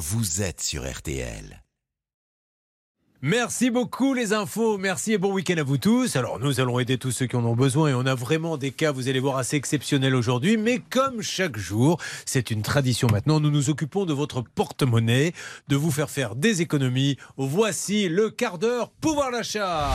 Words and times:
vous 0.00 0.40
êtes 0.40 0.62
sur 0.62 0.90
RTL. 0.90 1.62
Merci 3.22 3.68
beaucoup 3.68 4.14
les 4.14 4.32
infos, 4.32 4.78
merci 4.78 5.12
et 5.12 5.18
bon 5.18 5.34
week-end 5.34 5.58
à 5.58 5.62
vous 5.62 5.76
tous. 5.76 6.16
Alors 6.16 6.38
nous 6.38 6.58
allons 6.58 6.78
aider 6.78 6.96
tous 6.96 7.10
ceux 7.10 7.26
qui 7.26 7.36
en 7.36 7.44
ont 7.44 7.54
besoin 7.54 7.90
et 7.90 7.94
on 7.94 8.06
a 8.06 8.14
vraiment 8.14 8.56
des 8.56 8.70
cas, 8.70 8.92
vous 8.92 9.10
allez 9.10 9.20
voir, 9.20 9.36
assez 9.36 9.58
exceptionnels 9.58 10.14
aujourd'hui. 10.14 10.56
Mais 10.56 10.80
comme 10.88 11.20
chaque 11.20 11.58
jour, 11.58 12.00
c'est 12.24 12.50
une 12.50 12.62
tradition 12.62 13.08
maintenant, 13.12 13.38
nous 13.38 13.50
nous 13.50 13.68
occupons 13.68 14.06
de 14.06 14.14
votre 14.14 14.40
porte-monnaie, 14.40 15.34
de 15.68 15.76
vous 15.76 15.90
faire 15.90 16.08
faire 16.08 16.34
des 16.34 16.62
économies. 16.62 17.18
Voici 17.36 18.08
le 18.08 18.30
quart 18.30 18.56
d'heure 18.56 18.88
pouvoir 18.88 19.30
d'achat. 19.32 19.90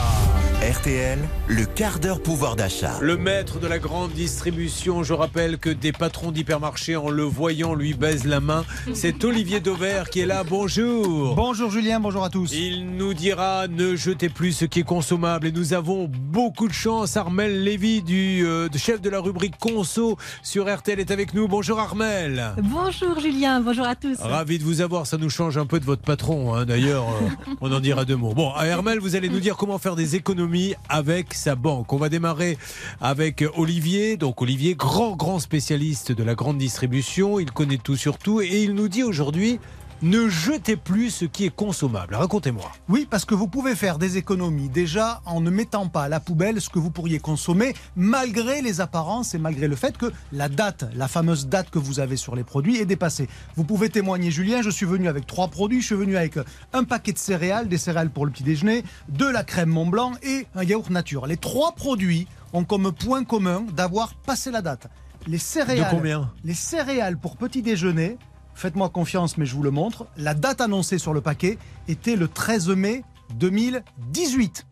RTL, 0.62 1.20
le 1.48 1.66
quart 1.66 2.00
d'heure 2.00 2.21
pouvoir 2.21 2.55
d'achat. 2.55 2.98
Le 3.02 3.18
maître 3.18 3.60
de 3.60 3.68
la 3.68 3.78
grande 3.78 4.12
distribution, 4.14 5.04
je 5.04 5.14
rappelle 5.14 5.57
que 5.57 5.70
des 5.70 5.92
patrons 5.92 6.32
d'hypermarchés 6.32 6.96
en 6.96 7.10
le 7.10 7.23
voyant 7.23 7.73
lui 7.73 7.94
baisent 7.94 8.26
la 8.26 8.39
main. 8.39 8.66
C'est 8.94 9.23
Olivier 9.23 9.60
Dauvert 9.60 10.10
qui 10.10 10.21
est 10.21 10.26
là, 10.26 10.44
bonjour. 10.44 11.36
Bonjour 11.36 11.72
Julien, 11.72 12.00
bonjour 12.00 12.23
à 12.23 12.30
tous. 12.30 12.52
Il 12.54 12.96
nous 12.96 13.15
dira 13.16 13.68
ne 13.68 13.96
jetez 13.96 14.30
plus 14.30 14.52
ce 14.52 14.66
qui 14.66 14.82
est 14.82 14.84
consommable 14.84 15.48
et 15.48 15.52
nous 15.52 15.73
avons 15.73 16.10
beaucoup 16.12 16.68
de 16.68 16.73
chance. 16.73 17.16
Armel 17.16 17.64
Lévy, 17.64 18.02
du 18.02 18.46
euh, 18.46 18.68
chef 18.76 19.02
de 19.02 19.10
la 19.10 19.20
rubrique 19.20 19.58
Conso 19.58 20.18
sur 20.44 20.72
RTL 20.72 21.00
est 21.00 21.12
avec 21.12 21.34
nous. 21.34 21.48
Bonjour 21.48 21.80
Armel. 21.80 22.54
Bonjour 22.62 23.20
Julien, 23.20 23.62
bonjour 23.62 23.88
à 23.88 23.96
tous. 23.96 24.18
Ravi 24.20 24.59
de 24.59 24.64
vous 24.64 24.82
avoir, 24.82 25.08
ça 25.08 25.18
nous 25.18 25.30
change 25.30 25.58
un 25.58 25.66
peu 25.66 25.80
de 25.80 25.86
votre 25.86 26.02
patron 26.02 26.54
hein. 26.54 26.66
d'ailleurs, 26.66 27.06
euh, 27.08 27.54
on 27.62 27.72
en 27.72 27.80
dira 27.80 28.04
deux 28.04 28.18
mots. 28.18 28.34
Bon, 28.34 28.52
Armel, 28.52 29.00
vous 29.00 29.16
allez 29.16 29.30
nous 29.30 29.40
dire 29.40 29.56
comment 29.56 29.78
faire 29.78 29.95
des 29.95 30.16
économies 30.16 30.76
avec 30.90 31.34
sa 31.34 31.56
banque. 31.56 31.94
On 31.94 31.98
va 31.98 32.09
démarrer 32.09 32.58
avec 33.00 33.45
Olivier. 33.56 34.18
Donc 34.18 34.42
Olivier, 34.42 34.76
grand, 34.76 35.16
grand 35.16 35.40
spécialiste 35.40 36.12
de 36.12 36.23
la 36.23 36.36
grande 36.36 36.58
distribution. 36.58 37.40
Il 37.40 37.52
connaît 37.52 37.78
tout 37.78 37.95
sur 37.95 38.18
tout 38.18 38.42
et 38.42 38.64
il 38.64 38.73
nous 38.73 38.90
dit 38.90 39.04
aujourd'hui 39.04 39.59
ne 40.05 40.30
jetez 40.30 40.76
plus 40.76 41.09
ce 41.09 41.26
qui 41.26 41.45
est 41.45 41.55
consommable. 41.55 42.14
Racontez-moi. 42.14 42.72
Oui, 42.90 43.08
parce 43.09 43.26
que 43.26 43.34
vous 43.34 43.48
pouvez 43.48 43.73
faire 43.73 43.98
des 43.98 44.17
économies 44.17 44.70
déjà 44.70 45.22
en 45.25 45.42
ne 45.42 45.50
mettant 45.50 45.88
pas 45.88 46.03
à 46.03 46.09
la 46.09 46.20
poubelle 46.20 46.61
ce 46.61 46.70
que 46.70 46.78
vous 46.78 46.92
pourriez 46.92 47.17
consommer, 47.17 47.73
malgré 47.95 48.61
les 48.61 48.81
apparences 48.81 49.33
et 49.33 49.39
malgré 49.39 49.67
le 49.67 49.76
fait 49.76 49.98
que 49.98 50.11
la 50.31 50.48
date, 50.48 50.86
la 50.94 51.08
fameuse 51.08 51.48
date 51.48 51.72
que 51.72 51.80
vous 51.80 52.00
avez 52.00 52.17
sur 52.17 52.36
les 52.36 52.44
produits, 52.44 52.78
est 52.78 52.86
dépassée. 52.86 53.28
Vous 53.56 53.64
pouvez 53.64 53.89
témoigner, 53.89 54.30
Julien, 54.30 54.61
je 54.61 54.70
suis 54.70 54.86
venu 54.86 55.08
avec 55.08 55.26
trois 55.26 55.48
produits. 55.48 55.81
Je 55.81 55.88
suis 55.88 55.95
venu 55.95 56.17
avec 56.17 56.38
un 56.73 56.83
paquet 56.83 57.11
de 57.11 57.17
céréales, 57.17 57.67
des 57.67 57.80
céréales 57.80 58.11
pour 58.11 58.28
le 58.28 58.31
petit 58.31 58.44
déjeuner, 58.44 58.83
de 59.09 59.26
la 59.26 59.44
crème 59.44 59.70
Mont 59.70 59.88
Blanc 59.88 60.14
et 60.22 60.45
un 60.53 60.64
yaourt 60.64 60.92
nature. 60.92 61.26
Les 61.26 61.38
trois 61.38 61.72
produits 61.72 62.28
ont 62.53 62.64
comme 62.64 62.92
point 62.92 63.23
commun 63.23 63.66
d'avoir 63.76 64.14
passé 64.14 64.52
la 64.52 64.61
date. 64.61 64.88
Les 65.26 65.39
céréales, 65.39 65.89
De 65.89 65.95
combien? 65.95 66.31
Les 66.44 66.53
céréales 66.53 67.17
pour 67.17 67.38
petit 67.38 67.64
déjeuner 67.64 68.20
faites-moi 68.56 68.89
confiance, 68.89 69.38
mais 69.38 69.45
je 69.45 69.56
vous 69.56 69.64
le 69.64 69.72
montre. 69.72 70.08
La 70.17 70.34
date 70.34 70.61
annoncée 70.61 70.98
sur 70.98 71.14
le 71.14 71.22
paquet 71.22 71.58
était 71.88 72.16
le 72.16 72.28
13 72.28 72.70
mai 72.70 73.03
2018. 73.36 74.66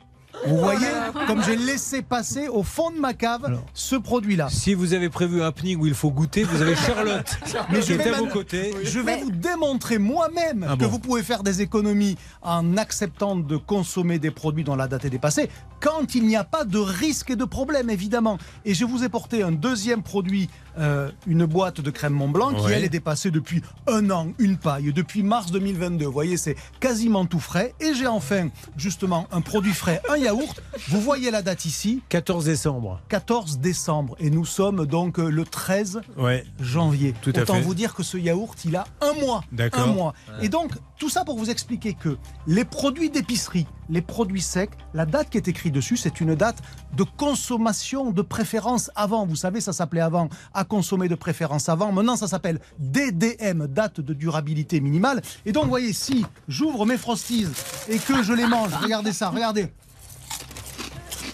Vous 0.45 0.57
voyez, 0.57 0.87
comme 1.27 1.43
j'ai 1.43 1.55
laissé 1.55 2.01
passer 2.01 2.47
au 2.47 2.63
fond 2.63 2.91
de 2.91 2.99
ma 2.99 3.13
cave 3.13 3.45
Alors. 3.45 3.63
ce 3.73 3.95
produit-là. 3.95 4.47
Si 4.49 4.73
vous 4.73 4.93
avez 4.93 5.09
prévu 5.09 5.41
un 5.41 5.45
happening 5.47 5.79
où 5.79 5.85
il 5.87 5.93
faut 5.93 6.11
goûter, 6.11 6.43
vous 6.43 6.61
avez 6.61 6.75
Charlotte 6.75 7.37
Mais 7.71 7.79
qui 7.79 7.93
je 7.93 7.99
est 7.99 8.09
à 8.13 8.17
vos 8.17 8.25
côtés. 8.27 8.73
Je 8.83 8.99
vais 8.99 9.21
vous 9.21 9.31
démontrer 9.31 9.99
moi-même 9.99 10.65
Ah 10.69 10.73
que 10.75 10.83
bon 10.83 10.89
vous 10.89 10.99
pouvez 10.99 11.23
faire 11.23 11.43
des 11.43 11.61
économies 11.61 12.17
en 12.41 12.75
acceptant 12.77 13.35
de 13.35 13.55
consommer 13.57 14.19
des 14.19 14.31
produits 14.31 14.63
dont 14.63 14.75
la 14.75 14.87
date 14.87 15.05
est 15.05 15.09
dépassée, 15.09 15.49
quand 15.79 16.13
il 16.15 16.25
n'y 16.27 16.35
a 16.35 16.43
pas 16.43 16.65
de 16.65 16.77
risque 16.79 17.29
et 17.29 17.35
de 17.35 17.45
problème, 17.45 17.89
évidemment. 17.89 18.37
Et 18.65 18.73
je 18.73 18.85
vous 18.85 19.03
ai 19.03 19.09
porté 19.09 19.43
un 19.43 19.51
deuxième 19.51 20.01
produit, 20.01 20.49
euh, 20.77 21.09
une 21.27 21.45
boîte 21.45 21.79
de 21.81 21.89
crème 21.91 22.13
Mont 22.13 22.29
Blanc, 22.29 22.53
qui 22.53 22.65
Ouais. 22.65 22.73
elle 22.73 22.83
est 22.83 22.89
dépassée 22.89 23.31
depuis 23.31 23.61
un 23.87 24.09
an, 24.09 24.29
une 24.39 24.57
paille, 24.57 24.91
depuis 24.93 25.23
mars 25.23 25.51
2022. 25.51 26.05
Vous 26.05 26.11
voyez, 26.11 26.37
c'est 26.37 26.55
quasiment 26.79 27.25
tout 27.25 27.39
frais. 27.39 27.73
Et 27.79 27.93
j'ai 27.93 28.07
enfin, 28.07 28.49
justement, 28.77 29.27
un 29.31 29.41
produit 29.41 29.73
frais, 29.73 30.01
un 30.09 30.15
yaourt. 30.23 30.61
Vous 30.89 30.99
voyez 31.01 31.31
la 31.31 31.41
date 31.41 31.65
ici, 31.65 32.01
14 32.09 32.45
décembre. 32.45 32.99
14 33.09 33.59
décembre. 33.59 34.15
Et 34.19 34.29
nous 34.29 34.45
sommes 34.45 34.85
donc 34.85 35.19
euh, 35.19 35.29
le 35.29 35.43
13 35.45 36.01
Ouais. 36.17 36.43
janvier. 36.59 37.13
Tout 37.21 37.33
à 37.35 37.41
Autant 37.41 37.55
fait. 37.55 37.61
vous 37.61 37.75
dire 37.75 37.93
que 37.93 38.03
ce 38.03 38.17
yaourt, 38.17 38.57
il 38.65 38.75
a 38.75 38.85
un 39.01 39.13
mois. 39.21 39.43
D'accord. 39.51 39.81
Un 39.83 39.87
mois. 39.87 40.13
Et 40.41 40.49
donc, 40.49 40.71
tout 40.97 41.09
ça 41.09 41.23
pour 41.25 41.37
vous 41.37 41.49
expliquer 41.49 41.93
que 41.93 42.17
les 42.47 42.65
produits 42.65 43.09
d'épicerie, 43.09 43.67
les 43.89 44.01
produits 44.01 44.41
secs, 44.41 44.71
la 44.93 45.05
date 45.05 45.29
qui 45.29 45.37
est 45.37 45.47
écrite 45.47 45.73
dessus, 45.73 45.97
c'est 45.97 46.21
une 46.21 46.35
date 46.35 46.59
de 46.95 47.03
consommation 47.03 48.11
de 48.11 48.21
préférence 48.21 48.89
avant. 48.95 49.25
Vous 49.25 49.35
savez, 49.35 49.59
ça 49.61 49.73
s'appelait 49.73 50.01
avant 50.01 50.29
à 50.53 50.63
consommer 50.63 51.07
de 51.09 51.15
préférence 51.15 51.67
avant. 51.69 51.91
Maintenant, 51.91 52.15
ça 52.15 52.27
s'appelle 52.27 52.59
DDM, 52.79 53.67
date 53.67 53.99
de 53.99 54.13
durabilité 54.13 54.79
minimale. 54.79 55.21
Et 55.45 55.51
donc, 55.51 55.63
vous 55.63 55.69
voyez, 55.69 55.93
si 55.93 56.25
j'ouvre 56.47 56.85
mes 56.85 56.97
frosties 56.97 57.47
et 57.89 57.97
que 57.97 58.23
je 58.23 58.33
les 58.33 58.47
mange, 58.47 58.71
regardez 58.81 59.11
ça, 59.13 59.29
regardez. 59.29 59.67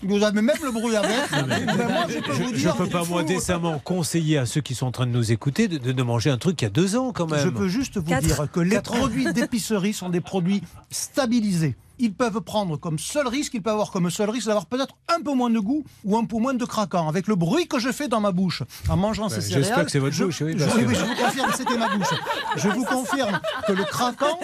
Vous 0.04 0.24
avez 0.24 0.42
même 0.42 0.56
le 0.64 0.72
bruit 0.72 0.96
avec. 0.96 1.10
Moi, 1.32 2.06
je 2.10 2.20
peux 2.20 2.32
vous 2.32 2.50
Je 2.50 2.56
dire, 2.56 2.74
ne 2.74 2.78
peux 2.78 2.88
pas, 2.90 3.02
il 3.04 3.10
moi, 3.10 3.24
décemment 3.24 3.80
conseiller 3.80 4.38
à 4.38 4.46
ceux 4.46 4.62
qui 4.62 4.74
sont 4.76 4.86
en 4.88 4.92
train 4.92 5.06
de 5.06 5.12
nous 5.12 5.32
écouter 5.32 5.68
de, 5.68 5.78
de- 5.78 5.92
de 5.92 6.04
manger 6.04 6.30
un 6.30 6.38
truc 6.38 6.56
qui 6.58 6.66
a 6.66 6.70
deux 6.70 6.96
ans 6.96 7.12
quand 7.12 7.30
même. 7.30 7.44
Je 7.44 7.50
peux 7.50 7.68
juste 7.68 7.98
vous 7.98 8.04
Quatre. 8.04 8.24
dire 8.24 8.48
que 8.52 8.60
les 8.62 8.80
produits 8.82 9.32
d'épicerie 9.34 9.94
sont 9.94 10.10
des 10.10 10.22
produits 10.22 10.62
stabilisés. 10.90 11.76
Ils 12.02 12.14
peuvent 12.14 12.40
prendre 12.42 12.78
comme 12.78 12.98
seul 12.98 13.28
risque, 13.28 13.54
ils 13.56 13.62
peuvent 13.62 13.74
avoir 13.74 13.92
comme 13.92 14.10
seul 14.10 14.30
risque 14.30 14.48
d'avoir 14.48 14.66
peut-être 14.68 14.96
un 15.14 15.22
peu 15.22 15.34
moins 15.34 15.50
de 15.50 15.60
goût 15.60 15.84
ou 16.06 16.18
un 16.18 16.24
peu 16.26 16.38
moins 16.38 16.54
de 16.54 16.64
craquant. 16.66 17.10
Avec 17.10 17.28
le 17.28 17.36
bruit 17.36 17.68
que 17.68 17.78
je 17.80 17.92
fais 17.92 18.08
dans 18.08 18.22
ma 18.22 18.32
bouche 18.32 18.64
en 18.90 18.96
mangeant 18.96 19.28
ces 19.30 19.42
j'espère 19.42 19.64
céréales. 19.66 19.86
que 19.86 19.92
c'est 19.92 20.00
votre 20.00 20.16
je, 20.16 20.24
bouche, 20.26 20.42
oui, 20.42 20.54
je, 20.58 20.66
que- 20.66 20.86
oui, 20.86 20.96
je 20.96 21.04
vous 21.06 21.16
confirme, 21.16 21.52
c'était 21.56 21.78
ma 21.78 21.90
bouche. 21.96 22.08
Je 22.56 22.70
vous 22.70 22.86
confirme 22.86 23.40
que 23.68 23.74
le 23.74 23.84
craquant 23.84 24.40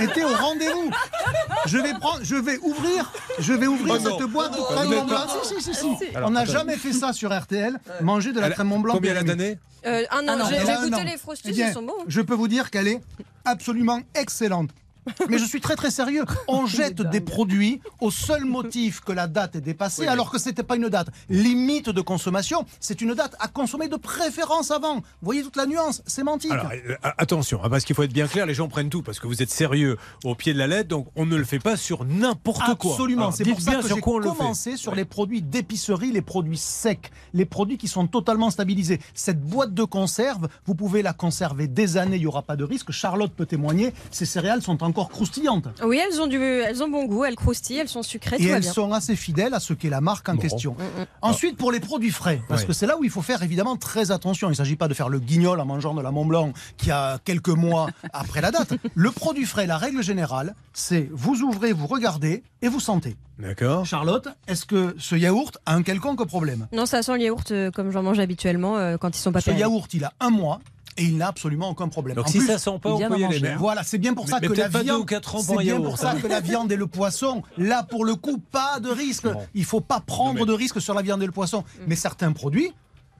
était 0.00 0.24
au 0.24 0.34
rendez-vous. 0.34 0.90
Je 1.66 1.78
vais 1.78 1.92
prendre, 1.94 2.20
je 2.22 2.36
vais 2.36 2.58
ouvrir, 2.58 3.12
je 3.38 3.52
vais 3.52 3.66
ouvrir 3.66 3.96
Oh 3.98 4.02
non. 4.08 4.18
cette 4.18 4.28
boîte 4.30 4.52
de 4.56 4.62
crème 4.62 4.88
Mont 4.90 5.04
Blanc. 5.04 5.16
pas- 5.16 5.28
Si, 5.44 5.62
si, 5.62 5.74
si, 5.74 5.96
si. 5.96 6.16
Alors, 6.16 6.30
On 6.30 6.32
n'a 6.32 6.44
jamais 6.46 6.76
fait 6.76 6.92
ça 6.92 7.12
sur 7.12 7.38
RTL, 7.38 7.78
manger 8.00 8.32
de 8.32 8.40
la 8.40 8.50
crème 8.50 8.68
Mont 8.68 8.80
Blanc. 8.80 8.94
Combien 8.94 9.10
elle 9.12 9.18
a 9.18 9.22
périmée. 9.24 9.44
d'années 9.44 9.58
Euh, 9.86 10.04
un 10.10 10.26
an, 10.28 10.38
Ah 10.40 10.48
j'ai 10.50 10.88
goûté 10.90 11.04
les 11.04 11.18
frosties, 11.18 11.48
Eh 11.50 11.52
bien, 11.52 11.68
ils 11.68 11.74
sont 11.74 11.82
bons. 11.82 11.92
Je 12.08 12.22
peux 12.22 12.34
vous 12.34 12.48
dire 12.48 12.70
qu'elle 12.70 12.88
est 12.88 13.02
absolument 13.44 14.00
excellente. 14.14 14.70
Mais 15.28 15.38
je 15.38 15.44
suis 15.44 15.60
très 15.60 15.76
très 15.76 15.90
sérieux. 15.90 16.24
On 16.48 16.66
jette 16.66 17.02
des 17.02 17.20
produits 17.20 17.80
au 18.00 18.10
seul 18.10 18.44
motif 18.44 19.00
que 19.00 19.12
la 19.12 19.26
date 19.26 19.56
est 19.56 19.60
dépassée, 19.60 20.06
alors 20.06 20.30
que 20.30 20.38
c'était 20.38 20.62
pas 20.62 20.76
une 20.76 20.88
date 20.88 21.08
limite 21.28 21.90
de 21.90 22.00
consommation. 22.00 22.64
C'est 22.80 23.00
une 23.00 23.14
date 23.14 23.36
à 23.40 23.48
consommer 23.48 23.88
de 23.88 23.96
préférence 23.96 24.70
avant. 24.70 24.96
Vous 24.96 25.02
voyez 25.22 25.42
toute 25.42 25.56
la 25.56 25.66
nuance 25.66 26.02
sémantique. 26.06 26.50
Alors, 26.50 26.70
euh, 26.72 26.96
attention, 27.18 27.60
hein, 27.62 27.68
parce 27.70 27.84
qu'il 27.84 27.94
faut 27.96 28.02
être 28.02 28.12
bien 28.12 28.26
clair, 28.26 28.46
les 28.46 28.54
gens 28.54 28.68
prennent 28.68 28.90
tout, 28.90 29.02
parce 29.02 29.20
que 29.20 29.26
vous 29.26 29.42
êtes 29.42 29.50
sérieux 29.50 29.96
au 30.24 30.34
pied 30.34 30.52
de 30.52 30.58
la 30.58 30.66
lettre, 30.66 30.88
donc 30.88 31.08
on 31.16 31.26
ne 31.26 31.36
le 31.36 31.44
fait 31.44 31.58
pas 31.58 31.76
sur 31.76 32.04
n'importe 32.04 32.76
quoi. 32.78 32.92
Absolument. 32.92 33.30
C'est 33.30 33.44
pour 33.44 33.60
ça 33.60 33.70
bien 33.70 33.82
que 33.82 33.88
j'ai 33.88 33.94
on 34.06 34.18
le 34.18 34.30
fait. 34.30 34.36
commencé 34.36 34.76
sur 34.76 34.94
les 34.94 35.04
produits 35.04 35.42
d'épicerie, 35.42 36.12
les 36.12 36.22
produits 36.22 36.58
secs, 36.58 37.10
les 37.32 37.44
produits 37.44 37.78
qui 37.78 37.88
sont 37.88 38.06
totalement 38.06 38.50
stabilisés. 38.50 39.00
Cette 39.14 39.40
boîte 39.40 39.74
de 39.74 39.84
conserve, 39.84 40.48
vous 40.66 40.74
pouvez 40.74 41.02
la 41.02 41.12
conserver 41.12 41.68
des 41.68 41.96
années, 41.96 42.16
il 42.16 42.20
n'y 42.20 42.26
aura 42.26 42.42
pas 42.42 42.56
de 42.56 42.64
risque. 42.64 42.90
Charlotte 42.90 43.32
peut 43.32 43.46
témoigner, 43.46 43.92
ces 44.10 44.26
céréales 44.26 44.62
sont 44.62 44.82
encore 44.94 45.08
croustillantes. 45.08 45.66
Oui, 45.84 45.98
elles 45.98 46.20
ont, 46.20 46.28
du, 46.28 46.40
elles 46.40 46.80
ont 46.84 46.88
bon 46.88 47.06
goût, 47.06 47.24
elles 47.24 47.34
croustillent, 47.34 47.78
elles 47.78 47.88
sont 47.88 48.04
sucrées, 48.04 48.36
Et 48.36 48.44
tout 48.44 48.48
va 48.48 48.54
elles 48.56 48.60
bien. 48.62 48.72
sont 48.72 48.92
assez 48.92 49.16
fidèles 49.16 49.52
à 49.52 49.58
ce 49.58 49.72
qu'est 49.74 49.88
la 49.90 50.00
marque 50.00 50.28
en 50.28 50.34
Bon. 50.36 50.40
question. 50.40 50.76
Ensuite, 51.20 51.56
pour 51.56 51.72
les 51.72 51.80
produits 51.80 52.12
frais, 52.12 52.40
parce 52.48 52.64
que 52.64 52.72
c'est 52.72 52.86
là 52.86 52.96
où 52.96 53.02
il 53.02 53.10
faut 53.10 53.22
faire 53.22 53.42
évidemment 53.42 53.76
très 53.76 54.12
attention. 54.12 54.46
Il 54.48 54.50
ne 54.52 54.56
s'agit 54.56 54.76
pas 54.76 54.86
de 54.86 54.94
faire 54.94 55.08
le 55.08 55.18
guignol 55.18 55.58
en 55.58 55.64
mangeant 55.64 55.94
de 55.94 56.00
la 56.02 56.12
Mont 56.12 56.24
Blanc 56.26 56.52
qui 56.76 56.92
a 56.92 57.18
quelques 57.24 57.48
mois 57.48 57.88
après 58.12 58.40
la 58.40 58.52
date. 58.52 58.74
Le 58.94 59.10
produit 59.10 59.46
frais, 59.46 59.66
la 59.66 59.78
règle 59.78 60.00
générale, 60.02 60.54
c'est 60.72 61.08
vous 61.12 61.42
ouvrez, 61.42 61.72
vous 61.72 61.88
regardez 61.88 62.44
et 62.62 62.68
vous 62.68 62.80
sentez. 62.80 63.16
D'accord. 63.40 63.84
Charlotte, 63.84 64.28
est-ce 64.46 64.64
que 64.64 64.94
ce 64.96 65.16
yaourt 65.16 65.58
a 65.66 65.74
un 65.74 65.82
quelconque 65.82 66.24
problème? 66.24 66.68
Non, 66.72 66.86
ça 66.86 67.02
sent 67.02 67.14
le 67.16 67.22
yaourt 67.24 67.50
euh, 67.50 67.72
comme 67.72 67.90
j'en 67.90 68.04
mange 68.04 68.20
habituellement 68.20 68.76
euh, 68.78 68.96
quand 68.96 69.16
ils 69.16 69.20
sont 69.20 69.32
pas 69.32 69.40
Ce 69.40 69.50
yaourt, 69.50 69.92
il 69.92 70.04
a 70.04 70.12
un 70.20 70.30
mois 70.30 70.60
et 70.96 71.04
il 71.04 71.16
n'a 71.16 71.28
absolument 71.28 71.70
aucun 71.70 71.88
problème. 71.88 72.16
Donc 72.16 72.26
En 72.26 72.30
si 72.30 72.38
plus, 72.38 72.46
ça 72.46 72.58
sent 72.58 72.78
pas, 72.82 72.90
on 72.92 72.96
peut 72.98 73.00
y 73.00 73.04
aller. 73.04 73.24
manger, 73.24 73.48
hein. 73.48 73.56
Voilà, 73.58 73.82
c'est 73.82 73.98
bien 73.98 74.14
pour 74.14 74.28
ça 74.28 74.38
Mais 74.40 74.48
que 74.48 74.52
la 74.54 74.68
viande, 74.68 75.00
ou 75.00 75.04
quatre 75.04 75.34
ans 75.34 75.40
c'est 75.42 75.52
bien 75.56 75.74
yaourt, 75.74 75.84
pour 75.84 75.98
ça 75.98 76.10
hein. 76.12 76.20
que 76.20 76.26
la 76.26 76.40
viande 76.40 76.70
et 76.72 76.76
le 76.76 76.86
poisson, 76.86 77.42
là 77.58 77.82
pour 77.82 78.04
le 78.04 78.14
coup, 78.14 78.38
pas 78.38 78.78
de 78.80 78.88
risque. 78.90 79.24
Bon. 79.24 79.40
Il 79.54 79.64
faut 79.64 79.80
pas 79.80 80.00
prendre 80.00 80.34
Non, 80.34 80.40
mais- 80.40 80.46
de 80.46 80.52
risque 80.52 80.80
sur 80.80 80.94
la 80.94 81.02
viande 81.02 81.22
et 81.22 81.26
le 81.26 81.32
poisson. 81.32 81.64
Mais 81.86 81.96
certains 81.96 82.32
produits, 82.32 82.72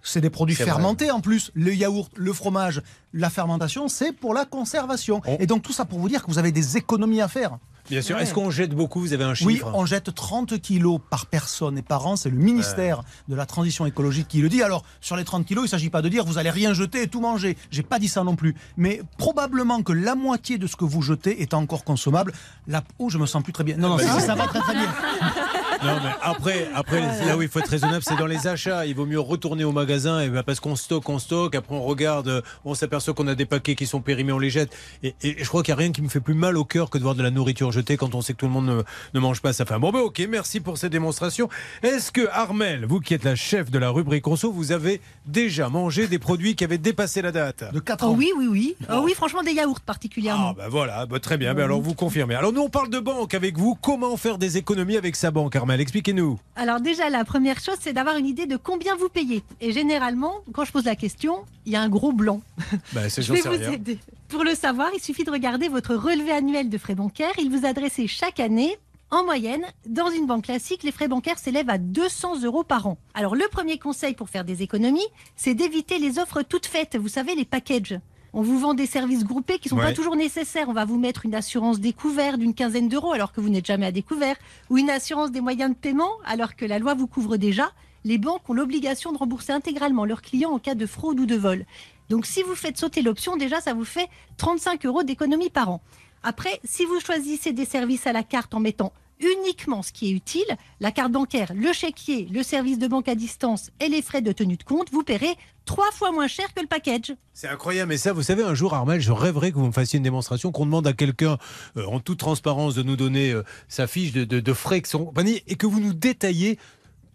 c'est 0.03 0.21
des 0.21 0.31
produits 0.31 0.55
vrai. 0.55 0.65
fermentés 0.67 1.11
en 1.11 1.21
plus. 1.21 1.51
Le 1.55 1.75
yaourt, 1.75 2.11
le 2.17 2.33
fromage, 2.33 2.83
la 3.13 3.31
fermentation, 3.31 3.89
c'est 3.89 4.13
pour 4.13 4.35
la 4.35 4.45
conservation. 4.45 5.21
On- 5.27 5.39
Et 5.39 5.47
donc 5.47 5.63
tout 5.63 5.73
ça 5.73 5.85
pour 5.85 5.99
vous 5.99 6.09
dire 6.09 6.23
que 6.23 6.31
vous 6.31 6.39
avez 6.39 6.53
des 6.53 6.77
économies 6.77 7.21
à 7.23 7.29
faire. 7.29 7.59
Bien 7.91 8.03
sûr. 8.03 8.19
Est-ce 8.19 8.35
qu'on 8.35 8.51
jette 8.51 8.75
beaucoup 8.75 9.01
Vous 9.01 9.13
avez 9.13 9.25
un 9.25 9.35
chiffre 9.35 9.49
Oui, 9.49 9.63
on 9.75 9.87
jette 9.87 10.15
30 10.15 10.61
kilos 10.61 11.01
par 11.11 11.27
personne 11.27 11.79
et 11.79 11.83
par 11.83 12.07
an. 12.07 12.17
C'est 12.17 12.31
le 12.31 12.37
ministère 12.37 13.03
de 13.29 13.35
la 13.35 13.47
Transition 13.47 13.87
écologique 13.87 14.29
qui 14.29 14.41
le 14.41 14.49
dit. 14.49 14.63
Alors, 14.63 14.85
sur 15.01 15.17
les 15.17 15.25
30 15.25 15.45
kilos, 15.45 15.63
il 15.63 15.67
ne 15.67 15.71
s'agit 15.71 15.91
pas 15.91 16.03
de 16.03 16.09
dire 16.09 16.25
vous 16.25 16.39
allez 16.39 16.51
rien 16.51 16.73
jeter 16.73 17.03
et 17.03 17.09
tout 17.09 17.21
manger. 17.21 17.57
J'ai 17.71 17.83
pas 17.83 17.99
dit 17.99 18.09
ça 18.09 18.25
non 18.25 18.37
plus. 18.37 18.55
Mais 18.77 19.03
probablement 19.19 19.83
que 19.83 19.93
la 19.93 20.15
moitié 20.15 20.59
de 20.59 20.67
ce 20.67 20.77
que 20.77 20.85
vous 20.85 21.03
jetez 21.03 21.43
est 21.43 21.55
encore 21.55 21.85
consommable. 21.85 22.33
La... 22.67 22.83
Oh, 22.99 23.11
je 23.11 23.19
me 23.19 23.27
sens 23.27 23.43
plus 23.43 23.53
très 23.53 23.65
bien. 23.65 23.77
Non, 23.77 23.91
non, 23.91 23.99
ça, 23.99 24.21
ça 24.21 24.35
va 24.35 24.47
très 24.47 24.61
très 24.61 24.75
bien. 24.75 24.95
Non, 25.85 26.01
mais 26.03 26.11
après, 26.23 26.69
après 26.75 27.01
là 27.27 27.37
où 27.37 27.43
il 27.43 27.49
faut 27.49 27.59
être 27.59 27.69
raisonnable, 27.69 28.03
c'est 28.07 28.17
dans 28.17 28.27
les 28.27 28.47
achats. 28.47 28.87
Il 28.87 28.95
vaut 28.95 29.07
mieux 29.07 29.21
retourner 29.21 29.65
au 29.65 29.73
magasin 29.73 30.21
et 30.21 30.29
ben, 30.29 30.43
parce 30.43 30.61
qu'on 30.61 30.77
stocke, 30.77 31.09
on 31.09 31.19
stocke. 31.19 31.55
Après, 31.55 31.75
on 31.75 31.83
regarde, 31.83 32.29
euh, 32.29 32.41
on 32.65 32.75
s'aperçoit 32.75 33.15
qu'on 33.15 33.27
a 33.29 33.35
des 33.35 33.45
paquets 33.47 33.75
qui 33.75 33.87
sont 33.87 34.01
périmés, 34.01 34.33
on 34.33 34.39
les 34.39 34.51
jette. 34.51 34.75
Et, 35.03 35.15
et 35.23 35.37
je 35.43 35.49
crois 35.49 35.63
qu'il 35.63 35.75
n'y 35.75 35.81
a 35.81 35.83
rien 35.83 35.93
qui 35.93 36.03
me 36.03 36.09
fait 36.09 36.21
plus 36.21 36.35
mal 36.35 36.57
au 36.57 36.65
cœur 36.65 36.91
que 36.91 36.99
de 36.99 37.03
voir 37.03 37.15
de 37.15 37.23
la 37.23 37.31
nourriture 37.31 37.71
jetée 37.73 37.97
quand 37.97 38.15
on 38.15 38.23
sait 38.23 38.33
que 38.33 38.39
tout 38.39 38.47
le 38.47 38.53
monde 38.53 38.67
ne, 38.67 38.83
ne 39.15 39.21
mange 39.21 39.41
pas 39.43 39.53
sa 39.53 39.65
faim. 39.65 39.79
Bon, 39.79 39.91
ben 39.93 40.01
ok, 40.01 40.27
merci 40.29 40.61
pour 40.61 40.79
cette 40.79 40.93
démonstration. 40.93 41.49
Est-ce 41.83 42.11
que 42.13 42.27
Armel, 42.33 42.87
vous 42.87 43.01
qui 43.01 43.15
êtes 43.15 43.25
la 43.25 43.35
chef 43.37 43.71
de 43.71 43.79
la 43.79 43.91
rubrique 43.91 44.25
conso, 44.25 44.51
vous 44.53 44.73
avez 44.73 45.01
déjà 45.27 45.69
mangé 45.69 46.07
des 46.09 46.19
produits 46.19 46.55
qui 46.57 46.65
avaient 46.65 46.79
dépassé 46.79 47.21
la 47.23 47.33
date? 47.33 47.65
De 47.73 47.81
4 47.81 48.05
Oh 48.05 48.11
ans. 48.11 48.15
oui, 48.17 48.31
oui, 48.37 48.47
oui. 48.51 48.77
Oh 48.91 49.03
oui, 49.05 49.13
franchement, 49.15 49.43
des 49.43 49.53
yaourts 49.53 49.81
particulièrement. 49.81 50.51
Ah 50.51 50.55
ben 50.57 50.69
voilà, 50.69 51.07
ben 51.07 51.19
très 51.19 51.37
bien. 51.37 51.55
Ben 51.55 51.65
alors 51.65 51.81
vous 51.81 51.95
confirmez. 51.95 52.35
Alors 52.35 52.53
nous 52.53 52.63
on 52.63 52.69
parle 52.71 52.91
de 52.91 52.99
banque 53.01 53.35
avec 53.35 53.59
vous. 53.59 53.77
Comment 53.81 54.17
faire 54.17 54.39
des 54.39 54.57
économies 54.57 54.97
avec 54.97 55.17
sa 55.17 55.31
banque, 55.31 55.55
Armel? 55.57 55.74
Expliquez-nous. 55.81 56.39
Alors 56.57 56.81
déjà, 56.81 57.11
la 57.11 57.25
première 57.25 57.61
chose, 57.61 57.77
c'est 57.81 57.93
d'avoir 57.93 58.17
une 58.17 58.27
idée 58.27 58.47
de 58.47 58.57
combien 58.57 58.97
vous 58.97 59.09
payez. 59.09 59.43
Et 59.61 59.73
généralement, 59.73 60.35
quand 60.53 60.65
je 60.65 60.73
pose 60.73 60.85
la 60.85 60.97
question, 60.97 61.45
il 61.67 61.73
y 61.73 61.77
a 61.77 61.81
un 61.81 61.89
gros 61.89 62.13
blanc. 62.13 62.43
C'est 63.09 63.23
Je 63.23 63.33
vais 63.33 63.41
vous 63.41 63.73
aider. 63.73 63.99
Pour 64.29 64.45
le 64.45 64.55
savoir, 64.55 64.91
il 64.95 65.01
suffit 65.01 65.25
de 65.25 65.31
regarder 65.31 65.69
votre 65.69 65.95
relevé 65.95 66.33
annuel 66.33 66.69
de 66.69 66.79
frais 66.79 66.95
bancaires. 66.95 67.33
Il 67.39 67.51
vous 67.51 67.67
adressez 67.67 68.07
chaque 68.07 68.41
année. 68.41 68.77
En 69.11 69.23
moyenne, 69.23 69.65
dans 69.87 70.11
une 70.11 70.27
banque 70.27 70.45
classique, 70.45 70.83
les 70.83 70.91
frais 70.91 71.07
bancaires 71.07 71.39
s'élèvent 71.39 71.71
à 71.71 71.79
200 71.79 72.43
euros 72.43 72.65
par 72.65 72.87
an. 72.89 72.99
Alors 73.13 73.37
le 73.37 73.47
premier 73.51 73.79
conseil 73.79 74.15
pour 74.15 74.29
faire 74.29 74.45
des 74.45 74.63
économies, 74.63 75.07
c'est 75.37 75.55
d'éviter 75.55 75.99
les 75.99 76.19
offres 76.19 76.43
toutes 76.43 76.67
faites. 76.67 76.97
Vous 76.97 77.09
savez, 77.09 77.37
les 77.37 77.45
packages. 77.45 77.99
On 78.37 78.43
vous 78.43 78.59
vend 78.59 78.75
des 78.75 78.87
services 78.87 79.25
groupés 79.25 79.61
qui 79.61 79.69
sont 79.69 79.77
Ouais. 79.77 79.85
pas 79.85 79.93
toujours 79.93 80.17
nécessaires. 80.17 80.69
On 80.69 80.73
va 80.73 80.85
vous 80.85 80.99
mettre 80.99 81.25
une 81.25 81.37
assurance 81.37 81.79
découvert 81.79 82.37
d'une 82.37 82.53
quinzaine 82.53 82.89
d'euros 82.89 83.13
alors 83.13 83.33
que 83.33 83.41
vous 83.41 83.49
n'êtes 83.49 83.65
jamais 83.65 83.87
à 83.87 83.93
découvert, 83.93 84.35
ou 84.71 84.77
une 84.79 84.91
assurance 84.91 85.31
des 85.31 85.41
moyens 85.41 85.71
de 85.71 85.77
paiement 85.77 86.11
alors 86.25 86.57
que 86.57 86.65
la 86.65 86.81
loi 86.81 86.95
vous 86.95 87.07
couvre 87.07 87.37
déjà. 87.37 87.71
Les 88.05 88.19
banques 88.19 88.51
ont 88.51 88.53
l'obligation 88.53 89.13
de 89.13 89.19
rembourser 89.19 89.53
intégralement 89.53 90.05
leurs 90.05 90.21
clients 90.21 90.51
en 90.51 90.59
cas 90.59 90.75
de 90.75 90.85
fraude 90.85 91.21
ou 91.21 91.27
de 91.27 91.37
vol. 91.37 91.65
Donc 92.11 92.27
si 92.27 92.43
vous 92.43 92.57
faites 92.57 92.77
sauter 92.77 93.03
l'option, 93.03 93.37
déjà 93.37 93.61
ça 93.61 93.73
vous 93.73 93.85
fait 93.85 94.09
35 94.37 94.85
euros 94.85 95.05
d'économie 95.05 95.49
par 95.49 95.71
an. 95.71 95.81
Après, 96.25 96.61
si 96.65 96.85
vous 96.87 96.99
choisissez 97.01 97.53
des 97.53 97.65
services 97.65 98.07
à 98.09 98.13
la 98.13 98.25
carte 98.25 98.53
en 98.55 98.61
mettant 98.61 98.93
uniquement 99.21 99.83
ce 99.83 99.93
qui 99.93 100.09
est 100.09 100.13
utile, 100.13 100.57
la 100.81 100.91
carte 100.91 101.13
bancaire, 101.13 101.53
le 101.55 101.73
chéquier, 101.73 102.29
le 102.33 102.43
service 102.43 102.79
de 102.79 102.87
banque 102.87 103.09
à 103.09 103.15
distance 103.15 103.71
et 103.81 103.89
les 103.89 104.03
frais 104.03 104.23
de 104.23 104.33
tenue 104.33 104.57
de 104.57 104.63
compte, 104.63 104.91
vous 104.93 105.03
paierez 105.03 105.37
trois 105.65 105.91
fois 105.93 106.13
moins 106.13 106.29
cher 106.29 106.53
que 106.55 106.61
le 106.61 106.67
package. 106.67 107.15
C'est 107.33 107.49
incroyable, 107.49 107.91
mais 107.91 107.97
ça, 107.97 108.13
vous 108.13 108.23
savez, 108.23 108.43
un 108.43 108.55
jour, 108.55 108.75
Armel, 108.75 109.01
je 109.01 109.13
rêverais 109.13 109.51
que 109.51 109.57
vous 109.57 109.67
me 109.67 109.73
fassiez 109.73 109.97
une 109.97 110.03
démonstration, 110.03 110.53
qu'on 110.53 110.67
demande 110.67 110.87
à 110.87 110.93
quelqu'un, 110.93 111.39
euh, 111.77 111.87
en 111.87 112.01
toute 112.01 112.19
transparence, 112.19 112.75
de 112.75 112.83
nous 112.83 112.97
donner 112.97 113.33
euh, 113.33 113.43
sa 113.69 113.87
fiche 113.87 114.13
de, 114.13 114.25
de, 114.25 114.41
de 114.41 114.53
frais 114.53 114.81
que 114.81 114.97
compagnie, 114.97 115.43
et 115.47 115.57
que 115.57 115.67
vous 115.67 115.81
nous 115.81 115.95
détaillez 115.95 116.59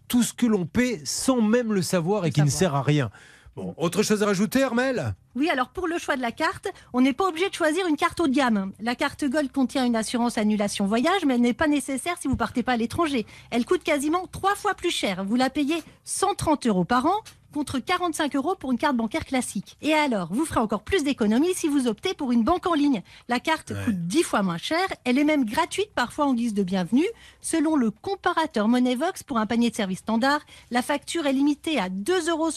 tout 0.08 0.22
ce 0.22 0.34
que 0.34 0.46
l'on 0.46 0.66
paie 0.66 1.00
sans 1.04 1.40
même 1.40 1.72
le 1.72 1.82
savoir 1.82 2.24
et 2.24 2.28
Le 2.28 2.32
qui 2.32 2.42
ne 2.42 2.50
sert 2.50 2.74
à 2.74 2.82
rien. 2.82 3.10
Autre 3.56 4.02
chose 4.02 4.22
à 4.22 4.26
rajouter, 4.26 4.62
Armel 4.62 5.14
Oui, 5.34 5.50
alors 5.50 5.68
pour 5.70 5.86
le 5.86 5.98
choix 5.98 6.16
de 6.16 6.22
la 6.22 6.32
carte, 6.32 6.68
on 6.92 7.00
n'est 7.00 7.12
pas 7.12 7.28
obligé 7.28 7.48
de 7.48 7.54
choisir 7.54 7.86
une 7.86 7.96
carte 7.96 8.20
haut 8.20 8.28
de 8.28 8.32
gamme. 8.34 8.72
La 8.80 8.94
carte 8.94 9.24
Gold 9.24 9.52
contient 9.52 9.84
une 9.84 9.96
assurance 9.96 10.38
annulation 10.38 10.86
voyage, 10.86 11.24
mais 11.26 11.34
elle 11.34 11.40
n'est 11.40 11.52
pas 11.52 11.66
nécessaire 11.68 12.16
si 12.20 12.28
vous 12.28 12.36
partez 12.36 12.62
pas 12.62 12.72
à 12.72 12.76
l'étranger. 12.76 13.26
Elle 13.50 13.64
coûte 13.64 13.82
quasiment 13.82 14.26
trois 14.30 14.54
fois 14.54 14.74
plus 14.74 14.90
cher. 14.90 15.24
Vous 15.24 15.36
la 15.36 15.50
payez 15.50 15.82
130 16.04 16.66
euros 16.66 16.84
par 16.84 17.06
an 17.06 17.16
contre 17.52 17.78
45 17.78 18.36
euros 18.36 18.54
pour 18.54 18.72
une 18.72 18.78
carte 18.78 18.96
bancaire 18.96 19.24
classique. 19.24 19.76
Et 19.82 19.92
alors, 19.92 20.28
vous 20.32 20.44
ferez 20.44 20.60
encore 20.60 20.82
plus 20.82 21.04
d'économies 21.04 21.54
si 21.54 21.68
vous 21.68 21.86
optez 21.86 22.14
pour 22.14 22.32
une 22.32 22.44
banque 22.44 22.66
en 22.66 22.74
ligne. 22.74 23.02
La 23.28 23.40
carte 23.40 23.70
Ouais. 23.70 23.84
coûte 23.84 24.06
10 24.06 24.22
fois 24.22 24.42
moins 24.42 24.58
cher, 24.58 24.78
elle 25.04 25.18
est 25.18 25.24
même 25.24 25.44
gratuite 25.44 25.90
parfois 25.94 26.26
en 26.26 26.34
guise 26.34 26.54
de 26.54 26.62
bienvenue. 26.62 27.06
Selon 27.40 27.76
le 27.76 27.90
comparateur 27.90 28.68
Moneyvox 28.68 29.22
pour 29.22 29.38
un 29.38 29.46
panier 29.46 29.70
de 29.70 29.76
services 29.76 29.98
standard, 30.00 30.40
la 30.70 30.82
facture 30.82 31.26
est 31.26 31.32
limitée 31.32 31.78
à 31.78 31.88
2,78 31.88 32.28
euros 32.30 32.50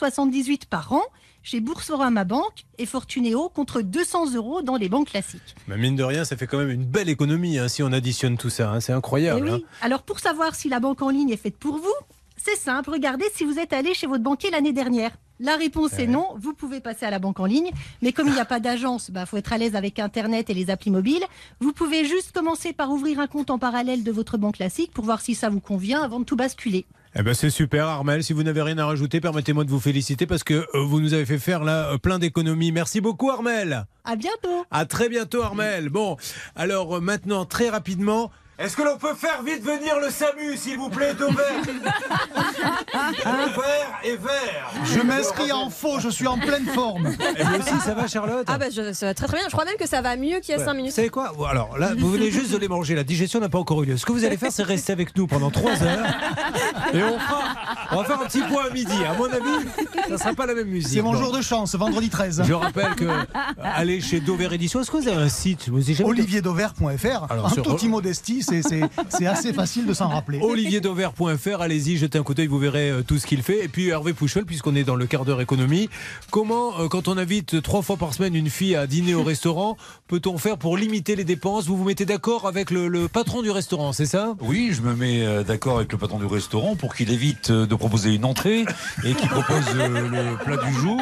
par 0.70 0.94
an 0.94 1.02
chez 1.46 1.60
Boursorama 1.60 2.24
Banque 2.24 2.64
et 2.78 2.86
Fortunéo 2.86 3.50
contre 3.50 3.82
200 3.82 4.34
euros 4.36 4.62
dans 4.62 4.78
les 4.78 4.88
banques 4.88 5.10
classiques. 5.10 5.56
Mais 5.68 5.78
Mine 5.78 5.96
de 5.98 6.04
rien, 6.04 6.24
ça 6.24 6.38
fait 6.38 6.48
quand 6.48 6.58
même 6.58 6.70
une 6.70 6.86
belle 6.86 7.10
économie 7.10 7.58
hein, 7.60 7.68
si 7.68 7.84
on 7.84 7.92
additionne 7.92 8.38
tout 8.38 8.50
ça. 8.50 8.72
hein, 8.72 8.80
C'est 8.80 8.94
Eh 8.94 8.96
incroyable. 8.96 9.50
oui. 9.52 9.66
Alors 9.82 10.04
pour 10.04 10.20
savoir 10.20 10.56
si 10.56 10.70
la 10.70 10.80
banque 10.80 11.02
en 11.02 11.10
ligne 11.10 11.30
est 11.32 11.38
faite 11.38 11.58
pour 11.58 11.78
vous, 11.78 11.94
c'est 12.44 12.58
simple, 12.58 12.90
regardez 12.90 13.26
si 13.34 13.46
vous 13.46 13.58
êtes 13.58 13.72
allé 13.72 13.94
chez 13.94 14.06
votre 14.06 14.24
banquier 14.24 14.52
l'année 14.52 14.74
dernière. 14.74 15.12
La 15.40 15.56
réponse 15.56 15.98
est 15.98 16.08
non, 16.08 16.28
vous 16.38 16.54
pouvez 16.54 16.80
passer 16.80 17.06
à 17.06 17.10
la 17.10 17.20
banque 17.20 17.40
en 17.40 17.46
ligne, 17.46 17.72
mais 18.02 18.12
comme 18.12 18.28
il 18.28 18.34
n'y 18.34 18.40
a 18.40 18.46
pas 18.46 18.60
d'agence, 18.60 19.10
il 19.16 19.26
faut 19.26 19.38
être 19.38 19.54
à 19.54 19.58
l'aise 19.58 19.76
avec 19.76 19.98
Internet 19.98 20.50
et 20.50 20.54
les 20.54 20.70
applis 20.70 20.92
mobiles. 20.92 21.24
Vous 21.62 21.72
pouvez 21.72 22.06
juste 22.06 22.34
commencer 22.34 22.74
par 22.74 22.92
ouvrir 22.92 23.20
un 23.20 23.28
compte 23.28 23.50
en 23.50 23.58
parallèle 23.58 24.04
de 24.04 24.12
votre 24.12 24.38
banque 24.38 24.56
classique 24.56 24.92
pour 24.94 25.06
voir 25.06 25.22
si 25.22 25.36
ça 25.36 25.50
vous 25.50 25.62
convient 25.62 26.02
avant 26.02 26.20
de 26.20 26.26
tout 26.26 26.36
basculer. 26.36 26.86
Eh 27.16 27.22
ben 27.22 27.36
c'est 27.36 27.52
super 27.52 27.88
Armel, 27.88 28.24
si 28.24 28.34
vous 28.34 28.42
n'avez 28.42 28.62
rien 28.64 28.78
à 28.80 28.88
rajouter, 28.88 29.22
permettez-moi 29.22 29.66
de 29.66 29.70
vous 29.70 29.80
féliciter 29.80 30.26
parce 30.26 30.44
que 30.44 30.66
euh, 30.74 30.84
vous 30.84 31.00
nous 31.00 31.14
avez 31.14 31.26
fait 31.28 31.38
faire 31.38 31.64
là 31.64 31.92
euh, 31.92 31.98
plein 32.00 32.18
d'économies. 32.18 32.72
Merci 32.72 33.02
beaucoup 33.02 33.30
Armel. 33.30 33.86
À 34.04 34.16
bientôt 34.16 34.66
À 34.72 34.86
très 34.86 35.10
bientôt 35.10 35.44
Armel. 35.44 35.90
Bon, 35.90 36.18
alors 36.56 36.98
euh, 36.98 37.00
maintenant 37.02 37.46
très 37.46 37.70
rapidement, 37.70 38.32
est-ce 38.60 38.78
que 38.78 38.84
l'on 38.84 38.98
peut 38.98 39.16
faire 39.16 39.42
vite 39.44 39.64
venir 39.64 39.96
le 40.00 40.10
SAMU 40.12 40.56
s'il 40.58 40.78
vous 40.78 40.90
plaît 40.90 41.14
au 41.22 41.32
vert 41.32 41.64
Le 41.66 41.74
vert 43.56 44.00
est 44.04 44.16
vert. 44.16 44.72
Je 44.86 45.00
m'inscris 45.02 45.52
en 45.52 45.70
faux, 45.70 46.00
je 46.00 46.10
suis 46.10 46.28
en 46.28 46.38
pleine 46.38 46.66
forme. 46.68 47.08
Et 47.38 47.44
vous 47.44 47.56
aussi 47.56 47.80
ça 47.84 47.94
va 47.96 48.08
Charlotte 48.08 48.46
Ah 48.48 48.58
bah 48.58 48.68
je- 48.74 48.94
ça 48.94 49.08
va 49.08 49.14
très 49.14 49.26
très 49.28 49.38
bien. 49.38 49.48
Je 49.48 49.52
crois 49.54 49.66
même 49.66 49.78
que 49.78 49.88
ça 49.88 50.02
va 50.02 50.16
mieux 50.16 50.40
qu'il 50.40 50.52
y 50.52 50.54
a 50.54 50.60
Ouais. 50.60 50.66
5 50.66 50.72
Vous 50.72 50.78
minutes. 50.78 50.92
savez 50.94 51.10
quoi? 51.10 51.32
Alors 51.50 51.78
là, 51.78 51.92
vous 51.98 52.12
venez 52.12 52.30
juste 52.32 52.52
de 52.52 52.58
les 52.58 52.68
manger. 52.68 52.94
La 52.96 53.04
digestion 53.04 53.40
n'a 53.40 53.50
pas 53.50 53.58
encore 53.60 53.82
eu 53.84 53.88
lieu. 53.88 53.98
Ce 53.98 54.06
que 54.06 54.12
vous 54.12 54.24
allez 54.24 54.38
faire, 54.38 54.52
c'est 54.52 54.64
rester 54.64 54.94
avec 54.94 55.16
nous 55.18 55.26
pendant 55.28 55.50
3 55.50 55.72
heures. 55.84 56.06
Et 56.94 57.04
on, 57.04 57.18
fera, 57.20 57.42
on 57.92 57.96
va 57.98 58.04
faire 58.06 58.22
un 58.22 58.26
petit 58.26 58.42
point 58.42 58.66
à 58.70 58.70
midi. 58.74 58.94
À 59.04 59.14
mon 59.14 59.26
avis, 59.26 59.68
ça 60.08 60.10
ne 60.12 60.18
sera 60.18 60.34
pas 60.34 60.46
la 60.46 60.54
même 60.54 60.68
musique. 60.68 60.94
C'est 60.94 61.02
mon 61.02 61.16
jour 61.16 61.32
de 61.32 61.42
chance, 61.42 61.74
vendredi 61.76 62.10
13. 62.10 62.44
Je 62.46 62.54
rappelle 62.54 62.94
que 62.96 63.06
euh, 63.06 63.24
aller 63.64 64.00
chez 64.00 64.20
Dover 64.20 64.54
Édition, 64.54 64.80
est-ce 64.82 64.92
que 64.92 64.98
vous 64.98 65.08
avez 65.08 65.22
un 65.24 65.30
site? 65.30 65.70
Vous 65.70 65.82
olivierdover.fr. 66.04 67.28
Sur- 67.54 67.64
toute 67.64 67.82
immodestie, 67.84 68.43
c'est- 68.44 69.26
assez 69.26 69.54
facile 69.54 69.86
de 69.86 69.94
s'en 69.94 70.10
rappeler. 70.10 70.40
olivierdover.fr, 70.42 71.62
allez-y, 71.62 71.98
jetez 71.98 72.18
un 72.18 72.24
coup 72.24 72.34
d'œil, 72.34 72.48
vous 72.48 72.60
verrez 72.60 72.90
euh, 72.90 73.02
tout 73.04 73.18
ce 73.18 73.26
qu'il 73.26 73.42
fait. 73.42 73.64
Et 73.64 73.68
puis 73.68 73.88
Hervé 73.90 74.14
Pouchol, 74.14 74.46
puisqu'on 74.46 74.76
est 74.76 74.84
dans 74.84 74.96
le 74.96 75.06
quart 75.06 75.26
d'heure 75.26 75.42
économie, 75.42 75.90
comment, 76.30 76.80
euh, 76.80 76.88
quand 76.88 77.08
on 77.08 77.18
invite 77.18 77.62
trois 77.62 77.82
fois 77.82 77.98
par 77.98 78.14
semaine 78.14 78.36
une 78.36 78.50
fille 78.50 78.76
à 78.76 78.86
dîner 78.88 79.14
au 79.14 79.24
restaurant, 79.24 79.78
peut-on 80.08 80.38
faire 80.38 80.58
pour 80.58 80.78
limiter 80.78 81.16
les 81.16 81.24
dépenses? 81.24 81.66
Vous 81.66 81.78
vous 81.78 81.86
mettez 81.86 82.06
d'accord 82.06 82.48
avec 82.48 82.70
le, 82.72 82.88
le 82.88 83.08
patron 83.08 83.42
du 83.42 83.52
restaurant, 83.52 83.94
c'est 83.94 84.06
ça? 84.06 84.36
Oui, 84.42 84.72
je 84.74 84.82
me 84.82 84.96
mets 84.96 85.26
euh, 85.26 85.44
d'accord 85.44 85.78
avec 85.78 85.92
le 85.92 85.98
patron 85.98 86.20
du 86.20 86.26
restaurant 86.26 86.76
pour 86.76 86.96
qu'il 86.96 87.12
évite 87.12 87.52
de 87.52 87.76
proposer 87.76 88.14
une 88.14 88.26
entrée 88.26 88.66
et 89.04 89.14
qu'il 89.14 89.30
propose 89.30 89.66
le 89.76 90.36
plat 90.44 90.58
du 90.58 90.74
jour. 90.74 91.00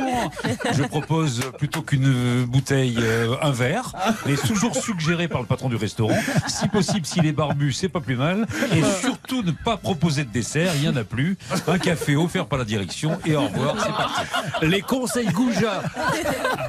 Je 0.74 0.84
propose 0.84 1.42
plutôt 1.58 1.82
qu'une 1.82 2.46
bouteille, 2.46 2.98
un 3.42 3.52
verre, 3.52 3.94
mais 4.26 4.36
toujours 4.36 4.76
suggéré 4.76 5.28
par 5.28 5.42
le 5.42 5.48
patron 5.48 5.70
du 5.70 5.76
restaurant. 5.76 6.18
Si 6.48 6.68
possible, 6.68 7.06
s'il 7.06 7.26
est 7.26 7.31
barbu, 7.32 7.72
c'est 7.72 7.90
pas 7.90 8.00
plus 8.00 8.16
mal. 8.16 8.46
Et 8.76 8.84
surtout, 9.02 9.44
ne 9.44 9.52
pas 9.52 9.78
proposer 9.78 10.24
de 10.24 10.32
dessert, 10.32 10.72
il 10.76 10.82
n'y 10.82 10.90
en 10.90 10.96
a 10.96 11.04
plus. 11.04 11.38
Un 11.68 11.80
café 11.80 12.16
offert 12.16 12.46
par 12.48 12.60
la 12.60 12.66
direction 12.66 13.20
et 13.26 13.36
au 13.36 13.48
revoir, 13.48 13.76
c'est 13.80 13.92
parti. 13.92 14.68
Les 14.68 14.82
conseils 14.82 15.28
Gouja 15.28 15.84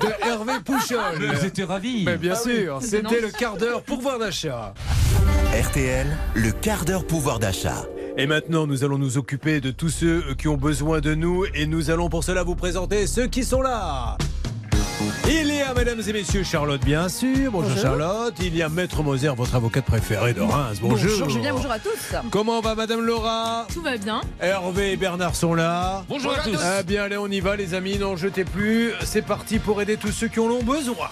de 0.01 0.27
Hervé 0.27 0.55
Pouchol. 0.65 1.35
Vous 1.35 1.45
étiez 1.45 1.65
ravis 1.65 2.05
Mais 2.05 2.17
bien 2.17 2.35
sûr, 2.35 2.81
c'était 2.83 3.21
le 3.21 3.31
quart 3.31 3.57
d'heure 3.57 3.83
pouvoir 3.83 4.19
d'achat. 4.19 4.75
RTL, 5.53 6.07
le 6.35 6.51
quart 6.53 6.85
d'heure 6.85 7.07
pouvoir 7.07 7.39
d'achat. 7.39 7.85
Et 8.17 8.27
maintenant, 8.27 8.67
nous 8.67 8.85
allons 8.85 8.99
nous 8.99 9.17
occuper 9.19 9.61
de 9.61 9.71
tous 9.71 9.89
ceux 9.89 10.35
qui 10.37 10.49
ont 10.49 10.57
besoin 10.57 11.01
de 11.01 11.15
nous 11.15 11.45
et 11.55 11.67
nous 11.67 11.91
allons 11.91 12.09
pour 12.09 12.25
cela 12.25 12.43
vous 12.43 12.55
présenter 12.57 13.07
ceux 13.07 13.27
qui 13.27 13.45
sont 13.45 13.63
là. 13.63 14.19
Il 15.29 15.55
y 15.55 15.61
a, 15.61 15.75
mesdames 15.75 16.01
et 16.07 16.13
messieurs, 16.13 16.43
Charlotte, 16.43 16.85
bien 16.85 17.09
sûr. 17.09 17.51
Bonjour, 17.51 17.71
Bonjour. 17.71 17.83
Charlotte. 17.83 18.35
Il 18.41 18.57
y 18.57 18.63
a 18.63 18.69
Maître 18.69 19.03
Moser, 19.03 19.33
votre 19.37 19.55
avocate 19.55 19.85
préférée 19.85 20.33
de 20.35 20.41
Reims. 20.41 20.79
Bonjour. 20.81 21.11
Bonjour 21.11 21.29
Julien, 21.29 21.53
bonjour 21.55 21.71
à 21.71 21.79
tous. 21.79 22.15
Comment 22.31 22.61
va 22.61 22.75
Madame 22.75 23.01
Laura? 23.01 23.67
Tout 23.73 23.83
va 23.83 23.97
bien. 23.97 24.21
Hervé 24.41 24.93
et 24.93 24.97
Bernard 24.97 25.35
sont 25.35 25.55
là. 25.55 26.05
Bonjour 26.09 26.33
à 26.33 26.39
tous. 26.39 26.59
Ah 26.63 26.83
bien, 26.83 27.05
allez, 27.05 27.17
on 27.17 27.29
y 27.29 27.41
va, 27.41 27.57
les 27.57 27.75
amis. 27.75 27.99
N'en 27.99 28.17
jetez 28.17 28.45
plus. 28.45 28.93
C'est 29.05 29.23
parti 29.23 29.59
pour 29.59 29.81
aider 29.83 29.97
tous 29.97 30.13
ceux 30.13 30.29
qui 30.29 30.41
en 30.41 30.47
ont 30.47 30.63
besoin. 30.63 31.09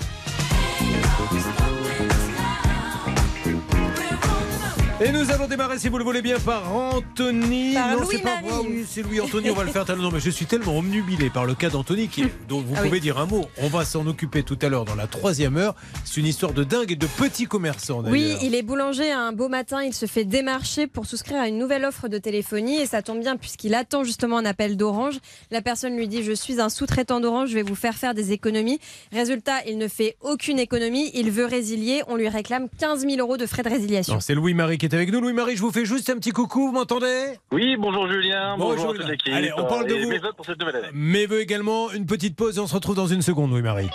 Et 5.02 5.12
nous 5.12 5.30
allons 5.30 5.47
démarrer, 5.47 5.78
si 5.78 5.88
vous 5.88 5.97
le 5.97 6.04
voulez 6.04 6.21
bien, 6.21 6.38
par 6.38 6.71
Anthony. 6.76 7.73
Par 7.73 7.92
non, 7.97 8.07
c'est 8.11 8.19
pas 8.19 8.42
moi, 8.42 8.61
oui, 8.62 8.85
c'est 8.87 9.00
Louis 9.00 9.19
Anthony. 9.19 9.49
On 9.50 9.54
va 9.54 9.64
le 9.64 9.71
faire 9.71 9.87
tout 9.87 9.92
à 9.92 9.95
l'heure. 9.95 10.04
Non, 10.04 10.11
mais 10.12 10.21
je 10.21 10.28
suis 10.28 10.45
tellement 10.45 10.76
omnubilé 10.76 11.30
par 11.30 11.47
le 11.47 11.54
cas 11.54 11.71
d'Anthony 11.71 12.09
qui- 12.09 12.25
dont 12.50 12.61
vous 12.61 12.75
Ah 12.76 12.80
pouvez 12.83 12.90
oui. 12.92 13.00
dire 13.00 13.16
un 13.16 13.25
mot. 13.25 13.47
On 13.62 13.69
va 13.69 13.87
s'en 13.87 14.07
occuper 14.07 14.42
tout 14.42 14.59
à 14.61 14.69
l'heure 14.69 14.85
dans 14.85 14.95
la 14.95 15.07
troisième 15.07 15.57
heure. 15.57 15.75
C'est 16.04 16.21
une 16.21 16.26
histoire 16.26 16.52
de 16.52 16.64
dingue 16.64 16.92
et 16.92 16.97
de 16.97 17.07
petits 17.07 17.47
commerçants. 17.47 18.02
Oui, 18.09 18.35
il 18.42 18.54
est 18.54 18.61
boulanger. 18.61 19.11
Un 19.11 19.33
beau 19.33 19.49
matin, 19.49 19.83
il 19.83 19.95
se 19.95 20.04
fait 20.04 20.25
démarcher 20.26 20.87
pour 20.87 21.07
souscrire 21.07 21.40
à 21.40 21.49
une 21.49 21.57
nouvelle 21.57 21.87
offre 21.87 22.09
de 22.09 22.19
téléphonie 22.19 22.76
et 22.78 22.85
ça 22.87 23.00
tombe 23.00 23.21
bien 23.21 23.38
puisqu'il 23.38 23.75
attend 23.75 24.04
justement 24.04 24.37
un 24.37 24.45
appel 24.45 24.76
d'Orange. 24.76 25.16
La 25.50 25.62
personne 25.62 25.97
lui 25.97 26.09
dit 26.09 26.23
Je 26.23 26.33
suis 26.33 26.61
un 26.61 26.69
sous-traitant 26.69 27.21
d'Orange, 27.21 27.49
je 27.49 27.54
vais 27.54 27.62
vous 27.62 27.75
faire 27.75 27.95
faire 27.95 28.12
des 28.12 28.33
économies. 28.33 28.80
Résultat, 29.12 29.64
il 29.66 29.78
ne 29.78 29.88
fait 29.88 30.16
aucune 30.21 30.59
économie. 30.59 31.11
Il 31.14 31.30
veut 31.30 31.47
résilier. 31.47 32.02
On 32.07 32.16
lui 32.16 32.28
réclame 32.28 32.69
15 32.78 33.07
000 33.07 33.14
euros 33.19 33.38
de 33.38 33.47
frais 33.47 33.62
de 33.62 33.71
résiliation. 33.71 34.21
C'est 34.21 34.35
Louis-Marie 34.35 34.76
qui 34.76 34.89
est 34.90 34.94
avec 34.94 35.12
nous. 35.12 35.20
Louis-Marie, 35.20 35.56
je 35.56 35.62
vous 35.62 35.70
fais 35.70 35.85
juste 35.85 36.09
un 36.11 36.16
petit 36.16 36.30
coucou, 36.30 36.66
vous 36.68 36.73
m'entendez? 36.73 37.35
Oui, 37.52 37.76
bonjour 37.78 38.09
Julien, 38.11 38.56
bonjour, 38.59 38.76
Bonjour, 38.87 38.90
à 38.90 38.94
toute 38.94 39.09
l'équipe. 39.09 39.32
Allez, 39.32 39.50
on 39.56 39.64
parle 39.64 39.87
de 39.87 39.94
et 39.94 40.02
vous. 40.04 40.11
mes 40.11 40.18
vœux 40.18 40.32
pour 40.37 40.47
cette 40.47 40.59
nouvelle 40.59 40.76
année. 40.76 40.88
Mes 40.92 41.26
voeux 41.26 41.40
également, 41.40 41.90
une 41.90 42.06
petite 42.06 42.37
pause 42.37 42.56
et 42.56 42.61
on 42.61 42.66
se 42.66 42.75
retrouve 42.75 42.97
dans 42.97 43.06
une 43.06 43.23
seconde, 43.23 43.50
Louis-Marie. 43.50 43.90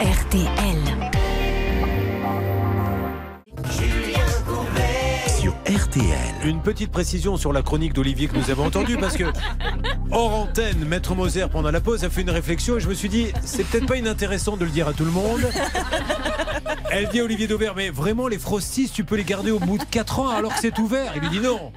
RTL. 0.00 0.95
RTL. 5.68 6.04
Une 6.44 6.60
petite 6.62 6.92
précision 6.92 7.36
sur 7.36 7.52
la 7.52 7.62
chronique 7.62 7.92
d'Olivier 7.92 8.28
que 8.28 8.36
nous 8.36 8.50
avons 8.50 8.66
entendue 8.66 8.96
parce 8.98 9.16
que 9.16 9.24
hors 10.12 10.32
antenne, 10.34 10.84
Maître 10.86 11.14
Moser 11.16 11.46
pendant 11.50 11.70
la 11.72 11.80
pause 11.80 12.04
a 12.04 12.10
fait 12.10 12.20
une 12.22 12.30
réflexion 12.30 12.76
et 12.76 12.80
je 12.80 12.88
me 12.88 12.94
suis 12.94 13.08
dit 13.08 13.32
c'est 13.44 13.64
peut-être 13.64 13.86
pas 13.86 13.96
inintéressant 13.96 14.56
de 14.56 14.64
le 14.64 14.70
dire 14.70 14.86
à 14.86 14.92
tout 14.92 15.04
le 15.04 15.10
monde. 15.10 15.40
Elle 16.92 17.08
dit 17.08 17.18
à 17.20 17.24
Olivier 17.24 17.48
Dauvert 17.48 17.74
mais 17.74 17.90
vraiment 17.90 18.28
les 18.28 18.38
frosties 18.38 18.88
tu 18.92 19.02
peux 19.02 19.16
les 19.16 19.24
garder 19.24 19.50
au 19.50 19.58
bout 19.58 19.78
de 19.78 19.84
4 19.84 20.20
ans 20.20 20.28
alors 20.28 20.54
que 20.54 20.60
c'est 20.60 20.78
ouvert? 20.78 21.12
Il 21.16 21.22
lui 21.22 21.30
dit 21.30 21.40
non. 21.40 21.72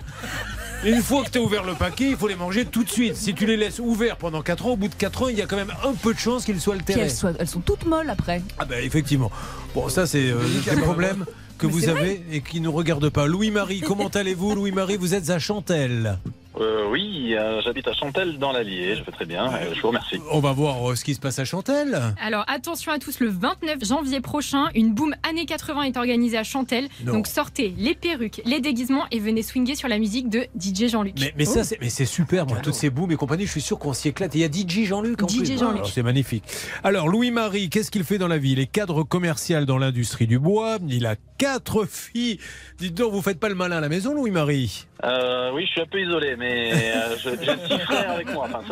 Une 0.86 1.02
fois 1.02 1.24
que 1.24 1.30
tu 1.32 1.40
as 1.40 1.42
ouvert 1.42 1.64
le 1.66 1.74
paquet, 1.74 2.12
il 2.12 2.16
faut 2.16 2.30
les 2.30 2.36
manger 2.38 2.64
tout 2.66 2.86
de 2.86 2.90
suite. 2.90 3.18
Si 3.18 3.34
tu 3.34 3.46
les 3.46 3.58
laisses 3.58 3.80
ouverts 3.80 4.16
pendant 4.16 4.42
4 4.42 4.66
ans, 4.68 4.70
au 4.70 4.78
bout 4.78 4.88
de 4.88 4.94
4 4.96 5.24
ans, 5.24 5.28
il 5.28 5.38
y 5.38 5.42
a 5.42 5.46
quand 5.46 5.58
même 5.58 5.74
un 5.84 5.94
peu 5.94 6.14
de 6.14 6.20
chance 6.20 6.46
qu'ils 6.46 6.62
soient 6.62 6.76
altérés. 6.76 7.02
elles, 7.02 7.12
soient- 7.12 7.34
elles 7.38 7.50
sont 7.50 7.60
toutes 7.60 7.86
molles 7.86 8.10
après. 8.10 8.42
Ah 8.60 8.66
ben 8.66 8.82
effectivement. 8.84 9.30
Bon, 9.74 9.90
ça 9.90 10.06
c'est 10.08 10.30
euh, 10.30 10.38
des 10.74 10.82
problèmes 10.82 11.26
que 11.60 11.68
Mais 11.68 11.74
vous 11.74 11.90
avez 11.90 12.22
et 12.32 12.42
qui 12.42 12.60
ne 12.60 12.66
nous 12.66 12.72
regardent 12.72 13.10
pas. 13.10 13.28
Louis-Marie, 13.28 13.82
comment 13.82 14.08
allez-vous 14.08 14.56
Louis-Marie, 14.56 14.98
vous 14.98 15.14
êtes 15.14 15.30
à 15.30 15.38
Chantelle. 15.38 16.18
Euh, 16.60 16.88
oui, 16.90 17.36
euh, 17.36 17.62
j'habite 17.64 17.88
à 17.88 17.94
Chantelle 17.94 18.40
dans 18.40 18.52
l'Allier, 18.52 18.96
je 18.96 19.04
vais 19.04 19.12
très 19.12 19.26
bien, 19.26 19.46
euh, 19.54 19.74
je 19.74 19.82
vous 19.82 19.90
remercie. 19.90 20.20
On 20.32 20.40
va 20.40 20.52
voir 20.52 20.90
euh, 20.90 20.96
ce 20.96 21.06
qui 21.06 21.14
se 21.14 21.20
passe 21.20 21.38
à 21.40 21.46
Chantelle. 21.46 22.00
Alors 22.22 22.44
attention 22.48 22.92
à 22.92 22.98
tous, 22.98 23.20
le 23.20 23.30
29 23.30 23.86
janvier 23.86 24.20
prochain, 24.20 24.66
une 24.74 24.94
boom 24.94 25.16
années 25.30 25.46
80 25.46 25.84
est 25.84 25.98
organisée 25.98 26.38
à 26.38 26.44
Chantelle. 26.44 26.90
Non. 27.06 27.14
Donc 27.14 27.28
sortez 27.28 27.74
les 27.78 27.94
perruques, 27.94 28.42
les 28.46 28.60
déguisements 28.60 29.06
et 29.12 29.20
venez 29.20 29.44
swinguer 29.44 29.76
sur 29.76 29.88
la 29.88 30.00
musique 30.00 30.30
de 30.30 30.48
DJ 30.60 30.90
Jean-Luc. 30.90 31.14
Mais, 31.20 31.34
mais 31.38 31.46
ça, 31.46 31.64
c'est, 31.64 31.80
mais 31.80 31.90
c'est 31.90 32.06
super, 32.06 32.48
moi, 32.48 32.58
toutes 32.58 32.74
ces 32.74 32.90
booms 32.90 33.12
et 33.12 33.16
compagnie, 33.16 33.46
je 33.46 33.52
suis 33.52 33.62
sûr 33.62 33.78
qu'on 33.78 33.94
s'y 33.94 34.10
éclate. 34.10 34.36
Et 34.36 34.40
il 34.40 34.42
y 34.42 34.44
a 34.44 34.52
DJ 34.52 34.88
Jean-Luc 34.88 35.22
en 35.22 35.28
DJ 35.28 35.38
plus. 35.38 35.60
Jean-Luc. 35.60 35.78
alors, 35.78 35.90
c'est 35.90 36.04
magnifique. 36.04 36.44
Alors, 36.84 37.08
Louis-Marie, 37.08 37.70
qu'est-ce 37.70 37.92
qu'il 37.92 38.04
fait 38.04 38.18
dans 38.18 38.28
la 38.28 38.38
vie? 38.38 38.54
Il 38.54 38.60
est 38.60 38.66
cadre 38.66 39.04
commercial 39.04 39.66
dans 39.66 39.78
l'industrie 39.78 40.28
du 40.28 40.40
bois. 40.40 40.78
Il 40.90 41.06
a 41.06 41.16
quatre 41.38 41.86
filles. 41.86 42.40
Dites 42.80 42.96
donc, 42.96 43.14
vous 43.14 43.22
faites 43.22 43.40
pas 43.40 43.50
le 43.50 43.56
malin 43.56 43.78
à 43.78 43.82
la 43.82 43.90
maison, 43.90 44.14
Louis-Marie? 44.14 44.88
Euh, 45.04 45.52
oui, 45.54 45.66
je 45.66 45.72
suis 45.72 45.82
un 45.82 45.86
peu 45.86 46.02
isolé, 46.02 46.36
mais 46.40 46.72
euh, 46.96 47.16
je- 47.18 47.30
j'ai 47.44 47.68
six 47.68 47.80
frères 47.84 48.12
avec 48.14 48.34
moi. 48.34 48.48
Enfin, 48.50 48.64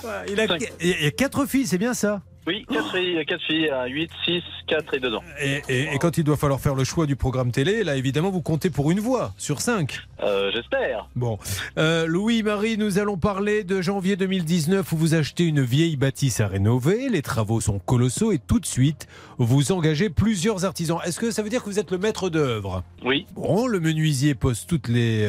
ça- 0.00 0.22
il 0.28 0.40
a, 0.40 0.46
il 0.80 1.02
y 1.04 1.06
a 1.06 1.10
quatre 1.10 1.44
filles, 1.46 1.66
c'est 1.66 1.76
bien 1.78 1.92
ça? 1.92 2.22
Oui, 2.46 2.64
quatre 2.72 2.90
filles, 2.92 3.24
quatre 3.26 3.44
filles, 3.44 3.68
à 3.68 3.86
8, 3.86 4.10
6, 4.24 4.42
4 4.66 4.94
et 4.94 5.00
2 5.00 5.14
ans. 5.14 5.22
et, 5.42 5.62
et- 5.68 5.94
et 5.94 5.98
quand 5.98 6.16
il 6.18 6.24
doit 6.24 6.36
falloir 6.36 6.60
faire 6.60 6.74
le 6.74 6.84
choix 6.84 7.06
du 7.06 7.16
programme 7.16 7.52
télé, 7.52 7.84
là, 7.84 7.96
évidemment, 7.96 8.30
vous 8.30 8.40
comptez 8.42 8.70
pour 8.70 8.90
une 8.90 9.00
voix 9.00 9.32
sur 9.36 9.60
cinq. 9.60 10.00
Euh, 10.22 10.50
J'espère. 10.52 11.08
Bon, 11.16 11.38
Euh, 11.78 12.06
Louis-Marie, 12.06 12.76
nous 12.78 12.98
allons 12.98 13.16
parler 13.16 13.64
de 13.64 13.80
janvier 13.80 14.16
2019 14.16 14.92
où 14.92 14.96
vous 14.96 15.14
achetez 15.14 15.44
une 15.44 15.62
vieille 15.62 15.96
bâtisse 15.96 16.40
à 16.40 16.46
rénover. 16.48 17.08
Les 17.08 17.22
travaux 17.22 17.60
sont 17.60 17.78
colossaux 17.78 18.32
et 18.32 18.38
tout 18.38 18.60
de 18.60 18.66
suite, 18.66 19.06
vous 19.38 19.72
engagez 19.72 20.10
plusieurs 20.10 20.64
artisans. 20.64 20.98
Est-ce 21.04 21.18
que 21.20 21.30
ça 21.30 21.42
veut 21.42 21.48
dire 21.50 21.62
que 21.62 21.70
vous 21.70 21.78
êtes 21.78 21.90
le 21.90 21.98
maître 21.98 22.28
d'œuvre? 22.30 22.82
Oui, 23.04 23.26
Bon, 23.34 23.66
le 23.66 23.80
menuisier 23.80 24.34
pose 24.34 24.66
toutes 24.66 24.88
les, 24.88 25.22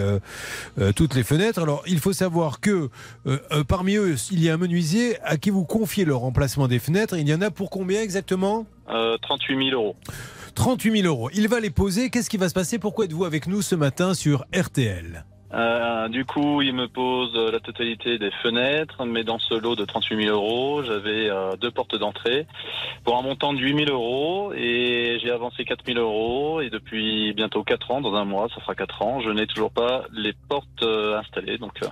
euh, 0.77 0.91
toutes 0.93 1.15
les 1.15 1.23
fenêtres. 1.23 1.59
Alors, 1.61 1.83
il 1.87 1.99
faut 1.99 2.13
savoir 2.13 2.59
que 2.59 2.89
parmi 3.67 3.95
eux, 3.95 4.15
il 4.31 4.43
y 4.43 4.49
a 4.49 4.53
un 4.53 4.57
menuisier 4.57 5.17
à 5.23 5.37
qui 5.37 5.49
vous 5.49 5.63
confiez 5.65 6.05
le 6.05 6.15
remplacement 6.15 6.67
des 6.67 6.79
fenêtres. 6.79 7.00
Il 7.17 7.27
y 7.27 7.33
en 7.33 7.41
a 7.41 7.51
pour 7.51 7.69
combien 7.69 8.01
exactement 8.01 8.65
euh, 8.89 9.17
38 9.21 9.69
000 9.69 9.81
euros. 9.81 9.95
38 10.55 11.01
000 11.01 11.07
euros. 11.07 11.29
Il 11.33 11.47
va 11.47 11.59
les 11.59 11.69
poser. 11.69 12.09
Qu'est-ce 12.09 12.29
qui 12.29 12.37
va 12.37 12.49
se 12.49 12.53
passer? 12.53 12.77
Pourquoi 12.77 13.05
êtes-vous 13.05 13.25
avec 13.25 13.47
nous 13.47 13.61
ce 13.61 13.75
matin 13.75 14.13
sur 14.13 14.45
RTL 14.55 15.25
Euh, 15.53 16.07
du 16.09 16.25
coup, 16.25 16.61
il 16.61 16.73
me 16.73 16.87
pose 16.87 17.31
euh, 17.35 17.51
la 17.51 17.59
totalité 17.59 18.17
des 18.17 18.31
fenêtres, 18.43 19.05
mais 19.05 19.23
dans 19.23 19.39
ce 19.39 19.53
lot 19.55 19.75
de 19.75 19.85
38 19.85 20.25
000 20.25 20.35
euros, 20.35 20.83
j'avais 20.83 21.29
euh, 21.29 21.55
deux 21.57 21.71
portes 21.71 21.95
d'entrée 21.97 22.47
pour 23.03 23.17
un 23.17 23.21
montant 23.21 23.53
de 23.53 23.59
8 23.59 23.85
000 23.85 23.89
euros 23.91 24.53
et 24.53 25.17
j'ai 25.21 25.31
avancé 25.31 25.65
4 25.65 25.85
000 25.85 25.99
euros 25.99 26.61
et 26.61 26.69
depuis 26.69 27.33
bientôt 27.33 27.63
4 27.63 27.91
ans, 27.91 28.01
dans 28.01 28.13
un 28.15 28.25
mois, 28.25 28.47
ça 28.53 28.61
fera 28.61 28.75
4 28.75 29.01
ans, 29.01 29.21
je 29.21 29.29
n'ai 29.29 29.47
toujours 29.47 29.71
pas 29.71 30.03
les 30.13 30.33
portes 30.49 30.83
euh, 30.83 31.17
installées. 31.19 31.57
Donc, 31.57 31.73
euh, 31.83 31.87
euh, 31.87 31.89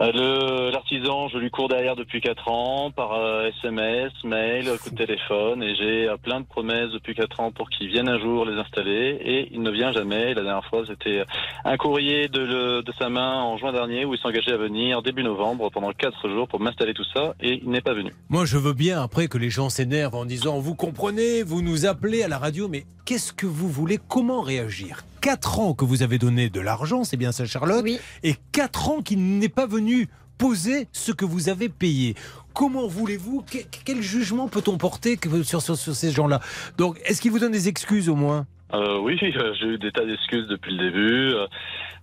l'artisan, 0.00 1.28
je 1.28 1.38
lui 1.38 1.50
cours 1.50 1.68
derrière 1.68 1.96
depuis 1.96 2.20
4 2.20 2.48
ans 2.48 2.90
par 2.90 3.12
euh, 3.12 3.50
SMS, 3.62 4.12
mail, 4.24 4.68
coup 4.82 4.90
de 4.90 4.96
téléphone 4.96 5.62
et 5.62 5.74
j'ai 5.76 6.08
euh, 6.08 6.16
plein 6.16 6.40
de 6.40 6.46
promesses 6.46 6.90
depuis 6.92 7.14
4 7.14 7.40
ans 7.40 7.52
pour 7.52 7.70
qu'il 7.70 7.88
vienne 7.88 8.08
un 8.08 8.18
jour 8.18 8.44
les 8.44 8.58
installer 8.58 9.18
et 9.24 9.48
il 9.52 9.62
ne 9.62 9.70
vient 9.70 9.92
jamais. 9.92 10.34
La 10.34 10.42
dernière 10.42 10.64
fois, 10.66 10.82
c'était 10.86 11.24
un 11.64 11.76
courrier 11.76 12.28
de, 12.28 12.80
de 12.82 12.92
sa 12.98 13.08
main 13.08 13.42
en 13.42 13.56
juin 13.56 13.72
dernier 13.72 14.04
où 14.04 14.14
il 14.14 14.20
s'engageait 14.20 14.52
à 14.52 14.56
venir 14.56 15.02
début 15.02 15.22
novembre 15.22 15.70
pendant 15.70 15.92
4 15.92 16.28
jours 16.28 16.48
pour 16.48 16.60
m'installer 16.60 16.94
tout 16.94 17.04
ça 17.14 17.34
et 17.40 17.60
il 17.62 17.70
n'est 17.70 17.80
pas 17.80 17.94
venu. 17.94 18.12
Moi, 18.28 18.44
je 18.44 18.58
veux 18.58 18.72
bien 18.72 19.02
après 19.02 19.28
que 19.28 19.38
les 19.38 19.50
gens 19.50 19.68
s'énervent 19.68 20.14
en 20.14 20.24
disant 20.24 20.58
Vous 20.58 20.74
comprenez, 20.74 21.42
vous 21.42 21.62
nous 21.62 21.86
appelez 21.86 22.22
à 22.22 22.28
la 22.28 22.38
radio, 22.38 22.68
mais 22.68 22.84
qu'est-ce 23.04 23.32
que 23.32 23.46
vous 23.46 23.68
voulez? 23.68 23.98
Comment 24.08 24.40
réagir? 24.42 25.04
Quatre 25.20 25.58
ans 25.60 25.74
que 25.74 25.84
vous 25.84 26.02
avez 26.02 26.18
donné 26.18 26.50
de 26.50 26.60
l'argent, 26.60 27.04
c'est 27.04 27.16
bien 27.16 27.32
ça, 27.32 27.44
Charlotte? 27.46 27.82
Oui. 27.84 27.98
Et 28.22 28.36
quatre 28.52 28.88
ans 28.90 29.00
qu'il 29.02 29.38
n'est 29.38 29.48
pas 29.48 29.66
venu 29.66 30.08
poser 30.38 30.88
ce 30.92 31.12
que 31.12 31.24
vous 31.24 31.48
avez 31.48 31.68
payé. 31.68 32.14
Comment 32.52 32.86
voulez-vous? 32.86 33.42
Que- 33.50 33.58
Quel 33.84 34.02
jugement 34.02 34.48
peut-on 34.48 34.78
porter 34.78 35.18
sur- 35.44 35.62
sur 35.62 35.76
ces 35.76 36.10
gens-là? 36.10 36.40
Donc, 36.76 37.00
est-ce 37.04 37.20
qu'ils 37.20 37.30
vous 37.30 37.38
donnent 37.38 37.52
des 37.52 37.68
excuses 37.68 38.08
au 38.08 38.16
moins? 38.16 38.46
Euh, 38.72 38.98
oui, 38.98 39.18
j'ai 39.20 39.66
eu 39.66 39.78
des 39.78 39.92
tas 39.92 40.04
d'excuses 40.04 40.46
depuis 40.48 40.76
le 40.76 40.90
début. 40.90 41.34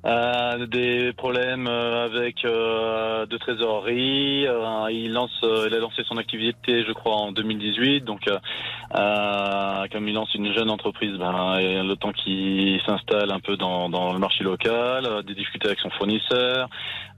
euh, 0.05 0.65
des 0.65 1.13
problèmes 1.13 1.67
euh, 1.67 2.05
avec 2.05 2.43
de 2.43 3.37
trésorerie. 3.37 4.45
il 4.91 5.11
lance, 5.13 5.39
il 5.43 5.73
a 5.73 5.79
lancé 5.79 6.03
son 6.07 6.17
activité, 6.17 6.83
je 6.87 6.91
crois, 6.91 7.15
en 7.15 7.31
2018. 7.31 8.01
Donc, 8.01 8.21
comme 8.91 10.07
il 10.07 10.13
lance 10.13 10.33
une 10.35 10.53
jeune 10.53 10.69
entreprise, 10.69 11.17
ben, 11.17 11.33
a 11.33 11.59
le 11.61 11.95
temps 11.95 12.11
qu'il 12.11 12.79
s'installe 12.85 13.31
un 13.31 13.39
peu 13.39 13.57
dans, 13.57 14.13
le 14.13 14.19
marché 14.19 14.43
local, 14.43 15.23
des 15.25 15.33
difficultés 15.33 15.67
avec 15.67 15.79
son 15.79 15.89
fournisseur, 15.91 16.69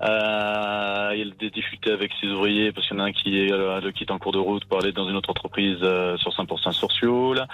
il 0.02 1.34
des 1.40 1.50
difficultés 1.50 1.92
avec 1.92 2.12
ses 2.22 2.28
ouvriers 2.28 2.72
parce 2.72 2.88
qu'il 2.88 2.98
y 2.98 3.02
en 3.02 3.04
a 3.04 3.08
un 3.08 3.12
qui 3.12 3.40
est, 3.40 3.50
le 3.50 3.92
quitte 3.92 4.12
en 4.12 4.20
cours 4.20 4.32
de 4.32 4.40
route 4.40 4.66
pour 4.66 4.80
aller 4.80 4.92
dans 4.92 5.08
une 5.08 5.16
autre 5.16 5.30
entreprise 5.30 5.80
sur 5.80 6.32
100% 6.32 6.72
sur 6.72 6.92
Sioule. 6.92 7.46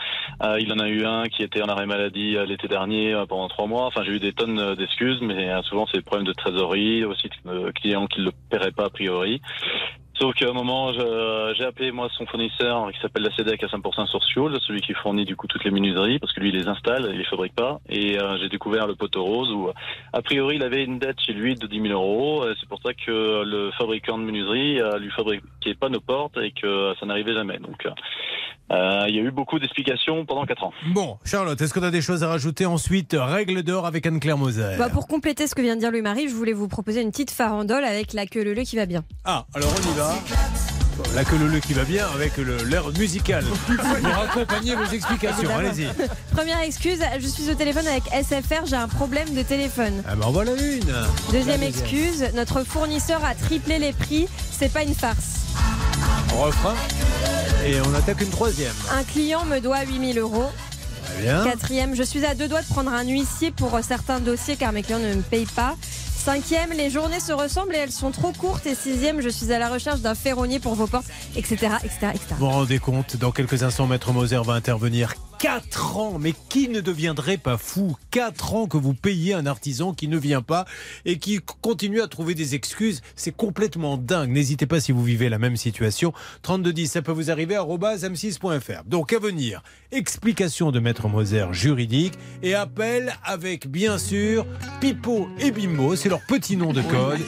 Euh, 0.43 0.59
il 0.59 0.71
en 0.71 0.79
a 0.79 0.87
eu 0.87 1.05
un 1.05 1.23
qui 1.23 1.43
était 1.43 1.61
en 1.61 1.69
maladie 1.85 2.35
euh, 2.35 2.45
l'été 2.45 2.67
dernier 2.67 3.13
euh, 3.13 3.25
pendant 3.25 3.47
trois 3.47 3.67
mois. 3.67 3.85
Enfin, 3.85 4.03
j'ai 4.03 4.11
eu 4.11 4.19
des 4.19 4.33
tonnes 4.33 4.59
euh, 4.59 4.75
d'excuses, 4.75 5.19
mais 5.21 5.61
souvent 5.63 5.85
c'est 5.87 5.97
des 5.97 6.03
problèmes 6.03 6.27
de 6.27 6.33
trésorerie, 6.33 7.03
aussi 7.05 7.29
de 7.45 7.71
clients 7.71 8.07
qui 8.07 8.21
ne 8.21 8.25
le 8.25 8.31
paieraient 8.49 8.71
pas 8.71 8.85
a 8.85 8.89
priori. 8.89 9.41
Sauf 10.19 10.35
qu'à 10.35 10.49
un 10.49 10.53
moment, 10.53 10.91
j'ai 10.91 11.63
appelé 11.63 11.91
moi 11.91 12.09
son 12.17 12.25
fournisseur 12.25 12.91
qui 12.91 12.99
s'appelle 12.99 13.23
la 13.23 13.35
CEDEC 13.35 13.63
à 13.63 13.67
5% 13.67 14.05
sur 14.07 14.23
Sioule, 14.23 14.57
celui 14.67 14.81
qui 14.81 14.93
fournit 14.93 15.25
du 15.25 15.35
coup 15.35 15.47
toutes 15.47 15.63
les 15.63 15.71
menuiseries, 15.71 16.19
parce 16.19 16.33
que 16.33 16.41
lui 16.41 16.49
il 16.49 16.55
les 16.55 16.67
installe, 16.67 17.09
il 17.11 17.17
les 17.17 17.25
fabrique 17.25 17.55
pas. 17.55 17.79
Et 17.89 18.19
euh, 18.19 18.37
j'ai 18.41 18.49
découvert 18.49 18.85
le 18.85 18.95
poteau 18.95 19.23
rose 19.23 19.51
où, 19.51 19.69
a 20.11 20.21
priori, 20.21 20.57
il 20.57 20.63
avait 20.63 20.83
une 20.83 20.99
dette 20.99 21.19
chez 21.21 21.33
lui 21.33 21.55
de 21.55 21.67
10 21.67 21.81
000 21.81 21.93
euros. 21.93 22.45
C'est 22.59 22.67
pour 22.67 22.81
ça 22.81 22.93
que 22.93 23.43
le 23.43 23.71
fabricant 23.77 24.17
de 24.17 24.23
menuiserie 24.23 24.81
euh, 24.81 24.99
lui 24.99 25.09
fabriquait 25.11 25.75
pas 25.79 25.89
nos 25.89 25.99
portes 25.99 26.37
et 26.37 26.51
que 26.51 26.93
ça 26.99 27.05
n'arrivait 27.05 27.33
jamais. 27.33 27.57
Donc, 27.59 27.85
euh, 27.85 27.91
euh, 28.71 29.05
il 29.07 29.15
y 29.15 29.19
a 29.19 29.23
eu 29.23 29.31
beaucoup 29.31 29.57
d'explications 29.57 30.25
pendant 30.25 30.45
4 30.45 30.63
ans. 30.63 30.73
Bon, 30.93 31.17
Charlotte, 31.25 31.59
est-ce 31.59 31.73
qu'on 31.73 31.83
a 31.83 31.91
des 31.91 32.01
choses 32.01 32.23
à 32.23 32.27
rajouter 32.27 32.65
ensuite 32.65 33.15
Règle 33.17 33.63
d'or 33.63 33.85
avec 33.85 34.05
Anne-Claire 34.05 34.37
Moser. 34.37 34.75
Bah, 34.77 34.89
pour 34.89 35.07
compléter 35.07 35.47
ce 35.47 35.55
que 35.55 35.61
vient 35.61 35.75
de 35.75 35.79
dire 35.79 35.91
Louis-Marie, 35.91 36.27
je 36.27 36.35
voulais 36.35 36.53
vous 36.53 36.67
proposer 36.67 37.01
une 37.01 37.11
petite 37.11 37.31
farandole 37.31 37.83
avec 37.83 38.13
la 38.13 38.27
queue 38.27 38.43
leu 38.43 38.53
qui 38.63 38.75
va 38.75 38.85
bien. 38.85 39.03
Ah, 39.25 39.45
alors 39.53 39.69
on 39.69 39.91
y 39.91 39.95
va. 39.95 40.08
La 41.15 41.23
queue 41.23 41.37
le 41.37 41.59
qui 41.59 41.73
va 41.73 41.83
bien 41.83 42.05
avec 42.13 42.33
l'air 42.37 42.89
musical. 42.97 43.43
Pour 43.67 44.21
accompagner 44.21 44.75
vos 44.75 44.85
explications. 44.85 45.49
Allez-y. 45.57 45.87
Première 46.35 46.59
excuse, 46.61 46.99
je 47.19 47.27
suis 47.27 47.49
au 47.49 47.55
téléphone 47.55 47.87
avec 47.87 48.03
SFR, 48.03 48.65
j'ai 48.65 48.75
un 48.75 48.87
problème 48.87 49.33
de 49.33 49.41
téléphone. 49.41 50.03
Ah 50.07 50.15
ben 50.15 50.25
en 50.25 50.31
voilà 50.31 50.51
une. 50.53 50.93
Deuxième 51.31 51.63
excuse, 51.63 52.25
notre 52.35 52.63
fournisseur 52.63 53.23
a 53.25 53.33
triplé 53.33 53.79
les 53.79 53.93
prix, 53.93 54.27
c'est 54.51 54.71
pas 54.71 54.83
une 54.83 54.93
farce. 54.93 55.47
On 56.35 56.43
refera. 56.43 56.75
Et 57.65 57.81
on 57.81 57.93
attaque 57.95 58.21
une 58.21 58.29
troisième. 58.29 58.75
Un 58.91 59.03
client 59.03 59.45
me 59.45 59.59
doit 59.59 59.83
8000 59.83 60.19
euros. 60.19 60.49
Très 61.05 61.23
bien. 61.23 61.43
Quatrième, 61.43 61.95
je 61.95 62.03
suis 62.03 62.25
à 62.25 62.35
deux 62.35 62.47
doigts 62.47 62.61
de 62.61 62.67
prendre 62.67 62.93
un 62.93 63.03
huissier 63.03 63.51
pour 63.51 63.77
certains 63.81 64.19
dossiers 64.19 64.57
car 64.57 64.71
mes 64.71 64.83
clients 64.83 64.99
ne 64.99 65.15
me 65.15 65.21
payent 65.21 65.45
pas. 65.45 65.75
Cinquième, 66.19 66.71
les 66.73 66.89
journées 66.89 67.21
se 67.21 67.31
ressemblent 67.31 67.73
et 67.73 67.77
elles 67.77 67.91
sont 67.91 68.11
trop 68.11 68.33
courtes. 68.33 68.65
Et 68.65 68.75
sixième, 68.75 69.21
je 69.21 69.29
suis 69.29 69.53
à 69.53 69.57
la 69.57 69.69
recherche 69.69 70.01
d'un 70.01 70.15
ferronnier 70.15 70.59
pour 70.59 70.75
vos 70.75 70.85
portes, 70.85 71.07
etc., 71.37 71.71
etc., 71.81 71.97
etc. 72.13 72.25
Vous 72.31 72.45
vous 72.45 72.49
rendez 72.49 72.77
compte, 72.77 73.15
dans 73.15 73.31
quelques 73.31 73.63
instants, 73.63 73.87
Maître 73.87 74.11
Moser 74.11 74.41
va 74.43 74.53
intervenir. 74.53 75.15
4 75.39 75.97
ans, 75.97 76.19
mais 76.19 76.33
qui 76.49 76.67
ne 76.67 76.81
deviendrait 76.81 77.37
pas 77.37 77.57
fou? 77.57 77.95
4 78.11 78.55
ans 78.55 78.67
que 78.67 78.75
vous 78.75 78.93
payez 78.93 79.33
un 79.33 79.45
artisan 79.45 79.93
qui 79.93 80.09
ne 80.09 80.17
vient 80.17 80.41
pas 80.41 80.65
et 81.05 81.17
qui 81.17 81.39
continue 81.61 82.01
à 82.01 82.07
trouver 82.07 82.35
des 82.35 82.55
excuses. 82.55 83.01
C'est 83.15 83.35
complètement 83.35 83.97
dingue. 83.97 84.31
N'hésitez 84.31 84.65
pas 84.65 84.81
si 84.81 84.91
vous 84.91 85.03
vivez 85.03 85.29
la 85.29 85.39
même 85.39 85.55
situation. 85.55 86.11
3210, 86.41 86.87
ça 86.87 87.01
peut 87.01 87.13
vous 87.13 87.31
arriver 87.31 87.55
à 87.55 87.63
m6.fr. 87.63 88.83
Donc 88.85 89.13
à 89.13 89.19
venir, 89.19 89.63
explication 89.93 90.71
de 90.71 90.81
Maître 90.81 91.07
Moser 91.07 91.45
juridique 91.51 92.15
et 92.43 92.53
appel 92.53 93.15
avec 93.23 93.67
bien 93.67 93.97
sûr 93.97 94.45
Pipo 94.81 95.29
et 95.39 95.51
Bimbo, 95.51 95.95
c'est 95.95 96.09
leur 96.09 96.21
petit 96.27 96.57
nom 96.57 96.73
de 96.73 96.81
code. 96.81 97.19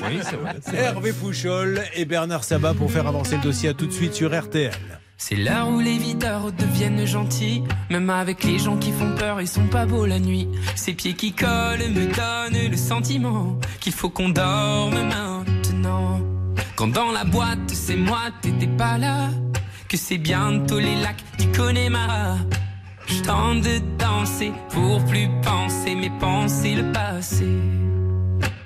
Hervé 0.73 1.13
Pouchol 1.13 1.81
et 1.95 2.03
Bernard 2.03 2.43
Sabat 2.43 2.73
pour 2.73 2.91
faire 2.91 3.07
avancer 3.07 3.37
le 3.37 3.43
dossier 3.43 3.69
à 3.69 3.73
tout 3.73 3.87
de 3.87 3.93
suite 3.93 4.13
sur 4.13 4.37
RTL. 4.37 5.00
C'est 5.23 5.35
l'heure 5.35 5.69
où 5.69 5.79
les 5.79 5.99
videurs 5.99 6.51
deviennent 6.51 7.05
gentils, 7.05 7.63
même 7.91 8.09
avec 8.09 8.43
les 8.43 8.57
gens 8.57 8.77
qui 8.77 8.91
font 8.91 9.15
peur, 9.15 9.39
ils 9.39 9.47
sont 9.47 9.67
pas 9.67 9.85
beaux 9.85 10.07
la 10.07 10.17
nuit. 10.17 10.47
Ces 10.75 10.93
pieds 10.93 11.13
qui 11.13 11.31
collent 11.31 11.91
me 11.91 12.07
donnent 12.07 12.71
le 12.71 12.75
sentiment 12.75 13.55
qu'il 13.79 13.93
faut 13.93 14.09
qu'on 14.09 14.29
dorme 14.29 14.95
maintenant. 14.95 16.19
Quand 16.75 16.87
dans 16.87 17.11
la 17.11 17.23
boîte, 17.23 17.69
c'est 17.69 17.97
moi, 17.97 18.19
t'étais 18.41 18.65
pas 18.65 18.97
là, 18.97 19.29
que 19.87 19.95
c'est 19.95 20.17
bientôt 20.17 20.79
les 20.79 20.95
lacs 20.95 21.23
du 21.37 21.47
Connemara. 21.51 22.37
Je 23.05 23.21
de 23.21 23.97
danser 23.99 24.51
pour 24.71 25.05
plus 25.05 25.29
penser, 25.43 25.93
mais 25.93 26.11
penser 26.19 26.73
le 26.73 26.91
passé. 26.91 27.45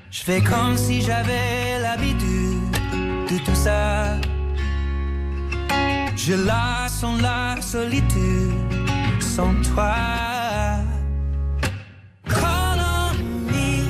Je 0.09 0.23
fais 0.23 0.39
comme 0.39 0.77
si 0.77 1.01
j'avais 1.01 1.81
l'habitude 1.81 2.71
de 3.29 3.37
tout 3.43 3.55
ça. 3.55 4.15
Je 6.17 6.33
la 6.33 6.87
sens 6.87 7.21
la 7.21 7.61
solitude 7.61 8.51
sans 9.19 9.53
toi. 9.61 9.93
Call 12.27 12.79
on 12.79 13.15
me, 13.45 13.83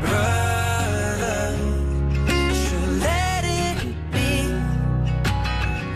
brother. 0.00 1.54
Je 2.26 2.78
let 3.04 3.44
it 3.44 3.78
be 4.10 4.50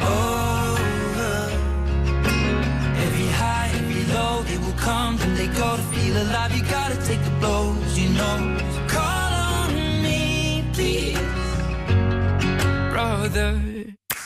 over. 0.00 1.50
Every 3.04 3.28
high, 3.40 3.70
every 3.74 4.04
low, 4.14 4.42
they 4.44 4.58
will 4.58 4.78
come 4.78 5.18
and 5.22 5.36
they 5.36 5.48
go 5.48 5.76
to 5.76 5.82
feel 5.90 6.16
alive. 6.16 6.54
You 6.54 6.62
gotta 6.70 6.96
take 7.08 7.22
the 7.24 7.34
blows, 7.40 7.98
you 7.98 8.10
know. 8.10 8.56
Call 8.86 9.32
on 9.50 9.74
me, 10.02 10.64
please, 10.72 11.18
brother. 12.92 13.71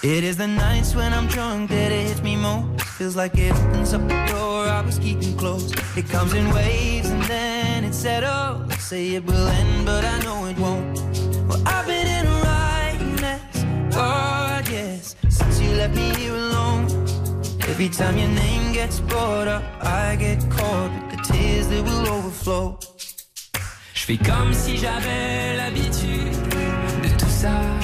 It 0.02 0.24
is 0.24 0.36
the 0.36 0.46
nights 0.46 0.94
when 0.94 1.14
I'm 1.14 1.26
drunk 1.26 1.70
that 1.70 1.90
it 1.90 2.08
hits 2.08 2.22
me 2.22 2.36
most. 2.36 2.82
Feels 2.98 3.16
like 3.16 3.36
it 3.38 3.52
opens 3.52 3.94
up 3.94 4.02
the 4.02 4.26
door 4.28 4.66
I 4.68 4.82
was 4.82 4.98
keeping 4.98 5.36
closed. 5.36 5.74
It 5.96 6.08
comes 6.08 6.34
in 6.34 6.52
waves 6.52 7.08
and 7.08 7.22
then 7.24 7.84
it 7.84 7.94
settles. 7.94 8.72
Say 8.78 9.14
it 9.14 9.24
will 9.24 9.48
end, 9.48 9.86
but 9.86 10.04
I 10.04 10.18
know 10.20 10.44
it 10.46 10.58
won't. 10.58 11.00
Well, 11.48 11.62
I've 11.66 11.86
been 11.86 12.06
in 12.06 12.26
a 12.26 12.36
right 12.44 13.20
mess. 13.22 13.94
God, 13.94 14.68
yes, 14.68 15.16
since 15.30 15.60
you 15.60 15.70
left 15.70 15.96
me 15.96 16.14
here 16.14 16.34
alone. 16.34 16.84
Every 17.62 17.88
time 17.88 18.18
your 18.18 18.28
name 18.28 18.74
gets 18.74 19.00
brought 19.00 19.48
up, 19.48 19.64
I 19.80 20.16
get 20.16 20.38
caught 20.50 20.90
with 20.92 21.16
the 21.16 21.32
tears 21.32 21.68
that 21.68 21.82
will 21.82 22.06
overflow. 22.06 22.78
Je 23.94 24.04
fais 24.04 24.18
comme 24.18 24.52
si 24.52 24.76
j'avais 24.76 25.56
l'habitude 25.56 26.36
de 27.02 27.08
tout 27.18 27.30
ça. 27.30 27.75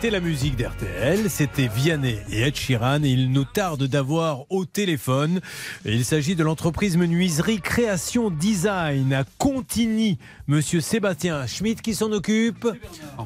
C'était 0.00 0.12
la 0.12 0.20
musique 0.20 0.56
d'RTL, 0.56 1.28
c'était 1.28 1.68
Vianney 1.68 2.16
et 2.32 2.40
Ed 2.40 2.56
Sheeran 2.56 3.04
et 3.04 3.10
il 3.10 3.30
nous 3.32 3.44
tarde 3.44 3.82
d'avoir 3.82 4.50
au 4.50 4.64
téléphone. 4.64 5.40
Il 5.84 6.06
s'agit 6.06 6.34
de 6.34 6.42
l'entreprise 6.42 6.96
menuiserie 6.96 7.60
Création 7.60 8.30
Design 8.30 9.12
à 9.12 9.24
Contigny. 9.36 10.16
Monsieur 10.46 10.80
Sébastien 10.80 11.46
Schmitt 11.46 11.82
qui 11.82 11.94
s'en 11.94 12.12
occupe. 12.12 12.66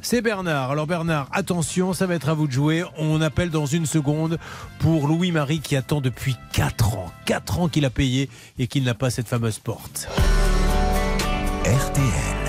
C'est 0.02 0.20
Bernard. 0.20 0.72
Alors 0.72 0.88
Bernard, 0.88 1.28
attention, 1.30 1.92
ça 1.92 2.08
va 2.08 2.16
être 2.16 2.28
à 2.28 2.34
vous 2.34 2.48
de 2.48 2.52
jouer. 2.52 2.82
On 2.98 3.20
appelle 3.20 3.50
dans 3.50 3.66
une 3.66 3.86
seconde 3.86 4.40
pour 4.80 5.06
Louis-Marie 5.06 5.60
qui 5.60 5.76
attend 5.76 6.00
depuis 6.00 6.34
4 6.54 6.96
ans. 6.96 7.12
4 7.26 7.60
ans 7.60 7.68
qu'il 7.68 7.84
a 7.84 7.90
payé 7.90 8.28
et 8.58 8.66
qu'il 8.66 8.82
n'a 8.82 8.94
pas 8.94 9.10
cette 9.10 9.28
fameuse 9.28 9.60
porte. 9.60 10.08
RTL. 11.62 12.44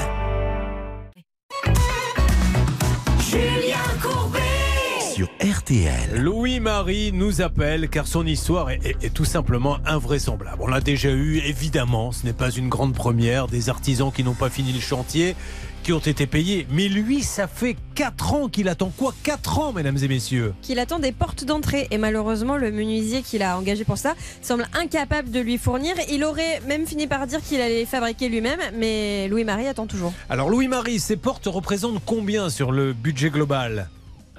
Sur 5.15 5.29
RTL. 5.41 6.21
Louis-Marie 6.21 7.13
nous 7.13 7.39
appelle 7.41 7.87
car 7.87 8.05
son 8.05 8.25
histoire 8.27 8.69
est, 8.71 8.85
est- 8.85 9.05
est 9.05 9.13
tout 9.13 9.23
simplement 9.23 9.77
invraisemblable. 9.85 10.57
On 10.61 10.67
l'a 10.67 10.81
déjà 10.81 11.09
eu, 11.09 11.37
évidemment, 11.37 12.11
ce 12.11 12.25
n'est 12.25 12.33
pas 12.33 12.49
une 12.51 12.67
grande 12.67 12.93
première, 12.93 13.47
des 13.47 13.69
artisans 13.69 14.11
qui 14.11 14.25
n'ont 14.25 14.33
pas 14.33 14.49
fini 14.49 14.73
le 14.73 14.81
chantier, 14.81 15.37
qui 15.83 15.93
ont 15.93 15.99
été 15.99 16.27
payés. 16.27 16.67
Mais 16.69 16.89
lui, 16.89 17.23
ça 17.23 17.47
fait 17.47 17.77
4 17.95 18.33
ans 18.33 18.49
qu'il 18.49 18.67
attend 18.67 18.91
quoi 18.97 19.13
4 19.23 19.59
ans, 19.59 19.71
mesdames 19.71 19.97
et 20.03 20.09
messieurs? 20.09 20.53
Qu'il 20.61 20.79
attend 20.79 20.99
des 20.99 21.13
portes 21.13 21.45
d'entrée 21.45 21.87
et 21.91 21.97
malheureusement 21.97 22.57
le 22.57 22.73
menuisier 22.73 23.21
qu'il 23.21 23.41
a 23.41 23.57
engagé 23.57 23.85
pour 23.85 23.97
ça 23.97 24.15
semble 24.41 24.67
incapable 24.77 25.31
de 25.31 25.39
lui 25.39 25.57
fournir. 25.57 25.95
Il 26.11 26.25
aurait 26.25 26.59
même 26.67 26.85
fini 26.85 27.07
par 27.07 27.25
dire 27.25 27.41
qu'il 27.41 27.61
allait 27.61 27.79
les 27.79 27.85
fabriquer 27.85 28.27
lui-même, 28.27 28.59
mais 28.77 29.29
Louis-Marie 29.29 29.67
attend 29.67 29.87
toujours. 29.87 30.11
Alors 30.29 30.49
Louis-Marie, 30.49 30.99
ces 30.99 31.15
portes 31.15 31.45
représentent 31.45 32.01
combien 32.05 32.49
sur 32.49 32.73
le 32.73 32.91
budget 32.91 33.29
global? 33.29 33.87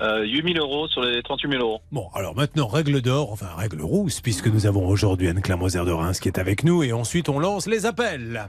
Euh, 0.01 0.25
8 0.25 0.55
000 0.55 0.65
euros 0.65 0.89
sur 0.89 1.01
les 1.01 1.23
38 1.23 1.53
000 1.53 1.63
euros. 1.63 1.81
Bon, 1.91 2.09
alors 2.15 2.35
maintenant, 2.37 2.67
règle 2.67 3.01
d'or, 3.01 3.33
enfin 3.33 3.49
règle 3.57 3.81
rousse, 3.81 4.21
puisque 4.21 4.49
nous 4.49 4.67
avons 4.67 4.87
aujourd'hui 4.87 5.29
Anne-Claire 5.29 5.57
Moser 5.57 5.85
de 5.85 5.91
Reims 5.91 6.21
qui 6.21 6.29
est 6.29 6.39
avec 6.39 6.65
nous, 6.65 6.83
et 6.83 6.93
ensuite 6.93 7.29
on 7.31 7.39
lance 7.39 7.67
les 7.67 7.87
appels. 7.87 8.47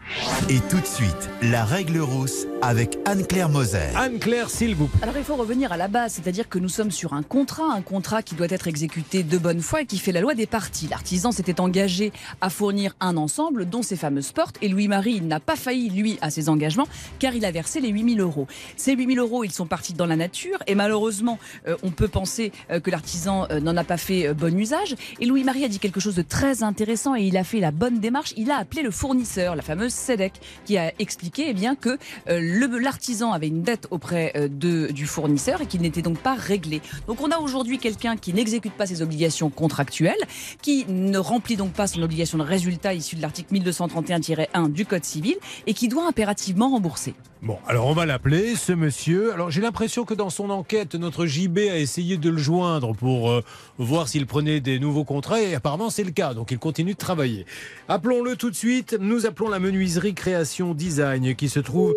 Et 0.50 0.60
tout 0.70 0.80
de 0.80 0.86
suite, 0.86 1.30
la 1.42 1.64
règle 1.64 2.00
rousse 2.00 2.48
avec 2.62 2.98
Anne-Claire 3.06 3.48
Moser. 3.48 3.96
Anne-Claire, 3.96 4.50
s'il 4.50 4.76
vous 4.76 4.88
plaît. 4.88 5.04
Alors 5.04 5.16
il 5.18 5.24
faut 5.24 5.36
revenir 5.36 5.72
à 5.72 5.78
la 5.78 5.88
base, 5.88 6.14
c'est-à-dire 6.14 6.50
que 6.50 6.60
nous 6.60 6.70
sommes 6.70 6.92
sur 6.92 7.14
un 7.14 7.24
contrat, 7.24 7.72
un 7.74 7.82
contrat 7.82 8.24
qui 8.24 8.36
doit 8.36 8.48
être 8.50 8.68
exécuté 8.68 9.24
de 9.24 9.38
bonne 9.38 9.62
foi 9.62 9.84
et 9.84 9.86
qui 9.86 10.00
fait 10.00 10.12
la 10.12 10.20
loi 10.20 10.36
des 10.36 10.48
parties. 10.48 10.88
L'artisan 10.90 11.32
s'était 11.32 11.62
engagé 11.62 12.12
à 12.42 12.50
fournir 12.50 12.94
un 13.00 13.16
ensemble, 13.16 13.70
dont 13.70 13.84
ces 13.84 13.96
fameuses 13.96 14.34
portes, 14.34 14.58
et 14.62 14.68
Louis-Marie 14.68 15.14
il 15.16 15.28
n'a 15.28 15.40
pas 15.40 15.56
failli, 15.56 15.90
lui, 15.90 16.18
à 16.22 16.30
ses 16.30 16.50
engagements, 16.50 16.88
car 17.20 17.36
il 17.36 17.46
a 17.46 17.52
versé 17.52 17.80
les 17.80 17.90
8000 17.90 18.20
euros. 18.20 18.48
Ces 18.76 18.96
8000 18.96 19.20
euros, 19.20 19.44
ils 19.46 19.52
sont 19.52 19.66
partis 19.66 19.94
dans 19.94 20.06
la 20.06 20.18
nature, 20.18 20.58
et 20.68 20.76
malheureusement, 20.76 21.37
euh, 21.68 21.76
on 21.84 21.92
peut 21.92 22.08
penser 22.08 22.52
euh, 22.72 22.80
que 22.80 22.92
l'artisan 22.92 23.48
euh, 23.52 23.60
n'en 23.60 23.76
a 23.78 23.84
pas 23.84 23.98
fait 23.98 24.34
bon 24.34 24.58
usage. 24.58 24.96
Et 25.20 25.26
Louis-Marie 25.26 25.66
a 25.66 25.68
dit 25.68 25.80
quelque 25.80 26.00
chose 26.00 26.16
de 26.16 26.22
très 26.22 26.64
intéressant, 26.64 27.16
et 27.16 27.24
il 27.24 27.38
a 27.38 27.44
fait 27.44 27.60
la 27.60 27.72
bonne 27.72 28.00
démarche. 28.00 28.34
Il 28.38 28.52
a 28.52 28.58
appelé 28.58 28.82
le 28.82 28.92
fournisseur, 28.92 29.56
la 29.56 29.62
fameuse 29.62 29.94
SEDEC, 29.94 30.34
qui 30.66 30.78
a 30.78 30.94
expliqué 31.00 31.46
eh 31.50 31.54
bien, 31.54 31.76
que 31.76 31.98
l'artisan 32.28 33.32
avait 33.32 33.48
une 33.48 33.62
dette 33.62 33.88
auprès 33.92 34.34
de, 34.50 34.92
du 34.92 35.06
fournisseur 35.06 35.62
et 35.62 35.66
qu'il 35.66 35.82
n'était 35.82 36.02
donc 36.02 36.20
pas 36.20 36.36
réglé. 36.36 36.82
Donc 37.08 37.22
on 37.22 37.32
a 37.32 37.38
aujourd'hui 37.38 37.78
quelqu'un 37.78 38.18
qui 38.18 38.34
n'exécute 38.34 38.74
pas 38.74 38.86
ses 38.86 39.02
obligations 39.02 39.50
contractuelles, 39.50 40.14
qui 40.62 40.86
ne 40.88 41.18
remplit 41.18 41.58
donc 41.58 41.74
pas 41.74 41.88
son 41.88 42.02
obligation 42.02 42.38
de 42.38 42.44
résultat 42.44 42.94
issue 42.94 43.16
de 43.16 43.22
l'article 43.22 43.54
1231-1 43.56 44.72
du 44.72 44.86
Code 44.86 45.04
civil 45.04 45.36
et 45.66 45.74
qui 45.74 45.88
doit 45.88 46.08
impérativement 46.08 46.70
rembourser. 46.70 47.14
Bon, 47.44 47.60
alors 47.68 47.86
on 47.86 47.94
va 47.94 48.06
l'appeler, 48.08 48.56
ce 48.56 48.74
monsieur. 48.74 49.32
Alors 49.32 49.52
j'ai 49.52 49.62
l'impression 49.62 50.06
que 50.06 50.16
dans 50.16 50.32
son 50.32 50.50
enquête, 50.50 50.96
notre 50.96 51.28
JB 51.28 51.60
a 51.70 51.78
essayé 51.78 52.18
de 52.18 52.30
le 52.32 52.38
joindre 52.38 52.94
pour 52.96 53.30
euh, 53.30 53.44
voir 53.78 54.08
s'il 54.10 54.26
prenait 54.26 54.60
des 54.60 54.80
nouveaux 54.80 55.04
contrats 55.04 55.40
et 55.42 55.54
apparemment 55.54 55.92
c'est 55.92 56.04
le 56.04 56.10
cas, 56.12 56.34
donc 56.34 56.50
il 56.52 56.58
continue 56.58 56.94
de 56.94 56.98
travailler. 56.98 57.46
Appelons-le 57.90 58.36
tout 58.38 58.50
de 58.50 58.56
suite. 58.56 58.98
Nous 59.00 59.28
appelons 59.28 59.50
la 59.50 59.60
menuiserie 59.60 60.16
Création 60.16 60.74
Design 60.74 61.36
qui 61.36 61.48
se 61.48 61.60
trouve 61.60 61.94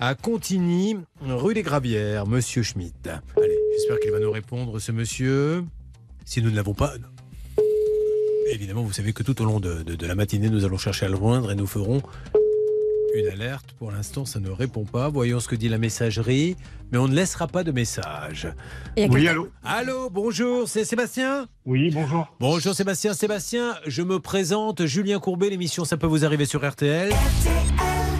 à 0.00 0.14
Contigny, 0.14 0.96
rue 1.22 1.54
des 1.54 1.62
Gravières, 1.62 2.26
monsieur 2.28 2.62
Schmitt. 2.62 3.08
Allez, 3.36 3.58
j'espère 3.76 3.98
qu'il 3.98 4.12
va 4.12 4.20
nous 4.20 4.30
répondre, 4.30 4.78
ce 4.78 4.92
monsieur. 4.92 5.64
Si 6.24 6.40
nous 6.40 6.50
ne 6.50 6.56
l'avons 6.56 6.72
pas. 6.74 6.94
Évidemment, 8.52 8.82
vous 8.82 8.92
savez 8.92 9.12
que 9.12 9.22
tout 9.24 9.42
au 9.42 9.44
long 9.44 9.58
de, 9.58 9.82
de- 9.82 9.94
de 9.96 10.06
la 10.06 10.14
matinée, 10.14 10.48
nous 10.50 10.64
allons 10.64 10.78
chercher 10.78 11.06
à 11.06 11.08
le 11.08 11.16
joindre 11.16 11.50
et 11.50 11.54
nous 11.56 11.66
ferons 11.66 12.00
une 13.14 13.28
alerte. 13.28 13.74
Pour 13.78 13.90
l'instant, 13.90 14.24
ça 14.24 14.40
ne 14.40 14.50
répond 14.50 14.84
pas. 14.84 15.08
Voyons 15.08 15.40
ce 15.40 15.48
que 15.48 15.56
dit 15.56 15.68
la 15.68 15.78
messagerie. 15.78 16.56
Mais 16.92 16.98
on 16.98 17.08
ne 17.08 17.14
laissera 17.14 17.46
pas 17.46 17.64
de 17.64 17.72
message. 17.72 18.48
Et 18.96 19.08
Oui, 19.08 19.26
allô 19.28 19.48
Allô, 19.64 20.10
bonjour, 20.10 20.68
c'est 20.68 20.84
Sébastien 20.84 21.46
Oui, 21.66 21.90
bonjour. 21.92 22.26
Bonjour 22.40 22.74
Sébastien. 22.74 23.14
Sébastien, 23.14 23.74
je 23.86 24.02
me 24.02 24.20
présente. 24.20 24.86
Julien 24.86 25.18
Courbet, 25.18 25.50
l'émission 25.50 25.84
Ça 25.84 25.96
peut 25.96 26.06
vous 26.06 26.24
arriver 26.24 26.44
sur 26.44 26.68
RTL. 26.68 27.12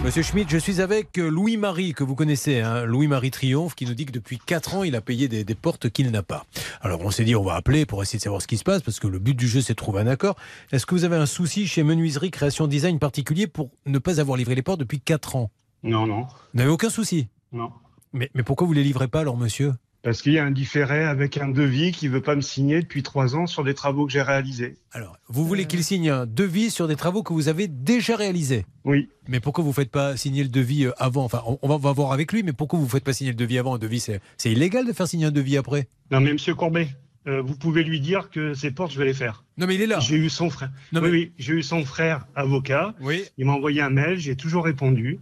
Monsieur 0.05 0.21
Schmitt, 0.21 0.47
je 0.51 0.59
suis 0.59 0.81
avec 0.81 1.17
euh, 1.17 1.27
Louis-Marie, 1.29 1.93
que 1.95 2.03
vous 2.03 2.13
connaissez, 2.13 2.59
hein, 2.61 2.85
Louis-Marie 2.85 3.31
Triomphe, 3.31 3.73
qui 3.73 3.87
nous 3.87 3.95
dit 3.95 4.05
que 4.05 4.11
depuis 4.11 4.37
4 4.37 4.75
ans, 4.75 4.83
il 4.83 4.95
a 4.95 5.01
payé 5.01 5.27
des, 5.27 5.43
des 5.43 5.55
portes 5.55 5.89
qu'il 5.89 6.11
n'a 6.11 6.21
pas. 6.21 6.45
Alors 6.81 7.01
on 7.01 7.09
s'est 7.09 7.23
dit, 7.23 7.35
on 7.35 7.43
va 7.43 7.55
appeler 7.55 7.87
pour 7.87 8.03
essayer 8.03 8.19
de 8.19 8.23
savoir 8.23 8.39
ce 8.39 8.45
qui 8.45 8.57
se 8.57 8.63
passe, 8.63 8.83
parce 8.83 8.99
que 8.99 9.07
le 9.07 9.17
but 9.17 9.33
du 9.33 9.47
jeu, 9.47 9.61
c'est 9.61 9.73
de 9.73 9.77
trouver 9.77 10.01
un 10.01 10.07
accord. 10.07 10.35
Est-ce 10.71 10.85
que 10.85 10.93
vous 10.93 11.05
avez 11.05 11.15
un 11.15 11.25
souci 11.25 11.65
chez 11.65 11.81
Menuiserie 11.81 12.29
Création 12.29 12.67
Design 12.67 12.99
particulier 12.99 13.47
pour 13.47 13.71
ne 13.87 13.97
pas 13.97 14.19
avoir 14.21 14.37
livré 14.37 14.53
les 14.53 14.61
portes 14.61 14.79
depuis 14.79 14.99
4 14.99 15.37
ans? 15.37 15.49
Non, 15.81 16.05
non, 16.05 16.21
Vous 16.21 16.59
n'avez 16.59 16.69
aucun 16.69 16.91
souci? 16.91 17.27
Non. 17.51 17.71
mais, 18.13 18.29
mais 18.35 18.43
pourquoi 18.43 18.67
vous 18.67 18.73
les 18.73 18.83
livrez 18.83 19.07
pas 19.07 19.21
alors, 19.21 19.37
monsieur? 19.37 19.73
Parce 20.05 20.21
qu'il 20.21 20.33
y 20.33 20.37
a 20.37 20.45
un 20.45 20.51
différé 20.51 21.03
avec 21.03 21.35
un 21.39 21.47
devis 21.47 21.91
qui 21.91 22.07
veut 22.07 22.21
pas 22.21 22.35
me 22.35 22.41
signer 22.41 22.79
depuis 22.79 23.01
trois 23.01 23.35
ans 23.35 23.47
sur 23.47 23.63
des 23.63 23.73
travaux 23.73 24.05
que 24.05 24.11
j'ai 24.11 24.21
réalisés. 24.21 24.75
Alors, 24.91 25.17
vous 25.29 25.47
voulez 25.47 25.65
qu'il 25.65 25.83
signe 25.83 26.11
un 26.11 26.27
devis 26.27 26.69
sur 26.69 26.87
des 26.87 26.95
travaux 26.95 27.23
que 27.23 27.33
vous 27.33 27.47
avez 27.47 27.67
déjà 27.67 28.15
réalisés? 28.15 28.67
Oui. 28.83 29.09
Mais 29.27 29.39
pourquoi 29.39 29.63
vous 29.63 29.71
ne 29.71 29.73
faites 29.73 29.89
pas 29.89 30.15
signer 30.15 30.43
le 30.43 30.49
devis 30.49 30.85
euh, 30.85 30.91
avant? 30.99 31.23
Enfin, 31.23 31.41
on 31.47 31.67
va, 31.67 31.73
on 31.73 31.79
va 31.79 31.91
voir 31.91 32.11
avec 32.11 32.31
lui, 32.31 32.43
mais 32.43 32.53
pourquoi 32.53 32.77
vous 32.77 32.85
ne 32.85 32.89
faites 32.91 33.03
pas 33.03 33.13
signer 33.13 33.31
le 33.31 33.35
devis 33.35 33.57
avant? 33.57 33.73
Un 33.73 33.79
devis, 33.79 33.99
c'est 33.99 34.21
c'est 34.37 34.51
illégal 34.51 34.85
de 34.85 34.93
faire 34.93 35.07
signer 35.07 35.25
un 35.25 35.31
devis 35.31 35.57
après? 35.57 35.87
Non, 36.11 36.19
mais 36.19 36.33
Monsieur 36.33 36.53
Courbet, 36.53 36.89
euh, 37.27 37.41
vous 37.41 37.55
pouvez 37.57 37.83
lui 37.83 37.99
dire 37.99 38.29
que 38.29 38.53
ces 38.53 38.69
portes, 38.69 38.91
je 38.91 38.99
vais 38.99 39.05
les 39.05 39.15
faire. 39.15 39.43
Non, 39.57 39.65
mais 39.65 39.73
il 39.73 39.81
est 39.81 39.87
là. 39.87 39.99
J'ai 40.01 40.17
eu 40.17 40.29
son 40.29 40.51
frère. 40.51 40.69
Non, 40.91 41.01
oui, 41.01 41.07
mais- 41.07 41.17
oui, 41.17 41.31
j'ai 41.39 41.53
eu 41.53 41.63
son 41.63 41.83
frère 41.83 42.27
avocat. 42.35 42.93
Oui. 43.01 43.23
Il 43.39 43.47
m'a 43.47 43.53
envoyé 43.53 43.81
un 43.81 43.89
mail, 43.89 44.19
j'ai 44.19 44.35
toujours 44.35 44.65
répondu. 44.65 45.17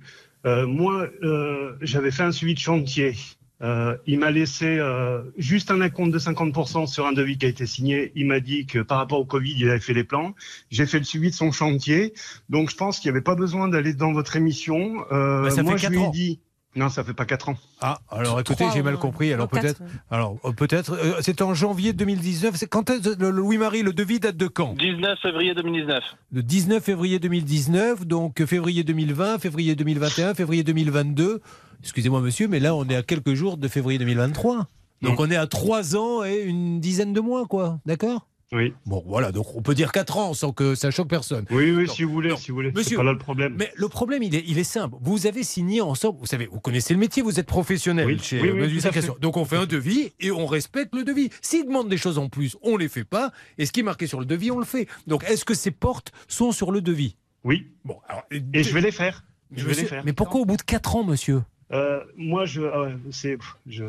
Euh, 0.45 0.67
moi, 0.67 1.07
euh, 1.23 1.77
j'avais 1.79 2.11
fait 2.11 2.23
un 2.23 2.33
suivi 2.33 2.53
de 2.53 2.59
chantier. 2.59 3.15
Euh, 3.63 3.95
il 4.05 4.19
m'a 4.19 4.29
laissé 4.29 4.77
euh, 4.77 5.21
juste 5.37 5.71
un 5.71 5.79
acompte 5.79 6.11
de 6.11 6.19
50% 6.19 6.85
sur 6.87 7.07
un 7.07 7.13
devis 7.13 7.37
qui 7.37 7.45
a 7.45 7.49
été 7.49 7.65
signé. 7.65 8.11
Il 8.15 8.27
m'a 8.27 8.41
dit 8.41 8.65
que 8.65 8.79
par 8.79 8.97
rapport 8.97 9.19
au 9.19 9.25
Covid, 9.25 9.55
il 9.57 9.69
avait 9.69 9.79
fait 9.79 9.93
les 9.93 10.03
plans. 10.03 10.35
J'ai 10.69 10.85
fait 10.85 10.97
le 10.97 11.05
suivi 11.05 11.29
de 11.29 11.35
son 11.35 11.51
chantier. 11.51 12.13
Donc, 12.49 12.69
je 12.69 12.75
pense 12.75 12.99
qu'il 12.99 13.09
n'y 13.09 13.15
avait 13.15 13.23
pas 13.23 13.35
besoin 13.35 13.69
d'aller 13.69 13.93
dans 13.93 14.11
votre 14.11 14.35
émission. 14.35 15.05
Euh, 15.11 15.43
Bah, 15.43 15.49
ça 15.51 15.63
moi, 15.63 15.77
fait 15.77 15.87
je 15.87 15.91
lui 15.91 16.03
ai 16.03 16.09
dit. 16.11 16.39
Non, 16.75 16.89
ça 16.89 17.03
fait 17.03 17.13
pas 17.13 17.25
4 17.25 17.49
ans. 17.49 17.55
Ah, 17.81 17.99
alors 18.09 18.39
écoutez, 18.39 18.65
j'ai 18.73 18.81
mal 18.81 18.97
compris. 18.97 19.31
Alors 19.31 19.47
peut-être. 19.47 19.81
Alors 20.09 20.37
euh, 20.43 20.51
peut-être. 20.53 20.93
euh, 20.93 21.21
C'était 21.21 21.43
en 21.43 21.53
janvier 21.53 21.93
2019. 21.93 22.55
C'est 22.55 22.67
quand 22.67 22.89
est-ce- 22.89 23.17
le 23.19 23.29
Louis-Marie, 23.29 23.83
le 23.83 23.93
devis 23.93 24.19
date 24.19 24.37
de 24.37 24.47
quand? 24.47 24.73
19 24.73 25.19
février 25.21 25.53
2019. 25.53 26.03
Le 26.31 26.41
19 26.41 26.83
février 26.83 27.19
2019, 27.19 28.07
donc 28.07 28.41
euh, 28.41 28.47
février 28.47 28.83
2020, 28.83 29.37
février 29.39 29.75
2021, 29.75 30.33
février 30.33 30.63
2022. 30.63 31.41
Excusez-moi, 31.81 32.21
monsieur, 32.21 32.47
mais 32.47 32.59
là, 32.59 32.73
on 32.73 32.85
est 32.85 32.95
à 32.95 33.03
quelques 33.03 33.33
jours 33.35 33.57
de 33.57 33.67
février 33.67 33.99
2023. 33.99 34.67
Donc 35.01 35.19
on 35.19 35.29
est 35.29 35.35
à 35.35 35.47
trois 35.47 35.95
ans 35.97 36.23
et 36.23 36.41
une 36.43 36.79
dizaine 36.79 37.11
de 37.13 37.19
mois, 37.19 37.45
quoi. 37.45 37.79
D'accord? 37.85 38.25
Oui. 38.53 38.73
Bon, 38.85 39.03
voilà. 39.05 39.31
Donc 39.31 39.55
on 39.55 39.61
peut 39.61 39.73
dire 39.73 39.91
quatre 39.91 40.17
ans 40.17 40.33
sans 40.33 40.51
que 40.51 40.75
ça 40.75 40.91
choque 40.91 41.09
personne. 41.09 41.45
Oui, 41.49 41.71
oui, 41.71 41.85
Non, 41.87 41.93
si 41.93 42.03
vous 42.03 42.13
voulez, 42.13 42.29
non. 42.29 42.37
si 42.37 42.51
vous 42.51 42.55
voulez. 42.55 42.71
Monsieur, 42.71 42.97
pas 42.97 43.03
là 43.03 43.11
le 43.11 43.17
problème. 43.17 43.55
Mais 43.57 43.71
le 43.75 43.87
problème, 43.89 44.23
il 44.23 44.35
est, 44.35 44.43
il 44.47 44.59
est 44.59 44.63
simple. 44.63 44.95
Vous 45.01 45.25
avez 45.27 45.43
signé 45.43 45.81
ensemble. 45.81 46.19
Vous 46.19 46.25
savez, 46.27 46.45
vous 46.45 46.59
connaissez 46.59 46.93
le 46.93 46.99
métier, 46.99 47.23
vous 47.23 47.39
êtes 47.39 47.47
professionnel 47.47 48.05
Oui, 48.05 48.19
chez 48.19 48.39
oui, 48.41 48.49
euh. 48.49 49.01
Donc 49.19 49.37
on 49.37 49.45
fait 49.45 49.57
un 49.57 49.65
devis 49.65 50.13
et 50.19 50.31
on 50.31 50.45
respecte 50.45 50.93
le 50.95 51.03
devis. 51.03 51.29
S'ils 51.41 51.65
demandent 51.65 51.89
des 51.89 51.97
choses 51.97 52.17
en 52.17 52.29
plus, 52.29 52.55
on 52.61 52.77
les 52.77 52.89
fait 52.89 53.03
pas. 53.03 53.31
Et 53.57 53.65
ce 53.65 53.71
qui 53.71 53.79
est 53.79 53.83
marqué 53.83 54.07
sur 54.07 54.19
le 54.19 54.25
devis, 54.25 54.51
on 54.51 54.59
le 54.59 54.65
fait. 54.65 54.87
Donc 55.07 55.23
est-ce 55.23 55.45
que 55.45 55.53
ces 55.53 55.71
portes 55.71 56.11
sont 56.27 56.51
sur 56.51 56.71
le 56.71 56.81
devis? 56.81 57.15
Oui. 57.43 57.67
Bon, 57.83 57.97
alors, 58.07 58.23
Et 58.31 58.63
je 58.63 58.73
vais 58.73 58.81
les 58.81 58.91
faire. 58.91 59.23
Mais 59.51 59.59
Je 59.59 59.67
vais 59.67 59.73
les 59.73 59.85
faire. 59.85 60.03
Mais 60.05 60.13
pourquoi 60.13 60.41
au 60.41 60.45
bout 60.45 60.57
de 60.57 60.61
4 60.61 60.95
ans, 60.95 61.03
monsieur? 61.03 61.41
Euh, 61.71 62.01
moi, 62.15 62.45
je, 62.45 62.61
ouais, 62.61 62.95
c'est, 63.11 63.37
je, 63.67 63.85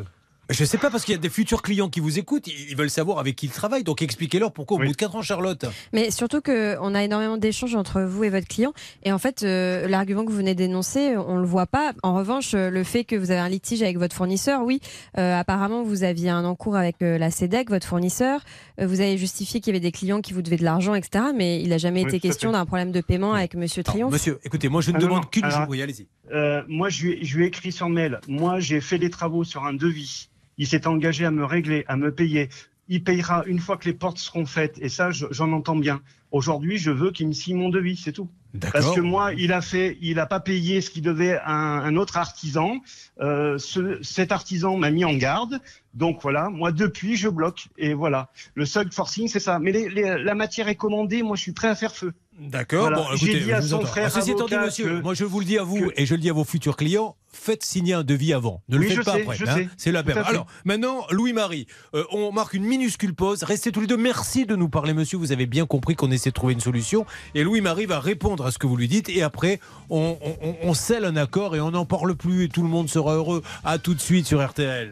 Je 0.51 0.61
ne 0.61 0.67
sais 0.67 0.77
pas, 0.77 0.91
parce 0.91 1.03
qu'il 1.05 1.13
y 1.13 1.17
a 1.17 1.19
des 1.19 1.29
futurs 1.29 1.63
clients 1.63 1.89
qui 1.89 1.99
vous 1.99 2.19
écoutent, 2.19 2.47
ils 2.47 2.75
veulent 2.75 2.89
savoir 2.91 3.17
avec 3.17 3.35
qui 3.35 3.47
ils 3.47 3.51
travaillent. 3.51 3.83
Donc 3.83 4.03
expliquez-leur 4.03 4.51
pourquoi 4.51 4.77
au 4.77 4.79
Oui. 4.79 4.85
bout 4.87 4.91
de 4.91 4.97
4 4.97 5.15
ans, 5.15 5.21
Charlotte. 5.23 5.65
Mais 5.91 6.11
surtout 6.11 6.39
qu'on 6.41 6.93
a 6.95 7.03
énormément 7.03 7.37
d'échanges 7.37 7.73
entre 7.75 8.01
vous 8.03 8.23
et 8.25 8.29
votre 8.29 8.47
client. 8.47 8.71
Et 9.03 9.11
en 9.11 9.17
fait, 9.17 9.41
euh, 9.41 9.87
l'argument 9.87 10.23
que 10.23 10.29
vous 10.29 10.37
venez 10.37 10.53
d'énoncer, 10.53 11.15
on 11.17 11.37
le 11.37 11.45
voit 11.45 11.65
pas. 11.65 11.93
En 12.03 12.13
revanche, 12.13 12.53
euh, 12.53 12.69
le 12.69 12.83
fait 12.83 13.05
que 13.05 13.15
vous 13.15 13.31
avez 13.31 13.39
un 13.39 13.49
litige 13.49 13.81
avec 13.81 13.97
votre 13.97 14.15
fournisseur, 14.15 14.61
oui, 14.63 14.81
euh, 15.17 15.35
apparemment, 15.39 15.81
vous 15.81 16.03
aviez 16.03 16.29
un 16.29 16.45
encours 16.45 16.75
avec 16.75 16.97
euh, 17.01 17.17
la 17.17 17.31
CEDEC, 17.31 17.69
votre 17.71 17.87
fournisseur. 17.87 18.41
Euh, 18.79 18.85
vous 18.85 19.01
avez 19.01 19.17
justifié 19.17 19.61
qu'il 19.61 19.73
y 19.73 19.75
avait 19.77 19.83
des 19.83 19.91
clients 19.91 20.21
qui 20.21 20.33
vous 20.33 20.43
devaient 20.43 20.57
de 20.57 20.63
l'argent, 20.63 20.93
etc. 20.93 21.25
Mais 21.35 21.59
il 21.61 21.69
n'a 21.69 21.79
jamais 21.79 22.01
Oui, 22.03 22.09
été 22.09 22.19
question 22.19 22.51
d'un 22.51 22.65
problème 22.67 22.91
de 22.91 23.01
paiement 23.01 23.33
avec 23.33 23.55
Monsieur 23.55 23.81
Triomphe. 23.81 24.13
monsieur, 24.13 24.39
écoutez, 24.43 24.69
moi 24.69 24.81
je 24.81 24.91
ne 24.91 24.97
Ah 24.97 24.99
demande 24.99 25.29
qu'une 25.31 25.49
chose. 25.49 25.65
Oui, 25.69 25.81
allez-y. 25.81 26.07
Euh, 26.33 26.61
moi, 26.67 26.89
je 26.89 27.03
lui, 27.03 27.13
ai- 27.13 27.25
je 27.25 27.37
lui 27.37 27.45
ai 27.45 27.47
écrit 27.47 27.71
sur 27.71 27.89
mail. 27.89 28.19
Moi, 28.27 28.59
j'ai 28.59 28.81
fait 28.81 28.97
des 28.99 29.09
travaux 29.09 29.43
sur 29.43 29.63
un 29.63 29.73
devis. 29.73 30.29
Il 30.57 30.67
s'est 30.67 30.87
engagé 30.87 31.25
à 31.25 31.31
me 31.31 31.43
régler, 31.45 31.83
à 31.87 31.95
me 31.97 32.11
payer. 32.13 32.49
Il 32.87 33.03
payera 33.03 33.43
une 33.47 33.59
fois 33.59 33.77
que 33.77 33.85
les 33.85 33.93
portes 33.93 34.19
seront 34.19 34.45
faites. 34.45 34.77
Et 34.79 34.89
ça, 34.89 35.11
je- 35.11 35.25
j'en 35.31 35.51
entends 35.53 35.75
bien. 35.75 36.01
Aujourd'hui, 36.31 36.77
je 36.77 36.91
veux 36.91 37.11
qu'il 37.11 37.27
me 37.27 37.33
signe 37.33 37.57
mon 37.57 37.69
devis, 37.69 37.95
c'est 37.97 38.11
tout. 38.11 38.29
Parce 38.71 38.85
que 38.95 39.01
moi, 39.01 39.33
il 39.33 39.51
a 39.51 39.61
fait, 39.61 39.97
il 40.01 40.19
a 40.19 40.25
pas 40.25 40.39
payé 40.39 40.81
ce 40.81 40.89
qu'il 40.89 41.01
devait 41.01 41.37
à 41.43 41.51
un, 41.51 41.83
un 41.83 41.95
autre 41.97 42.15
artisan. 42.17 42.77
Euh, 43.19 43.57
ce- 43.57 44.01
cet 44.01 44.31
artisan 44.31 44.77
m'a 44.77 44.91
mis 44.91 45.03
en 45.03 45.13
garde. 45.15 45.59
Donc 45.95 46.19
voilà, 46.21 46.49
moi 46.49 46.71
depuis, 46.71 47.15
je 47.15 47.29
bloque. 47.29 47.67
Et 47.77 47.93
voilà, 47.93 48.29
le 48.53 48.65
sub 48.65 48.91
forcing, 48.93 49.27
c'est 49.27 49.39
ça. 49.39 49.59
Mais 49.59 49.71
les- 49.71 49.89
les- 49.89 50.21
la 50.21 50.35
matière 50.35 50.67
est 50.67 50.75
commandée. 50.75 51.23
Moi, 51.23 51.35
je 51.37 51.41
suis 51.41 51.53
prêt 51.53 51.69
à 51.69 51.75
faire 51.75 51.95
feu. 51.95 52.11
D'accord. 52.37 52.81
Voilà. 52.81 52.97
Bon, 52.97 53.05
écoutez, 53.15 53.39
dit 53.39 53.53
à 53.53 53.57
je 53.61 53.67
vous 53.67 53.69
son 53.69 53.85
frère 53.85 54.11
ceci 54.11 54.31
étant 54.31 54.45
dit, 54.47 54.55
monsieur, 54.57 54.85
que- 54.97 55.01
moi 55.01 55.13
je 55.13 55.23
vous 55.23 55.39
le 55.39 55.45
dis 55.45 55.57
à 55.57 55.63
vous 55.63 55.87
que- 55.87 55.93
et 55.95 56.05
je 56.05 56.15
le 56.15 56.19
dis 56.19 56.29
à 56.29 56.33
vos 56.33 56.43
futurs 56.43 56.75
clients, 56.75 57.15
faites 57.31 57.63
signer 57.63 57.93
un 57.93 58.03
devis 58.03 58.33
avant. 58.33 58.61
Ne 58.67 58.75
le 58.75 58.83
faites 58.89 59.05
pas 59.05 59.13
sais, 59.13 59.21
après. 59.21 59.49
hein. 59.49 59.67
C'est 59.77 59.93
la 59.93 60.03
peine. 60.03 60.17
Alors, 60.17 60.45
maintenant, 60.65 61.05
Louis-Marie, 61.11 61.65
euh, 61.93 62.03
on 62.11 62.33
marque 62.33 62.53
une 62.53 62.65
minuscule 62.65 63.13
pause. 63.15 63.43
Restez 63.43 63.71
tous 63.71 63.79
les 63.79 63.87
deux. 63.87 63.95
Merci 63.95 64.45
de 64.45 64.57
nous 64.57 64.67
parler, 64.67 64.93
monsieur. 64.93 65.17
Vous 65.17 65.31
avez 65.31 65.45
bien 65.45 65.65
compris 65.65 65.95
qu'on 65.95 66.11
essaie 66.11 66.31
de 66.31 66.33
trouver 66.35 66.51
une 66.55 66.59
solution. 66.59 67.05
Et 67.35 67.43
Louis-Marie 67.45 67.85
va 67.85 68.01
répondre 68.01 68.45
à 68.45 68.51
ce 68.51 68.57
que 68.57 68.67
vous 68.67 68.75
lui 68.75 68.89
dites. 68.89 69.07
Et 69.07 69.23
après, 69.23 69.61
on, 69.89 70.17
on- 70.21 70.35
on- 70.49 70.55
on 70.63 70.73
scelle 70.73 71.05
un 71.05 71.15
accord 71.15 71.55
et 71.55 71.61
on 71.61 71.71
n'en 71.71 71.85
parle 71.85 72.15
plus. 72.15 72.43
Et 72.43 72.49
tout 72.49 72.63
le 72.63 72.69
monde 72.69 72.89
sera 72.89 73.15
heureux. 73.15 73.43
À 73.63 73.77
tout 73.77 73.93
de 73.93 74.01
suite 74.01 74.25
sur 74.27 74.45
RTL. 74.45 74.91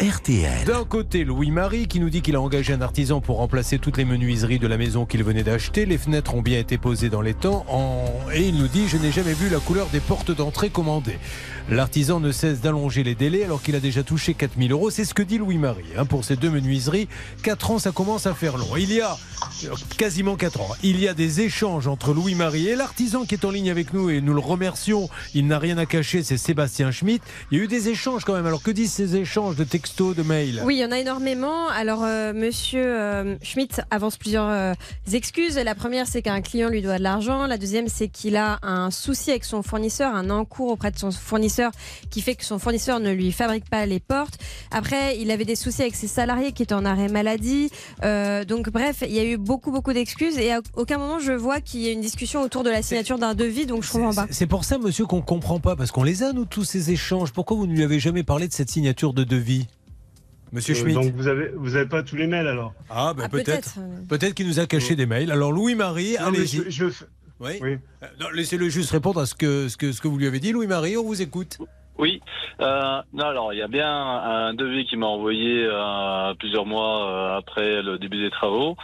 RTL. 0.00 0.64
D'un 0.66 0.84
côté, 0.84 1.24
Louis-Marie 1.24 1.86
qui 1.86 2.00
nous 2.00 2.10
dit 2.10 2.22
qu'il 2.22 2.36
a 2.36 2.40
engagé 2.40 2.72
un 2.72 2.80
artisan 2.80 3.20
pour 3.20 3.36
remplacer 3.36 3.78
toutes 3.78 3.96
les 3.96 4.04
menuiseries 4.04 4.58
de 4.58 4.66
la 4.66 4.76
maison 4.76 5.06
qu'il 5.06 5.22
venait 5.24 5.42
d'acheter. 5.42 5.86
Les 5.86 5.98
fenêtres 5.98 6.34
ont 6.34 6.42
bien 6.42 6.58
été 6.58 6.78
posées 6.78 7.08
dans 7.10 7.20
les 7.20 7.34
temps. 7.34 7.66
Et 8.32 8.48
il 8.48 8.56
nous 8.56 8.68
dit 8.68 8.88
Je 8.88 8.96
n'ai 8.96 9.12
jamais 9.12 9.34
vu 9.34 9.48
la 9.48 9.58
couleur 9.58 9.88
des 9.88 10.00
portes 10.00 10.30
d'entrée 10.30 10.70
commandées. 10.70 11.18
L'artisan 11.70 12.18
ne 12.18 12.32
cesse 12.32 12.60
d'allonger 12.62 13.02
les 13.02 13.14
délais 13.14 13.44
alors 13.44 13.60
qu'il 13.60 13.76
a 13.76 13.80
déjà 13.80 14.02
touché 14.02 14.32
4000 14.32 14.72
euros. 14.72 14.90
C'est 14.90 15.04
ce 15.04 15.12
que 15.12 15.22
dit 15.22 15.36
Louis-Marie. 15.36 15.84
hein, 15.98 16.06
pour 16.06 16.24
ces 16.24 16.36
deux 16.36 16.50
menuiseries, 16.50 17.08
4 17.42 17.72
ans, 17.72 17.78
ça 17.78 17.90
commence 17.92 18.26
à 18.26 18.32
faire 18.32 18.56
long. 18.56 18.76
Il 18.78 18.90
y 18.90 19.02
a 19.02 19.18
euh, 19.64 19.74
quasiment 19.98 20.36
4 20.36 20.62
ans. 20.62 20.68
Il 20.82 20.98
y 20.98 21.08
a 21.08 21.12
des 21.12 21.42
échanges 21.42 21.86
entre 21.86 22.14
Louis-Marie 22.14 22.68
et 22.68 22.76
l'artisan 22.76 23.24
qui 23.24 23.34
est 23.34 23.44
en 23.44 23.50
ligne 23.50 23.70
avec 23.70 23.92
nous 23.92 24.08
et 24.08 24.22
nous 24.22 24.32
le 24.32 24.40
remercions. 24.40 25.10
Il 25.34 25.46
n'a 25.46 25.58
rien 25.58 25.76
à 25.76 25.84
cacher, 25.84 26.22
c'est 26.22 26.38
Sébastien 26.38 26.90
Schmitt. 26.90 27.22
Il 27.50 27.58
y 27.58 27.60
a 27.60 27.64
eu 27.64 27.68
des 27.68 27.90
échanges 27.90 28.24
quand 28.24 28.34
même. 28.34 28.46
Alors 28.46 28.62
que 28.62 28.70
disent 28.70 28.92
ces 28.92 29.16
échanges 29.16 29.56
de 29.56 29.64
textos, 29.68 30.16
de 30.16 30.22
mails 30.22 30.62
Oui, 30.64 30.76
il 30.76 30.78
y 30.80 30.84
en 30.84 30.90
a 30.90 30.98
énormément. 30.98 31.68
Alors, 31.68 32.02
euh, 32.04 32.32
monsieur 32.32 32.82
euh, 32.84 33.36
Schmitt 33.42 33.80
avance 33.90 34.16
plusieurs 34.16 34.48
euh, 34.48 34.74
excuses. 35.12 35.56
La 35.56 35.74
première, 35.74 36.06
c'est 36.06 36.22
qu'un 36.22 36.40
client 36.40 36.68
lui 36.68 36.82
doit 36.82 36.98
de 36.98 37.02
l'argent. 37.02 37.46
La 37.46 37.58
deuxième, 37.58 37.88
c'est 37.88 38.08
qu'il 38.08 38.36
a 38.36 38.58
un 38.62 38.90
souci 38.90 39.30
avec 39.30 39.44
son 39.44 39.62
fournisseur, 39.62 40.14
un 40.14 40.30
encours 40.30 40.70
auprès 40.72 40.90
de 40.90 40.98
son 40.98 41.10
fournisseur 41.10 41.70
qui 42.10 42.20
fait 42.22 42.34
que 42.34 42.44
son 42.44 42.58
fournisseur 42.58 43.00
ne 43.00 43.10
lui 43.12 43.30
fabrique 43.32 43.68
pas 43.68 43.86
les 43.86 44.00
portes. 44.00 44.38
Après, 44.70 45.18
il 45.18 45.30
avait 45.30 45.44
des 45.44 45.56
soucis 45.56 45.82
avec 45.82 45.94
ses 45.94 46.08
salariés 46.08 46.52
qui 46.52 46.62
étaient 46.62 46.74
en 46.74 46.84
arrêt 46.84 47.08
maladie. 47.08 47.70
Euh, 48.04 48.44
donc, 48.44 48.70
bref, 48.70 49.02
il 49.06 49.12
y 49.14 49.18
a 49.20 49.24
eu 49.24 49.36
beaucoup, 49.36 49.70
beaucoup 49.70 49.92
d'excuses 49.92 50.38
et 50.38 50.52
à 50.52 50.60
aucun 50.74 50.98
moment 50.98 51.18
je 51.18 51.32
vois 51.32 51.60
qu'il 51.60 51.80
y 51.80 51.88
a 51.88 51.92
une 51.92 52.00
discussion 52.00 52.42
autour 52.42 52.62
de 52.64 52.70
la 52.70 52.82
signature 52.82 53.18
d'un 53.18 53.34
devis. 53.34 53.66
Donc, 53.66 53.82
je 53.84 53.90
comprends 53.92 54.14
pas. 54.14 54.26
C'est- 54.28 54.38
C'est 54.38 54.46
pour 54.46 54.64
ça, 54.64 54.78
monsieur, 54.78 55.04
qu'on 55.04 55.20
comprend 55.20 55.58
pas, 55.60 55.74
parce 55.76 55.90
qu'on 55.90 56.04
les 56.04 56.22
a, 56.22 56.32
nous, 56.32 56.44
tous 56.44 56.64
ces 56.64 56.90
échanges. 56.92 57.32
Pourquoi 57.32 57.56
vous 57.56 57.66
ne 57.66 57.72
lui 57.74 57.82
avez 57.82 57.98
jamais 58.00 58.22
parlé 58.22 58.46
de 58.48 58.52
cette 58.52 58.70
signature 58.70 59.12
de 59.12 59.24
devis? 59.24 59.57
Monsieur 60.52 60.74
Euh, 60.74 60.78
Schmitt 60.78 60.94
donc 60.94 61.12
vous 61.14 61.28
avez, 61.28 61.50
vous 61.54 61.76
avez 61.76 61.86
pas 61.86 62.02
tous 62.02 62.16
les 62.16 62.26
mails 62.26 62.46
alors? 62.46 62.72
Ah, 62.90 63.12
ben 63.14 63.24
Ah, 63.26 63.28
peut-être. 63.28 63.46
peut-être. 63.74 63.78
Peut-être 64.08 64.34
qu'il 64.34 64.46
nous 64.46 64.60
a 64.60 64.66
caché 64.66 64.96
des 64.96 65.06
mails. 65.06 65.30
Alors, 65.30 65.52
Louis-Marie, 65.52 66.16
Non, 66.20 66.26
allez-y. 66.28 66.64
je, 66.70 66.88
je- 66.88 67.04
Oui. 67.40 67.52
oui. 67.60 67.78
Euh, 68.02 68.06
non, 68.20 68.26
Laissez-le 68.34 68.68
juste 68.68 68.90
répondre 68.90 69.20
à 69.20 69.26
ce 69.26 69.34
que, 69.34 69.68
ce, 69.68 69.76
que, 69.76 69.92
ce 69.92 70.00
que 70.00 70.08
vous 70.08 70.18
lui 70.18 70.26
avez 70.26 70.40
dit, 70.40 70.52
Louis-Marie, 70.52 70.96
on 70.96 71.04
vous 71.04 71.20
écoute. 71.22 71.58
Oui. 71.98 72.20
Euh, 72.60 73.00
non, 73.12 73.26
alors 73.26 73.52
il 73.52 73.58
y 73.58 73.62
a 73.62 73.68
bien 73.68 73.88
un 73.90 74.54
devis 74.54 74.86
qui 74.86 74.96
m'a 74.96 75.06
envoyé 75.06 75.64
euh, 75.66 76.32
plusieurs 76.38 76.64
mois 76.66 77.10
euh, 77.10 77.38
après 77.38 77.82
le 77.82 77.98
début 77.98 78.22
des 78.22 78.30
travaux. 78.30 78.76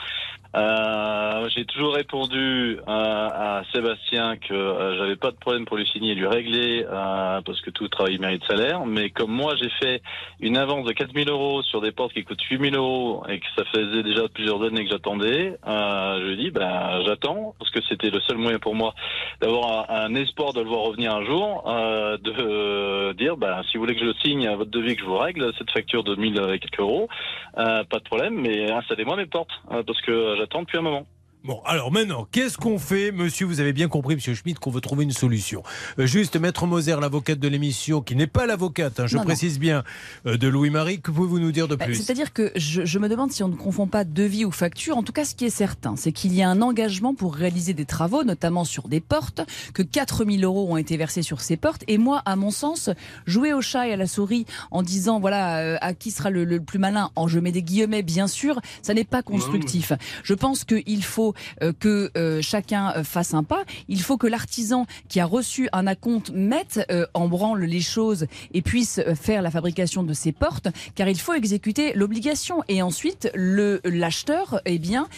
Euh, 0.55 1.49
J'ai 1.49 1.65
toujours 1.65 1.95
répondu 1.95 2.79
euh, 2.79 2.83
à 2.89 3.63
Sébastien 3.73 4.37
que 4.37 4.55
euh, 4.55 4.97
j'avais 4.99 5.17
pas 5.17 5.31
de 5.31 5.37
problème 5.37 5.65
pour 5.65 5.77
lui 5.77 5.87
signer 5.87 6.13
et 6.13 6.15
lui 6.15 6.27
régler 6.27 6.87
euh, 6.89 7.41
parce 7.43 7.61
que 7.61 7.71
tout 7.71 7.89
travail 7.89 8.19
mérite 8.19 8.45
salaire. 8.45 8.87
Mais 8.87 9.11
comme 9.11 9.33
moi 9.33 9.57
j'ai 9.57 9.69
fait 9.81 10.03
une 10.41 10.57
avance 10.57 10.87
de 10.87 10.93
4000 10.93 11.29
euros 11.29 11.63
sur 11.63 11.81
des 11.81 11.91
portes 11.91 12.13
qui 12.13 12.25
coûtent 12.25 12.43
8000 12.43 12.77
euros 12.77 13.25
et 13.29 13.41
que 13.41 13.47
ça 13.57 13.65
faisait 13.65 14.03
déjà 14.03 14.29
plusieurs 14.29 14.63
années 14.63 14.85
que 14.85 14.91
j'attendais, 14.91 15.57
euh, 15.67 16.21
je 16.21 16.27
lui 16.29 16.37
dit 16.37 16.51
ben 16.51 17.03
j'attends 17.05 17.55
parce 17.59 17.71
que 17.71 17.81
c'était 17.89 18.11
le 18.11 18.21
seul 18.21 18.37
moyen 18.37 18.59
pour 18.59 18.75
moi 18.75 18.95
d'avoir 19.41 19.91
un, 19.91 20.15
espoir 20.15 20.53
de 20.53 20.61
le 20.61 20.69
voir 20.69 20.83
revenir 20.83 21.15
un 21.15 21.25
jour, 21.25 21.65
de 21.67 23.13
dire 23.15 23.37
ben 23.37 23.63
si 23.71 23.77
vous 23.77 23.85
voulez 23.85 23.97
que 23.97 24.07
je 24.07 24.13
signe 24.23 24.47
à 24.47 24.57
votre 24.57 24.71
devis 24.71 24.95
que 24.95 25.03
je 25.03 25.07
vous 25.07 25.19
règle 25.19 25.53
cette 25.59 25.71
facture 25.71 26.05
de 26.05 26.15
1000 26.15 26.41
et 26.53 26.59
quelques 26.59 26.79
euros, 26.81 27.09
pas 27.55 27.85
de 27.85 28.05
problème, 28.05 28.35
mais 28.41 28.71
installez-moi 28.71 29.17
mes 29.17 29.27
portes 29.27 29.53
parce 29.69 30.01
que 30.03 30.44
j'attends 30.45 30.61
depuis 30.61 30.77
un 30.77 30.83
moment. 30.83 31.07
Bon, 31.47 31.61
alors 31.67 31.93
maintenant, 31.93 32.27
qu'est-ce 32.33 32.57
qu'on 32.57 32.79
fait 32.79 33.13
Monsieur, 33.13 33.45
vous 33.45 33.61
avez 33.61 33.75
bien 33.75 33.89
compris, 33.89 34.15
Monsieur 34.15 34.33
Schmitt, 34.35 34.59
qu'on 34.59 34.71
veut 34.71 34.81
trouver 34.81 35.05
une 35.05 35.11
solution. 35.13 35.63
Euh, 35.99 36.07
juste, 36.07 36.37
Maître 36.37 36.65
Moser, 36.67 36.97
l'avocate 36.99 37.39
de 37.39 37.49
l'émission, 37.49 38.01
qui 38.01 38.17
n'est 38.17 38.27
pas 38.27 38.47
l'avocate, 38.47 38.99
hein, 38.99 39.07
je 39.07 39.17
Non, 39.17 39.21
non. 39.25 39.27
précise 39.27 39.59
bien, 39.59 39.85
euh, 40.27 40.39
de 40.39 40.49
Louis-Marie, 40.49 41.03
que 41.03 41.11
pouvez-vous 41.11 41.39
nous 41.41 41.53
dire 41.53 41.69
de 41.69 41.77
Bah, 41.77 41.85
plus? 41.85 41.97
C'est-à-dire 41.97 42.33
que 42.33 42.51
je, 42.57 42.87
je 42.87 42.99
me 42.99 43.11
demande 43.11 43.31
si 43.31 43.43
on 43.43 43.49
ne 43.49 43.57
confond 43.57 43.87
pas 43.87 44.05
devis 44.05 44.47
ou 44.47 44.51
facture. 44.53 44.97
En 44.97 45.03
tout 45.03 45.13
cas, 45.13 45.27
ce 45.27 45.35
qui 45.35 45.45
est 45.45 45.51
certain, 45.51 45.97
c'est 45.97 46.13
qu'il 46.13 46.33
y 46.35 46.41
a 46.43 46.49
un 46.49 46.63
engagement 46.63 47.15
pour 47.15 47.35
réaliser 47.35 47.75
des 47.75 47.85
travaux, 47.85 48.25
notamment 48.25 48.65
sur 48.65 48.89
des 48.89 49.01
portes, 49.01 49.43
que 49.75 49.83
4000 49.83 50.43
euros 50.47 50.73
ont 50.73 50.79
été 50.79 50.97
versés 50.97 51.21
sur 51.21 51.43
ces 51.43 51.59
portes. 51.59 51.85
Et 51.89 51.99
moi, 51.99 52.23
à 52.25 52.37
mon 52.37 52.51
sens, 52.51 52.89
jouer 53.27 53.53
au 53.53 53.61
chat 53.61 53.87
et 53.87 53.93
à 53.93 53.97
la 53.97 54.07
souris 54.07 54.47
en 54.71 54.83
disant, 54.83 55.21
voilà, 55.21 55.59
euh, 55.59 55.77
à 55.83 55.93
qui 55.93 56.11
sera 56.11 56.31
le, 56.31 56.47
le 56.47 56.61
plus 56.61 56.79
malin, 56.79 57.11
en 57.17 57.29
je 57.29 57.39
mets 57.39 57.53
des 57.53 57.63
guillemets, 57.63 58.03
bien 58.03 58.29
sûr, 58.29 58.59
ça 58.81 58.95
n'est 58.95 59.05
pas 59.05 59.23
constructif. 59.23 59.93
Je 60.23 60.33
pense 60.33 60.65
qu'il 60.65 61.05
faut 61.05 61.34
euh, 61.63 61.73
que 61.79 62.11
euh, 62.17 62.41
chacun 62.43 62.93
euh, 62.97 63.05
fasse 63.05 63.35
un 63.35 63.43
pas. 63.43 63.65
Il 63.89 64.01
faut 64.01 64.17
que 64.17 64.27
l'artisan 64.27 64.87
qui 65.09 65.21
a 65.21 65.27
reçu 65.27 65.69
un 65.73 65.87
acompte 65.87 66.31
mette 66.35 66.81
en 67.15 67.29
branle 67.29 67.65
les 67.65 67.81
choses 67.81 68.27
et 68.53 68.63
puisse 68.63 69.01
faire 69.15 69.43
la 69.43 69.51
fabrication 69.51 70.03
de 70.03 70.13
ses 70.13 70.33
portes, 70.33 70.69
car 70.95 71.09
il 71.09 71.19
faut 71.19 71.35
exécuter 71.35 71.93
l'obligation. 71.95 72.63
Et 72.69 72.83
ensuite, 72.83 73.31
le 73.35 73.81
l'acheteur, 73.85 74.61
eh 74.65 74.79
bien, 74.79 75.09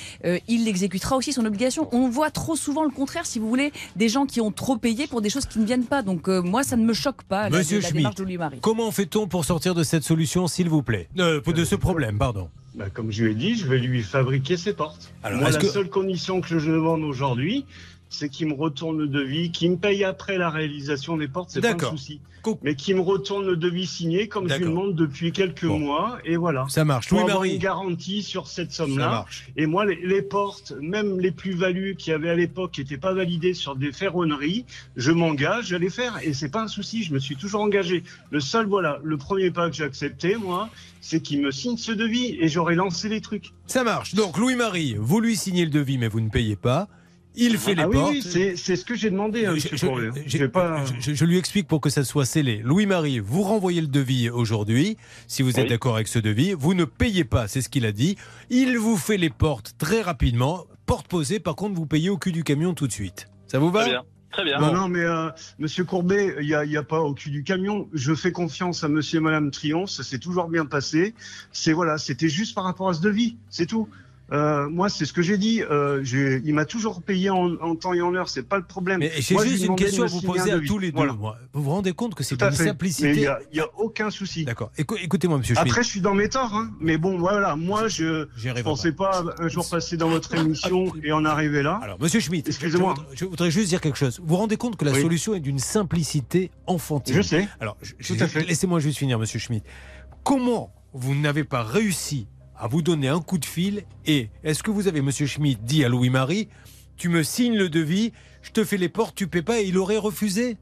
il 0.49 0.69
exécutera 0.69 1.17
aussi 1.17 1.33
son 1.33 1.45
obligation. 1.45 1.89
On 1.93 2.09
voit 2.09 2.31
trop 2.31 2.57
souvent 2.57 2.85
le 2.85 2.91
contraire, 2.91 3.27
si 3.27 3.39
vous 3.39 3.49
voulez, 3.49 3.73
des 3.97 4.09
gens 4.09 4.27
qui 4.27 4.41
ont 4.41 4.53
trop 4.53 4.77
payé 4.77 5.07
pour 5.07 5.21
des 5.21 5.31
choses 5.31 5.47
qui 5.47 5.59
ne 5.59 5.65
viennent 5.65 5.85
pas. 5.85 6.03
Donc 6.03 6.29
euh, 6.29 6.43
moi, 6.43 6.63
ça 6.63 6.77
ne 6.77 6.85
me 6.85 6.93
choque 6.93 7.23
pas. 7.25 7.49
Monsieur 7.51 7.81
la, 7.81 7.89
Schmitt, 7.89 7.97
démarche 7.97 8.15
de 8.17 8.25
Louis-Marie. 8.25 8.59
comment 8.61 8.91
fait-on 8.91 9.27
pour 9.27 9.45
sortir 9.45 9.75
de 9.75 9.83
cette 9.83 10.05
solution, 10.05 10.49
s'il 10.49 10.69
vous 10.69 10.83
plaît? 10.83 11.09
Euh, 11.19 11.41
De 11.41 11.65
ce 11.65 11.75
problème, 11.75 12.19
pardon. 12.19 12.49
Bah, 12.77 12.91
comme 12.93 13.11
je 13.11 13.25
lui 13.25 13.33
ai 13.33 13.35
dit, 13.35 13.57
je 13.57 13.67
vais 13.67 13.79
lui 13.79 14.03
fabriquer 14.03 14.59
ses 14.59 14.75
portes. 14.75 15.11
Alors, 15.23 15.41
Moi, 15.41 15.51
la 15.51 15.59
que- 15.59 15.67
seule 15.67 15.89
condition 15.89 16.43
que 16.43 16.59
je 16.59 16.71
demande 16.71 17.03
aujourd'hui, 17.03 17.65
c'est 18.09 18.29
qu'il 18.29 18.49
me 18.49 18.55
retourne 18.55 18.99
le 18.99 19.09
devis, 19.09 19.51
qu'il 19.51 19.73
me 19.73 19.77
paye 19.77 20.05
après 20.05 20.39
la 20.39 20.51
réalisation 20.51 21.17
des 21.17 21.29
portes, 21.29 21.51
c'est 21.51 21.61
pas 21.61 21.73
un 21.75 21.91
souci. 21.91 22.21
Mais 22.63 22.77
qu'il 22.77 22.95
me 22.95 23.01
retourne 23.01 23.45
le 23.45 23.57
devis 23.57 23.87
signé, 23.87 24.29
comme 24.29 24.49
je 24.49 24.55
lui 24.55 24.67
demande 24.67 24.95
depuis 24.95 25.33
quelques 25.33 25.67
Bon. 25.67 25.81
mois, 25.81 26.19
et 26.25 26.37
voilà. 26.37 26.65
Ça 26.69 26.85
marche. 26.85 27.09
Pour 27.09 27.19
avoir 27.19 27.39
Louis-Marie, 27.39 27.55
une 27.57 27.61
garantie 27.61 28.23
sur 28.23 28.47
cette 28.47 28.71
somme-là. 28.71 29.27
Et 29.57 29.67
moi, 29.67 29.85
les, 29.85 29.97
les 29.97 30.23
portes, 30.23 30.73
même 30.81 31.19
les 31.19 31.33
plus-values 31.33 31.97
qu'il 31.97 32.13
y 32.13 32.15
avait 32.15 32.31
à 32.31 32.37
l'époque, 32.37 32.71
qui 32.73 32.83
n'étaient 32.83 32.99
pas 32.99 33.13
validées 33.15 33.53
sur 33.53 33.75
des 33.75 33.91
ferronneries, 33.91 34.65
je 34.95 35.11
m'engage 35.11 35.73
à 35.73 35.79
les 35.79 35.91
faire. 35.91 36.21
Et 36.23 36.35
c'est 36.35 36.49
pas 36.49 36.63
un 36.63 36.69
souci, 36.69 37.03
je 37.03 37.13
me 37.13 37.19
suis 37.19 37.35
toujours 37.35 37.63
engagé. 37.63 38.05
Le 38.31 38.39
seul, 38.39 38.67
voilà, 38.67 39.01
le 39.03 39.17
premier 39.17 39.51
pas 39.51 39.69
que 39.69 39.75
j'ai 39.75 39.83
accepté, 39.85 40.37
moi, 40.37 40.69
c'est 41.01 41.21
qu'il 41.21 41.41
me 41.43 41.51
signe 41.51 41.77
ce 41.77 41.91
devis 41.91 42.37
et 42.41 42.47
j'aurais 42.47 42.77
lancé 42.77 43.09
les 43.09 43.21
trucs. 43.21 43.53
Ça 43.67 43.83
marche. 43.83 44.15
Donc, 44.15 44.39
Louis-Marie, 44.39 44.95
vous 45.01 45.19
lui 45.21 45.35
signez 45.37 45.65
le 45.65 45.71
devis, 45.73 45.99
mais 45.99 46.07
vous 46.07 46.21
ne 46.21 46.31
payez 46.31 46.55
pas. 46.55 46.87
Il 47.37 47.59
fait 47.59 47.75
les 47.75 47.83
ah 47.83 47.89
oui, 47.89 47.95
portes. 47.97 48.13
oui, 48.13 48.23
c'est 48.23 48.57
c'est 48.57 48.77
ce 48.77 48.85
que 48.85 48.95
j'ai 48.95 49.11
demandé. 49.11 49.45
Hein, 49.47 49.51
Je- 49.51 49.55
monsieur 49.55 49.77
je- 49.77 49.87
Courbet. 49.87 50.11
je- 50.27 50.39
J'ai 50.39 50.49
pas... 50.49 50.85
je- 51.01 51.15
je 51.15 51.25
lui 51.25 51.37
explique 51.39 51.69
pour 51.69 51.81
que 51.81 51.91
ça 51.91 52.03
soit 52.05 52.25
scellé. 52.25 52.61
Louis-Marie, 52.65 53.19
vous 53.19 53.43
renvoyez 53.43 53.81
le 53.81 53.87
devis 53.89 54.31
aujourd'hui, 54.31 54.97
si 55.29 55.43
vous 55.43 55.51
êtes 55.51 55.65
Oui. 55.65 55.69
d'accord 55.69 55.97
avec 55.97 56.09
ce 56.09 56.19
devis. 56.19 56.55
Vous 56.55 56.75
ne 56.75 56.85
payez 56.85 57.25
pas, 57.25 57.47
c'est 57.49 57.61
ce 57.61 57.69
qu'il 57.69 57.85
a 57.87 57.93
dit. 57.93 58.17
Il 58.51 58.79
vous 58.79 58.97
fait 58.97 59.17
les 59.19 59.31
portes 59.31 59.73
très 59.79 60.01
rapidement. 60.03 60.65
Porte 60.87 61.09
posée, 61.09 61.41
par 61.41 61.57
contre, 61.57 61.75
vous 61.75 61.87
payez 61.87 62.11
au 62.11 62.17
cul 62.17 62.33
du 62.33 62.45
camion 62.45 62.73
tout 62.75 62.87
de 62.87 62.93
suite. 62.93 63.29
Ça 63.49 63.59
vous 63.59 63.71
va 63.71 63.81
Très 63.83 63.91
bien. 63.91 64.03
Très 64.33 64.45
bien. 64.45 64.59
Non, 64.61 64.73
non, 64.73 64.89
mais 64.89 65.01
euh, 65.01 65.31
Monsieur 65.59 65.85
Courbet, 65.85 66.37
il 66.43 66.47
n'y 66.69 66.77
a 66.77 66.83
pas 66.83 67.01
au 67.01 67.15
cul 67.15 67.31
du 67.31 67.43
camion. 67.43 67.89
Je 67.95 68.15
fais 68.15 68.33
confiance 68.33 68.85
à 68.85 68.89
Monsieur 68.89 69.19
et 69.19 69.23
Madame 69.23 69.51
Triomphe, 69.51 69.89
ça 69.89 70.03
s'est 70.03 70.19
toujours 70.19 70.49
bien 70.49 70.67
passé. 70.67 71.15
C'est 71.53 71.73
voilà, 71.73 71.97
c'était 71.97 72.29
juste 72.29 72.55
par 72.55 72.65
rapport 72.65 72.89
à 72.91 72.95
ce 72.95 73.01
devis, 73.01 73.37
c'est 73.49 73.65
tout. 73.67 73.89
Euh, 74.33 74.69
moi, 74.69 74.89
c'est 74.89 75.05
ce 75.05 75.13
que 75.13 75.23
j'ai 75.23 75.39
dit. 75.39 75.63
Euh, 75.63 76.03
il 76.45 76.53
m'a 76.55 76.65
toujours 76.65 77.01
payé 77.03 77.31
en, 77.31 77.55
en 77.61 77.77
temps 77.77 77.95
et 77.95 78.01
en 78.03 78.15
heure, 78.15 78.29
c'est 78.29 78.43
pas 78.43 78.57
le 78.57 78.65
problème. 78.65 78.99
Mais 78.99 79.11
lui 79.17 79.49
juste 79.51 79.65
une 79.65 79.77
question 79.77 80.03
à 80.03 80.07
vous 80.07 80.21
poser 80.21 80.51
à 80.53 80.59
tous 80.61 80.79
les 80.79 80.91
deux. 80.91 80.97
Voilà. 80.97 81.13
moi. 81.13 81.37
Vous 81.53 81.63
vous 81.63 81.71
rendez 81.71 81.93
compte 81.93 82.15
que 82.15 82.25
c'est 82.25 82.35
une. 82.41 82.49
Mais 82.49 82.55
il 82.55 82.57
simplicité 82.57 83.13
n'y 83.15 83.27
a, 83.27 83.39
y 83.53 83.61
a 83.61 83.67
aucun 83.79 84.11
souci. 84.11 84.45
D'accord. 84.45 84.71
Écou- 84.77 84.97
Écoutez-moi, 85.01 85.39
monsieur 85.39 85.55
Schmitt. 85.55 85.69
Après, 85.69 85.83
je 85.83 85.89
suis 85.89 86.01
dans 86.01 86.15
mes 86.15 86.29
torts, 86.29 86.55
hein. 86.55 86.71
mais 86.81 86.99
bon, 86.99 87.19
voilà, 87.19 87.55
moi, 87.57 87.89
je 87.89 88.27
ne 88.45 88.63
pensais 88.63 88.93
pas 88.93 89.25
un 89.39 89.49
jour 89.49 89.69
passer 89.69 89.97
dans 89.97 90.09
votre 90.09 90.35
émission 90.35 90.93
et 91.05 91.13
en 91.13 91.25
arriver 91.25 91.63
là. 91.63 91.79
Alors, 91.83 92.01
monsieur 92.01 92.21
Schmitt, 92.21 92.49
Excusez-moi. 92.49 92.95
Je, 92.97 93.01
voudrais- 93.03 93.17
je 93.17 93.25
voudrais 93.27 93.51
juste 93.51 93.69
dire 93.69 93.81
quelque 93.81 93.99
chose. 93.99 94.19
Vous 94.21 94.27
vous 94.29 94.37
rendez 94.37 94.57
compte 94.57 94.77
que 94.77 94.85
la 94.85 94.93
Oui. 94.93 95.03
solution 95.03 95.35
est 95.35 95.41
d'une 95.41 95.59
simplicité 95.61 96.51
enfantine 96.67 97.15
Je 97.15 97.23
sais. 97.23 97.49
Alors, 97.61 97.77
laissez-moi 98.47 98.81
juste 98.81 98.99
finir, 98.99 99.19
monsieur 99.19 99.39
Schmitt. 99.39 99.65
Comment 100.25 100.73
vous 100.93 101.15
n'avez 101.15 101.45
pas 101.45 101.63
réussi 101.63 102.27
à 102.59 102.67
vous 102.69 102.83
donner 102.83 103.09
un 103.09 103.21
coup 103.21 103.39
de 103.39 103.45
fil 103.45 103.85
et 104.07 104.31
est-ce 104.45 104.63
que 104.63 104.71
vous 104.71 104.89
avez, 104.89 105.03
monsieur 105.03 105.27
Schmitt, 105.27 105.63
dit 105.63 105.85
à 105.85 105.89
Louis-Marie, 105.89 106.49
tu 106.97 107.09
me 107.09 107.23
signes 107.23 107.57
le 107.57 107.69
devis, 107.69 108.13
je 108.43 108.51
te 108.53 108.65
fais 108.65 108.77
les 108.77 108.89
portes, 108.89 109.15
tu 109.15 109.27
paies 109.27 109.43
pas 109.43 109.61
et 109.61 109.65
il 109.67 109.79
aurait 109.79 109.99
refusé 109.99 110.57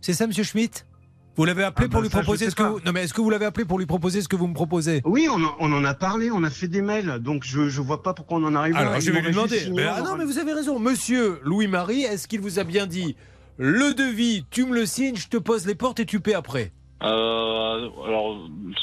C'est 0.00 0.14
ça, 0.14 0.26
monsieur 0.26 0.44
Schmitt? 0.44 0.86
Vous 1.34 1.44
l'avez 1.46 1.64
appelé 1.64 1.86
Ah 1.88 1.92
pour 1.92 2.00
bah 2.00 2.06
lui 2.06 2.10
ça, 2.10 2.18
proposer 2.20 2.50
ce 2.50 2.54
que 2.54 2.62
vous... 2.62 2.80
Non 2.84 2.92
mais 2.92 3.04
est-ce 3.04 3.14
que 3.14 3.22
vous 3.22 3.30
l'avez 3.30 3.46
appelé 3.46 3.64
pour 3.64 3.78
lui 3.78 3.86
proposer 3.86 4.20
ce 4.20 4.28
que 4.28 4.36
vous 4.36 4.46
me 4.46 4.54
proposez? 4.54 5.00
Oui, 5.04 5.28
on 5.30 5.42
en, 5.42 5.56
on 5.60 5.72
en 5.72 5.84
a 5.84 5.94
parlé, 5.94 6.30
on 6.30 6.44
a 6.44 6.50
fait 6.50 6.68
des 6.68 6.82
mails, 6.82 7.18
donc 7.20 7.44
je 7.44 7.60
ne 7.62 7.68
vois 7.84 8.02
pas 8.02 8.12
pourquoi 8.12 8.38
on 8.38 8.44
en 8.44 8.54
arrive 8.54 8.74
là. 8.74 8.80
Alors, 8.80 9.00
je 9.00 9.10
vais 9.10 9.22
lui 9.22 9.30
demander. 9.30 9.70
Mais, 9.74 9.84
ah 9.84 10.02
non, 10.02 10.16
mais 10.16 10.26
vous 10.26 10.38
avez 10.38 10.52
raison. 10.52 10.78
Monsieur 10.78 11.40
Louis-Marie, 11.42 12.02
est-ce 12.02 12.28
qu'il 12.28 12.40
vous 12.40 12.58
a 12.58 12.64
bien 12.64 12.86
dit 12.86 13.16
le 13.58 13.92
devis, 13.94 14.44
tu 14.50 14.64
me 14.64 14.74
le 14.74 14.86
signes, 14.86 15.16
je 15.16 15.28
te 15.28 15.36
pose 15.36 15.66
les 15.66 15.74
portes 15.74 16.00
et 16.00 16.06
tu 16.06 16.20
paies 16.20 16.34
après 16.34 16.72
Euh, 17.04 17.88
alors, 18.06 18.36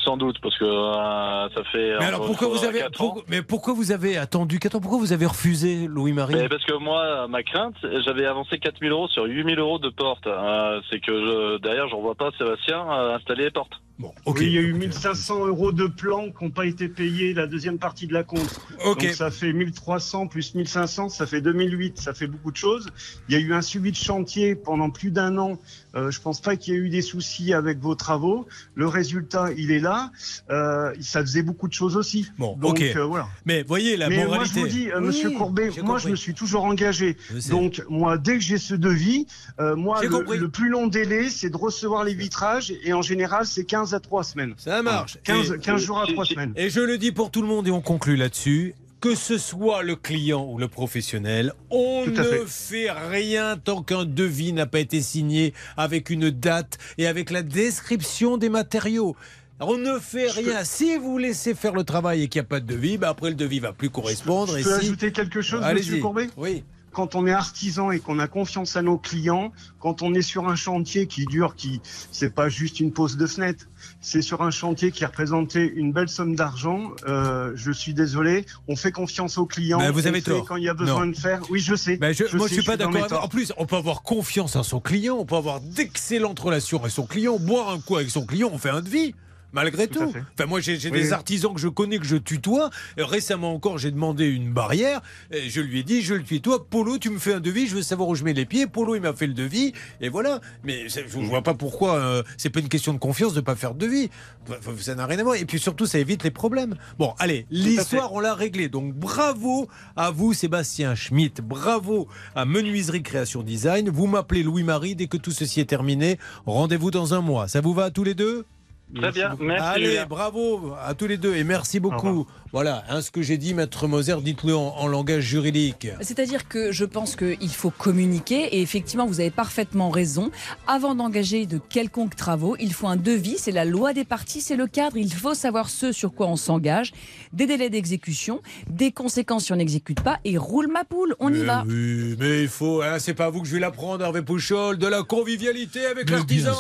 sans 0.04 0.18
doute, 0.18 0.38
parce 0.42 0.58
que 0.58 0.66
euh, 0.66 1.50
ça 1.56 1.64
fait. 1.72 1.96
Mais 2.00 2.06
alors 2.06 2.26
pourquoi 2.26 2.48
vous 2.48 2.66
avez, 2.66 2.84
mais 3.28 3.42
pourquoi 3.42 3.74
vous 3.74 3.92
avez 3.92 4.18
attendu 4.18 4.60
4 4.60 4.76
ans? 4.76 4.82
Pourquoi 4.82 5.00
vous 5.00 5.14
avez 5.14 5.26
refusé 5.26 5.88
Louis-Marie? 5.88 6.36
Mais 6.36 6.50
parce 6.50 6.66
que 6.66 6.74
moi, 6.74 7.28
ma 7.28 7.44
crainte, 7.44 7.76
j'avais 8.06 8.26
avancé 8.26 8.60
4000 8.60 8.92
euros 8.92 9.08
sur 9.08 9.24
8000 9.24 9.60
euros 9.60 9.80
de 9.80 9.90
portes. 9.90 10.28
Euh, 10.28 10.82
c'est 10.90 11.00
que 11.00 11.14
je, 11.14 11.58
derrière, 11.60 11.88
je 11.88 11.94
ne 11.94 11.98
revois 11.98 12.16
pas 12.16 12.32
Sébastien 12.38 12.86
euh, 12.92 13.16
installer 13.16 13.46
les 13.46 13.52
portes. 13.52 13.74
Bon, 14.00 14.14
Oui, 14.26 14.46
il 14.46 14.52
y 14.54 14.58
a 14.58 14.62
eu 14.62 14.72
1500 14.72 15.48
euros 15.48 15.74
de 15.74 15.86
plans 15.86 16.28
qui 16.32 16.46
n'ont 16.46 16.52
pas 16.52 16.66
été 16.66 16.88
payés 16.88 17.34
la 17.34 17.48
deuxième 17.48 17.78
partie 17.80 18.08
de 18.08 18.14
la 18.14 18.24
compte. 18.24 18.58
Donc 18.86 19.04
ça 19.04 19.30
fait 19.30 19.52
1300 19.52 20.28
plus 20.28 20.56
1500, 20.56 21.10
ça 21.10 21.26
fait 21.28 21.42
2008, 21.42 22.00
ça 22.00 22.14
fait 22.14 22.28
beaucoup 22.28 22.52
de 22.52 22.56
choses. 22.56 22.88
Il 23.28 23.34
y 23.36 23.38
a 23.38 23.42
eu 23.42 23.54
un 23.54 23.62
suivi 23.62 23.92
de 23.92 23.98
chantier 23.98 24.56
pendant 24.56 24.90
plus 24.90 25.12
d'un 25.12 25.38
an. 25.38 25.60
Euh, 25.96 26.12
je 26.12 26.22
pense 26.22 26.40
pas 26.40 26.56
qu'il 26.56 26.74
y 26.76 26.78
ait 26.78 26.80
eu 26.80 26.90
des 26.90 27.02
soucis 27.02 27.54
avec 27.54 27.80
vos 27.80 27.94
travaux. 27.96 28.48
Le 28.74 28.88
résultat, 28.88 29.50
il 29.58 29.70
est 29.72 29.80
là. 29.80 30.12
Euh, 30.50 30.94
ça 31.02 31.20
faisait 31.20 31.42
beaucoup 31.44 31.68
de 31.68 31.74
choses 31.74 31.98
aussi. 31.98 32.28
Bon, 32.38 32.56
Donc 32.56 32.76
ok. 32.80 32.84
euh, 32.96 33.04
voilà. 33.06 33.28
Mais 33.46 33.64
voyez 33.64 33.98
la 33.98 34.08
Mais 34.08 34.18
moi, 34.18 34.28
moralité. 34.38 34.56
je 34.56 34.60
vous 34.62 34.68
dis, 34.72 34.92
euh, 34.92 35.00
Oui, 35.02 35.08
Monsieur 35.08 35.32
Courbet, 35.32 35.72
moi, 35.84 35.96
compris. 35.96 36.04
je 36.04 36.10
me 36.10 36.16
suis 36.16 36.34
toujours 36.34 36.64
engagé. 36.64 37.18
Donc, 37.50 37.84
moi, 37.90 38.18
dès 38.18 38.36
que 38.36 38.44
j'ai 38.44 38.58
ce 38.60 38.76
devis, 38.76 39.28
euh, 39.60 39.76
moi, 39.76 40.02
le, 40.06 40.38
le 40.38 40.48
plus 40.50 40.70
long 40.70 40.88
délai, 40.88 41.30
c'est 41.30 41.50
de 41.50 41.58
recevoir 41.58 42.06
les 42.06 42.14
vitrages. 42.14 42.72
Et 42.84 42.94
en 42.94 43.02
général, 43.02 43.46
c'est 43.46 43.66
15 43.66 43.89
à 43.94 44.00
3 44.00 44.24
semaines. 44.24 44.54
Ça 44.58 44.82
marche. 44.82 45.18
15, 45.24 45.52
Et- 45.52 45.60
15 45.60 45.82
jours 45.82 46.00
à 46.02 46.06
si- 46.06 46.14
3 46.14 46.26
si- 46.26 46.34
semaines. 46.34 46.54
Et 46.56 46.70
je 46.70 46.80
le 46.82 46.98
dis 46.98 47.12
pour 47.12 47.32
tout 47.32 47.42
le 47.42 47.48
monde 47.48 47.68
et 47.68 47.72
on 47.72 47.82
conclut 47.82 48.16
là-dessus. 48.16 48.76
Que 49.02 49.16
ce 49.16 49.38
soit 49.38 49.82
le 49.82 49.96
client 49.96 50.46
ou 50.46 50.58
le 50.58 50.68
professionnel, 50.68 51.54
on 51.70 52.06
ne 52.06 52.22
fait. 52.22 52.44
fait 52.48 52.92
rien 52.92 53.56
tant 53.56 53.82
qu'un 53.82 54.04
devis 54.04 54.52
n'a 54.52 54.66
pas 54.66 54.80
été 54.82 55.02
signé 55.02 55.54
avec 55.78 56.10
une 56.10 56.30
date 56.32 56.78
et 56.98 57.08
avec 57.08 57.30
la 57.32 57.42
description 57.42 58.36
des 58.36 58.50
matériaux. 58.50 59.16
On 59.62 59.78
ne 59.78 60.00
fait 60.00 60.28
Je 60.30 60.40
rien. 60.40 60.64
Si 60.66 60.98
vous 60.98 61.18
laissez 61.18 61.54
faire 61.56 61.74
le 61.74 61.86
travail 61.86 62.24
et 62.24 62.28
qu'il 62.28 62.42
n'y 62.42 62.46
a 62.46 62.50
pas 62.50 62.60
de 62.60 62.66
devis, 62.66 62.98
bah 62.98 63.08
après 63.10 63.30
le 63.30 63.36
devis 63.36 63.60
va 63.60 63.72
plus 63.72 63.90
correspondre. 63.90 64.54
Je 64.54 64.60
et 64.60 64.64
peux 64.64 64.80
si... 64.80 64.86
ajouter 64.88 65.12
quelque 65.14 65.42
chose, 65.42 65.64
Allez-y. 65.64 65.86
Monsieur 65.86 66.02
Courbet? 66.02 66.30
Oui. 66.36 66.64
Quand 66.92 67.16
on 67.16 67.28
est 67.28 67.32
artisan 67.32 67.92
et 67.92 68.00
qu'on 68.00 68.20
a 68.20 68.28
confiance 68.28 68.76
à 68.76 68.82
nos 68.82 68.98
clients, 68.98 69.52
quand 69.80 70.02
on 70.02 70.14
est 70.14 70.22
sur 70.22 70.48
un 70.50 70.56
chantier 70.56 71.08
qui 71.08 71.26
dure, 71.26 71.56
qui 71.56 71.82
c'est 72.12 72.34
pas 72.34 72.50
juste 72.50 72.80
une 72.80 72.92
pose 72.92 73.18
de 73.18 73.28
fenêtre, 73.28 73.66
c'est 74.02 74.22
sur 74.22 74.42
un 74.42 74.52
chantier 74.52 74.92
qui 74.92 75.04
a 75.04 75.08
représenté 75.08 75.72
une 75.76 75.92
belle 75.94 76.10
somme 76.10 76.36
d'argent. 76.36 76.92
euh, 77.08 77.52
je 77.56 77.72
suis 77.72 77.94
désolé, 77.94 78.46
on 78.68 78.76
fait 78.76 78.92
confiance 78.92 79.38
aux 79.38 79.46
clients. 79.46 79.80
Bah, 79.80 79.92
vous 79.92 80.08
avez 80.08 80.22
tort. 80.22 80.46
Quand 80.46 80.56
il 80.56 80.64
y 80.64 80.70
a 80.70 80.74
besoin 80.74 81.06
Non. 81.06 81.12
de 81.12 81.18
faire, 81.18 81.42
oui, 81.50 81.60
je 81.60 81.76
sais. 81.76 81.98
Ben, 81.98 82.14
je, 82.14 82.24
moi, 82.36 82.48
sais, 82.48 82.56
je 82.56 82.62
suis 82.62 82.68
pas 82.68 82.78
d'accord. 82.78 83.24
En 83.24 83.28
plus, 83.28 83.54
on 83.58 83.66
peut 83.66 83.76
avoir 83.78 84.02
confiance 84.02 84.56
en 84.56 84.64
son 84.64 84.80
client, 84.80 85.16
on 85.20 85.26
peut 85.26 85.36
avoir 85.36 85.62
d'excellentes 85.62 86.40
relations 86.40 86.80
avec 86.80 86.92
son 86.92 87.06
client, 87.06 87.38
boire 87.40 87.70
un 87.70 87.80
coup 87.80 87.96
avec 87.96 88.10
son 88.10 88.26
client, 88.26 88.50
on 88.52 88.58
fait 88.58 88.70
un 88.70 88.82
devis. 88.82 89.14
Malgré 89.54 89.88
Tout. 89.88 90.04
Enfin, 90.04 90.46
moi, 90.48 90.60
j'ai 90.60 90.74
Oui, 90.76 90.92
des 90.92 91.08
oui. 91.08 91.12
artisans 91.12 91.54
que 91.54 91.60
je 91.60 91.68
connais, 91.68 91.98
que 92.00 92.06
je 92.06 92.16
tutoie. 92.18 92.70
Récemment 92.98 93.54
encore, 93.54 93.78
j'ai 93.78 93.92
demandé 93.92 94.26
une 94.28 94.52
barrière. 94.54 95.02
Et 95.32 95.50
je 95.50 95.62
lui 95.62 95.80
ai 95.80 95.84
dit, 95.84 96.02
je 96.02 96.14
le 96.16 96.24
tutoie. 96.24 96.66
Polo, 96.70 96.98
tu 96.98 97.10
me 97.10 97.20
fais 97.20 97.34
un 97.34 97.40
devis, 97.40 97.68
je 97.68 97.76
veux 97.76 97.82
savoir 97.82 98.10
où 98.10 98.16
je 98.16 98.24
mets 98.24 98.34
les 98.34 98.46
pieds. 98.46 98.68
Polo, 98.68 98.96
il 98.96 99.02
m'a 99.02 99.14
fait 99.14 99.28
le 99.28 99.34
devis. 99.34 99.74
Et 100.02 100.10
voilà. 100.10 100.40
Mais 100.64 100.88
je 100.90 101.18
ne 101.18 101.26
vois 101.26 101.42
pas 101.42 101.54
pourquoi. 101.54 101.96
euh, 101.96 102.24
c'est 102.38 102.50
pas 102.50 102.60
une 102.60 102.70
question 102.70 102.94
de 102.94 103.00
confiance 103.00 103.34
de 103.34 103.40
ne 103.40 103.46
pas 103.46 103.56
faire 103.56 103.74
de 103.74 103.80
devis. 103.86 104.10
Enfin, 104.50 104.72
Ça 104.80 104.96
n'a 104.96 105.06
rien 105.06 105.20
à 105.20 105.24
voir. 105.24 105.36
Et 105.36 105.46
puis 105.46 105.60
surtout, 105.60 105.86
ça 105.86 106.00
évite 106.00 106.24
les 106.24 106.32
problèmes. 106.32 106.76
Bon, 106.98 107.14
allez, 107.20 107.46
l'histoire, 107.50 108.14
on 108.14 108.20
l'a 108.20 108.34
réglée. 108.36 108.70
Donc, 108.70 108.94
bravo 108.94 109.68
à 109.96 110.12
vous, 110.12 110.34
Sébastien 110.34 110.96
Schmitt. 110.96 111.42
Bravo 111.42 112.08
à 112.36 112.46
Menuiserie 112.46 113.04
Création 113.04 113.44
Design. 113.44 113.90
Vous 113.90 114.08
m'appelez 114.08 114.44
Louis-Marie 114.44 114.96
dès 114.96 115.08
que 115.08 115.18
tout 115.18 115.32
ceci 115.32 115.60
est 115.60 115.66
terminé. 115.66 116.18
Rendez-vous 116.46 116.92
dans 116.92 117.14
un 117.14 117.22
mois. 117.22 117.48
Ça 117.48 117.62
vous 117.62 117.74
va 117.74 117.86
à 117.86 117.92
tous 117.92 118.04
les 118.04 118.14
deux? 118.14 118.46
Très 118.96 119.12
bien, 119.12 119.36
merci. 119.40 119.68
Allez, 119.68 119.86
Julien. 119.86 120.06
bravo 120.08 120.74
à 120.84 120.94
tous 120.96 121.08
les 121.08 121.18
deux 121.18 121.36
et 121.36 121.44
merci 121.44 121.78
Au 121.78 121.82
beaucoup. 121.82 122.28
Voilà, 122.52 122.84
hein, 122.90 123.02
ce 123.02 123.12
que 123.12 123.22
j'ai 123.22 123.38
dit, 123.38 123.54
Maître 123.54 123.88
Moser, 123.88 124.16
dites-le 124.24 124.56
en, 124.56 124.76
en 124.76 124.88
langage 124.88 125.24
juridique. 125.24 125.88
C'est-à-dire 126.02 126.48
que 126.48 126.72
je 126.72 126.86
pense 126.86 127.16
qu'il 127.16 127.50
faut 127.50 127.70
communiquer 127.70 128.56
et 128.56 128.62
effectivement, 128.62 129.06
vous 129.06 129.20
avez 129.20 129.30
parfaitement 129.30 129.92
raison. 129.92 130.32
Avant 130.66 130.96
d'engager 130.96 131.46
de 131.46 131.60
quelconques 131.60 132.16
travaux, 132.16 132.56
il 132.60 132.74
faut 132.74 132.88
un 132.88 132.96
devis, 132.96 133.38
c'est 133.38 133.52
la 133.52 133.66
loi 133.66 133.94
des 133.94 134.06
parties, 134.06 134.42
c'est 134.42 134.56
le 134.56 134.66
cadre. 134.66 134.98
Il 134.98 135.14
faut 135.14 135.36
savoir 135.36 135.70
ce 135.70 135.92
sur 135.92 136.12
quoi 136.14 136.28
on 136.28 136.36
s'engage, 136.36 136.92
des 137.32 137.46
délais 137.46 137.70
d'exécution, 137.70 138.42
des 138.68 138.92
conséquences 138.92 139.46
si 139.46 139.54
on 139.54 139.58
n'exécute 139.58 140.02
pas 140.02 140.20
et 140.26 140.38
roule 140.38 140.68
ma 140.68 140.84
poule, 140.84 141.16
on 141.20 141.32
y 141.32 141.44
va. 141.44 141.64
Oui, 141.68 142.16
mais 142.20 142.42
il 142.42 142.50
faut, 142.50 142.82
hein, 142.82 142.98
c'est 142.98 143.14
pas 143.14 143.26
à 143.26 143.30
vous 143.30 143.42
que 143.42 143.48
je 143.48 143.54
vais 143.54 143.60
l'apprendre, 143.60 144.04
Hervé 144.04 144.24
Pouchol, 144.24 144.78
de 144.78 144.88
la 144.88 145.04
convivialité 145.04 145.86
avec 145.86 146.10
l'artisan. 146.10 146.52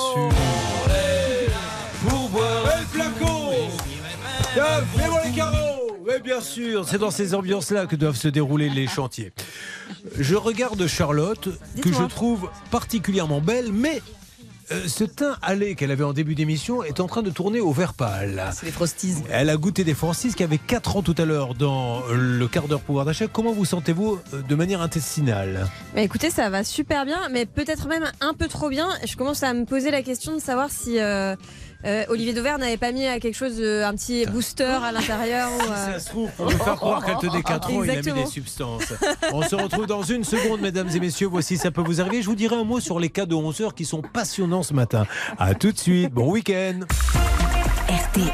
Boire 2.39 2.63
le 2.80 2.86
flacon. 2.86 3.52
Les 5.25 5.32
carreaux. 5.32 5.97
Mais 6.08 6.19
bien 6.19 6.41
sûr, 6.41 6.88
c'est 6.88 6.97
dans 6.97 7.12
ces 7.12 7.36
ambiances-là 7.36 7.86
que 7.86 7.95
doivent 7.95 8.15
se 8.15 8.28
dérouler 8.28 8.69
les 8.69 8.88
chantiers. 8.88 9.32
Je 10.17 10.36
regarde 10.36 10.88
Charlotte, 10.88 11.49
que 11.82 11.91
je 11.91 12.04
trouve 12.04 12.49
particulièrement 12.71 13.41
belle, 13.41 13.71
mais 13.71 14.02
euh, 14.71 14.88
ce 14.88 15.04
teint 15.04 15.36
allé 15.41 15.73
qu'elle 15.73 15.89
avait 15.89 16.04
en 16.04 16.13
début 16.13 16.36
d'émission 16.36 16.84
est 16.84 16.99
en 16.99 17.08
train 17.08 17.23
de 17.23 17.32
tourner 17.32 17.60
au 17.60 17.71
vert 17.71 17.95
pâle. 17.95 18.43
C'est 18.54 18.67
les 18.67 18.71
frosties. 18.71 19.15
Elle 19.32 19.49
a 19.49 19.58
goûté 19.58 19.84
des 19.84 19.95
Francis 19.95 20.36
qui 20.36 20.43
avait 20.43 20.60
4 20.60 20.97
ans 20.97 21.02
tout 21.02 21.15
à 21.17 21.25
l'heure 21.25 21.56
dans 21.56 22.04
le 22.12 22.47
quart 22.47 22.67
d'heure 22.67 22.82
pouvoir 22.82 23.06
d'achat. 23.06 23.25
Comment 23.28 23.52
vous 23.52 23.65
sentez-vous 23.65 24.19
euh, 24.34 24.41
de 24.41 24.56
manière 24.56 24.82
intestinale? 24.82 25.67
Bah, 25.95 26.02
écoutez, 26.02 26.30
ça 26.30 26.49
va 26.52 26.63
super 26.63 27.06
bien, 27.06 27.30
mais 27.32 27.47
peut-être 27.47 27.88
même 27.88 28.06
un 28.21 28.34
peu 28.34 28.47
trop 28.47 28.69
bien. 28.69 28.89
Je 29.06 29.15
commence 29.15 29.41
à 29.41 29.54
me 29.54 29.65
poser 29.65 29.89
la 29.89 30.04
question 30.04 30.36
de 30.36 30.41
savoir 30.41 30.69
si 30.69 30.99
euh, 30.99 31.36
euh, 31.85 32.03
Olivier 32.09 32.33
Dauvert 32.33 32.57
n'avait 32.57 32.77
pas 32.77 32.91
mis 32.91 33.05
euh, 33.05 33.19
quelque 33.19 33.35
chose, 33.35 33.57
de- 33.57 33.83
un 33.83 33.93
petit 33.93 34.25
booster 34.25 34.63
à 34.83 34.91
l'intérieur. 34.91 35.49
ou, 35.59 35.61
euh, 35.71 35.93
Ça 35.93 35.99
se 35.99 36.09
trouve, 36.09 36.29
pour 36.31 36.51
faire 36.51 36.75
croire 36.75 37.05
qu'elle 37.05 37.17
tenait 37.17 37.41
4 37.43 37.73
ans, 37.73 37.83
il 37.83 37.89
a 37.91 37.95
mis 37.95 38.01
des 38.01 38.25
substances. 38.25 38.93
On 39.33 39.41
se 39.41 39.55
retrouve 39.55 39.85
dans 39.87 40.03
une 40.03 40.23
seconde, 40.23 40.61
mesdames 40.61 40.89
et 40.93 40.99
messieurs. 40.99 41.27
Voici, 41.27 41.57
ça 41.57 41.71
peut 41.71 41.81
vous 41.81 42.01
arriver. 42.01 42.21
Je 42.21 42.27
vous 42.27 42.35
dirai 42.35 42.55
un 42.55 42.63
mot 42.63 42.79
sur 42.79 42.99
les 42.99 43.09
cas 43.09 43.25
de 43.25 43.35
11 43.35 43.61
heures 43.61 43.75
qui 43.75 43.85
sont 43.85 44.01
passionnants 44.01 44.63
ce 44.63 44.73
matin. 44.73 45.05
À 45.37 45.53
tout 45.55 45.71
de 45.71 45.77
suite. 45.77 46.13
Bon 46.13 46.29
week-end. 46.31 46.79
RTL. 47.87 48.29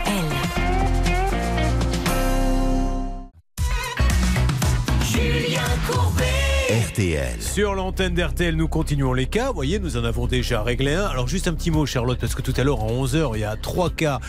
Julien 5.04 5.62
Courbet. 5.88 6.25
Sur 7.42 7.76
l'antenne 7.76 8.14
d'RTL, 8.14 8.56
nous 8.56 8.70
continuons 8.70 9.12
les 9.12 9.26
cas. 9.26 9.50
Vous 9.50 9.56
voyez, 9.56 9.80
nous 9.80 9.98
en 9.98 10.06
avons 10.06 10.28
déjà 10.28 10.64
réglé 10.64 10.94
un. 10.94 11.08
Alors, 11.08 11.28
juste 11.28 11.50
un 11.50 11.54
petit 11.54 11.70
mot, 11.70 11.86
Charlotte, 11.86 12.18
parce 12.18 12.36
que 12.36 12.42
tout 12.42 12.54
à 12.56 12.64
l'heure, 12.64 12.80
à 12.80 12.88
11h, 12.88 13.32
il 13.34 13.42
y 13.42 13.44
a 13.44 13.58
trois 13.58 13.90
cas. 13.90 14.22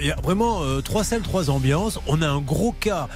Il 0.00 0.06
y 0.06 0.10
a 0.10 0.16
vraiment 0.16 0.64
euh, 0.64 0.80
trois 0.80 1.04
salles, 1.04 1.22
trois 1.22 1.48
ambiances. 1.48 2.00
On 2.08 2.20
a 2.20 2.26
un 2.26 2.40
gros 2.40 2.72
cas 2.72 3.08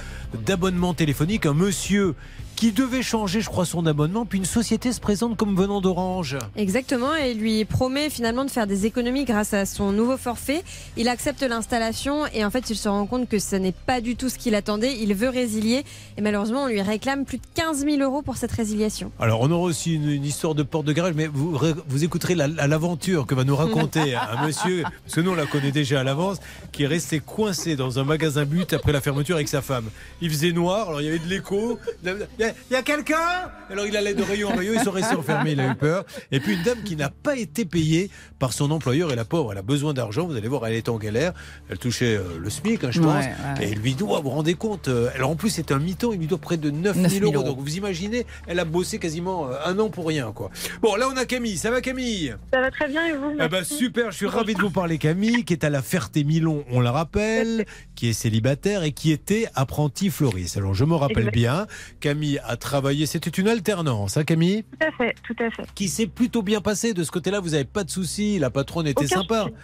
d'abonnement 0.45 0.93
téléphonique. 0.93 1.45
Un 1.45 1.53
monsieur 1.53 2.15
qui 2.63 2.71
devait 2.71 3.01
changer, 3.01 3.41
je 3.41 3.49
crois, 3.49 3.65
son 3.65 3.85
abonnement, 3.87 4.25
puis 4.25 4.39
une 4.39 4.45
société 4.45 4.93
se 4.93 5.01
présente 5.01 5.35
comme 5.35 5.53
venant 5.53 5.81
d'Orange. 5.81 6.37
Exactement, 6.55 7.13
et 7.13 7.33
lui 7.33 7.65
promet 7.65 8.09
finalement 8.09 8.45
de 8.45 8.49
faire 8.49 8.67
des 8.67 8.85
économies 8.85 9.25
grâce 9.25 9.53
à 9.53 9.65
son 9.65 9.91
nouveau 9.91 10.15
forfait. 10.15 10.63
Il 10.95 11.09
accepte 11.09 11.41
l'installation 11.43 12.25
et 12.33 12.45
en 12.45 12.49
fait 12.51 12.69
il 12.69 12.77
se 12.77 12.87
rend 12.87 13.05
compte 13.05 13.27
que 13.27 13.37
ce 13.37 13.57
n'est 13.57 13.73
pas 13.73 13.99
du 13.99 14.15
tout 14.15 14.29
ce 14.29 14.37
qu'il 14.37 14.55
attendait. 14.55 14.95
Il 14.97 15.13
veut 15.13 15.27
résilier 15.27 15.83
et 16.17 16.21
malheureusement 16.21 16.63
on 16.63 16.67
lui 16.67 16.81
réclame 16.81 17.25
plus 17.25 17.37
de 17.39 17.43
15 17.53 17.79
000 17.83 17.97
euros 17.97 18.21
pour 18.21 18.37
cette 18.37 18.53
résiliation. 18.53 19.11
Alors, 19.19 19.41
on 19.41 19.51
aura 19.51 19.63
aussi 19.63 19.95
une, 19.95 20.09
une 20.09 20.23
histoire 20.23 20.55
de 20.55 20.63
porte 20.63 20.85
de 20.85 20.93
garage, 20.93 21.15
mais 21.17 21.27
vous, 21.27 21.59
vous 21.89 22.03
écouterez 22.05 22.33
la- 22.33 22.47
la- 22.47 22.67
l'aventure 22.67 23.25
que 23.25 23.35
va 23.35 23.43
nous 23.43 23.57
raconter 23.57 24.15
un 24.15 24.47
monsieur, 24.47 24.83
parce 24.83 25.15
que 25.15 25.19
nous 25.19 25.31
on 25.31 25.35
la 25.35 25.47
connaît 25.47 25.71
déjà 25.73 25.99
à 25.99 26.03
l'avance, 26.05 26.37
qui 26.71 26.83
est 26.83 26.87
resté 26.87 27.19
coincé 27.19 27.75
dans 27.75 27.99
un 27.99 28.05
magasin 28.05 28.45
but 28.45 28.71
après 28.71 28.93
la 28.93 29.01
fermeture 29.01 29.35
avec 29.35 29.49
sa 29.49 29.61
femme. 29.61 29.89
Il 30.21 30.29
faisait 30.29 30.53
noir, 30.53 30.87
alors 30.87 31.01
il 31.01 31.05
y 31.05 31.09
avait 31.09 31.19
de 31.19 31.27
l'écho. 31.27 31.77
Il 32.05 32.09
y 32.39 32.43
a, 32.43 32.52
il 32.52 32.52
y 32.71 32.75
a 32.75 32.81
quelqu'un? 32.81 33.51
Alors 33.69 33.85
il 33.87 33.95
allait 33.97 34.13
de 34.13 34.23
rayon 34.23 34.49
en 34.49 34.55
rayon, 34.55 34.73
il 34.75 34.79
serait 34.81 35.01
resté 35.01 35.15
enfermé, 35.15 35.51
il 35.53 35.59
a 35.59 35.71
eu 35.71 35.75
peur. 35.75 36.05
Et 36.31 36.39
puis 36.39 36.53
une 36.55 36.63
dame 36.63 36.83
qui 36.83 36.95
n'a 36.95 37.09
pas 37.09 37.35
été 37.37 37.65
payée 37.65 38.09
par 38.39 38.53
son 38.53 38.71
employeur, 38.71 39.11
et 39.11 39.15
la 39.15 39.25
pauvre, 39.25 39.51
elle 39.51 39.57
a 39.57 39.61
besoin 39.63 39.93
d'argent, 39.93 40.27
vous 40.27 40.35
allez 40.35 40.47
voir, 40.47 40.67
elle 40.67 40.73
est 40.75 40.89
en 40.89 40.97
galère. 40.97 41.33
Elle 41.69 41.77
touchait 41.79 42.15
euh, 42.17 42.23
le 42.39 42.49
SMIC, 42.49 42.83
hein, 42.83 42.89
je 42.91 42.99
Ouais, 42.99 43.05
pense. 43.07 43.25
ouais. 43.59 43.65
Et 43.67 43.71
il 43.71 43.79
lui 43.79 43.95
doit, 43.95 44.17
vous 44.17 44.23
vous 44.25 44.29
rendez 44.31 44.53
compte 44.55 44.87
euh, 44.89 45.09
Alors 45.15 45.29
en 45.31 45.35
plus, 45.35 45.49
c'est 45.49 45.71
un 45.71 45.79
mi-temps, 45.79 46.11
il 46.13 46.19
lui 46.19 46.27
doit 46.27 46.37
près 46.37 46.57
de 46.57 46.69
9 46.69 46.93
000 46.95 47.03
9 47.03 47.11
000 47.11 47.25
euros. 47.25 47.35
euros. 47.35 47.47
Donc 47.47 47.59
vous 47.59 47.75
imaginez, 47.77 48.25
elle 48.47 48.59
a 48.59 48.65
bossé 48.65 48.99
quasiment 48.99 49.47
euh, 49.49 49.55
un 49.65 49.79
an 49.79 49.89
pour 49.89 50.07
rien. 50.07 50.31
quoi. 50.33 50.49
Bon, 50.81 50.95
là 50.95 51.07
on 51.11 51.17
a 51.17 51.25
Camille. 51.25 51.57
Ça 51.57 51.71
va 51.71 51.81
Camille? 51.81 52.35
Ça 52.53 52.59
va 52.61 52.69
très 52.69 52.87
bien 52.87 53.05
et 53.07 53.13
vous 53.17 53.31
ah 53.39 53.47
bah 53.47 53.63
super, 53.63 54.11
je 54.11 54.17
suis 54.17 54.27
ravi 54.27 54.53
de 54.53 54.61
vous 54.61 54.69
parler 54.69 54.97
Camille, 54.97 55.43
qui 55.45 55.53
est 55.53 55.63
à 55.63 55.69
la 55.69 55.81
Ferté-Milon, 55.81 56.63
on 56.71 56.79
la 56.81 56.91
rappelle, 56.91 57.65
qui 57.95 58.09
est 58.09 58.13
célibataire 58.13 58.83
et 58.83 58.91
qui 58.91 59.11
était 59.11 59.47
apprenti 59.55 60.09
fleuriste. 60.09 60.57
Alors 60.57 60.73
je 60.73 60.85
me 60.85 60.95
rappelle 60.95 61.31
bien, 61.31 61.65
Camille 61.99 62.32
a 62.39 62.55
travaillé, 62.57 63.05
c'était 63.05 63.29
une 63.29 63.47
alternance, 63.47 64.17
hein 64.17 64.23
Camille? 64.23 64.63
Tout 64.79 64.87
à 64.87 64.91
fait, 64.91 65.15
tout 65.27 65.35
à 65.43 65.49
fait. 65.51 65.63
Qui 65.75 65.89
s'est 65.89 66.07
plutôt 66.07 66.41
bien 66.41 66.61
passé 66.61 66.93
de 66.93 67.03
ce 67.03 67.11
côté-là, 67.11 67.39
vous 67.39 67.49
n'avez 67.51 67.65
pas 67.65 67.83
de 67.83 67.89
soucis, 67.91 68.39
la 68.39 68.49
patronne 68.49 68.87
était 68.87 69.05
Aucun 69.05 69.15
sympa. 69.21 69.43
souci. 69.43 69.55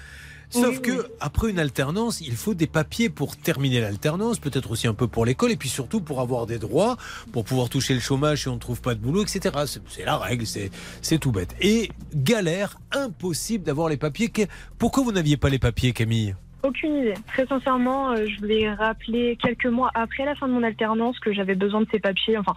Sauf 0.52 0.78
Oui, 0.78 0.82
que 0.82 0.92
oui. 0.94 1.08
après 1.20 1.52
une 1.52 1.60
alternance, 1.60 2.22
il 2.22 2.36
faut 2.36 2.56
des 2.56 2.66
papiers 2.66 3.10
pour 3.10 3.38
terminer 3.38 3.82
l'alternance, 3.82 4.40
peut-être 4.40 4.72
aussi 4.72 4.88
un 4.88 4.96
peu 4.96 5.08
pour 5.08 5.24
l'école, 5.24 5.52
et 5.52 5.56
puis 5.56 5.70
surtout 5.70 6.02
pour 6.02 6.22
avoir 6.22 6.48
des 6.48 6.58
droits, 6.58 6.98
pour 7.32 7.46
pouvoir 7.46 7.70
toucher 7.70 7.94
le 7.94 8.00
chômage 8.00 8.42
si 8.42 8.48
on 8.48 8.56
ne 8.56 8.60
trouve 8.60 8.82
pas 8.82 8.96
de 8.96 9.00
boulot, 9.00 9.22
etc. 9.22 9.56
C'est- 9.68 10.04
la 10.06 10.18
règle, 10.18 10.46
c'est 10.48 11.18
tout 11.20 11.32
bête. 11.32 11.56
Et 11.62 11.92
galère, 12.16 12.80
impossible 12.92 13.64
d'avoir 13.64 13.90
les 13.90 13.98
papiers. 13.98 14.32
Pourquoi 14.80 15.04
vous 15.04 15.12
n'aviez 15.12 15.38
pas 15.38 15.50
les 15.50 15.60
papiers, 15.60 15.94
Camille? 15.94 16.36
Aucune 16.64 16.98
idée. 16.98 17.14
Très 17.28 17.46
sincèrement, 17.46 18.12
euh, 18.12 18.26
je 18.26 18.46
l'ai 18.46 18.70
rappelé 18.70 19.38
quelques 19.42 19.66
mois 19.66 19.92
après 19.94 20.26
la 20.26 20.36
fin 20.36 20.48
de 20.48 20.54
mon 20.54 20.64
alternance 20.64 21.20
que 21.20 21.32
j'avais 21.32 21.56
besoin 21.56 21.82
de 21.82 21.88
ces 21.92 22.00
papiers. 22.00 22.38
Enfin, 22.38 22.54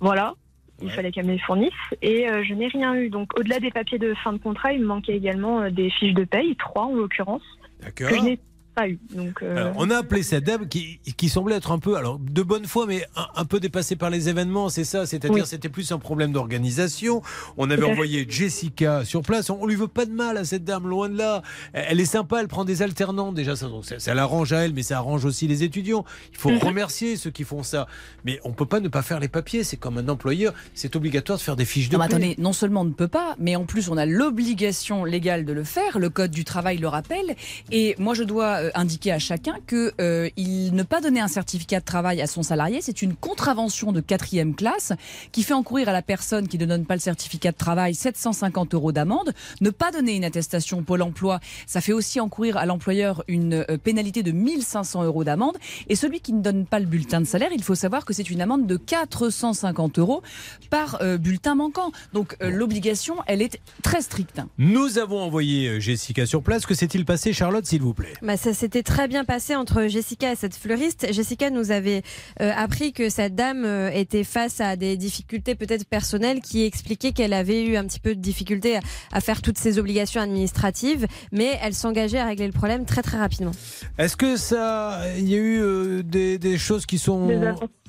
voilà. 0.00 0.34
Il 0.82 0.90
fallait 0.90 1.12
qu'elle 1.12 1.26
me 1.26 1.32
les 1.32 1.38
fournisse 1.38 1.72
et 2.02 2.28
euh, 2.28 2.42
je 2.42 2.54
n'ai 2.54 2.66
rien 2.66 2.94
eu. 2.94 3.08
Donc, 3.08 3.38
au-delà 3.38 3.60
des 3.60 3.70
papiers 3.70 3.98
de 3.98 4.14
fin 4.14 4.32
de 4.32 4.38
contrat, 4.38 4.72
il 4.72 4.80
me 4.80 4.86
manquait 4.86 5.16
également 5.16 5.60
euh, 5.60 5.70
des 5.70 5.90
fiches 5.90 6.14
de 6.14 6.24
paye, 6.24 6.56
trois 6.56 6.86
en 6.86 6.94
l'occurrence, 6.94 7.42
D'accord 7.80 8.08
que 8.08 8.16
je 8.16 8.20
n'ai 8.20 8.38
pas 8.74 8.88
eu. 8.88 8.98
Donc, 9.14 9.42
euh, 9.42 9.56
Alors, 9.56 9.74
on 9.76 9.90
a 9.90 9.98
appelé 9.98 10.22
cette 10.22 10.44
dame 10.44 10.68
qui, 10.68 10.98
qui 11.16 11.28
semblait 11.28 11.56
être 11.56 11.72
un 11.72 11.78
peu, 11.78 11.96
alors 11.96 12.18
de 12.18 12.42
bonne 12.42 12.64
foi, 12.66 12.86
mais 12.86 13.06
un, 13.16 13.26
un 13.36 13.44
peu 13.44 13.60
dépassée 13.60 13.96
par 13.96 14.10
les 14.10 14.28
événements, 14.28 14.68
c'est 14.68 14.84
ça. 14.84 15.06
C'est-à-dire, 15.06 15.42
Oui. 15.42 15.46
c'était 15.46 15.68
plus 15.68 15.92
un 15.92 15.98
problème 15.98 16.32
d'organisation. 16.32 17.22
On 17.56 17.70
avait 17.70 17.84
envoyé 17.84 18.26
Jessica 18.28 19.04
sur 19.04 19.22
place. 19.22 19.50
On, 19.50 19.58
on 19.60 19.66
lui 19.66 19.74
veut 19.76 19.88
pas 19.88 20.06
de 20.06 20.12
mal 20.12 20.36
à 20.36 20.44
cette 20.44 20.64
dame, 20.64 20.86
loin 20.88 21.08
de 21.08 21.16
là. 21.18 21.42
Elle, 21.72 21.86
elle 21.90 22.00
est 22.00 22.04
sympa, 22.06 22.40
elle 22.40 22.48
prend 22.48 22.64
des 22.64 22.82
alternants 22.82 23.32
déjà. 23.32 23.56
Ça, 23.56 23.68
donc 23.68 23.84
ça, 23.84 23.98
ça 23.98 24.14
l'arrange 24.14 24.52
à 24.52 24.64
elle, 24.64 24.72
mais 24.72 24.82
ça 24.82 24.98
arrange 24.98 25.24
aussi 25.24 25.46
les 25.46 25.62
étudiants. 25.62 26.04
Il 26.32 26.38
faut 26.38 26.50
Mhm. 26.50 26.58
remercier 26.58 27.16
ceux 27.16 27.30
qui 27.30 27.44
font 27.44 27.62
ça. 27.62 27.86
Mais 28.24 28.40
on 28.44 28.52
peut 28.52 28.66
pas 28.66 28.80
ne 28.80 28.88
pas 28.88 29.02
faire 29.02 29.20
les 29.20 29.28
papiers. 29.28 29.64
C'est 29.64 29.76
comme 29.76 29.98
un 29.98 30.08
employeur. 30.08 30.54
C'est 30.74 30.96
obligatoire 30.96 31.38
de 31.38 31.42
faire 31.42 31.56
des 31.56 31.64
fiches 31.64 31.88
de 31.88 31.96
Non, 31.96 32.02
attendez, 32.02 32.34
non 32.38 32.52
seulement 32.52 32.80
on 32.82 32.84
ne 32.86 32.92
peut 32.92 33.08
pas, 33.08 33.36
mais 33.38 33.56
en 33.56 33.64
plus 33.64 33.88
on 33.90 33.96
a 33.96 34.06
l'obligation 34.06 35.04
légale 35.04 35.44
de 35.44 35.52
le 35.52 35.64
faire. 35.64 35.98
Le 35.98 36.08
code 36.10 36.30
du 36.30 36.44
travail 36.44 36.78
le 36.78 36.88
rappelle. 36.88 37.36
Et 37.70 37.94
moi, 37.98 38.14
je 38.14 38.22
dois 38.22 38.61
indiquer 38.74 39.12
à 39.12 39.18
chacun 39.18 39.56
que 39.66 39.92
euh, 40.00 40.28
il 40.36 40.74
ne 40.74 40.82
pas 40.82 41.00
donner 41.00 41.20
un 41.20 41.28
certificat 41.28 41.80
de 41.80 41.84
travail 41.84 42.20
à 42.20 42.26
son 42.26 42.42
salarié, 42.42 42.80
c'est 42.80 43.02
une 43.02 43.14
contravention 43.14 43.92
de 43.92 44.00
quatrième 44.00 44.54
classe 44.54 44.92
qui 45.32 45.42
fait 45.42 45.54
encourir 45.54 45.88
à 45.88 45.92
la 45.92 46.02
personne 46.02 46.48
qui 46.48 46.58
ne 46.58 46.66
donne 46.66 46.84
pas 46.84 46.94
le 46.94 47.00
certificat 47.00 47.52
de 47.52 47.56
travail 47.56 47.94
750 47.94 48.74
euros 48.74 48.92
d'amende. 48.92 49.32
Ne 49.60 49.70
pas 49.70 49.90
donner 49.90 50.14
une 50.16 50.24
attestation 50.24 50.82
Pôle 50.82 51.02
Emploi, 51.02 51.40
ça 51.66 51.80
fait 51.80 51.92
aussi 51.92 52.20
encourir 52.20 52.56
à 52.56 52.66
l'employeur 52.66 53.24
une 53.28 53.64
euh, 53.68 53.78
pénalité 53.78 54.22
de 54.22 54.32
1500 54.32 55.04
euros 55.04 55.24
d'amende. 55.24 55.56
Et 55.88 55.96
celui 55.96 56.20
qui 56.20 56.32
ne 56.32 56.42
donne 56.42 56.66
pas 56.66 56.78
le 56.78 56.86
bulletin 56.86 57.20
de 57.20 57.26
salaire, 57.26 57.50
il 57.52 57.62
faut 57.62 57.74
savoir 57.74 58.04
que 58.04 58.12
c'est 58.12 58.30
une 58.30 58.40
amende 58.40 58.66
de 58.66 58.76
450 58.76 59.98
euros 59.98 60.22
par 60.70 60.98
euh, 61.02 61.18
bulletin 61.18 61.54
manquant. 61.54 61.92
Donc 62.12 62.36
euh, 62.42 62.50
l'obligation, 62.50 63.16
elle 63.26 63.42
est 63.42 63.60
très 63.82 64.02
stricte. 64.02 64.40
Nous 64.58 64.98
avons 64.98 65.20
envoyé 65.20 65.68
euh, 65.68 65.80
Jessica 65.80 66.26
sur 66.26 66.42
place. 66.42 66.66
Que 66.66 66.74
s'est-il 66.74 67.04
passé, 67.04 67.32
Charlotte, 67.32 67.66
s'il 67.66 67.82
vous 67.82 67.94
plaît? 67.94 68.12
Bah, 68.22 68.36
ça 68.36 68.51
ça 68.52 68.58
s'était 68.58 68.82
très 68.82 69.08
bien 69.08 69.24
passé 69.24 69.56
entre 69.56 69.86
Jessica 69.86 70.30
et 70.30 70.36
cette 70.36 70.54
fleuriste. 70.54 71.10
Jessica 71.10 71.48
nous 71.48 71.70
avait 71.70 72.02
euh, 72.42 72.52
appris 72.54 72.92
que 72.92 73.08
cette 73.08 73.34
dame 73.34 73.64
euh, 73.64 73.90
était 73.90 74.24
face 74.24 74.60
à 74.60 74.76
des 74.76 74.98
difficultés 74.98 75.54
peut-être 75.54 75.86
personnelles 75.88 76.42
qui 76.42 76.62
expliquaient 76.64 77.12
qu'elle 77.12 77.32
avait 77.32 77.64
eu 77.64 77.76
un 77.76 77.86
petit 77.86 77.98
peu 77.98 78.14
de 78.14 78.20
difficulté 78.20 78.76
à, 78.76 78.80
à 79.10 79.20
faire 79.22 79.40
toutes 79.40 79.56
ses 79.56 79.78
obligations 79.78 80.20
administratives, 80.20 81.06
mais 81.32 81.58
elle 81.62 81.72
s'engageait 81.72 82.18
à 82.18 82.26
régler 82.26 82.46
le 82.46 82.52
problème 82.52 82.84
très 82.84 83.00
très 83.00 83.16
rapidement. 83.16 83.52
Est-ce 83.96 84.18
que 84.18 84.36
ça, 84.36 85.00
il 85.16 85.30
y 85.30 85.34
a 85.34 85.38
eu 85.38 85.58
euh, 85.62 86.02
des, 86.02 86.36
des 86.36 86.58
choses 86.58 86.84
qui 86.84 86.98
sont. 86.98 87.30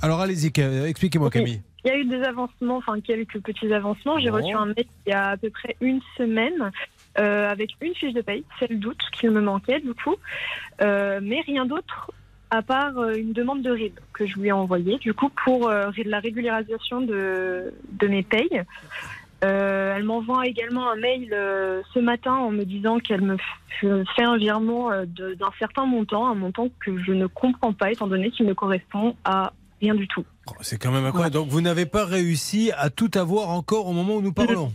Alors 0.02 0.22
allez-y, 0.22 0.48
expliquez-moi. 0.88 1.30
Camille. 1.30 1.62
Il 1.86 1.90
y 1.90 1.92
a 1.92 1.98
eu 1.98 2.06
des 2.06 2.24
avancements, 2.24 2.78
enfin 2.78 3.02
quelques 3.02 3.42
petits 3.42 3.74
avancements. 3.74 4.18
J'ai 4.18 4.30
reçu 4.30 4.54
un 4.54 4.68
mail 4.68 4.86
il 5.06 5.10
y 5.10 5.12
a 5.12 5.32
à 5.32 5.38
peu 5.38 5.50
près 5.50 5.76
une 5.82 6.00
semaine 6.18 6.72
euh, 7.20 7.50
avec 7.50 7.72
une 7.82 7.94
fiche 7.96 8.14
de 8.14 8.22
paye, 8.22 8.44
celle 8.60 8.80
d'août 8.80 8.98
qu'il 9.12 9.32
me 9.32 9.42
manquait 9.42 9.80
du 9.80 9.94
coup, 9.94 10.16
Euh, 10.82 11.20
mais 11.22 11.42
rien 11.42 11.66
d'autre 11.66 12.12
à 12.50 12.62
part 12.62 12.98
euh, 12.98 13.16
une 13.16 13.34
demande 13.34 13.62
de 13.62 13.72
RIB 13.72 14.00
que 14.14 14.26
je 14.28 14.38
lui 14.40 14.48
ai 14.50 14.52
envoyée 14.52 14.98
du 15.00 15.14
coup 15.14 15.30
pour 15.44 15.70
euh, 15.70 15.90
la 16.06 16.20
régularisation 16.20 17.02
de, 17.02 17.74
de 17.92 18.08
mes 18.08 18.24
payes. 18.24 18.62
Euh, 19.44 19.96
elle 19.96 20.04
m'envoie 20.04 20.48
également 20.48 20.90
un 20.90 20.96
mail 20.96 21.30
euh, 21.34 21.82
ce 21.94 22.00
matin 22.00 22.34
en 22.34 22.50
me 22.52 22.64
disant 22.64 23.00
qu'elle 23.00 23.22
me 23.22 23.38
fait 23.82 24.24
un 24.24 24.38
virement 24.38 24.92
euh, 24.92 25.06
d'un 25.06 25.52
certain 25.60 25.86
montant, 25.86 26.28
un 26.28 26.36
montant 26.36 26.70
que 26.80 26.98
je 27.04 27.12
ne 27.12 27.28
comprends 27.28 27.74
pas 27.74 27.92
étant 27.92 28.08
donné 28.08 28.32
qu'il 28.32 28.46
ne 28.46 28.54
correspond 28.54 29.16
à 29.26 29.52
rien 29.82 29.96
du 29.96 30.08
tout. 30.08 30.24
C'est 30.62 30.78
quand 30.82 30.92
même 30.92 31.06
incroyable. 31.06 31.34
Donc 31.34 31.50
vous 31.50 31.60
n'avez 31.62 31.86
pas 31.86 32.06
réussi 32.06 32.72
à 32.78 32.90
tout 32.90 33.12
avoir 33.16 33.50
encore 33.50 33.88
au 33.88 33.94
moment 33.94 34.16
où 34.16 34.22
nous 34.22 34.32
parlons. 34.32 34.72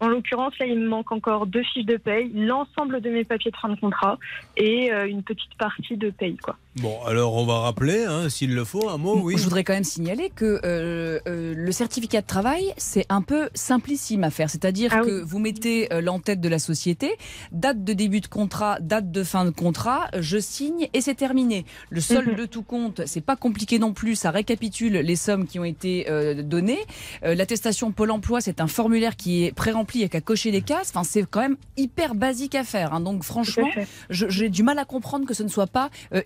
En 0.00 0.08
l'occurrence, 0.08 0.58
là, 0.58 0.66
il 0.66 0.78
me 0.78 0.88
manque 0.88 1.10
encore 1.12 1.46
deux 1.46 1.62
fiches 1.62 1.86
de 1.86 1.96
paye, 1.96 2.30
l'ensemble 2.34 3.00
de 3.00 3.10
mes 3.10 3.24
papiers 3.24 3.50
de 3.50 3.56
fin 3.56 3.70
de 3.70 3.80
contrat 3.80 4.18
et 4.56 4.92
euh, 4.92 5.06
une 5.06 5.22
petite 5.22 5.54
partie 5.58 5.96
de 5.96 6.10
paye, 6.10 6.36
quoi. 6.36 6.56
Bon, 6.82 7.02
alors 7.06 7.34
on 7.34 7.46
va 7.46 7.60
rappeler, 7.60 8.04
hein, 8.04 8.28
s'il 8.28 8.54
le 8.54 8.62
faut, 8.64 8.90
un 8.90 8.98
mot, 8.98 9.18
oui. 9.22 9.34
Je 9.38 9.44
voudrais 9.44 9.64
quand 9.64 9.72
même 9.72 9.82
signaler 9.82 10.30
que 10.34 10.60
euh, 10.62 11.18
euh, 11.26 11.54
le 11.56 11.72
certificat 11.72 12.20
de 12.20 12.26
travail, 12.26 12.74
c'est 12.76 13.06
un 13.08 13.22
peu 13.22 13.48
simplissime 13.54 14.24
à 14.24 14.30
faire. 14.30 14.50
C'est-à-dire 14.50 14.90
Ah 14.92 15.00
que 15.00 15.22
vous 15.22 15.38
mettez 15.38 15.90
euh, 15.90 16.02
l'entête 16.02 16.38
de 16.38 16.48
la 16.50 16.58
société, 16.58 17.16
date 17.50 17.82
de 17.82 17.94
début 17.94 18.20
de 18.20 18.26
contrat, 18.26 18.78
date 18.80 19.10
de 19.10 19.24
fin 19.24 19.46
de 19.46 19.50
contrat, 19.50 20.08
je 20.18 20.36
signe 20.38 20.88
et 20.92 21.00
c'est 21.00 21.14
terminé. 21.14 21.64
Le 21.88 22.02
solde 22.02 22.28
Mhm. 22.28 22.34
de 22.36 22.44
tout 22.44 22.62
compte, 22.62 23.00
c'est 23.06 23.22
pas 23.24 23.36
compliqué 23.36 23.78
non 23.78 23.94
plus, 23.94 24.14
ça 24.14 24.30
récapitule 24.30 24.92
les 24.98 25.16
sommes 25.16 25.46
qui 25.46 25.58
ont 25.58 25.64
été 25.64 26.10
euh, 26.10 26.42
données. 26.42 26.80
Euh, 27.24 27.34
L'attestation 27.34 27.90
Pôle 27.90 28.10
emploi, 28.10 28.42
c'est 28.42 28.60
un 28.60 28.66
formulaire 28.66 29.16
qui 29.16 29.44
est 29.44 29.52
pré-rempli 29.52 30.02
et 30.02 30.10
qu'à 30.10 30.20
cocher 30.20 30.50
les 30.50 30.60
cases. 30.60 30.90
Enfin, 30.90 31.04
c'est 31.04 31.24
quand 31.24 31.40
même 31.40 31.56
hyper 31.78 32.14
basique 32.14 32.54
à 32.54 32.64
faire. 32.64 32.92
hein. 32.92 33.00
Donc 33.00 33.24
franchement, 33.24 33.70
j'ai 34.10 34.50
du 34.50 34.62
mal 34.62 34.78
à 34.78 34.84
comprendre 34.84 35.24
que 35.26 35.32
ce 35.32 35.42
ne 35.42 35.48
soit 35.48 35.66
pas 35.66 35.88
euh, 36.12 36.20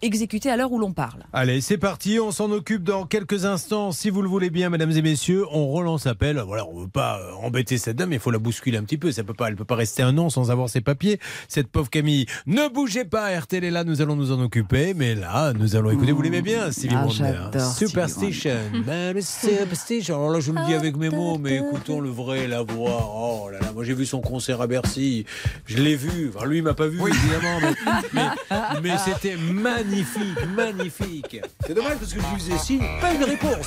à 0.49 0.57
l'heure 0.57 0.73
où 0.73 0.79
l'on 0.79 0.93
parle. 0.93 1.25
Allez, 1.33 1.61
c'est 1.61 1.77
parti, 1.79 2.19
on 2.21 2.31
s'en 2.31 2.51
occupe 2.51 2.83
dans 2.85 3.05
quelques 3.05 3.45
instants. 3.45 3.93
Si 3.93 4.09
vous 4.11 4.23
le 4.23 4.29
voulez 4.29 4.49
bien, 4.51 4.71
mesdames 4.71 4.93
et 4.93 5.03
messieurs, 5.03 5.45
on 5.53 5.69
relance 5.69 6.07
appel. 6.07 6.43
Voilà, 6.47 6.67
on 6.67 6.81
veut 6.81 6.89
pas 6.89 7.19
euh, 7.21 7.33
embêter 7.43 7.77
cette 7.79 7.97
dame, 7.97 8.13
il 8.13 8.19
faut 8.21 8.31
la 8.31 8.39
bousculer 8.39 8.79
un 8.79 8.85
petit 8.85 8.99
peu. 8.99 9.13
Ça 9.13 9.25
peut 9.25 9.35
pas, 9.35 9.49
elle 9.49 9.57
peut 9.57 9.65
pas 9.65 9.75
rester 9.77 10.03
un 10.03 10.17
an 10.19 10.31
sans 10.31 10.51
avoir 10.51 10.69
ses 10.69 10.81
papiers. 10.81 11.19
Cette 11.49 11.67
pauvre 11.69 11.91
Camille, 11.91 12.27
ne 12.47 12.69
bougez 12.69 13.05
pas, 13.05 13.37
RTL 13.39 13.65
est 13.65 13.71
là, 13.71 13.85
nous 13.85 14.01
allons 14.01 14.17
nous 14.17 14.33
en 14.33 14.41
occuper. 14.41 14.95
Mais 14.95 15.15
là, 15.15 15.53
nous 15.53 15.77
allons 15.77 15.91
écouter, 15.91 16.13
vous 16.13 16.23
l'aimez 16.23 16.43
bien, 16.43 16.71
Stevie 16.73 16.95
Ah, 16.97 17.07
Wonder. 17.07 17.59
Superstition. 17.77 18.55
Baby, 18.87 19.23
Superstition. 19.23 20.17
Alors 20.17 20.31
là, 20.31 20.41
je 20.41 20.53
le 20.53 20.65
dis 20.67 20.75
avec 20.75 20.97
mes 20.97 21.11
mots, 21.11 21.39
mais 21.39 21.57
écoutons 21.57 22.01
le 22.01 22.09
vrai, 22.11 22.47
la 22.47 22.63
voix. 22.63 23.11
Oh 23.15 23.49
là 23.51 23.59
là, 23.61 23.73
moi 23.73 23.85
j'ai 23.85 23.95
vu 23.95 24.07
son 24.07 24.21
concert 24.21 24.61
à 24.61 24.67
Bercy. 24.67 25.25
Je 25.67 25.77
l'ai 25.79 25.97
vu. 25.97 26.31
Enfin, 26.35 26.47
lui, 26.47 26.59
il 26.59 26.63
m'a 26.63 26.75
pas 26.75 26.87
vu, 26.87 27.01
évidemment. 27.01 27.59
Mais, 27.63 27.73
mais- 28.13 28.81
mais 28.83 28.99
c'était 28.99 29.37
magnifique, 29.37 30.30
magnifique. 30.55 31.41
C'est 31.67 31.75
dommage 31.75 31.97
parce 31.99 32.13
que 32.13 32.21
je 32.21 32.27
lui 32.27 32.41
faisais 32.41 32.59
signe, 32.59 32.85
pas 33.01 33.13
une 33.13 33.25
réponse. 33.25 33.67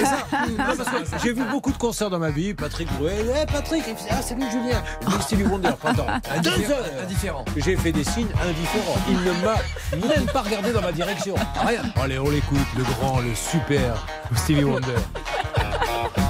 Et 0.00 0.04
ça, 0.04 0.18
non, 0.48 0.76
parce 0.76 0.88
que 0.90 1.18
j'ai 1.22 1.32
vu 1.32 1.42
beaucoup 1.50 1.72
de 1.72 1.76
concerts 1.78 2.10
dans 2.10 2.18
ma 2.18 2.30
vie. 2.30 2.54
Patrick 2.54 2.88
Bruel, 2.98 3.26
Eh, 3.42 3.46
Patrick, 3.50 3.84
il 3.88 3.96
faisait, 3.96 4.08
ah, 4.10 4.22
c'est 4.22 4.34
lui 4.34 4.44
Julien. 4.50 4.82
Stevie 5.20 5.44
Wonder, 5.44 5.70
pardon. 5.80 6.04
Deux 6.42 6.70
heures. 6.70 6.84
Indifférent. 7.02 7.44
J'ai 7.56 7.76
fait 7.76 7.92
des 7.92 8.04
signes 8.04 8.28
indifférents. 8.42 8.98
Il 9.08 9.16
ne 9.18 9.32
m'a 9.44 10.14
même 10.14 10.26
pas 10.26 10.42
regardé 10.42 10.72
dans 10.72 10.82
ma 10.82 10.92
direction. 10.92 11.34
Rien. 11.66 11.82
Allez, 11.96 12.18
on 12.18 12.30
l'écoute, 12.30 12.58
le 12.76 12.84
grand, 12.84 13.20
le 13.20 13.34
super 13.34 14.06
Stevie 14.36 14.64
Wonder. 14.64 14.94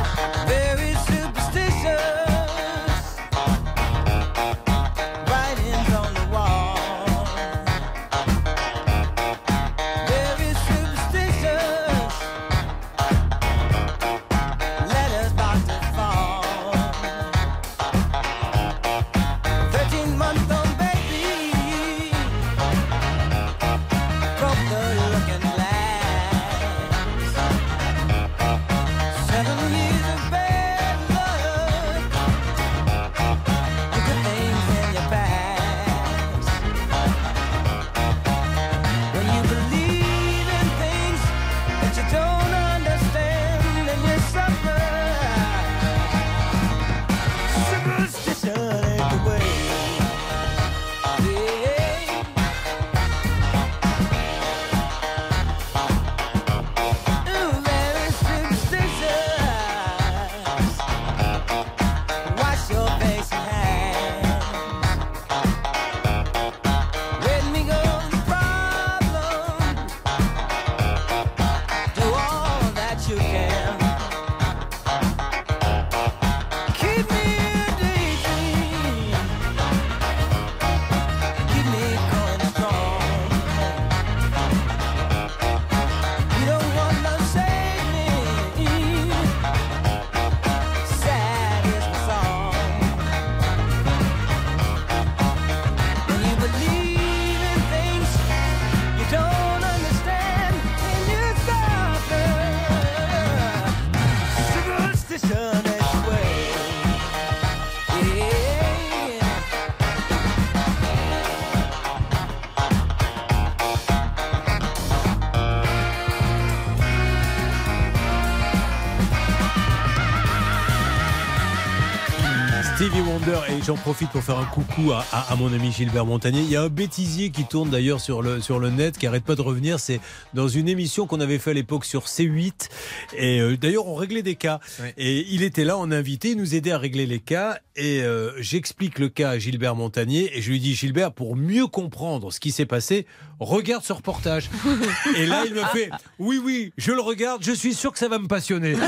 j'en 123.66 123.76
profite 123.76 124.10
pour 124.10 124.22
faire 124.22 124.38
un 124.38 124.44
coucou 124.44 124.92
à, 124.92 125.04
à- 125.10 125.32
à 125.32 125.36
mon 125.36 125.52
ami 125.52 125.72
Gilbert 125.72 126.04
Montagnier. 126.04 126.40
Il 126.42 126.50
y 126.50 126.56
a 126.56 126.62
un 126.62 126.68
bêtisier 126.68 127.30
qui 127.30 127.44
tourne 127.44 127.70
d'ailleurs 127.70 128.00
sur 128.00 128.20
le, 128.20 128.40
sur 128.42 128.58
le 128.58 128.70
net 128.70 128.98
qui 128.98 129.06
arrête 129.06 129.24
pas 129.24 129.34
de 129.36 129.40
revenir. 129.42 129.80
C'est 129.80 130.00
dans 130.34 130.48
une 130.48 130.68
émission 130.68 131.06
qu'on 131.06 131.20
avait 131.20 131.38
fait 131.38 131.50
à 131.52 131.54
l'époque 131.54 131.84
sur 131.86 132.04
C8 132.04 132.68
et 133.16 133.40
euh, 133.40 133.56
d'ailleurs 133.56 133.86
on 133.86 133.94
réglait 133.94 134.22
des 134.22 134.34
cas. 134.34 134.60
Et 134.98 135.26
il 135.30 135.42
était 135.42 135.64
là 135.64 135.78
en 135.78 135.90
invité, 135.92 136.30
il 136.32 136.36
nous 136.36 136.54
aidait 136.54 136.72
à 136.72 136.78
régler 136.78 137.06
les 137.06 137.20
cas 137.20 137.58
et 137.76 138.02
euh, 138.02 138.30
j'explique 138.40 138.98
le 138.98 139.08
cas 139.08 139.30
à 139.30 139.38
Gilbert 139.38 139.74
Montagnier 139.74 140.36
et 140.36 140.42
je 140.42 140.50
lui 140.50 140.60
dis 140.60 140.74
Gilbert 140.74 141.12
pour 141.12 141.36
mieux 141.36 141.66
comprendre 141.66 142.32
ce 142.32 142.40
qui 142.40 142.52
s'est 142.52 142.66
passé, 142.66 143.06
regarde 143.40 143.84
ce 143.84 143.92
reportage. 143.92 144.50
et 145.16 145.26
là 145.26 145.44
il 145.46 145.54
me 145.54 145.64
fait 145.64 145.90
oui 146.18 146.40
oui 146.42 146.72
je 146.76 146.92
le 146.92 147.00
regarde, 147.00 147.42
je 147.42 147.52
suis 147.52 147.74
sûr 147.74 147.92
que 147.92 147.98
ça 147.98 148.08
va 148.08 148.18
me 148.18 148.28
passionner. 148.28 148.74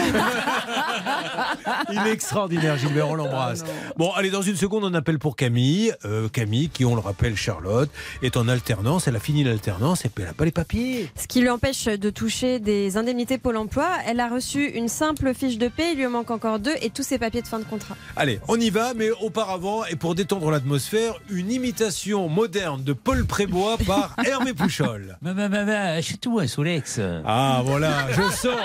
il 1.91 1.99
est 1.99 2.12
extraordinaire 2.12 2.78
Gilbert, 2.78 3.09
on 3.09 3.14
l'embrasse. 3.14 3.64
Bon, 3.97 4.12
allez, 4.12 4.30
dans 4.30 4.43
une 4.43 4.57
seconde, 4.57 4.84
on 4.84 4.95
appelle 4.95 5.18
pour 5.18 5.37
Camille. 5.37 5.93
Euh, 6.05 6.28
Camille, 6.28 6.68
qui, 6.68 6.84
on 6.84 6.95
le 6.95 7.01
rappelle, 7.01 7.37
Charlotte, 7.37 7.91
est 8.22 8.37
en 8.37 8.49
alternance. 8.49 9.09
Elle 9.09 9.16
a 9.16 9.20
fini 9.20 9.45
l'alternance 9.45 10.05
et 10.05 10.09
puis 10.09 10.22
elle 10.22 10.30
n'a 10.30 10.34
pas 10.34 10.45
les 10.45 10.51
papiers. 10.51 11.11
Ce 11.16 11.26
qui 11.26 11.41
lui 11.41 11.49
empêche 11.49 11.84
de 11.87 12.11
toucher 12.11 12.59
des 12.59 12.97
indemnités 12.97 13.39
Pôle 13.39 13.57
emploi. 13.57 13.89
Elle 14.07 14.20
a 14.20 14.28
reçu 14.28 14.66
une 14.66 14.89
simple 14.89 15.34
fiche 15.34 15.59
de 15.59 15.68
paie, 15.68 15.93
il 15.93 15.99
lui 15.99 16.07
en 16.07 16.11
manque 16.11 16.30
encore 16.30 16.59
deux 16.59 16.74
et 16.82 16.91
tous 16.91 17.03
ses 17.03 17.18
papiers 17.18 17.43
de 17.43 17.49
fin 17.49 17.59
de 17.59 17.64
contrat. 17.64 17.97
Allez, 18.16 18.41
on 18.49 18.59
y 18.59 18.70
va, 18.70 18.76
mais 18.97 19.11
auparavant, 19.20 19.85
et 19.87 19.97
pour 19.97 20.14
détendre 20.14 20.51
l'atmosphère, 20.51 21.14
une 21.31 21.51
imitation 21.51 22.29
moderne 22.29 22.83
de 22.83 22.93
Paul 22.93 23.24
Prébois 23.24 23.77
par 23.87 24.14
Hervé 24.24 24.53
Pouchol. 24.53 25.16
Maman, 25.22 25.49
maman, 25.49 25.97
achète-toi 25.97 26.47
Solex. 26.47 27.01
Ah, 27.24 27.62
voilà, 27.64 28.07
je 28.12 28.22
sens 28.35 28.59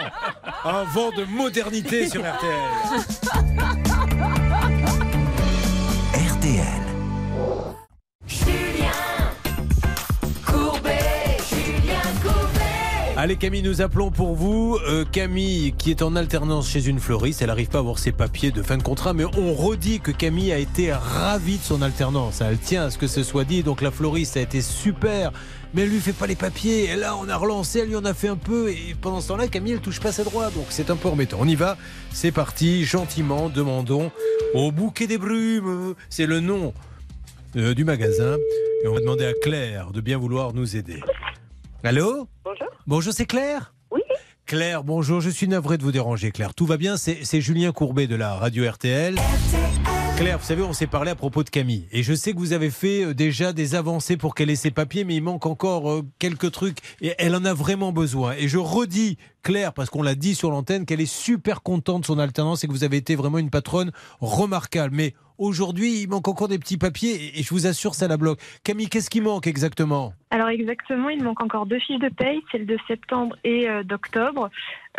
un 0.66 0.84
vent 0.86 1.12
de 1.12 1.24
modernité 1.24 2.09
sur 2.09 2.22
RTL. 2.22 2.51
RTL. 6.14 6.82
Allez 13.24 13.36
Camille, 13.36 13.61
nous 13.61 13.84
appelons 13.84 14.09
pour 14.09 14.34
vous 14.34 14.80
euh, 14.88 15.05
Camille 15.05 15.76
qui 15.78 15.91
est 15.91 16.01
en 16.01 16.15
alternance 16.15 16.67
chez 16.67 16.88
une 16.88 16.99
fleuriste. 16.99 17.43
Elle 17.43 17.49
n'arrive 17.49 17.67
pas 17.67 17.78
à 17.78 17.82
avoir 17.82 17.99
ses 17.99 18.11
papiers 18.11 18.49
de 18.49 18.63
fin 18.63 18.78
de 18.78 18.82
contrat, 18.82 19.13
mais 19.13 19.26
on 19.38 19.53
redit 19.53 19.99
que 19.99 20.09
Camille 20.09 20.51
a 20.51 20.57
été 20.57 20.91
ravie 20.91 21.59
de 21.59 21.61
son 21.61 21.84
alternance. 21.84 22.41
Elle 22.41 22.57
tient 22.57 22.86
à 22.86 22.89
ce 22.89 22.97
que 22.97 23.05
ce 23.05 23.22
soit 23.22 23.43
dit. 23.43 23.61
Donc 23.61 23.84
la 23.84 23.91
fleuriste 23.91 24.38
a 24.38 24.39
été 24.41 24.59
super, 24.59 25.32
mais 25.76 25.84
elle 25.84 25.89
lui 25.89 25.99
fait 25.99 26.13
pas 26.13 26.26
les 26.26 26.36
papiers. 26.36 26.86
Et 26.86 26.95
là, 26.95 27.15
on 27.15 27.30
a 27.30 27.36
relancé, 27.36 27.82
elle 27.82 27.89
lui 27.89 27.95
en 27.95 28.05
a 28.05 28.15
fait 28.15 28.28
un 28.28 28.38
peu. 28.38 28.72
Et 28.72 28.95
pendant 28.99 29.22
ce 29.22 29.28
temps-là, 29.28 29.47
Camille, 29.47 29.74
elle 29.74 29.82
touche 29.82 29.99
pas 29.99 30.11
ses 30.11 30.24
droits. 30.24 30.49
Donc 30.49 30.65
c'est 30.69 30.89
un 30.89 30.95
peu 30.95 31.07
embêtant. 31.07 31.38
On 31.39 31.47
y 31.47 31.53
va. 31.53 31.78
C'est 32.11 32.32
parti. 32.32 32.86
Gentiment, 32.86 33.49
demandons 33.49 34.09
au 34.55 34.72
bouquet 34.72 35.05
des 35.05 35.19
brumes. 35.19 35.93
C'est 36.09 36.26
le 36.26 36.39
nom 36.39 36.74
euh, 37.55 37.76
du 37.76 37.86
magasin. 37.86 38.38
Et 38.84 38.88
on 38.88 38.95
va 38.95 38.99
demander 38.99 39.26
à 39.26 39.34
Claire 39.43 39.91
de 39.91 40.01
bien 40.01 40.17
vouloir 40.17 40.55
nous 40.55 40.76
aider. 40.76 41.01
Allô 41.84 42.27
Bonjour. 42.43 42.67
Bonjour, 42.86 43.13
c'est 43.13 43.25
Claire 43.25 43.73
Oui. 43.91 44.01
Claire, 44.45 44.84
bonjour, 44.84 45.19
je 45.19 45.29
suis 45.29 45.47
navré 45.47 45.77
de 45.79 45.84
vous 45.84 45.91
déranger, 45.91 46.32
Claire. 46.32 46.53
Tout 46.53 46.65
va 46.67 46.77
bien, 46.77 46.95
c'est 46.97 47.41
Julien 47.41 47.71
Courbet 47.71 48.05
de 48.05 48.15
la 48.15 48.36
radio 48.36 48.69
RTL. 48.69 49.15
Claire, 50.17 50.38
vous 50.38 50.45
savez, 50.45 50.61
on 50.61 50.73
s'est 50.73 50.86
parlé 50.86 51.09
à 51.09 51.15
propos 51.15 51.43
de 51.43 51.49
Camille. 51.49 51.88
Et 51.91 52.03
je 52.03 52.13
sais 52.13 52.34
que 52.34 52.38
vous 52.38 52.53
avez 52.53 52.69
fait 52.69 53.05
euh, 53.05 53.13
déjà 53.15 53.53
des 53.53 53.73
avancées 53.73 54.17
pour 54.17 54.36
qu'elle 54.36 54.51
ait 54.51 54.55
ses 54.55 54.69
papiers, 54.69 55.03
mais 55.03 55.15
il 55.15 55.23
manque 55.23 55.47
encore 55.47 55.89
euh, 55.89 56.03
quelques 56.19 56.51
trucs. 56.51 56.77
Et 57.01 57.15
elle 57.17 57.36
en 57.36 57.43
a 57.45 57.55
vraiment 57.55 57.91
besoin. 57.91 58.34
Et 58.38 58.47
je 58.47 58.59
redis, 58.59 59.17
Claire, 59.41 59.73
parce 59.73 59.89
qu'on 59.89 60.03
l'a 60.03 60.13
dit 60.13 60.36
sur 60.36 60.51
l'antenne, 60.51 60.86
qu'elle 60.86 61.01
est 61.01 61.11
super 61.11 61.63
contente 61.63 62.01
de 62.01 62.05
son 62.05 62.19
alternance 62.19 62.63
et 62.63 62.67
que 62.67 62.71
vous 62.71 62.84
avez 62.84 62.97
été 62.97 63.15
vraiment 63.15 63.39
une 63.39 63.49
patronne 63.49 63.91
remarquable. 64.19 64.93
Mais 64.95 65.15
aujourd'hui, 65.46 66.02
il 66.02 66.10
manque 66.10 66.28
encore 66.28 66.48
des 66.48 66.60
petits 66.60 66.78
papiers 66.78 67.38
et- 67.38 67.44
je 67.44 67.50
vous 67.50 67.68
assure, 67.68 67.96
ça 67.96 68.08
la 68.08 68.18
bloque. 68.18 68.39
Camille, 68.64 68.89
qu'est-ce 68.89 69.10
qui 69.10 69.22
manque 69.22 69.48
exactement? 69.48 70.14
Alors 70.30 70.48
exactement, 70.50 71.10
il 71.10 71.24
manque 71.24 71.42
encore 71.42 71.66
deux 71.66 71.80
fiches 71.80 72.00
de 72.00 72.10
paye, 72.10 72.42
celle 72.52 72.66
de 72.66 72.78
septembre 72.88 73.36
et 73.44 73.70
euh, 73.70 73.84
d'octobre. 73.84 74.50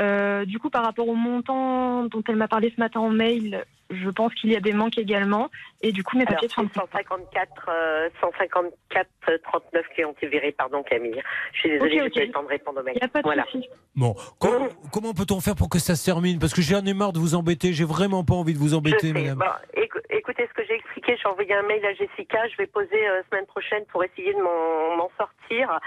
Euh, 0.01 0.45
du 0.45 0.59
coup, 0.59 0.71
par 0.71 0.85
rapport 0.85 1.09
au 1.09 1.15
montant 1.15 2.05
dont 2.05 2.23
elle 2.29 2.37
m'a 2.37 2.49
parlé 2.49 2.73
ce 2.75 2.81
matin 2.81 3.01
en 3.01 3.11
mail, 3.11 3.65
je 3.91 4.09
pense 4.09 4.33
qu'il 4.35 4.51
y 4.51 4.57
a 4.57 4.61
des 4.61 4.73
manques 4.73 4.97
également. 4.97 5.51
Et 5.83 5.93
du 5.93 6.03
coup, 6.03 6.17
mes 6.17 6.23
Alors, 6.25 6.35
papiers 6.41 6.49
sont... 6.49 6.67
c'est 6.73 6.81
154, 6.81 7.69
euh, 7.69 8.09
154 8.23 9.07
euh, 9.29 9.39
39 9.45 9.85
qui 9.95 10.05
ont 10.05 10.13
été 10.13 10.29
virés, 10.29 10.53
pardon 10.53 10.83
Camille. 10.83 11.21
Je 11.53 11.59
suis 11.61 11.71
désolée, 11.71 12.01
Ok, 12.01 12.03
j'ai 12.03 12.07
ok. 12.07 12.15
pas 12.15 12.23
eu 12.23 12.27
le 12.27 12.33
temps 12.33 12.43
de 12.43 12.49
répondre 12.49 12.81
au 12.81 12.83
mail. 12.83 12.95
Il 12.97 13.01
n'y 13.01 13.05
a 13.05 13.09
pas 13.09 13.21
de 13.21 13.25
voilà. 13.27 13.45
souci. 13.53 13.67
Bon, 13.95 14.15
comment, 14.39 14.69
comment 14.93 15.13
peut-on 15.13 15.41
faire 15.41 15.55
pour 15.57 15.69
que 15.69 15.79
ça 15.79 15.95
se 15.97 16.05
termine? 16.05 16.39
Parce 16.39 16.55
que 16.55 16.63
j'en 16.63 16.85
ai 16.87 16.95
marre 16.95 17.13
de 17.13 17.19
vous 17.19 17.35
embêter. 17.35 17.73
J'ai 17.75 17.85
vraiment 17.85 18.25
pas 18.25 18.35
envie 18.35 18.55
de 18.55 18.59
vous 18.59 18.71
Je 18.71 18.75
embêter, 18.77 19.09
sais. 19.09 19.13
madame. 19.13 19.39
Bon, 19.39 19.81
écou- 19.83 19.99
écoutez 20.33 20.49
ce 20.49 20.55
que 20.55 20.67
j'ai 20.67 20.75
expliqué. 20.77 21.17
J'ai 21.17 21.29
envoyé 21.29 21.53
un 21.55 21.63
mail 21.63 21.85
à 21.85 21.93
Jessica. 21.93 22.49
Je 22.49 22.57
vais 22.57 22.67
poser 22.67 23.07
euh, 23.07 23.23
semaine 23.31 23.47
prochaine 23.47 23.85
pour 23.87 24.03
essayer 24.03 24.33
de 24.33 24.41
m'en 24.41 25.11
sortir. 25.19 25.79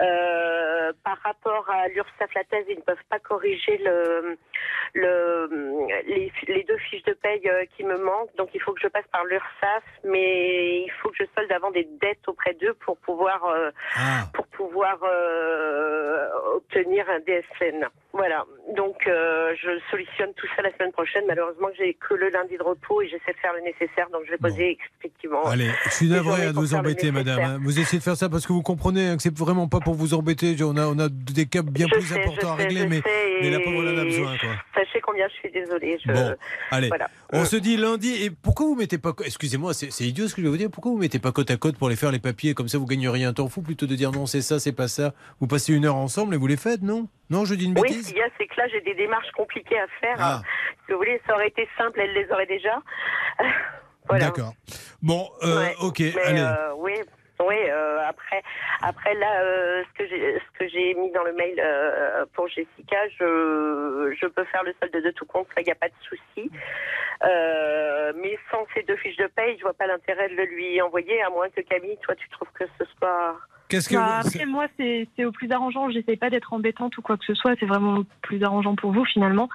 Euh, 0.00 0.92
par 1.04 1.18
rapport 1.18 1.68
à 1.68 1.88
l'URSSAF, 1.88 2.32
la 2.34 2.44
thèse, 2.44 2.64
ils 2.70 2.76
ne 2.76 2.82
peuvent 2.82 3.04
pas 3.10 3.18
corriger 3.18 3.76
le, 3.78 4.38
le, 4.94 5.48
les, 6.06 6.64
deux 6.64 6.78
fiches 6.78 7.02
de 7.02 7.12
paye 7.12 7.46
euh, 7.46 7.64
qui 7.76 7.84
me 7.84 7.98
manquent. 7.98 8.34
Donc 8.36 8.48
il 8.54 8.62
faut 8.62 8.72
que 8.72 8.80
je 8.80 8.88
passe 8.88 9.06
par 9.12 9.24
l'URSSAF, 9.24 9.84
mais 10.04 10.80
il 10.84 10.90
faut 11.02 11.10
que 11.10 11.16
je 11.20 11.24
solde 11.34 11.52
avant 11.52 11.70
des 11.70 11.84
dettes 12.00 12.26
auprès 12.28 12.54
d'eux 12.54 12.74
pour 12.74 12.96
pouvoir 12.96 13.44
euh, 13.44 13.70
Ah. 13.96 14.24
pour 14.32 14.46
pouvoir 14.68 14.98
euh, 15.02 16.26
obtenir 16.56 17.04
un 17.10 17.18
DSN. 17.20 17.86
Voilà. 18.12 18.44
Donc 18.76 18.96
euh, 19.06 19.54
je 19.62 19.70
solutionne 19.90 20.32
tout 20.36 20.46
ça 20.54 20.62
la 20.62 20.70
semaine 20.76 20.92
prochaine. 20.92 21.24
Malheureusement, 21.26 21.68
j'ai 21.78 21.94
que 21.94 22.14
le 22.14 22.28
lundi 22.28 22.56
de 22.58 22.62
repos 22.62 23.00
et 23.02 23.08
j'essaie 23.08 23.32
de 23.32 23.38
faire 23.40 23.52
le 23.54 23.60
nécessaire. 23.62 24.08
Donc 24.12 24.22
je 24.26 24.30
vais 24.32 24.36
poser 24.38 24.78
effectivement. 24.98 25.44
Allez, 25.44 25.70
je 25.86 25.90
suis 25.90 26.08
navré 26.08 26.46
de 26.48 26.52
vous 26.52 26.74
embêter, 26.74 27.10
madame. 27.10 27.40
hein. 27.40 27.58
Vous 27.62 27.78
essayez 27.80 27.98
de 27.98 28.04
faire 28.04 28.16
ça 28.16 28.28
parce 28.28 28.46
que 28.46 28.52
vous 28.52 28.62
comprenez 28.62 29.08
hein, 29.08 29.16
que 29.16 29.22
c'est 29.22 29.36
vraiment 29.36 29.66
pas 29.68 29.80
pour 29.80 29.94
vous 29.94 30.14
embêter. 30.14 30.54
On 30.62 30.76
a, 30.76 30.86
on 30.86 30.98
a 30.98 31.08
des 31.08 31.46
cas 31.46 31.62
bien 31.62 31.86
Je 31.88 31.94
plus 31.94 32.02
sais, 32.06 32.20
importants 32.20 32.52
à 32.54 32.56
sais, 32.58 32.62
régler, 32.64 32.86
mais, 32.86 32.96
sais, 33.00 33.38
mais 33.40 33.50
la 33.50 33.60
pauvre 33.60 33.78
en 33.82 33.98
a 33.98 34.04
besoin. 34.04 34.36
Quoi. 34.38 34.50
Sachez 34.74 35.00
combien 35.00 35.26
je 35.28 35.34
suis 35.34 35.50
désolée. 35.50 35.98
Je... 36.04 36.12
Bon, 36.12 36.34
allez, 36.70 36.88
Voilà. 36.88 37.08
on 37.32 37.44
se 37.44 37.56
dit 37.56 37.76
lundi. 37.78 38.22
Et 38.24 38.30
pourquoi 38.30 38.66
vous 38.66 38.74
mettez 38.76 38.98
pas. 38.98 39.12
Excusez-moi, 39.24 39.72
c'est 39.74 39.90
c'est 39.90 40.04
idiot 40.04 40.28
ce 40.28 40.34
que 40.34 40.42
je 40.42 40.46
vais 40.46 40.50
vous 40.50 40.56
dire. 40.58 40.70
Pourquoi 40.70 40.92
vous 40.92 40.98
mettez 40.98 41.18
pas 41.18 41.32
côte 41.32 41.50
à 41.50 41.56
côte 41.56 41.76
pour 41.78 41.88
les 41.88 41.96
faire 41.96 42.12
les 42.12 42.18
papiers 42.18 42.52
Comme 42.54 42.68
ça, 42.68 42.76
vous 42.78 42.86
gagneriez 42.86 43.24
un 43.24 43.32
temps 43.32 43.48
fou 43.48 43.62
plutôt 43.62 43.86
de 43.86 43.94
dire 43.94 44.12
non, 44.12 44.26
c'est 44.26 44.42
ça, 44.42 44.51
c'est 44.58 44.72
pas 44.74 44.88
ça. 44.88 45.12
Vous 45.40 45.46
passez 45.46 45.74
une 45.74 45.84
heure 45.86 45.96
ensemble 45.96 46.34
et 46.34 46.38
vous 46.38 46.46
les 46.46 46.56
faites, 46.56 46.82
non? 46.82 47.08
Non, 47.30 47.44
je 47.44 47.54
dis 47.54 47.64
une 47.66 47.78
Oui, 47.78 47.88
bêtise 47.88 48.10
y 48.12 48.20
a, 48.20 48.28
c'est 48.38 48.46
que 48.46 48.54
là, 48.60 48.68
j'ai 48.68 48.80
des 48.82 48.94
démarches 48.94 49.30
compliquées 49.32 49.78
à 49.78 49.86
faire. 50.00 50.16
Ah. 50.18 50.40
Si 50.86 50.92
vous 50.92 50.98
voulez, 50.98 51.20
ça 51.26 51.34
aurait 51.34 51.48
été 51.48 51.68
simple, 51.78 52.00
elle 52.00 52.12
les 52.12 52.30
aurait 52.30 52.46
déjà. 52.46 52.80
voilà. 54.08 54.26
D'accord. 54.26 54.52
Bon, 55.02 55.28
euh, 55.42 55.56
Ouais. 55.58 55.74
ok, 55.80 55.98
Mais, 56.00 56.22
allez. 56.24 56.40
euh, 56.40 56.74
oui, 56.76 56.92
oui. 57.40 57.56
euh, 57.68 58.00
après, 58.06 58.42
après 58.82 59.14
là, 59.14 59.40
euh, 59.42 59.82
ce 59.88 59.98
que 60.02 60.08
j'ai, 60.08 60.34
ce 60.38 60.58
que 60.58 60.68
j'ai 60.68 60.94
mis 60.94 61.10
dans 61.12 61.22
le 61.24 61.32
mail 61.32 61.54
euh, 61.58 62.24
pour 62.34 62.48
Jessica, 62.48 62.96
je, 63.18 64.14
je 64.20 64.26
peux 64.26 64.44
faire 64.44 64.62
le 64.64 64.74
solde 64.80 64.92
de 65.04 65.10
tout 65.12 65.24
compte. 65.26 65.46
Ça, 65.54 65.60
il 65.62 65.64
n'y 65.64 65.72
a 65.72 65.76
pas 65.76 65.88
de 65.88 65.94
souci. 66.08 66.50
Mais 68.22 68.38
sans 68.50 68.66
ces 68.74 68.82
deux 68.82 68.96
fiches 68.96 69.16
de 69.16 69.26
paye, 69.28 69.56
je 69.58 69.62
vois 69.62 69.72
pas 69.72 69.86
l'intérêt 69.86 70.28
de 70.28 70.34
le 70.34 70.44
lui 70.44 70.80
envoyer, 70.82 71.22
à 71.22 71.30
moins 71.30 71.48
que 71.48 71.60
Camille, 71.62 71.96
toi, 72.02 72.14
tu 72.14 72.28
trouves 72.28 72.48
que 72.54 72.64
ce 72.78 72.84
soit. 72.98 73.36
Qu'est-ce 73.72 73.88
que 73.88 73.94
Bah, 73.94 74.20
vous- 74.22 74.28
après, 74.28 74.44
moi, 74.44 74.66
c'est 74.76 75.08
c'est 75.16 75.24
au 75.24 75.32
plus 75.32 75.50
arrangeant. 75.50 75.88
J'essaie 75.90 76.16
pas 76.16 76.28
d'être 76.28 76.52
embêtante 76.52 76.96
ou 76.98 77.02
quoi 77.02 77.16
que 77.16 77.24
ce 77.24 77.32
soit. 77.34 77.54
C'est 77.58 77.64
vraiment 77.66 78.00
au 78.00 78.04
plus 78.20 78.42
arrangeant 78.44 78.74
pour 78.76 78.92
vous, 78.92 79.06
finalement. 79.06 79.48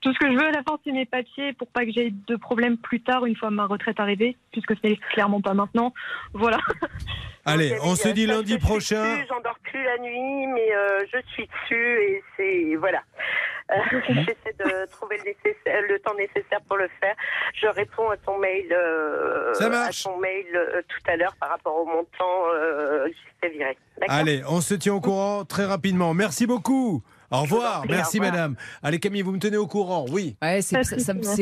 Tout 0.00 0.12
ce 0.12 0.18
que 0.18 0.30
je 0.30 0.36
veux 0.38 0.46
à 0.46 0.52
la 0.52 0.62
fin, 0.62 0.78
c'est 0.84 0.92
mes 0.92 1.06
papiers 1.06 1.52
pour 1.54 1.66
pas 1.68 1.84
que 1.84 1.90
j'aie 1.90 2.12
de 2.12 2.36
problème 2.36 2.76
plus 2.76 3.00
tard, 3.00 3.26
une 3.26 3.34
fois 3.34 3.50
ma 3.50 3.66
retraite 3.66 3.98
arrivée, 3.98 4.36
puisque 4.52 4.74
c'est 4.82 4.96
clairement 5.12 5.40
pas 5.40 5.54
maintenant. 5.54 5.92
Voilà. 6.34 6.58
Allez, 7.44 7.76
on 7.82 7.96
se 7.96 8.08
dit 8.08 8.26
lundi 8.26 8.52
je 8.52 8.58
prochain. 8.58 9.02
dessus, 9.02 9.26
J'endors 9.28 9.58
plus 9.62 9.82
la 9.82 9.98
nuit, 9.98 10.46
mais 10.48 10.74
euh, 10.74 11.00
je 11.12 11.18
suis 11.32 11.48
dessus 11.48 11.98
et 12.02 12.22
c'est 12.36 12.76
voilà. 12.76 13.02
Euh, 13.72 13.74
J'essaie 14.08 14.54
de 14.58 14.90
trouver 14.90 15.16
le, 15.18 15.98
temps 15.98 16.14
nécessaire 16.14 16.60
pour 16.68 16.76
le 16.76 16.88
faire. 17.00 17.14
Je 17.60 17.66
réponds 17.66 18.10
à 18.10 18.16
ton 18.18 18.38
mail, 18.38 18.66
euh, 18.70 19.52
à 19.60 19.90
ton 19.90 20.18
mail 20.18 20.46
tout 20.88 21.10
à 21.10 21.16
l'heure 21.16 21.34
par 21.40 21.50
rapport 21.50 21.76
au 21.76 21.86
montant 21.86 22.44
qui 23.08 23.16
s'est 23.42 23.50
viré. 23.50 23.76
Allez, 24.08 24.42
on 24.48 24.60
se 24.60 24.74
tient 24.74 24.94
au 24.94 25.00
courant 25.00 25.44
très 25.44 25.64
rapidement. 25.64 26.14
Merci 26.14 26.46
beaucoup. 26.46 27.02
Au 27.30 27.42
revoir. 27.42 27.84
Merci, 27.88 28.18
au 28.18 28.22
revoir. 28.22 28.32
madame. 28.36 28.54
Allez, 28.82 28.98
Camille, 28.98 29.22
vous 29.22 29.32
me 29.32 29.38
tenez 29.38 29.56
au 29.56 29.66
courant. 29.66 30.06
Oui. 30.10 30.36
Ouais, 30.42 30.62
c'est 30.62 30.76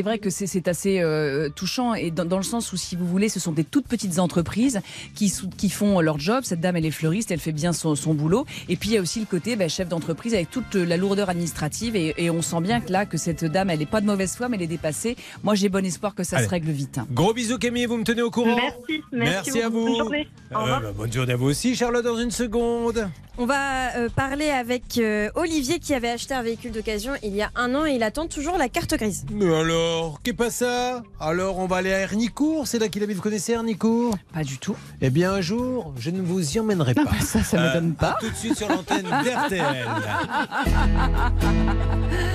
vrai 0.01 0.19
que 0.19 0.29
c'est- 0.29 0.67
assez 0.67 0.99
euh, 0.99 1.47
touchant 1.49 1.93
et 1.93 2.11
dans, 2.11 2.25
dans 2.25 2.37
le 2.37 2.43
sens 2.43 2.73
où, 2.73 2.77
si 2.77 2.95
vous 2.97 3.07
voulez, 3.07 3.29
ce 3.29 3.39
sont 3.39 3.53
des 3.53 3.63
toutes 3.63 3.87
petites 3.87 4.19
entreprises 4.19 4.81
qui, 5.15 5.29
font 5.69 6.01
leur 6.01 6.19
job. 6.19 6.43
Cette 6.43 6.59
dame, 6.59 6.75
elle 6.75 6.85
est 6.85 6.91
fleuriste, 6.91 7.31
elle 7.31 7.39
fait 7.39 7.51
bien 7.53 7.71
son, 7.73 7.95
son 7.95 8.13
boulot. 8.13 8.45
Et 8.67 8.75
puis 8.75 8.89
il 8.89 8.93
y 8.93 8.97
a 8.97 9.01
aussi 9.01 9.19
le 9.19 9.25
côté 9.25 9.55
ben, 9.55 9.69
chef 9.69 9.87
d'entreprise 9.87 10.33
avec 10.33 10.49
toute 10.51 10.75
la 10.75 10.97
lourdeur 10.97 11.29
administrative 11.29 11.95
et, 11.95 12.13
et 12.17 12.29
on 12.29 12.41
sent 12.41 12.59
bien 12.61 12.81
que 12.81 12.91
là, 12.91 13.05
que 13.05 13.17
cette 13.17 13.45
dame, 13.45 13.69
elle 13.69 13.79
n'est 13.79 13.85
pas 13.85 14.01
de 14.01 14.05
mauvaise 14.05 14.35
foi, 14.35 14.49
mais 14.49 14.57
elle 14.57 14.63
est 14.63 14.67
dépassée. 14.67 15.15
Moi, 15.43 15.55
j'ai 15.55 15.69
bon 15.69 15.85
espoir 15.85 16.15
que 16.15 16.23
ça 16.23 16.37
Allez. 16.37 16.45
se 16.45 16.49
règle 16.49 16.71
vite. 16.71 16.99
Gros 17.11 17.33
bisous, 17.33 17.57
Camille. 17.59 17.85
Vous 17.85 17.97
me 17.97 18.03
tenez 18.03 18.21
au 18.23 18.31
courant. 18.31 18.55
Merci, 18.57 19.03
merci, 19.11 19.61
à 19.61 19.69
vous. 19.69 19.85
Bonne 19.85 19.97
journée. 19.97 20.27
Au 20.53 20.57
Euh, 20.57 20.79
bah, 20.79 20.91
bonne 20.95 21.11
journée 21.13 21.33
à 21.33 21.37
vous 21.37 21.47
aussi, 21.47 21.75
Charlotte, 21.75 22.03
dans 22.03 22.17
une 22.17 22.31
seconde. 22.31 23.09
On 23.37 23.45
va 23.45 23.95
euh, 23.97 24.09
parler 24.09 24.49
avec 24.49 24.97
euh, 24.97 25.29
Olivier 25.77 25.79
qui 25.79 25.93
avait 25.93 26.09
acheté 26.09 26.33
un 26.33 26.41
véhicule 26.41 26.71
d'occasion 26.71 27.13
il 27.23 27.35
y 27.35 27.41
a 27.41 27.51
un 27.55 27.73
an 27.75 27.85
et 27.85 27.93
il 27.93 28.03
attend 28.03 28.27
toujours 28.27 28.57
la 28.57 28.69
carte 28.69 28.95
grise. 28.95 29.25
Mais 29.31 29.45
alors, 29.53 30.19
qu'est 30.23 30.33
pas 30.33 30.49
ça? 30.49 31.03
Alors, 31.19 31.59
on 31.59 31.67
va 31.67 31.77
aller 31.77 31.93
à 31.93 31.99
Hernicourt. 31.99 32.67
C'est 32.67 32.79
là 32.79 32.87
qu'il 32.87 33.03
habite. 33.03 33.17
Vous 33.17 33.21
connaissez 33.21 33.53
Hernicourt 33.53 34.15
Pas 34.33 34.43
du 34.43 34.57
tout. 34.57 34.75
Eh 35.01 35.09
bien, 35.09 35.33
un 35.33 35.41
jour, 35.41 35.93
je 35.99 36.09
ne 36.09 36.21
vous 36.21 36.55
y 36.55 36.59
emmènerai 36.59 36.93
pas. 36.95 37.03
ça, 37.21 37.43
ça 37.43 37.57
Euh, 37.57 37.67
m'étonne 37.67 37.93
pas. 37.95 38.11
à 38.11 38.17
Tout 38.19 38.29
de 38.29 38.35
suite 38.35 38.57
sur 38.57 38.69
l'antenne 38.69 39.03
d'RTL. 39.05 39.87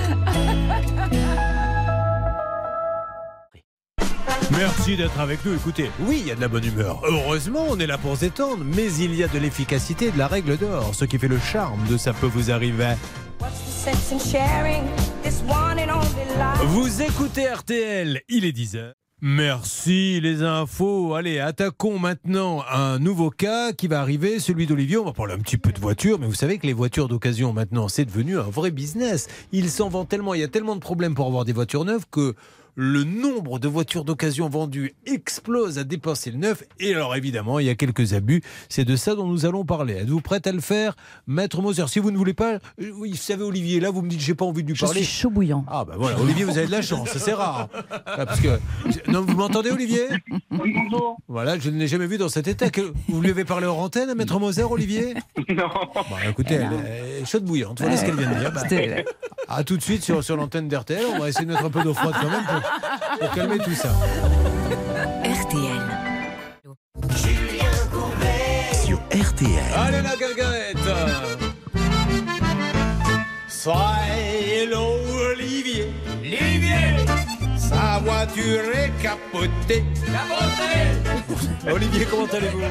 Merci 4.51 4.95
d'être 4.97 5.19
avec 5.19 5.43
nous. 5.45 5.53
Écoutez, 5.55 5.89
oui, 6.01 6.19
il 6.21 6.27
y 6.27 6.31
a 6.31 6.35
de 6.35 6.41
la 6.41 6.47
bonne 6.47 6.65
humeur. 6.65 7.01
Heureusement, 7.05 7.65
on 7.69 7.79
est 7.79 7.87
là 7.87 7.97
pour 7.97 8.15
s'étendre, 8.17 8.63
mais 8.63 8.91
il 8.99 9.15
y 9.15 9.23
a 9.23 9.27
de 9.27 9.39
l'efficacité 9.39 10.07
et 10.07 10.11
de 10.11 10.17
la 10.17 10.27
règle 10.27 10.57
d'or, 10.57 10.93
ce 10.93 11.05
qui 11.05 11.17
fait 11.17 11.27
le 11.27 11.39
charme 11.39 11.79
de 11.89 11.97
Ça 11.97 12.13
peut 12.13 12.27
vous 12.27 12.51
arriver. 12.51 12.93
Vous 16.65 17.01
écoutez 17.01 17.47
RTL, 17.47 18.21
il 18.29 18.45
est 18.45 18.55
10h. 18.55 18.93
Merci 19.21 20.19
les 20.19 20.43
infos. 20.43 21.13
Allez, 21.15 21.39
attaquons 21.39 21.97
maintenant 21.97 22.61
un 22.69 22.99
nouveau 22.99 23.29
cas 23.29 23.71
qui 23.71 23.87
va 23.87 24.01
arriver, 24.01 24.39
celui 24.39 24.65
d'Olivier. 24.65 24.97
On 24.97 25.05
va 25.05 25.13
parler 25.13 25.33
un 25.33 25.39
petit 25.39 25.57
peu 25.57 25.71
de 25.71 25.79
voitures, 25.79 26.19
mais 26.19 26.27
vous 26.27 26.33
savez 26.33 26.57
que 26.57 26.67
les 26.67 26.73
voitures 26.73 27.07
d'occasion 27.07 27.53
maintenant, 27.53 27.87
c'est 27.87 28.03
devenu 28.03 28.37
un 28.37 28.49
vrai 28.49 28.69
business. 28.69 29.27
Il 29.53 29.69
s'en 29.69 29.87
vend 29.87 30.03
tellement, 30.03 30.33
il 30.33 30.41
y 30.41 30.43
a 30.43 30.49
tellement 30.49 30.75
de 30.75 30.81
problèmes 30.81 31.15
pour 31.15 31.27
avoir 31.27 31.45
des 31.45 31.53
voitures 31.53 31.85
neuves 31.85 32.05
que 32.11 32.35
le 32.75 33.03
nombre 33.03 33.59
de 33.59 33.67
voitures 33.67 34.03
d'occasion 34.03 34.49
vendues 34.49 34.93
explose 35.05 35.77
à 35.77 35.83
dépasser 35.83 36.31
le 36.31 36.37
neuf. 36.37 36.63
Et 36.79 36.93
alors 36.93 37.15
évidemment, 37.15 37.59
il 37.59 37.67
y 37.67 37.69
a 37.69 37.75
quelques 37.75 38.13
abus. 38.13 38.41
C'est 38.69 38.85
de 38.85 38.95
ça 38.95 39.15
dont 39.15 39.27
nous 39.27 39.45
allons 39.45 39.63
parler. 39.65 39.93
Êtes-vous 39.95 40.21
prête 40.21 40.47
à 40.47 40.51
le 40.51 40.59
faire, 40.61 40.95
Maître 41.27 41.61
Moser? 41.61 41.85
Si 41.87 41.99
vous 41.99 42.11
ne 42.11 42.17
voulez 42.17 42.33
pas, 42.33 42.53
euh, 42.81 42.91
oui, 42.95 43.11
vous 43.11 43.15
savez 43.17 43.43
Olivier, 43.43 43.79
là 43.79 43.91
vous 43.91 44.01
me 44.01 44.09
dites 44.09 44.21
j'ai 44.21 44.35
pas 44.35 44.45
envie 44.45 44.63
de 44.63 44.69
lui 44.69 44.75
Je 44.75 44.85
parler. 44.85 45.03
suis 45.03 45.21
chaud 45.21 45.29
bouillant. 45.29 45.65
Ah 45.67 45.85
ben 45.85 45.95
voilà, 45.97 46.19
Olivier, 46.19 46.45
vous 46.45 46.57
avez 46.57 46.67
de 46.67 46.71
la 46.71 46.81
chance, 46.81 47.09
c'est 47.15 47.33
rare. 47.33 47.69
Ah, 48.05 48.25
parce 48.25 48.39
que 48.39 48.59
non, 49.07 49.21
vous 49.21 49.35
m'entendez 49.35 49.71
Olivier? 49.71 50.07
Bonjour. 50.49 51.17
Voilà, 51.27 51.59
je 51.59 51.69
ne 51.69 51.77
l'ai 51.79 51.87
jamais 51.87 52.07
vu 52.07 52.17
dans 52.17 52.29
cet 52.29 52.47
état. 52.47 52.65
Vous 53.07 53.21
lui 53.21 53.29
avez 53.29 53.45
parlé 53.45 53.65
hors 53.67 53.79
antenne 53.79 54.09
à 54.09 54.15
Maître 54.15 54.39
Moser, 54.39 54.63
Olivier? 54.63 55.13
Non. 55.49 55.67
Bon, 55.93 56.03
écoutez, 56.27 56.55
elle 56.55 57.21
est 57.21 57.25
chaude 57.25 57.43
bouillante. 57.45 57.81
Voilà 57.81 57.97
ce 57.97 58.05
qu'elle 58.05 58.15
vient 58.15 58.31
de 58.31 58.39
dire. 58.39 58.51
Bah, 58.51 58.61
à 59.47 59.63
tout 59.63 59.77
de 59.77 59.81
suite 59.81 60.03
sur, 60.03 60.23
sur 60.23 60.35
l'antenne 60.37 60.67
d'RTL. 60.67 61.03
On 61.15 61.19
va 61.19 61.29
essayer 61.29 61.45
de 61.45 61.51
mettre 61.51 61.65
un 61.65 61.69
peu 61.69 61.83
d'eau 61.83 61.93
froide 61.93 62.15
quand 62.21 62.29
même 62.29 62.43
pour, 62.43 62.61
pour 63.19 63.31
calmer 63.31 63.57
tout 63.59 63.73
ça. 63.73 63.89
RTL. 65.23 65.81
Sur 68.85 68.97
RTL. 69.11 69.73
Allez 69.75 70.01
la 70.01 70.15
gaguette 70.15 70.77
Soyez 73.47 74.67
Olivier 74.73 75.12
Sa 77.69 77.99
voiture 77.99 78.61
est 78.73 78.91
capotée 79.01 79.83
Olivier, 81.71 82.05
comment 82.11 82.25
allez-vous? 82.25 82.61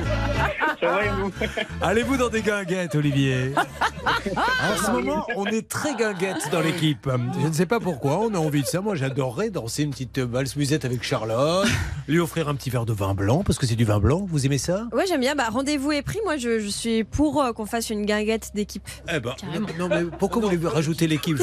Ça 0.80 0.86
va 0.86 1.05
et 1.05 1.09
vous? 1.09 1.32
Allez-vous 1.80 2.16
dans 2.18 2.28
des 2.28 2.43
guinguettes, 2.43 2.95
Olivier? 2.95 3.55
En 3.57 4.84
ce 4.84 4.90
moment, 4.90 5.26
on 5.36 5.47
est 5.47 5.66
très 5.66 5.95
guinguettes 5.95 6.51
dans 6.53 6.61
l'équipe. 6.61 7.09
Je 7.40 7.47
ne 7.47 7.53
sais 7.53 7.64
pas 7.64 7.80
pourquoi, 7.80 8.18
on 8.18 8.34
a 8.34 8.38
envie 8.38 8.61
de 8.62 8.66
ça. 8.66 8.82
Moi, 8.82 8.95
j'adorerais 8.95 9.49
danser 9.49 9.84
une 9.84 9.93
petite 9.93 10.18
valse 10.18 10.57
musette 10.57 10.84
avec 10.84 11.03
Charlotte, 11.03 11.66
lui 12.07 12.20
offrir 12.20 12.49
un 12.49 12.55
petit 12.55 12.68
verre 12.68 12.84
de 12.84 12.93
vin 12.93 13.14
blanc, 13.14 13.43
parce 13.45 13.59
que 13.59 13.66
c'est 13.66 13.76
du 13.76 13.86
vin 13.86 13.99
blanc. 13.99 14.26
Vous 14.28 14.45
aimez 14.45 14.59
ça? 14.59 14.86
Ouais, 14.93 15.07
j'aime 15.09 15.20
bien. 15.20 15.34
Bah, 15.34 15.49
rendez-vous 15.51 15.93
est 15.93 16.03
pris. 16.03 16.18
Moi, 16.24 16.36
je, 16.36 16.59
je 16.59 16.68
suis 16.68 17.05
pour 17.05 17.43
euh, 17.43 17.53
qu'on 17.53 17.66
fasse 17.66 17.88
une 17.88 18.05
guinguette 18.05 18.51
d'équipe. 18.55 18.86
Eh 19.11 19.20
ben, 19.20 19.34
non, 19.78 19.88
mais 19.88 20.05
pourquoi 20.18 20.43
vous 20.43 20.51
voulez 20.51 20.68
rajouter 20.68 21.07
l'équipe? 21.07 21.38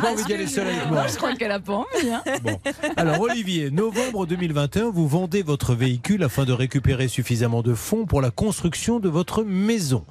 Pas 0.00 0.12
envie 0.12 0.24
d'y 0.24 0.32
aller 0.34 0.46
seul 0.46 0.66
avec 0.66 0.88
moi. 0.90 1.06
Je 1.06 1.16
crois 1.16 1.34
qu'elle 1.34 1.50
a 1.52 1.60
pas 1.60 1.74
envie. 1.74 2.10
hein. 2.10 2.22
Bon. 2.42 2.58
Alors 2.96 3.20
Olivier, 3.20 3.70
novembre 3.70 4.26
2021, 4.26 4.90
vous 4.90 5.06
vendez 5.08 5.42
votre 5.42 5.74
véhicule 5.74 6.22
afin 6.24 6.44
de 6.44 6.52
récupérer 6.52 7.08
suffisamment 7.08 7.62
de 7.62 7.74
fonds 7.74 8.06
pour 8.06 8.20
la 8.20 8.30
construction 8.30 9.00
de 9.00 9.08
votre 9.08 9.42
maison. 9.44 10.04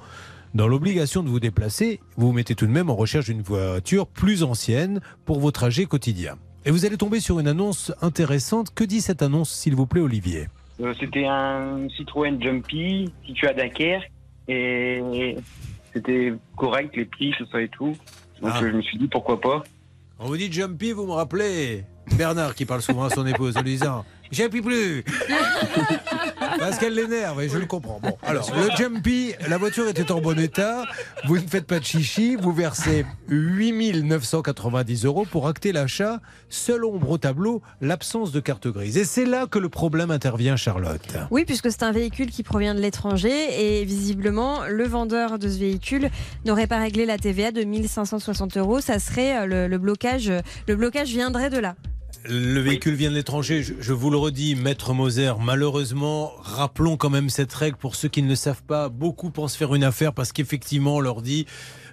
Dans 0.54 0.68
l'obligation 0.68 1.22
de 1.24 1.28
vous 1.28 1.40
déplacer, 1.40 2.00
vous 2.16 2.28
vous 2.28 2.32
mettez 2.32 2.54
tout 2.54 2.66
de 2.66 2.70
même 2.70 2.88
en 2.88 2.94
recherche 2.94 3.26
d'une 3.26 3.42
voiture 3.42 4.06
plus 4.06 4.42
ancienne 4.44 5.00
pour 5.24 5.40
vos 5.40 5.50
trajets 5.50 5.86
quotidiens. 5.86 6.36
Et 6.64 6.70
vous 6.70 6.86
allez 6.86 6.96
tomber 6.96 7.18
sur 7.20 7.40
une 7.40 7.48
annonce 7.48 7.92
intéressante. 8.00 8.72
Que 8.74 8.84
dit 8.84 9.00
cette 9.00 9.20
annonce, 9.22 9.50
s'il 9.52 9.74
vous 9.74 9.86
plaît, 9.86 10.00
Olivier? 10.00 10.48
Euh, 10.80 10.94
C'était 10.98 11.26
un 11.26 11.88
Citroën 11.96 12.40
Jumpy 12.40 13.12
situé 13.26 13.48
à 13.48 13.52
Dunkerque 13.52 14.10
et 14.48 15.36
c'était 15.92 16.32
correct, 16.56 16.96
les 16.96 17.04
prix, 17.04 17.32
tout 17.36 17.46
ça 17.50 17.60
et 17.60 17.68
tout. 17.68 17.96
Donc 18.40 18.50
Ah. 18.54 18.58
je 18.60 18.66
me 18.66 18.82
suis 18.82 18.98
dit 18.98 19.08
pourquoi 19.08 19.40
pas. 19.40 19.62
On 20.18 20.26
vous 20.26 20.36
dit 20.36 20.50
Jumpy, 20.52 20.92
vous 20.92 21.06
me 21.06 21.12
rappelez 21.12 21.84
Bernard 22.16 22.54
qui 22.54 22.64
parle 22.64 22.82
souvent 22.82 23.04
à 23.04 23.10
son 23.10 23.26
épouse 23.26 23.56
en 23.56 23.62
lui 23.62 23.72
disant 23.72 24.04
Jumpy 24.34 24.60
plus 24.60 25.04
Parce 26.58 26.78
qu'elle 26.78 26.94
l'énerve 26.94 27.42
et 27.42 27.48
je 27.48 27.58
le 27.58 27.66
comprends. 27.66 28.00
Bon, 28.02 28.16
alors, 28.22 28.50
le 28.54 28.68
Jumpy, 28.76 29.32
la 29.48 29.58
voiture 29.58 29.88
était 29.88 30.10
en 30.12 30.20
bon 30.20 30.38
état. 30.38 30.84
Vous 31.26 31.36
ne 31.36 31.46
faites 31.46 31.66
pas 31.66 31.78
de 31.78 31.84
chichi. 31.84 32.36
Vous 32.36 32.52
versez 32.52 33.04
8990 33.28 35.04
euros 35.04 35.26
pour 35.30 35.48
acter 35.48 35.72
l'achat. 35.72 36.20
Seule 36.48 36.84
ombre 36.84 37.10
au 37.10 37.18
tableau, 37.18 37.62
l'absence 37.80 38.32
de 38.32 38.40
carte 38.40 38.68
grise. 38.68 38.96
Et 38.96 39.04
c'est 39.04 39.24
là 39.24 39.46
que 39.46 39.58
le 39.58 39.68
problème 39.68 40.10
intervient, 40.10 40.56
Charlotte. 40.56 41.16
Oui, 41.30 41.44
puisque 41.44 41.70
c'est 41.70 41.82
un 41.82 41.92
véhicule 41.92 42.30
qui 42.30 42.42
provient 42.42 42.74
de 42.74 42.80
l'étranger 42.80 43.80
et 43.80 43.84
visiblement, 43.84 44.64
le 44.68 44.84
vendeur 44.84 45.38
de 45.38 45.48
ce 45.48 45.58
véhicule 45.58 46.10
n'aurait 46.44 46.66
pas 46.66 46.78
réglé 46.78 47.06
la 47.06 47.18
TVA 47.18 47.50
de 47.52 47.62
1560 47.64 48.56
euros. 48.56 48.80
Ça 48.80 48.98
serait 48.98 49.38
euh, 49.38 49.46
le, 49.46 49.68
le 49.68 49.78
blocage. 49.78 50.32
Le 50.68 50.76
blocage 50.76 51.08
viendrait 51.08 51.50
de 51.50 51.58
là. 51.58 51.74
Le 52.26 52.58
véhicule 52.60 52.94
vient 52.94 53.10
de 53.10 53.14
l'étranger, 53.14 53.62
je, 53.62 53.74
je 53.78 53.92
vous 53.92 54.08
le 54.08 54.16
redis, 54.16 54.54
Maître 54.54 54.94
Moser, 54.94 55.32
malheureusement, 55.42 56.32
rappelons 56.40 56.96
quand 56.96 57.10
même 57.10 57.28
cette 57.28 57.52
règle 57.52 57.76
pour 57.76 57.96
ceux 57.96 58.08
qui 58.08 58.22
ne 58.22 58.28
le 58.28 58.34
savent 58.34 58.62
pas. 58.62 58.88
Beaucoup 58.88 59.28
pensent 59.28 59.56
faire 59.56 59.74
une 59.74 59.84
affaire 59.84 60.14
parce 60.14 60.32
qu'effectivement, 60.32 60.96
on 60.96 61.00
leur 61.00 61.20
dit 61.20 61.44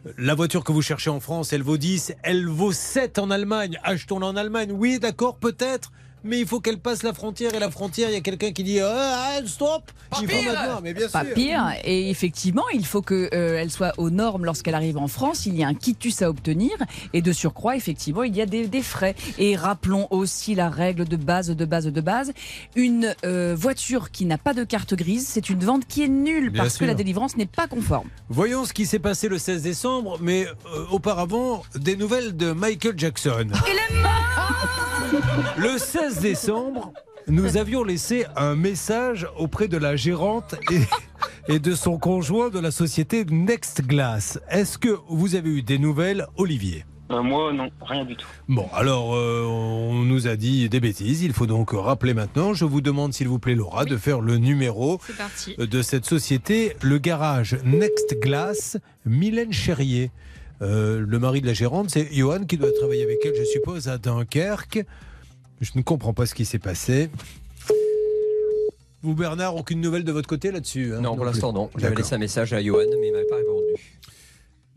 euh, 0.06 0.14
la 0.18 0.34
voiture 0.34 0.64
que 0.64 0.72
vous 0.72 0.82
cherchez 0.82 1.10
en 1.10 1.20
France, 1.20 1.52
elle 1.52 1.64
vaut 1.64 1.76
10, 1.76 2.14
elle 2.24 2.48
vaut 2.48 2.72
7 2.72 3.20
en 3.20 3.30
Allemagne. 3.30 3.78
Achetons-la 3.84 4.28
en 4.28 4.38
Allemagne. 4.38 4.72
Oui, 4.72 5.00
d'accord, 5.00 5.36
peut-être. 5.36 5.92
Mais 6.24 6.40
il 6.40 6.48
faut 6.48 6.60
qu'elle 6.60 6.78
passe 6.80 7.04
la 7.04 7.14
frontière 7.14 7.54
et 7.56 7.60
la 7.60 7.72
frontière, 7.72 8.10
il 8.10 8.14
y 8.14 8.18
a 8.18 8.22
quelqu'un 8.22 8.52
qui 8.52 8.64
dit 8.64 8.80
ah, 8.80 9.36
ah, 9.38 9.40
stop, 9.46 9.84
il 10.22 10.30
faut 10.30 10.42
maintenant. 10.44 10.80
Mais 10.84 10.94
bien 10.94 11.08
Pas 11.10 11.26
sûr. 11.26 11.34
pire. 11.34 11.66
Et 11.84 12.10
effectivement, 12.10 12.64
il 12.74 12.86
faut 12.86 13.02
qu'elle 13.02 13.72
soit 13.72 13.94
aux 13.98 14.10
normes 14.10 14.46
lorsqu'elle 14.46 14.76
arrive 14.76 14.98
en 14.98 15.08
France. 15.08 15.46
Il 15.46 15.56
y 15.56 15.64
a 15.64 15.68
un 15.68 15.74
quitus 15.74 16.22
à 16.22 16.30
obtenir. 16.30 16.72
Et 17.14 17.22
de 17.22 17.32
surcroît, 17.32 17.76
effectivement, 17.76 18.24
il 18.24 18.36
y 18.36 18.42
a 18.42 18.46
des, 18.46 18.68
des 18.68 18.82
frais. 18.84 19.16
Et 19.40 19.56
rappelons 19.56 20.08
aussi 20.12 20.54
la 20.56 20.70
règle 20.70 21.06
de 21.06 21.16
base, 21.16 21.50
de 21.50 21.66
base, 21.66 21.86
de 21.88 22.02
base. 22.02 22.34
Une 22.76 23.16
euh, 23.26 23.56
voiture 23.58 24.12
qui 24.12 24.26
n'a 24.26 24.38
pas 24.38 24.54
de 24.54 24.64
carte 24.64 24.94
grise, 24.94 25.28
c'est 25.28 25.50
une 25.50 25.64
vente 25.64 25.88
qui 25.88 26.04
est 26.04 26.08
nulle 26.08 26.50
Bien 26.52 26.64
parce 26.64 26.76
sûr. 26.76 26.82
que 26.82 26.86
la 26.86 26.94
délivrance 26.94 27.36
n'est 27.38 27.46
pas 27.46 27.68
conforme. 27.68 28.08
Voyons 28.30 28.66
ce 28.66 28.74
qui 28.74 28.86
s'est 28.86 29.00
passé 29.00 29.28
le 29.28 29.38
16 29.40 29.64
décembre, 29.64 30.18
mais 30.22 30.46
euh, 30.48 30.86
auparavant, 30.92 31.64
des 31.76 31.96
nouvelles 31.96 32.36
de 32.38 32.52
Michael 32.52 32.94
Jackson. 32.98 33.48
Le 35.58 35.78
16 35.78 36.11
décembre, 36.20 36.92
nous 37.28 37.58
avions 37.58 37.84
laissé 37.84 38.26
un 38.36 38.56
message 38.56 39.28
auprès 39.38 39.68
de 39.68 39.78
la 39.78 39.96
gérante 39.96 40.56
et, 40.72 41.54
et 41.54 41.60
de 41.60 41.74
son 41.74 41.98
conjoint 41.98 42.50
de 42.50 42.60
la 42.60 42.72
société 42.72 43.26
Next 43.26 43.84
Glass. 43.84 44.40
Est-ce 44.50 44.78
que 44.78 44.98
vous 45.08 45.36
avez 45.36 45.50
eu 45.50 45.62
des 45.62 45.78
nouvelles, 45.78 46.26
Olivier? 46.38 46.86
Euh, 47.12 47.22
moi, 47.22 47.52
non, 47.52 47.70
rien 47.82 48.06
du 48.06 48.16
tout. 48.16 48.28
Bon, 48.48 48.68
alors 48.74 49.14
euh, 49.16 49.44
on 49.46 50.04
nous 50.04 50.28
a 50.28 50.36
dit 50.36 50.70
des 50.70 50.80
bêtises. 50.80 51.24
Il 51.24 51.34
faut 51.34 51.46
donc 51.46 51.72
rappeler 51.72 52.14
maintenant. 52.14 52.54
Je 52.54 52.66
vous 52.66 52.82
demande, 52.82 53.14
s'il 53.14 53.28
vous 53.28 53.40
plaît, 53.40 53.56
Laura, 53.56 53.86
de 53.86 53.98
faire 53.98 54.22
le 54.22 54.38
numéro 54.38 55.00
de 55.58 55.82
cette 55.82 56.06
société, 56.06 56.76
le 56.82 56.98
garage 57.00 57.58
Next 57.66 58.18
Glass, 58.20 58.78
Mylène 59.06 59.52
Cherrier. 59.52 60.12
Euh, 60.62 61.04
le 61.06 61.20
mari 61.20 61.42
de 61.42 61.48
la 61.48 61.54
gérante, 61.54 61.90
c'est 61.90 62.14
Johan 62.14 62.46
qui 62.46 62.58
doit 62.58 62.72
travailler 62.72 63.04
avec 63.04 63.18
elle, 63.26 63.36
je 63.36 63.44
suppose, 63.46 63.88
à 63.88 63.98
Dunkerque. 63.98 64.86
Je 65.62 65.72
ne 65.76 65.84
comprends 65.84 66.14
pas 66.14 66.26
ce 66.26 66.34
qui 66.34 66.44
s'est 66.44 66.60
passé. 66.60 67.10
Vous, 69.04 69.14
Bernard, 69.16 69.56
aucune 69.56 69.80
nouvelle 69.80 70.04
de 70.04 70.12
votre 70.12 70.28
côté 70.28 70.52
là-dessus 70.52 70.94
hein 70.94 71.02
Non, 71.02 71.16
pour 71.16 71.26
l'instant, 71.26 71.54
non. 71.54 71.70
J'avais 71.78 71.96
laissé 71.96 72.16
un 72.16 72.20
message 72.20 72.54
à 72.54 72.62
Johan, 72.62 72.86
mais 73.00 73.08
il 73.08 73.14
m'avait 73.14 73.26
pas 73.26 73.38
répondu. 73.38 74.00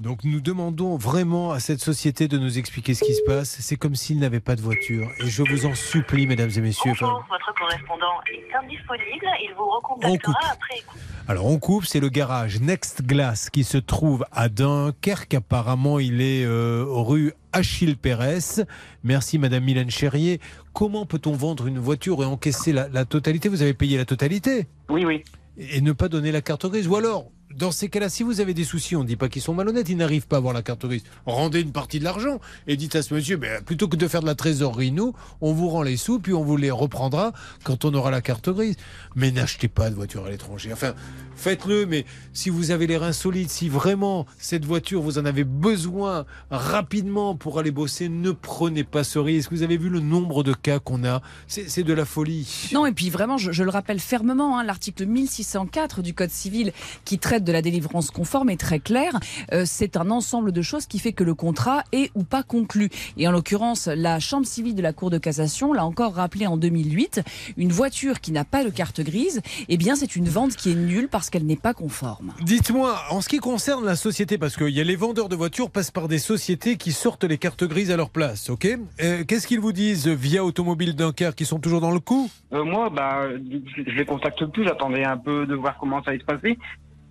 Donc 0.01 0.25
nous 0.25 0.41
demandons 0.41 0.97
vraiment 0.97 1.53
à 1.53 1.61
cette 1.61 1.81
société 1.81 2.27
de 2.27 2.37
nous 2.37 2.59
expliquer 2.59 2.95
ce 2.95 3.05
qui 3.05 3.15
se 3.15 3.23
passe. 3.23 3.57
C'est 3.61 3.77
comme 3.77 3.95
s'il 3.95 4.19
n'avait 4.19 4.41
pas 4.41 4.57
de 4.57 4.61
voiture. 4.61 5.09
Et 5.21 5.29
je 5.29 5.43
vous 5.49 5.67
en 5.67 5.75
supplie, 5.77 6.27
mesdames 6.27 6.51
et 6.57 6.61
messieurs. 6.61 6.91
enfin, 6.91 7.07
Bonjour, 7.07 7.25
votre 7.31 7.55
correspondant 7.57 8.21
est 8.33 8.53
indisponible. 8.57 9.27
Il 9.43 9.55
vous 9.57 9.63
On 9.63 9.77
recontactera 9.77 10.33
coupe. 10.33 10.51
après 10.53 10.79
écoute. 10.79 11.01
Alors 11.29 11.47
on 11.47 11.59
coupe, 11.61 11.85
c'est 11.87 12.01
le 12.01 12.09
garage 12.09 12.61
Next 12.61 13.03
Glass 13.07 13.51
qui 13.51 13.63
se 13.63 13.79
trouve 13.79 14.27
à 14.33 14.49
Dunkerque. 14.49 15.35
Apparemment, 15.35 16.01
il 16.01 16.21
est 16.21 16.45
euh, 16.45 16.85
rue 16.89 17.33
Achille 17.53 17.97
Pérez. 17.97 18.65
Merci 19.05 19.39
Madame 19.39 19.63
Mylène 19.63 19.91
Cherrier. 19.91 20.41
Comment 20.73 21.07
peut-on 21.07 21.33
vendre 21.33 21.69
une 21.69 21.79
voiture 21.79 22.21
et 22.23 22.27
encaisser 22.27 22.73
la, 22.73 22.89
la 22.89 23.05
totalité? 23.05 23.49
Vous 23.49 23.63
avez 23.63 23.75
payé 23.75 23.97
la 23.97 24.05
totalité? 24.05 24.67
Oui, 24.89 25.05
oui. 25.05 25.23
et 25.57 25.81
ne 25.81 25.93
pas 25.93 26.09
donner 26.09 26.33
la 26.33 26.41
carte 26.43 26.67
grise? 26.67 26.89
Ou 26.89 26.97
alors, 26.97 27.31
dans 27.57 27.71
ces 27.71 27.89
cas-là, 27.89 28.09
si 28.09 28.23
vous 28.23 28.41
avez 28.41 28.55
des 28.55 28.65
soucis, 28.65 28.97
on 28.97 29.03
ne 29.03 29.09
dit 29.09 29.17
pas 29.17 29.29
qu'ils 29.29 29.43
sont 29.43 29.55
malhonnêtes, 29.55 29.89
ils 29.89 29.97
n'arrivent 29.97 30.27
pas 30.27 30.37
à 30.37 30.39
avoir 30.39 30.55
la 30.55 30.63
carte 30.63 30.87
grise. 30.87 31.05
Rendez 31.27 31.61
une 31.61 31.73
partie 31.73 31.99
de 31.99 32.05
l'argent 32.05 32.41
et 32.67 32.77
dites 32.77 32.97
à 32.97 33.03
ce 33.03 33.15
monsieur, 33.15 33.37
ben, 33.37 33.63
plutôt 33.63 33.89
que 33.89 33.97
de 33.97 34.09
faire 34.09 34.21
de 34.21 34.27
la 34.27 34.35
trésorerie, 34.35 34.91
nous, 34.91 35.15
on 35.41 35.53
vous 35.53 35.69
rend 35.69 35.83
les 35.83 35.97
sous, 35.97 36.19
puis 36.19 36.33
on 36.33 36.43
vous 36.43 36.57
les 36.57 36.71
reprendra 36.71 37.33
quand 37.63 37.85
on 37.85 37.95
aura 37.95 38.11
la 38.11 38.21
carte 38.21 38.49
grise. 38.51 38.77
Mais 39.15 39.31
n'achetez 39.31 39.69
pas 39.69 39.91
de 39.91 39.95
voiture 39.95 40.25
à 40.27 40.31
l'étranger. 40.31 40.73
Enfin, 40.73 40.95
faites-le, 41.37 41.87
mais 41.87 42.05
si 42.33 42.51
vous 42.51 42.71
avez 42.71 42.87
les 42.87 42.97
reins 42.97 43.13
solides, 43.13 43.51
si 43.51 43.69
vraiment 43.69 44.27
cette 44.39 44.65
voiture, 44.65 45.03
vous 45.03 45.19
en 45.19 45.25
avez 45.25 45.45
besoin 45.45 46.25
rapidement 46.51 47.35
pour 47.35 47.59
aller 47.59 47.71
bosser, 47.71 48.09
ne 48.09 48.31
prenez 48.31 48.85
pas 48.85 49.05
ce 49.05 49.19
risque. 49.19 49.53
Vous 49.53 49.63
avez 49.63 49.77
vu 49.77 49.89
le 49.89 50.01
nombre 50.01 50.43
de 50.43 50.53
cas 50.53 50.79
qu'on 50.79 51.05
a? 51.05 51.23
C'est 51.47 51.83
de 51.83 51.93
la 51.93 52.05
folie. 52.05 52.71
Non, 52.73 52.87
et 52.87 52.93
puis 52.93 53.11
vraiment, 53.11 53.39
je, 53.39 53.53
je 53.53 53.63
le 53.63 53.71
rappelle 53.71 54.01
fermement, 54.01 54.59
hein, 54.59 54.65
l'article 54.65 55.07
1604 55.07 56.03
du 56.03 56.15
Code 56.15 56.31
civil 56.31 56.73
qui 57.05 57.19
traite 57.19 57.45
de 57.45 57.53
la 57.53 57.63
délivrance 57.63 58.11
conforme 58.11 58.51
est 58.51 58.57
très 58.57 58.81
clair. 58.81 59.19
Euh, 59.53 59.65
c'est 59.67 59.97
un 59.97 60.11
ensemble 60.11 60.53
de 60.53 60.63
choses 60.63 60.87
qui 60.87 60.99
fait 60.99 61.13
que 61.13 61.25
le 61.25 61.35
contrat 61.35 61.85
est 61.93 62.11
ou 62.15 62.25
pas 62.25 62.43
conclu. 62.43 62.91
Et 63.17 63.29
en 63.29 63.33
l'occurrence, 63.33 63.87
la 63.87 64.21
Chambre 64.21 64.47
civile 64.47 64.75
de 64.75 64.83
la 64.83 64.93
Cour 64.93 65.11
de 65.11 65.19
cassation 65.19 65.73
l'a 65.73 65.85
encore 65.85 66.15
rappelé 66.15 66.47
en 66.47 66.57
2008. 66.57 67.23
Une 67.57 67.73
voiture 67.73 68.21
qui 68.21 68.33
n'a 68.33 68.45
pas 68.45 68.65
de 68.65 68.71
carte 68.71 69.01
grise, 69.01 69.41
eh 69.69 69.77
bien, 69.77 69.97
c'est 69.97 70.17
une 70.17 70.29
vente 70.29 70.57
qui 70.57 70.71
est 70.71 70.75
nulle 70.75 71.09
parce 71.09 71.24
qu'elle 71.31 71.47
n'est 71.47 71.57
pas 71.57 71.75
conforme. 71.75 72.33
Dites-moi, 72.41 72.97
en 73.11 73.21
ce 73.21 73.29
qui 73.29 73.39
concerne 73.39 73.85
la 73.85 73.97
société, 73.97 74.39
parce 74.39 74.57
qu'il 74.57 74.71
y 74.71 74.81
a 74.81 74.85
les 74.85 74.97
vendeurs 74.97 75.29
de 75.29 75.37
voitures 75.37 75.71
passent 75.71 75.91
par 75.91 76.09
des 76.09 76.19
sociétés 76.19 76.77
qui 76.77 76.93
sortent 76.93 77.25
les 77.25 77.39
cartes 77.39 77.65
grises 77.65 77.91
à 77.91 77.97
leur 77.97 78.11
place, 78.11 78.51
ok? 78.51 78.67
Euh, 79.01 79.25
Qu'est-ce 79.25 79.47
qu'ils 79.47 79.61
vous 79.61 79.73
disent 79.73 80.09
via 80.09 80.45
Automobile 80.45 80.95
Dunkerque 80.95 81.37
qui 81.37 81.45
sont 81.45 81.59
toujours 81.59 81.81
dans 81.81 81.91
le 81.91 82.01
coup? 82.01 82.31
Euh, 82.53 82.65
moi, 82.65 82.91
bah, 82.91 83.29
je 83.31 83.83
je 83.87 83.97
les 83.97 84.05
contacte 84.05 84.45
plus. 84.47 84.65
J'attendais 84.65 85.05
un 85.05 85.17
peu 85.17 85.47
de 85.47 85.55
voir 85.55 85.77
comment 85.79 86.03
ça 86.03 86.11
allait 86.11 86.21
se 86.21 86.25
passer. 86.25 86.59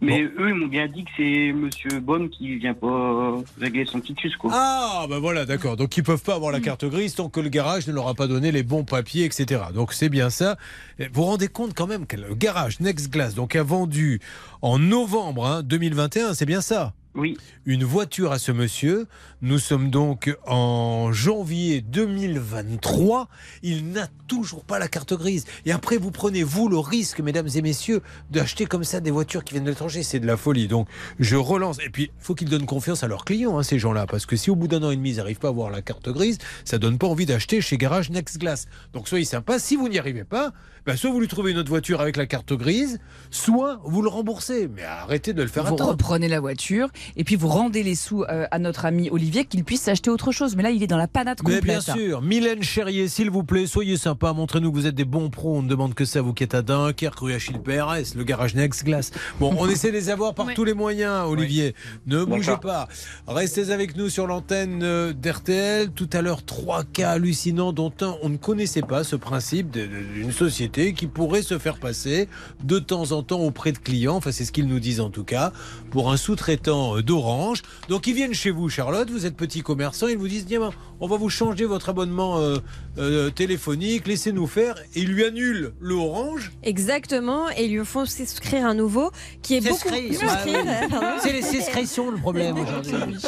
Mais 0.04 0.22
eux, 0.24 0.50
ils 0.50 0.54
m'ont 0.54 0.68
bien 0.68 0.88
dit 0.88 1.06
que 1.06 1.10
c'est 1.16 1.54
Monsieur 1.54 2.00
Bonne 2.00 2.30
qui 2.30 2.56
vient 2.58 2.74
pas 2.74 3.38
régler 3.60 3.86
son 3.86 4.02
titus, 4.02 4.36
quoi. 4.36 4.52
Ah, 4.54 5.06
ben 5.10 5.20
voilà, 5.20 5.46
d'accord. 5.46 5.78
Donc 5.78 5.96
ils 5.96 6.04
peuvent 6.04 6.22
pas 6.22 6.36
avoir 6.36 6.52
la 6.52 6.60
carte 6.60 6.86
grise 6.86 7.16
tant 7.16 7.30
que 7.30 7.40
le 7.40 7.50
garage 7.50 7.88
ne 7.88 7.94
leur 7.94 8.08
a 8.08 8.14
pas 8.14 8.28
donné 8.28 8.52
les 8.52 8.64
bons 8.64 8.84
papiers, 8.84 9.26
etc. 9.26 9.62
Donc 9.74 9.94
c'est 9.94 10.10
bien 10.10 10.30
ça. 10.30 10.58
Vous 11.00 11.06
vous 11.14 11.24
rendez 11.24 11.48
compte 11.48 11.74
quand 11.74 11.88
même 11.88 12.06
que 12.06 12.18
le 12.18 12.36
garage 12.36 12.80
Next 12.80 13.12
Glass 13.12 13.34
donc 13.34 13.56
a 13.56 13.64
vendu 13.64 14.20
en 14.62 14.78
novembre 14.78 15.46
hein, 15.46 15.64
2021, 15.64 16.34
c'est 16.34 16.46
bien 16.46 16.62
ça? 16.62 16.94
Oui. 17.16 17.38
Une 17.66 17.84
voiture 17.84 18.32
à 18.32 18.40
ce 18.40 18.52
monsieur. 18.52 19.06
Nous 19.42 19.60
sommes 19.60 19.92
donc 19.92 20.36
en 20.48 21.12
janvier 21.12 21.82
2023. 21.82 23.30
Il 23.62 23.92
n'a 23.92 24.08
toujours 24.28 24.64
pas 24.64 24.80
la 24.80 24.88
carte 24.88 25.14
grise. 25.14 25.46
Et 25.66 25.72
après, 25.72 25.98
vous 25.98 26.10
prenez, 26.10 26.42
vous, 26.42 26.70
le 26.70 26.80
risque, 26.80 27.20
mesdames 27.20 27.48
et 27.54 27.62
messieurs, 27.62 28.02
d'acheter 28.32 28.66
comme 28.66 28.84
ça 28.84 29.00
des 29.00 29.12
voitures 29.12 29.44
qui 29.44 29.54
viennent 29.54 29.64
de 29.64 29.70
l'étranger. 29.70 30.02
C'est 30.02 30.20
de 30.20 30.26
la 30.26 30.38
folie. 30.38 30.68
Donc, 30.68 30.88
je 31.20 31.36
relance. 31.36 31.78
Et 31.86 31.90
puis, 31.90 32.06
il 32.06 32.24
faut 32.24 32.34
qu'ils 32.34 32.50
donnent 32.50 32.66
confiance 32.66 33.04
à 33.04 33.08
leurs 33.08 33.26
clients, 33.26 33.60
hein, 33.60 33.64
ces 33.64 33.78
gens-là. 33.78 34.08
Parce 34.08 34.26
que 34.26 34.36
si 34.36 34.50
au 34.50 34.56
bout 34.56 34.68
d'un 34.68 34.82
an 34.82 34.90
et 34.90 34.96
demi, 34.96 35.12
ils 35.12 35.18
n'arrivent 35.18 35.40
pas 35.40 35.50
à 35.50 35.52
avoir 35.52 35.70
la 35.70 35.84
carte 35.84 36.10
grise, 36.10 36.40
ça 36.66 36.80
donne 36.80 36.98
pas 36.98 37.08
envie 37.08 37.28
d'acheter 37.28 37.62
chez 37.62 37.78
Garage 37.78 38.10
Next 38.10 38.40
Glass. 38.40 38.68
Donc, 38.94 39.08
soyez 39.08 39.26
sympas. 39.26 39.60
Si 39.60 39.76
vous 39.76 39.88
n'y 39.88 40.00
arrivez 40.00 40.24
pas, 40.24 40.52
ben, 40.86 40.96
soit 40.98 41.10
vous 41.12 41.20
lui 41.20 41.28
trouvez 41.28 41.52
une 41.52 41.58
autre 41.58 41.70
voiture 41.70 42.02
avec 42.02 42.18
la 42.18 42.26
carte 42.26 42.54
grise, 42.54 43.00
soit 43.32 43.80
vous 43.86 44.02
le 44.02 44.10
remboursez. 44.10 44.68
Mais 44.68 44.84
arrêtez 44.84 45.34
de 45.34 45.42
le 45.42 45.48
faire 45.48 45.64
Vous 45.66 45.76
attendre. 45.76 45.92
reprenez 45.92 46.28
la 46.28 46.40
voiture 46.40 46.90
et 47.16 47.24
puis 47.24 47.36
vous 47.36 47.48
rendez 47.48 47.84
les 47.84 47.96
sous 47.96 48.24
euh, 48.24 48.46
à 48.52 48.60
notre 48.60 48.86
ami 48.86 49.10
Olivier 49.10 49.46
qu'il 49.46 49.64
puisse 49.64 49.82
s'acheter 49.82 50.10
autre 50.10 50.32
chose. 50.32 50.56
Mais 50.56 50.64
là, 50.64 50.72
il 50.72 50.84
est 50.84 50.88
dans 50.88 50.98
la 50.98 51.08
panade 51.08 51.40
Mais 51.46 51.56
complète. 51.60 51.64
bien 51.64 51.82
sûr, 51.82 52.22
Mylène 52.22 52.64
Cherrier, 52.64 53.08
s'il 53.08 53.30
vous 53.30 53.44
plaît, 53.44 53.66
soyez 53.68 53.98
sympa, 53.98 54.34
montrez-nous 54.34 54.72
que 54.72 54.76
vous 54.78 54.88
êtes 54.88 54.96
des 54.96 55.06
bons 55.06 55.30
pros. 55.30 55.58
On 55.58 55.62
ne 55.62 55.70
demande 55.70 55.94
que 55.94 56.06
ça, 56.06 56.22
vous 56.22 56.34
qui 56.34 56.44
êtes 56.44 56.56
à 56.56 56.62
Dunkerque, 56.62 57.20
rue 57.20 57.34
Achille 57.34 57.60
PRS, 57.60 58.16
le 58.16 58.24
garage 58.24 58.56
Next 58.56 58.84
Glass. 58.84 59.12
Bon, 59.40 59.56
on 59.58 59.70
essaie 59.70 59.90
de 59.90 59.94
les 59.98 60.10
avoir 60.10 60.34
par 60.34 60.54
tous 60.54 60.64
les 60.66 60.74
moyens, 60.74 61.26
Olivier. 61.28 61.76
Ne 62.08 62.24
bougez 62.26 62.58
pas. 62.62 62.88
Restez 63.28 63.70
avec 63.72 63.96
nous 63.96 64.10
sur 64.10 64.28
l'antenne 64.28 64.82
euh, 64.84 65.14
d'RTL. 65.14 65.92
Tout 65.92 66.10
à 66.14 66.22
l'heure, 66.22 66.44
trois 66.44 66.84
cas 66.84 67.12
hallucinants 67.12 67.72
dont 67.74 67.94
un, 68.02 68.16
on 68.22 68.30
ne 68.30 68.38
connaissait 68.38 68.82
pas 68.82 69.04
ce 69.04 69.16
principe 69.16 69.72
d'une 69.72 70.32
société 70.32 70.73
qui 70.74 71.08
pourrait 71.08 71.42
se 71.44 71.58
faire 71.60 71.78
passer 71.78 72.28
de 72.64 72.80
temps 72.80 73.12
en 73.12 73.24
temps 73.24 73.40
auprès 73.42 73.72
de 73.72 73.78
clients, 73.78 74.16
enfin 74.16 74.32
c'est 74.32 74.46
ce 74.46 74.52
qu'ils 74.52 74.68
nous 74.68 74.80
disent 74.80 75.00
en 75.00 75.10
tout 75.10 75.24
cas, 75.24 75.52
pour 75.92 76.12
un 76.12 76.18
sous-traitant 76.18 76.98
euh, 76.98 77.02
d'Orange. 77.04 77.62
Donc 77.90 78.08
ils 78.08 78.14
viennent 78.14 78.34
chez 78.34 78.52
vous, 78.52 78.70
Charlotte, 78.70 79.10
vous 79.10 79.26
êtes 79.26 79.36
petit 79.36 79.62
commerçant, 79.62 80.08
ils 80.08 80.18
vous 80.18 80.28
disent, 80.28 80.46
tiens, 80.48 80.60
ben, 80.60 80.72
on 81.00 81.08
va 81.08 81.18
vous 81.18 81.30
changer 81.30 81.66
votre 81.66 81.90
abonnement 81.90 82.40
euh, 82.40 82.58
euh, 82.98 83.30
téléphonique, 83.30 84.08
laissez-nous 84.08 84.48
faire, 84.48 84.76
et 84.96 85.02
ils 85.02 85.10
lui 85.10 85.24
annulent 85.26 85.74
le 85.80 85.94
Orange. 85.96 86.52
Exactement, 86.64 87.50
et 87.56 87.66
ils 87.66 87.78
lui 87.78 87.86
font 87.86 88.06
souscrire 88.06 88.66
un 88.66 88.74
nouveau 88.74 89.12
qui 89.42 89.56
est 89.58 89.62
beaucoup 89.62 89.90
pardon. 89.90 91.08
C'est 91.22 91.34
les 91.34 91.42
souscriptions 91.42 92.12
le 92.12 92.18
problème 92.18 92.58
aujourd'hui. 92.58 92.94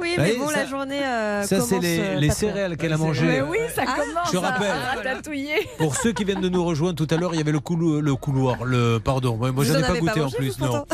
Oui, 0.00 0.14
mais 0.18 0.36
bon, 0.36 0.48
ça- 0.48 0.56
la 0.56 0.66
journée. 0.66 1.00
euh, 1.04 1.42
Ça, 1.42 1.60
c'est 1.60 1.78
les, 1.80 1.98
euh, 1.98 2.30
céréales 2.30 2.76
qu'elle 2.76 2.92
a 2.92 2.96
mangées. 2.96 3.26
Mais 3.26 3.40
oui, 3.42 3.58
ça 3.74 3.82
Ah, 3.86 3.96
commence 3.96 4.32
je 4.32 4.36
à- 4.36 4.40
rappelle. 4.40 4.70
à 4.70 5.02
tatouiller. 5.02 5.68
Pour 5.78 5.94
ceux 5.96 6.12
qui 6.12 6.24
viennent 6.24 6.40
de 6.40 6.48
nous 6.48 6.64
rejoindre 6.64 6.94
tout 6.94 7.12
à 7.14 7.18
l'heure, 7.18 7.34
il 7.34 7.38
y 7.38 7.40
avait 7.40 7.52
le, 7.52 7.58
coulo- 7.60 8.00
le 8.00 8.14
couloir, 8.14 8.64
le 8.64 8.98
pardon, 8.98 9.36
moi 9.36 9.52
j'en 9.64 9.78
ai 9.78 9.82
pas 9.82 9.98
goûté 9.98 10.20
pas 10.20 10.26
en 10.26 10.30
plus, 10.30 10.58
non. 10.58 10.84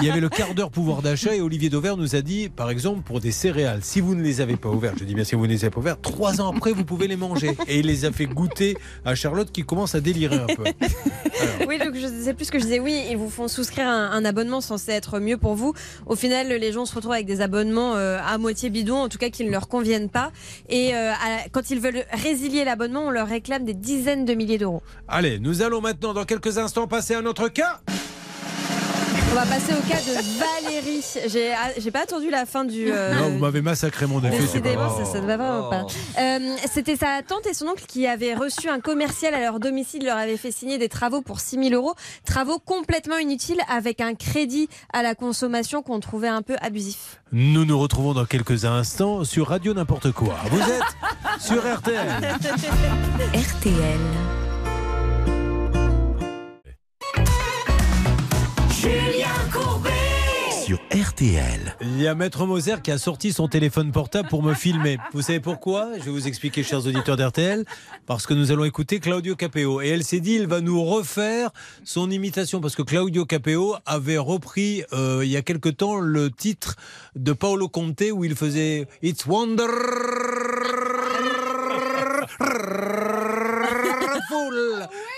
Il 0.00 0.04
y 0.04 0.10
avait 0.10 0.20
le 0.20 0.28
quart 0.30 0.54
d'heure 0.54 0.70
pouvoir 0.70 1.02
d'achat 1.02 1.34
et 1.34 1.40
Olivier 1.40 1.68
Dauvert 1.68 1.96
nous 1.96 2.16
a 2.16 2.22
dit, 2.22 2.48
par 2.48 2.70
exemple, 2.70 3.02
pour 3.02 3.20
des 3.20 3.32
céréales, 3.32 3.80
si 3.82 4.00
vous 4.00 4.14
ne 4.14 4.22
les 4.22 4.40
avez 4.40 4.56
pas 4.56 4.70
ouvertes, 4.70 4.96
je 4.98 5.04
dis 5.04 5.14
bien 5.14 5.24
si 5.24 5.34
vous 5.34 5.42
ne 5.46 5.52
les 5.52 5.64
avez 5.64 5.70
pas 5.70 5.80
ouvertes, 5.80 6.00
trois 6.02 6.40
ans 6.40 6.50
après 6.56 6.72
vous 6.72 6.84
pouvez 6.84 7.06
les 7.06 7.16
manger. 7.16 7.56
Et 7.68 7.80
il 7.80 7.86
les 7.86 8.04
a 8.06 8.12
fait 8.12 8.26
goûter 8.26 8.76
à 9.04 9.14
Charlotte 9.14 9.50
qui 9.52 9.64
commence 9.64 9.94
à 9.94 10.00
délirer 10.00 10.36
un 10.36 10.46
peu. 10.46 10.64
Oui, 11.68 11.78
donc 11.78 11.94
je 11.94 12.06
sais 12.24 12.34
plus 12.34 12.46
ce 12.46 12.52
que 12.52 12.58
je 12.58 12.64
disais. 12.64 12.80
Oui, 12.80 13.02
ils 13.10 13.16
vous 13.16 13.28
font 13.30 13.48
souscrire 13.48 13.86
un, 13.88 14.10
un 14.10 14.24
abonnement 14.24 14.60
censé 14.60 14.92
être 14.92 15.18
mieux 15.18 15.36
pour 15.36 15.54
vous. 15.54 15.74
Au 16.06 16.14
final, 16.16 16.48
les 16.48 16.72
gens 16.72 16.86
se 16.86 16.94
retrouvent 16.94 17.12
avec 17.12 17.26
des 17.26 17.40
abonnements 17.40 17.94
euh, 17.96 18.18
à 18.24 18.38
moitié 18.38 18.70
bidon, 18.70 18.96
en 18.96 19.08
tout 19.08 19.18
cas 19.18 19.28
qui 19.30 19.44
ne 19.44 19.50
leur 19.50 19.68
conviennent 19.68 20.08
pas. 20.08 20.30
Et 20.68 20.94
euh, 20.94 21.12
à- 21.12 21.48
quand 21.50 21.70
ils 21.70 21.80
veulent 21.80 22.04
résilier 22.12 22.64
l'abonnement, 22.64 23.06
on 23.06 23.10
leur 23.10 23.28
réclame 23.28 23.64
des 23.64 23.74
dizaines 23.82 24.24
de 24.24 24.34
milliers 24.34 24.58
d'euros. 24.58 24.82
Allez, 25.08 25.38
nous 25.38 25.60
allons 25.60 25.82
maintenant, 25.82 26.14
dans 26.14 26.24
quelques 26.24 26.56
instants, 26.56 26.86
passer 26.86 27.14
à 27.14 27.18
un 27.18 27.26
autre 27.26 27.48
cas. 27.48 27.80
On 29.32 29.34
va 29.34 29.46
passer 29.46 29.72
au 29.72 29.80
cas 29.88 29.96
de 29.96 30.12
Valérie. 30.38 31.02
J'ai 31.26 31.52
ah, 31.54 31.70
j'ai 31.78 31.90
pas 31.90 32.02
attendu 32.02 32.28
la 32.28 32.44
fin 32.44 32.66
du. 32.66 32.92
euh, 32.92 33.14
non, 33.14 33.30
vous 33.30 33.38
m'avez 33.38 33.62
massacré 33.62 34.06
mon 34.06 34.18
effet. 34.22 34.36
pas 34.36 34.42
Décidément, 34.42 34.94
ça, 34.94 35.06
ça 35.06 35.20
ne 35.22 35.26
va 35.26 35.38
vraiment 35.38 35.70
pas. 35.70 35.86
Euh, 36.18 36.38
C'était 36.70 36.96
sa 36.96 37.22
tante 37.26 37.46
et 37.46 37.54
son 37.54 37.64
oncle 37.68 37.84
qui 37.88 38.06
avaient 38.06 38.34
reçu 38.34 38.68
un 38.68 38.78
commercial 38.80 39.32
à 39.32 39.40
leur 39.40 39.58
domicile, 39.58 40.04
leur 40.04 40.18
avait 40.18 40.36
fait 40.36 40.50
signer 40.50 40.76
des 40.76 40.90
travaux 40.90 41.22
pour 41.22 41.40
6 41.40 41.56
000 41.70 41.74
euros. 41.82 41.94
Travaux 42.26 42.58
complètement 42.58 43.16
inutiles 43.16 43.62
avec 43.70 44.02
un 44.02 44.14
crédit 44.14 44.68
à 44.92 45.02
la 45.02 45.14
consommation 45.14 45.80
qu'on 45.80 45.98
trouvait 46.00 46.28
un 46.28 46.42
peu 46.42 46.56
abusif. 46.60 47.22
Nous 47.32 47.64
nous 47.64 47.78
retrouvons 47.78 48.12
dans 48.12 48.26
quelques 48.26 48.66
instants 48.66 49.24
sur 49.24 49.48
Radio 49.48 49.72
N'importe 49.72 50.12
quoi. 50.12 50.36
Vous 50.50 50.60
êtes 50.60 51.40
sur 51.40 51.62
RTL. 51.62 52.06
RTL. 53.34 54.51
Julien 58.82 59.28
Courbet 59.52 59.90
sur 60.66 60.80
RTL. 60.90 61.76
Il 61.82 62.00
y 62.00 62.08
a 62.08 62.16
Maître 62.16 62.46
Moser 62.46 62.74
qui 62.82 62.90
a 62.90 62.98
sorti 62.98 63.32
son 63.32 63.46
téléphone 63.46 63.92
portable 63.92 64.28
pour 64.28 64.42
me 64.42 64.54
filmer. 64.54 64.98
Vous 65.12 65.22
savez 65.22 65.38
pourquoi? 65.38 65.90
Je 66.00 66.02
vais 66.02 66.10
vous 66.10 66.26
expliquer, 66.26 66.64
chers 66.64 66.84
auditeurs 66.84 67.16
d'RTL. 67.16 67.64
Parce 68.06 68.26
que 68.26 68.34
nous 68.34 68.50
allons 68.50 68.64
écouter 68.64 68.98
Claudio 68.98 69.36
Capeo. 69.36 69.82
Et 69.82 69.88
elle 69.90 70.02
s'est 70.02 70.18
dit, 70.18 70.34
il 70.34 70.48
va 70.48 70.60
nous 70.60 70.82
refaire 70.82 71.50
son 71.84 72.10
imitation. 72.10 72.60
Parce 72.60 72.74
que 72.74 72.82
Claudio 72.82 73.24
Capeo 73.24 73.76
avait 73.86 74.18
repris, 74.18 74.82
euh, 74.92 75.20
il 75.22 75.30
y 75.30 75.36
a 75.36 75.42
quelque 75.42 75.68
temps, 75.68 76.00
le 76.00 76.32
titre 76.32 76.74
de 77.14 77.32
Paolo 77.32 77.68
Conte 77.68 78.02
où 78.12 78.24
il 78.24 78.34
faisait 78.34 78.88
It's 79.00 79.26
Wonderful. 79.26 80.22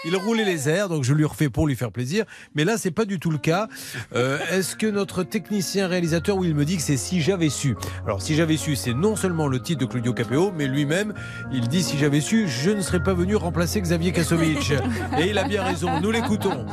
Il 0.07 0.17
roulait 0.17 0.45
les 0.45 0.69
airs, 0.69 0.89
donc 0.89 1.05
je 1.05 1.15
lui 1.15 1.25
refais 1.25 1.49
pour 1.49 1.67
lui 1.67 1.77
faire 1.77 1.91
plaisir. 1.91 2.25
Mais 2.55 2.65
là, 2.65 2.77
c'est 2.77 2.91
pas 2.91 3.05
du 3.05 3.19
tout 3.19 3.31
le 3.31 3.39
cas. 3.39 3.69
Euh, 4.15 4.39
Est-ce 4.53 4.77
que 4.77 4.87
notre 4.87 5.23
technicien 5.23 5.87
réalisateur, 5.89 6.37
où 6.37 6.45
il 6.45 6.55
me 6.55 6.65
dit 6.65 6.77
que 6.77 6.83
c'est 6.83 6.97
si 6.97 7.21
j'avais 7.23 7.49
su? 7.49 7.77
Alors, 8.07 8.21
si 8.21 8.35
j'avais 8.35 8.57
su, 8.57 8.77
c'est 8.77 8.93
non 8.95 9.17
seulement 9.17 9.49
le 9.49 9.61
titre 9.61 9.81
de 9.81 9.87
Claudio 9.87 10.13
Capeo, 10.13 10.53
mais 10.53 10.67
lui-même, 10.67 11.15
il 11.53 11.69
dit 11.69 11.83
si 11.83 11.99
j'avais 11.99 12.21
su, 12.21 12.49
je 12.49 12.71
ne 12.71 12.81
serais 12.81 13.03
pas 13.03 13.15
venu 13.15 13.37
remplacer 13.37 13.81
Xavier 13.81 14.13
Kasovic. 14.13 14.73
Et 15.19 15.29
il 15.31 15.39
a 15.39 15.45
bien 15.45 15.63
raison. 15.63 16.01
Nous 16.01 16.11
l'écoutons. 16.11 16.67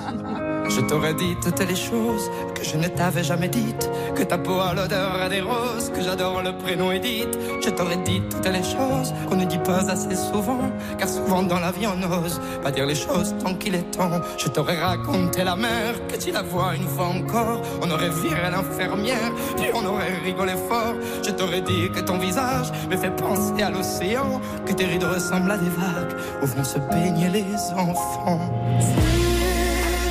Je 0.70 0.80
t'aurais 0.82 1.14
dit 1.14 1.36
toutes 1.44 1.60
les 1.68 1.76
choses 1.76 2.30
que 2.56 2.64
je 2.64 2.78
ne 2.78 2.88
t'avais 2.88 3.24
jamais 3.24 3.50
dites. 3.50 3.90
Que 4.16 4.24
ta 4.24 4.38
peau 4.38 4.60
a 4.60 4.74
l'odeur 4.74 5.28
des 5.30 5.42
roses, 5.42 5.90
que 5.94 6.02
j'adore 6.02 6.42
le 6.44 6.58
prénom 6.58 6.92
Edith. 6.92 7.38
Je 7.64 7.70
t'aurais 7.72 7.98
dit 7.98 8.22
toutes 8.30 8.46
les 8.48 8.64
choses 8.64 9.14
qu'on 9.28 9.36
ne 9.36 9.46
dit 9.46 9.58
pas 9.58 9.90
assez 9.92 10.16
souvent. 10.16 10.72
Car 10.98 11.10
souvent 11.10 11.44
dans 11.44 11.60
la 11.60 11.72
vie 11.72 11.88
on 11.88 11.98
n'ose 11.98 12.40
pas 12.64 12.72
dire 12.72 12.86
les 12.86 12.96
choses 12.96 13.21
tant 13.44 13.56
qu'il 13.56 13.76
est 13.76 13.92
temps. 13.92 14.22
Je 14.38 14.48
t'aurais 14.48 14.80
raconté 14.80 15.44
la 15.44 15.56
mer, 15.56 15.96
que 16.08 16.18
tu 16.18 16.32
la 16.32 16.42
vois 16.42 16.76
une 16.76 16.88
fois 16.88 17.08
encore. 17.08 17.62
On 17.82 17.90
aurait 17.90 18.10
viré 18.10 18.50
l'infirmière, 18.52 19.32
puis 19.58 19.68
on 19.74 19.86
aurait 19.86 20.18
rigolé 20.24 20.54
fort. 20.70 20.96
Je 21.24 21.32
t'aurais 21.32 21.62
dit 21.62 21.90
que 21.92 22.00
ton 22.02 22.18
visage 22.18 22.72
me 22.90 22.98
fait 22.98 23.16
penser 23.16 23.62
à 23.62 23.70
l'océan. 23.70 24.42
Que 24.66 24.74
tes 24.74 24.86
rides 24.86 25.04
ressemblent 25.04 25.52
à 25.52 25.58
des 25.58 25.70
vagues 25.70 26.16
où 26.42 26.46
vont 26.46 26.64
se 26.64 26.80
baigner 26.80 27.30
les 27.30 27.56
enfants. 27.76 28.40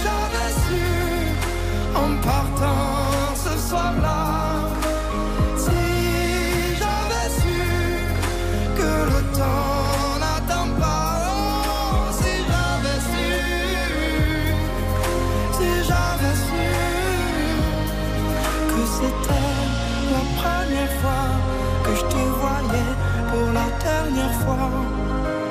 j'avais 0.03 0.53
su 0.65 0.83
en 1.95 2.23
partant 2.23 3.35
ce 3.35 3.69
soir-là. 3.69 4.30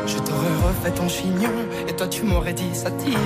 Je 0.05 0.18
t'aurais 0.18 0.68
refait 0.68 0.91
ton 0.91 1.07
chignon 1.07 1.51
et 1.88 1.95
toi 1.95 2.07
tu 2.07 2.24
m'aurais 2.24 2.53
dit 2.53 2.74
ça 2.74 2.89
tire. 2.91 3.18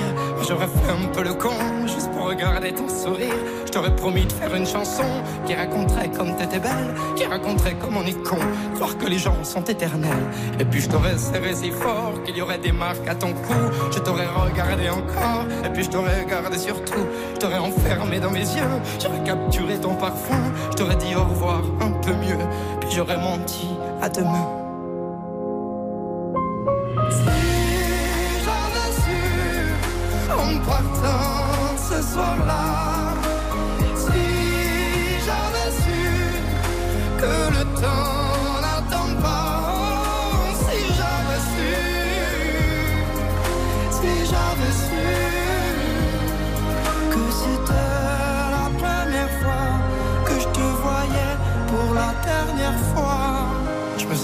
J'aurais 0.46 0.66
fait 0.66 0.90
un 0.90 1.08
peu 1.08 1.22
le 1.22 1.32
con 1.34 1.54
juste 1.86 2.10
pour 2.12 2.26
regarder 2.26 2.72
ton 2.72 2.88
sourire. 2.88 3.34
Je 3.64 3.72
t'aurais 3.72 3.94
promis 3.96 4.26
de 4.26 4.32
faire 4.32 4.54
une 4.54 4.66
chanson 4.66 5.04
qui 5.46 5.54
raconterait 5.54 6.10
comme 6.10 6.36
t'étais 6.36 6.58
belle, 6.58 6.94
qui 7.16 7.24
raconterait 7.24 7.74
comme 7.74 7.96
on 7.96 8.04
est 8.04 8.22
con, 8.22 8.36
croire 8.74 8.98
que 8.98 9.06
les 9.06 9.18
gens 9.18 9.42
sont 9.44 9.64
éternels. 9.64 10.10
Et 10.60 10.64
puis 10.66 10.82
je 10.82 10.90
t'aurais 10.90 11.16
serré 11.16 11.54
si 11.54 11.70
fort 11.70 12.22
qu'il 12.24 12.36
y 12.36 12.42
aurait 12.42 12.58
des 12.58 12.72
marques 12.72 13.08
à 13.08 13.14
ton 13.14 13.32
cou. 13.32 13.54
Je 13.92 13.98
t'aurais 14.00 14.26
regardé 14.26 14.90
encore 14.90 15.46
et 15.64 15.70
puis 15.70 15.84
je 15.84 15.90
t'aurais 15.90 16.22
regardé 16.22 16.58
surtout. 16.58 17.06
Je 17.34 17.40
t'aurais 17.40 17.58
enfermé 17.58 18.20
dans 18.20 18.30
mes 18.30 18.40
yeux, 18.40 18.74
j'aurais 19.00 19.24
capturé 19.24 19.80
ton 19.80 19.94
parfum. 19.94 20.42
Je 20.70 20.76
t'aurais 20.76 20.96
dit 20.96 21.14
au 21.16 21.24
revoir 21.24 21.62
un 21.80 21.90
peu 21.90 22.12
mieux, 22.12 22.44
puis 22.80 22.90
j'aurais 22.92 23.16
menti 23.16 23.68
à 24.02 24.08
demain. 24.08 24.63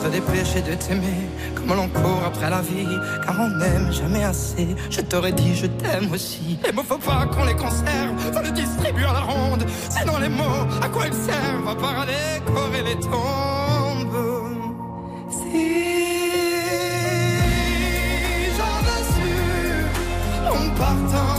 Me 0.00 0.06
serais 0.06 0.20
dépêché 0.20 0.62
de 0.62 0.74
t'aimer 0.76 1.28
comme 1.54 1.76
l'on 1.76 1.88
court 1.88 2.22
après 2.26 2.48
la 2.48 2.62
vie, 2.62 2.86
car 3.22 3.36
on 3.38 3.50
n'aime 3.50 3.92
jamais 3.92 4.24
assez. 4.24 4.68
Je 4.88 5.02
t'aurais 5.02 5.32
dit 5.32 5.54
je 5.54 5.66
t'aime 5.66 6.10
aussi. 6.10 6.58
Les 6.64 6.72
mots 6.72 6.82
faut 6.82 6.96
pas 6.96 7.26
qu'on 7.26 7.44
les 7.44 7.54
conserve, 7.54 8.18
faut 8.32 8.40
les 8.40 8.50
distribuer 8.52 9.04
à 9.04 9.12
la 9.12 9.20
ronde. 9.20 9.66
Sinon 9.90 10.16
les 10.18 10.30
mots, 10.30 10.66
à 10.80 10.88
quoi 10.88 11.06
ils 11.06 11.12
servent 11.12 11.68
À 11.68 11.74
part 11.74 12.00
à 12.00 12.06
décorer 12.06 12.82
les 12.82 12.98
tombes. 12.98 14.16
Si 15.28 15.68
j'avais 18.56 19.04
su 19.12 19.30
en 20.48 20.70
partant 20.78 21.29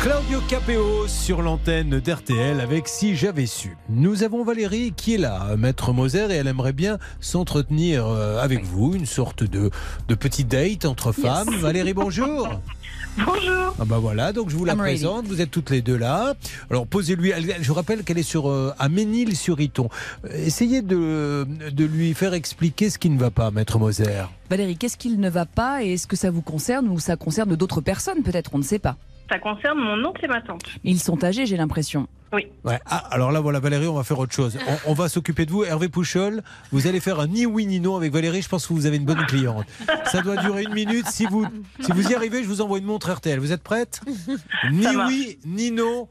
Claudio 0.00 0.40
Capéo 0.48 1.06
sur 1.08 1.42
l'antenne 1.42 2.00
d'RTL 2.00 2.60
avec 2.60 2.88
Si 2.88 3.16
j'avais 3.16 3.44
su. 3.44 3.76
Nous 3.90 4.22
avons 4.22 4.44
Valérie 4.44 4.94
qui 4.96 5.16
est 5.16 5.18
là, 5.18 5.54
maître 5.58 5.92
Moser, 5.92 6.26
et 6.30 6.36
elle 6.36 6.46
aimerait 6.46 6.72
bien 6.72 6.98
s'entretenir 7.20 8.06
euh, 8.06 8.42
avec 8.42 8.64
vous, 8.64 8.94
une 8.94 9.04
sorte 9.04 9.44
de, 9.44 9.70
de 10.08 10.14
petit 10.14 10.44
date 10.44 10.86
entre 10.86 11.12
femmes. 11.12 11.54
Valérie, 11.56 11.92
bonjour. 11.92 12.48
Bonjour. 13.18 13.74
Ah 13.80 13.84
bah 13.84 13.98
voilà, 13.98 14.32
donc 14.32 14.50
je 14.50 14.56
vous 14.56 14.64
la 14.64 14.74
I'm 14.74 14.80
ready. 14.80 15.02
présente, 15.02 15.26
vous 15.26 15.40
êtes 15.40 15.50
toutes 15.50 15.70
les 15.70 15.82
deux 15.82 15.96
là. 15.96 16.34
Alors 16.70 16.86
posez-lui, 16.86 17.32
je 17.60 17.66
vous 17.66 17.74
rappelle 17.74 18.04
qu'elle 18.04 18.18
est 18.18 18.22
sur 18.22 18.48
euh, 18.48 18.72
à 18.78 18.88
Ménil-sur-Iton. 18.88 19.88
Essayez 20.32 20.80
de, 20.80 21.44
de 21.72 21.84
lui 21.84 22.14
faire 22.14 22.34
expliquer 22.34 22.88
ce 22.88 22.98
qui 22.98 23.10
ne 23.10 23.18
va 23.18 23.32
pas, 23.32 23.50
maître 23.50 23.80
Moser. 23.80 24.22
Valérie, 24.48 24.76
qu'est-ce 24.76 24.96
qu'il 24.96 25.18
ne 25.18 25.28
va 25.28 25.44
pas 25.44 25.82
et 25.82 25.94
est-ce 25.94 26.06
que 26.06 26.14
ça 26.14 26.30
vous 26.30 26.40
concerne 26.40 26.88
ou 26.88 27.00
ça 27.00 27.16
concerne 27.16 27.56
d'autres 27.56 27.80
personnes 27.80 28.22
Peut-être, 28.22 28.50
on 28.54 28.58
ne 28.58 28.62
sait 28.62 28.78
pas. 28.78 28.96
Ça 29.30 29.38
concerne 29.38 29.78
mon 29.78 30.04
oncle 30.04 30.24
et 30.24 30.28
ma 30.28 30.40
tante. 30.40 30.62
Ils 30.84 30.98
sont 31.00 31.22
âgés, 31.24 31.46
j'ai 31.46 31.56
l'impression. 31.56 32.08
Oui. 32.32 32.46
Ouais. 32.64 32.78
Ah, 32.86 32.98
alors 33.10 33.32
là, 33.32 33.40
voilà, 33.40 33.58
Valérie, 33.60 33.86
on 33.86 33.94
va 33.94 34.04
faire 34.04 34.18
autre 34.18 34.32
chose. 34.34 34.58
On, 34.86 34.90
on 34.90 34.94
va 34.94 35.08
s'occuper 35.08 35.46
de 35.46 35.50
vous. 35.50 35.64
Hervé 35.64 35.88
Pouchol, 35.88 36.42
vous 36.72 36.86
allez 36.86 37.00
faire 37.00 37.18
un 37.20 37.26
ni 37.26 37.46
oui 37.46 37.66
ni 37.66 37.80
non 37.80 37.96
avec 37.96 38.12
Valérie. 38.12 38.42
Je 38.42 38.48
pense 38.48 38.66
que 38.66 38.72
vous 38.72 38.86
avez 38.86 38.96
une 38.98 39.04
bonne 39.04 39.24
cliente. 39.26 39.66
Ça 40.06 40.20
doit 40.22 40.36
durer 40.36 40.62
une 40.64 40.74
minute. 40.74 41.06
Si 41.06 41.26
vous, 41.26 41.46
si 41.80 41.90
vous 41.92 42.10
y 42.10 42.14
arrivez, 42.14 42.42
je 42.42 42.48
vous 42.48 42.60
envoie 42.60 42.78
une 42.78 42.84
montre 42.84 43.10
RTL. 43.12 43.38
Vous 43.40 43.52
êtes 43.52 43.62
prête? 43.62 44.00
Ni 44.70 44.82
Ça 44.82 45.06
oui, 45.08 45.38
ni 45.44 45.70
non. 45.70 46.08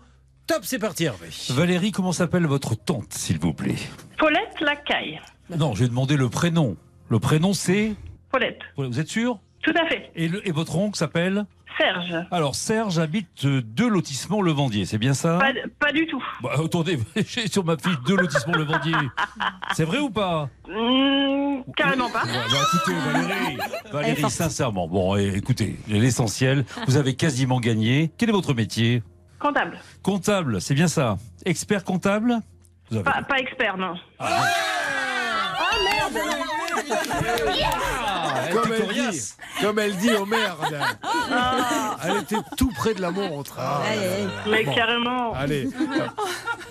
Top, 0.47 0.59
c'est 0.63 0.79
parti, 0.79 1.03
Hervé. 1.05 1.27
Valérie, 1.51 1.91
comment 1.91 2.11
s'appelle 2.11 2.45
votre 2.47 2.75
tante, 2.75 3.13
s'il 3.13 3.37
vous 3.39 3.53
plaît? 3.53 3.75
Paulette 4.17 4.59
Lacaille. 4.61 5.19
Non, 5.57 5.75
j'ai 5.75 5.87
demandé 5.87 6.17
le 6.17 6.27
prénom. 6.29 6.75
Le 7.09 7.19
prénom, 7.19 7.53
c'est? 7.53 7.93
Paulette. 8.31 8.59
Vous 8.77 8.99
êtes 8.99 9.07
sûr 9.09 9.39
Tout 9.61 9.73
à 9.81 9.87
fait. 9.87 10.09
et, 10.15 10.27
le- 10.27 10.45
et 10.47 10.51
votre 10.51 10.75
oncle 10.77 10.97
s'appelle? 10.97 11.45
Serge. 11.79 12.25
Alors, 12.31 12.55
Serge 12.55 12.99
habite 12.99 13.45
euh, 13.45 13.61
deux 13.61 13.87
lotissements 13.87 14.41
Le 14.41 14.51
Vendier, 14.51 14.85
c'est 14.85 14.97
bien 14.97 15.13
ça? 15.13 15.37
Pas, 15.39 15.53
pas 15.79 15.91
du 15.93 16.05
tout. 16.07 16.21
Bah, 16.41 16.51
attendez, 16.63 16.99
j'ai 17.15 17.47
sur 17.47 17.63
ma 17.63 17.77
fiche 17.77 17.97
deux 18.05 18.17
lotissements 18.17 18.57
Le 18.57 18.63
Vendier. 18.63 18.95
C'est 19.75 19.85
vrai 19.85 19.99
ou 19.99 20.09
pas? 20.09 20.49
Hmm, 20.67 21.61
carrément 21.77 22.09
pas. 22.09 22.23
Bah, 22.25 22.31
écoutez, 22.73 22.97
Valérie, 22.99 23.57
Valérie, 23.91 24.29
sincèrement, 24.31 24.87
bon, 24.87 25.15
eh, 25.15 25.35
écoutez, 25.37 25.77
l'essentiel, 25.87 26.65
vous 26.87 26.97
avez 26.97 27.15
quasiment 27.15 27.59
gagné. 27.59 28.11
Quel 28.17 28.29
est 28.29 28.33
votre 28.33 28.53
métier? 28.53 29.01
Comptable. 29.39 29.79
Comptable, 30.03 30.59
c'est 30.61 30.73
bien 30.73 30.87
ça. 30.87 31.17
Expert 31.45 31.83
comptable? 31.85 32.39
Vous 32.89 32.97
avez- 32.97 33.05
Pas, 33.05 33.21
pas 33.21 33.37
expert, 33.37 33.77
non. 33.77 33.93
Ah, 34.19 34.43
Oh 35.61 35.75
merde 35.83 36.23
Comme 38.51 38.73
elle, 38.73 39.11
dit, 39.11 39.33
comme 39.61 39.79
elle 39.79 39.95
dit, 39.97 40.09
oh 40.19 40.25
merde 40.25 40.59
Elle 42.03 42.17
était 42.21 42.35
tout 42.57 42.71
près 42.75 42.93
de 42.93 43.01
la 43.01 43.11
montre. 43.11 43.55
Ah. 43.59 43.81
Mais 44.49 44.63
Bon. 44.63 44.73
carrément. 44.73 45.33
Allez. 45.33 45.67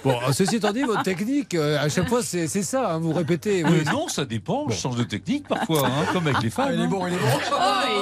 Bon, 0.05 0.17
ceci 0.33 0.57
étant 0.57 0.71
dit, 0.73 0.83
votre 0.85 1.03
technique, 1.03 1.57
euh, 1.57 1.77
à 1.81 1.89
chaque 1.89 2.09
fois, 2.09 2.23
c'est 2.23 2.47
ça, 2.47 2.93
hein, 2.95 2.99
vous 2.99 3.13
répétez. 3.13 3.65
Euh, 3.65 3.83
non, 3.93 4.07
ça 4.07 4.25
dépend. 4.25 4.67
Je 4.69 4.77
change 4.77 4.95
de 4.95 5.03
technique 5.03 5.49
parfois, 5.49 5.87
hein, 5.87 6.05
comme 6.13 6.29
avec 6.29 6.41
les 6.41 6.51
femmes. 6.51 6.71
il 6.75 6.81
est 6.81 6.85
hein. 6.85 6.89
bon, 6.89 7.05
il 7.09 7.15
est 7.15 7.17
bon. 7.17 7.27
Oh, 7.53 7.57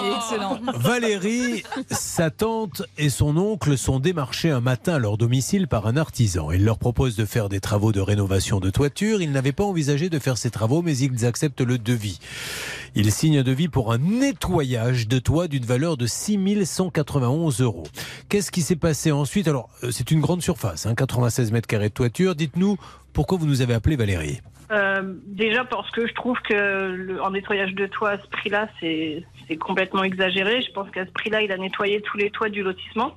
il 0.04 0.10
est 0.12 0.16
excellent. 0.16 0.58
Valérie, 0.74 1.62
sa 1.90 2.30
tante 2.30 2.82
et 2.98 3.08
son 3.08 3.36
oncle 3.38 3.78
sont 3.78 3.98
démarchés 3.98 4.50
un 4.50 4.60
matin 4.60 4.94
à 4.94 4.98
leur 4.98 5.16
domicile 5.16 5.68
par 5.68 5.86
un 5.86 5.96
artisan. 5.96 6.50
Il 6.52 6.64
leur 6.64 6.78
propose 6.78 7.16
de 7.16 7.24
faire 7.24 7.48
des 7.48 7.60
travaux 7.60 7.92
de 7.92 8.00
rénovation 8.00 8.60
de 8.60 8.68
toiture. 8.68 9.22
Ils 9.22 9.32
n'avaient 9.32 9.52
pas 9.52 9.64
envisagé 9.64 10.10
de 10.10 10.18
faire 10.18 10.36
ces 10.36 10.50
travaux, 10.50 10.82
mais 10.82 10.96
ils 10.98 11.24
acceptent 11.24 11.62
le 11.62 11.78
devis. 11.78 12.20
Ils 12.98 13.12
signent 13.12 13.40
un 13.40 13.42
devis 13.42 13.68
pour 13.68 13.92
un 13.92 13.98
nettoyage 13.98 15.06
de 15.06 15.18
toit 15.18 15.48
d'une 15.48 15.66
valeur 15.66 15.98
de 15.98 16.06
6191 16.06 17.60
euros. 17.60 17.82
Qu'est-ce 18.30 18.50
qui 18.50 18.62
s'est 18.62 18.74
passé 18.74 19.12
ensuite? 19.12 19.48
Alors, 19.48 19.68
euh, 19.84 19.90
c'est 19.90 20.10
une 20.10 20.22
grande 20.22 20.40
surface, 20.40 20.86
hein, 20.86 20.94
96 20.94 21.52
mètres 21.52 21.68
carrés 21.68 21.90
de 21.90 21.94
toiture. 21.94 22.34
Dites-nous 22.34 22.78
pourquoi 23.12 23.36
vous 23.36 23.46
nous 23.46 23.60
avez 23.60 23.74
appelé 23.74 23.96
Valérie. 23.96 24.40
Euh, 24.72 25.02
déjà 25.26 25.66
parce 25.66 25.90
que 25.90 26.06
je 26.06 26.14
trouve 26.14 26.38
que 26.48 27.30
nettoyage 27.30 27.74
de 27.74 27.86
toit 27.86 28.12
à 28.12 28.18
ce 28.18 28.26
prix-là, 28.28 28.70
c'est 28.80 29.56
complètement 29.60 30.02
exagéré. 30.02 30.62
Je 30.62 30.72
pense 30.72 30.90
qu'à 30.90 31.04
ce 31.04 31.10
prix-là, 31.10 31.42
il 31.42 31.52
a 31.52 31.58
nettoyé 31.58 32.00
tous 32.00 32.16
les 32.16 32.30
toits 32.30 32.48
du 32.48 32.62
lotissement. 32.62 33.12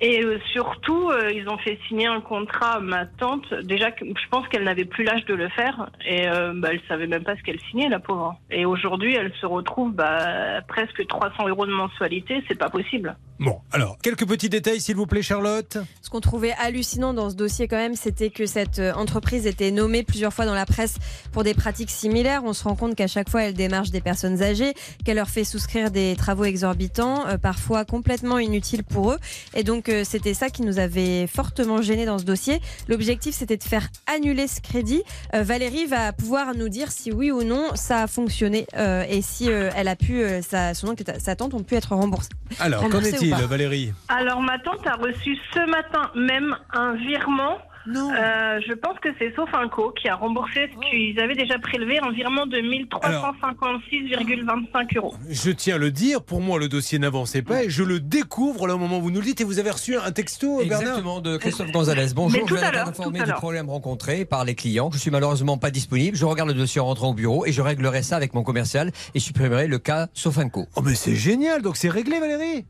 Et 0.00 0.22
euh, 0.24 0.38
surtout, 0.52 1.08
euh, 1.10 1.30
ils 1.32 1.48
ont 1.48 1.58
fait 1.58 1.78
signer 1.88 2.06
un 2.06 2.20
contrat 2.20 2.74
à 2.76 2.80
ma 2.80 3.06
tante. 3.06 3.52
Déjà, 3.62 3.90
que- 3.90 4.04
je 4.04 4.28
pense 4.30 4.46
qu'elle 4.48 4.64
n'avait 4.64 4.84
plus 4.84 5.04
l'âge 5.04 5.24
de 5.26 5.34
le 5.34 5.48
faire 5.50 5.90
et 6.06 6.28
euh, 6.28 6.52
bah, 6.54 6.68
elle 6.72 6.80
savait 6.88 7.06
même 7.06 7.22
pas 7.24 7.36
ce 7.36 7.42
qu'elle 7.42 7.60
signait, 7.70 7.88
la 7.88 8.00
pauvre. 8.00 8.36
Et 8.50 8.64
aujourd'hui, 8.64 9.14
elle 9.14 9.32
se 9.40 9.46
retrouve 9.46 9.92
bah, 9.92 10.62
presque 10.68 11.06
300 11.06 11.48
euros 11.48 11.66
de 11.66 11.72
mensualité. 11.72 12.42
C'est 12.48 12.58
pas 12.58 12.70
possible. 12.70 13.16
Bon, 13.40 13.58
alors, 13.72 13.98
quelques 14.00 14.28
petits 14.28 14.48
détails, 14.48 14.80
s'il 14.80 14.94
vous 14.94 15.06
plaît, 15.06 15.22
Charlotte. 15.22 15.78
Ce 16.02 16.08
qu'on 16.08 16.20
trouvait 16.20 16.52
hallucinant 16.60 17.12
dans 17.14 17.30
ce 17.30 17.34
dossier 17.34 17.66
quand 17.66 17.76
même, 17.76 17.96
c'était 17.96 18.30
que 18.30 18.46
cette 18.46 18.78
euh, 18.78 18.92
entreprise 18.94 19.46
était 19.46 19.72
nommée 19.72 20.04
plusieurs 20.04 20.32
fois 20.32 20.46
dans 20.46 20.54
la 20.54 20.66
presse 20.66 20.98
pour 21.32 21.42
des 21.42 21.52
pratiques 21.54 21.90
similaires. 21.90 22.42
On 22.44 22.52
se 22.52 22.62
rend 22.64 22.76
compte 22.76 22.94
qu'à 22.94 23.08
chaque 23.08 23.28
fois, 23.28 23.42
elle 23.42 23.54
démarche 23.54 23.90
des 23.90 24.00
personnes 24.00 24.40
âgées, 24.42 24.72
qu'elle 25.04 25.16
leur 25.16 25.28
fait 25.28 25.42
souscrire 25.42 25.90
des 25.90 26.14
travaux 26.16 26.44
exorbitants, 26.44 27.26
euh, 27.26 27.36
parfois 27.36 27.84
complètement 27.84 28.38
inutiles 28.38 28.84
pour 28.84 29.10
eux. 29.12 29.18
Et 29.56 29.64
donc, 29.64 29.73
euh, 29.88 30.02
c'était 30.04 30.34
ça 30.34 30.50
qui 30.50 30.62
nous 30.62 30.78
avait 30.78 31.26
fortement 31.26 31.82
gênés 31.82 32.06
dans 32.06 32.18
ce 32.18 32.24
dossier. 32.24 32.60
L'objectif, 32.88 33.34
c'était 33.34 33.56
de 33.56 33.62
faire 33.62 33.88
annuler 34.06 34.46
ce 34.46 34.60
crédit. 34.60 35.02
Euh, 35.34 35.42
Valérie 35.42 35.86
va 35.86 36.12
pouvoir 36.12 36.54
nous 36.54 36.68
dire 36.68 36.90
si 36.90 37.12
oui 37.12 37.30
ou 37.30 37.42
non 37.42 37.74
ça 37.74 38.02
a 38.02 38.06
fonctionné 38.06 38.66
euh, 38.76 39.04
et 39.08 39.22
si 39.22 39.50
euh, 39.50 39.70
elle 39.76 39.88
a 39.88 39.96
pu, 39.96 40.22
euh, 40.22 40.42
sa, 40.42 40.74
son 40.74 40.88
oncle 40.88 41.02
et 41.02 41.20
sa 41.20 41.36
tante 41.36 41.54
ont 41.54 41.62
pu 41.62 41.74
être 41.74 41.94
remboursés. 41.94 42.30
Alors, 42.60 42.88
qu'en 42.88 43.00
est-il, 43.00 43.34
Valérie? 43.34 43.92
Alors, 44.08 44.40
ma 44.40 44.58
tante 44.58 44.86
a 44.86 44.94
reçu 44.94 45.36
ce 45.52 45.70
matin 45.70 46.10
même 46.14 46.56
un 46.72 46.94
virement 46.94 47.58
Non. 47.86 48.10
Euh, 48.10 48.60
je 48.66 48.72
pense 48.72 48.98
que 48.98 49.10
c'est 49.18 49.34
Sofinco 49.34 49.92
qui 49.92 50.08
a 50.08 50.16
remboursé 50.16 50.70
ce 50.72 50.78
qu'ils 50.88 51.20
avaient 51.20 51.34
déjà 51.34 51.58
prélevé, 51.58 51.98
un 51.98 52.12
virement 52.12 52.46
de 52.46 52.56
1356,25 52.58 54.96
euros. 54.96 55.14
Je 55.28 55.50
tiens 55.50 55.74
à 55.74 55.78
le 55.78 55.90
dire, 55.90 56.22
pour 56.22 56.40
moi 56.40 56.58
le 56.58 56.68
dossier 56.68 56.98
n'avançait 56.98 57.42
pas 57.42 57.64
et 57.64 57.70
je 57.70 57.82
le 57.82 58.00
découvre 58.00 58.66
là 58.66 58.74
au 58.74 58.78
moment 58.78 58.96
où 58.98 59.02
vous 59.02 59.10
nous 59.10 59.20
le 59.20 59.26
dites 59.26 59.42
et 59.42 59.44
vous 59.44 59.58
avez 59.58 59.70
reçu 59.70 59.96
un 59.96 60.12
texto 60.12 60.58
Bernard 60.58 60.80
Exactement, 60.80 61.20
de 61.20 61.36
Christophe 61.36 61.72
Gonzalez. 61.72 62.14
Bonjour, 62.14 62.48
je 62.48 62.54
viens 62.54 62.86
informé 62.86 63.22
du 63.22 63.32
problème 63.32 63.68
rencontré 63.68 64.24
par 64.24 64.44
les 64.44 64.54
clients. 64.54 64.90
Je 64.92 64.98
suis 64.98 65.10
malheureusement 65.10 65.58
pas 65.58 65.70
disponible. 65.70 66.16
Je 66.16 66.24
regarde 66.24 66.48
le 66.48 66.54
dossier 66.54 66.80
en 66.80 66.86
rentrant 66.86 67.10
au 67.10 67.14
bureau 67.14 67.44
et 67.46 67.52
je 67.52 67.60
réglerai 67.60 68.02
ça 68.02 68.16
avec 68.16 68.32
mon 68.34 68.42
commercial 68.42 68.90
et 69.14 69.18
supprimerai 69.18 69.66
le 69.66 69.78
cas 69.78 70.08
Sofinco. 70.14 70.66
Oh 70.76 70.80
mais 70.82 70.94
c'est 70.94 71.14
génial, 71.14 71.60
donc 71.62 71.76
c'est 71.76 71.90
réglé 71.90 72.18
Valérie 72.18 72.64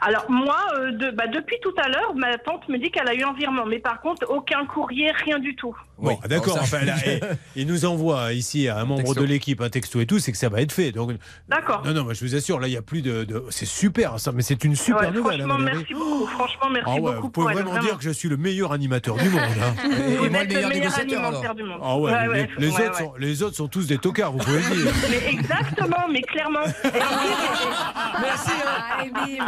Alors 0.00 0.30
moi, 0.30 0.58
euh, 0.76 0.90
de- 0.92 1.10
bah, 1.10 1.26
depuis 1.26 1.58
tout 1.60 1.74
à 1.76 1.88
l'heure, 1.88 2.14
ma 2.14 2.36
tante 2.38 2.68
me 2.68 2.78
dit 2.78 2.90
qu'elle 2.90 3.08
a 3.08 3.14
eu 3.14 3.22
un 3.22 3.32
virement, 3.32 3.66
mais 3.66 3.78
par 3.78 4.00
contre, 4.00 4.26
aucun 4.30 4.64
courrier, 4.66 5.10
rien 5.12 5.38
du 5.38 5.54
tout. 5.56 5.76
Bon, 6.02 6.18
d'accord. 6.28 6.58
enfin, 6.60 6.84
là, 6.84 6.94
il 7.56 7.66
nous 7.66 7.84
envoie 7.84 8.32
ici 8.32 8.68
à 8.68 8.78
un 8.78 8.84
membre 8.84 9.02
texto. 9.04 9.20
de 9.20 9.26
l'équipe 9.26 9.60
un 9.60 9.68
texto 9.68 10.00
et 10.00 10.06
tout, 10.06 10.18
c'est 10.18 10.32
que 10.32 10.38
ça 10.38 10.48
va 10.48 10.60
être 10.62 10.72
fait. 10.72 10.92
Donc, 10.92 11.12
D'accord. 11.48 11.82
non, 11.84 11.92
non, 11.92 12.04
mais 12.04 12.14
je 12.14 12.24
vous 12.24 12.34
assure, 12.34 12.58
là, 12.60 12.68
il 12.68 12.70
n'y 12.70 12.76
a 12.76 12.82
plus 12.82 13.02
de. 13.02 13.24
de- 13.24 13.44
C'est 13.50 13.66
super, 13.66 14.18
ça, 14.18 14.32
mais 14.32 14.42
c'est 14.42 14.64
une 14.64 14.76
super 14.76 15.00
Ouais, 15.00 15.10
nouvelle. 15.10 15.40
hein, 15.42 15.46
franchement, 15.46 15.64
Valérie. 15.64 15.76
merci 15.78 15.94
beaucoup. 15.94 16.26
Franchement, 16.26 16.70
merci 16.70 16.84
Ah 16.88 16.94
ouais, 16.94 17.00
beaucoup 17.00 17.22
vous 17.22 17.30
pouvez 17.30 17.52
vraiment 17.54 17.78
dire 17.78 17.96
que 17.98 18.04
je 18.04 18.10
suis 18.10 18.28
le 18.28 18.36
meilleur 18.36 18.72
animateur 18.72 19.16
du 19.16 19.28
monde. 19.28 19.40
hein. 19.40 19.74
Vous 20.18 20.24
Et 20.24 20.28
moi, 20.30 20.40
êtes 20.42 20.48
le 20.48 20.54
meilleur 20.54 20.70
négociateur, 20.70 21.18
alimentaire 21.24 21.40
alors. 21.50 21.54
du 21.54 21.62
monde. 21.64 21.80
Ah 21.82 21.96
ouais, 21.98 22.12
Ouais, 22.12 22.22
les, 22.22 22.28
ouais, 22.28 22.48
les 22.58 22.66
ouais, 22.68 22.72
autres 22.88 22.98
ouais. 23.00 23.04
Sont, 23.04 23.12
les 23.18 23.42
autres 23.42 23.56
sont 23.56 23.68
tous 23.68 23.86
des 23.86 23.98
tocards, 23.98 24.32
vous 24.32 24.38
pouvez 24.38 24.58
le 24.60 24.82
dire. 24.82 24.92
Mais 25.10 25.30
exactement, 25.32 26.06
mais 26.10 26.22
clairement. 26.22 26.60
Merci. 28.20 28.50
Allez, 28.98 29.10
bim. 29.10 29.44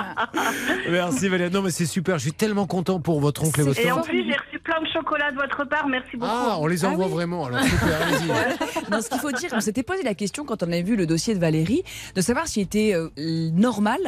Merci 0.90 1.28
Valérie. 1.28 1.50
Non, 1.52 1.62
mais 1.62 1.70
c'est 1.70 1.86
super. 1.86 2.18
Je 2.18 2.22
suis 2.24 2.32
tellement 2.32 2.66
content 2.66 3.00
pour 3.00 3.20
votre 3.20 3.42
oncle 3.44 3.60
et 3.60 3.64
votre 3.64 3.80
Et 3.80 3.90
en 3.90 4.00
plus, 4.02 4.24
j'ai 4.26 4.36
reçu 4.36 4.58
plein 4.62 4.80
de 4.80 4.86
chocolat 4.92 5.30
de 5.30 5.36
votre 5.36 5.64
part. 5.68 5.86
Merci 5.88 6.16
beaucoup. 6.16 6.30
Ah, 6.44 6.56
on 6.58 6.66
les 6.66 6.84
envoie 6.84 7.06
vraiment. 7.06 7.44
Alors, 7.46 7.60
super, 7.64 8.02
allez-y. 8.02 8.90
Non, 8.90 9.00
ce 9.00 9.08
qu'il 9.08 9.18
faut 9.20 9.32
dire, 9.32 9.50
on 9.52 9.60
s'était 9.60 9.82
posé 9.82 10.02
la 10.02 10.14
question 10.14 10.44
quand 10.44 10.62
on 10.62 10.66
avait 10.66 10.82
vu 10.82 10.96
le 10.96 11.06
dossier 11.06 11.34
de 11.34 11.38
Valérie, 11.40 11.82
de 12.14 12.20
savoir 12.20 12.46
s'il 12.48 12.62
était 12.62 12.94
euh, 12.94 13.08
normal 13.52 13.98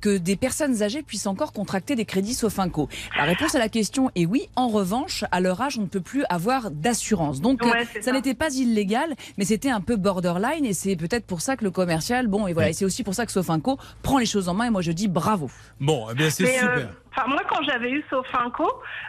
que 0.00 0.16
des 0.18 0.36
personnes 0.36 0.82
âgées 0.82 1.02
puissent 1.02 1.26
encore 1.26 1.52
contracter 1.52 1.94
des 1.96 2.04
crédits 2.04 2.34
Sofinco. 2.34 2.88
La 3.16 3.24
réponse 3.24 3.54
à 3.54 3.58
la 3.58 3.68
question 3.68 4.10
est 4.14 4.26
oui. 4.26 4.48
En 4.56 4.68
revanche, 4.68 5.24
à 5.30 5.40
leur 5.40 5.60
âge, 5.60 5.78
on 5.78 5.82
ne 5.82 5.86
peut 5.86 6.00
plus 6.00 6.24
avoir 6.28 6.70
d'assurance. 6.70 7.40
Donc, 7.40 7.62
Ouais, 7.62 7.70
euh, 7.82 7.84
ça, 7.96 8.02
ça. 8.02 8.12
n'était 8.12 8.34
pas 8.34 8.52
illégal, 8.54 9.14
mais 9.38 9.44
c'était 9.44 9.70
un 9.70 9.80
peu 9.80 9.96
borderline 9.96 10.64
et 10.64 10.72
c'est 10.72 10.96
peut-être 10.96 11.26
pour 11.26 11.40
ça 11.40 11.56
que 11.56 11.64
le 11.64 11.70
commercial, 11.70 12.26
bon, 12.28 12.46
et 12.46 12.52
voilà, 12.52 12.68
Ouais. 12.68 12.70
et 12.70 12.74
c'est 12.74 12.84
aussi 12.84 13.02
pour 13.02 13.14
ça 13.14 13.26
que 13.26 13.32
Sofinco 13.32 13.78
prend 14.02 14.18
les 14.18 14.26
choses 14.26 14.48
en 14.48 14.54
main 14.54 14.64
et 14.66 14.70
moi 14.70 14.82
je 14.82 14.92
dis 14.92 15.08
bravo. 15.08 15.50
Bon, 15.80 16.06
eh 16.10 16.14
bien, 16.14 16.30
c'est 16.30 16.44
Mais, 16.44 16.54
super. 16.58 16.76
euh, 16.78 16.84
Enfin, 17.14 17.28
moi, 17.28 17.40
quand 17.48 17.62
j'avais 17.64 17.90
eu 17.90 18.04
Sofinco, 18.10 18.68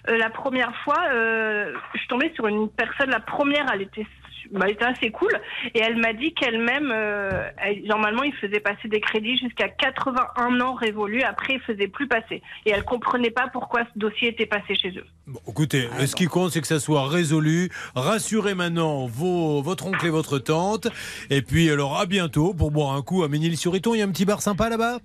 euh, 0.10 0.18
la 0.18 0.30
première 0.30 0.76
fois, 0.84 0.97
euh, 1.12 1.74
je 1.93 1.99
suis 1.99 2.08
tombée 2.08 2.32
sur 2.36 2.47
une 2.47 2.70
personne. 2.70 3.10
La 3.10 3.20
première, 3.20 3.66
elle 3.74 3.84
était, 3.84 4.08
bah, 4.52 4.66
elle 4.66 4.72
était 4.74 4.86
assez 4.86 5.12
cool, 5.12 5.32
et 5.76 5.80
elle 5.80 5.97
m'a 5.97 6.12
dit 6.14 6.34
qu'elle-même, 6.34 6.91
euh, 6.91 7.47
elle- 7.58 7.84
normalement, 7.86 8.24
il 8.24 8.34
faisait 8.34 8.60
passer 8.60 8.88
des 8.88 8.99
crédits 8.99 9.38
jusqu'à 9.38 9.70
81 9.70 10.60
ans 10.62 10.74
révolus. 10.74 11.22
Après, 11.22 11.54
il 11.54 11.60
faisait 11.62 11.88
plus 11.88 12.08
passer, 12.08 12.41
et 12.66 12.72
elle 12.72 12.84
comprenait 12.84 13.30
pas 13.30 13.47
pourquoi 13.54 13.82
ce 13.93 13.99
dossier 13.99 14.30
était 14.30 14.47
passé 14.47 14.76
chez 14.76 14.89
eux. 14.97 15.06
Bon, 15.28 15.39
écoutez, 15.47 15.88
ce 16.06 16.16
qui 16.16 16.26
compte, 16.26 16.52
c'est 16.52 16.62
que 16.62 16.68
ça 16.68 16.80
soit 16.80 17.08
résolu. 17.08 17.70
Rassurez 17.95 18.56
maintenant 18.56 19.06
vos, 19.06 19.62
votre 19.62 19.86
oncle 19.86 20.06
et 20.06 20.10
votre 20.10 20.39
tante. 20.39 20.88
Et 21.30 21.41
puis, 21.43 21.70
alors, 21.70 21.99
à 21.99 22.08
bientôt 22.08 22.54
pour 22.56 22.72
boire 22.72 22.93
un 22.93 23.04
coup 23.04 23.24
à 23.24 23.28
Ménil-sur-Iton. 23.30 23.93
Il 23.93 23.99
y 23.99 24.02
a 24.02 24.06
un 24.06 24.12
petit 24.12 24.26
bar 24.26 24.41
sympa 24.41 24.70
là-bas? 24.70 24.97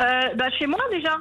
Euh, 0.00 0.20
bah, 0.36 0.46
chez 0.58 0.66
moi 0.66 0.80
déjà. 0.90 1.18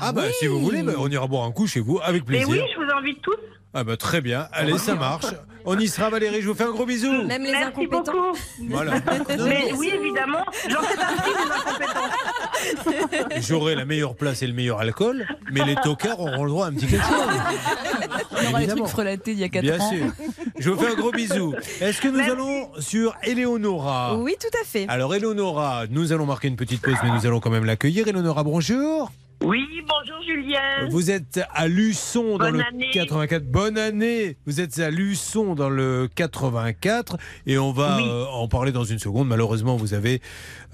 Ah, 0.00 0.12
bah, 0.12 0.22
si 0.38 0.46
vous 0.46 0.60
voulez, 0.60 0.82
bah, 0.82 0.92
on 0.98 1.08
ira 1.10 1.26
boire 1.26 1.44
un 1.44 1.52
coup 1.52 1.66
chez 1.66 1.80
vous 1.80 2.00
avec 2.02 2.22
Mais 2.28 2.38
plaisir. 2.44 2.48
oui, 2.64 2.70
je 2.72 2.76
vous 2.84 2.90
invite 2.98 3.20
tous. 3.22 3.36
Ah, 3.74 3.84
bah, 3.84 3.96
très 3.96 4.20
bien. 4.20 4.48
Allez, 4.52 4.78
ça 4.78 4.94
marche. 4.94 5.26
On 5.64 5.78
y 5.78 5.88
sera, 5.88 6.08
Valérie. 6.08 6.40
Je 6.40 6.48
vous 6.48 6.54
fais 6.54 6.64
un 6.64 6.70
gros 6.70 6.86
bisou. 6.86 7.10
Même 7.26 7.42
les 7.42 7.50
Merci 7.50 7.64
incompétents. 7.66 8.02
beaucoup. 8.02 8.38
Voilà. 8.70 8.94
Mais 9.38 9.72
oui, 9.76 9.90
évidemment, 9.94 10.42
j'en 10.68 10.80
fais 10.80 10.96
partie 10.96 11.30
des 11.30 11.52
incompétents. 11.52 13.40
J'aurai 13.40 13.74
la 13.74 13.84
meilleure 13.84 14.14
place 14.16 14.42
et 14.42 14.46
le 14.46 14.54
meilleur 14.54 14.78
alcool, 14.80 15.26
mais 15.52 15.64
les 15.64 15.74
tocards 15.76 16.20
auront 16.20 16.44
le 16.44 16.50
droit 16.50 16.66
à 16.66 16.68
un 16.70 16.72
petit 16.72 16.86
quelque 16.86 17.04
chose. 17.04 17.12
On 18.46 18.50
aura 18.50 18.60
les 18.60 18.66
trucs 18.68 18.86
frelatés 18.86 19.32
il 19.32 19.38
y 19.38 19.44
a 19.44 19.48
4 19.48 19.62
Bien 19.62 19.78
ans. 19.80 19.90
sûr. 19.90 20.06
Je 20.58 20.70
vous 20.70 20.80
fais 20.80 20.90
un 20.92 20.94
gros 20.94 21.10
bisou. 21.12 21.54
Est-ce 21.80 22.00
que 22.00 22.08
nous 22.08 22.16
Merci. 22.16 22.30
allons 22.32 22.70
sur 22.80 23.14
Eleonora? 23.22 24.16
Oui, 24.16 24.34
tout 24.40 24.56
à 24.60 24.64
fait. 24.64 24.86
Alors, 24.88 25.14
Eleonora, 25.14 25.84
nous 25.90 26.12
allons 26.12 26.26
marquer 26.26 26.48
une 26.48 26.56
petite 26.56 26.80
pause, 26.80 26.96
mais 27.04 27.10
nous 27.10 27.26
allons 27.26 27.40
quand 27.40 27.50
même 27.50 27.64
l'accueillir. 27.66 28.08
Eleonora, 28.08 28.42
bonjour. 28.42 29.12
Oui, 29.44 29.64
bonjour 29.86 30.20
Julien. 30.26 30.88
Vous 30.90 31.12
êtes 31.12 31.40
à 31.54 31.68
Luçon 31.68 32.32
dans 32.32 32.38
Bonne 32.38 32.56
le 32.56 32.64
année. 32.64 32.90
84. 32.92 33.44
Bonne 33.44 33.78
année. 33.78 34.36
Vous 34.46 34.60
êtes 34.60 34.80
à 34.80 34.90
Luçon 34.90 35.54
dans 35.54 35.70
le 35.70 36.08
84 36.12 37.16
et 37.46 37.56
on 37.56 37.70
va 37.70 37.98
Oui. 37.98 38.04
euh, 38.08 38.24
en 38.26 38.48
parler 38.48 38.72
dans 38.72 38.82
une 38.82 38.98
seconde. 38.98 39.28
Malheureusement, 39.28 39.76
vous 39.76 39.94
avez 39.94 40.20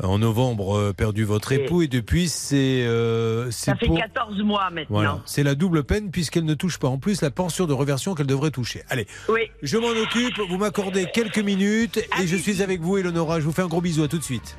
euh, 0.02 0.06
en 0.06 0.18
novembre 0.18 0.76
euh, 0.78 0.92
perdu 0.94 1.24
votre 1.24 1.52
époux 1.52 1.82
et 1.82 1.88
depuis 1.88 2.26
c'est 2.28 2.84
euh, 2.86 3.50
Ça 3.50 3.72
c'est 3.74 3.80
fait 3.80 3.86
pour 3.86 3.98
14 3.98 4.42
mois 4.42 4.70
maintenant. 4.70 4.86
voilà, 4.88 5.22
c'est 5.26 5.42
la 5.42 5.54
double 5.54 5.84
peine 5.84 6.10
puisqu'elle 6.10 6.46
ne 6.46 6.54
touche 6.54 6.78
pas 6.78 6.88
en 6.88 6.96
plus 6.98 7.20
la 7.20 7.30
pension 7.30 7.66
de 7.66 7.74
reversion 7.74 8.14
qu'elle 8.14 8.26
devrait 8.26 8.50
toucher. 8.50 8.82
Allez, 8.88 9.06
Oui. 9.28 9.42
je 9.62 9.76
m'en 9.76 9.88
occupe. 9.90 10.38
Vous 10.48 10.56
m'accordez 10.56 11.06
quelques 11.12 11.38
minutes 11.38 11.98
et 12.20 12.26
je 12.26 12.36
suis 12.36 12.62
avec 12.62 12.80
vous, 12.80 12.96
Eleonora. 12.96 13.40
Je 13.40 13.44
vous 13.44 13.52
fais 13.52 13.62
un 13.62 13.68
gros 13.68 13.82
bisou. 13.82 14.04
À 14.04 14.08
tout 14.08 14.18
de 14.18 14.24
suite. 14.24 14.56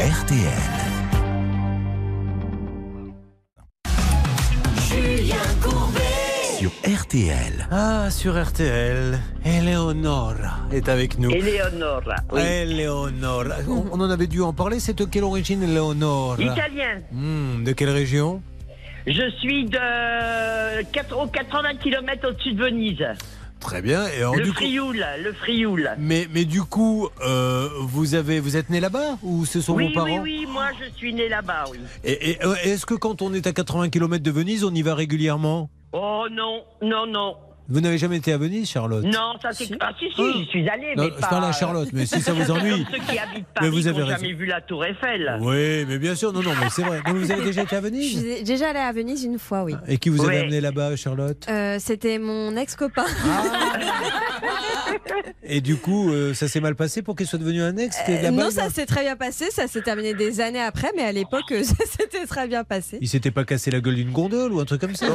RTL. 0.00 0.91
Sur 6.62 6.70
RTL. 6.86 7.66
Ah, 7.72 8.08
sur 8.08 8.40
RTL, 8.40 9.18
Eleonora 9.44 10.58
est 10.70 10.88
avec 10.88 11.18
nous. 11.18 11.32
Eleonora. 11.32 12.14
Oui. 12.30 12.40
Eleonora. 12.40 13.56
On, 13.68 13.86
on 13.90 14.00
en 14.00 14.08
avait 14.08 14.28
dû 14.28 14.40
en 14.42 14.52
parler. 14.52 14.78
C'est 14.78 14.96
de 14.96 15.04
quelle 15.04 15.24
origine, 15.24 15.64
Eleonora? 15.64 16.40
Italien. 16.40 17.00
Hmm, 17.10 17.64
De 17.64 17.72
quelle 17.72 17.90
région? 17.90 18.42
Je 19.08 19.28
suis 19.40 19.64
de 19.64 20.82
4, 20.92 21.16
aux 21.20 21.26
80 21.26 21.74
km 21.82 22.28
au-dessus 22.28 22.52
de 22.52 22.62
Venise. 22.62 23.04
Très 23.58 23.82
bien. 23.82 24.06
Et 24.06 24.18
alors, 24.18 24.36
le 24.36 24.44
du 24.44 24.50
coup- 24.52 24.58
Frioul, 24.58 25.04
le 25.20 25.32
Frioul. 25.32 25.90
mais, 25.98 26.28
mais 26.32 26.44
du 26.44 26.62
coup, 26.62 27.08
euh, 27.26 27.68
vous, 27.80 28.14
avez, 28.14 28.38
vous 28.38 28.56
êtes 28.56 28.70
né 28.70 28.78
là-bas 28.78 29.18
ou 29.24 29.46
ce 29.46 29.60
sont 29.60 29.74
Oui, 29.74 29.88
vos 29.88 29.94
parents? 29.94 30.20
oui, 30.20 30.44
oui, 30.44 30.46
moi 30.48 30.66
je 30.80 30.96
suis 30.96 31.12
né 31.12 31.28
là-bas, 31.28 31.64
oui. 31.72 31.78
Et, 32.04 32.30
et, 32.30 32.44
euh, 32.44 32.54
est-ce 32.62 32.86
que 32.86 32.94
quand 32.94 33.20
on 33.20 33.34
est 33.34 33.48
à 33.48 33.52
80 33.52 33.88
km 33.88 34.22
de 34.22 34.30
Venise, 34.30 34.62
on 34.62 34.72
y 34.72 34.82
va 34.82 34.94
régulièrement? 34.94 35.68
Oh 35.92 36.26
non, 36.30 36.64
non, 36.80 37.06
non. 37.10 37.51
Vous 37.68 37.80
n'avez 37.80 37.96
jamais 37.98 38.16
été 38.16 38.32
à 38.32 38.38
Venise, 38.38 38.68
Charlotte 38.68 39.04
Non, 39.04 39.34
ça 39.40 39.50
c'est. 39.52 39.68
Ah 39.80 39.92
si, 39.98 40.06
si, 40.14 40.32
j'y 40.36 40.44
suis 40.46 40.68
allé, 40.68 40.94
Non, 40.96 41.04
mais 41.04 41.10
je 41.14 41.20
pas. 41.20 41.28
parle 41.28 41.44
à 41.44 41.52
Charlotte, 41.52 41.88
mais 41.92 42.06
si 42.06 42.20
ça 42.20 42.32
vous 42.32 42.50
ennuie. 42.50 42.84
Comme 42.84 42.92
ceux 42.92 42.98
qui 43.12 43.18
habitent 43.18 43.34
Mais 43.34 43.44
Paris 43.54 43.70
vous 43.70 43.86
avez 43.86 44.06
jamais 44.06 44.32
vu 44.32 44.46
la 44.46 44.60
Tour 44.60 44.84
Eiffel. 44.84 45.38
Oui, 45.40 45.84
mais 45.88 45.98
bien 45.98 46.14
sûr, 46.14 46.32
non, 46.32 46.42
non, 46.42 46.50
mais 46.60 46.68
c'est 46.70 46.82
vrai. 46.82 47.00
Donc 47.06 47.16
vous 47.16 47.30
avez 47.30 47.42
déjà 47.44 47.62
été 47.62 47.76
à 47.76 47.80
Je 47.80 47.84
Venise 47.86 48.18
suis 48.20 48.42
déjà 48.44 48.70
allée 48.70 48.78
à 48.80 48.92
Venise 48.92 49.24
une 49.24 49.38
fois, 49.38 49.62
oui. 49.64 49.74
Et 49.86 49.98
qui 49.98 50.08
vous 50.08 50.22
Ouais. 50.24 50.38
amené 50.40 50.60
là-bas, 50.60 50.96
Charlotte 50.96 51.46
Euh, 51.48 51.76
C'était 51.80 52.18
mon 52.18 52.56
ex-copain. 52.56 53.06
Et 55.44 55.60
du 55.60 55.76
coup, 55.76 56.10
euh, 56.12 56.34
ça 56.34 56.48
s'est 56.48 56.60
mal 56.60 56.74
passé 56.74 57.02
pour 57.02 57.16
qu'il 57.16 57.26
soit 57.26 57.38
devenu 57.38 57.62
un 57.62 57.76
ex 57.76 57.96
Euh, 58.08 58.30
non, 58.30 58.50
ça 58.50 58.64
a- 58.64 58.70
s'est 58.70 58.86
très 58.86 59.02
bien 59.02 59.16
passé. 59.16 59.50
Ça 59.50 59.66
s'est 59.66 59.82
terminé 59.82 60.14
des 60.14 60.40
années 60.40 60.60
après, 60.62 60.90
mais 60.96 61.02
à 61.02 61.12
l'époque, 61.12 61.44
ça 61.62 61.84
s'était 61.86 62.26
très 62.26 62.46
bien 62.48 62.64
passé. 62.64 62.98
Il 63.00 63.08
s'était 63.08 63.30
pas 63.30 63.44
cassé 63.44 63.70
la 63.70 63.80
gueule 63.80 63.96
d'une 63.96 64.10
gondole 64.12 64.52
ou 64.52 64.60
un 64.60 64.64
truc 64.64 64.80
comme 64.80 64.94
ça 64.94 65.06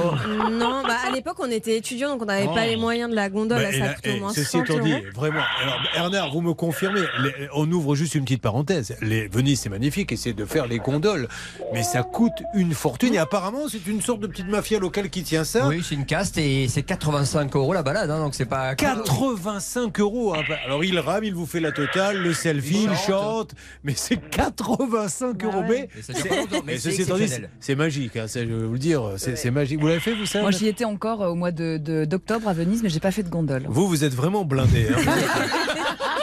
Non, 0.51 0.83
bah, 0.83 0.95
à 1.07 1.11
l'époque, 1.11 1.37
on 1.39 1.49
était 1.49 1.77
étudiants, 1.77 2.09
donc 2.09 2.23
on 2.23 2.29
Oh. 2.47 2.53
pas 2.53 2.65
les 2.67 2.75
moyens 2.75 3.09
de 3.09 3.15
la 3.15 3.29
gondole. 3.29 3.57
Bah, 3.57 3.63
là, 3.63 3.71
ça 3.71 3.77
là, 3.79 3.93
coûtait 3.93 4.11
au 4.11 4.15
et 4.15 4.19
moins 4.19 4.33
ceci 4.33 4.45
100 4.51 4.63
étant 4.63 4.79
dit, 4.79 4.93
vraiment. 5.15 5.41
Alors, 5.63 5.79
Bernard, 5.93 6.31
vous 6.31 6.41
me 6.41 6.53
confirmez, 6.53 7.01
les- 7.21 7.47
on 7.53 7.69
ouvre 7.71 7.95
juste 7.95 8.15
une 8.15 8.23
petite 8.23 8.41
parenthèse. 8.41 8.95
Les, 9.01 9.27
Venise, 9.27 9.59
c'est 9.61 9.69
magnifique, 9.69 10.11
et 10.11 10.17
c'est 10.17 10.33
de 10.33 10.45
faire 10.45 10.67
les 10.67 10.77
gondoles, 10.79 11.27
mais 11.73 11.83
ça 11.83 12.03
coûte 12.03 12.33
une 12.53 12.73
fortune. 12.73 13.13
Et 13.13 13.17
apparemment, 13.17 13.67
c'est 13.69 13.85
une 13.87 14.01
sorte 14.01 14.19
de 14.19 14.27
petite 14.27 14.47
mafia 14.47 14.79
locale 14.79 15.09
qui 15.09 15.23
tient 15.23 15.43
ça. 15.43 15.67
Oui, 15.67 15.81
c'est 15.87 15.95
une 15.95 16.05
caste 16.05 16.37
et 16.37 16.67
c'est 16.67 16.83
85 16.83 17.55
euros 17.55 17.73
la 17.73 17.83
balade, 17.83 18.09
hein, 18.11 18.19
donc 18.19 18.35
c'est 18.35 18.45
pas. 18.45 18.75
85 18.75 19.99
euros. 19.99 20.33
hein. 20.35 20.43
Alors 20.65 20.83
il 20.83 20.97
rame, 20.99 21.23
il 21.23 21.33
vous 21.33 21.45
fait 21.45 21.59
la 21.59 21.71
totale, 21.71 22.17
le 22.21 22.33
selfie, 22.33 22.87
il 22.89 22.95
chante, 22.95 23.51
mais 23.83 23.93
c'est 23.95 24.17
85 24.17 25.43
euros. 25.43 25.61
Pas 25.61 26.35
longtemps, 26.35 26.63
mais 26.65 26.77
c'est 26.77 26.91
ceci 26.91 27.01
étant 27.03 27.15
dit, 27.17 27.23
exceptionnel. 27.23 27.49
c'est 27.59 27.75
magique. 27.75 28.15
hein, 28.17 28.27
ça, 28.27 28.41
je 28.41 28.45
vais 28.49 28.65
vous 28.65 28.73
le 28.73 28.79
dire, 28.79 29.01
c'est 29.17 29.51
magique. 29.51 29.79
Vous 29.79 29.87
l'avez 29.87 29.99
fait 29.99 30.13
vous 30.13 30.25
ça 30.25 30.41
Moi, 30.41 30.51
j'y 30.51 30.67
étais 30.67 30.85
encore 30.85 31.21
euh, 31.21 31.29
au 31.29 31.35
mois 31.35 31.51
de- 31.51 31.77
de- 31.77 32.05
d'octobre 32.27 32.49
à 32.49 32.53
Venise, 32.53 32.83
mais 32.83 32.89
j'ai 32.89 32.99
pas 32.99 33.11
fait 33.11 33.23
de 33.23 33.29
gondole. 33.29 33.63
Vous, 33.69 33.87
vous 33.87 34.03
êtes 34.03 34.13
vraiment 34.13 34.43
blindé. 34.43 34.87
hein. 34.89 35.01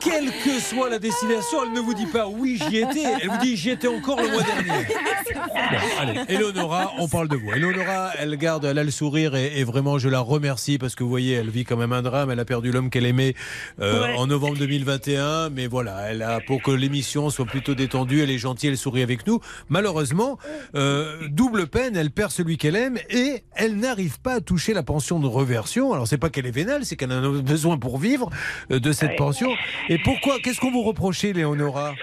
quelle 0.00 0.30
que 0.44 0.60
soit 0.60 0.88
la 0.90 0.98
destination, 0.98 1.58
elle 1.64 1.72
ne 1.72 1.80
vous 1.80 1.94
dit 1.94 2.06
pas 2.06 2.26
oui, 2.28 2.58
j'y 2.68 2.78
étais. 2.78 3.04
Elle 3.22 3.28
vous 3.28 3.38
dit 3.38 3.56
j'y 3.56 3.70
étais 3.70 3.88
encore 3.88 4.20
le 4.20 4.28
mois 4.28 4.42
dernier. 4.42 4.86
Bon, 5.34 5.78
allez, 6.00 6.20
Eleonora, 6.28 6.92
on 6.98 7.08
parle 7.08 7.28
de 7.28 7.36
vous. 7.36 7.52
Eleonora, 7.52 8.10
elle 8.18 8.36
garde, 8.36 8.64
elle 8.64 8.78
a 8.78 8.84
le 8.84 8.90
sourire 8.90 9.34
et, 9.34 9.58
et 9.58 9.64
vraiment, 9.64 9.98
je 9.98 10.08
la 10.08 10.20
remercie 10.20 10.78
parce 10.78 10.94
que 10.94 11.02
vous 11.02 11.10
voyez, 11.10 11.34
elle 11.34 11.50
vit 11.50 11.64
quand 11.64 11.76
même 11.76 11.92
un 11.92 12.02
drame. 12.02 12.30
Elle 12.30 12.40
a 12.40 12.44
perdu 12.44 12.70
l'homme 12.72 12.90
qu'elle 12.90 13.06
aimait 13.06 13.34
euh, 13.80 14.02
Ouais. 14.04 14.14
en 14.16 14.26
novembre 14.26 14.56
2021. 14.58 15.50
Mais 15.50 15.66
voilà, 15.66 16.10
elle 16.10 16.22
a, 16.22 16.40
pour 16.40 16.62
que 16.62 16.70
l'émission 16.70 17.30
soit 17.30 17.46
plutôt 17.46 17.74
détendue, 17.74 18.22
elle 18.22 18.30
est 18.30 18.38
gentille, 18.38 18.70
elle 18.70 18.78
sourit 18.78 19.02
avec 19.02 19.26
nous. 19.26 19.40
Malheureusement, 19.68 20.38
euh, 20.74 21.16
double 21.30 21.66
peine, 21.66 21.96
elle 21.96 22.10
perd 22.10 22.30
celui 22.30 22.56
qu'elle 22.56 22.76
aime 22.76 22.98
et 23.10 23.42
elle 23.54 23.76
n'arrive 23.76 24.20
pas 24.20 24.34
à 24.34 24.40
toucher 24.40 24.74
la 24.74 24.82
pension 24.82 25.18
de 25.20 25.26
reversion. 25.26 25.92
Alors, 25.92 26.06
c'est 26.08 26.18
pas 26.18 26.30
qu'elle 26.30 26.46
est 26.46 26.50
vénale, 26.50 26.84
c'est 26.84 26.96
qu'elle 26.96 27.12
en 27.12 27.24
a 27.38 27.42
besoin 27.42 27.78
pour 27.78 27.98
vivre 27.98 28.30
euh, 28.70 28.80
de 28.80 28.92
cette 28.92 29.10
Ouais. 29.10 29.16
pension. 29.16 29.50
Et 29.88 29.98
pourquoi 29.98 30.38
Qu'est-ce 30.40 30.60
qu'on 30.60 30.70
vous 30.70 30.82
reprochait, 30.82 31.32
Léonora? 31.32 31.94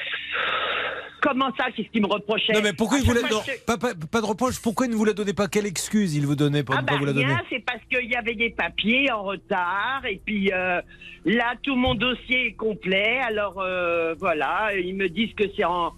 Comment 1.22 1.51
ça 1.55 1.65
Qu'est-ce 1.76 1.88
qu'il 1.89 2.01
me 2.01 2.07
reprochait? 2.07 2.51
Non, 2.53 2.61
mais 2.63 2.74
pourquoi 2.74 2.97
il 2.97 3.03
À 3.07 3.13
vous 3.13 3.22
la... 3.22 3.30
non, 3.30 3.41
pas, 3.67 3.78
pas- 3.78 3.93
pas 3.93 4.22
de 4.22 4.26
reproche. 4.26 4.59
Pourquoi 4.59 4.88
il 4.88 4.91
ne 4.91 4.95
vous 4.95 5.05
la 5.05 5.13
donnait 5.13 5.34
pas? 5.34 5.47
Quelle 5.47 5.67
excuse 5.67 6.15
il 6.15 6.26
vous 6.26 6.36
donnait 6.36 6.63
pour 6.63 6.74
Ah 6.76 6.82
ne 6.82 6.86
bah 6.88 6.93
pas 6.93 6.97
vous 6.99 7.05
la 7.05 7.13
donner? 7.13 7.36
c'est 7.49 7.63
parce 7.63 7.80
qu'il 7.91 8.09
y 8.09 8.15
avait 8.15 8.34
des 8.34 8.49
papiers 8.49 9.11
en 9.11 9.22
retard 9.24 10.01
et 10.09 10.19
puis 10.26 10.51
euh, 10.51 10.82
là 11.26 11.53
tout 11.61 11.76
mon 11.76 11.93
dossier 11.93 12.47
est 12.47 12.53
complet. 12.53 13.19
Alors 13.19 13.59
euh, 13.59 14.15
voilà, 14.19 14.72
ils 14.76 14.95
me 14.95 15.09
disent 15.09 15.34
que 15.38 15.43
c'est 15.55 15.63
en 15.63 15.93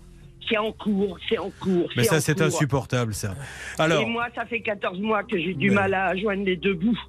c'est 0.50 0.58
en 0.58 0.74
cours, 0.74 1.18
c'est 1.30 1.38
en 1.38 1.52
cours. 1.52 1.90
Mais 1.96 2.04
ça, 2.04 2.20
c'est 2.20 2.42
insupportable, 2.42 3.14
ça. 3.14 3.34
Alors, 3.80 4.02
Et 4.02 4.06
moi, 4.06 4.28
ça 4.36 4.46
fait 4.46 4.60
14 4.60 5.00
mois 5.00 5.24
que 5.24 5.40
j'ai 5.40 5.54
du 5.54 5.70
Mais- 5.70 5.76
mal 5.76 5.94
à 5.94 6.14
joindre 6.18 6.44
les 6.44 6.58
deux 6.58 6.74
bouts. 6.74 7.00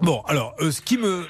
bon, 0.00 0.20
alors, 0.28 0.54
euh, 0.60 0.70
ce 0.70 0.80
qui 0.80 0.96
me 0.96 1.26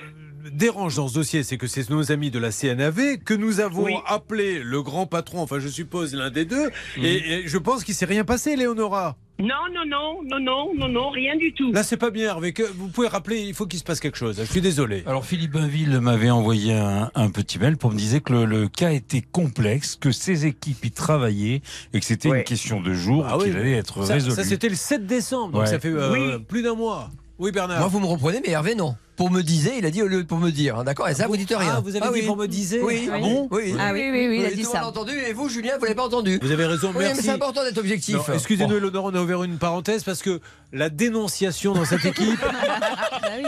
dérange 0.52 0.96
dans 0.96 1.08
ce 1.08 1.14
dossier, 1.14 1.42
c'est 1.42 1.56
que 1.56 1.66
c'est 1.66 1.88
nos 1.90 2.12
amis 2.12 2.30
de 2.30 2.38
la 2.38 2.50
CNAV 2.50 3.18
que 3.24 3.34
nous 3.34 3.60
avons 3.60 3.84
Oui. 3.84 3.94
appelé 4.06 4.60
le 4.62 4.82
grand 4.82 5.06
patron, 5.06 5.40
enfin, 5.40 5.58
je 5.58 5.68
suppose 5.68 6.14
l'un 6.14 6.30
des 6.30 6.44
deux, 6.44 6.66
Mhm. 6.96 7.04
et, 7.04 7.32
et 7.32 7.48
je 7.48 7.58
pense 7.58 7.84
qu'il 7.84 7.94
s'est 7.94 8.04
rien 8.06 8.24
passé, 8.24 8.56
Léonora. 8.56 9.16
Non, 9.40 9.48
non, 9.74 9.82
non, 9.84 10.20
non, 10.22 10.38
non, 10.38 10.74
non, 10.76 10.88
non, 10.88 11.10
rien 11.10 11.36
du 11.36 11.52
tout. 11.52 11.72
Là, 11.72 11.82
c'est 11.82 11.96
pas 11.96 12.10
bien, 12.10 12.28
Hervé. 12.28 12.54
Vous 12.76 12.86
pouvez 12.86 13.08
rappeler, 13.08 13.40
il 13.42 13.52
faut 13.52 13.66
qu'il 13.66 13.80
se 13.80 13.84
passe 13.84 13.98
quelque 13.98 14.16
chose. 14.16 14.36
Je 14.38 14.44
suis 14.44 14.60
désolé. 14.60 15.02
Alors 15.06 15.24
Philippe 15.26 15.50
Bainville 15.50 15.98
m'avait 16.00 16.30
envoyé 16.30 16.72
un, 16.74 17.10
un 17.16 17.30
petit 17.30 17.58
mail 17.58 17.76
pour 17.76 17.90
me 17.90 17.96
dire 17.96 18.22
que 18.22 18.32
le, 18.32 18.44
le 18.44 18.68
cas 18.68 18.92
était 18.92 19.22
complexe, 19.22 19.96
que 20.00 20.12
ses 20.12 20.46
équipes 20.46 20.84
y 20.84 20.92
travaillaient 20.92 21.62
et 21.92 21.98
que 22.00 22.06
c'était 22.06 22.28
une 22.28 22.44
question 22.44 22.80
de 22.80 22.94
jours 22.94 23.26
Ah 23.28 23.36
oui. 23.38 23.46
qu'il 23.46 23.56
allait 23.56 23.72
être 23.72 24.04
Ça, 24.04 24.14
résolu. 24.14 24.36
ça, 24.36 24.44
c'était 24.44 24.68
le 24.68 24.76
7 24.76 25.04
décembre, 25.04 25.52
donc 25.54 25.62
Ouais. 25.62 25.66
ça 25.66 25.80
fait 25.80 25.88
euh, 25.88 26.12
Oui. 26.12 26.44
plus 26.46 26.62
d'un 26.62 26.76
mois. 26.76 27.10
Oui, 27.40 27.50
Bernard. 27.50 27.80
Moi, 27.80 27.88
vous 27.88 27.98
me 27.98 28.06
reprenez, 28.06 28.40
mais 28.46 28.52
Hervé, 28.52 28.76
non. 28.76 28.94
Pour 29.16 29.30
me 29.30 29.42
disait, 29.42 29.74
il 29.78 29.86
a 29.86 29.90
dit 29.90 30.02
au 30.02 30.08
lieu 30.08 30.22
de 30.22 30.26
pour 30.26 30.38
me 30.38 30.50
dire. 30.50 30.76
hein, 30.78 30.84
D'accord 30.84 31.08
Et 31.08 31.14
ça, 31.14 31.28
vous 31.28 31.36
dites 31.36 31.54
rien. 31.56 31.74
Ah, 31.76 31.80
vous 31.80 31.94
avez 31.94 32.00
dit 32.06 32.12
oui. 32.20 32.26
pour 32.26 32.36
me 32.36 32.46
disait 32.48 32.80
Oui. 32.82 33.08
Ah 33.12 33.18
bon 33.18 33.46
oui. 33.52 33.74
Ah 33.78 33.90
oui, 33.92 34.08
oui, 34.10 34.26
oui, 34.28 34.38
il 34.40 34.44
a 34.46 34.50
dit 34.50 34.64
ça. 34.64 34.80
monde 34.80 34.88
entendu. 34.88 35.12
Et 35.28 35.32
vous, 35.32 35.48
Julien, 35.48 35.74
vous 35.78 35.84
l'avez 35.84 35.94
pas 35.94 36.04
entendu. 36.06 36.40
Vous 36.42 36.50
avez 36.50 36.66
raison, 36.66 36.88
Oui, 36.88 36.94
mais 36.98 37.04
merci. 37.06 37.22
c'est 37.22 37.30
important 37.30 37.62
d'être 37.62 37.78
objectif. 37.78 38.16
Excusez-nous, 38.32 38.74
Eleonore, 38.76 39.04
on 39.04 39.14
a 39.14 39.20
ouvert 39.20 39.44
une 39.44 39.58
parenthèse 39.58 40.02
parce 40.02 40.20
que 40.20 40.40
la 40.72 40.88
dénonciation 40.90 41.74
dans 41.74 41.84
cette 41.84 42.04
équipe 42.06 42.40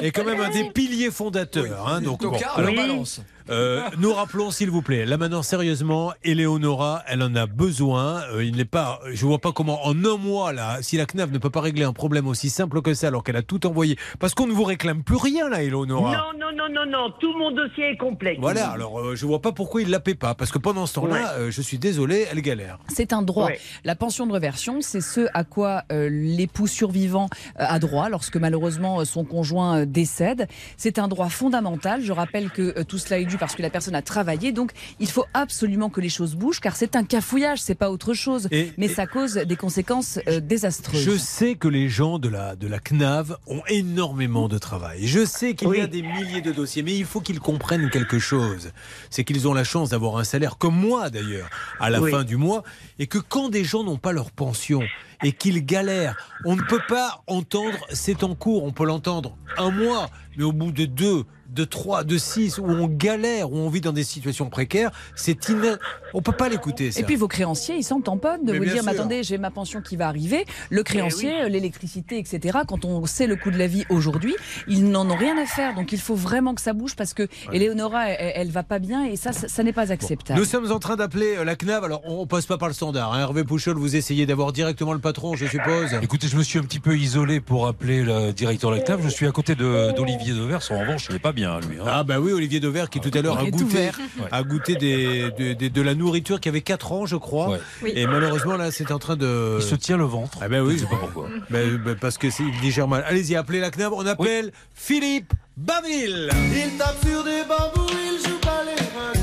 est 0.02 0.12
quand 0.12 0.24
même 0.24 0.40
un 0.40 0.50
des 0.50 0.70
piliers 0.70 1.10
fondateurs. 1.10 1.88
hein, 1.88 2.00
donc, 2.00 2.22
bon, 2.22 2.30
Tocard, 2.32 2.58
alors, 2.58 2.70
on 2.72 2.76
balance. 2.76 3.20
Euh, 3.50 3.82
nous 3.98 4.12
rappelons, 4.12 4.50
s'il 4.50 4.70
vous 4.70 4.82
plaît, 4.82 5.06
là 5.06 5.16
maintenant, 5.16 5.42
sérieusement, 5.42 6.12
Eleonora, 6.24 7.02
elle 7.06 7.22
en 7.22 7.34
a 7.34 7.46
besoin. 7.46 8.22
Euh, 8.32 8.44
il 8.44 8.56
n'est 8.56 8.64
pas, 8.64 9.00
je 9.12 9.24
vois 9.26 9.38
pas 9.38 9.52
comment, 9.52 9.84
en 9.86 10.04
un 10.04 10.16
mois, 10.16 10.52
là, 10.52 10.78
si 10.82 10.96
la 10.96 11.06
CNAV 11.06 11.32
ne 11.32 11.38
peut 11.38 11.50
pas 11.50 11.60
régler 11.60 11.84
un 11.84 11.92
problème 11.92 12.26
aussi 12.26 12.50
simple 12.50 12.82
que 12.82 12.94
ça, 12.94 13.08
alors 13.08 13.24
qu'elle 13.24 13.36
a 13.36 13.42
tout 13.42 13.66
envoyé, 13.66 13.96
parce 14.18 14.34
qu'on 14.34 14.46
ne 14.46 14.52
vous 14.52 14.64
réclame 14.64 15.02
plus 15.02 15.16
rien, 15.16 15.48
là, 15.48 15.62
Eleonora. 15.62 16.12
Non, 16.12 16.38
non, 16.38 16.56
non, 16.56 16.68
non, 16.72 16.90
non, 16.90 17.12
tout 17.20 17.32
mon 17.38 17.50
dossier 17.52 17.90
est 17.90 17.96
complet. 17.96 18.36
Voilà, 18.40 18.70
alors 18.70 19.00
euh, 19.00 19.14
je 19.16 19.26
vois 19.26 19.40
pas 19.40 19.52
pourquoi 19.52 19.82
il 19.82 19.90
la 19.90 20.00
paie 20.00 20.14
pas, 20.14 20.34
parce 20.34 20.50
que 20.50 20.58
pendant 20.58 20.86
ce 20.86 20.94
temps-là, 20.94 21.34
euh, 21.38 21.50
je 21.50 21.62
suis 21.62 21.78
désolé, 21.78 22.26
elle 22.30 22.40
galère. 22.40 22.78
C'est 22.88 23.12
un 23.12 23.22
droit. 23.22 23.46
Ouais. 23.46 23.60
La 23.84 23.94
pension 23.94 24.26
de 24.26 24.32
réversion, 24.32 24.80
c'est 24.80 25.00
ce 25.00 25.26
à 25.34 25.44
quoi 25.44 25.84
euh, 25.92 26.08
l'époux 26.10 26.66
survivant 26.66 27.28
euh, 27.60 27.64
a 27.66 27.78
droit 27.78 28.08
lorsque 28.08 28.36
malheureusement 28.36 29.00
euh, 29.00 29.04
son 29.04 29.24
conjoint 29.24 29.80
euh, 29.80 29.84
décède. 29.86 30.48
C'est 30.76 30.98
un 30.98 31.08
droit 31.08 31.28
fondamental. 31.28 32.02
Je 32.02 32.12
rappelle 32.12 32.50
que 32.50 32.78
euh, 32.78 32.84
tout 32.84 32.98
cela 32.98 33.18
est 33.18 33.24
dû 33.24 33.35
parce 33.38 33.54
que 33.54 33.62
la 33.62 33.70
personne 33.70 33.94
a 33.94 34.02
travaillé. 34.02 34.52
Donc 34.52 34.72
il 35.00 35.08
faut 35.10 35.24
absolument 35.34 35.90
que 35.90 36.00
les 36.00 36.08
choses 36.08 36.34
bougent 36.34 36.60
car 36.60 36.76
c'est 36.76 36.96
un 36.96 37.04
cafouillage, 37.04 37.60
c'est 37.60 37.74
pas 37.74 37.90
autre 37.90 38.14
chose. 38.14 38.48
Et- 38.50 38.72
Mais 38.78 38.88
ça 38.88 39.06
cause 39.06 39.34
des 39.34 39.56
conséquences 39.56 40.18
euh, 40.28 40.40
désastreuses. 40.40 41.02
Je 41.02 41.16
sais 41.16 41.54
que 41.54 41.68
les 41.68 41.88
gens 41.88 42.18
de 42.18 42.28
la, 42.28 42.56
de 42.56 42.66
la 42.66 42.78
CNAV 42.78 43.36
ont 43.46 43.62
énormément 43.68 44.48
de 44.48 44.58
travail. 44.58 45.06
Je 45.06 45.24
sais 45.24 45.54
qu'il 45.54 45.68
y 45.74 45.80
a 45.80 45.86
des 45.86 46.02
milliers 46.02 46.40
de 46.40 46.52
dossiers, 46.52 46.82
mais 46.82 46.96
il 46.96 47.04
faut 47.04 47.20
qu'ils 47.20 47.40
comprennent 47.40 47.90
quelque 47.90 48.18
chose. 48.18 48.70
C'est 49.10 49.24
qu'ils 49.24 49.46
ont 49.48 49.54
la 49.54 49.64
chance 49.64 49.90
d'avoir 49.90 50.16
un 50.18 50.24
salaire, 50.24 50.58
comme 50.58 50.76
moi 50.76 51.10
d'ailleurs, 51.10 51.48
à 51.80 51.90
la 51.90 52.00
Oui. 52.00 52.10
fin 52.10 52.24
du 52.24 52.36
mois, 52.36 52.62
et 52.98 53.06
que 53.06 53.18
quand 53.18 53.48
des 53.48 53.64
gens 53.64 53.84
n'ont 53.84 53.96
pas 53.98 54.12
leur 54.12 54.30
pension 54.30 54.80
et 55.22 55.32
qu'ils 55.32 55.64
galèrent, 55.64 56.16
on 56.44 56.56
ne 56.56 56.62
peut 56.62 56.80
pas 56.88 57.22
entendre 57.26 57.78
c'est 57.92 58.22
en 58.24 58.34
cours, 58.34 58.64
on 58.64 58.72
peut 58.72 58.84
l'entendre 58.84 59.36
un 59.56 59.70
mois, 59.70 60.10
mais 60.36 60.44
au 60.44 60.52
bout 60.52 60.72
de 60.72 60.84
deux, 60.84 61.24
de 61.50 61.64
trois, 61.64 62.04
de 62.04 62.18
six, 62.18 62.58
où 62.58 62.64
on 62.64 62.86
galère, 62.88 63.50
où 63.52 63.56
on 63.56 63.68
vit 63.68 63.80
dans 63.80 63.92
des 63.92 64.04
situations 64.04 64.48
précaires, 64.50 64.90
c'est 65.14 65.48
ina... 65.48 65.78
On 66.14 66.22
peut 66.22 66.32
pas 66.32 66.48
l'écouter. 66.48 66.92
ça. 66.92 67.00
Et 67.00 67.04
puis 67.04 67.16
vos 67.16 67.28
créanciers, 67.28 67.76
ils 67.76 67.82
s'en 67.84 68.00
tamponnent 68.00 68.44
de 68.44 68.52
Mais 68.52 68.58
vous 68.58 68.64
dire, 68.64 68.82
mais 68.84 68.92
attendez, 68.92 69.22
j'ai 69.22 69.38
ma 69.38 69.50
pension 69.50 69.80
qui 69.82 69.96
va 69.96 70.08
arriver. 70.08 70.44
Le 70.70 70.82
créancier, 70.82 71.32
Eh 71.40 71.42
euh, 71.44 71.48
l'électricité, 71.48 72.18
etc. 72.18 72.58
Quand 72.66 72.84
on 72.84 73.04
sait 73.06 73.26
le 73.26 73.36
coût 73.36 73.50
de 73.50 73.58
la 73.58 73.66
vie 73.66 73.84
aujourd'hui, 73.90 74.34
ils 74.68 74.88
n'en 74.88 75.08
ont 75.10 75.16
rien 75.16 75.36
à 75.36 75.46
faire. 75.46 75.74
Donc 75.74 75.92
il 75.92 75.98
faut 76.00 76.14
vraiment 76.14 76.54
que 76.54 76.60
ça 76.62 76.72
bouge 76.72 76.94
parce 76.96 77.12
que 77.14 77.26
Eleonora, 77.52 78.08
elle, 78.10 78.32
elle 78.34 78.50
va 78.50 78.62
pas 78.62 78.78
bien 78.78 79.04
et 79.04 79.16
ça, 79.16 79.32
ça, 79.32 79.48
ça 79.48 79.62
n'est 79.62 79.72
pas 79.72 79.92
acceptable. 79.92 80.38
Nous 80.38 80.44
sommes 80.46 80.70
en 80.72 80.78
train 80.78 80.96
d'appeler 80.96 81.36
euh, 81.36 81.44
la 81.44 81.56
CNAV. 81.56 81.84
Alors, 81.84 82.02
on, 82.04 82.20
on 82.20 82.26
passe 82.26 82.46
pas 82.46 82.58
par 82.58 82.68
le 82.68 82.74
standard. 82.74 83.12
hein. 83.12 83.20
Hervé 83.20 83.44
Pouchol, 83.44 83.76
vous 83.76 83.96
essayez 83.96 84.26
d'avoir 84.26 84.52
directement 84.52 84.92
le 84.92 84.98
patron, 85.00 85.34
je 85.36 85.46
suppose. 85.46 85.92
Écoutez, 86.02 86.28
je 86.28 86.36
me 86.36 86.42
suis 86.42 86.58
un 86.58 86.62
petit 86.62 86.80
peu 86.80 86.96
isolé 86.96 87.40
pour 87.40 87.66
appeler 87.66 88.02
le 88.02 88.32
directeur 88.32 88.70
de 88.70 88.76
la 88.76 88.82
CNAV. 88.82 89.02
Je 89.02 89.08
suis 89.08 89.26
à 89.26 89.32
côté 89.32 89.54
de- 89.54 89.92
d'Olivier 89.96 90.32
Devers. 90.34 90.60
En 90.70 90.80
revanche, 90.80 91.06
il 91.10 91.12
n'est 91.14 91.18
pas 91.18 91.32
bien, 91.36 91.60
lui. 91.60 91.78
hein. 91.78 91.84
Ah 91.86 92.02
bah 92.02 92.18
oui, 92.18 92.32
Olivier 92.32 92.58
Dever 92.58 92.86
qui 92.90 92.98
tout 92.98 93.10
à 93.16 93.22
l'heure 93.22 93.38
a 93.38 93.44
goûté, 93.48 93.90
a 94.32 94.42
goûté 94.42 94.74
des, 94.74 95.30
de, 95.38 95.52
de- 95.54 95.68
de 95.68 95.82
la 95.82 95.94
nourriture 95.94 96.40
qui 96.40 96.48
avait 96.48 96.62
4 96.62 96.90
ans, 96.92 97.06
je 97.06 97.14
crois. 97.16 97.50
Ouais. 97.50 97.60
Oui. 97.82 97.92
Et 97.94 98.06
malheureusement, 98.06 98.56
là, 98.56 98.70
c'est 98.72 98.90
en 98.90 98.98
train 98.98 99.14
de... 99.16 99.58
Il 99.60 99.62
se 99.64 99.74
tient 99.76 99.96
le 99.96 100.04
ventre. 100.04 100.38
Ah 100.40 100.48
ben 100.48 100.62
oui. 100.62 100.74
Je 100.74 100.80
sais 100.80 100.86
pas 100.90 100.96
pourquoi. 100.96 101.28
Ben, 101.50 101.76
ben, 101.76 101.94
parce 101.94 102.18
que 102.18 102.30
c'est 102.30 102.42
il 102.42 102.60
digère 102.60 102.88
mal. 102.88 103.04
Allez-y, 103.06 103.36
appelez 103.36 103.60
la 103.60 103.70
CNAV. 103.70 103.92
On 103.92 104.06
appelle 104.06 104.50
Philippe 104.74 105.32
Baville. 105.56 106.30
Il 106.54 106.76
tape 106.78 106.96
sur 107.06 107.22
des 107.22 107.42
bambous, 107.48 107.90
il 107.92 108.28
joue 108.28 108.38
pas 108.40 108.62
les 108.64 108.72
requins. 108.72 109.20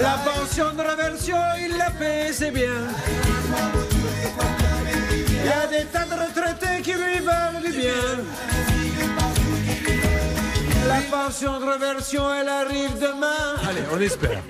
La 0.00 0.18
pension 0.30 0.66
de 0.76 0.80
réversion, 0.80 1.36
il 1.60 1.76
la 1.78 1.90
paie, 1.90 2.32
c'est 2.32 2.50
bien. 2.50 2.64
Il 5.30 5.46
y 5.46 5.48
a 5.48 5.66
des 5.68 5.84
tas 5.86 6.04
de 6.04 6.12
retraités 6.20 6.82
qui 6.82 6.92
lui 6.92 7.20
veulent 7.20 7.62
du 7.72 7.78
bien. 7.78 7.92
La 10.92 11.00
pension 11.00 11.58
de 11.58 11.64
réversion, 11.64 12.22
elle 12.34 12.48
arrive 12.48 12.92
demain. 13.00 13.54
Allez, 13.66 13.80
on 13.94 13.98
espère. 13.98 14.42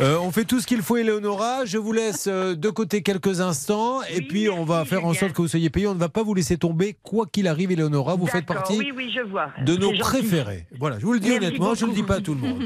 Euh, 0.00 0.16
on 0.18 0.30
fait 0.30 0.46
tout 0.46 0.60
ce 0.60 0.66
qu'il 0.66 0.80
faut, 0.80 0.96
Eleonora. 0.96 1.66
Je 1.66 1.76
vous 1.76 1.92
laisse 1.92 2.24
euh, 2.26 2.54
de 2.54 2.70
côté 2.70 3.02
quelques 3.02 3.42
instants 3.42 4.00
et 4.10 4.22
puis 4.22 4.48
on 4.48 4.64
va 4.64 4.86
faire 4.86 5.04
en 5.04 5.12
sorte 5.12 5.34
que 5.34 5.42
vous 5.42 5.48
soyez 5.48 5.68
payé. 5.68 5.86
On 5.86 5.94
ne 5.94 5.98
va 5.98 6.08
pas 6.08 6.22
vous 6.22 6.32
laisser 6.32 6.56
tomber, 6.56 6.96
quoi 7.02 7.26
qu'il 7.30 7.46
arrive, 7.46 7.70
Eleonora. 7.70 8.14
Vous 8.14 8.26
faites 8.26 8.46
partie 8.46 8.78
Oui, 8.78 8.92
oui, 8.96 9.12
je 9.14 9.20
vois. 9.20 9.48
de 9.62 9.76
nos 9.76 9.92
préférés. 9.98 10.64
Voilà, 10.78 10.98
je 10.98 11.04
vous 11.04 11.12
le 11.12 11.20
dis 11.20 11.28
Merci 11.28 11.44
honnêtement, 11.44 11.74
je 11.74 11.84
ne 11.84 11.90
le 11.90 11.96
dis 11.96 12.02
pas 12.02 12.14
à 12.14 12.20
tout 12.22 12.32
le 12.32 12.40
monde. 12.40 12.62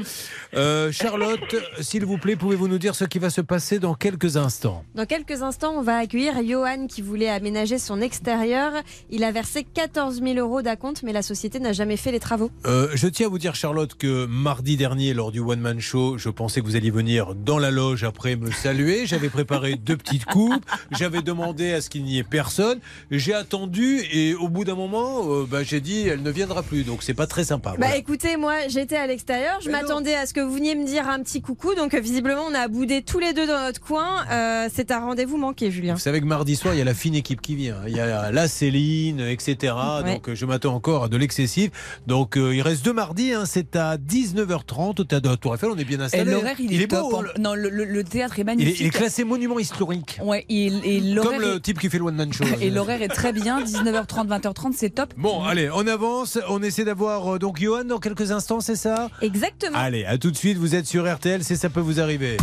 Euh, 0.53 0.93
Charlotte, 0.93 1.55
s'il 1.81 2.05
vous 2.05 2.17
plaît, 2.17 2.37
pouvez-vous 2.37 2.69
nous 2.69 2.77
dire 2.77 2.95
ce 2.95 3.03
qui 3.03 3.19
va 3.19 3.29
se 3.29 3.41
passer 3.41 3.79
dans 3.79 3.95
quelques 3.95 4.37
instants? 4.37 4.85
Dans 4.95 5.05
quelques 5.05 5.41
instants, 5.41 5.73
on 5.75 5.81
va 5.81 5.97
accueillir 5.97 6.35
Johan 6.41 6.87
qui 6.87 7.01
voulait 7.01 7.27
aménager 7.27 7.79
son 7.79 7.99
extérieur. 7.99 8.71
Il 9.09 9.25
a 9.25 9.33
versé 9.33 9.65
14 9.65 10.21
000 10.21 10.35
euros 10.37 10.61
d'acompte, 10.61 11.03
mais 11.03 11.11
la 11.11 11.21
société 11.21 11.59
n'a 11.59 11.73
jamais 11.73 11.97
fait 11.97 12.13
les 12.13 12.21
travaux. 12.21 12.49
Euh, 12.65 12.87
je 12.93 13.09
tiens 13.09 13.24
à 13.25 13.29
vous 13.29 13.39
dire, 13.39 13.55
Charlotte, 13.55 13.93
que 13.95 14.25
mardi 14.25 14.77
dernier, 14.77 15.13
lors 15.13 15.31
du 15.31 15.39
One 15.39 15.59
Man 15.59 15.79
Show, 15.79 16.17
je 16.17 16.29
pensais 16.29 16.61
que 16.61 16.65
vous 16.65 16.75
alliez 16.75 16.91
venir 16.91 17.35
dans 17.35 17.57
la 17.57 17.71
loge 17.71 18.03
après 18.03 18.35
me 18.35 18.51
saluer. 18.51 19.05
J'avais 19.05 19.29
préparé 19.29 19.75
deux 19.83 19.97
petites 19.97 20.25
coupes. 20.25 20.63
J'avais 20.91 21.21
demandé 21.21 21.73
à 21.73 21.81
ce 21.81 21.89
qu'il 21.89 22.03
n'y 22.03 22.17
ait 22.19 22.23
personne. 22.23 22.79
J'ai 23.11 23.33
attendu 23.33 24.01
et 24.11 24.33
au 24.35 24.47
bout 24.47 24.63
d'un 24.63 24.75
moment, 24.75 25.23
euh, 25.25 25.45
bah, 25.49 25.63
j'ai 25.63 25.81
dit, 25.81 26.07
elle 26.07 26.21
ne 26.23 26.29
viendra 26.31 26.61
plus. 26.63 26.83
Donc 26.83 27.01
c'est 27.03 27.13
pas 27.13 27.27
très 27.27 27.43
sympa. 27.45 27.71
Bah 27.71 27.75
Voilà. 27.79 27.97
écoutez, 27.97 28.37
moi 28.37 28.67
j'étais 28.67 28.97
à 28.97 29.07
l'extérieur, 29.07 29.59
je 29.61 29.69
m'attendais 29.71 30.13
à 30.15 30.25
ce 30.25 30.33
que 30.33 30.39
vous 30.41 30.53
veniez 30.53 30.75
me 30.75 30.85
dire 30.85 31.07
un 31.09 31.21
petit 31.23 31.41
coucou, 31.41 31.73
donc 31.75 31.93
euh, 31.93 31.99
visiblement 31.99 32.43
on 32.49 32.53
a 32.53 32.67
boudé 32.67 33.01
tous 33.01 33.19
les 33.19 33.33
deux 33.33 33.47
dans 33.47 33.59
notre 33.59 33.81
coin. 33.81 34.23
Euh, 34.31 34.69
c'est 34.73 34.91
un 34.91 34.99
rendez-vous 34.99 35.37
manqué, 35.37 35.71
Julien. 35.71 35.93
Vous 35.93 35.99
savez 35.99 36.21
que 36.21 36.25
mardi 36.25 36.55
soir, 36.55 36.73
il 36.73 36.77
y 36.77 36.81
a 36.81 36.85
la 36.85 36.93
fine 36.93 37.15
équipe 37.15 37.41
qui 37.41 37.55
vient. 37.55 37.77
Il 37.87 37.95
y 37.95 37.99
a 37.99 38.31
la 38.31 38.47
Céline, 38.47 39.19
etc. 39.19 39.73
Ouais. 40.03 40.13
Donc 40.13 40.29
euh, 40.29 40.35
je 40.35 40.45
m'attends 40.45 40.75
encore 40.75 41.05
à 41.05 41.07
de 41.09 41.17
l'excessif. 41.17 41.71
Donc 42.07 42.37
euh, 42.37 42.53
il 42.55 42.61
reste 42.61 42.83
deux 42.85 42.93
mardis. 42.93 43.14
Mardi, 43.15 43.33
hein, 43.33 43.43
c'est 43.45 43.75
à 43.77 43.97
19h30 43.97 44.99
au 44.99 45.03
théâtre 45.05 45.23
de 45.23 45.29
la 45.29 45.37
Tour 45.37 45.55
Eiffel. 45.55 45.69
On 45.71 45.77
est 45.77 45.85
bien 45.85 45.99
Et 45.99 46.03
installé. 46.03 46.31
l'horaire, 46.31 46.55
il, 46.59 46.81
est, 46.81 46.87
top. 46.87 47.11
beau. 47.11 47.17
hein. 47.17 47.23
Non, 47.39 47.53
le, 47.53 47.69
le- 47.69 47.85
le 47.85 48.03
théâtre 48.03 48.39
est 48.39 48.41
Il 48.41 48.41
est, 48.41 48.43
magnifique. 48.45 48.79
il 48.81 48.85
est 48.87 48.89
classé 48.89 49.23
monument 49.23 49.57
historique. 49.59 50.19
Ouais, 50.21 50.45
il- 50.49 51.15
Comme 51.23 51.39
le 51.39 51.55
est- 51.55 51.59
type 51.61 51.79
qui 51.79 51.89
fait 51.89 51.97
le 51.97 52.03
one 52.05 52.15
man 52.15 52.33
show. 52.33 52.43
Et 52.61 52.69
l'horaire 52.69 53.01
est 53.01 53.07
très 53.07 53.31
bien, 53.31 53.61
19h30, 53.63 54.27
20h30, 54.27 54.73
c'est 54.75 54.89
top. 54.89 55.13
Bon, 55.17 55.43
allez, 55.43 55.69
on 55.73 55.87
avance. 55.87 56.37
On 56.49 56.61
essaie 56.61 56.83
d'avoir 56.83 57.35
euh, 57.35 57.39
donc 57.39 57.59
Johan 57.61 57.85
dans 57.85 57.99
quelques 57.99 58.31
instants, 58.31 58.59
c'est 58.59 58.75
ça? 58.75 59.09
Exactement. 59.21 59.77
Allez, 59.77 60.03
à 60.05 60.17
tout 60.17 60.31
de 60.31 60.37
suite. 60.37 60.57
Vous 60.57 60.75
êtes 60.75 60.85
sur 60.85 61.09
RTL, 61.11 61.43
c'est 61.43 61.55
ça 61.55 61.69
peut 61.69 61.79
vous 61.79 61.99
arriver. 62.01 62.37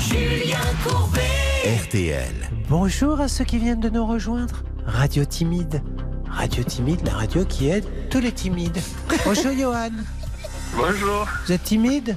Julien 0.00 0.58
Courbet. 0.84 1.20
RTL. 1.84 2.50
Bonjour 2.72 3.20
à 3.20 3.28
ceux 3.28 3.44
qui 3.44 3.58
viennent 3.58 3.80
de 3.80 3.90
nous 3.90 4.06
rejoindre. 4.06 4.62
Radio 4.86 5.26
Timide. 5.26 5.82
Radio 6.26 6.64
Timide, 6.64 7.04
la 7.04 7.12
radio 7.12 7.44
qui 7.44 7.68
aide 7.68 7.84
tous 8.08 8.18
les 8.18 8.32
timides. 8.32 8.78
Bonjour 9.26 9.52
Johan. 9.52 9.90
Bonjour. 10.74 11.28
Vous 11.44 11.52
êtes 11.52 11.64
timide? 11.64 12.16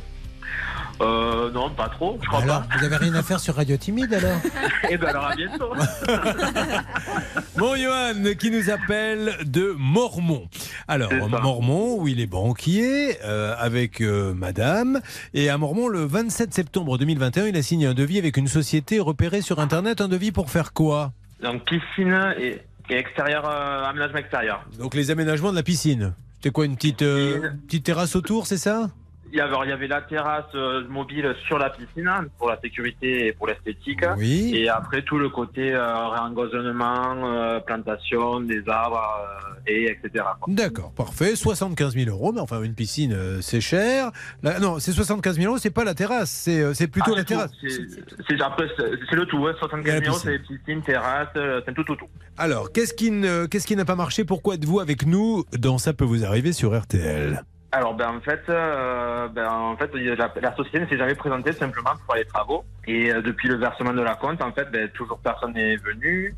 Euh, 1.01 1.51
non, 1.51 1.69
pas 1.71 1.89
trop, 1.89 2.17
je 2.21 2.27
crois 2.27 2.41
Alors, 2.41 2.63
vous 2.77 2.85
avez 2.85 2.95
rien 2.95 3.13
à 3.15 3.23
faire 3.23 3.39
sur 3.39 3.55
Radio 3.55 3.75
Timide 3.75 4.13
alors 4.13 4.39
pas. 4.41 4.89
Et 4.89 4.97
ben 4.97 5.07
alors 5.07 5.25
à 5.25 5.35
bientôt. 5.35 5.73
Bon, 7.57 7.75
Johan, 7.75 8.33
qui 8.37 8.51
nous 8.51 8.69
appelle 8.69 9.37
de 9.45 9.73
Mormont. 9.77 10.47
Alors. 10.87 11.11
Mormont, 11.29 11.97
où 11.99 12.07
il 12.07 12.19
est 12.19 12.27
banquier, 12.27 13.17
euh, 13.23 13.55
avec 13.57 14.01
euh, 14.01 14.33
madame. 14.33 14.99
Et 15.33 15.49
à 15.49 15.57
Mormont, 15.57 15.87
le 15.87 16.05
27 16.05 16.53
septembre 16.53 16.97
2021, 16.97 17.47
il 17.47 17.57
a 17.57 17.61
signé 17.61 17.87
un 17.87 17.93
devis 17.93 18.17
avec 18.17 18.37
une 18.37 18.47
société 18.47 18.99
repérée 18.99 19.41
sur 19.41 19.59
Internet. 19.59 20.01
Un 20.01 20.09
devis 20.09 20.31
pour 20.31 20.49
faire 20.49 20.73
quoi? 20.73 21.13
Donc 21.41 21.63
piscine 21.65 22.33
et, 22.37 22.61
et 22.89 22.95
extérieur, 22.97 23.47
euh, 23.47 23.85
aménagement 23.85 24.19
extérieur. 24.19 24.65
Donc, 24.77 24.93
les 24.93 25.11
aménagements 25.11 25.51
de 25.51 25.55
la 25.55 25.63
piscine. 25.63 26.13
C'était 26.35 26.51
quoi, 26.51 26.65
une 26.65 26.75
petite, 26.75 26.99
petite 26.99 27.83
terrasse 27.85 28.15
autour, 28.15 28.47
c'est 28.47 28.57
ça? 28.57 28.89
Il 29.31 29.37
y 29.37 29.41
avait, 29.41 29.49
alors, 29.49 29.65
il 29.65 29.69
y 29.69 29.73
avait 29.73 29.87
la 29.87 30.01
terrasse 30.01 30.45
euh, 30.55 30.87
mobile 30.87 31.33
sur 31.47 31.57
la 31.57 31.69
piscine 31.69 32.07
hein, 32.07 32.25
pour 32.37 32.47
la 32.49 32.59
sécurité 32.61 33.27
et 33.27 33.33
pour 33.33 33.47
l'esthétique. 33.47 34.01
Oui. 34.17 34.51
Et 34.55 34.69
après 34.69 35.01
tout 35.01 35.17
le 35.17 35.29
côté 35.29 35.73
euh, 35.73 36.07
réengazonnement, 36.09 37.15
euh, 37.25 37.59
plantation 37.59 38.39
des 38.39 38.63
arbres 38.67 39.01
euh, 39.47 39.59
et 39.67 39.91
etc. 39.91 40.23
D'accord, 40.47 40.91
parfait. 40.93 41.35
75 41.35 41.95
000 41.95 42.09
euros, 42.09 42.31
mais 42.31 42.39
enfin, 42.39 42.61
une 42.61 42.75
piscine, 42.75 43.17
c'est 43.41 43.61
cher. 43.61 44.11
Là, 44.43 44.59
non, 44.59 44.79
c'est 44.79 44.91
75 44.91 45.35
000 45.37 45.47
euros, 45.51 45.57
c'est 45.57 45.69
pas 45.71 45.83
la 45.83 45.93
terrasse, 45.95 46.29
c'est 46.29 46.73
c'est 46.73 46.87
plutôt 46.87 47.11
Ah, 47.13 47.17
la 47.17 47.23
tout. 47.23 47.29
terrasse. 47.33 47.51
C'est- 47.61 49.15
le 49.15 49.25
tout, 49.25 49.45
hein, 49.47 49.53
75 49.59 49.87
Et 49.89 49.91
la 49.99 49.99
000 50.05 50.11
euros, 50.11 50.19
c'est 50.23 50.39
piscine. 50.39 50.81
terrasse, 50.81 51.29
c'est 51.33 51.73
tout, 51.73 51.83
tout, 51.83 51.95
tout. 51.95 52.07
Alors, 52.37 52.71
qu'est-ce 52.71 52.93
qui 52.93 53.11
ne- 53.11 53.45
qu'est-ce 53.47 53.65
qui 53.67 53.75
n'a 53.75 53.85
pas 53.85 53.95
marché? 53.95 54.23
Pourquoi 54.25 54.55
êtes-vous 54.55 54.79
avec 54.79 55.05
nous 55.05 55.43
dans 55.57 55.77
Ça 55.77 55.93
peut 55.93 56.05
vous 56.05 56.25
arriver 56.25 56.51
sur 56.53 56.77
RTL 56.77 57.43
Alors 57.75 57.93
ben 57.93 58.07
en 58.07 58.21
fait, 58.21 58.39
euh, 58.47 59.27
ben, 59.27 59.49
en 59.49 59.75
fait 59.75 59.93
la, 59.93 60.31
la 60.41 60.55
société 60.55 60.79
ne 60.79 60.85
s'est 60.85 60.97
jamais 60.97 61.13
présentée 61.13 61.51
simplement 61.51 61.91
pour 62.05 62.15
les 62.15 62.23
travaux 62.23 62.63
et 62.87 63.11
euh, 63.11 63.21
depuis 63.21 63.49
le 63.49 63.55
versement 63.55 63.91
de 63.91 64.01
la 64.01 64.15
compte 64.15 64.41
en 64.41 64.53
fait 64.53 64.71
ben, 64.71 64.87
toujours 64.91 65.19
personne 65.19 65.51
n'est 65.51 65.75
venu. 65.75 66.33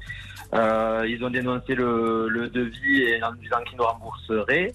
Euh, 0.56 1.06
ils 1.08 1.24
ont 1.24 1.30
dénoncé 1.30 1.76
le, 1.76 2.28
le 2.28 2.50
devis 2.50 3.04
et 3.04 3.24
en 3.24 3.34
disant 3.34 3.58
qu'ils 3.68 3.78
nous 3.78 3.84
rembourseraient 3.84 4.74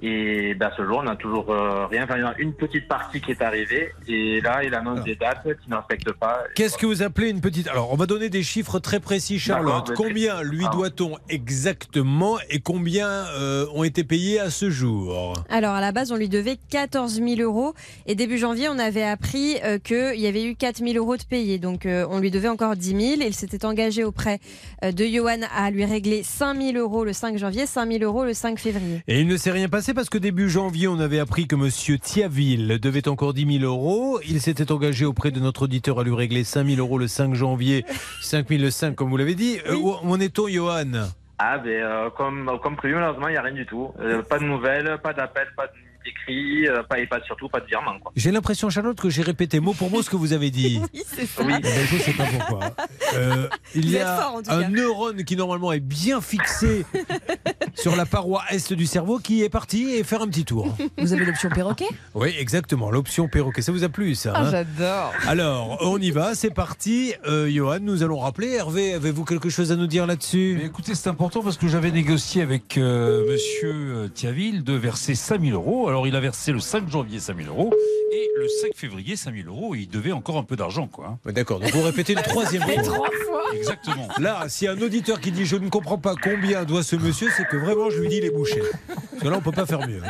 et 0.00 0.54
ben, 0.54 0.70
ce 0.76 0.84
jour 0.84 0.98
on 0.98 1.02
n'a 1.04 1.16
toujours 1.16 1.50
euh, 1.50 1.86
rien. 1.86 2.04
Enfin 2.04 2.16
il 2.16 2.20
y 2.20 2.24
en 2.24 2.28
a 2.28 2.38
une 2.38 2.52
petite 2.54 2.88
partie 2.88 3.20
qui 3.20 3.32
est 3.32 3.42
arrivée 3.42 3.92
et 4.06 4.40
là 4.40 4.62
il 4.64 4.74
annonce 4.74 5.02
des 5.04 5.16
dates 5.16 5.46
qui 5.62 5.70
ne 5.70 5.76
respectent 5.76 6.12
pas. 6.12 6.44
Qu'est-ce 6.54 6.78
que 6.78 6.86
vous 6.86 7.02
appelez 7.02 7.30
une 7.30 7.40
petite 7.40 7.68
Alors, 7.68 7.92
on 7.92 7.96
va 7.96 8.06
donner 8.06 8.28
des 8.28 8.42
chiffres 8.42 8.78
très 8.78 9.00
précis, 9.00 9.38
Charlotte. 9.38 9.92
Combien 9.96 10.42
lui 10.42 10.64
Ah. 10.66 10.70
doit-on 10.72 11.16
exactement 11.28 12.38
et 12.50 12.60
combien 12.60 13.08
euh, 13.08 13.66
ont 13.74 13.84
été 13.84 14.04
payés 14.04 14.38
à 14.40 14.50
ce 14.50 14.70
jour? 14.70 15.34
Alors 15.48 15.74
à 15.74 15.80
la 15.80 15.92
base, 15.92 16.12
on 16.12 16.16
lui 16.16 16.28
devait 16.28 16.58
14 16.70 17.14
000 17.22 17.40
euros 17.40 17.74
et 18.06 18.14
début 18.14 18.38
janvier, 18.38 18.68
on 18.68 18.78
avait 18.78 19.02
appris 19.02 19.56
euh, 19.64 19.78
qu'il 19.78 20.20
y 20.20 20.26
avait 20.26 20.44
eu 20.44 20.54
4 20.54 20.78
000 20.78 20.92
euros 20.96 21.16
de 21.16 21.22
payés. 21.24 21.58
Donc 21.58 21.86
euh, 21.86 22.06
on 22.10 22.18
lui 22.20 22.30
devait 22.30 22.48
encore 22.48 22.76
10 22.76 22.88
000 22.90 23.00
et 23.22 23.26
il 23.26 23.34
s'était 23.34 23.64
engagé 23.64 24.04
auprès 24.04 24.38
euh, 24.84 24.92
de 24.92 25.04
Johan 25.04 25.40
à 25.56 25.70
lui 25.70 25.84
régler 25.84 26.22
5 26.22 26.56
000 26.60 26.76
euros 26.78 27.04
le 27.04 27.12
5 27.12 27.36
janvier, 27.38 27.66
5 27.66 27.90
000 27.90 28.04
euros 28.04 28.24
le 28.24 28.34
5 28.34 28.58
février. 28.58 29.02
Et 29.08 29.20
il 29.20 29.26
ne 29.26 29.36
s'est 29.36 29.50
rien 29.50 29.68
passé 29.68 29.87
parce 29.94 30.10
que 30.10 30.18
début 30.18 30.48
janvier, 30.48 30.88
on 30.88 30.98
avait 30.98 31.18
appris 31.18 31.46
que 31.46 31.56
Monsieur 31.56 31.98
Thiaville 31.98 32.78
devait 32.78 33.08
encore 33.08 33.32
10 33.32 33.60
000 33.60 33.64
euros. 33.64 34.20
Il 34.28 34.40
s'était 34.40 34.70
engagé 34.72 35.04
auprès 35.04 35.30
de 35.30 35.40
notre 35.40 35.62
auditeur 35.62 36.00
à 36.00 36.04
lui 36.04 36.14
régler 36.14 36.44
5 36.44 36.66
000 36.66 36.78
euros 36.78 36.98
le 36.98 37.08
5 37.08 37.34
janvier, 37.34 37.84
5 38.20 38.48
000 38.48 38.62
le 38.62 38.70
5 38.70 38.94
comme 38.94 39.08
vous 39.08 39.16
l'avez 39.16 39.34
dit. 39.34 39.58
Euh, 39.66 39.74
où 39.76 39.94
où 40.02 40.12
en 40.12 40.20
est-on, 40.20 40.48
Johan? 40.48 41.08
Ah 41.38 41.58
ben 41.58 41.70
euh, 41.70 42.10
comme 42.10 42.58
comme 42.62 42.76
prévu 42.76 42.94
malheureusement 42.94 43.28
il 43.28 43.32
n'y 43.32 43.38
a 43.38 43.42
rien 43.42 43.54
du 43.54 43.66
tout. 43.66 43.92
Euh, 44.00 44.22
pas 44.22 44.38
de 44.38 44.44
nouvelles, 44.44 44.98
pas 45.02 45.12
d'appel, 45.12 45.46
pas 45.56 45.68
d'écrit, 46.04 46.66
euh, 46.68 46.82
pas 46.82 46.98
et 46.98 47.06
pas 47.06 47.20
surtout 47.24 47.48
pas 47.48 47.60
de 47.60 47.66
virement 47.66 47.98
quoi. 48.00 48.12
J'ai 48.16 48.30
l'impression, 48.30 48.70
Charlotte, 48.70 48.98
que 49.00 49.10
j'ai 49.10 49.22
répété 49.22 49.60
mot 49.60 49.72
pour 49.74 49.90
mot 49.90 50.02
ce 50.02 50.10
que 50.10 50.16
vous 50.16 50.32
avez 50.32 50.50
dit. 50.50 50.80
Oui, 50.94 51.02
c'est 51.06 51.26
ça. 51.26 51.42
Oui. 51.44 51.54
Ben, 51.60 51.72
je 51.90 51.94
ne 51.96 52.00
sais 52.00 52.12
pas 52.12 52.24
pourquoi. 52.24 52.74
Euh, 53.14 53.48
il 53.74 53.90
y 53.90 53.98
a 53.98 54.16
fort, 54.16 54.42
un 54.48 54.68
neurone 54.68 55.24
qui 55.24 55.36
normalement 55.36 55.72
est 55.72 55.80
bien 55.80 56.20
fixé 56.20 56.84
sur 57.74 57.96
la 57.96 58.06
paroi 58.06 58.42
est 58.50 58.72
du 58.72 58.86
cerveau 58.86 59.18
qui 59.18 59.42
est 59.42 59.48
parti 59.48 59.90
et 59.94 60.04
faire 60.04 60.22
un 60.22 60.28
petit 60.28 60.44
tour. 60.44 60.74
Vous 60.98 61.12
avez 61.12 61.24
l'option 61.24 61.48
perroquet? 61.50 61.88
Oui, 62.14 62.34
exactement, 62.38 62.90
l'option 62.90 63.28
perroquet. 63.28 63.62
Ça 63.62 63.72
vous 63.72 63.84
a 63.84 63.88
plu, 63.88 64.14
ça 64.14 64.32
Ah, 64.34 64.42
hein? 64.42 64.50
j'adore. 64.50 65.12
Alors, 65.26 65.78
on 65.82 65.98
y 65.98 66.10
va, 66.10 66.34
c'est 66.34 66.50
parti. 66.52 67.14
Euh, 67.26 67.48
Johan, 67.50 67.78
nous 67.80 68.02
allons 68.02 68.18
rappeler. 68.18 68.52
Hervé, 68.52 68.94
avez-vous 68.94 69.24
quelque 69.24 69.48
chose 69.50 69.72
à 69.72 69.76
nous 69.76 69.86
dire 69.86 70.06
là-dessus? 70.06 70.56
Mais 70.58 70.66
écoutez, 70.66 70.94
c'est 70.94 71.08
important 71.08 71.42
parce 71.42 71.56
que 71.56 71.68
j'avais 71.68 71.90
négocié 71.90 72.42
avec 72.42 72.76
euh, 72.78 73.30
monsieur 73.30 73.72
euh, 73.72 74.08
Thiaville 74.08 74.64
de 74.64 74.72
verser 74.74 75.14
5000 75.14 75.54
euros. 75.54 75.88
Alors, 75.88 75.97
il 76.06 76.14
a 76.16 76.20
versé 76.20 76.52
le 76.52 76.60
5 76.60 76.88
janvier 76.88 77.20
5000 77.20 77.48
euros 77.48 77.72
et 78.12 78.28
le 78.38 78.48
5 78.48 78.70
février 78.74 79.16
5000 79.16 79.46
euros. 79.48 79.74
Il 79.74 79.88
devait 79.88 80.12
encore 80.12 80.36
un 80.38 80.42
peu 80.42 80.56
d'argent, 80.56 80.86
quoi. 80.86 81.18
hein. 81.26 81.32
D'accord, 81.32 81.60
donc 81.60 81.70
vous 81.72 81.82
répétez 81.82 82.12
une 82.14 82.22
troisième 82.22 82.62
fois. 82.84 83.08
Exactement. 83.54 84.08
Là, 84.18 84.46
a 84.68 84.72
un 84.72 84.80
auditeur 84.82 85.20
qui 85.20 85.32
dit 85.32 85.44
je 85.46 85.56
ne 85.56 85.68
comprends 85.68 85.98
pas 85.98 86.14
combien 86.22 86.64
doit 86.64 86.82
ce 86.82 86.96
monsieur, 86.96 87.28
c'est 87.36 87.46
que 87.46 87.56
vraiment 87.56 87.90
je 87.90 87.98
lui 88.00 88.08
dis 88.08 88.20
les 88.20 88.30
bouchées. 88.30 88.62
Parce 89.10 89.22
que 89.22 89.28
là, 89.28 89.36
on 89.36 89.40
peut 89.40 89.52
pas 89.52 89.66
faire 89.66 89.86
mieux. 89.88 90.02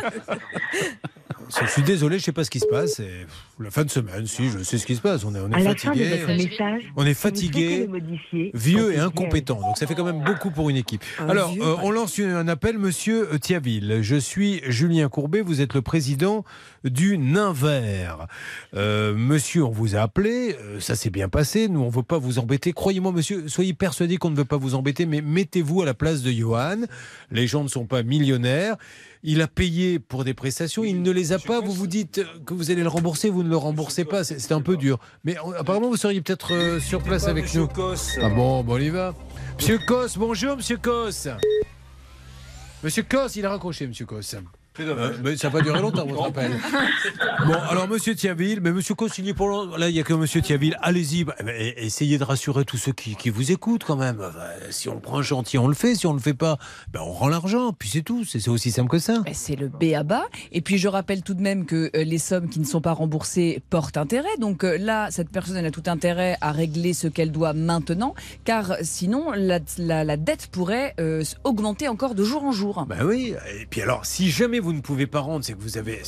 Je 1.49 1.67
suis 1.67 1.83
désolé, 1.83 2.19
je 2.19 2.25
sais 2.25 2.33
pas 2.33 2.45
ce 2.45 2.51
qui 2.51 2.61
se 2.61 2.67
passe. 2.67 2.95
C'est 2.97 3.27
la 3.59 3.71
fin 3.71 3.85
de 3.85 3.91
semaine, 3.91 4.27
si, 4.27 4.51
je 4.51 4.63
sais 4.63 4.79
ce 4.79 4.87
qui 4.87 4.97
se 4.97 5.01
passe. 5.01 5.25
On 5.25 5.35
est, 5.35 5.41
on 5.41 5.51
est 5.51 5.63
fatigué. 5.63 6.21
On 6.97 7.07
est 7.07 7.15
fatigué, 7.15 7.89
vieux 8.55 8.95
et 8.95 8.99
incompétent. 8.99 9.61
Donc 9.61 9.79
ça 9.79 9.87
fait 9.87 9.95
quand 9.95 10.05
même 10.05 10.23
beaucoup 10.23 10.51
pour 10.51 10.71
une 10.71 10.77
équipe. 10.77 11.03
Alors, 11.19 11.53
euh, 11.61 11.77
on 11.83 11.91
lance 11.91 12.19
un 12.19 12.49
appel, 12.49 12.79
monsieur 12.79 13.29
Thiaville. 13.41 14.01
Je 14.03 14.17
suis 14.17 14.61
Julien 14.67 15.09
Courbet, 15.09 15.41
vous 15.41 15.61
êtes 15.61 15.75
le 15.75 15.83
président 15.83 16.45
du 16.85 17.19
Nain 17.19 17.53
Vert. 17.53 18.27
Euh, 18.75 19.15
monsieur, 19.15 19.65
on 19.65 19.71
vous 19.71 19.97
a 19.97 20.01
appelé, 20.01 20.57
euh, 20.61 20.81
ça 20.81 20.95
s'est 20.95 21.11
bien 21.11 21.29
passé. 21.29 21.69
Nous, 21.69 21.81
on 21.81 21.87
ne 21.87 21.93
veut 21.93 22.03
pas 22.03 22.19
vous 22.19 22.39
embêter. 22.39 22.73
Croyez-moi, 22.73 23.13
monsieur, 23.13 23.49
soyez 23.49 23.75
persuadé 23.75 24.17
qu'on 24.17 24.31
ne 24.31 24.37
veut 24.37 24.45
pas 24.45 24.57
vous 24.57 24.75
embêter, 24.75 25.07
mais 25.07 25.21
mettez-vous 25.21 25.83
à 25.83 25.87
la 25.87 25.95
place 25.95 26.23
de 26.23 26.31
Johan. 26.31 26.83
Les 27.31 27.47
gens 27.47 27.63
ne 27.63 27.69
sont 27.69 27.87
pas 27.87 28.03
millionnaires. 28.03 28.77
Il 29.23 29.43
a 29.43 29.49
payé 29.49 29.99
pour 29.99 30.25
des 30.25 30.35
prestations, 30.35 30.85
il 30.85 31.03
ne 31.03 31.11
les 31.11 31.33
a 31.33 31.39
pas. 31.39 31.61
Vous 31.61 31.73
vous 31.73 31.87
dites 31.87 32.23
que 32.47 32.55
vous 32.55 32.71
allez 32.71 32.83
le 32.83 32.89
rembourser, 32.89 33.31
vous 33.31 33.43
ne 33.43 33.49
le 33.49 33.57
remboursez 33.57 34.05
pas. 34.05 34.25
C'est 34.25 34.53
un 34.53 34.61
peu 34.61 34.77
dur. 34.77 34.99
Mais 35.25 35.37
apparemment, 35.59 35.89
vous 35.89 35.97
seriez 35.97 36.21
peut-être 36.21 36.55
euh, 36.55 36.81
sur 36.81 37.03
place 37.03 37.27
avec 37.27 37.53
nous. 37.55 37.69
Ah 38.23 38.29
bon, 38.29 38.63
bon, 38.63 38.75
on 38.75 38.79
y 38.79 38.91
va. 38.91 39.15
Monsieur 39.59 39.79
Cos, 39.79 40.17
bonjour, 40.17 40.57
monsieur 40.57 40.77
Cos. 40.77 41.29
Monsieur 42.83 43.03
Cos, 43.03 43.29
il 43.35 43.45
a 43.45 43.51
raccroché, 43.51 43.87
monsieur 43.87 44.07
Cos. 44.07 44.37
Euh, 44.81 45.13
mais 45.25 45.37
ça 45.37 45.49
va 45.49 45.59
pas 45.59 45.65
durer 45.65 45.81
longtemps, 45.81 46.07
votre 46.07 46.27
appel. 46.27 46.53
Bon, 47.47 47.55
alors, 47.55 47.89
monsieur 47.89 48.15
Thiaville, 48.15 48.61
mais 48.61 48.73
monsieur 48.73 48.95
est 49.27 49.33
pour. 49.35 49.77
Là, 49.79 49.89
il 49.89 49.95
n'y 49.95 50.01
a 50.01 50.03
que 50.03 50.13
monsieur 50.13 50.43
Thiaville. 50.43 50.77
Allez-y, 50.83 51.25
bah, 51.25 51.35
bah, 51.45 51.53
essayez 51.57 52.19
de 52.19 52.25
rassurer 52.25 52.65
tous 52.65 52.77
ceux 52.77 52.93
qui, 52.93 53.15
qui 53.17 53.31
vous 53.31 53.53
écoutent 53.53 53.85
quand 53.85 53.97
même. 53.97 54.19
Enfin, 54.21 54.41
si 54.71 54.89
on 54.89 54.95
le 54.95 55.01
prend 55.01 55.23
gentil, 55.23 55.57
on 55.57 55.69
le 55.69 55.75
fait. 55.75 55.95
Si 55.95 56.07
on 56.07 56.13
ne 56.13 56.19
le 56.19 56.23
fait 56.23 56.35
pas, 56.35 56.59
ben, 56.93 57.01
on 57.03 57.13
rend 57.13 57.29
l'argent. 57.29 57.73
Puis 57.73 57.89
c'est 57.89 58.03
tout. 58.03 58.25
C'est 58.25 58.47
aussi 58.49 58.71
simple 58.71 58.91
que 58.91 58.99
ça. 58.99 59.21
Ben, 59.25 59.33
C'est 59.35 59.57
le 59.57 59.69
B 59.69 59.95
à 59.97 60.03
bas. 60.03 60.25
Et 60.53 60.61
puis 60.61 60.79
je 60.79 60.89
rappelle 60.89 61.23
tout 61.23 61.35
de 61.35 61.41
même 61.41 61.65
que 61.65 61.91
euh, 61.97 62.05
les 62.05 62.19
sommes 62.19 62.49
qui 62.49 62.59
ne 62.61 62.65
sont 62.67 62.81
pas 62.81 62.93
remboursées 62.93 63.63
portent 63.71 63.97
intérêt. 63.97 64.37
Donc 64.41 64.65
euh, 64.65 64.77
là, 64.79 65.09
cette 65.11 65.31
personne 65.31 65.57
elle 65.57 65.67
a 65.67 65.71
tout 65.71 65.85
intérêt 65.87 66.37
à 66.41 66.53
régler 66.53 66.93
ce 66.93 67.07
qu'elle 67.09 67.31
doit 67.33 67.53
maintenant, 67.53 68.15
car 68.45 68.75
sinon 68.83 69.31
la, 69.35 69.61
la- 69.79 70.05
la 70.05 70.17
dette 70.17 70.49
pourrait 70.49 70.95
euh, 71.01 71.23
augmenter 71.45 71.89
encore 71.89 72.15
de 72.15 72.25
jour 72.25 72.45
en 72.45 72.53
jour. 72.53 72.85
Ben 72.89 73.05
oui. 73.05 73.35
Et 73.61 73.67
puis 73.67 73.81
alors, 73.81 74.05
si 74.05 74.31
jamais 74.31 74.59
vous 74.59 74.68
ne 74.73 74.81
pouvez 74.81 75.07
pas 75.07 75.21
rendre, 75.21 75.45
c'est 75.45 75.53
que 75.55 75.61
vous 75.63 75.79
avez. 75.79 76.01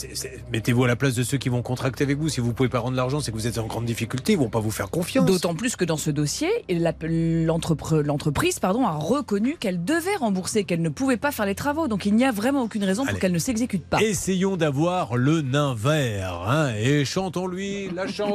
Mettez-vous 0.53 0.85
à 0.85 0.89
la 0.89 0.97
place 0.97 1.15
de 1.15 1.23
ceux 1.23 1.39
qui 1.39 1.49
vont 1.49 1.63
contracter 1.63 2.05
avec 2.05 2.19
vous. 2.19 2.29
Si 2.29 2.41
vous 2.41 2.49
ne 2.49 2.53
pouvez 2.53 2.69
pas 2.69 2.79
rendre 2.79 2.97
l'argent, 2.97 3.21
c'est 3.21 3.31
que 3.31 3.37
vous 3.37 3.47
êtes 3.47 3.59
en 3.59 3.67
grande 3.67 3.85
difficulté. 3.85 4.33
Ils 4.33 4.39
vont 4.39 4.49
pas 4.51 4.61
vous 4.61 4.71
faire 4.71 4.91
confiance. 4.91 5.27
D'autant 5.27 5.55
plus 5.55 5.77
que 5.77 5.85
dans 5.85 5.97
ce 5.97 6.11
dossier, 6.11 6.49
l'entreprise 6.69 8.59
pardon, 8.59 8.87
a 8.87 8.93
reconnu 8.93 9.57
qu'elle 9.59 9.85
devait 9.85 10.17
rembourser, 10.17 10.65
qu'elle 10.65 10.83
ne 10.83 10.89
pouvait 10.89 11.17
pas 11.17 11.33
faire 11.33 11.47
les 11.47 11.55
travaux. 11.55 11.89
Donc 11.89 12.07
il 12.07 12.15
n'y 12.15 12.25
a 12.25 12.33
vraiment 12.33 12.63
aucune 12.63 12.85
raison 12.85 13.05
pour 13.07 13.19
qu'elle 13.19 13.33
ne 13.33 13.39
s'exécute 13.39 13.85
pas. 13.85 14.01
Essayons 14.01 14.57
d'avoir 14.57 15.17
le 15.17 15.43
nain 15.43 15.75
vert. 15.75 16.43
hein, 16.47 16.73
et 16.77 17.05
chantons-lui 17.05 17.91
la 17.95 18.07
chanson. 18.07 18.35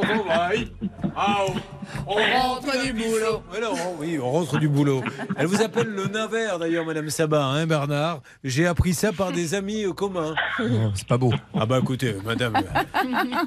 Ah, 1.16 1.44
on 2.06 2.14
rentre 2.14 2.84
du 2.84 2.92
boulot. 2.92 3.42
Alors, 3.56 3.76
oui, 3.98 4.18
on 4.20 4.30
rentre 4.30 4.58
du 4.58 4.68
boulot. 4.68 5.02
Elle 5.36 5.46
vous 5.46 5.62
appelle 5.62 5.86
le 5.88 6.06
navet 6.06 6.46
d'ailleurs, 6.58 6.84
Madame 6.84 7.08
Sabat, 7.10 7.44
hein, 7.44 7.66
Bernard. 7.66 8.20
J'ai 8.44 8.66
appris 8.66 8.92
ça 8.94 9.12
par 9.12 9.32
des 9.32 9.54
amis 9.54 9.84
euh, 9.84 9.92
C'est 10.94 11.06
pas 11.06 11.18
beau. 11.18 11.32
Ah 11.54 11.66
bah 11.66 11.78
écoutez, 11.80 12.14
Madame. 12.24 12.54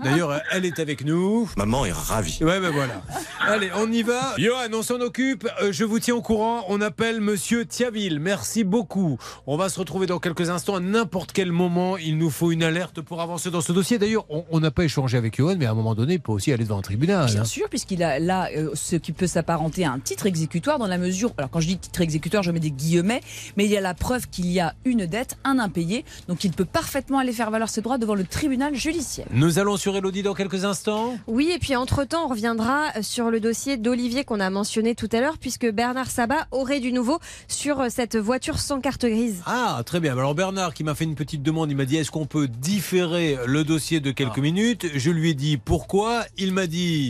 D'ailleurs, 0.04 0.40
elle 0.52 0.66
est 0.66 0.80
avec 0.80 1.04
nous. 1.06 1.50
Maman 1.58 1.86
est 1.86 1.92
ravie. 1.92 2.40
Ouais, 2.42 2.60
ben 2.60 2.72
voilà. 2.72 3.02
Allez, 3.42 3.70
on 3.76 3.92
y 3.92 4.04
va. 4.04 4.34
Johan, 4.38 4.68
on 4.74 4.82
s'en 4.84 5.00
occupe. 5.02 5.48
Euh, 5.62 5.72
je 5.72 5.84
vous 5.84 6.00
tiens 6.00 6.16
au 6.16 6.22
courant. 6.22 6.64
On 6.70 6.82
appelle 6.82 7.22
Monsieur 7.22 7.66
Thiaville. 7.66 8.20
Merci 8.20 8.64
beaucoup. 8.64 9.18
On 9.48 9.58
va 9.58 9.70
se 9.70 9.80
retrouver 9.80 10.06
dans 10.08 10.20
quelques 10.20 10.50
instants. 10.50 10.76
À 10.76 10.80
n'importe 10.80 11.32
quel 11.32 11.52
moment, 11.52 11.98
il 11.98 12.18
nous 12.18 12.30
faut 12.30 12.52
une 12.52 12.64
alerte 12.64 13.02
pour 13.02 13.22
avancer 13.22 13.50
dans 13.52 13.62
ce 13.62 13.72
dossier. 13.72 13.98
D'ailleurs, 13.98 14.26
on- 14.30 14.46
on 14.52 14.60
n'a 14.60 14.72
pas 14.72 14.84
échangé 14.84 15.18
avec 15.18 15.38
Johan, 15.38 15.56
mais 15.58 15.66
à 15.66 15.72
un 15.72 15.76
moment 15.76 15.96
donné, 15.96 16.16
il 16.16 16.20
peut 16.20 16.32
aussi 16.32 16.52
aller 16.52 16.64
devant 16.64 16.78
un 16.80 16.82
tribunal. 16.82 17.26
Bien 17.32 17.42
hein. 17.42 17.46
sûr, 17.46 17.68
puisqu'il 17.70 18.04
a 18.04 18.20
là 18.20 18.50
euh, 18.56 18.70
ce 18.74 18.96
qui 18.96 19.12
peut 19.12 19.28
s'apparenter 19.28 19.86
à 19.86 19.92
un 19.92 20.00
titre 20.00 20.26
exécutoire 20.26 20.80
dans 20.80 20.88
la 20.88 20.98
mesure. 20.98 21.32
Alors 21.38 21.50
quand 21.50 21.60
je 21.60 21.68
dis 21.68 21.78
titre 21.78 22.02
exécutoire, 22.02 22.44
je 22.44 22.52
mets 22.52 22.60
des 22.60 22.72
guillemets, 22.72 23.22
mais 23.58 23.66
il 23.66 23.72
y 23.72 23.78
a 23.78 23.82
la 23.82 23.94
preuve 23.94 24.28
qu'il 24.30 24.48
y 24.48 24.60
a 24.60 24.76
une 24.86 25.06
dette, 25.06 25.38
un 25.44 25.60
impayé, 25.60 26.06
donc 26.28 26.44
il 26.44 26.52
peut 26.52 26.59
parfaitement 26.64 27.20
aller 27.20 27.34
faire 27.34 27.52
valoir 27.52 27.70
ses 27.70 27.82
droits 27.82 27.98
devant 27.98 28.16
le 28.16 28.24
tribunal 28.24 28.76
judiciaire. 28.76 29.28
Nous 29.32 29.60
allons 29.60 29.78
sur 29.78 29.96
Elodie 29.96 30.24
dans 30.24 30.34
quelques 30.34 30.66
instants. 30.66 31.18
Oui, 31.28 31.52
et 31.54 31.60
puis 31.60 31.76
entre-temps, 31.76 32.26
on 32.26 32.30
reviendra 32.30 32.88
sur 33.02 33.32
le 33.32 33.40
dossier 33.40 33.78
d'Olivier 33.78 34.24
qu'on 34.24 34.40
a 34.40 34.50
mentionné 34.50 34.96
tout 34.96 35.10
à 35.12 35.22
l'heure, 35.22 35.38
puisque 35.38 35.70
Bernard 35.70 36.10
Sabat 36.10 36.48
aurait 36.52 36.80
du 36.80 36.92
nouveau 36.92 37.20
sur 37.48 37.86
cette 37.90 38.18
voiture 38.18 38.60
sans 38.60 38.80
carte 38.80 39.06
grise. 39.06 39.42
Ah, 39.46 39.82
très 39.86 40.00
bien. 40.00 40.14
Alors 40.14 40.36
Bernard 40.36 40.74
qui 40.74 40.84
m'a 40.84 40.96
fait 40.96 41.06
une 41.06 41.16
petite 41.16 41.44
demande, 41.44 41.72
il 41.72 41.78
m'a 41.78 41.86
dit 41.86 41.98
est-ce 41.98 42.12
qu'on 42.12 42.26
peut 42.26 42.48
différer 42.48 43.38
le 43.46 43.64
dossier 43.64 44.00
de 44.00 44.12
quelques 44.12 44.40
minutes? 44.40 44.88
Je 44.96 45.12
lui 45.12 45.30
ai 45.30 45.34
dit 45.34 45.58
pourquoi? 45.58 46.24
Il 46.38 46.54
m'a 46.54 46.68
dit. 46.68 47.10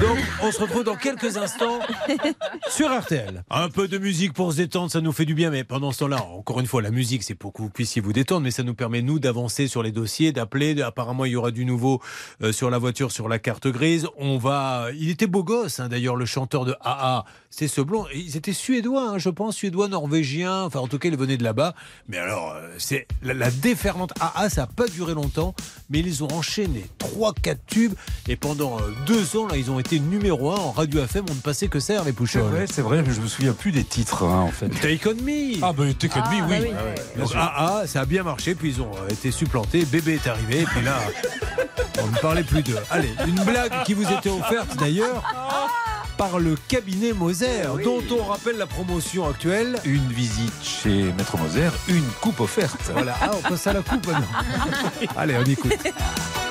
Donc 0.00 0.18
on 0.42 0.52
se 0.52 0.60
retrouve 0.60 0.84
dans 0.84 0.96
quelques 0.96 1.38
instants 1.38 1.78
sur 2.68 2.94
RTL. 2.94 3.44
Un 3.48 3.70
peu 3.70 3.88
de 3.88 3.96
musique 3.96 4.34
pour 4.34 4.52
se 4.52 4.58
détendre, 4.58 4.90
ça 4.90 5.00
nous 5.00 5.12
fait 5.12 5.24
du 5.24 5.34
bien. 5.34 5.50
Mais 5.50 5.64
pendant 5.64 5.90
ce 5.90 6.00
temps-là, 6.00 6.22
encore 6.22 6.60
une 6.60 6.66
fois, 6.66 6.82
la 6.82 6.90
musique, 6.90 7.22
c'est 7.22 7.34
pour 7.34 7.54
que 7.54 7.62
vous 7.62 7.70
puissiez 7.70 8.02
vous 8.02 8.12
détendre, 8.12 8.42
mais 8.42 8.50
ça 8.50 8.62
nous 8.62 8.74
permet 8.74 9.00
nous 9.00 9.18
d'avancer 9.18 9.68
sur 9.68 9.82
les 9.82 9.92
dossiers, 9.92 10.32
d'appeler. 10.32 10.82
Apparemment, 10.82 11.24
il 11.24 11.32
y 11.32 11.36
aura 11.36 11.50
du 11.50 11.64
nouveau 11.64 12.02
euh, 12.42 12.52
sur 12.52 12.68
la 12.68 12.76
voiture, 12.76 13.10
sur 13.10 13.26
la 13.28 13.38
carte 13.38 13.68
grise. 13.68 14.06
On 14.18 14.36
va. 14.36 14.88
Il 14.98 15.08
était 15.08 15.26
beau 15.26 15.42
gosse, 15.42 15.80
hein, 15.80 15.88
d'ailleurs, 15.88 16.16
le 16.16 16.26
chanteur 16.26 16.66
de 16.66 16.74
AA. 16.82 17.24
C'est 17.48 17.68
ce 17.68 17.80
blond. 17.80 18.04
Ils 18.14 18.36
étaient 18.36 18.52
suédois, 18.52 19.12
hein, 19.12 19.18
je 19.18 19.30
pense, 19.30 19.56
suédois, 19.56 19.88
norvégiens. 19.88 20.64
Enfin, 20.64 20.80
en 20.80 20.88
tout 20.88 20.98
cas, 20.98 21.08
ils 21.08 21.16
venaient 21.16 21.38
de 21.38 21.44
là-bas. 21.44 21.74
Mais 22.08 22.18
alors, 22.18 22.52
euh, 22.52 22.68
c'est 22.76 23.06
la, 23.22 23.32
la 23.32 23.50
déferlante 23.50 24.12
AA, 24.20 24.50
ça 24.50 24.62
n'a 24.62 24.66
pas 24.66 24.88
duré 24.88 25.14
longtemps, 25.14 25.54
mais 25.88 26.00
ils 26.00 26.22
ont 26.22 26.32
enchaîné 26.32 26.84
3-4 26.98 27.56
tubes. 27.66 27.94
Et 28.28 28.36
pendant 28.36 28.78
euh, 28.78 28.82
deux 29.06 29.36
ans, 29.36 29.46
là, 29.46 29.56
ils 29.56 29.70
ont 29.70 29.80
été 29.80 29.85
numéro 29.94 30.50
1 30.52 30.54
en 30.56 30.70
radio 30.72 31.02
FM. 31.04 31.24
On 31.30 31.34
ne 31.34 31.40
passait 31.40 31.68
que 31.68 31.80
ça, 31.80 32.02
les 32.04 32.12
vrai, 32.12 32.66
c'est 32.70 32.82
vrai, 32.82 33.02
mais 33.06 33.12
je 33.14 33.20
me 33.20 33.28
souviens 33.28 33.52
plus 33.52 33.72
des 33.72 33.84
titres, 33.84 34.24
hein, 34.24 34.40
en 34.40 34.50
fait. 34.50 34.68
Take 34.68 35.08
on 35.08 35.14
me 35.14 35.62
Ah, 35.62 35.72
bah, 35.72 35.84
Take 35.98 36.14
on 36.16 36.18
me, 36.18 36.24
Ah, 36.24 36.46
oui. 36.48 36.58
bah 36.60 36.78
oui. 36.84 37.02
Ah 37.16 37.20
Donc. 37.20 37.34
AA, 37.34 37.86
ça 37.86 38.00
a 38.00 38.04
bien 38.04 38.22
marché, 38.22 38.54
puis 38.54 38.70
ils 38.70 38.82
ont 38.82 38.90
euh, 38.90 39.08
été 39.10 39.30
supplantés, 39.30 39.84
bébé 39.84 40.14
est 40.14 40.26
arrivé, 40.28 40.60
et 40.62 40.64
puis 40.64 40.82
là, 40.82 40.98
on 42.02 42.06
ne 42.08 42.16
parlait 42.18 42.42
plus 42.42 42.62
d'eux. 42.62 42.76
Allez, 42.90 43.10
une 43.26 43.42
blague 43.44 43.84
qui 43.84 43.94
vous 43.94 44.10
était 44.10 44.30
offerte 44.30 44.76
d'ailleurs 44.76 45.22
par 46.16 46.38
le 46.38 46.56
cabinet 46.68 47.12
Moser, 47.12 47.62
dont 47.84 48.02
on 48.10 48.24
rappelle 48.24 48.56
la 48.56 48.66
promotion 48.66 49.28
actuelle. 49.28 49.78
Une 49.84 50.08
visite 50.08 50.52
chez 50.62 51.12
Maître 51.12 51.36
Moser, 51.36 51.68
une 51.88 52.06
coupe 52.20 52.40
offerte. 52.40 52.90
Voilà, 52.92 53.14
ah, 53.20 53.30
on 53.36 53.48
passe 53.48 53.66
à 53.66 53.72
la 53.74 53.82
coupe 53.82 54.06
maintenant. 54.06 54.26
Allez, 55.16 55.36
on 55.36 55.44
écoute. 55.44 55.72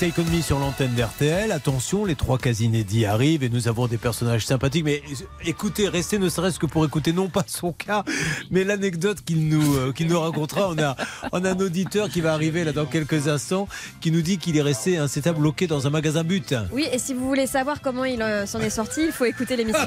Me 0.00 0.40
sur 0.40 0.58
l'antenne 0.58 0.94
d'RTL. 0.94 1.52
Attention, 1.52 2.06
les 2.06 2.14
trois 2.14 2.38
cas 2.38 2.52
inédits 2.52 3.04
arrivent 3.04 3.42
et 3.42 3.50
nous 3.50 3.68
avons 3.68 3.86
des 3.86 3.98
personnages 3.98 4.46
sympathiques. 4.46 4.84
Mais 4.84 5.02
écoutez, 5.44 5.88
restez 5.88 6.18
ne 6.18 6.30
serait-ce 6.30 6.58
que 6.58 6.64
pour 6.64 6.86
écouter 6.86 7.12
non 7.12 7.28
pas 7.28 7.44
son 7.46 7.72
cas, 7.72 8.02
mais 8.50 8.64
l'anecdote 8.64 9.18
qu'il 9.22 9.46
nous, 9.48 9.76
euh, 9.76 9.92
qu'il 9.92 10.06
nous 10.06 10.18
racontera. 10.18 10.70
On 10.70 10.78
a, 10.78 10.96
on 11.32 11.44
a 11.44 11.50
un 11.50 11.60
auditeur 11.60 12.08
qui 12.08 12.22
va 12.22 12.32
arriver 12.32 12.64
là 12.64 12.72
dans 12.72 12.86
quelques 12.86 13.28
instants 13.28 13.68
qui 14.00 14.10
nous 14.10 14.22
dit 14.22 14.38
qu'il 14.38 14.56
est 14.56 14.62
resté 14.62 14.96
un 14.96 15.06
CETA 15.06 15.34
bloqué 15.34 15.66
dans 15.66 15.86
un 15.86 15.90
magasin 15.90 16.24
but. 16.24 16.54
Oui, 16.72 16.86
et 16.90 16.98
si 16.98 17.12
vous 17.12 17.26
voulez 17.26 17.46
savoir 17.46 17.82
comment 17.82 18.06
il 18.06 18.22
euh, 18.22 18.46
s'en 18.46 18.60
est 18.60 18.70
sorti, 18.70 19.02
il 19.04 19.12
faut 19.12 19.26
écouter 19.26 19.56
l'émission. 19.56 19.86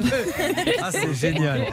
Ah, 0.79 0.91
c'est 0.91 1.13
génial. 1.15 1.65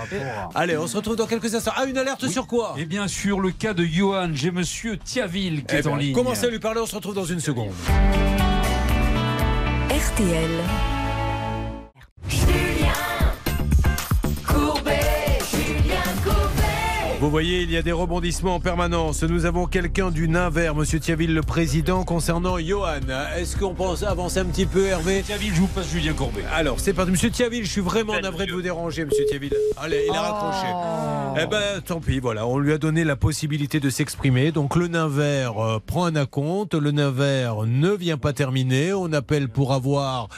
Allez, 0.54 0.78
on 0.78 0.86
se 0.86 0.96
retrouve 0.96 1.16
dans 1.16 1.26
quelques 1.26 1.54
instants. 1.54 1.72
Ah, 1.76 1.84
une 1.84 1.98
alerte 1.98 2.26
sur 2.26 2.46
quoi 2.46 2.74
Et 2.78 2.86
bien 2.86 3.06
sûr, 3.06 3.38
le 3.38 3.50
cas 3.50 3.74
de 3.74 3.84
Johan, 3.84 4.30
j'ai 4.32 4.50
monsieur 4.50 4.96
Thiaville 4.96 5.64
qui 5.66 5.74
Eh 5.74 5.78
est 5.80 5.86
en 5.86 5.92
ben, 5.92 5.98
ligne. 5.98 6.14
Commencez 6.14 6.46
à 6.46 6.48
lui 6.50 6.58
parler, 6.58 6.80
on 6.80 6.86
se 6.86 6.94
retrouve 6.94 7.14
dans 7.14 7.26
une 7.26 7.40
seconde. 7.40 7.72
RTL. 10.00 10.99
Vous 17.20 17.28
voyez, 17.28 17.60
il 17.60 17.70
y 17.70 17.76
a 17.76 17.82
des 17.82 17.92
rebondissements 17.92 18.54
en 18.54 18.60
permanence. 18.60 19.22
Nous 19.24 19.44
avons 19.44 19.66
quelqu'un 19.66 20.10
du 20.10 20.26
nain 20.26 20.48
vert, 20.48 20.74
Monsieur 20.74 20.98
Thiaville, 20.98 21.34
le 21.34 21.42
président, 21.42 22.02
concernant 22.02 22.56
Johan. 22.58 23.00
Est-ce 23.36 23.58
qu'on 23.58 23.74
pense 23.74 24.02
avancer 24.02 24.38
un 24.38 24.46
petit 24.46 24.64
peu, 24.64 24.86
Hervé 24.86 25.20
Thiaville, 25.20 25.54
je 25.54 25.60
vous 25.60 25.66
passe 25.66 25.90
Julien 25.90 26.14
Courbet. 26.14 26.44
Alors, 26.50 26.80
c'est 26.80 26.94
parti. 26.94 27.10
Monsieur 27.10 27.28
Thiaville, 27.28 27.66
je 27.66 27.70
suis 27.70 27.82
vraiment 27.82 28.18
navré 28.18 28.46
de 28.46 28.52
vous 28.52 28.62
déranger, 28.62 29.04
Monsieur 29.04 29.26
Thiaville. 29.26 29.52
Allez, 29.76 30.06
il 30.08 30.16
a 30.16 30.22
raccroché. 30.22 31.42
Eh 31.42 31.46
ben, 31.46 31.82
tant 31.84 32.00
pis, 32.00 32.20
voilà. 32.20 32.46
On 32.46 32.58
lui 32.58 32.72
a 32.72 32.78
donné 32.78 33.04
la 33.04 33.16
possibilité 33.16 33.80
de 33.80 33.90
s'exprimer. 33.90 34.50
Donc, 34.50 34.74
le 34.74 34.88
nain 34.88 35.06
vert 35.06 35.58
euh, 35.62 35.78
prend 35.84 36.06
un 36.06 36.16
acompte. 36.16 36.72
Le 36.72 36.90
nain 36.90 37.10
vert 37.10 37.66
ne 37.66 37.90
vient 37.90 38.16
pas 38.16 38.32
terminer. 38.32 38.94
On 38.94 39.12
appelle 39.12 39.50
pour 39.50 39.74
avoir 39.74 40.28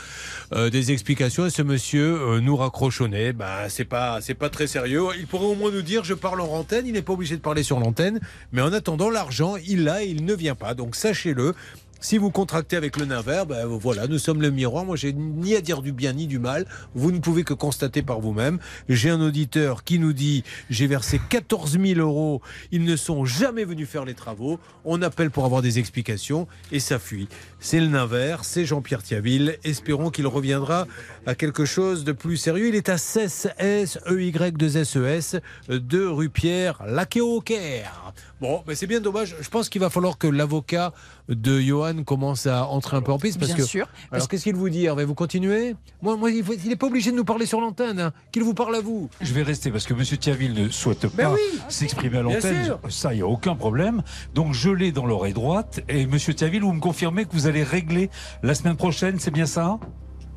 euh, 0.53 0.69
des 0.69 0.91
explications 0.91 1.47
et 1.47 1.51
ce 1.51 1.63
monsieur 1.63 2.21
euh, 2.21 2.41
nous 2.41 2.57
raccroche 2.57 3.01
au 3.01 3.07
nez. 3.07 3.33
Ben, 3.33 3.69
c'est 3.69 3.85
pas, 3.85 4.21
c'est 4.21 4.35
pas 4.35 4.51
très 4.51 4.67
sérieux. 4.67 5.05
Il 5.17 5.29
pourrait 5.29 5.47
au 5.47 5.55
moins 5.55 5.71
nous 5.71 5.83
dire 5.83 6.03
je 6.03 6.15
parle 6.15 6.41
en 6.41 6.47
Il 6.86 6.93
n'est 6.93 7.03
pas 7.03 7.12
obligé 7.12 7.36
de 7.36 7.43
parler 7.43 7.62
sur 7.62 7.78
l'antenne. 7.78 8.20
Mais 8.53 8.62
en 8.62 8.73
attendant, 8.73 9.11
l'argent, 9.11 9.57
il 9.57 9.85
l'a 9.85 10.03
et 10.03 10.09
il 10.09 10.24
ne 10.24 10.35
vient 10.35 10.55
pas. 10.55 10.74
Donc, 10.74 10.97
sachez-le. 10.97 11.55
Si 12.03 12.19
vous 12.19 12.32
contractez 12.32 12.74
avec 12.74 12.97
le 12.97 13.05
nain 13.05 13.20
vert, 13.20 13.47
ben 13.47 13.65
voilà, 13.65 14.09
nous 14.09 14.19
sommes 14.19 14.43
le 14.43 14.51
miroir. 14.51 14.85
Moi, 14.85 14.97
j'ai 14.97 15.12
ni 15.12 15.55
à 15.55 15.61
dire 15.61 15.82
du 15.82 15.93
bien 15.93 16.12
ni 16.12 16.27
du 16.27 16.40
mal. 16.40 16.66
Vous 16.97 17.12
ne 17.12 17.20
pouvez 17.20 17.44
que 17.44 17.55
constater 17.55 18.03
par 18.03 18.19
vous-même. 18.19 18.59
J'ai 18.89 19.09
un 19.09 19.20
auditeur 19.20 19.85
qui 19.85 20.01
nous 20.01 20.12
dit 20.12 20.43
j'ai 20.69 20.89
versé 20.89 21.20
14 21.31 21.78
000 21.81 22.01
euros. 22.01 22.43
Ils 22.73 22.82
ne 22.82 22.97
sont 22.97 23.24
jamais 23.24 23.65
venus 23.65 23.89
faire 23.89 24.05
les 24.05 24.15
travaux. 24.15 24.59
On 24.85 25.01
appelle 25.01 25.31
pour 25.31 25.44
avoir 25.44 25.62
des 25.62 25.78
explications 25.78 26.49
et 26.73 26.81
ça 26.81 26.99
fuit. 26.99 27.28
C'est 27.61 27.78
le 27.78 27.86
nain 27.86 28.07
vert, 28.07 28.44
c'est 28.44 28.65
Jean-Pierre 28.65 29.05
Thiaville. 29.05 29.57
Espérons 29.62 30.11
qu'il 30.11 30.27
reviendra 30.27 30.89
à 31.27 31.35
quelque 31.35 31.65
chose 31.65 32.05
de 32.05 32.12
plus 32.12 32.36
sérieux. 32.36 32.69
Il 32.69 32.74
est 32.74 32.89
à 32.89 32.99
16 32.99 33.53
S 33.59 33.99
E 34.11 34.20
Y 34.23 34.57
2 34.57 34.77
S 34.77 34.97
E 34.97 35.07
S 35.07 35.36
de 35.69 36.05
rue 36.05 36.28
Pierre 36.31 36.82
Laquet-Auquerre. 36.86 38.12
Bon, 38.40 38.62
mais 38.66 38.74
c'est 38.74 38.89
bien 38.89 39.01
dommage. 39.01 39.36
Je 39.40 39.49
pense 39.49 39.69
qu'il 39.69 39.81
va 39.81 39.89
falloir 39.89 40.19
que 40.19 40.27
l'avocat 40.27 40.93
de 41.28 41.61
Johan 41.61 42.03
commence 42.03 42.47
à 42.47 42.66
entrer 42.66 42.97
un 42.97 43.03
peu 43.03 43.12
en 43.12 43.19
piste. 43.19 43.39
Parce 43.39 43.51
Bien 43.53 43.57
que, 43.59 43.62
sûr. 43.70 43.85
Alors, 43.86 44.09
Parce- 44.11 44.27
qu'est-ce 44.27 44.43
qu'il 44.43 44.57
vous 44.57 44.69
dit, 44.69 44.85
Hervé? 44.85 45.05
Vous 45.05 45.15
continuez? 45.15 45.77
Moi, 46.03 46.16
moi 46.16 46.31
il 46.31 46.44
n'est 46.69 46.77
pas 46.77 46.89
obligé 46.89 47.12
de 47.12 47.16
nous 47.16 47.24
parler 47.24 47.47
sur 47.47 47.61
l'antenne. 47.61 48.01
hein. 48.01 48.12
Qu'il 48.32 48.43
vous 48.43 48.55
parle 48.55 48.74
à 48.74 48.81
vous. 48.81 49.09
Je 49.20 49.32
vais 49.32 49.43
rester 49.44 49.70
parce 49.70 49.86
que 49.86 49.94
Monsieur 49.94 50.16
Thiaville 50.16 50.55
ne 50.55 50.69
souhaite 50.70 51.07
Ben 51.15 51.28
pas 51.28 51.35
oui. 51.35 51.40
s'exprimer 51.69 52.19
à 52.19 52.23
Bien 52.24 52.35
l'antenne. 52.35 52.65
sûr. 52.65 52.81
Ça, 52.89 53.12
il 53.15 53.19
n'y 53.19 53.23
a 53.23 53.28
aucun 53.28 53.55
problème. 53.55 54.03
Donc, 54.35 54.53
je 54.55 54.70
l'ai 54.70 54.90
dans 54.90 55.07
l'oreille 55.07 55.35
droite. 55.35 55.81
Et 55.89 56.07
Monsieur 56.07 56.35
Thiaville, 56.35 56.62
vous 56.62 56.73
me 56.73 56.81
confirmez 56.81 57.24
que 57.27 57.32
vous 57.32 57.47
allez 57.47 57.62
régler 57.62 58.11
la 58.43 58.55
semaine 58.57 58.77
prochaine, 58.77 59.20
c'est 59.20 59.31
bien 59.31 59.47
ça? 59.47 59.78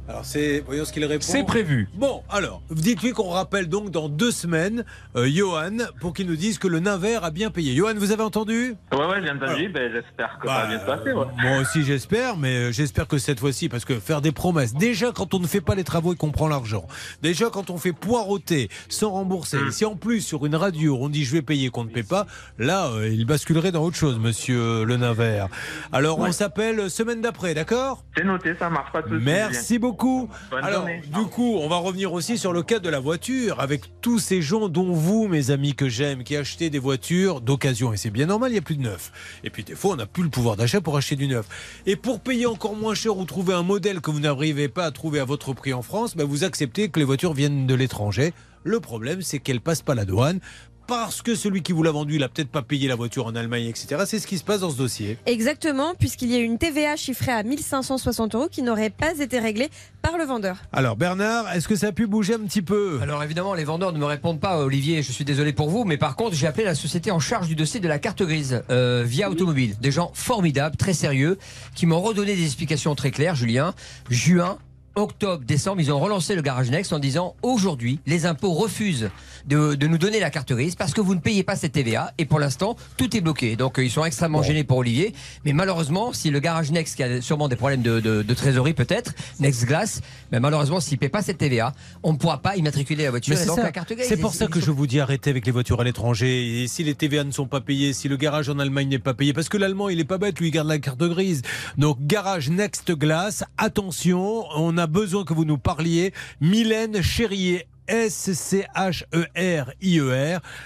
Alors, 0.08 0.24
c'est, 0.24 0.60
voyons 0.66 0.86
ce 0.86 0.94
qu'il 0.94 1.04
répond. 1.06 1.24
C'est 1.24 1.44
prévu. 1.44 1.90
Bon, 1.96 2.22
alors, 2.30 2.62
dites-lui 2.70 3.12
qu'on 3.12 3.30
rappelle 3.30 3.68
donc 3.68 3.90
dans 3.90 4.08
deux 4.08 4.30
semaines 4.32 4.86
euh, 5.16 5.28
Johan 5.28 5.78
pour 6.00 6.14
qu'il 6.14 6.28
nous 6.28 6.36
dise 6.36 6.60
que 6.60 6.68
le 6.68 6.80
nain 6.80 6.98
vert 6.98 7.24
a 7.24 7.32
bien 7.32 7.50
payé. 7.50 7.74
Johan, 7.74 7.94
vous 7.96 8.12
avez 8.12 8.22
entendu? 8.22 8.76
Ouais, 8.92 9.00
ouais, 9.08 9.22
j'ai 9.24 9.32
entendu. 9.32 9.70
Ben, 9.70 9.92
j'espère 9.92 10.38
que 10.40 10.48
ça 10.48 10.54
va 10.54 10.68
bien 10.68 10.80
se 10.80 10.86
passer. 10.86 11.12
Ouais. 11.12 11.26
Moi 11.42 11.58
aussi 11.62 11.84
j'espère, 11.84 12.38
mais 12.38 12.56
euh, 12.56 12.72
j'espère 12.72 13.08
que 13.08 13.18
cette 13.18 13.40
fois-ci, 13.40 13.68
parce 13.68 13.84
que 13.84 14.00
faire 14.00 14.22
des 14.22 14.32
promesses, 14.32 14.74
déjà 14.76 15.12
quand 15.12 15.34
on 15.34 15.40
ne 15.40 15.48
fait 15.48 15.62
pas 15.62 15.74
les 15.74 15.84
travaux 15.84 16.14
et 16.14 16.16
qu'on 16.16 16.32
prend 16.32 16.48
l'argent, 16.48 16.86
déjà 17.24 17.50
quand 17.50 17.72
on 17.72 17.78
fait 17.78 17.94
poireauter 17.94 18.70
sans 18.90 19.10
rembourser, 19.10 19.58
Mm. 19.58 19.68
et 19.68 19.72
si 19.72 19.86
en 19.86 19.96
plus 19.96 20.22
sur 20.22 20.46
une 20.46 20.56
radio 20.56 20.98
on 21.02 21.10
dit 21.10 21.24
je 21.26 21.32
vais 21.34 21.42
payer 21.42 21.70
qu'on 21.70 21.84
ne 21.86 21.90
paie 21.90 22.04
pas, 22.04 22.28
là 22.60 22.90
euh, 22.92 23.10
il 23.10 23.26
basculerait 23.26 23.72
dans 23.72 23.84
autre 23.84 23.98
chose, 23.98 24.20
monsieur 24.20 24.60
euh, 24.60 24.86
le 24.86 24.98
nain 24.98 25.14
vert. 25.14 25.48
Alors 25.92 26.20
on 26.20 26.32
s'appelle 26.32 26.90
semaine 26.92 27.22
d'après, 27.22 27.56
d'accord? 27.56 28.04
C'est 28.16 28.24
noté, 28.24 28.54
ça 28.60 28.70
marche 28.70 28.92
pas 28.92 29.02
de 29.02 29.08
souci. 29.10 29.22
Merci 29.24 29.80
beaucoup. 29.80 29.95
Bonne 30.04 30.64
Alors, 30.64 30.80
journée. 30.82 31.02
du 31.08 31.26
coup, 31.26 31.58
on 31.60 31.68
va 31.68 31.78
revenir 31.78 32.14
aussi 32.14 32.38
sur 32.38 32.54
le 32.54 32.64
cas 32.64 32.80
de 32.80 32.90
la 32.90 33.00
voiture, 33.00 33.60
avec 33.60 33.82
tous 34.02 34.20
ces 34.20 34.42
gens, 34.42 34.70
dont 34.70 34.92
vous, 34.94 35.28
mes 35.28 35.52
amis 35.52 35.74
que 35.76 35.90
j'aime, 35.90 36.24
qui 36.24 36.36
achetaient 36.36 36.70
des 36.70 36.80
voitures 36.80 37.42
d'occasion. 37.42 37.94
Et 37.94 37.98
c'est 37.98 38.10
bien 38.10 38.26
normal, 38.26 38.52
il 38.52 38.54
n'y 38.54 38.60
a 38.60 38.64
plus 38.64 38.76
de 38.78 38.84
neuf. 38.84 39.12
Et 39.44 39.50
puis, 39.50 39.64
des 39.64 39.76
fois, 39.76 39.94
on 39.94 39.96
n'a 39.96 40.06
plus 40.06 40.24
le 40.24 40.30
pouvoir 40.30 40.56
d'achat 40.56 40.82
pour 40.82 40.98
acheter 40.98 41.16
du 41.16 41.28
neuf. 41.28 41.48
Et 41.86 41.96
pour 41.96 42.20
payer 42.20 42.46
encore 42.46 42.76
moins 42.76 42.96
cher 42.96 43.18
ou 43.18 43.26
trouver 43.26 43.54
un 43.54 43.64
modèle 43.64 44.02
que 44.02 44.12
vous 44.12 44.20
n'arrivez 44.20 44.68
pas 44.68 44.86
à 44.86 44.92
trouver 44.92 45.20
à 45.20 45.26
votre 45.26 45.54
prix 45.54 45.74
en 45.74 45.82
France, 45.82 46.16
ben, 46.16 46.26
vous 46.26 46.44
acceptez 46.44 46.90
que 46.90 47.00
les 47.00 47.06
voitures 47.06 47.34
viennent 47.34 47.68
de 47.68 47.74
l'étranger. 47.76 48.34
Le 48.64 48.80
problème, 48.80 49.22
c'est 49.22 49.40
qu'elles 49.40 49.62
passent 49.62 49.84
pas 49.84 49.94
la 49.96 50.06
douane. 50.06 50.40
Parce 50.88 51.24
que 51.24 51.34
celui 51.34 51.64
qui 51.64 51.72
vous 51.72 51.82
l'a 51.82 51.92
vendu, 51.92 52.16
il 52.16 52.24
a 52.24 52.30
peut-être 52.30 52.50
pas 52.50 52.62
payé 52.62 52.88
la 52.88 52.96
voiture 52.96 53.26
en 53.26 53.36
Allemagne, 53.36 53.66
etc. 53.66 54.04
C'est 54.06 54.20
ce 54.20 54.28
qui 54.28 54.38
se 54.38 54.44
passe 54.44 54.60
dans 54.60 54.70
ce 54.70 54.78
dossier. 54.78 55.18
Exactement, 55.26 55.96
puisqu'il 55.98 56.32
y 56.32 56.36
a 56.36 56.40
une 56.40 56.60
TVA 56.60 56.96
chiffrée 56.96 57.32
à 57.32 57.42
1560 57.42 58.36
euros 58.36 58.48
qui 58.52 58.62
n'aurait 58.62 58.92
pas 58.92 59.18
été 59.20 59.40
réglée 59.40 59.70
par 60.04 60.18
le 60.18 60.26
vendeur. 60.26 60.58
Alors, 60.72 60.96
Bernard, 60.96 61.52
est-ce 61.54 61.68
que 61.68 61.76
ça 61.76 61.88
a 61.88 61.92
pu 61.92 62.06
bouger 62.06 62.36
un 62.36 62.40
petit 62.40 62.62
peu? 62.62 63.00
Alors 63.02 63.24
évidemment, 63.24 63.56
les 63.56 63.64
vendeurs 63.64 63.94
ne 63.94 63.98
me 63.98 64.06
répondent 64.06 64.40
pas, 64.40 64.60
Olivier. 64.60 65.02
Je 65.02 65.12
suis 65.12 65.26
désolé 65.26 65.54
pour 65.54 65.70
vous, 65.70 65.86
mais 65.86 65.98
par 65.98 66.16
contre, 66.16 66.36
j'ai 66.36 66.46
appelé 66.46 66.66
la 66.66 66.76
société 66.76 67.10
en 67.10 67.20
charge 67.20 67.48
du 67.48 67.56
dossier 67.56 67.80
de 67.80 67.88
la 67.88 67.98
carte 67.98 68.22
grise 68.22 68.64
euh, 68.70 69.04
via 69.06 69.32
automobile. 69.32 69.76
Des 69.82 69.92
gens 69.92 70.12
formidables, 70.14 70.78
très 70.78 70.94
sérieux, 70.94 71.40
qui 71.74 71.88
m'ont 71.88 72.02
redonné 72.02 72.36
des 72.36 72.46
explications 72.46 72.94
très 72.94 73.10
claires. 73.10 73.36
Julien, 73.36 73.74
juin. 74.10 74.60
Octobre, 74.96 75.44
décembre, 75.46 75.82
ils 75.82 75.92
ont 75.92 76.00
relancé 76.00 76.36
le 76.36 76.42
Garage 76.42 76.70
Next 76.72 76.94
en 76.94 77.00
disant 77.00 77.36
aujourd'hui, 77.42 78.00
les 78.06 78.26
impôts 78.26 78.54
refusent 78.54 79.10
de, 79.46 79.76
de 79.76 79.88
nous 79.88 79.98
donner 79.98 80.20
la 80.20 80.30
carte 80.30 80.52
grise 80.54 80.76
parce 80.76 80.94
que 80.94 81.02
vous 81.02 81.14
ne 81.16 81.20
payez 81.20 81.44
pas 81.44 81.56
cette 81.56 81.74
TVA 81.74 82.14
et 82.18 82.26
pour 82.26 82.40
l'instant, 82.40 82.76
tout 82.98 83.16
est 83.16 83.22
bloqué. 83.22 83.56
Donc 83.58 83.78
euh, 83.78 83.84
ils 83.84 83.92
sont 83.92 84.06
extrêmement 84.06 84.42
gênés 84.42 84.64
pour 84.64 84.78
Olivier. 84.78 85.14
Mais 85.44 85.54
malheureusement, 85.54 86.14
si 86.14 86.30
le 86.32 86.40
Garage 86.40 86.72
Next, 86.72 86.96
qui 86.96 87.04
a 87.04 87.22
sûrement 87.22 87.48
des 87.50 87.56
problèmes 87.56 87.82
de, 87.82 88.00
de- 88.00 88.22
de 88.24 88.34
trésorerie 88.34 88.74
peut-être, 88.74 89.14
Next 89.40 89.66
Glass, 89.66 90.02
mais 90.32 90.40
malheureusement, 90.40 90.80
s'il 90.80 90.96
ne 90.96 91.00
paie 91.00 91.10
pas 91.10 91.22
cette 91.22 91.38
TVA, 91.40 91.74
on 92.02 92.14
ne 92.14 92.18
pourra 92.18 92.38
pas 92.42 92.56
immatriculer 92.56 93.04
la 93.04 93.12
voiture 93.12 93.36
c'est 93.58 93.62
la 93.64 93.72
carte 93.72 93.92
grise. 93.94 94.08
C'est 94.08 94.18
pour 94.18 94.34
ça 94.34 94.48
que 94.48 94.60
je 94.62 94.72
vous 94.72 94.88
dis 94.88 95.00
arrêtez 95.00 95.30
avec 95.30 95.46
les 95.46 95.52
voitures 95.52 95.82
à 95.82 95.84
l'étranger. 95.84 96.64
Et 96.64 96.68
si 96.68 96.84
les 96.84 96.96
TVA 96.96 97.24
ne 97.24 97.32
sont 97.32 97.48
pas 97.48 97.62
payés, 97.62 97.92
si 97.94 98.08
le 98.08 98.16
garage 98.18 98.50
en 98.50 98.60
Allemagne 98.60 98.88
n'est 98.88 99.00
pas 99.00 99.14
payé, 99.14 99.34
parce 99.34 99.50
que 99.50 99.58
l'Allemand 99.58 99.90
il 99.90 100.00
est 100.00 100.04
pas 100.06 100.18
bête, 100.18 100.40
lui 100.40 100.48
il 100.48 100.52
garde 100.52 100.68
la 100.70 100.80
carte 100.80 101.00
grise. 101.04 101.42
Donc 101.78 101.98
garage 102.02 102.50
Next 102.50 102.92
Glass, 102.94 103.44
attention, 103.58 104.46
on 104.56 104.78
a 104.78 104.85
besoin 104.88 105.24
que 105.24 105.34
vous 105.34 105.46
nous 105.46 105.58
parliez. 105.58 106.14
Mylène 106.42 107.02
Chérier. 107.02 107.68
S-C-H-E-R-I-E-R. 107.88 109.12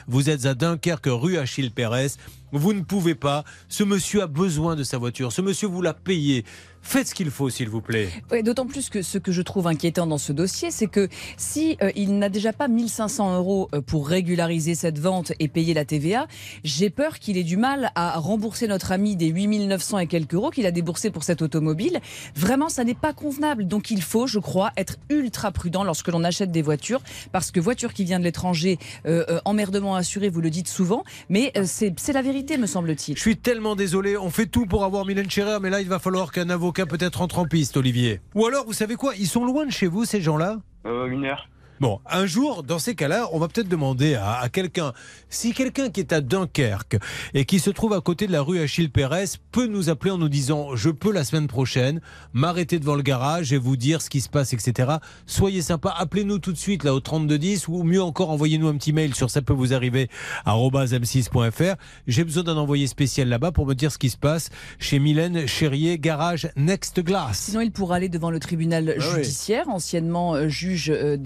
Vous 0.08 0.30
êtes 0.30 0.46
à 0.46 0.54
Dunkerque, 0.54 1.08
rue 1.08 1.38
Achille 1.38 1.72
Pérez. 1.72 2.12
Vous 2.52 2.74
ne 2.74 2.82
pouvez 2.82 3.16
pas. 3.16 3.44
Ce 3.68 3.84
monsieur 3.84 4.22
a 4.22 4.28
besoin 4.28 4.76
de 4.76 4.84
sa 4.84 4.98
voiture. 4.98 5.34
Ce 5.34 5.41
monsieur 5.41 5.68
vous 5.68 5.82
l'a 5.82 5.94
payé. 5.94 6.46
Faites 6.82 7.08
ce 7.08 7.16
qu'il 7.16 7.30
faut, 7.30 7.50
s'il 7.50 7.70
vous 7.70 7.82
plaît. 7.82 8.10
Ouais, 8.32 8.44
D'autant 8.44 8.66
plus 8.66 8.90
que 8.90 9.02
ce 9.02 9.18
que 9.18 9.32
je 9.32 9.42
trouve 9.42 9.68
inquiétant 9.68 10.08
dans 10.08 10.18
ce 10.18 10.32
dossier, 10.32 10.72
c'est 10.72 10.88
que 10.88 11.08
si 11.38 11.78
euh, 11.82 11.92
il 11.96 12.18
n'a 12.18 12.30
déjà 12.30 12.54
pas 12.54 12.68
1500 12.68 13.38
euros 13.38 13.70
euh, 13.74 13.82
pour 13.82 14.08
régulariser 14.08 14.76
cette 14.76 15.00
vente 15.00 15.34
et 15.40 15.48
payer 15.48 15.74
la 15.74 15.86
TVA, 15.86 16.28
j'ai 16.64 16.90
peur 16.90 17.20
qu'il 17.20 17.38
ait 17.38 17.44
du 17.44 17.58
mal 17.58 17.92
à 17.96 18.18
rembourser 18.20 18.68
notre 18.68 18.92
ami 18.92 19.16
des 19.16 19.28
8900 19.28 20.00
et 20.00 20.08
quelques 20.08 20.34
euros 20.34 20.50
qu'il 20.50 20.66
a 20.66 20.72
déboursé 20.72 21.12
pour 21.12 21.24
cette 21.24 21.42
automobile. 21.42 22.00
Vraiment, 22.36 22.70
ça 22.70 22.84
n'est 22.84 22.96
pas 22.96 23.14
convenable. 23.14 23.68
Donc 23.68 23.92
il 23.92 24.02
faut, 24.02 24.28
je 24.28 24.40
crois, 24.40 24.72
être 24.78 24.98
ultra 25.10 25.52
prudent 25.52 25.84
lorsque 25.84 26.08
l'on 26.08 26.24
achète 26.24 26.52
des 26.52 26.62
voitures, 26.62 27.02
parce 27.32 27.52
que 27.52 27.60
voiture 27.60 27.94
qui 27.94 28.04
vient 28.04 28.20
de 28.20 28.24
l'étranger, 28.24 28.80
euh, 29.06 29.26
euh, 29.30 29.40
emmerdement 29.46 29.96
assuré, 29.96 30.30
vous 30.30 30.42
le 30.42 30.50
dites 30.50 30.68
souvent, 30.68 31.04
mais 31.30 31.52
euh, 31.58 31.64
c'est 31.66 31.94
c'est 31.98 32.14
la 32.14 32.22
vérité, 32.22 32.58
me 32.58 32.68
semble-t-il. 32.68 33.16
Je 33.16 33.22
suis 33.22 33.38
tellement 33.38 33.76
désolé. 33.76 34.18
On 34.18 34.30
fait 34.30 34.46
tout 34.46 34.66
pour 34.66 34.84
avoir 34.84 35.06
Mylène 35.06 35.30
Scherer, 35.30 35.60
mais 35.62 35.70
là, 35.70 35.82
il 35.82 35.88
va 35.88 36.00
falloir 36.00 36.32
qu'un 36.32 36.50
avocat 36.50 36.69
peut-être 36.72 37.22
entre 37.22 37.40
en 37.40 37.46
piste, 37.46 37.78
Olivier. 37.78 38.22
Ou 38.36 38.46
alors, 38.46 38.66
vous 38.66 38.74
savez 38.74 38.96
quoi 38.96 39.16
Ils 39.16 39.28
sont 39.28 39.46
loin 39.46 39.66
de 39.66 39.72
chez 39.72 39.88
vous, 39.88 40.06
ces 40.06 40.22
gens-là? 40.22 40.58
Euh, 40.86 41.08
une 41.08 41.26
heure. 41.26 41.50
Bon, 41.80 42.00
un 42.10 42.26
jour, 42.26 42.64
dans 42.64 42.78
ces 42.80 42.94
cas-là, 42.94 43.30
on 43.32 43.40
va 43.40 43.48
peut-être 43.48 43.70
demander 43.70 44.16
à, 44.16 44.40
à 44.40 44.50
quelqu'un, 44.50 44.92
si 45.30 45.54
quelqu'un 45.54 45.90
qui 45.90 46.02
est 46.02 46.12
à 46.12 46.20
Dunkerque 46.20 46.98
et 47.34 47.46
qui 47.46 47.60
se 47.60 47.70
trouve 47.70 47.94
à 47.94 48.02
côté 48.02 48.28
de 48.28 48.34
la 48.34 48.42
rue 48.42 48.60
Achille 48.60 48.90
Pérez 48.90 49.26
peut 49.52 49.66
nous 49.68 49.90
appeler 49.90 50.12
en 50.12 50.18
nous 50.18 50.28
disant 50.30 50.76
je 50.76 50.90
peux 50.90 51.12
la 51.14 51.24
semaine 51.24 51.48
prochaine 51.48 52.02
m'arrêter 52.34 52.80
devant 52.80 52.96
le 52.96 53.02
garage 53.02 53.54
et 53.54 53.58
vous 53.58 53.78
dire 53.78 54.02
ce 54.02 54.10
qui 54.10 54.20
se 54.20 54.28
passe, 54.30 54.52
etc. 54.54 54.96
Soyez 55.26 55.62
sympa, 55.62 55.94
appelez-nous 55.98 56.40
tout 56.40 56.52
de 56.52 56.58
suite 56.58 56.84
là 56.84 56.94
au 56.94 57.00
3210 57.00 57.68
ou 57.70 57.84
mieux 57.84 58.02
encore 58.04 58.30
envoyez-nous 58.30 58.68
un 58.68 58.76
petit 58.76 58.92
mail 58.94 59.16
sur 59.16 59.30
ça 59.30 59.42
peut 59.42 59.54
vous 59.54 59.74
arriver 59.74 60.10
m6.fr. 60.46 61.76
J'ai 62.08 62.24
besoin 62.24 62.44
d'un 62.44 62.58
envoyé 62.58 62.88
spécial 62.88 63.30
là-bas 63.30 63.52
pour 63.52 63.66
me 63.66 63.74
dire 63.74 63.92
ce 63.92 63.98
qui 63.98 64.10
se 64.10 64.18
passe 64.18 64.50
chez 64.80 65.00
Mylène 65.00 65.48
Chérier, 65.48 65.98
garage 65.98 66.50
Next 66.56 67.00
Glass. 67.02 67.38
Sinon, 67.40 67.62
il 67.62 67.72
pourra 67.72 67.96
aller 67.96 68.10
devant 68.10 68.32
le 68.32 68.40
tribunal 68.40 68.96
Ah 69.00 69.02
oui. 69.16 69.24
judiciaire, 69.24 69.70
anciennement 69.70 70.36
euh, 70.36 70.48
juge 70.50 70.90
euh, 70.90 71.18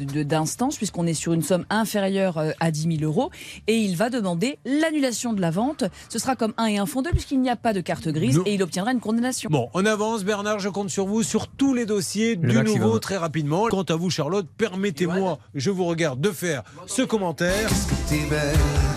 puisqu'on 0.78 1.06
est 1.08 1.14
sur 1.14 1.34
une 1.34 1.42
somme 1.42 1.66
inférieure 1.70 2.38
euh, 2.38 2.52
à 2.60 2.72
10 2.72 2.98
000 3.00 3.04
euros. 3.04 3.30
Et 3.68 3.78
il 3.78 3.96
va 3.96 4.10
demander 4.10 4.60
l'annulation 4.66 5.34
de 5.34 5.42
la 5.42 5.52
vente. 5.52 5.84
Ce 6.10 6.20
sera 6.20 6.36
comme 6.36 6.54
un 6.58 6.66
et 6.66 6.78
un 6.78 6.86
fond 6.86 7.02
deux, 7.02 7.12
puisqu'il 7.12 7.42
n'y 7.42 7.50
a 7.50 7.56
pas 7.56 7.74
de 7.74 7.82
carte 7.82 8.08
grise 8.10 8.38
Non. 8.38 8.44
et 8.46 8.54
il 8.56 8.64
obtiendra 8.64 8.92
une 8.92 9.00
condamnation. 9.00 9.50
Bon, 9.52 9.70
on 9.74 9.86
avance, 9.86 10.24
Bernard, 10.24 10.60
je 10.60 10.70
compte 10.70 10.90
sur 10.90 11.06
vous 11.06 11.24
sur 11.24 11.48
tous 11.48 11.74
les 11.74 11.86
dossiers 11.86 12.36
Le 12.36 12.50
du 12.50 12.56
maximum. 12.58 12.82
nouveau 12.88 13.00
très 13.00 13.18
rapidement. 13.18 13.68
Quant 13.70 13.84
à 13.84 13.96
vous, 13.96 14.10
Charlotte, 14.10 14.48
permettez-moi, 14.58 15.40
je 15.56 15.70
vous 15.72 15.86
regarde, 15.86 16.20
de 16.22 16.32
faire 16.32 16.64
ce 16.88 17.02
commentaire. 17.02 17.70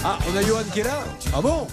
Ah, 0.05 0.19
on 0.33 0.37
a 0.37 0.43
Johan 0.43 0.61
qui 0.73 0.81
est 0.81 0.85
là 0.85 1.03
Ah 1.35 1.41
bon? 1.41 1.67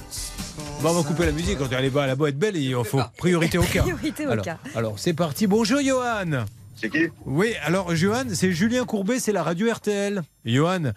Bon, 0.82 0.90
on 0.90 0.94
va 0.94 1.04
couper 1.04 1.26
la 1.26 1.32
musique 1.32 1.58
quand 1.58 1.68
elle 1.72 1.86
est 1.86 1.90
bas, 1.90 2.06
la 2.08 2.16
boîte 2.16 2.36
belle 2.36 2.56
et 2.58 2.62
il 2.62 2.76
faut 2.84 3.00
priorité 3.18 3.58
au 3.58 3.64
cas. 3.74 3.84
Priorité 3.84 4.28
au 4.28 4.32
alors, 4.32 4.45
cas. 4.45 4.58
alors, 4.76 5.00
c'est 5.00 5.14
parti. 5.14 5.48
Bonjour 5.48 5.80
Johan. 5.82 6.45
C'est 6.76 6.90
qui? 6.90 7.08
Oui, 7.26 7.54
alors 7.64 7.95
Johan, 7.95 8.24
c'est 8.34 8.52
Julien 8.52 8.86
Courbet, 8.86 9.20
c'est 9.20 9.32
la 9.32 9.44
radio 9.44 9.72
RTL. 9.72 10.22
Johan, 10.45 10.91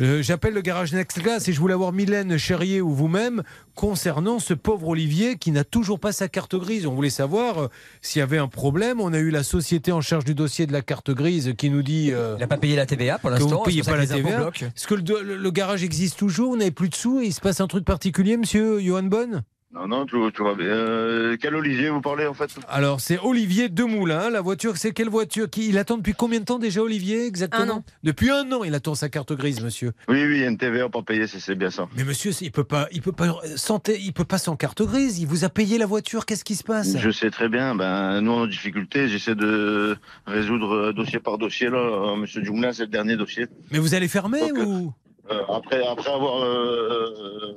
euh, 0.00 0.22
j'appelle 0.22 0.54
le 0.54 0.60
garage 0.62 0.92
Next 0.92 1.20
Glass 1.20 1.46
et 1.48 1.52
je 1.52 1.60
voulais 1.60 1.74
avoir 1.74 1.92
Mylène 1.92 2.38
Cherrier 2.38 2.80
ou 2.80 2.90
vous-même 2.94 3.42
concernant 3.74 4.38
ce 4.38 4.54
pauvre 4.54 4.88
Olivier 4.88 5.36
qui 5.36 5.50
n'a 5.50 5.62
toujours 5.64 6.00
pas 6.00 6.12
sa 6.12 6.28
carte 6.28 6.56
grise. 6.56 6.86
On 6.86 6.94
voulait 6.94 7.10
savoir 7.10 7.58
euh, 7.64 7.68
s'il 8.00 8.20
y 8.20 8.22
avait 8.22 8.38
un 8.38 8.48
problème. 8.48 9.00
On 9.00 9.12
a 9.12 9.18
eu 9.18 9.30
la 9.30 9.42
société 9.42 9.92
en 9.92 10.00
charge 10.00 10.24
du 10.24 10.34
dossier 10.34 10.66
de 10.66 10.72
la 10.72 10.80
carte 10.82 11.10
grise 11.10 11.52
qui 11.58 11.68
nous 11.70 11.82
dit... 11.82 12.10
euh, 12.12 12.34
Il 12.38 12.40
n'a 12.40 12.46
pas 12.46 12.56
payé 12.56 12.76
la 12.76 12.86
TVA 12.86 13.18
pour 13.18 13.30
que 13.30 13.36
vous 13.36 13.42
l'instant. 13.42 13.60
ne 13.60 13.64
payez 13.66 13.82
pas 13.82 13.96
la 13.96 14.06
TVA. 14.06 14.50
Est-ce 14.62 14.86
que 14.86 14.94
le, 14.94 15.22
le- 15.22 15.36
le 15.36 15.50
garage 15.50 15.84
existe 15.84 16.18
toujours 16.18 16.50
Vous 16.52 16.56
n'avez 16.56 16.70
plus 16.70 16.88
de 16.88 16.94
sous 16.94 17.20
et 17.20 17.26
il 17.26 17.34
se 17.34 17.40
passe 17.40 17.60
un 17.60 17.66
truc 17.66 17.84
particulier, 17.84 18.36
monsieur 18.38 18.80
Johan 18.80 19.02
Bonne? 19.04 19.42
Non, 19.72 19.86
non, 19.86 20.04
tout, 20.04 20.32
tout 20.32 20.42
va 20.42 20.54
bien. 20.54 20.66
Euh, 20.66 21.36
quel 21.40 21.54
Olivier 21.54 21.90
vous 21.90 22.00
parlez 22.00 22.26
en 22.26 22.34
fait 22.34 22.50
Alors, 22.68 23.00
c'est 23.00 23.20
Olivier 23.20 23.68
Demoulin. 23.68 24.28
La 24.28 24.40
voiture, 24.40 24.76
c'est 24.76 24.90
quelle 24.92 25.08
voiture 25.08 25.48
qui, 25.48 25.68
Il 25.68 25.78
attend 25.78 25.96
depuis 25.96 26.12
combien 26.12 26.40
de 26.40 26.44
temps 26.44 26.58
déjà, 26.58 26.82
Olivier, 26.82 27.24
exactement 27.24 27.62
Un 27.62 27.70
an. 27.76 27.84
Depuis 28.02 28.30
un 28.30 28.50
an, 28.50 28.64
il 28.64 28.74
attend 28.74 28.96
sa 28.96 29.08
carte 29.08 29.32
grise, 29.32 29.62
monsieur. 29.62 29.92
Oui, 30.08 30.24
oui, 30.26 30.42
une 30.44 30.58
TVA 30.58 30.88
pas 30.88 31.02
payée, 31.02 31.28
c'est 31.28 31.38
c'est 31.38 31.54
bien 31.54 31.70
ça. 31.70 31.86
Mais 31.96 32.02
monsieur, 32.02 32.32
il 32.40 32.50
peut 32.50 32.64
pas, 32.64 32.88
il 32.90 33.00
peut 33.00 33.12
pas, 33.12 33.36
sans, 33.54 33.80
il 33.88 34.12
peut 34.12 34.24
pas 34.24 34.38
sans 34.38 34.56
carte 34.56 34.82
grise. 34.82 35.20
Il 35.20 35.28
vous 35.28 35.44
a 35.44 35.48
payé 35.48 35.78
la 35.78 35.86
voiture. 35.86 36.26
Qu'est-ce 36.26 36.44
qui 36.44 36.56
se 36.56 36.64
passe 36.64 36.96
Je 36.98 37.10
sais 37.12 37.30
très 37.30 37.48
bien. 37.48 37.76
Ben, 37.76 38.20
nous, 38.22 38.32
on 38.32 38.42
a 38.42 38.46
des 38.46 38.50
difficultés. 38.50 39.06
J'essaie 39.08 39.36
de 39.36 39.96
résoudre 40.26 40.74
euh, 40.74 40.92
dossier 40.92 41.20
par 41.20 41.38
dossier. 41.38 41.68
Là, 41.68 41.78
Euh, 41.78 42.16
Monsieur 42.16 42.42
Dumoulin, 42.42 42.72
c'est 42.72 42.82
le 42.82 42.88
dernier 42.88 43.16
dossier. 43.16 43.46
Mais 43.70 43.78
vous 43.78 43.94
allez 43.94 44.08
fermer 44.08 44.50
ou 44.52 44.92
Euh, 45.30 45.42
après, 45.48 45.86
après 45.86 46.10
avoir 46.10 46.42
euh, 46.42 47.54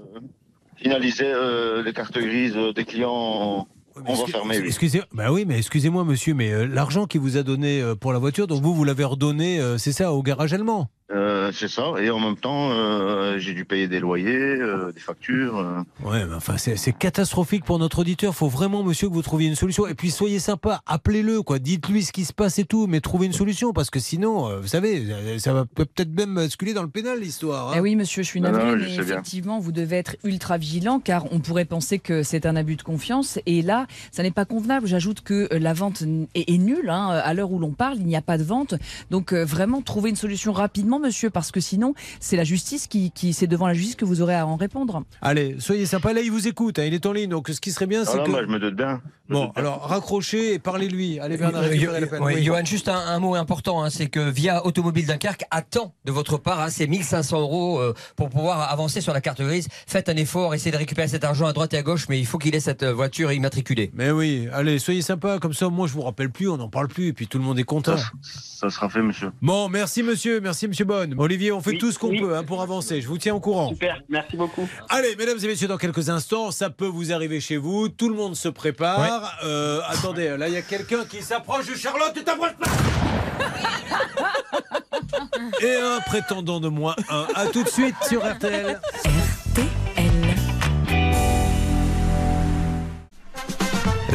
finalisé 0.84 1.26
euh, 1.26 1.82
les 1.82 1.94
cartes 1.94 2.18
grises 2.18 2.58
euh, 2.58 2.74
des 2.74 2.84
clients, 2.84 3.68
on 3.96 4.14
va 4.14 4.26
fermer. 4.28 4.60
oui. 4.60 4.68
Excusez, 4.68 5.02
bah 5.14 5.32
oui, 5.32 5.46
mais 5.48 5.58
excusez-moi, 5.58 6.04
monsieur, 6.04 6.34
mais 6.34 6.52
euh, 6.52 6.68
l'argent 6.68 7.06
qu'il 7.06 7.22
vous 7.22 7.38
a 7.38 7.44
donné 7.44 7.82
pour 8.00 8.12
la 8.12 8.20
voiture, 8.20 8.48
donc 8.48 8.62
vous, 8.62 8.74
vous 8.76 8.84
l'avez 8.84 9.04
redonné, 9.04 9.62
c'est 9.78 9.94
ça, 9.94 10.12
au 10.14 10.22
garage 10.22 10.54
allemand? 10.54 10.90
Euh, 11.14 11.52
c'est 11.54 11.68
ça. 11.68 11.94
Et 12.02 12.10
en 12.10 12.20
même 12.20 12.38
temps, 12.38 12.72
euh, 12.72 13.38
j'ai 13.38 13.54
dû 13.54 13.66
payer 13.66 13.88
des 13.88 14.00
loyers, 14.00 14.36
euh, 14.36 14.92
des 14.92 15.00
factures. 15.00 15.58
euh. 15.60 15.82
Ouais, 16.04 16.26
mais 16.26 16.36
enfin, 16.36 16.58
c'est 16.58 16.76
c'est 16.76 16.92
catastrophique 16.94 17.66
pour 17.66 17.78
notre 17.80 18.00
auditeur. 18.00 18.34
Faut 18.34 18.48
vraiment, 18.50 18.84
monsieur, 18.84 19.10
que 19.10 19.14
vous 19.14 19.22
trouviez 19.22 19.48
une 19.48 19.56
solution. 19.56 19.86
Et 19.88 19.94
puis, 19.94 20.10
soyez 20.12 20.40
sympa, 20.40 20.82
appelez-le, 20.88 21.42
quoi. 21.44 21.60
Dites-lui 21.60 22.04
ce 22.04 22.12
qui 22.12 22.26
se 22.26 22.34
passe 22.34 22.58
et 22.60 22.66
tout, 22.66 22.88
mais 22.88 23.00
trouvez 23.00 23.26
une 23.28 23.34
solution, 23.34 23.74
parce 23.74 23.90
que 23.90 24.00
sinon, 24.00 24.50
euh, 24.50 24.60
vous 24.60 24.68
savez, 24.68 25.06
ça 25.40 25.54
va 25.54 25.66
peut- 25.66 25.86
peut-être 25.86 26.14
même 26.16 26.36
basculer 26.36 26.74
dans 26.74 26.84
le 26.84 26.90
pénal, 26.90 27.20
l'histoire. 27.20 27.70
hein. 27.70 27.74
Eh 27.78 27.80
oui, 27.80 27.96
monsieur, 27.96 28.24
je 28.24 28.28
suis 28.28 28.42
navré, 28.42 28.76
mais 28.76 28.86
bien. 28.88 29.02
effectivement, 29.02 29.60
vous 29.60 29.72
devez 29.72 29.98
être 29.98 30.16
ultra 30.24 30.58
vigilant 30.58 31.00
car 31.00 31.32
on 31.32 31.40
pourrait 31.40 31.66
penser 31.66 32.00
que 32.00 32.24
c'est 32.24 32.46
un 32.46 32.56
abus 32.56 32.76
de 32.76 32.82
confiance. 32.84 33.40
Et 33.46 33.62
là, 33.62 33.86
ça 34.12 34.24
n'est 34.24 34.32
pas 34.32 34.46
convenable. 34.46 34.88
J'ajoute 34.88 35.22
que 35.22 35.48
la 35.52 35.74
vente 35.74 36.04
est, 36.36 36.54
est 36.54 36.58
nulle. 36.58 36.90
hein. 36.90 37.10
À 37.24 37.34
l'heure 37.34 37.52
où 37.52 37.60
l'on 37.60 37.72
parle, 37.72 37.98
il 37.98 38.06
n'y 38.06 38.16
a 38.16 38.22
pas 38.22 38.38
de 38.38 38.44
vente. 38.44 38.74
Donc, 39.12 39.34
euh, 39.34 39.44
vraiment, 39.46 39.82
trouver 39.82 40.10
une 40.10 40.16
solution 40.16 40.54
rapidement, 40.54 41.00
monsieur, 41.04 41.30
parce 41.30 41.52
que 41.52 41.60
sinon, 41.60 41.94
c'est 42.20 42.36
la 42.38 42.44
justice 42.44 42.88
qui, 42.88 43.12
qui 43.12 43.34
c'est 43.34 43.48
devant 43.48 43.68
la 43.68 43.74
justice 43.74 43.96
que 43.96 44.06
vous 44.06 44.22
aurez 44.22 44.36
à 44.36 44.48
en 44.48 44.56
répondre. 44.56 45.04
Allez, 45.22 45.58
soyez 45.60 45.86
sympa. 45.86 46.14
Là, 46.14 46.22
il 46.22 46.32
vous 46.32 46.48
écoute, 46.48 46.80
hein, 46.80 46.86
il 46.86 46.94
est 46.94 47.06
en 47.06 47.12
ligne. 47.14 47.30
Donc, 47.30 47.50
ce 47.50 47.60
qui 47.62 47.72
serait 47.72 47.88
bien, 47.88 48.04
Ah 48.06 48.10
c'est 48.12 48.24
que. 48.24 48.30
moi, 48.30 48.42
je 48.42 48.48
me 48.48 48.60
doute 48.60 48.76
bien. 48.76 49.02
Bon, 49.30 49.46
doute 49.46 49.54
bien. 49.56 49.64
alors, 49.64 49.82
raccrochez 49.88 50.54
et 50.54 50.60
parlez-lui. 50.60 51.20
Allez, 51.20 51.38
Bernard, 51.38 51.64
Euh, 51.64 51.70
ouais, 51.70 52.36
Oui. 52.36 52.44
Johan, 52.44 52.66
juste 52.66 52.88
un, 52.90 52.96
un 52.98 53.20
mot 53.20 53.36
important, 53.36 53.84
hein, 53.84 53.90
c'est 53.90 54.08
que 54.08 54.30
via 54.30 54.66
Automobile 54.66 55.06
Dunkerque 55.06 55.44
attend 55.52 55.94
de 56.06 56.12
votre 56.12 56.38
part 56.38 56.60
hein, 56.62 56.70
ces 56.70 56.88
1500 56.88 57.40
euros 57.42 57.80
euh, 57.80 57.94
pour 58.16 58.30
pouvoir 58.30 58.72
avancer 58.72 59.02
sur 59.02 59.14
la 59.14 59.22
carte 59.22 59.42
grise. 59.42 59.68
Faites 59.88 60.10
un 60.10 60.16
effort, 60.16 60.54
essayez 60.54 60.72
de 60.72 60.78
récupérer 60.78 61.08
cet 61.08 61.24
argent 61.24 61.46
à 61.46 61.54
droite 61.54 61.74
et 61.74 61.78
à 61.78 61.82
gauche, 61.84 62.08
mais 62.10 62.20
il 62.20 62.26
faut 62.26 62.38
qu'il 62.38 62.56
ait 62.56 62.60
cette 62.60 62.84
euh, 62.84 62.94
voiture 62.94 63.32
immatriculée. 63.32 63.92
Mais 63.94 64.12
oui, 64.12 64.48
allez, 64.54 64.80
soyez 64.80 65.02
sympa. 65.02 65.40
Comme 65.40 65.54
ça, 65.54 65.70
moi, 65.70 65.88
je 65.88 65.94
vous 65.94 66.02
rappelle 66.02 66.30
plus, 66.30 66.50
on 66.50 66.58
n'en 66.58 66.70
parle 66.70 66.88
plus, 66.88 67.08
et 67.08 67.14
puis 67.14 67.28
tout 67.28 67.38
le 67.38 67.44
monde 67.44 67.60
est 67.60 67.64
content. 67.64 67.98
Ça, 67.98 68.12
ça 68.22 68.70
sera 68.70 68.90
fait, 68.90 69.02
monsieur. 69.02 69.32
Bon, 69.42 69.70
merci, 69.70 70.04
monsieur. 70.04 70.40
Merci, 70.42 70.68
monsieur 70.68 70.86
Bonne. 70.94 71.16
Olivier, 71.18 71.52
on 71.52 71.60
fait 71.60 71.72
Oui, 71.72 71.78
tout 71.80 71.92
ce 71.92 71.98
qu'on 71.98 72.10
oui. 72.10 72.22
peut 72.22 72.36
hein, 72.36 72.44
pour 72.44 72.62
avancer. 72.62 73.02
Je 73.02 73.08
vous 73.08 73.18
tiens 73.18 73.34
au 73.34 73.40
courant. 73.40 73.70
Super, 73.70 74.00
merci 74.10 74.38
beaucoup. 74.38 74.68
Allez, 74.90 75.16
mesdames 75.16 75.40
et 75.44 75.48
messieurs, 75.48 75.68
dans 75.68 75.78
quelques 75.78 76.10
instants, 76.10 76.52
ça 76.52 76.70
peut 76.70 76.86
vous 76.86 77.12
arriver 77.12 77.40
chez 77.40 77.58
vous. 77.58 77.90
Tout 77.90 78.10
le 78.10 78.16
monde 78.16 78.36
se 78.36 78.48
prépare. 78.48 79.40
Euh, 79.44 79.82
attendez, 79.88 80.38
là, 80.38 80.48
il 80.50 80.54
y 80.54 80.58
a 80.58 80.62
quelqu'un 80.62 81.04
qui 81.06 81.24
s'approche 81.24 81.66
de 81.66 81.76
Charlotte. 81.76 82.12
Tu 82.14 82.24
t'approches 82.24 82.54
pas 82.60 82.68
Et 85.66 85.76
un 85.76 86.00
prétendant 86.02 86.60
de 86.60 86.68
moins 86.68 86.96
un. 87.10 87.26
À 87.34 87.48
tout 87.48 87.64
de 87.64 87.70
suite 87.70 87.96
sur 88.08 88.24
RTL. 88.24 88.80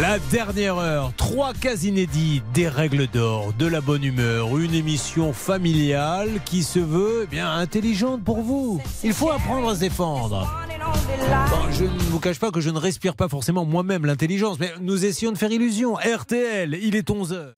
La 0.00 0.20
dernière 0.30 0.78
heure, 0.78 1.12
trois 1.16 1.52
cas 1.52 1.74
inédits, 1.74 2.40
des 2.54 2.68
règles 2.68 3.08
d'or, 3.08 3.52
de 3.58 3.66
la 3.66 3.80
bonne 3.80 4.04
humeur, 4.04 4.56
une 4.56 4.72
émission 4.72 5.32
familiale 5.32 6.40
qui 6.44 6.62
se 6.62 6.78
veut 6.78 7.22
eh 7.24 7.26
bien 7.26 7.50
intelligente 7.50 8.22
pour 8.22 8.40
vous. 8.42 8.80
Il 9.02 9.12
faut 9.12 9.30
apprendre 9.30 9.70
à 9.70 9.74
se 9.74 9.80
défendre. 9.80 10.48
Je 11.72 11.82
ne 11.84 12.10
vous 12.10 12.20
cache 12.20 12.38
pas 12.38 12.52
que 12.52 12.60
je 12.60 12.70
ne 12.70 12.78
respire 12.78 13.16
pas 13.16 13.28
forcément 13.28 13.64
moi-même 13.64 14.06
l'intelligence, 14.06 14.60
mais 14.60 14.70
nous 14.80 15.04
essayons 15.04 15.32
de 15.32 15.38
faire 15.38 15.50
illusion. 15.50 15.94
RTL, 15.96 16.78
il 16.80 16.94
est 16.94 17.10
11h. 17.10 17.54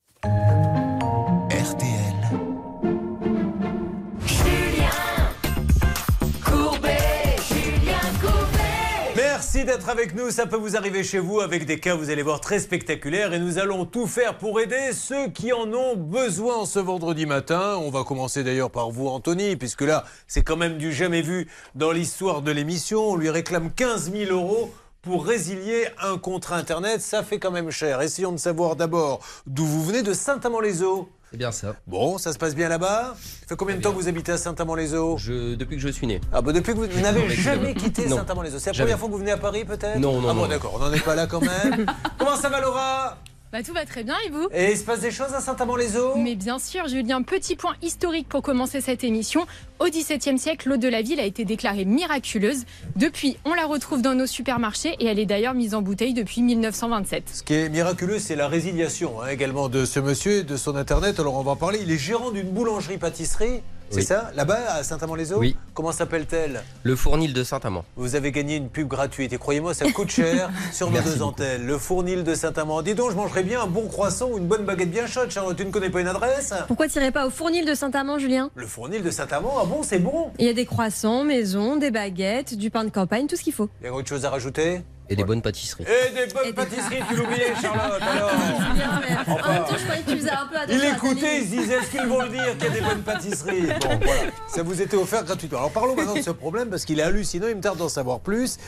Merci 9.61 9.77
d'être 9.77 9.91
avec 9.91 10.15
nous. 10.15 10.31
Ça 10.31 10.47
peut 10.47 10.57
vous 10.57 10.74
arriver 10.74 11.05
chez 11.05 11.19
vous 11.19 11.41
avec 11.41 11.66
des 11.66 11.78
cas, 11.78 11.95
vous 11.95 12.09
allez 12.09 12.23
voir, 12.23 12.41
très 12.41 12.61
spectaculaires. 12.61 13.35
Et 13.35 13.39
nous 13.39 13.59
allons 13.59 13.85
tout 13.85 14.07
faire 14.07 14.39
pour 14.39 14.59
aider 14.59 14.93
ceux 14.95 15.28
qui 15.28 15.53
en 15.53 15.70
ont 15.74 15.97
besoin 15.97 16.65
ce 16.65 16.78
vendredi 16.78 17.27
matin. 17.27 17.77
On 17.77 17.91
va 17.91 18.03
commencer 18.03 18.43
d'ailleurs 18.43 18.70
par 18.70 18.91
vous, 18.91 19.09
Anthony, 19.09 19.57
puisque 19.57 19.82
là, 19.82 20.07
c'est 20.27 20.41
quand 20.41 20.57
même 20.57 20.78
du 20.78 20.95
jamais 20.95 21.20
vu 21.20 21.47
dans 21.74 21.93
l'histoire 21.93 22.41
de 22.41 22.51
l'émission. 22.51 23.11
On 23.11 23.16
lui 23.16 23.28
réclame 23.28 23.70
15 23.70 24.11
000 24.12 24.32
euros 24.32 24.73
pour 25.03 25.27
résilier 25.27 25.89
un 26.01 26.16
contrat 26.16 26.57
Internet. 26.57 27.03
Ça 27.03 27.23
fait 27.23 27.39
quand 27.39 27.51
même 27.51 27.70
cher. 27.70 28.01
Essayons 28.01 28.32
de 28.32 28.39
savoir 28.39 28.77
d'abord 28.77 29.20
d'où 29.47 29.66
vous 29.66 29.85
venez, 29.85 30.03
de 30.03 30.15
Saint-Amand-les-Eaux. 30.15 31.11
C'est 31.31 31.36
bien 31.36 31.52
ça. 31.52 31.77
Bon, 31.86 32.19
ça 32.19 32.32
se 32.32 32.39
passe 32.39 32.57
bien 32.57 32.69
là-bas? 32.69 33.15
Ça 33.43 33.47
fait 33.48 33.57
combien 33.57 33.77
de 33.77 33.81
temps 33.81 33.90
que 33.93 33.97
vous 33.97 34.09
habitez 34.09 34.32
à 34.32 34.39
Saint-Amand-les-Eaux? 34.39 35.16
Depuis 35.57 35.77
que 35.77 35.82
je 35.82 35.89
suis 35.89 36.07
né. 36.07 36.20
Ah 36.32 36.43
bah 36.43 36.52
depuis 36.52 36.73
que 36.73 36.78
vous, 36.78 36.86
vous 36.90 37.01
n'avez 37.02 37.28
jamais 37.31 37.73
quitté. 37.74 38.09
Saint-Amand-les-Eaux. 38.09 38.59
C'est 38.59 38.70
la 38.70 38.73
Jamais. 38.73 38.86
première 38.90 38.98
fois 38.98 39.09
que 39.09 39.12
vous 39.12 39.19
venez 39.20 39.31
à 39.31 39.36
Paris 39.36 39.65
peut-être? 39.65 39.98
Non, 40.01 40.20
non, 40.20 40.28
Ah 40.31 40.35
bon 40.35 40.47
d'accord, 40.48 40.73
on 40.74 40.78
n'en 40.81 40.93
est 40.93 41.05
pas 41.05 41.15
là 41.15 41.27
quand 41.28 41.40
même. 41.40 41.86
Comment 42.19 42.35
ça 42.36 42.48
va 42.48 42.61
Laura? 42.61 43.16
Bah, 43.53 43.65
tout 43.65 43.73
va 43.73 43.85
très 43.85 44.05
bien 44.05 44.15
et 44.25 44.31
vous? 44.31 44.47
Et 44.53 44.71
il 44.71 44.79
se 44.79 44.85
passe 44.85 45.01
des 45.01 45.11
choses 45.11 45.35
à 45.35 45.41
Saint-Amand-les-Eaux? 45.41 46.15
Mais 46.15 46.37
bien 46.37 46.61
sûr, 46.61 46.87
Julien, 46.87 47.23
petit 47.23 47.57
point 47.57 47.75
historique 47.83 48.29
pour 48.29 48.43
commencer 48.43 48.81
cette 48.81 49.03
émission. 49.03 49.45
Au 49.81 49.87
XVIIe 49.87 50.39
siècle, 50.39 50.69
l'eau 50.69 50.77
de 50.77 50.87
la 50.87 51.03
ville 51.03 51.19
a 51.19 51.25
été 51.25 51.45
déclarée 51.45 51.85
miraculeuse. 51.85 52.63
Depuis, 52.95 53.39
on 53.45 53.53
la 53.55 53.67
retrouve 53.67 54.03
dans 54.03 54.15
nos 54.15 54.29
supermarchés 54.29 54.95
et 55.01 55.07
elle 55.07 55.19
est 55.19 55.27
d'ailleurs 55.27 55.55
mise 55.55 55.75
en 55.75 55.83
bouteille 55.83 56.15
depuis 56.15 56.43
1927. 56.43 57.25
Ce 57.35 57.43
qui 57.43 57.55
est 57.55 57.69
miraculeux, 57.69 58.21
c'est 58.21 58.37
la 58.37 58.47
résiliation 58.47 59.21
hein, 59.21 59.27
également 59.27 59.69
de 59.69 59.85
ce 59.85 59.99
monsieur 59.99 60.33
et 60.39 60.43
de 60.45 60.57
son 60.57 60.77
Internet. 60.77 61.19
Alors 61.19 61.35
on 61.35 61.43
va 61.43 61.51
en 61.51 61.57
parler. 61.57 61.81
Il 61.83 61.91
est 61.91 61.99
gérant 61.99 62.31
d'une 62.31 62.51
boulangerie-pâtisserie. 62.51 63.63
C'est 63.91 63.97
Oui. 63.97 64.03
ça 64.05 64.31
Là-bas, 64.35 64.59
à 64.77 64.83
Saint-Amand-les-Eaux 64.83 65.39
Oui. 65.39 65.57
Comment 65.75 65.93
s'appelle-t-elle 65.93 66.62
Le 66.85 66.97
Fournil 66.97 67.33
de 67.33 67.43
Saint-Amand. 67.45 67.85
Vous 67.97 68.15
avez 68.15 68.31
gagné 68.33 68.57
une 68.57 68.69
pub 68.69 68.89
gratuite 68.89 69.33
et 69.33 69.39
croyez-moi, 69.39 69.75
ça 69.75 69.91
coûte 69.93 70.11
cher 70.11 70.51
sur 70.73 70.91
nos 70.91 71.01
deux 71.01 71.23
antennes. 71.23 71.67
Le 71.67 71.77
Fournil 71.79 72.25
de 72.25 72.35
Saint-Amand. 72.35 72.83
Dis 72.83 72.95
donc, 72.95 73.11
je 73.11 73.17
mangerais 73.17 73.43
bien 73.43 73.62
un 73.62 73.67
bon 73.67 73.89
croissant 73.89 74.31
ou 74.31 74.39
une 74.39 74.47
bonne 74.47 74.65
baguette 74.65 74.91
bien 74.91 75.07
chaude, 75.07 75.31
Charlotte. 75.31 75.57
Tu 75.57 75.65
ne 75.65 75.71
connais 75.71 75.91
pas 75.91 76.01
une 76.01 76.09
adresse 76.09 76.55
Pourquoi 76.69 76.89
t'irais 76.89 77.11
pas 77.12 77.27
au 77.27 77.31
fournil 77.31 77.65
de 77.67 77.75
Saint-Amand, 77.75 78.19
Julien 78.19 78.51
Le 78.55 78.67
Fournil 78.67 79.03
de 79.03 79.11
Saint-Amand, 79.11 79.55
ah 79.61 79.65
bon, 79.65 79.83
c'est 79.83 79.99
bon 79.99 80.31
Il 80.39 80.47
y 80.47 80.49
a 80.49 80.53
des 80.55 80.67
croissants, 80.67 81.25
maison, 81.25 81.77
des 81.77 81.91
baguettes, 81.91 82.55
du 82.57 82.71
pain 82.71 82.85
de 82.85 82.91
campagne, 82.91 83.27
tout 83.27 83.37
ce 83.37 83.43
qu'il 83.43 83.53
faut. 83.53 83.69
Il 83.81 83.87
y 83.87 83.89
a 83.89 83.93
autre 83.93 84.09
chose 84.09 84.25
à 84.25 84.31
rajouter 84.31 84.83
Et 85.11 85.16
des 85.16 85.24
bonnes 85.24 85.43
pâtisseries. 85.43 85.85
Et 85.85 86.15
des 86.15 86.32
bonnes 86.32 86.55
pâtisseries, 86.55 87.03
tu 87.09 87.16
l'oubliais, 87.16 87.53
Charlotte, 87.61 88.01
alors. 88.01 88.31
En 88.31 89.53
même 89.53 89.65
temps, 89.65 89.77
je 89.77 89.85
croyais 89.85 90.03
que 90.03 90.11
tu 90.12 90.16
faisais 90.19 90.31
un 90.31 90.47
peu 90.47 90.57
attention 90.57 90.81
Il 90.81 90.95
écoutait, 90.95 91.39
il 91.39 91.45
se 91.45 91.51
disait 91.51 91.74
est-ce 91.74 91.91
qu'ils 91.91 92.07
vont 92.07 92.23
le 92.23 92.28
dire 92.28 92.57
qu'il 92.57 92.65
y 92.65 92.66
a 92.66 92.70
des 92.70 92.81
bonnes 92.81 93.03
pâtisseries? 93.03 93.66
Bon, 93.81 93.99
voilà, 94.03 94.23
ça 94.49 94.62
vous 94.62 94.81
était 94.81 94.97
offert 94.97 95.24
gratuitement. 95.24 95.59
Alors 95.59 95.73
parlons 95.73 95.97
maintenant 95.97 96.15
de 96.15 96.23
ce 96.23 96.31
problème 96.31 96.70
parce 96.70 96.85
qu'il 96.85 97.01
est 97.01 97.03
hallucinant, 97.03 97.49
il 97.49 97.57
me 97.57 97.61
tarde 97.61 97.78
d'en 97.78 97.89
savoir 97.89 98.20
plus. 98.20 98.59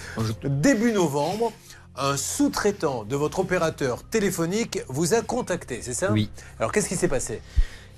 Début 0.42 0.90
novembre, 0.92 1.52
un 1.96 2.16
sous-traitant 2.16 3.04
de 3.04 3.14
votre 3.14 3.38
opérateur 3.38 4.02
téléphonique 4.02 4.80
vous 4.88 5.14
a 5.14 5.22
contacté, 5.22 5.80
c'est 5.82 5.94
ça? 5.94 6.10
Oui. 6.10 6.28
Alors 6.58 6.72
qu'est-ce 6.72 6.88
qui 6.88 6.96
s'est 6.96 7.08
passé? 7.08 7.40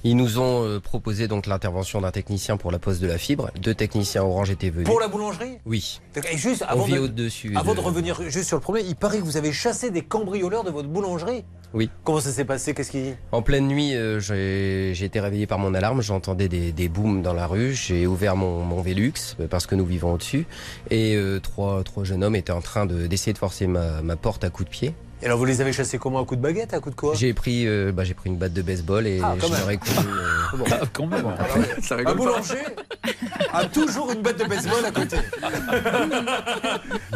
Ils 0.06 0.16
nous 0.16 0.39
ont 0.39 0.64
euh, 0.64 0.81
proposé 0.81 1.28
donc 1.28 1.47
l'intervention 1.47 2.01
d'un 2.02 2.10
technicien 2.10 2.56
pour 2.59 2.70
la 2.70 2.78
pose 2.78 3.01
de 3.01 3.06
la 3.06 3.16
fibre. 3.16 3.51
Deux 3.60 3.74
techniciens 3.74 4.22
Orange 4.22 4.51
étaient 4.51 4.68
venus. 4.70 4.86
Pour 4.86 5.01
la 5.01 5.09
boulangerie 5.09 5.59
Oui. 5.64 6.01
Et 6.31 6.36
juste 6.36 6.62
On 6.68 6.72
avant, 6.72 6.85
vit 6.85 6.93
de, 6.94 6.98
au-dessus. 7.01 7.52
avant 7.56 7.72
de- 7.72 7.78
de 7.78 7.82
revenir 7.85 8.20
juste 8.28 8.48
sur 8.48 8.59
le 8.59 8.60
problème, 8.60 8.85
il 8.86 8.97
paraît 8.97 9.18
que 9.18 9.24
vous 9.24 9.39
avez 9.39 9.52
chassé 9.52 9.90
des 9.90 10.02
cambrioleurs 10.02 10.62
de 10.62 10.70
votre 10.70 10.89
boulangerie. 10.89 11.44
Oui. 11.72 11.90
Comment 12.05 12.20
ça 12.20 12.31
s'est 12.31 12.44
passé? 12.44 12.72
Qu'est-ce 12.74 12.90
qu'il 12.90 13.16
En 13.32 13.43
pleine 13.43 13.66
nuit, 13.66 13.97
euh, 13.97 14.20
j'ai 14.20 14.93
j'ai 14.94 15.06
été 15.06 15.18
réveillé 15.20 15.47
par 15.47 15.59
mon 15.59 15.74
alarme. 15.74 16.02
J'entendais 16.02 16.48
des, 16.48 16.70
des 16.70 16.89
booms 16.89 17.22
dans 17.22 17.32
la 17.32 17.47
rue. 17.47 17.72
J'ai 17.74 18.06
ouvert 18.06 18.36
mon, 18.36 18.62
mon 18.62 18.81
Velux 18.82 19.12
euh, 19.40 19.48
parce 19.48 19.66
que 19.66 19.74
nous 19.74 19.86
vivons 19.86 20.12
au-dessus. 20.12 20.47
Et 20.90 21.16
euh, 21.16 21.40
trois, 21.40 21.82
trois 21.82 22.05
jeunes 22.05 22.22
hommes 22.22 22.36
étaient 22.36 22.52
en 22.52 22.60
train 22.60 22.85
de- 22.86 23.06
d'essayer 23.06 23.32
de, 23.32 23.39
forcer 23.39 23.66
ma, 23.66 24.02
ma 24.02 24.16
porte 24.16 24.44
à 24.44 24.51
coups 24.51 24.66
de 24.66 24.70
pied. 24.70 24.94
Et 25.22 25.26
alors 25.26 25.38
vous 25.38 25.44
les 25.46 25.60
avez 25.60 25.72
chassés 25.72 25.96
comment 25.98 26.20
À 26.20 26.24
coup 26.26 26.36
de 26.36 26.40
baguette 26.42 26.74
À 26.74 26.80
coup 26.80 26.90
de 26.90 26.94
quoi 26.94 27.14
J'ai 27.14 27.32
pris, 27.32 27.66
euh, 27.66 27.92
bah, 27.92 28.04
j'ai 28.04 28.14
pris 28.14 28.28
une 28.28 28.36
batte 28.36 28.52
de 28.52 28.62
baseball 28.62 29.06
et 29.06 29.20
Ah, 29.22 29.34
je 29.40 29.46
leur 29.50 29.70
ai 29.70 29.78
couru. 29.78 30.06
euh, 30.06 30.56
Bon. 30.56 30.64
quand 30.92 31.06
même. 31.06 31.26
Ça 31.82 31.96
Un 32.04 32.14
boulanger 32.14 32.58
a 33.52 33.64
toujours 33.66 34.10
une 34.12 34.20
batte 34.22 34.38
de 34.38 34.44
baseball 34.44 34.84
à 34.84 34.90
côté. 34.90 35.16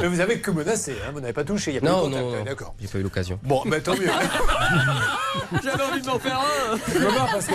Mais 0.01 0.07
vous 0.07 0.21
avez 0.21 0.39
que 0.41 0.51
menacé, 0.51 0.93
hein, 1.07 1.11
vous 1.13 1.21
n'avez 1.21 1.33
pas 1.33 1.45
touché, 1.45 1.73
il 1.73 1.75
n'y 1.75 1.79
a 1.79 1.81
pas 1.83 1.89
Non, 1.97 1.99
eu 2.09 2.11
contact, 2.11 2.23
non, 2.25 2.37
non. 2.39 2.45
d'accord. 2.45 2.75
J'ai 2.81 2.89
pas 2.89 2.99
eu 2.99 3.03
l'occasion. 3.03 3.39
Bon, 3.43 3.63
bah 3.67 3.81
tant 3.81 3.93
mieux. 3.95 4.07
J'avais 5.63 5.83
envie 5.83 6.03
d'en 6.03 6.19
faire 6.19 6.39
un. 6.41 6.77
Je 6.77 7.33
parce 7.33 7.47
que 7.47 7.55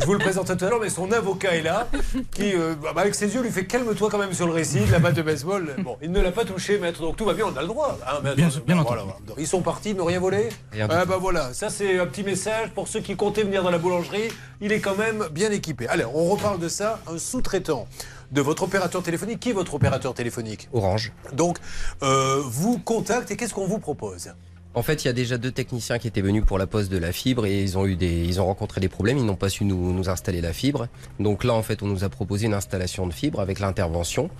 je 0.00 0.06
vous 0.06 0.12
le 0.12 0.18
présentais 0.18 0.56
tout 0.56 0.64
à 0.64 0.70
l'heure, 0.70 0.80
mais 0.80 0.88
son 0.90 1.10
avocat 1.12 1.54
est 1.56 1.62
là, 1.62 1.86
qui, 2.30 2.54
euh, 2.54 2.74
bah, 2.82 2.92
avec 3.00 3.14
ses 3.14 3.34
yeux, 3.34 3.42
lui 3.42 3.50
fait 3.50 3.66
calme-toi 3.66 4.08
quand 4.10 4.18
même 4.18 4.32
sur 4.32 4.46
le 4.46 4.52
récit 4.52 4.80
de 4.80 4.92
la 4.92 4.98
batte 4.98 5.14
de 5.14 5.22
baseball. 5.22 5.74
Bon, 5.78 5.96
il 6.02 6.10
ne 6.12 6.20
l'a 6.20 6.32
pas 6.32 6.44
touché, 6.44 6.78
maître, 6.78 7.00
donc 7.00 7.16
tout 7.16 7.24
va 7.24 7.34
bien, 7.34 7.46
on 7.52 7.56
a 7.56 7.62
le 7.62 7.68
droit. 7.68 7.98
hein, 8.06 8.20
maître. 8.22 8.36
Bien- 8.36 8.48
bien 8.66 8.82
Voilà, 8.82 9.02
voilà. 9.02 9.18
Donc, 9.26 9.36
Ils 9.38 9.46
sont 9.46 9.60
partis, 9.62 9.73
ils 9.84 9.96
n'ont 9.96 10.04
rien 10.04 10.20
volé 10.20 10.48
Rien 10.72 10.88
du 10.88 10.94
Ah 10.94 11.04
bah 11.04 11.18
voilà, 11.20 11.52
ça 11.54 11.70
c'est 11.70 11.98
un 11.98 12.06
petit 12.06 12.22
message 12.22 12.70
pour 12.74 12.88
ceux 12.88 13.00
qui 13.00 13.16
comptaient 13.16 13.42
venir 13.42 13.62
dans 13.62 13.70
la 13.70 13.78
boulangerie. 13.78 14.28
Il 14.60 14.72
est 14.72 14.80
quand 14.80 14.96
même 14.96 15.24
bien 15.30 15.50
équipé. 15.50 15.86
Allez, 15.88 16.04
on 16.04 16.30
reparle 16.30 16.58
de 16.58 16.68
ça. 16.68 17.00
Un 17.06 17.18
sous-traitant 17.18 17.86
de 18.32 18.40
votre 18.40 18.64
opérateur 18.64 19.02
téléphonique. 19.02 19.40
Qui 19.40 19.50
est 19.50 19.54
votre 19.54 19.74
opérateur 19.74 20.14
téléphonique 20.14 20.68
Orange. 20.72 21.12
Donc, 21.32 21.58
euh, 22.02 22.40
vous 22.44 22.78
contacte 22.78 23.30
et 23.30 23.36
qu'est-ce 23.36 23.54
qu'on 23.54 23.66
vous 23.66 23.78
propose? 23.78 24.32
En 24.76 24.82
fait, 24.82 25.04
il 25.04 25.06
y 25.06 25.10
a 25.10 25.12
déjà 25.12 25.38
deux 25.38 25.52
techniciens 25.52 25.98
qui 25.98 26.08
étaient 26.08 26.20
venus 26.20 26.44
pour 26.44 26.58
la 26.58 26.66
pose 26.66 26.88
de 26.88 26.98
la 26.98 27.12
fibre 27.12 27.46
et 27.46 27.62
ils 27.62 27.78
ont 27.78 27.86
eu 27.86 27.94
des, 27.94 28.24
ils 28.24 28.40
ont 28.40 28.46
rencontré 28.46 28.80
des 28.80 28.88
problèmes. 28.88 29.18
Ils 29.18 29.24
n'ont 29.24 29.36
pas 29.36 29.48
su 29.48 29.64
nous, 29.64 29.92
nous 29.92 30.08
installer 30.08 30.40
la 30.40 30.52
fibre. 30.52 30.88
Donc 31.20 31.44
là, 31.44 31.54
en 31.54 31.62
fait, 31.62 31.82
on 31.82 31.86
nous 31.86 32.02
a 32.02 32.08
proposé 32.08 32.46
une 32.46 32.54
installation 32.54 33.06
de 33.06 33.12
fibre 33.12 33.40
avec 33.40 33.60
l'intervention. 33.60 34.30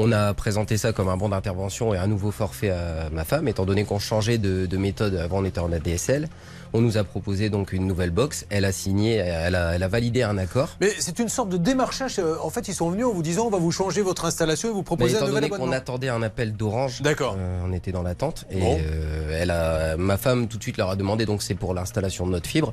On 0.00 0.12
a 0.12 0.32
présenté 0.32 0.76
ça 0.76 0.92
comme 0.92 1.08
un 1.08 1.16
bon 1.16 1.28
d'intervention 1.30 1.92
et 1.92 1.98
un 1.98 2.06
nouveau 2.06 2.30
forfait 2.30 2.70
à 2.70 3.10
ma 3.10 3.24
femme, 3.24 3.48
étant 3.48 3.64
donné 3.66 3.84
qu'on 3.84 3.98
changeait 3.98 4.38
de, 4.38 4.64
de 4.66 4.76
méthode. 4.76 5.16
Avant, 5.16 5.38
on 5.38 5.44
était 5.44 5.58
en 5.58 5.72
ADSL. 5.72 6.28
On 6.72 6.80
nous 6.80 6.98
a 6.98 7.04
proposé 7.04 7.50
donc 7.50 7.72
une 7.72 7.86
nouvelle 7.86 8.10
box. 8.10 8.46
Elle 8.50 8.64
a 8.64 8.70
signé, 8.72 9.16
elle 9.16 9.54
a, 9.56 9.74
elle 9.74 9.82
a 9.82 9.88
validé 9.88 10.22
un 10.22 10.38
accord. 10.38 10.68
Mais 10.80 10.90
c'est 11.00 11.18
une 11.18 11.28
sorte 11.28 11.48
de 11.48 11.56
démarchage. 11.56 12.18
euh, 12.20 12.36
En 12.42 12.50
fait, 12.50 12.68
ils 12.68 12.74
sont 12.74 12.90
venus 12.90 13.06
en 13.06 13.12
vous 13.12 13.22
disant 13.22 13.46
on 13.46 13.50
va 13.50 13.58
vous 13.58 13.72
changer 13.72 14.02
votre 14.02 14.24
installation 14.24 14.68
et 14.68 14.72
vous 14.72 14.78
Mais 14.78 14.84
proposer 14.84 15.14
un 15.14 15.18
étant 15.18 15.26
nouvel 15.28 15.40
donné 15.40 15.48
qu'on 15.50 15.56
abonnement. 15.56 15.72
attendait 15.76 16.08
un 16.10 16.22
appel 16.22 16.52
d'Orange, 16.52 17.02
D'accord. 17.02 17.34
euh, 17.38 17.62
on 17.66 17.72
était 17.72 17.90
dans 17.90 18.02
l'attente 18.02 18.44
et 18.50 18.60
Bon. 18.60 18.78
euh, 18.80 19.38
elle 19.40 19.50
a, 19.50 19.96
ma 19.96 20.16
femme 20.16 20.46
tout 20.46 20.58
de 20.58 20.62
suite 20.62 20.76
leur 20.76 20.90
a 20.90 20.96
demandé 20.96 21.24
donc 21.26 21.42
c'est 21.42 21.54
pour 21.56 21.74
l'installation 21.74 22.24
de 22.26 22.32
notre 22.32 22.48
fibre. 22.48 22.72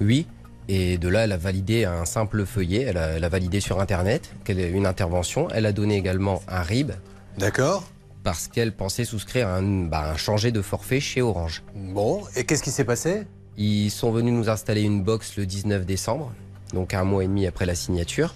Oui. 0.00 0.26
Et 0.68 0.98
de 0.98 1.08
là, 1.08 1.24
elle 1.24 1.32
a 1.32 1.38
validé 1.38 1.86
un 1.86 2.04
simple 2.04 2.44
feuillet. 2.44 2.82
Elle 2.82 2.98
a, 2.98 3.08
elle 3.16 3.24
a 3.24 3.28
validé 3.28 3.60
sur 3.60 3.80
Internet 3.80 4.30
qu'elle 4.44 4.60
une 4.60 4.86
intervention. 4.86 5.48
Elle 5.50 5.66
a 5.66 5.72
donné 5.72 5.96
également 5.96 6.42
un 6.46 6.60
RIB. 6.60 6.92
D'accord. 7.38 7.88
Parce 8.22 8.48
qu'elle 8.48 8.72
pensait 8.72 9.04
souscrire 9.04 9.48
un, 9.48 9.86
bah, 9.86 10.10
un 10.10 10.16
changer 10.16 10.52
de 10.52 10.60
forfait 10.60 11.00
chez 11.00 11.22
Orange. 11.22 11.62
Bon, 11.74 12.22
et 12.36 12.44
qu'est-ce 12.44 12.62
qui 12.62 12.70
s'est 12.70 12.84
passé? 12.84 13.22
Ils 13.56 13.90
sont 13.90 14.10
venus 14.10 14.34
nous 14.34 14.50
installer 14.50 14.82
une 14.82 15.02
box 15.02 15.36
le 15.38 15.46
19 15.46 15.86
décembre, 15.86 16.32
donc 16.74 16.94
un 16.94 17.04
mois 17.04 17.24
et 17.24 17.26
demi 17.26 17.46
après 17.46 17.64
la 17.64 17.74
signature. 17.74 18.34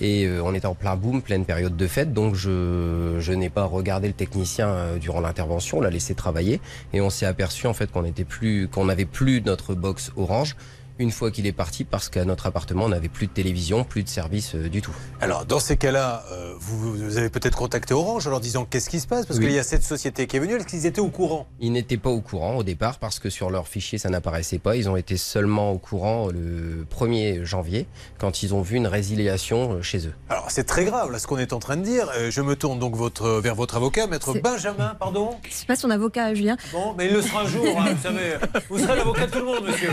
Et 0.00 0.24
euh, 0.24 0.42
on 0.42 0.54
était 0.54 0.66
en 0.66 0.74
plein 0.74 0.96
boom, 0.96 1.20
pleine 1.20 1.44
période 1.44 1.76
de 1.76 1.86
fête, 1.86 2.14
donc 2.14 2.34
je, 2.34 3.16
je 3.18 3.32
n'ai 3.32 3.50
pas 3.50 3.64
regardé 3.64 4.08
le 4.08 4.14
technicien 4.14 4.68
euh, 4.68 4.98
durant 4.98 5.20
l'intervention, 5.20 5.78
on 5.78 5.80
l'a 5.82 5.90
laissé 5.90 6.14
travailler 6.14 6.60
et 6.94 7.02
on 7.02 7.10
s'est 7.10 7.26
aperçu 7.26 7.66
en 7.66 7.74
fait 7.74 7.90
qu'on 7.90 8.04
était 8.04 8.24
plus, 8.24 8.68
qu'on 8.68 8.86
n'avait 8.86 9.04
plus 9.04 9.42
notre 9.42 9.74
box 9.74 10.10
orange 10.16 10.56
une 10.98 11.10
fois 11.10 11.30
qu'il 11.30 11.46
est 11.46 11.52
parti 11.52 11.84
parce 11.84 12.08
qu'à 12.08 12.24
notre 12.24 12.46
appartement 12.46 12.84
on 12.84 12.88
n'avait 12.90 13.08
plus 13.08 13.26
de 13.26 13.32
télévision, 13.32 13.84
plus 13.84 14.02
de 14.02 14.08
service 14.08 14.54
euh, 14.54 14.68
du 14.68 14.82
tout. 14.82 14.92
Alors, 15.20 15.44
dans 15.46 15.58
ces 15.60 15.76
cas-là, 15.76 16.24
euh, 16.32 16.54
vous, 16.58 16.94
vous 16.94 17.16
avez 17.18 17.30
peut-être 17.30 17.56
contacté 17.56 17.94
Orange 17.94 18.26
en 18.26 18.30
leur 18.30 18.40
disant 18.40 18.64
qu'est-ce 18.64 18.90
qui 18.90 19.00
se 19.00 19.06
passe? 19.06 19.26
Parce 19.26 19.38
Oui. 19.38 19.46
qu'il 19.46 19.54
y 19.54 19.58
a 19.58 19.62
cette 19.62 19.84
société 19.84 20.26
qui 20.26 20.36
est 20.36 20.40
venue. 20.40 20.54
Est-ce 20.54 20.66
qu'ils 20.66 20.86
étaient 20.86 21.00
au 21.00 21.08
courant 21.10 21.46
Ils 21.60 21.72
n'étaient 21.72 21.96
pas 21.96 22.10
au 22.10 22.20
courant 22.20 22.56
au 22.56 22.62
départ 22.62 22.98
parce 22.98 23.18
que 23.18 23.30
sur 23.30 23.50
leur 23.50 23.68
fichier 23.68 23.98
ça 23.98 24.08
n'apparaissait 24.10 24.58
pas. 24.58 24.76
Ils 24.76 24.88
ont 24.88 24.96
été 24.96 25.16
seulement 25.16 25.70
au 25.72 25.78
courant 25.78 26.28
le 26.28 26.86
1er 26.90 27.44
janvier 27.44 27.86
quand 28.18 28.42
ils 28.42 28.54
ont 28.54 28.62
vu 28.62 28.76
une 28.76 28.86
résiliation 28.86 29.74
euh, 29.74 29.82
chez 29.82 30.06
eux. 30.06 30.14
Alors, 30.28 30.50
c'est 30.50 30.64
très 30.64 30.84
grave, 30.84 31.10
là, 31.10 31.18
ce 31.18 31.26
qu'on 31.26 31.38
est 31.38 31.52
en 31.52 31.58
train 31.58 31.76
de 31.76 31.82
dire. 31.82 32.08
Euh, 32.16 32.30
je 32.30 32.40
me 32.42 32.56
tourne 32.56 32.78
donc 32.78 32.94
votre, 32.96 33.40
vers 33.40 33.54
votre 33.54 33.76
avocat, 33.76 34.06
maître 34.06 34.32
Benjamin, 34.40 34.94
pardon? 34.98 35.36
C'est 35.50 35.66
pas 35.66 35.76
son 35.76 35.90
avocat, 35.90 36.34
Julien. 36.34 36.56
Bon, 36.72 36.94
mais 36.96 37.06
il 37.06 37.12
le 37.14 37.22
sera 37.22 37.42
un 37.42 37.46
jour, 37.46 37.64
hein, 37.78 37.92
vous 37.94 38.02
savez. 38.02 38.36
Vous 38.68 38.78
serez 38.78 38.96
l'avocat 38.96 39.26
de 39.26 39.30
tout 39.32 39.38
le 39.38 39.44
monde, 39.44 39.64
monsieur. 39.66 39.90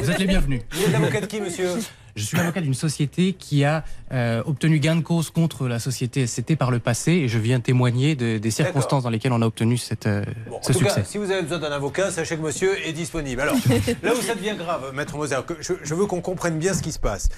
Vous 0.00 0.10
êtes 0.10 0.18
les 0.18 0.26
bienvenus. 0.28 0.62
Vous 0.72 0.82
êtes 0.84 0.92
l'avocat 0.92 1.20
de 1.20 1.26
qui, 1.26 1.40
monsieur 1.40 1.68
Je 2.14 2.22
suis 2.24 2.36
l'avocat 2.36 2.60
d'une 2.60 2.74
société 2.74 3.32
qui 3.32 3.64
a 3.64 3.84
euh, 4.12 4.42
obtenu 4.46 4.78
gain 4.78 4.96
de 4.96 5.00
cause 5.02 5.30
contre 5.30 5.66
la 5.68 5.78
société 5.78 6.26
SCT 6.26 6.56
par 6.56 6.70
le 6.70 6.78
passé 6.78 7.12
et 7.12 7.28
je 7.28 7.38
viens 7.38 7.60
témoigner 7.60 8.14
de- 8.14 8.38
des 8.38 8.50
circonstances 8.50 9.02
dans 9.04 9.10
lesquelles 9.10 9.32
on 9.32 9.42
a 9.42 9.46
obtenu 9.46 9.76
cette, 9.76 10.06
euh, 10.06 10.24
En 10.52 10.62
ce 10.62 10.72
tout 10.72 10.78
succès. 10.80 10.94
cas, 11.00 11.04
si 11.04 11.18
vous 11.18 11.30
avez 11.30 11.42
besoin 11.42 11.58
d'un 11.58 11.72
avocat, 11.72 12.10
sachez 12.10 12.36
que 12.36 12.42
monsieur 12.42 12.76
est 12.86 12.92
disponible. 12.92 13.40
Alors, 13.40 13.56
là 14.02 14.12
où 14.14 14.20
ça 14.20 14.34
devient 14.34 14.54
grave, 14.56 14.92
maître 14.94 15.16
Moser, 15.16 15.36
je, 15.60 15.72
je 15.82 15.94
veux 15.94 16.06
qu'on 16.06 16.20
comprenne 16.20 16.58
bien 16.58 16.74
ce 16.74 16.82
qui 16.82 16.92
se 16.92 16.98
passe. 16.98 17.28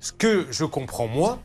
Ce 0.00 0.12
que 0.12 0.46
je 0.50 0.64
comprends, 0.64 1.06
moi, 1.08 1.40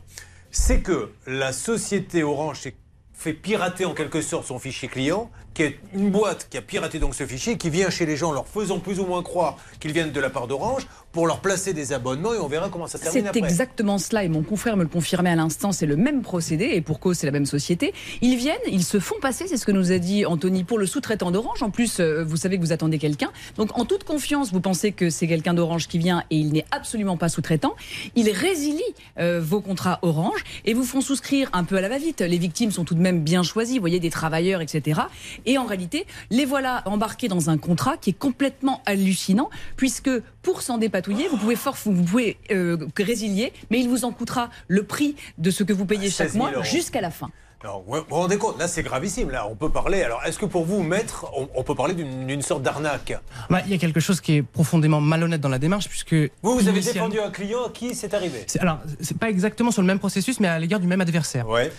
c'est 0.50 0.80
que 0.80 1.10
la 1.26 1.52
société 1.52 2.22
Orange 2.22 2.60
s'est 2.60 2.74
fait 3.12 3.32
pirater 3.34 3.84
en 3.84 3.94
quelque 3.94 4.20
sorte 4.22 4.46
son 4.46 4.58
fichier 4.58 4.88
client, 4.88 5.30
qui 5.56 5.62
est 5.62 5.78
une 5.94 6.10
boîte 6.10 6.48
qui 6.50 6.58
a 6.58 6.62
piraté 6.62 6.98
donc 6.98 7.14
ce 7.14 7.24
fichier, 7.24 7.56
qui 7.56 7.70
vient 7.70 7.88
chez 7.88 8.04
les 8.04 8.14
gens 8.14 8.30
leur 8.30 8.46
faisant 8.46 8.78
plus 8.78 9.00
ou 9.00 9.06
moins 9.06 9.22
croire 9.22 9.56
qu'ils 9.80 9.92
viennent 9.92 10.12
de 10.12 10.20
la 10.20 10.28
part 10.28 10.48
d'Orange 10.48 10.86
pour 11.12 11.26
leur 11.26 11.40
placer 11.40 11.72
des 11.72 11.94
abonnements 11.94 12.34
et 12.34 12.38
on 12.38 12.46
verra 12.46 12.68
comment 12.68 12.86
ça 12.86 12.98
se 12.98 13.04
termine 13.04 13.30
C'est 13.32 13.38
exactement 13.38 13.96
cela 13.96 14.22
et 14.22 14.28
mon 14.28 14.42
confrère 14.42 14.76
me 14.76 14.82
le 14.82 14.88
confirmait 14.90 15.30
à 15.30 15.34
l'instant, 15.34 15.72
c'est 15.72 15.86
le 15.86 15.96
même 15.96 16.20
procédé 16.20 16.72
et 16.74 16.82
pour 16.82 17.00
cause 17.00 17.16
c'est 17.16 17.24
la 17.24 17.32
même 17.32 17.46
société. 17.46 17.94
Ils 18.20 18.36
viennent, 18.36 18.58
ils 18.70 18.84
se 18.84 19.00
font 19.00 19.14
passer, 19.18 19.46
c'est 19.48 19.56
ce 19.56 19.64
que 19.64 19.72
nous 19.72 19.92
a 19.92 19.98
dit 19.98 20.26
Anthony, 20.26 20.62
pour 20.62 20.76
le 20.76 20.84
sous-traitant 20.84 21.30
d'Orange. 21.30 21.62
En 21.62 21.70
plus, 21.70 22.00
euh, 22.00 22.22
vous 22.22 22.36
savez 22.36 22.58
que 22.58 22.62
vous 22.62 22.72
attendez 22.72 22.98
quelqu'un. 22.98 23.30
Donc 23.56 23.78
en 23.78 23.86
toute 23.86 24.04
confiance, 24.04 24.52
vous 24.52 24.60
pensez 24.60 24.92
que 24.92 25.08
c'est 25.08 25.26
quelqu'un 25.26 25.54
d'Orange 25.54 25.88
qui 25.88 25.96
vient 25.96 26.22
et 26.28 26.36
il 26.36 26.52
n'est 26.52 26.66
absolument 26.70 27.16
pas 27.16 27.30
sous-traitant. 27.30 27.76
Ils 28.14 28.28
résilient 28.28 28.84
euh, 29.18 29.40
vos 29.42 29.62
contrats 29.62 30.00
Orange 30.02 30.44
et 30.66 30.74
vous 30.74 30.84
font 30.84 31.00
souscrire 31.00 31.48
un 31.54 31.64
peu 31.64 31.78
à 31.78 31.80
la 31.80 31.88
va-vite. 31.88 32.20
Les 32.20 32.36
victimes 32.36 32.72
sont 32.72 32.84
tout 32.84 32.94
de 32.94 33.00
même 33.00 33.22
bien 33.22 33.42
choisies, 33.42 33.76
vous 33.76 33.82
voyez, 33.82 34.00
des 34.00 34.10
travailleurs, 34.10 34.60
etc. 34.60 35.00
Et 35.46 35.58
en 35.58 35.64
réalité, 35.64 36.06
les 36.30 36.44
voilà 36.44 36.82
embarqués 36.86 37.28
dans 37.28 37.50
un 37.50 37.56
contrat 37.58 37.96
qui 37.96 38.10
est 38.10 38.18
complètement 38.18 38.82
hallucinant 38.84 39.48
puisque 39.76 40.10
pour 40.42 40.62
s'en 40.62 40.78
dépatouiller, 40.78 41.28
vous 41.28 41.36
pouvez, 41.36 41.56
fort, 41.56 41.76
vous 41.84 42.02
pouvez 42.02 42.36
euh, 42.50 42.76
résilier, 42.98 43.52
mais 43.70 43.80
il 43.80 43.88
vous 43.88 44.04
en 44.04 44.12
coûtera 44.12 44.50
le 44.68 44.82
prix 44.82 45.16
de 45.38 45.50
ce 45.50 45.62
que 45.64 45.72
vous 45.72 45.86
payez 45.86 46.10
chaque 46.10 46.28
16 46.28 46.32
000 46.34 46.50
mois 46.50 46.62
jusqu'à 46.62 47.00
la 47.00 47.10
fin. 47.10 47.30
Alors, 47.62 47.82
vous 47.86 47.94
vous 48.08 48.14
rendez 48.14 48.36
compte, 48.36 48.58
là 48.58 48.68
c'est 48.68 48.82
gravissime, 48.82 49.30
là 49.30 49.48
on 49.50 49.56
peut 49.56 49.70
parler. 49.70 50.02
Alors, 50.02 50.22
est-ce 50.24 50.38
que 50.38 50.44
pour 50.44 50.64
vous, 50.64 50.82
maître, 50.82 51.26
on, 51.34 51.48
on 51.54 51.62
peut 51.62 51.74
parler 51.74 51.94
d'une 51.94 52.42
sorte 52.42 52.62
d'arnaque? 52.62 53.18
Bah, 53.48 53.62
il 53.64 53.72
y 53.72 53.74
a 53.74 53.78
quelque 53.78 53.98
chose 53.98 54.20
qui 54.20 54.36
est 54.36 54.42
profondément 54.42 55.00
malhonnête 55.00 55.40
dans 55.40 55.48
la 55.48 55.58
démarche 55.58 55.88
puisque 55.88 56.14
Vous, 56.42 56.58
vous 56.58 56.68
avez 56.68 56.80
défendu 56.80 57.18
un 57.18 57.30
client 57.30 57.64
à 57.66 57.70
qui 57.70 57.94
c'est 57.94 58.12
arrivé? 58.12 58.44
Alors, 58.60 58.78
c'est 59.00 59.18
pas 59.18 59.30
exactement 59.30 59.70
sur 59.70 59.80
le 59.82 59.86
même 59.86 59.98
processus, 59.98 60.38
mais 60.38 60.48
à 60.48 60.58
l'égard 60.58 60.80
du 60.80 60.86
même 60.86 61.00
adversaire. 61.00 61.48
Ouais. 61.48 61.72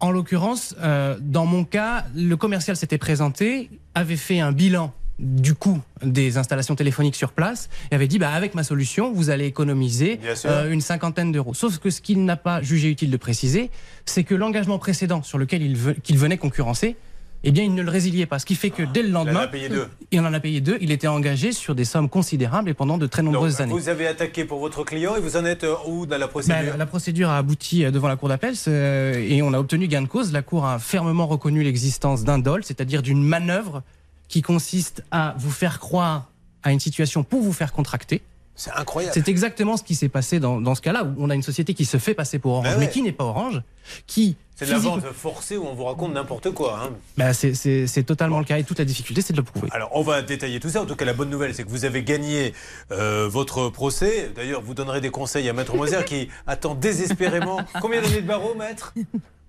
En 0.00 0.10
l'occurrence, 0.10 0.74
euh, 0.82 1.16
dans 1.20 1.46
mon 1.46 1.64
cas, 1.64 2.04
le 2.14 2.36
commercial 2.36 2.76
s'était 2.76 2.98
présenté, 2.98 3.70
avait 3.94 4.16
fait 4.16 4.40
un 4.40 4.52
bilan 4.52 4.92
du 5.18 5.54
coût 5.54 5.80
des 6.02 6.36
installations 6.36 6.74
téléphoniques 6.76 7.16
sur 7.16 7.32
place 7.32 7.70
et 7.90 7.94
avait 7.94 8.06
dit 8.06 8.18
bah, 8.18 8.30
avec 8.32 8.54
ma 8.54 8.62
solution, 8.62 9.10
vous 9.14 9.30
allez 9.30 9.46
économiser 9.46 10.20
euh, 10.50 10.70
une 10.70 10.82
cinquantaine 10.82 11.32
d'euros. 11.32 11.54
Sauf 11.54 11.78
que 11.78 11.88
ce 11.88 12.02
qu'il 12.02 12.22
n'a 12.26 12.36
pas 12.36 12.60
jugé 12.60 12.90
utile 12.90 13.10
de 13.10 13.16
préciser, 13.16 13.70
c'est 14.04 14.24
que 14.24 14.34
l'engagement 14.34 14.78
précédent 14.78 15.22
sur 15.22 15.38
lequel 15.38 15.62
il, 15.62 15.74
ve- 15.78 15.98
qu'il 16.02 16.18
venait 16.18 16.36
concurrencer, 16.36 16.96
eh 17.44 17.52
bien, 17.52 17.62
il 17.64 17.74
ne 17.74 17.82
le 17.82 17.90
résiliait 17.90 18.26
pas. 18.26 18.38
Ce 18.38 18.46
qui 18.46 18.54
fait 18.54 18.70
que 18.70 18.82
dès 18.82 19.02
le 19.02 19.10
lendemain, 19.10 19.40
a 19.42 19.46
payé 19.46 19.68
deux. 19.68 19.86
il 20.10 20.20
en 20.20 20.32
a 20.32 20.40
payé 20.40 20.60
deux. 20.60 20.78
Il 20.80 20.90
était 20.90 21.06
engagé 21.06 21.52
sur 21.52 21.74
des 21.74 21.84
sommes 21.84 22.08
considérables 22.08 22.68
et 22.68 22.74
pendant 22.74 22.98
de 22.98 23.06
très 23.06 23.22
nombreuses 23.22 23.60
années. 23.60 23.72
Vous 23.72 23.88
avez 23.88 24.06
attaqué 24.06 24.44
pour 24.44 24.58
votre 24.58 24.82
client 24.84 25.14
et 25.16 25.20
vous 25.20 25.36
en 25.36 25.44
êtes 25.44 25.64
euh, 25.64 25.74
où 25.86 26.06
dans 26.06 26.18
la 26.18 26.26
Bah, 26.26 26.30
procédure 26.32 26.76
la 26.76 26.86
procédure 26.86 27.28
a 27.30 27.38
abouti 27.38 27.84
euh, 27.84 27.90
devant 27.90 28.08
la 28.08 28.16
Cour 28.16 28.28
d'appel 28.28 28.56
c'est- 28.56 29.26
et 29.28 29.42
on 29.42 29.52
a 29.52 29.58
obtenu 29.58 29.86
gain 29.86 30.02
de 30.02 30.08
cause. 30.08 30.32
La 30.32 30.42
Cour 30.42 30.66
a 30.66 30.78
fermement 30.78 31.26
reconnu 31.26 31.62
l'existence 31.62 32.24
d'un 32.24 32.38
dol, 32.38 32.64
c'est-à-dire 32.64 33.02
d'une 33.02 33.22
manœuvre 33.22 33.82
qui 34.28 34.42
consiste 34.42 35.04
à 35.12 35.34
vous 35.38 35.50
faire 35.52 35.78
croire 35.78 36.30
à 36.64 36.72
une 36.72 36.80
situation 36.80 37.22
pour 37.22 37.42
vous 37.42 37.52
faire 37.52 37.72
contracter. 37.72 38.22
C'est 38.56 38.72
incroyable. 38.72 39.12
C'est 39.14 39.28
exactement 39.28 39.76
ce 39.76 39.82
qui 39.84 39.94
s'est 39.94 40.08
passé 40.08 40.40
dans, 40.40 40.60
dans 40.60 40.74
ce 40.74 40.80
cas-là, 40.80 41.04
où 41.04 41.14
on 41.18 41.28
a 41.30 41.34
une 41.34 41.42
société 41.42 41.74
qui 41.74 41.84
se 41.84 41.98
fait 41.98 42.14
passer 42.14 42.38
pour 42.38 42.52
Orange, 42.52 42.64
Ben 42.70 42.78
mais 42.80 42.88
qui 42.88 43.02
n'est 43.02 43.12
pas 43.12 43.24
Orange, 43.24 43.62
qui... 44.06 44.36
C'est 44.58 44.64
de 44.64 44.70
la 44.70 44.78
vente 44.78 45.04
forcée 45.12 45.58
où 45.58 45.66
on 45.66 45.74
vous 45.74 45.84
raconte 45.84 46.14
n'importe 46.14 46.50
quoi. 46.52 46.80
hein. 47.18 47.32
C'est- 47.34 47.52
c'est 47.52 47.86
c'est 47.86 48.04
totalement 48.04 48.38
le 48.38 48.46
cas 48.46 48.56
et 48.56 48.64
toute 48.64 48.78
la 48.78 48.86
difficulté, 48.86 49.20
c'est 49.20 49.34
de 49.34 49.38
le 49.38 49.44
prouver. 49.44 49.68
Alors, 49.72 49.90
on 49.92 50.00
va 50.00 50.22
détailler 50.22 50.58
tout 50.60 50.70
ça. 50.70 50.80
En 50.80 50.86
tout 50.86 50.96
cas, 50.96 51.04
la 51.04 51.12
bonne 51.12 51.28
nouvelle, 51.28 51.54
c'est 51.54 51.62
que 51.62 51.68
vous 51.68 51.84
avez 51.84 52.02
gagné 52.02 52.54
euh, 52.90 53.28
votre 53.30 53.68
procès. 53.68 54.30
D'ailleurs, 54.34 54.62
vous 54.62 54.72
donnerez 54.72 55.02
des 55.02 55.10
conseils 55.10 55.46
à 55.50 55.52
Maître 55.52 55.76
Moser 55.76 56.02
qui 56.06 56.30
attend 56.46 56.74
désespérément. 56.74 57.60
Combien 57.82 58.00
d'années 58.00 58.22
de 58.22 58.26
barreau, 58.26 58.54
Maître? 58.54 58.94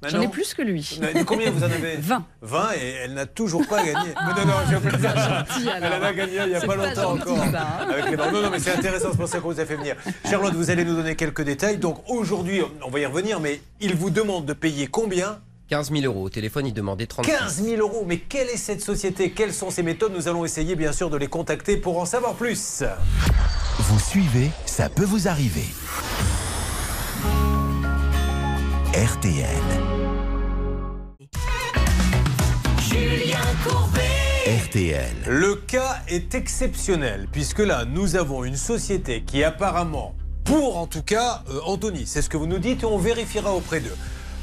J'en 0.08 0.22
ai 0.22 0.28
plus 0.28 0.54
que 0.54 0.62
lui. 0.62 1.00
Mais 1.02 1.24
Combien 1.26 1.50
vous 1.50 1.62
en 1.64 1.72
avez 1.72 1.96
20. 2.00 2.24
20 2.44 2.70
et 2.80 2.90
elle 3.04 3.14
n'a 3.16 3.26
toujours 3.26 3.68
pas 3.68 3.84
gagné. 3.84 4.10
Mais 4.16 4.42
non, 4.46 4.48
non, 4.48 4.54
je 4.70 4.76
vais 4.76 4.92
gentil, 4.92 5.70
Elle 5.76 5.84
en 5.94 6.04
a 6.06 6.14
gagné 6.14 6.38
il 6.44 6.50
n'y 6.50 6.56
a 6.56 6.60
pas 6.62 6.68
pas 6.68 6.76
longtemps 6.76 7.18
gentil, 7.18 7.22
encore. 7.32 7.38
ça, 7.52 7.68
hein. 7.82 7.88
Avec 7.90 8.10
les 8.12 8.16
barreaux. 8.16 8.32
Non, 8.32 8.42
non, 8.44 8.50
mais 8.52 8.60
c'est 8.60 8.74
intéressant, 8.74 9.08
c'est 9.12 9.18
pour 9.18 9.28
ça 9.28 9.40
qu'on 9.40 9.52
vous 9.52 9.60
a 9.60 9.66
fait 9.66 9.76
venir. 9.76 9.96
Charlotte, 10.30 10.54
vous 10.54 10.70
allez 10.70 10.86
nous 10.86 10.96
donner 10.96 11.16
quelques 11.16 11.42
détails. 11.42 11.78
Donc 11.78 12.04
aujourd'hui, 12.10 12.62
on 12.86 12.90
va 12.92 13.00
y 13.00 13.06
revenir, 13.08 13.40
mais 13.40 13.60
il 13.82 13.96
vous 13.96 14.10
demande 14.12 14.46
de 14.46 14.54
payer 14.54 14.86
combien? 14.88 15.40
15 15.70 15.92
000 15.92 16.06
euros. 16.06 16.26
Au 16.26 16.30
téléphone, 16.30 16.68
il 16.68 16.74
demandait 16.74 17.08
36. 17.08 17.32
15 17.32 17.64
000 17.64 17.82
euros. 17.82 18.06
Mais 18.08 18.20
quelle 18.20 18.48
est 18.50 18.58
cette 18.58 18.82
société? 18.82 19.32
Quelles 19.32 19.54
sont 19.54 19.70
ses 19.72 19.84
méthodes? 19.84 20.14
Nous 20.16 20.28
allons 20.30 20.46
essayer 20.46 20.76
bien 20.76 20.92
sûr 20.94 21.10
de 21.10 21.18
les 21.18 21.28
contacter 21.28 21.76
pour 21.76 22.00
en 22.00 22.06
savoir 22.06 22.36
plus. 22.36 22.84
Vous 23.80 24.00
suivez, 24.00 24.50
ça 24.66 24.88
peut 24.90 25.04
vous 25.06 25.28
arriver. 25.28 25.66
RTL. 28.98 29.46
Julien 32.80 33.38
Courbet. 33.64 34.02
RTL. 34.66 35.16
Le 35.28 35.54
cas 35.54 36.00
est 36.08 36.34
exceptionnel 36.34 37.28
puisque 37.32 37.60
là, 37.60 37.86
nous 37.86 38.16
avons 38.16 38.44
une 38.44 38.56
société 38.56 39.22
qui 39.22 39.44
apparemment, 39.44 40.16
pour 40.46 40.78
en 40.78 40.88
tout 40.88 41.04
cas, 41.04 41.44
euh, 41.52 41.60
Anthony, 41.68 42.08
c'est 42.08 42.24
ce 42.24 42.30
que 42.30 42.38
vous 42.38 42.48
nous 42.48 42.58
dites 42.58 42.82
et 42.82 42.86
on 42.88 42.98
vérifiera 42.98 43.54
auprès 43.54 43.82
d'eux, 43.82 43.96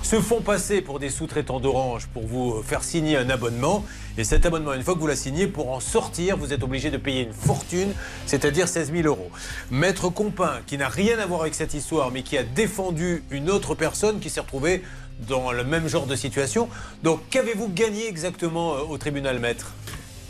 se 0.05 0.21
font 0.21 0.43
passer 0.43 0.83
pour 0.83 0.99
des 0.99 1.09
sous-traitants 1.09 1.61
d'Orange 1.61 2.09
pour 2.13 2.27
vous 2.27 2.57
euh, 2.57 2.63
faire 2.63 2.85
signer 2.85 3.17
un 3.17 3.31
abonnement. 3.31 3.85
Et 4.19 4.25
cet 4.25 4.45
abonnement, 4.45 4.75
une 4.75 4.83
fois 4.83 4.95
que 4.95 4.99
vous 4.99 5.07
la 5.07 5.17
signez, 5.17 5.47
pour 5.47 5.71
en 5.71 5.81
sortir, 5.81 6.37
vous 6.37 6.53
êtes 6.53 6.63
obligé 6.63 6.91
de 6.91 6.99
payer 6.99 7.23
une 7.23 7.33
fortune, 7.33 7.89
c'est-à-dire 8.27 8.69
16 8.69 8.93
000 8.93 9.09
euros. 9.09 9.31
Maître 9.71 10.11
Compin, 10.11 10.61
qui 10.67 10.77
n'a 10.77 10.89
rien 10.89 11.19
à 11.19 11.27
voir 11.27 11.41
avec 11.41 11.55
cette 11.55 11.73
histoire, 11.73 12.11
mais 12.11 12.23
qui 12.23 12.37
a 12.37 12.43
défendu 12.43 13.23
une 13.31 13.49
autre 13.49 13.75
personne 13.75 14.21
qui 14.21 14.29
s'est 14.29 14.41
retrouvée 14.41 14.83
dans 15.27 15.53
le 15.53 15.65
même 15.65 15.89
genre 15.89 16.07
de 16.07 16.17
situation. 16.17 16.69
Donc, 17.03 17.21
qu'avez-vous 17.31 17.69
gagné 17.69 18.07
exactement 18.07 18.75
euh, 18.75 18.81
au 18.89 18.99
tribunal, 18.99 19.39
maître? 19.39 19.73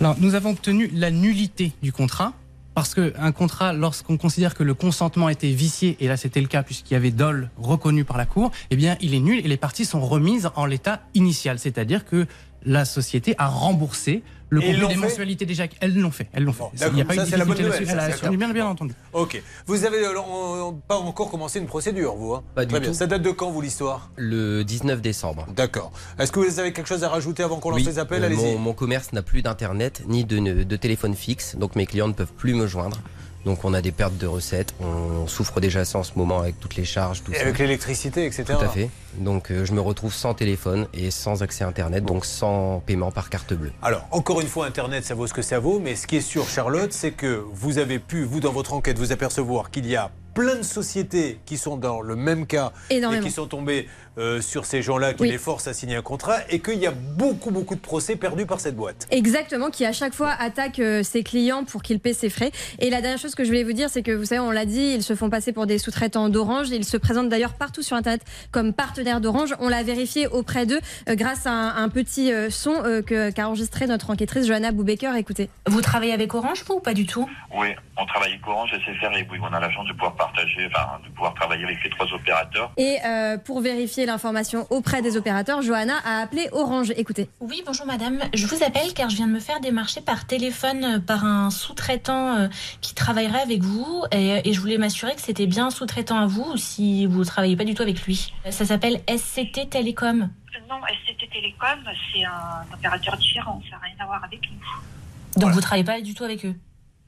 Alors, 0.00 0.14
nous 0.20 0.36
avons 0.36 0.50
obtenu 0.50 0.88
la 0.94 1.10
nullité 1.10 1.72
du 1.82 1.92
contrat. 1.92 2.32
Parce 2.74 2.94
qu'un 2.94 3.30
contrat, 3.32 3.72
lorsqu'on 3.72 4.16
considère 4.16 4.54
que 4.54 4.64
le 4.64 4.74
consentement 4.74 5.28
était 5.28 5.52
vicié, 5.52 5.96
et 6.00 6.08
là 6.08 6.16
c'était 6.16 6.40
le 6.40 6.48
cas 6.48 6.64
puisqu'il 6.64 6.94
y 6.94 6.96
avait 6.96 7.12
dol 7.12 7.50
reconnu 7.56 8.04
par 8.04 8.18
la 8.18 8.26
Cour, 8.26 8.50
eh 8.70 8.76
bien 8.76 8.96
il 9.00 9.14
est 9.14 9.20
nul 9.20 9.38
et 9.38 9.48
les 9.48 9.56
parties 9.56 9.84
sont 9.84 10.00
remises 10.00 10.50
en 10.56 10.66
l'état 10.66 11.02
initial. 11.14 11.60
C'est-à-dire 11.60 12.04
que 12.04 12.26
la 12.64 12.84
société 12.84 13.34
a 13.38 13.46
remboursé 13.46 14.22
le 14.50 14.62
Et 14.62 14.66
contenu 14.72 14.86
des 14.86 14.94
mensualités 14.96 15.46
déjà. 15.46 15.64
Elles 15.80 15.98
l'ont 15.98 16.10
fait. 16.12 16.28
Elles 16.32 16.44
l'ont 16.44 16.52
fait. 16.52 16.64
Il 16.74 16.78
n'y 16.78 16.84
a 16.84 17.04
D'accord, 17.04 17.06
pas 17.06 17.14
eu 17.14 17.16
ça 17.18 17.24
de 17.24 17.36
la 17.38 17.44
bonne 17.44 17.60
nouvelle. 17.60 17.86
Elle 17.88 17.98
a 17.98 18.02
assuré, 18.04 18.36
bien, 18.36 18.52
bien 18.52 18.66
entendu. 18.66 18.94
Ok. 19.12 19.42
Vous 19.66 19.84
avez 19.84 19.98
euh, 20.04 20.14
on- 20.20 20.74
pas 20.74 20.96
encore 20.96 21.30
commencé 21.30 21.58
une 21.58 21.66
procédure, 21.66 22.14
vous 22.14 22.34
hein 22.34 22.44
Pas 22.54 22.64
du 22.64 22.70
Très 22.70 22.80
bien. 22.80 22.90
tout. 22.90 22.94
Ça 22.94 23.06
date 23.08 23.22
de 23.22 23.30
quand, 23.30 23.50
vous, 23.50 23.60
l'histoire? 23.60 24.10
Le 24.16 24.62
19 24.62 25.00
décembre. 25.00 25.46
D'accord. 25.56 25.92
Est-ce 26.20 26.30
que 26.30 26.38
vous 26.40 26.58
avez 26.60 26.72
quelque 26.72 26.86
chose 26.86 27.02
à 27.02 27.08
rajouter 27.08 27.42
avant 27.42 27.58
qu'on 27.58 27.70
lance 27.70 27.80
Oui, 27.80 27.84
les 27.86 27.98
appels? 27.98 28.22
Euh, 28.22 28.26
Allez-y. 28.26 28.38
mon, 28.54 28.58
mon 28.58 28.72
commerce 28.74 29.12
n'a 29.12 29.22
plus 29.22 29.42
d'internet 29.42 30.02
ni 30.06 30.24
de, 30.24 30.38
de 30.62 30.76
téléphone 30.76 31.14
fixe, 31.16 31.56
donc 31.56 31.74
mes 31.74 31.86
clients 31.86 32.08
ne 32.08 32.12
peuvent 32.12 32.32
plus 32.32 32.54
me 32.54 32.66
joindre. 32.68 32.98
Donc 33.44 33.64
on 33.64 33.74
a 33.74 33.82
des 33.82 33.92
pertes 33.92 34.16
de 34.16 34.26
recettes, 34.26 34.74
on 34.80 35.26
souffre 35.26 35.60
déjà 35.60 35.84
ça 35.84 35.98
en 35.98 36.02
ce 36.02 36.12
moment 36.16 36.38
avec 36.40 36.58
toutes 36.60 36.76
les 36.76 36.84
charges, 36.84 37.22
tout 37.22 37.32
Et 37.32 37.36
ça. 37.36 37.42
avec 37.42 37.58
l'électricité, 37.58 38.24
etc. 38.24 38.44
Tout 38.46 38.64
à 38.64 38.68
fait. 38.68 38.88
Donc 39.18 39.50
euh, 39.50 39.64
je 39.64 39.72
me 39.72 39.80
retrouve 39.80 40.14
sans 40.14 40.34
téléphone 40.34 40.86
et 40.94 41.10
sans 41.10 41.42
accès 41.42 41.64
internet, 41.64 42.04
donc 42.04 42.24
sans 42.24 42.80
paiement 42.80 43.10
par 43.10 43.30
carte 43.30 43.54
bleue. 43.54 43.72
Alors, 43.82 44.06
encore 44.10 44.40
une 44.40 44.48
fois, 44.48 44.66
Internet, 44.66 45.04
ça 45.04 45.14
vaut 45.14 45.26
ce 45.26 45.34
que 45.34 45.42
ça 45.42 45.58
vaut, 45.58 45.78
mais 45.78 45.94
ce 45.94 46.06
qui 46.06 46.16
est 46.16 46.20
sûr, 46.20 46.48
Charlotte, 46.48 46.92
c'est 46.92 47.12
que 47.12 47.44
vous 47.52 47.78
avez 47.78 47.98
pu, 47.98 48.24
vous, 48.24 48.40
dans 48.40 48.52
votre 48.52 48.72
enquête, 48.72 48.98
vous 48.98 49.12
apercevoir 49.12 49.70
qu'il 49.70 49.86
y 49.86 49.96
a 49.96 50.10
plein 50.34 50.56
de 50.56 50.62
sociétés 50.62 51.38
qui 51.46 51.56
sont 51.56 51.76
dans 51.76 52.00
le 52.00 52.16
même 52.16 52.46
cas 52.46 52.72
et 52.90 53.00
qui 53.22 53.30
sont 53.30 53.46
tombées 53.46 53.88
euh, 54.18 54.40
sur 54.40 54.64
ces 54.64 54.82
gens-là 54.82 55.14
qui 55.14 55.22
Oui. 55.22 55.30
les 55.30 55.38
forcent 55.38 55.66
à 55.66 55.72
signer 55.74 55.96
un 55.96 56.02
contrat 56.02 56.38
et 56.50 56.60
qu'il 56.60 56.78
y 56.78 56.86
a 56.86 56.90
beaucoup, 56.92 57.50
beaucoup 57.50 57.74
de 57.74 57.80
procès 57.80 58.16
perdus 58.16 58.46
par 58.46 58.60
cette 58.60 58.76
boîte. 58.76 59.06
Exactement, 59.10 59.70
qui 59.70 59.84
à 59.84 59.92
chaque 59.92 60.14
fois 60.14 60.30
attaque 60.38 60.78
euh, 60.78 61.02
ses 61.02 61.22
clients 61.22 61.64
pour 61.64 61.82
qu'ils 61.82 62.00
paient 62.00 62.12
ses 62.12 62.30
frais. 62.30 62.50
Et 62.78 62.90
la 62.90 63.00
dernière 63.00 63.18
chose 63.18 63.34
que 63.34 63.44
je 63.44 63.48
voulais 63.48 63.64
vous 63.64 63.72
dire, 63.72 63.90
c'est 63.90 64.02
que 64.02 64.12
vous 64.12 64.24
savez, 64.26 64.40
on 64.40 64.50
l'a 64.50 64.66
dit, 64.66 64.92
ils 64.96 65.02
se 65.02 65.14
font 65.14 65.30
passer 65.30 65.52
pour 65.52 65.66
des 65.66 65.78
sous-traitants 65.78 66.28
d'Orange. 66.28 66.70
Ils 66.70 66.84
se 66.84 66.96
présentent 66.96 67.28
d'ailleurs 67.28 67.54
partout 67.54 67.82
sur 67.82 67.96
Internet 67.96 68.22
comme 68.52 68.72
partenaires 68.72 69.20
d'Orange. 69.20 69.54
On 69.60 69.68
l'a 69.68 69.82
vérifié 69.82 70.26
auprès 70.26 70.66
d'eux 70.66 70.80
euh, 71.08 71.14
grâce 71.14 71.46
à 71.46 71.50
un, 71.52 71.76
un 71.84 71.88
petit 71.88 72.32
euh, 72.32 72.50
son 72.50 72.74
euh, 72.84 73.02
que- 73.02 73.30
qu'a 73.30 73.48
enregistré 73.48 73.86
notre 73.86 74.10
enquêtrice 74.10 74.46
Johanna 74.46 74.72
Boubaker. 74.72 75.14
Écoutez. 75.16 75.48
Vous 75.66 75.80
travaillez 75.80 76.12
avec 76.12 76.34
Orange, 76.34 76.62
vous, 76.66 76.74
ou 76.74 76.80
pas 76.80 76.94
du 76.94 77.06
tout? 77.06 77.28
Oui, 77.56 77.68
on 77.96 78.06
travaille 78.06 78.32
avec 78.32 78.46
Orange, 78.46 78.70
SFR 78.72 79.16
et 79.16 79.24
Bouygues. 79.24 79.42
On 79.42 79.52
a 79.54 79.60
la 79.60 79.70
chance 79.70 79.86
de 79.88 79.92
pouvoir 79.92 80.14
partager, 80.14 80.66
enfin, 80.66 80.98
de 81.04 81.08
pouvoir 81.12 81.34
travailler 81.34 81.64
avec 81.64 81.82
les 81.84 81.90
trois 81.90 82.06
opérateurs. 82.12 82.72
Et 82.76 82.96
euh, 83.06 83.36
pour 83.38 83.60
vérifier 83.60 84.03
l'information 84.06 84.66
auprès 84.70 85.02
des 85.02 85.16
opérateurs, 85.16 85.62
Johanna 85.62 85.94
a 86.04 86.20
appelé 86.22 86.48
Orange. 86.52 86.92
Écoutez. 86.96 87.28
Oui, 87.40 87.62
bonjour 87.66 87.86
madame. 87.86 88.20
Je 88.34 88.46
vous 88.46 88.62
appelle 88.62 88.92
car 88.94 89.10
je 89.10 89.16
viens 89.16 89.26
de 89.26 89.32
me 89.32 89.40
faire 89.40 89.60
démarcher 89.60 90.00
par 90.00 90.26
téléphone 90.26 90.84
euh, 90.84 90.98
par 90.98 91.24
un 91.24 91.50
sous-traitant 91.50 92.36
euh, 92.36 92.48
qui 92.80 92.94
travaillerait 92.94 93.40
avec 93.42 93.62
vous 93.62 94.04
et, 94.12 94.48
et 94.48 94.52
je 94.52 94.60
voulais 94.60 94.78
m'assurer 94.78 95.14
que 95.14 95.20
c'était 95.20 95.46
bien 95.46 95.66
un 95.66 95.70
sous-traitant 95.70 96.18
à 96.18 96.26
vous 96.26 96.44
ou 96.52 96.56
si 96.56 97.06
vous 97.06 97.20
ne 97.20 97.24
travaillez 97.24 97.56
pas 97.56 97.64
du 97.64 97.74
tout 97.74 97.82
avec 97.82 98.02
lui. 98.06 98.32
Ça 98.50 98.64
s'appelle 98.64 99.00
SCT 99.08 99.70
Télécom. 99.70 100.30
Non, 100.68 100.76
SCT 101.06 101.28
Télécom, 101.30 101.78
c'est 102.12 102.24
un 102.24 102.64
opérateur 102.74 103.16
différent, 103.16 103.60
ça 103.70 103.76
n'a 103.76 103.82
rien 103.82 103.94
à 104.00 104.06
voir 104.06 104.22
avec 104.24 104.40
nous. 104.50 105.40
Donc 105.40 105.50
vous 105.50 105.56
ne 105.56 105.62
travaillez 105.62 105.84
pas 105.84 106.00
du 106.00 106.14
tout 106.14 106.24
avec 106.24 106.44
eux 106.46 106.54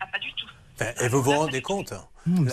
Ah, 0.00 0.06
pas 0.06 0.18
du 0.18 0.32
tout. 0.34 0.46
Enfin, 0.80 0.90
et 1.00 1.08
vous 1.08 1.22
vous 1.22 1.30
rendez 1.30 1.62
compte 1.62 1.94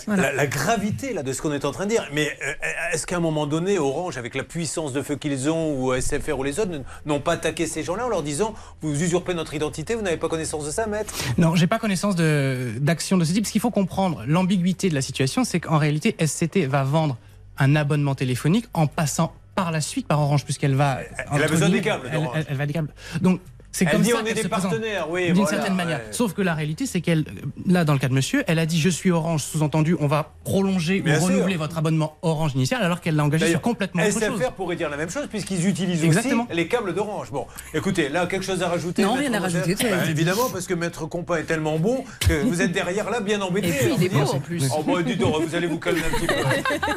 la, 0.08 0.16
la- 0.16 0.32
la 0.32 0.48
gravité 0.48 1.14
là, 1.14 1.24
de 1.24 1.34
ce 1.34 1.41
qu'on 1.41 1.52
est 1.52 1.66
en 1.66 1.72
train 1.72 1.86
de 1.86 1.90
dire. 1.90 2.08
Mais 2.14 2.30
euh, 2.45 2.54
est-ce 2.94 3.06
qu'à 3.08 3.18
un 3.18 3.20
moment 3.20 3.48
donné, 3.48 3.80
Orange, 3.80 4.18
avec 4.18 4.36
la 4.36 4.44
puissance 4.44 4.94
de 4.94 5.02
feu 5.02 5.16
qu'ils 5.16 5.50
ont, 5.50 5.74
ou 5.78 5.94
SFR 6.00 6.38
ou 6.38 6.44
les 6.44 6.60
autres, 6.60 6.72
n'ont 7.06 7.20
pas 7.20 7.34
attaqué 7.34 7.66
ces 7.68 7.82
gens-là 7.84 8.06
en 8.06 8.10
leur 8.10 8.22
disant 8.24 8.54
Vous 8.82 9.02
usurpez 9.04 9.34
notre 9.34 9.54
identité, 9.56 9.95
vous 9.95 10.02
n'avez 10.04 10.18
pas 10.18 10.30
connaissance 10.30 10.66
de 10.66 10.72
ça, 10.72 10.86
maître? 10.88 11.14
Non, 11.38 11.56
j'ai 11.56 11.68
pas 11.68 11.80
connaissance 11.80 12.16
d'action 12.16 13.18
de, 13.18 13.26
ce 13.26 13.34
type. 13.34 13.45
Ce 13.48 13.52
qu'il 13.52 13.62
faut 13.62 13.72
comprendre, 13.72 14.24
l'ambiguïté 14.28 14.90
de 14.90 14.95
la 14.95 15.02
situation, 15.02 15.44
c'est 15.44 15.60
qu'en 15.60 15.78
réalité, 15.80 16.16
SCT 16.24 16.66
va 16.68 16.84
vendre 16.84 17.18
un 17.58 17.76
abonnement 17.76 18.16
téléphonique 18.16 18.66
en 18.74 18.88
passant 18.88 19.34
par 19.56 19.72
la 19.72 19.82
suite 19.82 20.08
par 20.08 20.20
Orange, 20.20 20.45
puisqu'elle 20.45 20.76
va. 20.76 21.00
Elle 21.32 21.44
a 21.44 21.48
besoin 21.48 21.70
des 21.70 21.82
câbles 21.82 22.10
Elle, 22.12 22.28
elle- 22.36 22.45
elle 22.50 22.58
va 22.58 22.66
des 22.68 22.74
câbles. 22.74 22.94
Donc. 23.22 23.41
C'est 23.76 23.86
Elle 23.86 23.91
comme 23.91 24.02
dit, 24.04 24.12
ça 24.12 24.18
on 24.22 24.26
est 24.26 24.36
des 24.36 24.48
partenaires, 24.48 25.08
oui, 25.10 25.26
D'une 25.26 25.34
voilà, 25.34 25.50
certaine 25.50 25.74
manière. 25.76 25.98
ouais. 25.98 26.06
Sauf 26.12 26.34
que 26.34 26.44
la 26.44 26.54
réalité, 26.54 26.86
c'est 26.86 27.02
qu'elle, 27.02 27.26
là, 27.66 27.84
dans 27.86 27.94
le 27.94 28.00
cas 28.00 28.08
de 28.08 28.14
monsieur, 28.14 28.44
elle 28.45 28.60
a 28.60 28.68
dit 28.68 28.80
Je 28.80 28.88
suis 28.88 29.10
Orange, 29.10 29.41
sous-entendu, 29.44 29.98
on 30.00 30.06
va 30.06 30.32
prolonger 30.44 31.02
Bien 31.02 31.16
ou 31.18 31.20
sûr. 31.22 31.28
renouveler 31.30 31.56
votre 31.58 31.76
abonnement 31.80 32.16
Orange 32.22 32.52
initial, 32.54 32.84
alors 32.84 33.02
qu'elle 33.02 33.16
l'a 33.16 33.24
engagé 33.24 33.50
sur 33.50 33.62
complètement 33.62 34.04
autre 34.04 34.14
chose. 34.14 34.40
SFR 34.40 34.52
pourrait 34.52 34.76
dire 34.76 34.91
la 34.91 34.98
même 34.98 35.10
chose 35.10 35.26
puisqu'ils 35.28 35.68
utilisent 35.68 36.04
Exactement. 36.04 36.44
aussi 36.48 36.56
les 36.56 36.68
câbles 36.68 36.94
d'Orange. 36.94 37.32
Bon, 37.32 37.48
écoutez, 37.74 38.10
là, 38.10 38.28
quelque 38.28 38.45
chose 38.45 38.62
à 38.62 38.68
rajouter 38.70 39.02
Non, 39.02 39.16
rien 39.16 39.34
à 39.34 39.40
rajouter, 39.40 39.76
Bah. 39.82 40.06
Évidemment, 40.08 40.50
parce 40.52 40.68
que 40.68 40.76
Maître 40.76 41.08
Compas 41.08 41.38
est 41.38 41.44
tellement 41.45 41.80
bon 41.80 42.04
que 42.20 42.44
vous 42.44 42.62
êtes 42.62 42.72
derrière 42.74 43.10
là, 43.10 43.22
bien 43.22 43.41
embêté. 43.41 43.70
Et 43.70 43.72
puis, 43.72 43.94
il 43.98 44.04
est 44.06 44.08
vous 44.10 44.20
beau, 44.20 44.26
dites- 44.26 44.34
en 44.36 44.40
plus. 44.40 44.64
Oh, 44.78 44.84
bon, 44.84 45.02
dis 45.04 45.16
donc, 45.16 45.41
vous 45.44 45.56
allez 45.56 45.66
vous 45.68 45.80
calmer 45.80 46.02
un 46.02 46.16
petit 46.16 46.28
peu. 46.28 46.34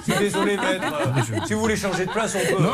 Je 0.06 0.12
suis 0.12 0.20
désolé, 0.22 0.56
Maître. 0.58 1.46
Si 1.46 1.54
vous 1.54 1.60
voulez 1.60 1.76
changer 1.76 2.04
de 2.04 2.10
place, 2.10 2.36
on 2.36 2.54
peut. 2.56 2.62
Non, 2.62 2.72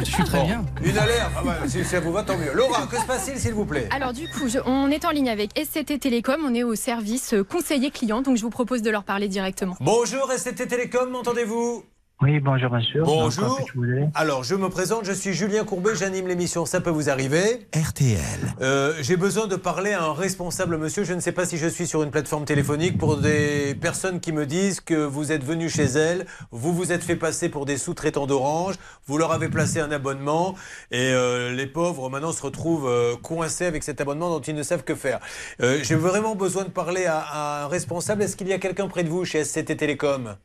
je, 0.00 0.04
suis 0.10 0.24
très 0.24 0.42
bien. 0.44 0.64
Une 0.82 0.98
alerte, 0.98 1.30
ah 1.36 1.42
bah, 1.44 1.56
si 1.68 1.84
ça 1.84 2.00
vous 2.00 2.10
va, 2.12 2.24
tant 2.24 2.36
mieux. 2.36 2.52
Laura, 2.52 2.86
que 2.86 2.96
se 2.98 3.04
passe-t-il, 3.06 3.35
s'il 3.38 3.54
vous 3.54 3.64
plaît. 3.64 3.88
Alors 3.90 4.12
du 4.12 4.28
coup, 4.28 4.48
je- 4.48 4.58
on 4.66 4.90
est 4.90 5.04
en 5.04 5.10
ligne 5.10 5.28
avec 5.30 5.50
SCT 5.58 5.98
Télécom, 5.98 6.40
on 6.44 6.54
est 6.54 6.62
au 6.62 6.74
service 6.74 7.34
euh, 7.34 7.44
conseiller 7.44 7.90
client, 7.90 8.22
donc 8.22 8.36
je 8.36 8.42
vous 8.42 8.50
propose 8.50 8.82
de 8.82 8.90
leur 8.90 9.04
parler 9.04 9.28
directement. 9.28 9.76
Bonjour, 9.80 10.30
SCT 10.32 10.66
Télécom, 10.68 11.10
m'entendez-vous? 11.10 11.84
Oui, 12.22 12.40
bonjour 12.40 12.70
monsieur. 12.72 13.02
Bonjour. 13.02 13.60
Alors, 14.14 14.42
je 14.42 14.54
me 14.54 14.70
présente, 14.70 15.04
je 15.04 15.12
suis 15.12 15.34
Julien 15.34 15.64
Courbet, 15.64 15.90
j'anime 15.94 16.26
l'émission 16.28 16.64
Ça 16.64 16.80
peut 16.80 16.88
vous 16.88 17.10
arriver. 17.10 17.68
RTL. 17.74 18.16
Euh, 18.62 18.94
J'ai 19.02 19.18
besoin 19.18 19.46
de 19.46 19.54
parler 19.54 19.92
à 19.92 20.02
un 20.02 20.14
responsable, 20.14 20.78
monsieur. 20.78 21.04
Je 21.04 21.12
ne 21.12 21.20
sais 21.20 21.32
pas 21.32 21.44
si 21.44 21.58
je 21.58 21.66
suis 21.66 21.86
sur 21.86 22.02
une 22.02 22.10
plateforme 22.10 22.46
téléphonique 22.46 22.96
pour 22.96 23.18
des 23.18 23.74
personnes 23.78 24.20
qui 24.20 24.32
me 24.32 24.46
disent 24.46 24.80
que 24.80 24.94
vous 24.94 25.30
êtes 25.30 25.44
venu 25.44 25.68
chez 25.68 25.84
elles, 25.84 26.24
vous 26.52 26.72
vous 26.72 26.90
êtes 26.90 27.04
fait 27.04 27.16
passer 27.16 27.50
pour 27.50 27.66
des 27.66 27.76
sous-traitants 27.76 28.26
d'Orange, 28.26 28.76
vous 29.06 29.18
leur 29.18 29.30
avez 29.32 29.50
placé 29.50 29.80
un 29.80 29.90
abonnement 29.90 30.54
et 30.90 31.10
euh, 31.12 31.52
les 31.52 31.66
pauvres 31.66 32.08
maintenant 32.08 32.32
se 32.32 32.40
retrouvent 32.40 32.88
euh, 32.88 33.16
coincés 33.22 33.66
avec 33.66 33.82
cet 33.82 34.00
abonnement 34.00 34.30
dont 34.30 34.40
ils 34.40 34.54
ne 34.54 34.62
savent 34.62 34.84
que 34.84 34.94
faire. 34.94 35.20
Euh, 35.60 35.80
J'ai 35.82 35.96
vraiment 35.96 36.34
besoin 36.34 36.64
de 36.64 36.70
parler 36.70 37.04
à, 37.04 37.18
à 37.18 37.64
un 37.64 37.68
responsable. 37.68 38.22
Est-ce 38.22 38.36
qu'il 38.36 38.48
y 38.48 38.54
a 38.54 38.58
quelqu'un 38.58 38.88
près 38.88 39.04
de 39.04 39.10
vous 39.10 39.26
chez 39.26 39.44
SCT 39.44 39.76
Télécom? 39.76 40.36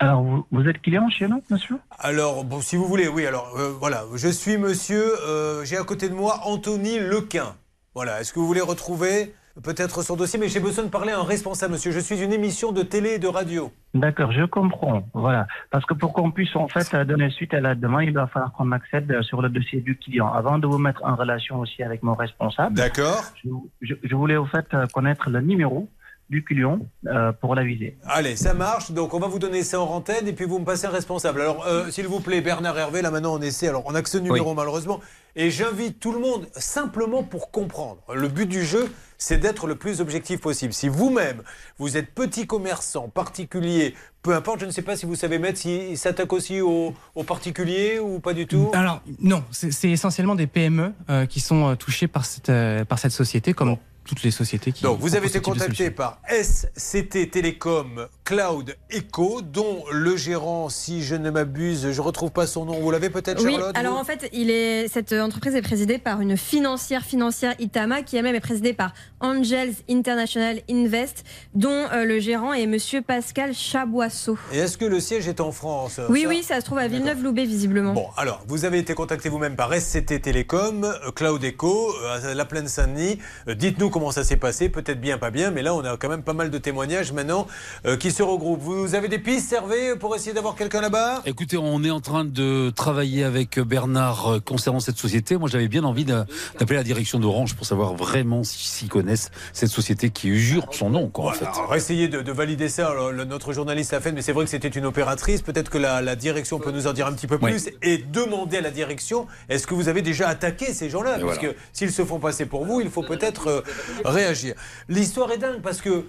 Alors, 0.00 0.22
vous, 0.22 0.46
vous 0.50 0.68
êtes 0.68 0.82
client 0.82 1.08
chez 1.08 1.28
nous, 1.28 1.42
monsieur? 1.50 1.76
Alors, 1.98 2.44
bon, 2.44 2.60
si 2.60 2.76
vous 2.76 2.86
voulez, 2.86 3.08
oui, 3.08 3.26
alors, 3.26 3.54
euh, 3.56 3.70
voilà, 3.78 4.02
je 4.16 4.28
suis 4.28 4.56
monsieur, 4.58 5.04
euh, 5.26 5.64
j'ai 5.64 5.76
à 5.76 5.84
côté 5.84 6.08
de 6.08 6.14
moi 6.14 6.40
Anthony 6.44 6.98
Lequin. 6.98 7.54
Voilà, 7.94 8.20
est-ce 8.20 8.32
que 8.32 8.40
vous 8.40 8.46
voulez 8.46 8.60
retrouver 8.60 9.32
peut-être 9.62 10.02
son 10.02 10.16
dossier? 10.16 10.36
Mais 10.40 10.48
j'ai 10.48 10.58
besoin 10.58 10.82
de 10.82 10.88
parler 10.90 11.12
à 11.12 11.20
un 11.20 11.22
responsable, 11.22 11.74
monsieur. 11.74 11.92
Je 11.92 12.00
suis 12.00 12.20
une 12.20 12.32
émission 12.32 12.72
de 12.72 12.82
télé 12.82 13.10
et 13.10 13.18
de 13.20 13.28
radio. 13.28 13.70
D'accord, 13.94 14.32
je 14.32 14.44
comprends. 14.46 15.06
Voilà. 15.14 15.46
Parce 15.70 15.84
que 15.86 15.94
pour 15.94 16.12
qu'on 16.12 16.32
puisse 16.32 16.56
en 16.56 16.66
fait 16.66 16.92
donner 17.06 17.30
suite 17.30 17.54
à 17.54 17.60
la 17.60 17.76
demande, 17.76 18.02
il 18.02 18.12
va 18.12 18.26
falloir 18.26 18.52
qu'on 18.54 18.72
accède 18.72 19.22
sur 19.22 19.40
le 19.42 19.48
dossier 19.48 19.80
du 19.80 19.96
client. 19.96 20.26
Avant 20.32 20.58
de 20.58 20.66
vous 20.66 20.78
mettre 20.78 21.04
en 21.04 21.14
relation 21.14 21.60
aussi 21.60 21.84
avec 21.84 22.02
mon 22.02 22.16
responsable. 22.16 22.74
D'accord. 22.74 23.22
Je, 23.44 23.50
je- 23.82 23.94
je 24.02 24.14
voulais 24.16 24.36
au 24.36 24.46
fait 24.46 24.66
connaître 24.92 25.30
le 25.30 25.40
numéro 25.40 25.88
du 26.30 26.44
client 26.44 26.80
euh, 27.06 27.32
pour 27.32 27.54
l'aviser. 27.54 27.98
Allez, 28.06 28.36
ça 28.36 28.54
marche. 28.54 28.90
Donc, 28.90 29.14
on 29.14 29.18
va 29.18 29.26
vous 29.26 29.38
donner 29.38 29.62
ça 29.62 29.80
en 29.80 29.86
antenne 29.86 30.26
et 30.26 30.32
puis 30.32 30.46
vous 30.46 30.58
me 30.58 30.64
passez 30.64 30.86
un 30.86 30.90
responsable. 30.90 31.40
Alors, 31.40 31.66
euh, 31.66 31.90
s'il 31.90 32.06
vous 32.06 32.20
plaît, 32.20 32.40
Bernard 32.40 32.78
Hervé, 32.78 33.02
là 33.02 33.10
maintenant 33.10 33.34
on 33.34 33.42
essaie. 33.42 33.68
Alors, 33.68 33.82
on 33.86 33.94
a 33.94 34.02
que 34.02 34.08
ce 34.08 34.18
numéro 34.18 34.54
malheureusement. 34.54 35.00
Et 35.36 35.50
j'invite 35.50 35.98
tout 35.98 36.12
le 36.12 36.20
monde 36.20 36.46
simplement 36.54 37.22
pour 37.24 37.50
comprendre. 37.50 38.00
Le 38.14 38.28
but 38.28 38.46
du 38.46 38.64
jeu, 38.64 38.88
c'est 39.18 39.38
d'être 39.38 39.66
le 39.66 39.74
plus 39.74 40.00
objectif 40.00 40.40
possible. 40.40 40.72
Si 40.72 40.88
vous-même, 40.88 41.42
vous 41.78 41.96
êtes 41.96 42.14
petit 42.14 42.46
commerçant, 42.46 43.08
particulier, 43.08 43.94
peu 44.22 44.34
importe, 44.34 44.60
je 44.60 44.66
ne 44.66 44.70
sais 44.70 44.82
pas 44.82 44.96
si 44.96 45.06
vous 45.06 45.16
savez 45.16 45.38
mettre, 45.38 45.58
s'il 45.58 45.98
s'attaque 45.98 46.32
aussi 46.32 46.60
aux, 46.60 46.94
aux 47.14 47.24
particuliers 47.24 47.98
ou 47.98 48.20
pas 48.20 48.32
du 48.32 48.46
tout. 48.46 48.70
Alors, 48.74 49.02
non, 49.20 49.42
c'est 49.50 49.90
essentiellement 49.90 50.36
des 50.36 50.46
PME 50.46 50.92
euh, 51.10 51.26
qui 51.26 51.40
sont 51.40 51.70
euh, 51.70 51.74
touchées 51.74 52.06
par 52.06 52.24
cette, 52.24 52.48
euh, 52.48 52.84
par 52.84 52.98
cette 52.98 53.12
société, 53.12 53.54
comme 53.54 53.76
toutes 54.04 54.22
les 54.22 54.30
sociétés 54.30 54.72
qui. 54.72 54.82
Donc, 54.82 55.00
vous 55.00 55.16
avez 55.16 55.28
été 55.28 55.40
contacté 55.40 55.90
par 55.90 56.20
SCT 56.28 57.30
Télécom 57.30 58.08
Cloud 58.24 58.74
Echo, 58.88 59.42
dont 59.42 59.84
le 59.92 60.16
gérant, 60.16 60.70
si 60.70 61.02
je 61.02 61.14
ne 61.14 61.28
m'abuse, 61.30 61.90
je 61.90 62.00
retrouve 62.00 62.30
pas 62.30 62.46
son 62.46 62.64
nom. 62.64 62.80
Vous 62.80 62.90
l'avez 62.90 63.10
peut-être, 63.10 63.44
Oui, 63.44 63.52
Charlotte 63.52 63.76
alors 63.76 63.94
vous 63.94 63.98
en 64.00 64.04
fait, 64.04 64.30
il 64.32 64.50
est, 64.50 64.88
cette 64.88 65.12
entreprise 65.12 65.54
est 65.54 65.60
présidée 65.60 65.98
par 65.98 66.22
une 66.22 66.38
financière 66.38 67.04
financière 67.04 67.54
Itama 67.58 68.00
qui 68.00 68.16
elle-même 68.16 68.34
est 68.34 68.40
présidée 68.40 68.72
par 68.72 68.94
Angels 69.20 69.74
International 69.90 70.60
Invest, 70.70 71.24
dont 71.54 71.68
euh, 71.92 72.06
le 72.06 72.18
gérant 72.18 72.54
est 72.54 72.66
Monsieur 72.66 73.02
Pascal 73.02 73.52
Chaboisseau. 73.52 74.38
Et 74.52 74.58
est-ce 74.58 74.78
que 74.78 74.86
le 74.86 75.00
siège 75.00 75.28
est 75.28 75.40
en 75.42 75.52
France 75.52 76.00
Oui, 76.08 76.22
Ça 76.22 76.28
oui, 76.28 76.42
ça 76.42 76.60
se 76.60 76.64
trouve 76.64 76.78
à 76.78 76.88
Villeneuve-Loubet 76.88 77.44
visiblement. 77.44 77.92
Bon, 77.92 78.06
alors, 78.16 78.42
vous 78.48 78.64
avez 78.64 78.78
été 78.78 78.94
contacté 78.94 79.28
vous-même 79.28 79.54
par 79.56 79.70
SCT 79.74 80.22
Télécom, 80.22 80.84
euh, 80.84 81.10
Cloud 81.10 81.44
Echo, 81.44 81.92
euh, 82.02 82.30
à 82.30 82.34
la 82.34 82.44
plaine 82.46 82.68
Saint-Denis. 82.68 83.18
Euh, 83.48 83.54
Dites-nous 83.54 83.90
comment 83.90 84.12
ça 84.12 84.24
s'est 84.24 84.38
passé, 84.38 84.70
peut-être 84.70 85.00
bien, 85.00 85.18
pas 85.18 85.30
bien, 85.30 85.50
mais 85.50 85.60
là, 85.60 85.74
on 85.74 85.84
a 85.84 85.98
quand 85.98 86.08
même 86.08 86.22
pas 86.22 86.32
mal 86.32 86.50
de 86.50 86.56
témoignages 86.56 87.12
maintenant 87.12 87.46
euh, 87.84 87.98
qui 87.98 88.13
se 88.14 88.22
regroupent. 88.22 88.60
Vous 88.62 88.94
avez 88.94 89.08
des 89.08 89.18
pistes, 89.18 89.52
Hervé, 89.52 89.96
pour 89.96 90.14
essayer 90.14 90.32
d'avoir 90.32 90.54
quelqu'un 90.54 90.80
là-bas? 90.80 91.22
Écoutez, 91.26 91.56
on 91.56 91.82
est 91.82 91.90
en 91.90 92.00
train 92.00 92.24
de 92.24 92.70
travailler 92.74 93.24
avec 93.24 93.58
Bernard 93.58 94.34
euh, 94.34 94.40
concernant 94.40 94.80
cette 94.80 94.96
société. 94.98 95.36
Moi, 95.36 95.48
j'avais 95.50 95.68
bien 95.68 95.84
envie 95.84 96.04
d'appeler 96.04 96.76
la 96.76 96.84
direction 96.84 97.18
d'Orange 97.18 97.54
pour 97.56 97.66
savoir 97.66 97.94
vraiment 97.94 98.44
si- 98.44 98.66
s'ils 98.66 98.88
connaissent 98.88 99.30
cette 99.52 99.70
société 99.70 100.10
qui 100.10 100.28
usurpe 100.28 100.74
son 100.74 100.90
nom, 100.90 101.08
quoi, 101.08 101.30
en 101.30 101.32
fait. 101.32 101.44
Alors, 101.44 101.74
essayez 101.74 102.08
de, 102.08 102.22
de 102.22 102.32
valider 102.32 102.68
ça. 102.68 102.88
Alors, 102.88 103.10
le- 103.10 103.24
notre 103.24 103.52
journaliste 103.52 103.92
l'a 103.92 104.00
fait, 104.00 104.12
mais 104.12 104.22
c'est 104.22 104.32
vrai 104.32 104.44
que 104.44 104.50
c'était 104.50 104.68
une 104.68 104.86
opératrice. 104.86 105.42
Peut-être 105.42 105.70
que 105.70 105.78
la, 105.78 106.00
la 106.00 106.14
direction 106.16 106.60
peut 106.60 106.70
nous 106.70 106.86
en 106.86 106.92
dire 106.92 107.06
un 107.08 107.12
petit 107.12 107.26
peu 107.26 107.38
Oui. 107.42 107.50
plus 107.50 107.68
et 107.82 107.98
demander 107.98 108.58
à 108.58 108.60
la 108.60 108.70
direction 108.70 109.26
est-ce 109.48 109.66
que 109.66 109.74
vous 109.74 109.88
avez 109.88 110.02
déjà 110.02 110.28
attaqué 110.28 110.72
ces 110.72 110.88
gens-là? 110.88 111.18
Parce 111.18 111.22
voilà. 111.22 111.38
que 111.40 111.56
s'ils 111.72 111.90
se 111.92 112.04
font 112.04 112.20
passer 112.20 112.46
pour 112.46 112.64
vous, 112.64 112.80
il 112.80 112.90
faut 112.90 113.02
peut-être 113.02 113.48
euh, 113.48 113.60
réagir. 114.04 114.54
L'histoire 114.88 115.30
est 115.32 115.38
dingue 115.38 115.60
parce 115.60 115.80
que. 115.80 116.04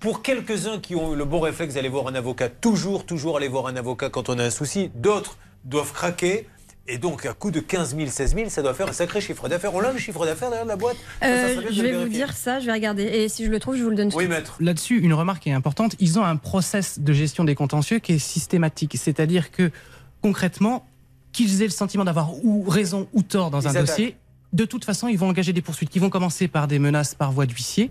Pour 0.00 0.22
quelques-uns 0.22 0.78
qui 0.78 0.96
ont 0.96 1.12
eu 1.12 1.16
le 1.16 1.26
bon 1.26 1.40
réflexe 1.40 1.74
d'aller 1.74 1.90
voir 1.90 2.06
un 2.08 2.14
avocat, 2.14 2.48
toujours, 2.48 3.04
toujours 3.04 3.36
aller 3.36 3.48
voir 3.48 3.66
un 3.66 3.76
avocat 3.76 4.08
quand 4.08 4.30
on 4.30 4.38
a 4.38 4.44
un 4.44 4.50
souci, 4.50 4.90
d'autres 4.94 5.36
doivent 5.66 5.92
craquer. 5.92 6.46
Et 6.88 6.96
donc, 6.96 7.26
à 7.26 7.34
coût 7.34 7.50
de 7.50 7.60
15 7.60 7.94
000, 7.94 8.08
16 8.08 8.34
000, 8.34 8.48
ça 8.48 8.62
doit 8.62 8.72
faire 8.72 8.88
un 8.88 8.92
sacré 8.94 9.20
chiffre 9.20 9.46
d'affaires. 9.46 9.74
On 9.74 9.80
a 9.80 9.92
le 9.92 9.98
chiffre 9.98 10.24
d'affaires 10.24 10.48
derrière 10.48 10.66
la 10.66 10.76
boîte 10.76 10.96
Ça, 11.20 11.26
ça 11.26 11.34
Euh, 11.34 11.62
je 11.70 11.82
vais 11.82 11.92
vous 11.92 12.08
dire 12.08 12.32
ça, 12.32 12.60
je 12.60 12.66
vais 12.66 12.72
regarder. 12.72 13.02
Et 13.02 13.28
si 13.28 13.44
je 13.44 13.50
le 13.50 13.60
trouve, 13.60 13.76
je 13.76 13.82
vous 13.82 13.90
le 13.90 13.96
donne 13.96 14.08
tout 14.08 14.16
de 14.16 14.22
suite. 14.22 14.52
Là-dessus, 14.58 14.98
une 15.00 15.12
remarque 15.12 15.46
est 15.46 15.52
importante. 15.52 15.96
Ils 16.00 16.18
ont 16.18 16.24
un 16.24 16.36
process 16.36 16.98
de 16.98 17.12
gestion 17.12 17.44
des 17.44 17.54
contentieux 17.54 17.98
qui 17.98 18.14
est 18.14 18.18
systématique. 18.18 18.96
C'est-à-dire 18.96 19.50
que, 19.50 19.70
concrètement, 20.22 20.86
qu'ils 21.32 21.60
aient 21.60 21.66
le 21.66 21.70
sentiment 21.70 22.04
d'avoir 22.04 22.42
ou 22.42 22.62
raison 22.62 23.06
ou 23.12 23.22
tort 23.22 23.50
dans 23.50 23.60
Ils 23.60 23.68
un 23.68 23.80
dossier, 23.82 24.16
de 24.54 24.64
toute 24.64 24.86
façon, 24.86 25.08
ils 25.08 25.18
vont 25.18 25.28
engager 25.28 25.52
des 25.52 25.62
poursuites 25.62 25.90
qui 25.90 25.98
vont 25.98 26.10
commencer 26.10 26.48
par 26.48 26.68
des 26.68 26.78
menaces 26.78 27.14
par 27.14 27.32
voie 27.32 27.44
d'huissier. 27.44 27.90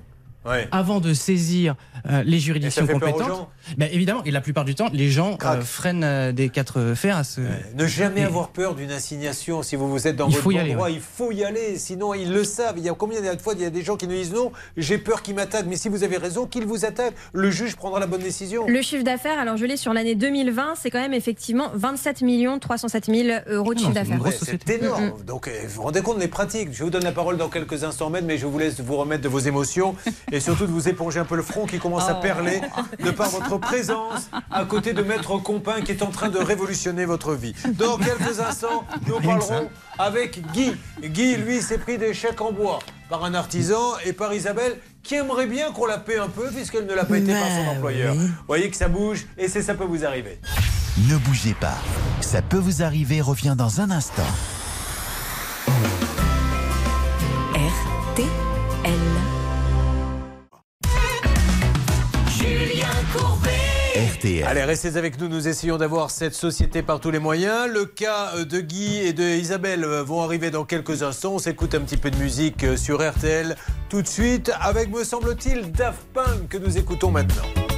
Ouais. 0.49 0.67
Avant 0.71 0.99
de 0.99 1.13
saisir 1.13 1.75
euh, 2.09 2.23
les 2.25 2.39
juridictions 2.39 2.83
Et 2.83 2.87
ça 2.87 2.93
fait 2.93 2.99
peur 2.99 3.09
aux 3.09 3.17
compétentes, 3.19 3.49
Ben, 3.77 3.89
évidemment, 3.91 4.23
et 4.23 4.31
la 4.31 4.41
plupart 4.41 4.65
du 4.65 4.73
temps, 4.75 4.87
les 4.91 5.09
gens 5.09 5.37
euh, 5.43 5.61
freinent 5.61 6.03
euh, 6.03 6.31
des 6.31 6.49
quatre 6.49 6.93
fers 6.95 7.17
à 7.17 7.23
ce. 7.23 7.41
Ne 7.75 7.85
jamais 7.87 8.21
Et- 8.21 8.25
avoir 8.25 8.49
peur 8.49 8.73
d'une 8.75 8.91
assignation 8.91 9.61
si 9.63 9.75
vous 9.75 9.89
vous 9.89 10.07
êtes 10.07 10.15
dans 10.15 10.27
Il 10.27 10.31
votre 10.31 10.43
faut 10.43 10.51
y 10.51 10.55
bon 10.55 10.59
aller, 10.61 10.73
droit. 10.73 10.85
ouais. 10.87 10.93
Il 10.93 11.01
faut 11.01 11.31
y 11.31 11.43
aller, 11.43 11.77
sinon 11.77 12.13
ils 12.13 12.31
le 12.31 12.43
savent. 12.43 12.75
Il 12.77 12.83
y 12.83 12.89
a 12.89 12.93
combien 12.93 13.21
de 13.21 13.41
fois 13.41 13.53
il 13.55 13.61
y 13.61 13.65
a 13.65 13.69
des 13.69 13.83
gens 13.83 13.95
qui 13.97 14.07
nous 14.07 14.15
disent 14.15 14.33
non, 14.33 14.51
j'ai 14.77 14.97
peur 14.97 15.21
qu'ils 15.21 15.35
m'attaquent. 15.35 15.67
Mais 15.67 15.75
si 15.75 15.89
vous 15.89 16.03
avez 16.03 16.17
raison, 16.17 16.45
qu'ils 16.45 16.65
vous 16.65 16.85
attaquent, 16.85 17.15
le 17.33 17.51
juge 17.51 17.75
prendra 17.75 17.99
la 17.99 18.07
bonne 18.07 18.21
décision. 18.21 18.65
Le 18.67 18.81
chiffre 18.81 19.03
d'affaires, 19.03 19.39
alors 19.39 19.57
je 19.57 19.65
l'ai 19.65 19.77
sur 19.77 19.93
l'année 19.93 20.15
2020, 20.15 20.73
c'est 20.75 20.89
quand 20.89 21.01
même 21.01 21.13
effectivement 21.13 21.69
27 21.73 22.23
307 22.59 23.05
000 23.05 23.39
euros 23.47 23.73
de 23.73 23.79
chiffre 23.79 23.91
d'affaires. 23.91 24.19
C'est 24.41 24.69
énorme. 24.69 25.13
Donc, 25.27 25.47
euh, 25.47 25.51
vous 25.67 25.75
vous 25.75 25.81
rendez 25.83 26.01
compte 26.01 26.19
des 26.19 26.27
pratiques. 26.27 26.69
Je 26.71 26.83
vous 26.83 26.89
donne 26.89 27.03
la 27.03 27.11
parole 27.11 27.37
dans 27.37 27.49
quelques 27.49 27.83
instants, 27.83 28.09
Maître, 28.09 28.25
mais 28.27 28.37
je 28.37 28.45
vous 28.45 28.57
laisse 28.57 28.79
vous 28.79 28.95
remettre 28.97 29.21
de 29.23 29.29
vos 29.29 29.39
émotions 29.39 29.95
et 30.31 30.38
surtout 30.39 30.65
de 30.67 30.71
vous 30.71 30.87
éponger 30.89 31.19
un 31.19 31.25
peu 31.25 31.35
le 31.35 31.41
front 31.43 31.65
qui 31.65 31.79
commence 31.79 32.07
à 32.09 32.15
Oh. 32.17 32.21
perler 32.21 32.61
de 33.03 33.11
par 33.11 33.29
votre 33.29 33.57
présence 33.57 34.29
à 34.51 34.65
côté 34.65 34.93
de 34.93 35.01
Maître 35.03 35.37
Compin 35.37 35.81
qui 35.81 35.91
est 35.91 36.01
en 36.03 36.11
train 36.11 36.29
de 36.29 36.37
révolutionner 36.39 37.05
votre 37.05 37.33
vie. 37.33 37.53
Dans 37.77 37.97
quelques 37.97 38.39
instants, 38.39 38.83
nous 39.07 39.19
parlerons 39.19 39.69
avec 39.97 40.41
Guy. 40.51 40.73
Guy, 41.03 41.37
lui, 41.37 41.61
s'est 41.61 41.77
pris 41.77 41.97
des 41.97 42.13
chèques 42.13 42.41
en 42.41 42.51
bois 42.51 42.79
par 43.09 43.23
un 43.25 43.33
artisan 43.33 43.79
et 44.05 44.13
par 44.13 44.33
Isabelle 44.33 44.77
qui 45.03 45.15
aimerait 45.15 45.47
bien 45.47 45.71
qu'on 45.71 45.85
la 45.85 45.97
paie 45.97 46.17
un 46.19 46.27
peu 46.29 46.49
puisqu'elle 46.49 46.85
ne 46.85 46.93
l'a 46.93 47.05
pas 47.05 47.17
été 47.17 47.31
par 47.33 47.47
son 47.47 47.67
employeur. 47.77 48.13
Vous 48.15 48.27
voyez 48.47 48.69
que 48.69 48.77
ça 48.77 48.87
bouge 48.87 49.25
et 49.37 49.47
c'est 49.47 49.61
ça 49.61 49.73
peut 49.73 49.85
vous 49.85 50.05
arriver. 50.05 50.39
Ne 51.09 51.17
bougez 51.17 51.53
pas. 51.59 51.77
Ça 52.21 52.41
peut 52.41 52.57
vous 52.57 52.83
arriver, 52.83 53.21
revient 53.21 53.55
dans 53.57 53.79
un 53.81 53.89
instant. 53.89 54.21
Allez, 64.37 64.63
restez 64.63 64.95
avec 64.95 65.19
nous. 65.19 65.27
Nous 65.27 65.47
essayons 65.47 65.77
d'avoir 65.77 66.11
cette 66.11 66.35
société 66.35 66.83
par 66.83 66.99
tous 66.99 67.09
les 67.09 67.17
moyens. 67.17 67.67
Le 67.67 67.85
cas 67.85 68.31
euh, 68.35 68.45
de 68.45 68.59
Guy 68.59 68.97
et 68.97 69.11
de 69.11 69.23
Isabelle 69.23 69.83
euh, 69.83 70.03
vont 70.03 70.21
arriver 70.21 70.51
dans 70.51 70.65
quelques 70.65 71.01
instants. 71.01 71.33
On 71.33 71.39
s'écoute 71.39 71.73
un 71.73 71.81
petit 71.81 71.97
peu 71.97 72.11
de 72.11 72.17
musique 72.17 72.63
euh, 72.63 72.77
sur 72.77 72.97
RTL 72.97 73.55
tout 73.89 74.03
de 74.03 74.07
suite 74.07 74.51
avec, 74.61 74.91
me 74.91 75.03
semble-t-il, 75.03 75.71
Daft 75.71 76.03
Punk 76.13 76.47
que 76.47 76.57
nous 76.59 76.77
écoutons 76.77 77.09
maintenant. 77.09 77.68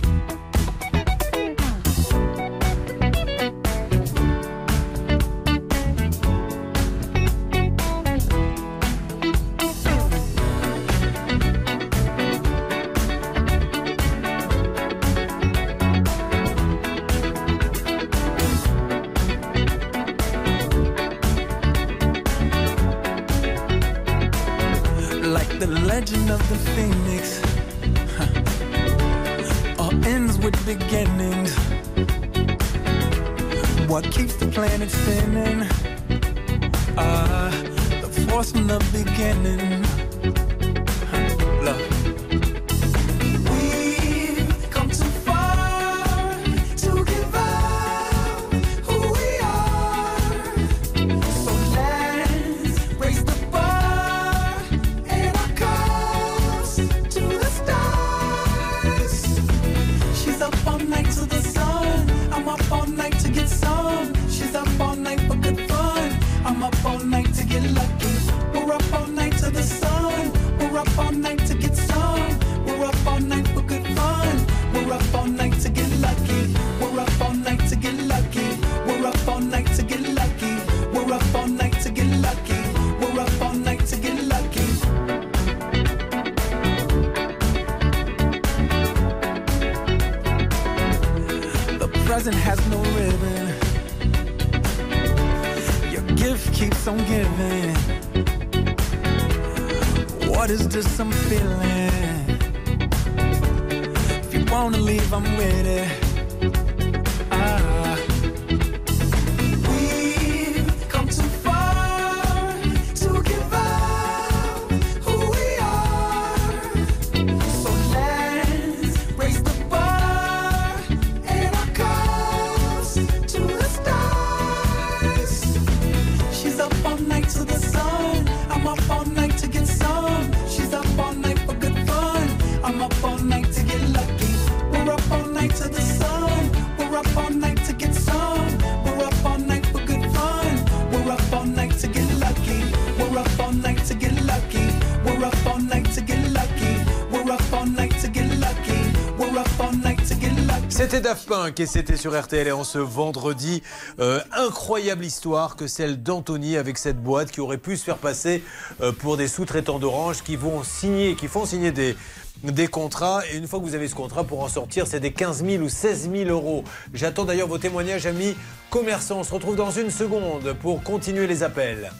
5 151.52 151.60
et 151.60 151.65
c'était 151.65 151.98
sur 151.98 152.19
RTL 152.19 152.48
et 152.48 152.52
en 152.52 152.64
ce 152.64 152.78
vendredi. 152.78 153.61
Euh, 153.99 154.22
incroyable 154.32 155.03
histoire 155.03 155.56
que 155.56 155.68
celle 155.68 156.02
d'Anthony 156.02 156.56
avec 156.56 156.78
cette 156.78 157.02
boîte 157.02 157.32
qui 157.32 157.41
aurait 157.41 157.57
pu 157.57 157.76
se 157.78 157.84
faire 157.84 157.98
passer 157.98 158.44
euh, 158.82 158.91
pour 158.91 159.18
des 159.18 159.28
sous-traitants 159.28 159.80
d'Orange 159.80 160.23
qui 160.23 160.36
vont 160.36 160.64
signer, 160.64 161.15
qui 161.15 161.28
font 161.28 161.45
signer 161.45 161.72
des, 161.72 161.98
des 162.44 162.68
contrats. 162.68 163.22
Et 163.32 163.38
une 163.38 163.48
fois 163.48 163.60
que 163.60 163.65
vous 163.65 163.76
avez 163.76 163.88
ce 163.88 163.95
contrat, 163.95 164.23
pour 164.23 164.41
en 164.41 164.48
sortir, 164.48 164.88
c'est 164.88 164.99
des 164.99 165.11
15 165.11 165.44
000 165.45 165.64
ou 165.64 165.69
16 165.69 166.10
000 166.11 166.30
euros. 166.30 166.64
J'attends 166.94 167.26
d'ailleurs 167.26 167.48
vos 167.48 167.57
témoignages, 167.57 168.06
amis 168.06 168.36
commerçants. 168.69 169.19
On 169.19 169.23
se 169.23 169.34
retrouve 169.34 169.56
dans 169.56 169.72
une 169.72 169.91
seconde 169.91 170.53
pour 170.61 170.84
continuer 170.84 171.28
les 171.28 171.44
appels. 171.44 171.91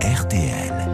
RTL. 0.00 0.88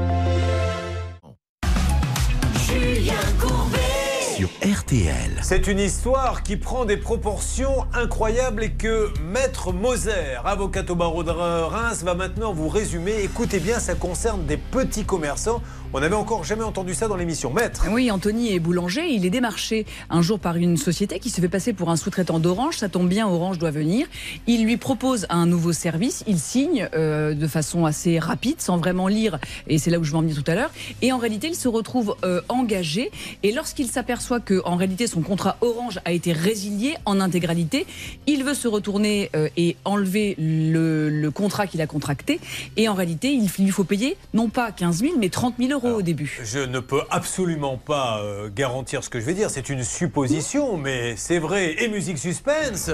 Julien 2.67 3.15
Courbet 3.39 4.03
sur 4.37 4.49
RTL. 4.63 5.42
C'est 5.53 5.67
une 5.67 5.81
histoire 5.81 6.43
qui 6.43 6.57
prend 6.57 6.87
des 6.87 6.97
proportions 6.97 7.85
incroyables 7.93 8.65
et 8.65 8.71
que 8.71 9.11
Maître 9.21 9.71
Moser, 9.71 10.41
avocat 10.47 10.85
au 10.89 10.95
barreau 10.95 11.23
de 11.25 11.31
Reims, 11.31 12.03
va 12.03 12.15
maintenant 12.15 12.55
vous 12.55 12.71
résumer. 12.71 13.17
Écoutez 13.23 13.61
bien, 13.61 13.79
ça 13.79 13.95
concerne 13.95 14.47
des 14.47 14.57
petits 14.57 15.05
commerçants. 15.05 15.61
On 15.95 16.01
n'avait 16.01 16.15
encore 16.15 16.43
jamais 16.43 16.65
entendu 16.65 16.95
ça 16.95 17.07
dans 17.07 17.17
l'émission. 17.17 17.53
Maître 17.53 17.85
Oui, 17.91 18.11
Anthony 18.11 18.55
est 18.55 18.61
boulanger. 18.61 19.11
Il 19.11 19.27
est 19.27 19.31
démarché 19.31 19.85
un 20.09 20.23
jour 20.23 20.41
par 20.41 20.57
une 20.57 20.79
société 20.79 21.19
qui 21.19 21.29
se 21.29 21.39
fait 21.43 21.51
passer 21.51 21.75
pour 21.75 21.91
un 21.91 21.97
sous-traitant 21.97 22.39
d'Orange. 22.39 22.79
Ça 22.79 22.89
tombe 22.89 23.11
bien, 23.11 23.29
Orange 23.29 23.59
doit 23.59 23.71
venir. 23.71 24.07
Il 24.47 24.65
lui 24.65 24.79
propose 24.79 25.27
un 25.29 25.45
nouveau 25.45 25.75
service. 25.75 26.25
Il 26.27 26.39
signe 26.39 26.89
euh, 26.95 27.35
de 27.35 27.47
façon 27.47 27.85
assez 27.85 28.19
rapide, 28.19 28.63
sans 28.63 28.79
vraiment 28.79 29.07
lire. 29.07 29.39
Et 29.67 29.77
c'est 29.77 29.91
là 29.91 29.99
où 29.99 30.05
je 30.05 30.13
vais 30.13 30.17
en 30.17 30.23
venir 30.23 30.43
tout 30.43 30.51
à 30.51 30.55
l'heure. 30.55 30.71
Et 31.03 31.13
en 31.13 31.19
réalité, 31.19 31.49
il 31.49 31.57
se 31.57 31.69
retrouve 31.69 32.17
euh, 32.25 32.41
engagé. 32.49 33.11
Et 33.43 33.53
lorsqu'il 33.53 33.89
s'aperçoit 33.89 34.41
que, 34.41 34.63
en 34.65 34.77
réalité, 34.77 35.07
son 35.07 35.21
contrat 35.21 35.42
Orange 35.61 36.01
a 36.05 36.13
été 36.13 36.33
résilié 36.33 36.97
en 37.05 37.21
intégralité, 37.21 37.87
il 38.27 38.45
veut 38.45 38.55
se 38.55 38.69
retourner 38.69 39.31
euh, 39.35 39.49
et 39.57 39.77
enlever 39.85 40.35
le, 40.39 41.09
le 41.09 41.31
contrat 41.31 41.67
qu'il 41.67 41.81
a 41.81 41.87
contracté. 41.87 42.41
Et 42.77 42.89
en 42.89 42.95
réalité, 42.95 43.33
il 43.33 43.49
lui 43.65 43.71
faut 43.71 43.85
payer 43.85 44.17
non 44.35 44.49
pas 44.49 44.73
15 44.73 44.99
000, 44.99 45.13
mais 45.19 45.29
30 45.29 45.55
000 45.59 45.73
euros 45.73 45.99
au 45.99 46.03
début. 46.03 46.41
Je 46.45 46.61
ne 46.61 46.81
peux 46.81 47.03
absolument 47.11 47.77
pas 47.77 48.21
euh, 48.23 48.51
garantir 48.55 49.05
ce 49.05 49.11
que 49.11 49.21
je 49.21 49.25
vais 49.25 49.35
dire. 49.35 49.51
C'est 49.51 49.69
une 49.69 49.85
supposition, 49.85 50.77
mais 50.77 51.15
c'est 51.17 51.39
vrai. 51.39 51.83
Et 51.83 51.89
musique 51.89 52.19
suspense 52.19 52.91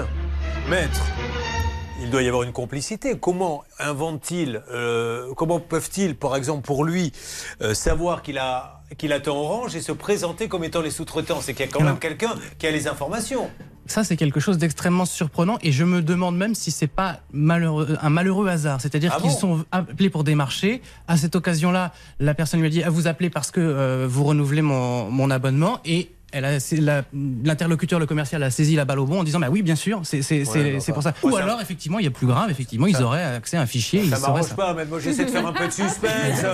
Maître 0.69 1.01
il 2.01 2.09
doit 2.09 2.21
y 2.21 2.27
avoir 2.27 2.43
une 2.43 2.53
complicité. 2.53 3.17
Comment 3.19 3.63
inventent-ils, 3.77 4.63
euh, 4.71 5.33
comment 5.35 5.59
peuvent-ils, 5.59 6.15
par 6.15 6.35
exemple 6.35 6.61
pour 6.61 6.85
lui, 6.85 7.11
euh, 7.61 7.73
savoir 7.73 8.21
qu'il 8.21 8.37
a 8.37 8.78
qu'il 8.97 9.13
attend 9.13 9.37
Orange 9.37 9.75
et 9.75 9.81
se 9.81 9.91
présenter 9.91 10.47
comme 10.47 10.63
étant 10.63 10.81
les 10.81 10.91
sous-traitants 10.91 11.41
C'est 11.41 11.53
qu'il 11.53 11.65
y 11.65 11.69
a 11.69 11.71
quand 11.71 11.83
même 11.83 11.99
quelqu'un 11.99 12.35
qui 12.57 12.67
a 12.67 12.71
les 12.71 12.87
informations. 12.87 13.49
Ça, 13.85 14.03
c'est 14.03 14.17
quelque 14.17 14.39
chose 14.39 14.59
d'extrêmement 14.59 15.05
surprenant 15.05 15.57
et 15.63 15.71
je 15.71 15.83
me 15.83 16.03
demande 16.03 16.37
même 16.37 16.53
si 16.53 16.69
c'est 16.69 16.85
pas 16.87 17.21
malheureux, 17.31 17.97
un 18.01 18.09
malheureux 18.09 18.47
hasard. 18.47 18.79
C'est-à-dire 18.79 19.13
Ah 19.15 19.21
qu'ils 19.21 19.31
bon 19.31 19.37
sont 19.37 19.65
appelés 19.71 20.11
pour 20.11 20.23
des 20.23 20.35
marchés. 20.35 20.81
À 21.07 21.17
cette 21.17 21.35
occasion-là, 21.35 21.91
la 22.19 22.35
personne 22.35 22.59
lui 22.59 22.67
a 22.67 22.69
dit 22.69 22.83
ah, 22.83 22.91
Vous 22.91 23.07
appelez 23.07 23.31
parce 23.31 23.49
que 23.49 23.59
euh, 23.59 24.05
vous 24.07 24.23
renouvelez 24.25 24.61
mon, 24.61 25.09
mon 25.09 25.31
abonnement 25.31 25.79
et 25.85 26.11
elle 26.31 26.45
a- 26.45 26.59
c'est 26.59 26.77
la- 26.77 27.03
L'interlocuteur, 27.43 27.99
le 27.99 28.05
commercial, 28.05 28.41
a 28.43 28.49
saisi 28.51 28.75
la 28.75 28.85
balle 28.85 28.99
au 28.99 29.05
bon 29.05 29.19
en 29.19 29.23
disant 29.23 29.39
bah 29.39 29.47
oui, 29.51 29.61
bien 29.61 29.75
sûr, 29.75 30.01
c'est 30.03 30.21
c'est- 30.21 30.45
c'est- 30.45 30.59
Ouais, 30.59 30.71
bah, 30.73 30.79
c'est 30.79 30.91
pour 30.93 31.03
bah. 31.03 31.13
ça. 31.15 31.27
Ou 31.27 31.31
Ouais, 31.31 31.37
ça- 31.39 31.43
alors, 31.43 31.61
effectivement, 31.61 31.99
il 31.99 32.05
y 32.05 32.07
a 32.07 32.11
plus 32.11 32.27
grave, 32.27 32.49
effectivement, 32.51 32.87
ils 32.87 32.95
Ça- 32.95 33.03
auraient 33.03 33.23
accès 33.23 33.57
à 33.57 33.61
un 33.61 33.65
fichier. 33.65 34.05
Ça 34.09 34.19
m'arrange 34.19 34.43
ça. 34.47 34.55
pas, 34.55 34.73
mais 34.73 34.85
moi 34.85 34.99
j'essaie 34.99 35.25
de 35.25 35.29
faire 35.31 35.45
un 35.47 35.53
peu 35.53 35.67
de 35.67 35.71
suspense. 35.71 36.45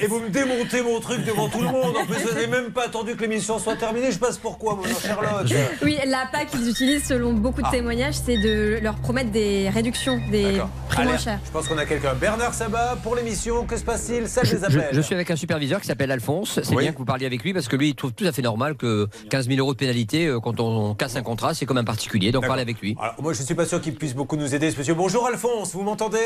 Et 0.00 0.06
vous 0.06 0.20
me 0.20 0.28
démontez 0.30 0.82
mon 0.82 1.00
truc 1.00 1.24
devant 1.24 1.48
tout 1.48 1.60
le 1.60 1.66
monde. 1.68 1.96
En 1.96 2.06
plus, 2.06 2.22
vous 2.22 2.34
n'avez 2.34 2.46
même 2.46 2.70
pas 2.70 2.86
attendu 2.86 3.14
que 3.14 3.20
l'émission 3.22 3.58
soit 3.58 3.76
terminée. 3.76 4.10
Je 4.12 4.18
passe 4.18 4.38
pourquoi, 4.38 4.74
mon 4.76 4.82
Charlotte 4.84 5.52
Oui, 5.82 5.96
l'appât 6.06 6.44
qu'ils 6.46 6.68
utilisent 6.68 7.04
selon 7.06 7.32
beaucoup 7.32 7.60
de 7.62 7.66
Ah. 7.68 7.72
témoignages, 7.72 8.14
c'est 8.24 8.38
de 8.38 8.78
leur 8.82 8.96
promettre 8.96 9.30
des 9.30 9.68
réductions, 9.70 10.20
des 10.30 10.60
prix 10.88 11.04
moins 11.04 11.18
chers. 11.18 11.38
Je 11.44 11.50
pense 11.50 11.68
qu'on 11.68 11.78
a 11.78 11.86
quelqu'un. 11.86 12.14
Bernard 12.14 12.54
Sabat 12.54 12.96
pour 13.02 13.16
l'émission. 13.16 13.64
Que 13.64 13.76
se 13.76 13.84
passe-t-il? 13.84 14.28
Salle 14.28 14.46
Je, 14.46 14.56
des 14.56 14.64
appels. 14.64 14.88
je 14.92 15.00
suis 15.00 15.14
avec 15.14 15.30
un 15.30 15.36
superviseur 15.36 15.80
qui 15.80 15.86
s'appelle 15.86 16.10
Alphonse. 16.10 16.60
C'est 16.62 16.74
Oui. 16.74 16.82
bien 16.84 16.92
que 16.92 16.98
vous 16.98 17.04
parliez 17.04 17.26
avec 17.26 17.42
lui 17.42 17.52
parce 17.52 17.68
que 17.68 17.76
lui, 17.76 17.90
il 17.90 17.94
trouve 17.94 18.12
tout 18.12 18.26
à 18.26 18.32
fait 18.32 18.42
normal 18.42 18.74
que 18.76 19.08
15 19.30 19.48
000 19.48 19.58
euros 19.58 19.72
de 19.72 19.78
pénalité 19.78 20.26
euh, 20.26 20.40
quand 20.40 20.60
on 20.60 20.94
casse 20.94 21.16
un 21.16 21.22
contrat, 21.22 21.54
c'est 21.54 21.66
comme 21.66 21.78
un 21.78 21.84
particulier. 21.84 22.32
Donc 22.32 22.46
parlez 22.46 22.62
avec 22.62 22.80
lui. 22.80 22.96
Alors, 23.00 23.14
moi, 23.22 23.32
je 23.32 23.40
ne 23.40 23.46
suis 23.46 23.54
pas 23.54 23.66
sûr 23.66 23.80
qu'il 23.80 23.94
puisse 23.94 24.14
beaucoup 24.14 24.36
nous 24.36 24.54
aider, 24.54 24.70
ce 24.70 24.78
monsieur. 24.78 24.94
Bonjour, 24.94 25.26
Alphonse. 25.26 25.74
Vous 25.74 25.82
m'entendez? 25.82 26.18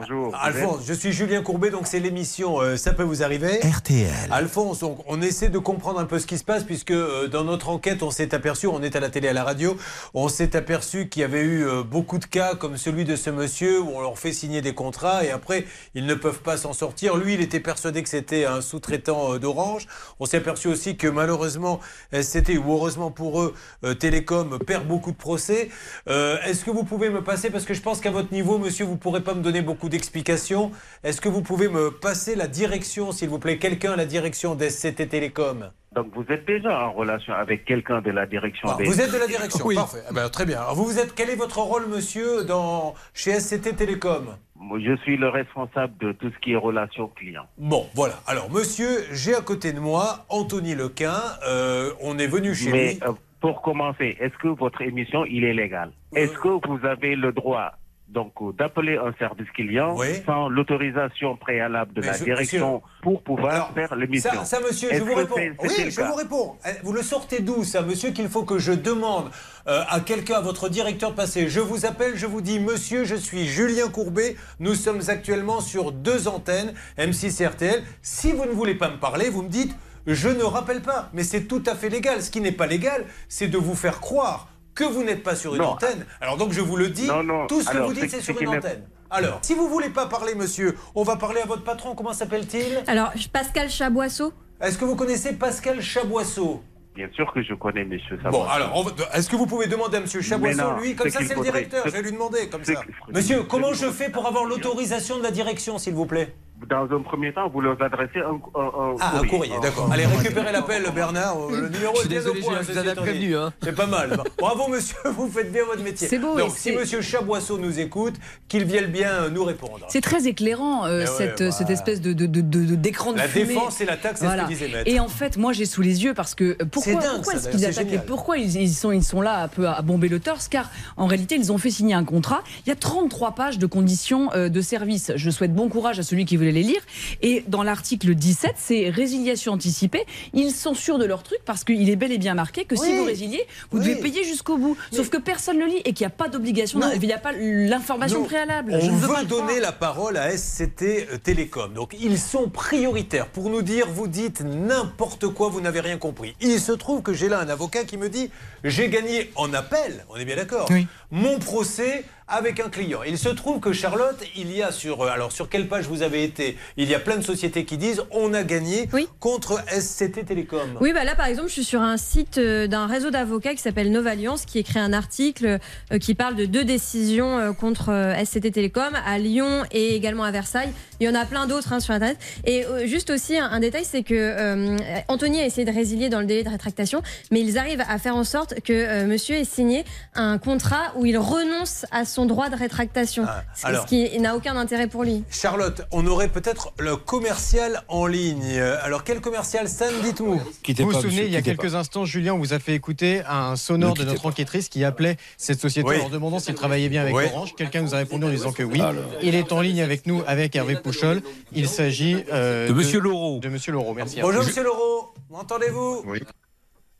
Bonjour. 0.00 0.32
Alphonse, 0.40 0.82
je 0.86 0.94
suis 0.94 1.10
Julien 1.12 1.42
Courbet, 1.42 1.70
donc 1.70 1.88
c'est 1.88 1.98
l'émission 1.98 2.60
euh, 2.60 2.76
Ça 2.76 2.92
peut 2.92 3.02
vous 3.02 3.24
arriver. 3.24 3.58
RTL. 3.58 4.28
Alphonse, 4.30 4.78
donc, 4.78 4.98
on 5.08 5.20
essaie 5.20 5.48
de 5.48 5.58
comprendre 5.58 5.98
un 5.98 6.04
peu 6.04 6.20
ce 6.20 6.26
qui 6.28 6.38
se 6.38 6.44
passe, 6.44 6.62
puisque 6.62 6.92
euh, 6.92 7.26
dans 7.26 7.42
notre 7.42 7.68
enquête, 7.68 8.04
on 8.04 8.12
s'est 8.12 8.32
aperçu, 8.32 8.68
on 8.68 8.80
est 8.80 8.94
à 8.94 9.00
la 9.00 9.10
télé, 9.10 9.26
à 9.26 9.32
la 9.32 9.42
radio, 9.42 9.76
on 10.14 10.28
s'est 10.28 10.54
aperçu 10.54 11.08
qu'il 11.08 11.22
y 11.22 11.24
avait 11.24 11.40
eu 11.40 11.66
euh, 11.66 11.82
beaucoup 11.82 12.18
de 12.18 12.26
cas 12.26 12.54
comme 12.54 12.76
celui 12.76 13.04
de 13.04 13.16
ce 13.16 13.30
monsieur, 13.30 13.80
où 13.80 13.88
on 13.92 14.00
leur 14.00 14.20
fait 14.20 14.32
signer 14.32 14.62
des 14.62 14.72
contrats, 14.72 15.24
et 15.24 15.32
après, 15.32 15.64
ils 15.96 16.06
ne 16.06 16.14
peuvent 16.14 16.42
pas 16.42 16.56
s'en 16.56 16.72
sortir. 16.72 17.16
Lui, 17.16 17.34
il 17.34 17.40
était 17.40 17.58
persuadé 17.58 18.04
que 18.04 18.08
c'était 18.08 18.44
un 18.44 18.60
sous-traitant 18.60 19.34
euh, 19.34 19.38
d'Orange. 19.40 19.88
On 20.20 20.26
s'est 20.26 20.36
aperçu 20.36 20.68
aussi 20.68 20.96
que 20.96 21.08
malheureusement, 21.08 21.80
SCT, 22.12 22.56
ou 22.56 22.72
heureusement 22.72 23.10
pour 23.10 23.40
eux, 23.40 23.52
euh, 23.82 23.94
Télécom 23.94 24.60
perd 24.64 24.86
beaucoup 24.86 25.10
de 25.10 25.16
procès. 25.16 25.70
Euh, 26.08 26.36
Est-ce 26.44 26.64
que 26.64 26.70
vous 26.70 26.84
pouvez 26.84 27.10
me 27.10 27.24
passer, 27.24 27.50
parce 27.50 27.64
que 27.64 27.74
je 27.74 27.82
pense 27.82 28.00
qu'à 28.00 28.12
votre 28.12 28.32
niveau, 28.32 28.58
monsieur, 28.58 28.84
vous 28.84 28.92
ne 28.92 28.96
pourrez 28.98 29.22
pas 29.22 29.34
me 29.34 29.42
donner 29.42 29.60
beaucoup 29.60 29.87
d'explications. 29.88 30.70
Est-ce 31.04 31.20
que 31.20 31.28
vous 31.28 31.42
pouvez 31.42 31.68
me 31.68 31.90
passer 31.90 32.34
la 32.34 32.46
direction, 32.46 33.12
s'il 33.12 33.28
vous 33.28 33.38
plaît, 33.38 33.58
quelqu'un 33.58 33.92
à 33.92 33.96
la 33.96 34.06
direction 34.06 34.54
d'SCT 34.54 35.08
Télécom 35.08 35.70
Donc 35.94 36.08
vous 36.14 36.24
êtes 36.28 36.46
déjà 36.46 36.86
en 36.86 36.92
relation 36.92 37.32
avec 37.34 37.64
quelqu'un 37.64 38.00
de 38.00 38.10
la 38.10 38.26
direction 38.26 38.68
Ah, 38.70 38.76
des... 38.76 38.84
Vous 38.84 39.00
êtes 39.00 39.12
de 39.12 39.18
la 39.18 39.26
direction, 39.26 39.64
Oui. 39.66 39.74
parfait. 39.74 40.02
Ah 40.08 40.12
ben, 40.12 40.28
très 40.28 40.46
bien. 40.46 40.60
Alors 40.60 40.74
vous, 40.74 40.84
vous 40.84 40.98
êtes, 40.98 41.14
quel 41.14 41.30
est 41.30 41.36
votre 41.36 41.58
rôle, 41.58 41.86
monsieur, 41.88 42.44
dans, 42.44 42.94
chez 43.14 43.38
SCT 43.40 43.76
Télécom? 43.76 44.36
Moi, 44.60 44.78
Je 44.80 44.96
suis 45.02 45.16
le 45.16 45.28
responsable 45.28 45.94
de 45.98 46.12
tout 46.12 46.30
ce 46.34 46.38
qui 46.40 46.52
est 46.52 46.56
relation 46.56 47.08
client. 47.08 47.44
Bon, 47.58 47.86
voilà. 47.94 48.14
Alors, 48.26 48.50
monsieur, 48.50 49.04
j'ai 49.12 49.34
à 49.34 49.40
côté 49.40 49.72
de 49.72 49.80
moi 49.80 50.24
Anthony 50.28 50.74
Lequin. 50.74 51.14
Euh, 51.46 51.92
on 52.00 52.18
est 52.18 52.26
venu 52.26 52.54
chez 52.54 52.70
Mais 52.72 52.92
lui. 52.94 53.00
euh, 53.06 53.12
pour 53.40 53.62
commencer, 53.62 54.16
est-ce 54.20 54.36
que 54.42 54.48
votre 54.48 54.82
émission, 54.82 55.24
il 55.26 55.44
est 55.44 55.54
légal 55.54 55.92
Est-ce 56.14 56.32
que 56.32 56.48
vous 56.66 56.84
avez 56.84 57.14
le 57.14 57.30
droit 57.32 57.72
donc 58.08 58.32
euh, 58.40 58.52
d'appeler 58.52 58.96
un 58.96 59.12
service 59.18 59.50
client 59.50 59.96
sans 60.24 60.48
l'autorisation 60.48 61.36
préalable 61.36 61.92
de 61.92 62.00
Mais 62.00 62.06
la 62.08 62.12
je- 62.16 62.24
direction 62.24 62.74
monsieur- 62.76 62.88
pour 63.02 63.22
pouvoir 63.22 63.72
faire 63.74 63.94
l'émission 63.96 64.30
Ça, 64.32 64.44
ça, 64.44 64.60
monsieur, 64.60 64.88
je 64.92 65.02
vous 65.02 65.14
réponds. 65.14 65.34
Oui, 65.62 65.90
je 65.90 66.00
vous 66.00 66.14
réponds. 66.14 66.56
Euh, 66.66 66.70
Vous 66.82 66.92
le 66.92 67.02
sortez 67.02 67.40
d'où, 67.40 67.64
ça, 67.64 67.82
monsieur, 67.82 68.10
qu'il 68.10 68.28
faut 68.28 68.44
que 68.44 68.58
je 68.58 68.72
demande 68.72 69.30
euh, 69.66 69.82
à 69.88 70.00
quelqu'un, 70.00 70.36
à 70.36 70.40
votre 70.40 70.68
directeur 70.68 71.10
de 71.10 71.16
passer 71.16 71.48
Je 71.48 71.60
vous 71.60 71.84
appelle, 71.86 72.16
je 72.16 72.26
vous 72.26 72.40
dis, 72.40 72.58
monsieur, 72.60 73.04
je 73.04 73.14
suis 73.14 73.46
Julien 73.46 73.88
Courbet. 73.88 74.36
Nous 74.58 74.74
sommes 74.74 75.00
actuellement 75.08 75.60
sur 75.60 75.92
deux 75.92 76.28
antennes, 76.28 76.72
M6 76.98 77.42
et 77.42 77.46
RTL. 77.46 77.82
Si 78.02 78.32
vous 78.32 78.46
ne 78.46 78.52
voulez 78.52 78.74
pas 78.74 78.88
me 78.90 78.96
parler, 78.96 79.28
vous 79.28 79.42
me 79.42 79.48
dites, 79.50 79.76
je 80.06 80.28
ne 80.30 80.42
rappelle 80.44 80.80
pas. 80.80 81.10
Mais 81.12 81.22
c'est 81.22 81.42
tout 81.44 81.62
à 81.66 81.74
fait 81.74 81.90
légal. 81.90 82.22
Ce 82.22 82.30
qui 82.30 82.40
n'est 82.40 82.52
pas 82.52 82.66
légal, 82.66 83.04
c'est 83.28 83.48
de 83.48 83.58
vous 83.58 83.74
faire 83.74 84.00
croire 84.00 84.48
que 84.78 84.84
vous 84.84 85.02
n'êtes 85.02 85.24
pas 85.24 85.34
sur 85.34 85.54
une 85.56 85.62
Non. 85.62 85.70
antenne. 85.70 86.06
Alors 86.20 86.36
donc, 86.36 86.52
je 86.52 86.60
vous 86.60 86.76
le 86.76 86.88
dis, 86.88 87.08
Non, 87.08 87.24
non. 87.24 87.46
tout 87.48 87.60
ce 87.60 87.68
que 87.68 87.78
vous 87.78 87.92
dites, 87.92 88.10
c'est- 88.10 88.20
sur 88.20 88.40
une 88.40 88.48
antenne. 88.48 88.84
Alors, 89.10 89.40
si 89.42 89.54
vous 89.54 89.68
voulez 89.68 89.88
pas 89.90 90.06
parler, 90.06 90.34
monsieur, 90.36 90.76
on 90.94 91.02
va 91.02 91.16
parler 91.16 91.40
à 91.40 91.46
votre 91.46 91.64
patron. 91.64 91.94
Comment 91.96 92.12
s'appelle-t-il? 92.12 92.84
Alors, 92.86 93.10
Pascal 93.32 93.68
Chaboisseau 93.70 94.32
Est-ce 94.60 94.78
que 94.78 94.84
vous 94.84 94.94
connaissez 94.96 95.32
Pascal 95.34 95.80
Chaboisseau? 95.80 96.62
Bien 96.94 97.08
sûr 97.14 97.32
que 97.32 97.42
je 97.42 97.54
connais 97.54 97.84
monsieur 97.84 98.16
Bon, 98.16 98.22
Saboisson. 98.44 98.48
alors, 98.50 98.92
est-ce 99.14 99.28
que 99.30 99.36
vous 99.36 99.46
pouvez 99.46 99.66
demander 99.66 99.96
à 99.98 100.00
M. 100.00 100.06
Chaboisson, 100.06 100.38
Mais 100.40 100.54
non, 100.54 100.78
lui, 100.80 100.94
comme 100.96 101.08
ça 101.10 101.20
c'est 101.20 101.28
le 101.28 101.34
faudrait- 101.36 101.50
directeur, 101.52 101.84
je 101.86 101.90
vais 101.92 102.02
lui 102.02 102.12
demander, 102.12 102.48
comme 102.48 102.64
ça. 102.64 102.82
Monsieur, 103.12 103.42
comment 103.44 103.72
je 103.72 103.86
fais 103.90 104.10
pour 104.10 104.26
avoir 104.26 104.44
l'autorisation 104.44 105.16
de 105.18 105.22
la 105.22 105.30
direction, 105.30 105.78
s'il 105.78 105.94
vous 105.94 106.06
plaît? 106.06 106.34
Dans 106.68 106.84
un 106.84 107.00
premier 107.02 107.32
temps, 107.32 107.48
vous 107.48 107.60
leur 107.60 107.80
adressez 107.80 108.18
un, 108.18 108.34
un, 108.58 108.64
un 108.64 108.96
Ah, 109.00 109.18
un 109.22 109.26
courrier, 109.26 109.54
d'accord. 109.62 109.88
Allez, 109.92 110.06
récupérez 110.06 110.52
l'appel, 110.52 110.82
Bernard. 110.94 111.36
Le 111.50 111.68
numéro 111.68 111.94
Je 111.94 112.00
suis 112.00 112.06
est 112.06 112.08
bien 112.10 112.18
désolé, 112.18 112.40
au 112.40 112.44
point, 112.44 112.62
Julien, 112.62 112.62
je 112.62 112.72
vous 112.72 112.78
en 112.78 112.82
ai 112.82 112.84
ceci 112.84 112.92
étant 112.92 113.02
prévenu, 113.02 113.36
hein. 113.36 113.52
C'est 113.62 113.74
pas 113.74 113.86
mal. 113.86 114.18
Bravo, 114.38 114.68
monsieur, 114.68 114.96
vous 115.16 115.28
faites 115.28 115.52
bien 115.52 115.64
votre 115.64 115.82
métier. 115.82 116.08
C'est 116.08 116.18
beau, 116.18 116.36
Donc, 116.36 116.48
et 116.48 116.50
si 116.50 116.72
monsieur 116.72 117.00
Chaboisseau 117.00 117.58
nous 117.58 117.78
écoute, 117.78 118.14
qu'il 118.48 118.64
vienne 118.64 118.86
bien 118.86 119.28
nous 119.30 119.44
répondre. 119.44 119.86
C'est 119.88 120.00
très 120.00 120.26
éclairant, 120.26 120.84
euh, 120.86 121.04
Eh 121.06 121.08
ouais, 121.10 121.16
cette, 121.16 121.42
bah. 121.42 121.50
cette 121.52 121.70
espèce 121.70 122.00
de, 122.00 122.12
de- 122.12 122.26
de- 122.26 122.40
de- 122.40 122.74
d'écran 122.74 123.12
de, 123.12 123.18
La 123.18 123.28
fumée. 123.28 123.46
défense 123.46 123.80
et 123.80 123.86
l'attaque, 123.86 124.18
c'est 124.18 124.26
ce 124.26 124.46
disait 124.48 124.68
Maître. 124.68 124.82
Et 124.90 124.98
en 125.00 125.08
fait, 125.08 125.36
moi, 125.36 125.52
j'ai 125.52 125.64
sous 125.66 125.80
les 125.82 126.02
yeux 126.04 126.12
parce 126.14 126.34
que 126.34 126.56
euh, 126.60 126.64
pourquoi, 126.70 126.92
C'est 126.92 126.98
dingue, 126.98 127.14
pourquoi 127.16 127.32
ça, 127.34 127.38
est-ce 127.38 127.48
qu'ils 127.56 127.66
attaquent 127.66 127.92
et 127.92 127.98
pourquoi 127.98 128.36
ils, 128.36 128.56
ils 128.56 128.68
sont, 128.74 128.90
ils 128.92 129.04
sont 129.04 129.20
là 129.20 129.42
un 129.44 129.48
peu 129.48 129.68
à 129.68 129.80
bomber 129.82 130.08
le 130.08 130.18
torse 130.20 130.48
Car 130.48 130.70
en 130.96 131.06
réalité, 131.06 131.36
ils 131.36 131.52
ont 131.52 131.58
fait 131.58 131.70
signer 131.70 131.94
un 131.94 132.04
contrat. 132.04 132.42
Il 132.66 132.68
y 132.68 132.72
a 132.72 132.76
33 132.76 133.32
pages 133.36 133.58
de 133.58 133.66
conditions 133.66 134.30
euh, 134.34 134.48
de 134.48 134.60
service. 134.60 135.12
Je 135.14 135.30
souhaite 135.30 135.54
bon 135.54 135.68
courage 135.68 135.98
à 135.98 136.02
celui 136.02 136.24
qui 136.24 136.36
voulait 136.50 136.62
les 136.62 136.66
lire. 136.66 136.80
Et 137.22 137.44
dans 137.48 137.62
l'article 137.62 138.14
17, 138.14 138.54
c'est 138.56 138.90
résiliation 138.90 139.52
anticipée. 139.52 140.04
Ils 140.34 140.50
sont 140.52 140.74
sûrs 140.74 140.98
de 140.98 141.04
leur 141.04 141.22
truc 141.22 141.38
parce 141.44 141.64
qu'il 141.64 141.88
est 141.90 141.96
bel 141.96 142.12
et 142.12 142.18
bien 142.18 142.34
marqué 142.34 142.64
que 142.64 142.76
si 142.76 142.96
vous 142.96 143.04
résiliez, 143.04 143.44
vous 143.70 143.78
Oui. 143.78 143.84
devez 143.88 144.00
payer 144.00 144.24
jusqu'au 144.24 144.56
bout. 144.56 144.76
Sauf 144.92 145.08
que 145.08 145.16
personne 145.18 145.58
ne 145.58 145.64
le 145.64 145.70
lit 145.70 145.82
et 145.84 145.92
qu'il 145.92 146.04
n'y 146.06 146.12
a 146.12 146.16
pas 146.16 146.28
d'obligation, 146.28 146.80
il 146.94 147.00
n'y 147.00 147.12
a 147.12 147.18
pas 147.18 147.32
l'information 147.32 148.24
préalable. 148.24 148.72
On 148.74 148.80
Je 148.80 148.90
veut 148.90 149.24
donner 149.26 149.60
la 149.60 149.72
parole 149.72 150.16
à 150.16 150.30
SCT 150.36 150.82
euh, 151.12 151.18
Télécom. 151.18 151.72
Donc 151.74 151.94
ils 151.98 152.18
sont 152.18 152.48
prioritaires 152.48 153.26
pour 153.28 153.50
nous 153.50 153.62
dire 153.62 153.86
vous 153.90 154.08
dites 154.08 154.40
n'importe 154.42 155.28
quoi, 155.28 155.48
vous 155.48 155.60
n'avez 155.60 155.80
rien 155.80 155.98
compris. 155.98 156.34
Il 156.40 156.60
se 156.60 156.72
trouve 156.72 157.02
que 157.02 157.12
j'ai 157.12 157.28
là 157.28 157.40
un 157.40 157.48
avocat 157.48 157.84
qui 157.84 157.96
me 157.96 158.08
dit 158.08 158.30
j'ai 158.64 158.88
gagné 158.88 159.30
en 159.34 159.52
appel, 159.54 160.04
on 160.10 160.16
est 160.16 160.24
bien 160.24 160.36
d'accord, 160.36 160.68
mon 161.10 161.38
procès 161.38 162.04
avec 162.28 162.60
un 162.60 162.68
client. 162.68 163.00
Il 163.06 163.18
se 163.18 163.28
trouve 163.28 163.60
que 163.60 163.72
Charlotte, 163.72 164.22
il 164.36 164.54
y 164.54 164.62
a 164.62 164.70
sur 164.72 165.02
euh, 165.02 165.08
alors 165.08 165.32
sur 165.32 165.48
quelle 165.48 165.66
page 165.68 165.86
vous 165.86 166.02
avez 166.02 166.24
été 166.24 166.56
Il 166.76 166.88
y 166.88 166.94
a 166.94 167.00
plein 167.00 167.16
de 167.16 167.22
sociétés 167.22 167.64
qui 167.64 167.78
disent 167.78 168.02
on 168.10 168.34
a 168.34 168.42
gagné 168.42 168.88
contre 169.18 169.60
SCT 169.68 170.26
Télécom. 170.26 170.76
Oui, 170.80 170.92
bah 170.92 171.04
là 171.04 171.14
par 171.14 171.26
exemple, 171.26 171.48
je 171.48 171.54
suis 171.54 171.64
sur 171.64 171.80
un 171.80 171.96
site 171.96 172.38
euh, 172.38 172.66
d'un 172.66 172.86
réseau 172.86 173.10
d'avocats 173.10 173.54
qui 173.54 173.62
s'appelle 173.62 173.90
Novalliance, 173.90 174.44
qui 174.44 174.58
écrit 174.58 174.78
un 174.78 174.92
article 174.92 175.58
euh, 175.92 175.98
qui 175.98 176.14
parle 176.14 176.36
de 176.36 176.44
deux 176.44 176.64
décisions 176.64 177.54
contre 177.54 178.14
SCT 178.24 178.52
Télécom 178.52 178.92
à 179.04 179.18
Lyon 179.18 179.64
et 179.70 179.94
également 179.94 180.24
à 180.24 180.30
Versailles. 180.30 180.72
Il 181.00 181.06
y 181.06 181.08
en 181.08 181.14
a 181.14 181.24
plein 181.24 181.46
d'autres 181.46 181.72
hein, 181.72 181.80
sur 181.80 181.94
Internet. 181.94 182.18
Et 182.44 182.64
euh, 182.64 182.86
juste 182.86 183.10
aussi, 183.10 183.38
un, 183.38 183.46
un 183.46 183.60
détail, 183.60 183.84
c'est 183.84 184.02
que 184.02 184.14
euh, 184.14 184.76
Anthony 185.08 185.40
a 185.40 185.46
essayé 185.46 185.64
de 185.64 185.72
résilier 185.72 186.08
dans 186.08 186.20
le 186.20 186.26
délai 186.26 186.42
de 186.42 186.48
rétractation, 186.50 187.02
mais 187.30 187.40
ils 187.40 187.58
arrivent 187.58 187.84
à 187.88 187.98
faire 187.98 188.16
en 188.16 188.24
sorte 188.24 188.60
que 188.62 188.72
euh, 188.72 189.06
monsieur 189.06 189.36
ait 189.36 189.44
signé 189.44 189.84
un 190.14 190.38
contrat 190.38 190.92
où 190.96 191.06
il 191.06 191.16
renonce 191.18 191.86
à 191.90 192.04
son 192.04 192.26
droit 192.26 192.48
de 192.50 192.56
rétractation. 192.56 193.26
ce, 193.54 193.66
alors- 193.66 193.84
ce 193.84 193.88
qui 193.88 194.18
n'a 194.20 194.34
aucun 194.36 194.56
intérêt 194.56 194.86
pour 194.88 195.04
lui. 195.04 195.24
Charlotte, 195.30 195.82
on 195.92 196.06
aurait 196.06 196.28
peut-être 196.28 196.72
le 196.78 196.96
commercial 196.96 197.82
en 197.88 198.06
ligne. 198.06 198.58
Alors 198.82 199.04
quel 199.04 199.20
commercial 199.20 199.68
Stan, 199.68 199.86
dites-nous. 200.02 200.40
Vous 200.78 200.84
vous 200.90 201.00
souvenez, 201.00 201.24
il 201.26 201.32
y 201.32 201.36
a 201.36 201.42
quelques 201.42 201.74
instants, 201.74 202.04
Julien, 202.04 202.34
on 202.34 202.38
vous 202.38 202.52
a 202.52 202.58
fait 202.58 202.74
écouter 202.74 203.22
un 203.28 203.56
sonore 203.56 203.94
de 203.94 204.04
notre 204.04 204.26
enquêtrice 204.26 204.68
qui 204.68 204.84
appelait 204.84 205.16
cette 205.36 205.60
société 205.60 205.88
Oui. 205.88 205.96
en 205.96 205.98
leur 206.00 206.10
demandant 206.10 206.38
s'ils 206.38 206.54
travaillaient 206.54 206.88
bien 206.88 207.02
avec 207.02 207.14
Oui. 207.14 207.24
Orange. 207.32 207.54
Quelqu'un 207.56 207.82
nous 207.82 207.94
a 207.94 207.98
répondu 207.98 208.24
en 208.24 208.30
disant 208.30 208.52
que 208.52 208.62
oui. 208.62 208.80
Il 209.22 209.34
est 209.34 209.52
en 209.52 209.60
ligne 209.60 209.80
avec 209.82 210.06
nous, 210.06 210.22
avec 210.26 210.54
Hervé 210.56 210.76
Pouchol. 210.92 211.22
Il 211.52 211.68
s'agit 211.68 212.16
euh, 212.32 212.68
De 212.68 212.72
Monsieur 212.72 213.00
Laureau. 213.00 213.38
De 213.40 213.48
Monsieur 213.48 213.72
Laureau, 213.72 213.94
merci. 213.94 214.20
Bonjour 214.20 214.44
Monsieur 214.44 214.62
Laureau, 214.64 215.08
m'entendez-vous? 215.30 216.02
Oui. 216.06 216.20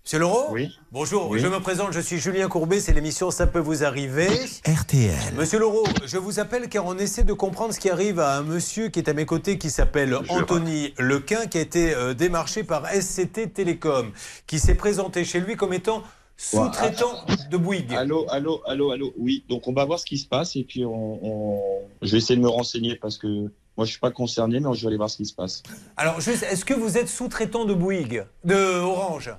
Monsieur 0.05 0.20
Laureau 0.20 0.47
Oui. 0.52 0.70
Bonjour, 0.90 1.28
Oui. 1.28 1.39
je 1.39 1.47
me 1.48 1.60
présente, 1.60 1.93
je 1.93 2.01
suis 2.01 2.16
Julien 2.19 2.48
Courbet, 2.48 2.81
c'est 2.81 2.94
l'émission 2.94 3.31
Ça 3.31 3.47
peut 3.47 3.59
vous 3.59 3.85
arriver. 3.85 4.28
RTL. 4.66 5.35
Monsieur 5.36 5.59
Laureau, 5.59 5.85
je 6.06 6.16
vous 6.16 6.40
appelle 6.40 6.69
car 6.70 6.86
on 6.86 6.97
essaie 6.97 7.24
de 7.24 7.35
comprendre 7.35 7.74
ce 7.74 7.78
qui 7.81 7.90
arrive 7.90 8.19
à 8.19 8.39
un 8.39 8.43
monsieur 8.43 8.89
qui 8.89 9.01
est 9.01 9.09
à 9.10 9.12
mes 9.12 9.27
côtés 9.27 9.59
qui 9.59 9.69
s'appelle 9.69 10.16
Anthony 10.31 10.94
Lequin, 10.98 11.47
qui 11.47 11.59
a 11.59 11.60
été 11.60 11.94
euh, 11.94 12.15
démarché 12.15 12.65
par 12.65 12.86
SCT 12.90 13.52
Télécom, 13.52 14.10
qui 14.47 14.59
s'est 14.59 14.77
présenté 14.77 15.24
chez 15.24 15.40
lui 15.40 15.56
comme 15.56 15.74
étant 15.74 16.02
sous-traitant 16.39 17.12
de 17.51 17.56
Bouygues. 17.59 17.93
Allô, 17.94 18.24
allô, 18.31 18.62
allô, 18.66 18.93
allô. 18.93 19.12
Oui, 19.19 19.44
donc 19.51 19.69
on 19.69 19.73
va 19.74 19.85
voir 19.85 19.98
ce 19.98 20.06
qui 20.06 20.16
se 20.16 20.27
passe 20.27 20.56
et 20.56 20.65
puis 20.65 20.86
on, 20.86 21.19
on- 21.23 21.60
je 22.01 22.12
vais 22.12 22.19
essayer 22.19 22.36
de 22.36 22.40
me 22.43 22.48
renseigner 22.48 22.94
parce 22.97 23.19
que 23.19 23.51
moi 23.79 23.87
je 23.87 23.93
suis 23.93 24.01
pas 24.01 24.11
concerné, 24.11 24.59
mais 24.59 24.75
je 24.75 24.81
vais 24.83 24.89
aller 24.89 24.97
voir 24.97 25.09
ce 25.09 25.17
qui 25.17 25.25
se 25.25 25.33
passe. 25.33 25.63
Alors, 25.97 26.21
juste, 26.21 26.43
est-ce 26.43 26.65
que 26.65 26.75
vous 26.75 26.99
êtes 26.99 27.09
sous-traitant 27.09 27.65
de 27.65 27.73
Bouygues 27.73 28.25
De 28.45 28.81
Orange? 28.81 29.33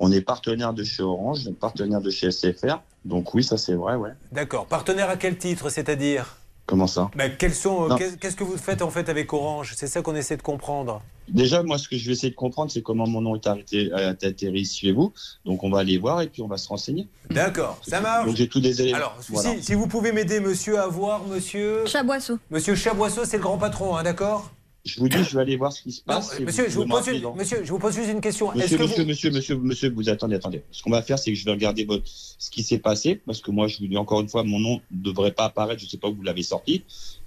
On 0.00 0.10
est 0.10 0.20
partenaire 0.20 0.74
de 0.74 0.82
chez 0.82 1.02
Orange, 1.02 1.48
partenaire 1.60 2.00
de 2.00 2.10
chez 2.10 2.30
SFR, 2.30 2.80
donc 3.04 3.34
oui, 3.34 3.44
ça 3.44 3.56
c'est 3.56 3.74
vrai, 3.74 3.94
ouais. 3.94 4.10
D'accord. 4.32 4.66
Partenaire 4.66 5.08
à 5.08 5.16
quel 5.16 5.38
titre, 5.38 5.70
c'est-à-dire? 5.70 6.36
Comment 6.68 6.86
ça? 6.86 7.10
Quels 7.38 7.54
sont, 7.54 7.88
Non. 7.88 7.96
qu'est- 7.96 8.20
Qu'est-ce 8.20 8.36
que 8.36 8.44
vous 8.44 8.58
faites 8.58 8.82
en 8.82 8.90
fait 8.90 9.08
avec 9.08 9.32
Orange? 9.32 9.72
C'est 9.74 9.86
ça 9.86 10.02
qu'on 10.02 10.14
essaie 10.14 10.36
de 10.36 10.42
comprendre. 10.42 11.00
Déjà, 11.26 11.62
moi, 11.62 11.78
ce 11.78 11.88
que 11.88 11.96
je 11.96 12.06
vais 12.06 12.12
essayer 12.12 12.28
de 12.30 12.36
comprendre, 12.36 12.70
c'est 12.70 12.82
comment 12.82 13.06
mon 13.06 13.22
nom 13.22 13.34
est 13.36 13.46
arrêté, 13.46 13.86
été 13.86 14.26
atterri 14.26 14.66
chez 14.66 14.92
vous. 14.92 15.12
Donc 15.46 15.64
on 15.64 15.70
va 15.70 15.78
aller 15.80 15.96
voir 15.96 16.20
et 16.20 16.28
puis 16.28 16.42
on 16.42 16.46
va 16.46 16.58
se 16.58 16.68
renseigner. 16.68 17.08
D'accord, 17.30 17.78
ça 17.86 18.02
marche. 18.02 18.26
Donc 18.26 18.36
j'ai 18.36 18.48
tous 18.48 18.60
des 18.60 18.82
éléments. 18.82 18.98
Alors, 18.98 19.16
Voilà. 19.30 19.54
si, 19.56 19.62
si 19.62 19.74
vous 19.74 19.86
pouvez 19.86 20.12
m'aider, 20.12 20.40
monsieur, 20.40 20.78
à 20.78 20.86
voir, 20.88 21.24
monsieur. 21.26 21.86
Chaboisseau. 21.86 22.38
Monsieur 22.50 22.74
Chaboisseau, 22.74 23.24
c'est 23.24 23.38
le 23.38 23.42
grand 23.42 23.56
patron, 23.56 23.96
hein, 23.96 24.02
d'accord? 24.02 24.50
Je 24.88 25.00
vous 25.00 25.08
dis, 25.08 25.22
je 25.22 25.34
vais 25.36 25.42
aller 25.42 25.56
voir 25.56 25.72
ce 25.72 25.82
qui 25.82 25.92
se 25.92 26.00
passe. 26.00 26.40
monsieur, 26.40 26.64
vous 26.64 26.70
je 26.70 26.76
vous, 26.76 26.86
pose 26.86 27.06
une, 27.08 27.34
monsieur, 27.36 27.62
je 27.62 27.70
vous 27.70 27.78
pose 27.78 27.94
juste 27.94 28.10
une 28.10 28.20
question. 28.22 28.52
Monsieur, 28.54 28.78
que 28.78 28.82
monsieur, 28.82 29.02
vous... 29.02 29.08
monsieur, 29.08 29.30
monsieur, 29.30 29.58
monsieur, 29.58 29.90
vous 29.90 30.08
attendez, 30.08 30.36
attendez. 30.36 30.62
Ce 30.70 30.82
qu'on 30.82 30.90
va 30.90 31.02
faire, 31.02 31.18
c'est 31.18 31.30
que 31.30 31.38
je 31.38 31.44
vais 31.44 31.50
regarder 31.50 31.84
votre, 31.84 32.04
ce 32.06 32.50
qui 32.50 32.62
s'est 32.62 32.78
passé, 32.78 33.20
parce 33.26 33.42
que 33.42 33.50
moi, 33.50 33.68
je 33.68 33.78
vous 33.78 33.86
dis 33.86 33.98
encore 33.98 34.20
une 34.22 34.28
fois, 34.28 34.44
mon 34.44 34.58
nom 34.58 34.80
ne 34.90 35.02
devrait 35.02 35.32
pas 35.32 35.44
apparaître, 35.44 35.80
je 35.80 35.84
ne 35.84 35.90
sais 35.90 35.98
pas 35.98 36.08
où 36.08 36.14
vous 36.14 36.22
l'avez 36.22 36.42
sorti. 36.42 36.84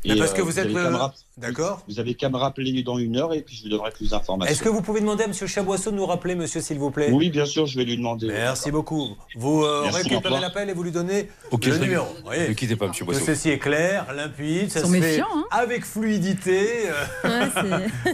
Parce 0.08 0.34
que 0.34 0.42
euh, 0.42 0.44
vous 0.44 0.60
êtes 0.60 0.74
rapp- 0.74 1.16
D'accord. 1.38 1.82
Vous 1.88 2.00
avez 2.00 2.14
qu'à 2.14 2.30
me 2.30 2.38
rappeler 2.38 2.84
dans 2.84 3.00
une 3.00 3.18
heure 3.18 3.34
et 3.34 3.42
puis 3.42 3.56
je 3.56 3.64
vous 3.64 3.70
donnerai 3.70 3.90
plus 3.92 4.12
d'informations. 4.12 4.52
Est-ce 4.52 4.62
que 4.62 4.70
vous 4.70 4.82
pouvez 4.82 5.00
demander 5.00 5.24
à 5.24 5.28
monsieur 5.28 5.48
Chaboisseau 5.48 5.90
de 5.90 5.96
nous 5.96 6.06
rappeler, 6.06 6.36
monsieur, 6.36 6.62
s'il 6.62 6.78
vous 6.78 6.92
plaît? 6.92 7.10
Oui, 7.12 7.30
bien 7.30 7.46
sûr, 7.46 7.66
je 7.66 7.78
vais 7.78 7.86
lui 7.86 7.98
demander. 7.98 8.28
Merci 8.28 8.70
beaucoup. 8.70 9.16
Vous 9.36 9.64
euh, 9.64 9.82
Merci, 9.84 10.04
récupérez 10.04 10.40
l'appel 10.40 10.70
et 10.70 10.74
vous 10.74 10.84
lui 10.84 10.92
donnez 10.92 11.30
le 11.52 11.78
numéro. 11.78 12.06
Ne 12.30 12.54
quittez 12.54 12.76
pas, 12.76 12.88
monsieur 12.88 13.06
Que 13.06 13.12
Boisseau. 13.12 13.26
ceci 13.26 13.50
est 13.50 13.58
clair, 13.60 14.14
limpide, 14.14 14.72
ça 14.72 14.82
Ils 14.82 14.86
se 14.86 14.94
sont 14.94 15.02
fait 15.02 15.20
hein. 15.22 15.46
avec 15.50 15.84
fluidité. 15.86 16.90
euh, 17.26 17.48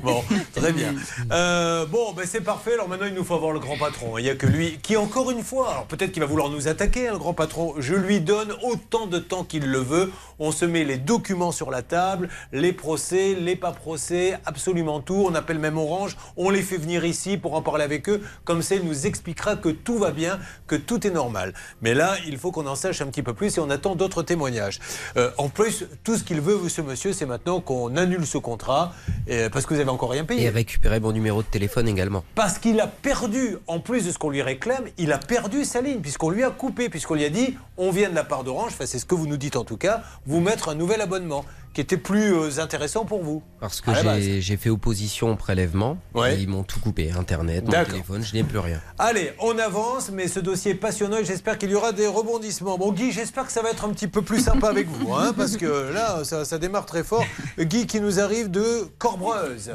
bon, 0.04 0.24
très 0.56 0.72
bien. 0.72 0.94
Euh, 1.32 1.86
bon, 1.86 2.14
ben 2.14 2.26
c'est 2.26 2.42
parfait. 2.42 2.74
Alors 2.76 2.88
maintenant, 2.88 3.08
il 3.08 3.14
nous 3.14 3.26
faut 3.26 3.36
avoir 3.36 3.52
le 3.52 3.60
grand 3.60 3.78
patron. 3.78 4.18
Il 4.18 4.24
n'y 4.24 4.30
a 4.30 4.36
que 4.36 4.48
lui 4.48 4.80
qui, 4.82 4.96
encore 4.96 5.32
une 5.32 5.44
fois, 5.44 5.72
alors 5.72 5.86
peut-être 5.86 6.12
qu'il 6.12 6.22
va 6.22 6.28
vouloir 6.28 6.50
nous 6.50 6.68
attaquer, 6.68 7.10
hein, 7.10 7.14
le 7.14 7.20
grand 7.20 7.34
patron. 7.34 7.74
Je 7.80 7.96
lui 7.96 8.22
donne 8.22 8.54
autant 8.64 9.08
de 9.08 9.20
temps 9.20 9.44
qu'il 9.44 9.66
le 9.66 9.80
veut. 9.80 10.12
On 10.40 10.52
se 10.52 10.66
met 10.66 10.84
les 10.86 10.98
documents 10.98 11.52
sur 11.52 11.72
la 11.72 11.77
table, 11.82 12.30
les 12.52 12.74
procès, 12.74 13.36
les 13.36 13.56
pas 13.56 13.72
procès, 13.72 14.38
absolument 14.46 15.00
tout. 15.00 15.26
On 15.28 15.36
appelle 15.36 15.60
même 15.60 15.78
Orange. 15.78 16.18
On 16.36 16.50
les 16.50 16.62
fait 16.62 16.78
venir 16.78 17.06
ici 17.06 17.38
pour 17.38 17.54
en 17.54 17.62
parler 17.62 17.84
avec 17.84 18.10
eux. 18.10 18.22
Comme 18.44 18.62
ça, 18.62 18.76
il 18.76 18.84
nous 18.84 19.06
expliquera 19.06 19.56
que 19.56 19.70
tout 19.70 19.98
va 19.98 20.12
bien, 20.12 20.40
que 20.68 20.76
tout 20.76 21.06
est 21.06 21.12
normal. 21.12 21.54
Mais 21.82 21.94
là, 21.94 22.16
il 22.28 22.38
faut 22.38 22.52
qu'on 22.52 22.68
en 22.68 22.76
sache 22.76 23.02
un 23.02 23.08
petit 23.08 23.24
peu 23.24 23.34
plus 23.34 23.58
et 23.58 23.60
on 23.60 23.70
attend 23.70 23.96
d'autres 23.96 24.24
témoignages. 24.24 24.80
Euh, 25.18 25.32
en 25.38 25.50
plus, 25.50 25.86
tout 26.04 26.18
ce 26.18 26.24
qu'il 26.24 26.42
veut, 26.42 26.70
ce 26.70 26.82
monsieur, 26.82 27.14
c'est 27.14 27.26
maintenant 27.26 27.62
qu'on 27.62 27.96
annule 27.96 28.26
ce 28.26 28.38
contrat 28.38 28.94
euh, 29.30 29.50
parce 29.50 29.66
que 29.66 29.74
vous 29.74 29.80
avez 29.80 29.90
encore 29.90 30.12
rien 30.12 30.26
payé. 30.26 30.44
Et 30.44 30.50
récupérer 30.50 31.00
mon 31.00 31.12
numéro 31.12 31.42
de 31.42 31.48
téléphone 31.48 31.88
également. 31.88 32.24
Parce 32.36 32.60
qu'il 32.60 32.80
a 32.80 32.88
perdu, 32.88 33.58
en 33.68 33.80
plus 33.80 34.06
de 34.06 34.12
ce 34.12 34.18
qu'on 34.18 34.30
lui 34.30 34.42
réclame, 34.42 34.86
il 34.98 35.12
a 35.12 35.18
perdu 35.18 35.66
sa 35.66 35.82
ligne, 35.82 36.00
puisqu'on 36.00 36.30
lui 36.30 36.44
a 36.44 36.50
coupé, 36.50 36.90
puisqu'on 36.90 37.16
lui 37.16 37.26
a 37.26 37.30
dit 37.30 37.58
on 37.78 37.92
vient 37.92 38.10
de 38.10 38.16
la 38.16 38.24
part 38.24 38.44
d'Orange, 38.44 38.72
enfin, 38.74 38.86
c'est 38.86 39.00
ce 39.00 39.06
que 39.06 39.16
vous 39.16 39.28
nous 39.28 39.38
dites 39.38 39.56
en 39.56 39.64
tout 39.64 39.78
cas, 39.78 40.02
vous 40.26 40.40
mettre 40.40 40.70
un 40.70 40.76
nouvel 40.76 41.02
abonnement 41.02 41.46
qui 41.74 41.82
était 41.82 41.98
plus 41.98 42.34
euh, 42.34 42.60
intéressant 42.60 43.06
pour 43.06 43.24
vous. 43.24 43.44
Parce 43.60 43.82
que 43.82 43.92
j'ai 44.40 44.58
fait 44.58 44.70
opposition 44.70 45.32
au 45.32 45.36
prélèvement. 45.36 45.98
Ouais. 46.14 46.36
Et 46.36 46.42
ils 46.42 46.48
m'ont 46.48 46.64
tout 46.64 46.80
coupé. 46.80 47.12
Internet, 47.12 47.66
mon 47.66 47.84
téléphone, 47.84 48.24
je 48.24 48.34
n'ai 48.36 48.44
plus 48.44 48.60
rien. 48.60 48.82
Allez, 48.98 49.34
on 49.40 49.58
avance, 49.60 50.10
mais 50.12 50.28
ce 50.28 50.40
dossier 50.40 50.72
est 50.72 50.76
passionnant 50.76 51.18
et 51.18 51.26
j'espère 51.26 51.58
qu'il 51.58 51.70
y 51.70 51.76
aura 51.76 51.92
des 51.92 52.08
rebondissements. 52.08 52.78
Bon, 52.78 52.92
Guy, 52.92 53.12
j'espère 53.12 53.46
que 53.46 53.52
ça 53.52 53.62
va 53.62 53.70
être 53.72 53.86
un 53.86 53.90
petit 53.90 54.08
peu 54.08 54.22
plus 54.22 54.42
sympa 54.42 54.70
avec 54.70 54.88
vous, 54.88 55.14
hein, 55.14 55.34
parce 55.36 55.58
que 55.58 55.92
là, 55.94 56.24
ça, 56.24 56.46
ça 56.46 56.58
démarre 56.58 56.86
très 56.86 57.04
fort. 57.04 57.26
Guy 57.60 57.88
qui 57.88 58.02
nous 58.02 58.20
arrive 58.20 58.50
de 58.50 58.88
Corbreuse. 58.98 59.72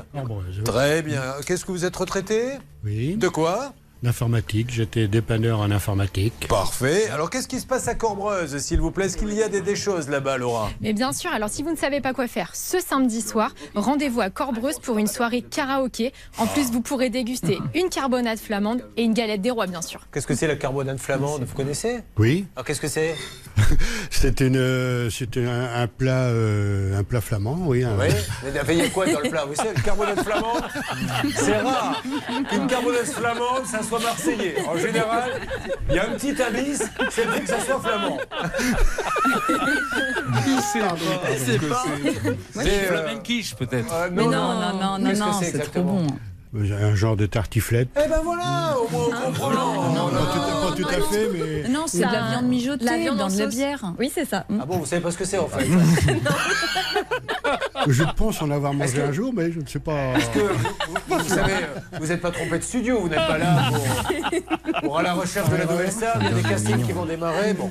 Très 0.64 1.02
bien. 1.02 1.22
Qu'est-ce 1.46 1.64
que 1.64 1.72
vous 1.72 1.84
êtes 1.84 1.96
retraité? 1.96 2.58
Oui. 2.84 3.16
De 3.16 3.28
quoi? 3.28 3.72
L'informatique, 4.02 4.70
j'étais 4.70 5.06
dépanneur 5.06 5.60
en 5.60 5.70
informatique. 5.70 6.48
Parfait. 6.48 7.08
Alors, 7.10 7.30
qu'est-ce 7.30 7.46
qui 7.46 7.60
se 7.60 7.66
passe 7.66 7.86
à 7.86 7.94
Corbreuse, 7.94 8.58
s'il 8.58 8.80
vous 8.80 8.90
plaît? 8.90 9.06
Est-ce 9.06 9.16
qu'il 9.16 9.32
y 9.32 9.42
a 9.44 9.48
des, 9.48 9.60
des 9.60 9.76
choses 9.76 10.08
là-bas, 10.08 10.38
Laura? 10.38 10.70
Mais 10.80 10.92
bien 10.92 11.12
sûr, 11.12 11.30
alors 11.32 11.48
si 11.48 11.62
vous 11.62 11.70
ne 11.70 11.76
savez 11.76 12.00
pas 12.00 12.12
quoi 12.12 12.26
faire 12.26 12.50
ce 12.56 12.80
samedi 12.80 13.20
soir, 13.20 13.54
rendez-vous 13.76 14.20
à 14.20 14.28
Corbreuse 14.28 14.80
pour 14.80 14.98
une 14.98 15.06
soirée 15.06 15.42
karaoké. 15.42 16.12
En 16.38 16.48
plus, 16.48 16.72
vous 16.72 16.80
pourrez 16.80 17.10
déguster 17.10 17.58
une 17.76 17.90
carbonade 17.90 18.38
flamande 18.38 18.84
et 18.96 19.04
une 19.04 19.14
galette 19.14 19.40
des 19.40 19.52
rois, 19.52 19.68
bien 19.68 19.82
sûr. 19.82 20.00
Qu'est-ce 20.12 20.26
que 20.26 20.34
c'est 20.34 20.48
la 20.48 20.56
carbonate 20.56 20.98
flamande? 20.98 21.44
Vous 21.44 21.54
connaissez? 21.54 22.00
Oui. 22.18 22.46
Alors, 22.56 22.66
qu'est-ce 22.66 22.80
que 22.80 22.88
c'est? 22.88 23.14
C'était 24.10 24.46
une, 24.46 24.56
euh, 24.56 25.10
c'était 25.10 25.44
un, 25.44 25.82
un 25.82 25.86
plat, 25.86 26.24
euh, 26.24 26.98
un 26.98 27.02
plat 27.04 27.20
flamand, 27.20 27.58
oui. 27.66 27.84
un- 27.84 27.96
Oui, 27.98 28.06
mais 28.66 28.74
il 28.74 28.78
y 28.78 28.82
a 28.82 28.88
quoi 28.88 29.06
dans 29.06 29.20
le 29.20 29.28
plat? 29.30 29.44
Vous 29.46 29.54
savez, 29.54 29.70
le 29.76 29.82
carbonate 29.82 30.22
flamande, 30.22 30.62
c'est 31.34 31.58
rare 31.58 32.02
qu'une 32.50 32.66
carbonate 32.66 33.06
flamande, 33.06 33.64
ça 33.66 33.82
soit 33.82 34.00
marseillais. 34.00 34.56
En 34.68 34.76
général, 34.76 35.32
il 35.88 35.94
y 35.96 35.98
a 35.98 36.04
un 36.08 36.12
petit 36.14 36.34
indice, 36.42 36.82
c'est 37.10 37.24
le 37.24 37.30
fait 37.32 37.40
que 37.42 37.48
ça 37.48 37.60
soit 37.60 37.80
flamand. 37.80 38.18
C'est 40.64 41.68
pas. 41.68 41.84
C'est, 41.94 42.62
C'est 42.62 42.68
euh, 42.90 43.04
flamenquiche 43.04 43.54
peut-être. 43.56 43.92
euh, 43.92 44.08
Mais 44.12 44.24
non, 44.24 44.30
non, 44.30 44.72
non, 44.80 44.98
non, 44.98 45.10
que 45.12 45.18
non, 45.18 45.32
c'est 45.40 45.58
trop 45.70 45.82
bon. 45.82 46.06
Un 46.54 46.94
genre 46.94 47.16
de 47.16 47.24
tartiflette. 47.24 47.88
Eh 47.96 48.06
ben 48.08 48.20
voilà, 48.22 48.76
au 48.78 48.86
moins 48.90 49.06
on 49.06 49.10
comprend. 49.26 49.50
Non, 49.94 50.10
pas 50.10 50.18
tout, 50.18 50.68
pas 50.68 50.76
tout 50.76 50.86
à 50.88 51.00
fait, 51.10 51.28
mais. 51.32 51.66
Non, 51.68 51.84
c'est 51.86 51.96
de 51.98 52.02
la 52.02 52.28
viande 52.30 52.44
mijotée, 52.44 52.84
La 52.84 52.98
viande 52.98 53.16
dans 53.16 53.28
de 53.28 53.38
la 53.38 53.46
bière. 53.46 53.82
Oui, 53.98 54.12
c'est 54.14 54.26
ça. 54.26 54.44
Ah 54.60 54.66
bon, 54.66 54.76
vous 54.76 54.84
savez 54.84 55.00
pas 55.00 55.10
ce 55.10 55.16
que 55.16 55.24
c'est 55.24 55.38
en 55.38 55.48
fait 55.48 55.64
Je 57.88 58.04
pense 58.16 58.42
en 58.42 58.50
avoir 58.50 58.74
mangé 58.74 59.02
un 59.02 59.12
jour, 59.12 59.32
mais 59.34 59.50
je 59.50 59.60
ne 59.60 59.66
sais 59.66 59.78
pas. 59.78 60.12
Parce 60.12 60.28
que 60.28 60.40
vous, 61.08 61.28
savez, 61.28 61.54
euh, 61.54 61.80
vous 61.98 62.08
n'êtes 62.08 62.20
pas 62.20 62.30
trompé 62.30 62.58
de 62.58 62.64
studio, 62.64 63.00
vous 63.00 63.08
n'êtes 63.08 63.26
pas 63.26 63.38
là 63.38 63.70
pour, 63.70 63.82
pour 64.82 64.98
à 64.98 65.02
la 65.02 65.14
recherche 65.14 65.48
de 65.48 65.56
la 65.56 65.64
nouvelle 65.64 65.90
star, 65.90 66.18
il 66.20 66.24
y 66.24 66.28
a 66.28 66.32
des 66.32 66.42
castings 66.42 66.84
qui 66.84 66.92
vont 66.92 67.06
démarrer. 67.06 67.54
Bon, 67.54 67.70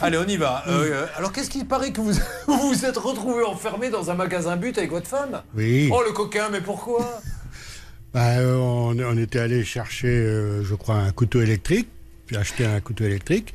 allez, 0.00 0.18
on 0.18 0.26
y 0.26 0.36
va. 0.36 0.62
Euh, 0.68 1.04
alors, 1.16 1.32
qu'est-ce 1.32 1.50
qu'il 1.50 1.66
paraît 1.66 1.90
que 1.90 2.00
vous 2.00 2.12
vous 2.46 2.84
êtes 2.84 2.96
retrouvé 2.96 3.42
enfermé 3.44 3.90
dans 3.90 4.08
un 4.10 4.14
magasin 4.14 4.54
but 4.56 4.78
avec 4.78 4.90
votre 4.90 5.08
femme? 5.08 5.42
Oui. 5.56 5.90
Oh 5.92 6.02
le 6.06 6.12
coquin, 6.12 6.48
mais 6.50 6.60
pourquoi? 6.60 7.20
Bah, 8.14 8.38
euh, 8.38 8.56
on, 8.56 8.98
on 8.98 9.16
était 9.16 9.38
allé 9.38 9.64
chercher, 9.64 10.08
euh, 10.08 10.64
je 10.64 10.74
crois, 10.74 10.96
un 10.96 11.12
couteau 11.12 11.40
électrique, 11.42 11.88
puis 12.26 12.36
acheter 12.36 12.64
un 12.66 12.80
couteau 12.80 13.04
électrique. 13.04 13.54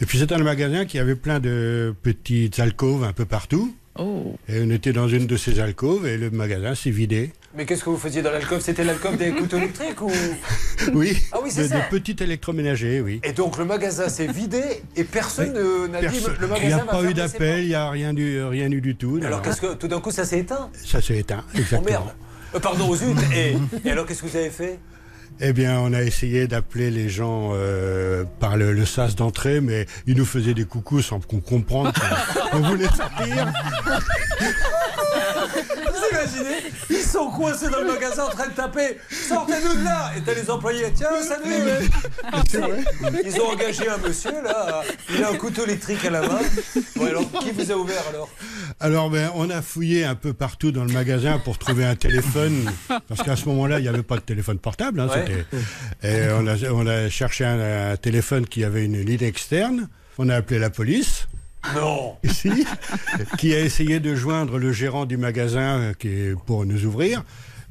Et 0.00 0.06
puis 0.06 0.18
c'était 0.18 0.34
un 0.34 0.42
magasin 0.42 0.84
qui 0.84 0.98
avait 0.98 1.14
plein 1.14 1.40
de 1.40 1.94
petites 2.02 2.58
alcôves 2.58 3.04
un 3.04 3.12
peu 3.12 3.24
partout. 3.24 3.74
Oh. 3.96 4.34
Et 4.48 4.60
on 4.60 4.70
était 4.70 4.92
dans 4.92 5.06
une 5.08 5.26
de 5.28 5.36
ces 5.36 5.60
alcôves 5.60 6.04
et 6.06 6.18
le 6.18 6.28
magasin 6.30 6.74
s'est 6.74 6.90
vidé. 6.90 7.30
Mais 7.56 7.64
qu'est-ce 7.64 7.84
que 7.84 7.90
vous 7.90 7.96
faisiez 7.96 8.22
dans 8.22 8.32
l'alcôve? 8.32 8.60
C'était 8.60 8.82
l'alcôve 8.82 9.16
des 9.16 9.30
couteaux 9.30 9.56
électriques 9.58 10.00
ou? 10.02 10.10
Oui. 10.92 11.16
Ah 11.30 11.38
oui, 11.42 11.50
c'est 11.52 11.62
de, 11.62 11.68
ça. 11.68 11.76
de 11.78 11.88
petits 11.88 12.16
électroménagers, 12.20 13.00
oui. 13.00 13.20
Et 13.22 13.32
donc 13.32 13.56
le 13.56 13.64
magasin 13.64 14.08
s'est 14.08 14.26
vidé 14.26 14.60
et 14.96 15.04
personne 15.04 15.52
ne- 15.52 15.86
n'a 15.86 16.00
dit 16.00 16.18
le 16.20 16.32
Il 16.36 16.42
n'y 16.42 16.48
magasin 16.48 16.78
a 16.78 16.84
pas 16.90 17.04
eu 17.04 17.14
d'appel, 17.14 17.60
il 17.62 17.68
n'y 17.68 17.74
a 17.76 17.88
rien 17.88 18.12
du, 18.12 18.42
rien 18.42 18.68
eu 18.70 18.80
du 18.80 18.96
tout. 18.96 19.20
Alors 19.24 19.40
qu'est-ce 19.40 19.60
que 19.60 19.74
tout 19.74 19.86
d'un 19.86 20.00
coup 20.00 20.10
ça 20.10 20.24
s'est 20.24 20.40
éteint? 20.40 20.68
Ça 20.84 21.00
s'est 21.00 21.16
éteint, 21.18 21.44
Oh 21.54 21.58
exactement. 21.58 21.82
merde 21.88 22.14
Euh, 22.54 22.60
Pardon, 22.60 22.88
aux 22.88 22.96
zut 22.96 23.16
et, 23.34 23.56
et 23.84 23.90
alors 23.90 24.06
qu'est-ce 24.06 24.22
que 24.22 24.28
vous 24.28 24.36
avez 24.36 24.50
fait? 24.50 24.78
Eh 25.40 25.52
bien, 25.52 25.80
on 25.80 25.92
a 25.92 26.02
essayé 26.02 26.46
d'appeler 26.46 26.92
les 26.92 27.08
gens 27.08 27.50
euh, 27.54 28.22
par 28.38 28.56
le, 28.56 28.72
le 28.72 28.86
sas 28.86 29.16
d'entrée, 29.16 29.60
mais 29.60 29.86
ils 30.06 30.16
nous 30.16 30.24
faisaient 30.24 30.54
des 30.54 30.64
coucous 30.64 31.02
sans 31.02 31.18
qu'on 31.18 31.40
comprenne. 31.40 31.90
Qu'on 32.52 32.58
on 32.62 32.68
voulait 32.68 32.86
sortir. 32.86 33.52
Ils 36.90 36.96
sont 36.96 37.30
coincés 37.30 37.68
dans 37.68 37.80
le 37.80 37.86
magasin 37.92 38.24
en 38.24 38.28
train 38.30 38.48
de 38.48 38.52
taper 38.54 38.98
Sortez-nous 39.10 39.74
de 39.80 39.84
là 39.84 40.12
Et 40.16 40.20
t'as 40.22 40.34
les 40.34 40.50
employés 40.50 40.92
Tiens, 40.94 41.08
salut 41.22 41.88
Ils 43.24 43.40
ont 43.40 43.50
engagé 43.52 43.88
un 43.88 43.98
monsieur 43.98 44.32
là, 44.42 44.82
il 45.14 45.22
a 45.22 45.30
un 45.30 45.36
couteau 45.36 45.64
électrique 45.64 46.04
à 46.04 46.10
la 46.10 46.20
main. 46.22 46.38
Bon 46.96 47.06
alors, 47.06 47.30
qui 47.40 47.50
vous 47.50 47.70
a 47.70 47.76
ouvert 47.76 48.02
alors? 48.08 48.28
Alors, 48.80 49.10
ben, 49.10 49.30
on 49.34 49.48
a 49.50 49.62
fouillé 49.62 50.04
un 50.04 50.14
peu 50.14 50.32
partout 50.32 50.72
dans 50.72 50.84
le 50.84 50.92
magasin 50.92 51.38
pour 51.38 51.58
trouver 51.58 51.84
un 51.84 51.94
téléphone, 51.96 52.70
parce 53.08 53.22
qu'à 53.22 53.36
ce 53.36 53.46
moment-là, 53.46 53.78
il 53.78 53.82
n'y 53.82 53.88
avait 53.88 54.02
pas 54.02 54.16
de 54.16 54.22
téléphone 54.22 54.58
portable. 54.58 55.00
hein, 55.00 55.08
Ouais. 55.08 55.44
Et 56.02 56.28
on 56.32 56.46
a, 56.46 56.56
on 56.72 56.86
a 56.86 57.08
cherché 57.08 57.44
un, 57.44 57.92
un 57.92 57.96
téléphone 57.96 58.46
qui 58.46 58.64
avait 58.64 58.84
une 58.84 59.00
ligne 59.00 59.22
externe. 59.22 59.88
On 60.18 60.28
a 60.28 60.36
appelé 60.36 60.58
la 60.58 60.70
police. 60.70 61.26
Non 61.74 62.16
Si, 62.30 62.66
qui 63.38 63.54
a 63.54 63.60
essayé 63.60 64.00
de 64.00 64.14
joindre 64.14 64.58
le 64.58 64.72
gérant 64.72 65.04
du 65.06 65.16
magasin 65.16 65.78
euh, 65.78 65.92
qui 65.94 66.08
est 66.08 66.34
pour 66.46 66.66
nous 66.66 66.84
ouvrir. 66.84 67.24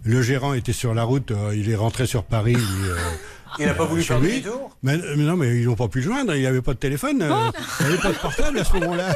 Le 0.06 0.22
gérant 0.22 0.54
était 0.54 0.74
sur 0.74 0.94
la 0.94 1.04
route, 1.04 1.32
euh, 1.32 1.56
il 1.56 1.70
est 1.70 1.76
rentré 1.76 2.06
sur 2.06 2.24
Paris. 2.24 2.56
euh, 2.58 2.96
Il 3.60 3.68
n'a 3.68 3.76
pas 3.76 3.86
voulu 3.86 4.02
faire 4.02 4.20
lui. 4.20 4.42
demi-tour 4.42 4.76
mais, 4.82 4.98
mais 5.16 5.24
non, 5.24 5.38
mais 5.38 5.56
ils 5.60 5.66
n'ont 5.66 5.76
pas 5.76 5.88
pu 5.88 6.00
le 6.00 6.06
joindre, 6.06 6.34
il 6.34 6.42
n'y 6.42 6.48
avait 6.48 6.64
pas 6.64 6.74
de 6.74 6.80
téléphone, 6.80 7.22
euh, 7.22 7.52
il 7.82 7.86
n'y 7.86 7.94
avait 7.94 8.02
pas 8.02 8.10
de 8.12 8.18
portable 8.18 8.58
à 8.58 8.64
ce 8.64 8.74
moment-là. 8.74 9.16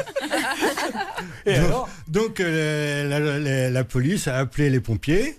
Et 1.48 1.56
donc, 1.56 1.66
alors? 1.66 1.90
donc, 2.08 2.40
euh, 2.40 3.10
la, 3.10 3.20
la- 3.40 3.70
la 3.72 3.84
police 3.84 4.28
a 4.28 4.38
appelé 4.38 4.70
les 4.70 4.80
pompiers. 4.80 5.38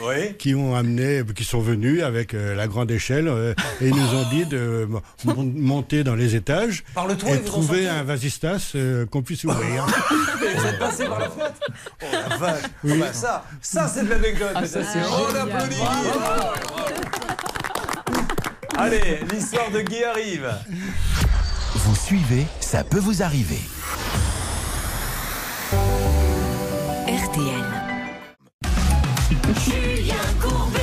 Oui. 0.00 0.34
Qui 0.38 0.54
ont 0.54 0.74
amené, 0.74 1.22
qui 1.34 1.44
sont 1.44 1.60
venus 1.60 2.02
avec 2.02 2.34
euh, 2.34 2.54
la 2.54 2.66
grande 2.66 2.90
échelle 2.90 3.28
euh, 3.28 3.54
et 3.80 3.88
ils 3.88 3.94
nous 3.94 4.14
ont 4.14 4.28
dit 4.30 4.46
de 4.46 4.88
mon- 5.24 5.42
monter 5.54 6.04
dans 6.04 6.14
les 6.14 6.34
étages 6.36 6.84
Par 6.94 7.06
le 7.06 7.16
toit, 7.16 7.30
et 7.30 7.40
trouver 7.42 7.88
un 7.88 8.02
vasistas 8.04 8.72
euh, 8.74 9.06
qu'on 9.06 9.22
puisse 9.22 9.44
ouvrir. 9.44 9.86
Vous 10.40 10.66
êtes 10.66 10.78
passé 10.78 11.04
par 11.06 11.18
la 11.18 11.28
fenêtre 11.28 11.60
Oh 12.02 12.06
la 12.30 12.36
vache 12.36 12.62
Oui. 12.84 12.92
Oh, 12.96 13.00
bah, 13.00 13.12
Ça, 13.12 13.44
ça 13.60 13.88
c'est 13.88 14.04
de 14.04 14.10
l'anecdote 14.10 14.48
Ah, 14.54 14.60
mesdames. 14.60 14.84
ça, 14.84 14.90
c'est 14.92 15.00
On 15.00 15.28
génial. 15.28 15.50
applaudit 15.50 15.82
Allez, 18.76 19.20
l'histoire 19.32 19.70
de 19.70 19.80
Guy 19.80 20.04
arrive 20.04 20.48
Vous 21.74 21.96
suivez, 21.96 22.46
ça 22.60 22.84
peut 22.84 23.00
vous 23.00 23.22
arriver. 23.22 23.58
RTL. 27.06 27.87
Julien 29.54 30.14
Courbet. 30.40 30.78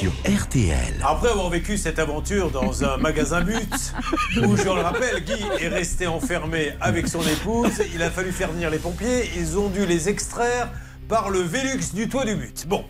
Sur 0.00 0.10
RTL. 0.26 0.94
Après 1.04 1.28
avoir 1.30 1.48
vécu 1.50 1.78
cette 1.78 1.98
aventure 1.98 2.50
dans 2.50 2.82
un 2.84 2.96
magasin 2.96 3.40
but, 3.42 3.92
où 4.42 4.56
je 4.56 4.64
le 4.64 4.70
rappelle, 4.70 5.22
Guy 5.24 5.44
est 5.60 5.68
resté 5.68 6.06
enfermé 6.06 6.72
avec 6.80 7.06
son 7.06 7.22
épouse, 7.22 7.82
il 7.94 8.02
a 8.02 8.10
fallu 8.10 8.32
faire 8.32 8.50
venir 8.52 8.70
les 8.70 8.78
pompiers, 8.78 9.30
ils 9.36 9.58
ont 9.58 9.68
dû 9.68 9.86
les 9.86 10.08
extraire 10.08 10.70
par 11.08 11.30
le 11.30 11.40
Vélux 11.40 11.92
du 11.92 12.08
toit 12.08 12.24
du 12.24 12.34
but. 12.36 12.66
Bon, 12.68 12.84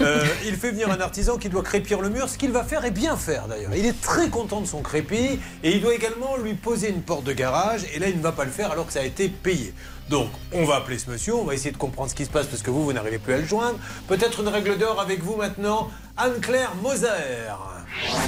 Euh, 0.00 0.24
il 0.46 0.54
fait 0.54 0.70
venir 0.70 0.90
un 0.90 1.00
artisan 1.00 1.36
qui 1.38 1.48
doit 1.48 1.62
crépir 1.62 2.00
le 2.00 2.10
mur, 2.10 2.28
ce 2.28 2.36
qu'il 2.38 2.52
va 2.52 2.62
faire 2.62 2.84
et 2.84 2.90
bien 2.90 3.16
faire 3.16 3.48
d'ailleurs. 3.48 3.72
Il 3.74 3.86
est 3.86 3.98
très 4.00 4.28
content 4.28 4.60
de 4.60 4.66
son 4.66 4.82
crépi 4.82 5.38
et 5.62 5.72
il 5.72 5.80
doit 5.80 5.94
également 5.94 6.36
lui 6.36 6.54
poser 6.54 6.90
une 6.90 7.00
porte 7.02 7.24
de 7.24 7.32
garage 7.32 7.82
et 7.94 7.98
là 7.98 8.08
il 8.08 8.16
ne 8.18 8.22
va 8.22 8.32
pas 8.32 8.44
le 8.44 8.50
faire 8.50 8.70
alors 8.70 8.86
que 8.86 8.92
ça 8.92 9.00
a 9.00 9.04
été 9.04 9.28
payé. 9.28 9.72
Donc 10.10 10.28
on 10.52 10.64
va 10.64 10.76
appeler 10.76 10.98
ce 10.98 11.10
monsieur, 11.10 11.34
on 11.34 11.44
va 11.44 11.54
essayer 11.54 11.72
de 11.72 11.76
comprendre 11.76 12.10
ce 12.10 12.14
qui 12.14 12.24
se 12.24 12.30
passe 12.30 12.46
parce 12.46 12.62
que 12.62 12.70
vous, 12.70 12.84
vous 12.84 12.92
n'arrivez 12.92 13.18
plus 13.18 13.34
à 13.34 13.38
le 13.38 13.44
joindre. 13.44 13.78
Peut-être 14.06 14.40
une 14.40 14.48
règle 14.48 14.76
d'or 14.78 15.00
avec 15.00 15.22
vous 15.22 15.36
maintenant, 15.36 15.90
Anne-Claire 16.16 16.72
Moser. 16.82 17.08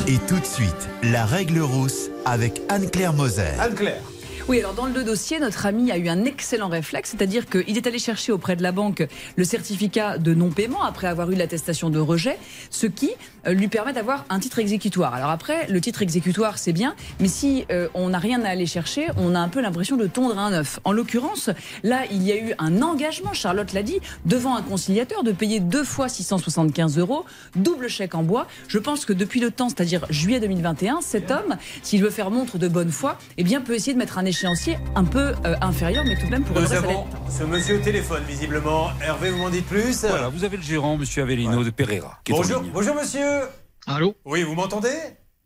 Et 0.06 0.18
tout 0.26 0.38
de 0.38 0.44
suite, 0.46 0.88
la 1.02 1.24
règle 1.26 1.60
rousse 1.60 2.10
avec 2.24 2.62
Anne-Claire 2.68 3.12
Moser. 3.12 3.58
Anne-Claire. 3.60 4.02
Oui, 4.48 4.60
alors 4.60 4.74
dans 4.74 4.86
le 4.86 5.02
dossier, 5.02 5.40
notre 5.40 5.66
ami 5.66 5.90
a 5.90 5.96
eu 5.96 6.08
un 6.08 6.24
excellent 6.24 6.68
réflexe, 6.68 7.10
c'est-à-dire 7.10 7.46
qu'il 7.46 7.76
est 7.76 7.84
allé 7.88 7.98
chercher 7.98 8.30
auprès 8.30 8.54
de 8.54 8.62
la 8.62 8.70
banque 8.70 9.04
le 9.34 9.42
certificat 9.42 10.18
de 10.18 10.34
non-paiement 10.34 10.84
après 10.84 11.08
avoir 11.08 11.28
eu 11.32 11.34
l'attestation 11.34 11.90
de 11.90 11.98
rejet, 11.98 12.38
ce 12.70 12.86
qui 12.86 13.10
euh, 13.48 13.54
lui 13.54 13.66
permet 13.66 13.92
d'avoir 13.92 14.24
un 14.28 14.38
titre 14.38 14.60
exécutoire. 14.60 15.14
Alors 15.14 15.30
après, 15.30 15.66
le 15.66 15.80
titre 15.80 16.00
exécutoire, 16.00 16.58
c'est 16.58 16.72
bien, 16.72 16.94
mais 17.18 17.26
si 17.26 17.64
euh, 17.72 17.88
on 17.94 18.10
n'a 18.10 18.20
rien 18.20 18.44
à 18.44 18.50
aller 18.50 18.66
chercher, 18.66 19.08
on 19.16 19.34
a 19.34 19.40
un 19.40 19.48
peu 19.48 19.60
l'impression 19.60 19.96
de 19.96 20.06
tondre 20.06 20.38
un 20.38 20.52
œuf. 20.52 20.78
En 20.84 20.92
l'occurrence, 20.92 21.50
là, 21.82 22.04
il 22.12 22.22
y 22.22 22.30
a 22.30 22.36
eu 22.36 22.54
un 22.58 22.82
engagement, 22.82 23.32
Charlotte 23.32 23.72
l'a 23.72 23.82
dit, 23.82 23.98
devant 24.26 24.54
un 24.54 24.62
conciliateur 24.62 25.24
de 25.24 25.32
payer 25.32 25.58
deux 25.58 25.82
fois 25.82 26.08
675 26.08 26.98
euros, 26.98 27.24
double 27.56 27.88
chèque 27.88 28.14
en 28.14 28.22
bois. 28.22 28.46
Je 28.68 28.78
pense 28.78 29.06
que 29.06 29.12
depuis 29.12 29.40
le 29.40 29.50
temps, 29.50 29.70
c'est-à-dire 29.70 30.06
juillet 30.08 30.38
2021, 30.38 31.00
cet 31.00 31.32
homme, 31.32 31.56
s'il 31.82 32.00
veut 32.00 32.10
faire 32.10 32.30
montre 32.30 32.58
de 32.58 32.68
bonne 32.68 32.92
foi, 32.92 33.18
eh 33.38 33.42
bien, 33.42 33.60
peut 33.60 33.74
essayer 33.74 33.92
de 33.92 33.98
mettre 33.98 34.18
un 34.18 34.24
échéancier 34.36 34.76
un 34.94 35.04
peu 35.04 35.34
euh, 35.46 35.56
inférieur, 35.62 36.04
mais 36.04 36.14
tout 36.14 36.26
de 36.26 36.30
même 36.30 36.44
pour 36.44 36.60
Nous 36.60 36.72
avons 36.74 37.06
ce 37.30 37.42
monsieur 37.44 37.76
au 37.76 37.78
téléphone, 37.82 38.22
visiblement. 38.28 38.90
Hervé, 39.02 39.30
vous 39.30 39.38
m'en 39.38 39.48
dites 39.48 39.64
plus 39.64 40.04
Voilà, 40.04 40.28
vous 40.28 40.44
avez 40.44 40.58
le 40.58 40.62
gérant, 40.62 40.98
monsieur 40.98 41.22
Avellino 41.22 41.64
de 41.64 41.70
Pereira. 41.70 42.20
qui 42.22 42.32
Bonjour, 42.32 42.62
bonjour 42.70 42.94
monsieur. 42.94 43.44
Allô 43.86 44.14
Oui, 44.26 44.42
vous 44.42 44.54
m'entendez 44.54 44.94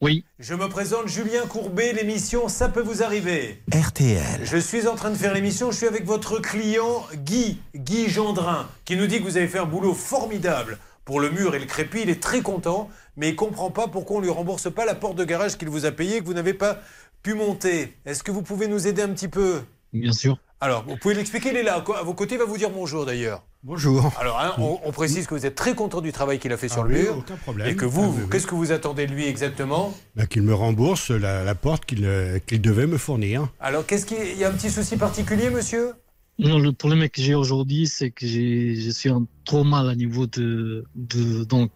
Oui. 0.01 0.25
Je 0.41 0.55
me 0.55 0.69
présente 0.69 1.07
Julien 1.07 1.47
Courbet, 1.49 1.93
l'émission 1.93 2.49
Ça 2.49 2.69
peut 2.69 2.83
vous 2.83 3.05
arriver. 3.05 3.63
RTL. 3.73 4.41
Je 4.43 4.57
suis 4.57 4.89
en 4.89 4.97
train 4.97 5.11
de 5.11 5.17
faire 5.17 5.35
l'émission, 5.35 5.71
je 5.71 5.77
suis 5.77 5.87
avec 5.87 6.05
votre 6.05 6.41
client 6.41 7.07
Guy, 7.15 7.61
Guy 7.77 8.09
Gendrin, 8.09 8.69
qui 8.85 8.97
nous 8.97 9.07
dit 9.07 9.19
que 9.21 9.25
vous 9.25 9.37
avez 9.37 9.47
fait 9.47 9.61
un 9.61 9.67
boulot 9.67 9.95
formidable 9.95 10.79
pour 11.05 11.21
le 11.21 11.31
mur 11.31 11.55
et 11.55 11.61
le 11.61 11.67
crépi. 11.67 12.01
Il 12.03 12.11
est 12.11 12.21
très 12.21 12.41
content, 12.41 12.89
mais 13.17 13.29
il 13.29 13.37
comprend 13.37 13.71
pas 13.71 13.87
pourquoi 13.87 14.17
on 14.17 14.21
lui 14.21 14.31
rembourse 14.31 14.69
pas 14.69 14.85
la 14.85 14.97
porte 14.97 15.15
de 15.15 15.25
garage 15.25 15.59
qu'il 15.59 15.69
vous 15.69 15.87
a 15.87 15.93
payée 15.93 16.17
et 16.17 16.21
que 16.21 16.25
vous 16.25 16.35
n'avez 16.35 16.55
pas 16.55 16.81
pu 17.23 17.35
monter. 17.35 17.95
Est-ce 18.07 18.23
que 18.23 18.31
vous 18.31 18.43
pouvez 18.43 18.67
nous 18.69 18.87
aider 18.87 19.03
un 19.03 19.11
petit 19.11 19.29
peu? 19.29 19.61
Bien 19.93 20.13
sûr. 20.13 20.39
Alors, 20.63 20.85
vous 20.87 20.97
pouvez 20.97 21.15
l'expliquer, 21.15 21.51
il 21.51 21.57
est 21.57 21.63
là, 21.63 21.77
à 21.99 22.03
vos 22.03 22.13
côtés, 22.15 22.35
il 22.35 22.39
va 22.39 22.45
vous 22.45 22.59
dire 22.59 22.71
bonjour 22.71 23.07
d'ailleurs. 23.07 23.43
Bonjour. 23.63 24.13
Alors, 24.19 24.39
hein, 24.41 24.53
on, 24.59 24.79
on 24.85 24.93
précise 24.93 25.27
que 25.27 25.35
vous 25.35 25.45
êtes 25.47 25.55
très 25.55 25.75
content 25.75 26.01
du 26.01 26.13
travail 26.13 26.39
qu'il 26.39 26.53
a 26.53 26.57
fait 26.59 26.69
sur 26.69 26.83
Ah 26.83 26.89
le 26.89 26.95
mur. 26.95 27.17
aucun 27.19 27.37
problème. 27.37 27.69
Et 27.69 27.77
que 27.77 27.85
vous, 27.87 28.03
Ah 28.05 28.09
oui, 28.09 28.21
oui. 28.25 28.29
qu'est-ce 28.31 28.47
que 28.47 28.55
vous 28.55 28.73
attendez 28.73 29.07
de 29.07 29.13
lui 29.13 29.27
exactement? 29.27 29.95
Bah, 30.17 30.27
qu'il 30.27 30.43
me 30.43 30.55
rembourse 30.55 31.11
la, 31.11 31.45
la 31.45 31.55
porte 31.55 31.85
qu'il 31.87 32.05
euh, 32.05 32.39
qu'il 32.47 32.61
devait 32.61 32.87
me 32.87 32.97
fournir. 32.99 33.49
Alors, 33.59 33.87
qu'est-ce 33.87 34.05
qu'il 34.07 34.19
il 34.19 34.39
y 34.39 34.45
a 34.45 34.49
un 34.49 34.53
petit 34.53 34.71
souci 34.71 34.97
particulier, 34.97 35.49
monsieur? 35.51 35.93
Non, 36.39 36.59
le 36.59 36.73
problème 36.73 37.07
que 37.11 37.21
j'ai 37.21 37.35
aujourd'hui, 37.35 37.87
c'est 37.87 38.11
que 38.11 38.27
je 38.27 38.91
suis 38.91 39.11
en 39.11 39.27
trop 39.45 39.63
mal 39.65 39.91
à 39.91 39.95
niveau 39.95 40.27
de, 40.27 40.87
de 40.95 41.45
donc, 41.45 41.71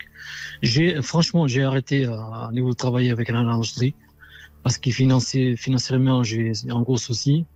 j'ai, 0.62 1.02
franchement, 1.02 1.46
j'ai 1.46 1.62
arrêté 1.64 2.06
à, 2.06 2.46
à 2.48 2.50
niveau 2.52 2.70
de 2.70 2.76
travailler 2.76 3.10
avec 3.10 3.28
la 3.28 3.42
lingerie 3.42 3.94
parce 4.64 4.78
que 4.78 4.90
financièrement, 4.90 6.24
j'ai 6.24 6.52
un 6.68 6.80
gros 6.80 6.96
souci. 6.96 7.46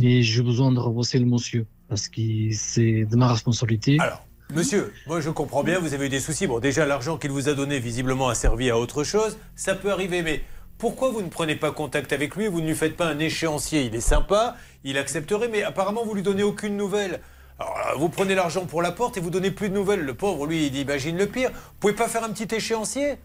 Et 0.00 0.22
j'ai 0.22 0.42
besoin 0.42 0.70
de 0.70 0.78
rembourser 0.78 1.18
le 1.18 1.26
monsieur 1.26 1.66
parce 1.88 2.08
que 2.08 2.22
c'est 2.52 3.04
de 3.04 3.16
ma 3.16 3.32
responsabilité. 3.32 3.96
Alors, 3.98 4.24
Monsieur, 4.54 4.94
moi 5.06 5.20
je 5.20 5.28
comprends 5.28 5.62
bien, 5.62 5.78
vous 5.78 5.92
avez 5.92 6.06
eu 6.06 6.08
des 6.08 6.20
soucis. 6.20 6.46
Bon, 6.46 6.60
déjà, 6.60 6.86
l'argent 6.86 7.18
qu'il 7.18 7.32
vous 7.32 7.48
a 7.48 7.54
donné 7.54 7.80
visiblement 7.80 8.28
a 8.28 8.34
servi 8.34 8.70
à 8.70 8.78
autre 8.78 9.02
chose. 9.02 9.36
Ça 9.56 9.74
peut 9.74 9.90
arriver, 9.90 10.22
mais 10.22 10.42
pourquoi 10.78 11.10
vous 11.10 11.20
ne 11.20 11.28
prenez 11.28 11.56
pas 11.56 11.72
contact 11.72 12.12
avec 12.12 12.36
lui? 12.36 12.46
Vous 12.46 12.60
ne 12.60 12.68
lui 12.68 12.74
faites 12.74 12.96
pas 12.96 13.06
un 13.06 13.18
échéancier 13.18 13.82
Il 13.82 13.94
est 13.96 14.00
sympa, 14.00 14.56
il 14.84 14.96
accepterait, 14.96 15.48
mais 15.48 15.64
apparemment 15.64 16.04
vous 16.04 16.14
lui 16.14 16.22
donnez 16.22 16.44
aucune 16.44 16.76
nouvelle. 16.76 17.20
Alors, 17.58 17.76
là, 17.76 17.94
vous 17.98 18.08
prenez 18.08 18.36
l'argent 18.36 18.64
pour 18.64 18.80
la 18.80 18.92
porte 18.92 19.16
et 19.16 19.20
vous 19.20 19.30
donnez 19.30 19.50
plus 19.50 19.68
de 19.68 19.74
nouvelles. 19.74 20.00
Le 20.00 20.14
pauvre, 20.14 20.46
lui, 20.46 20.68
il 20.68 20.76
imagine 20.76 21.18
le 21.18 21.26
pire. 21.26 21.50
Vous 21.50 21.74
pouvez 21.80 21.94
pas 21.94 22.06
faire 22.06 22.22
un 22.22 22.30
petit 22.30 22.54
échéancier? 22.54 23.16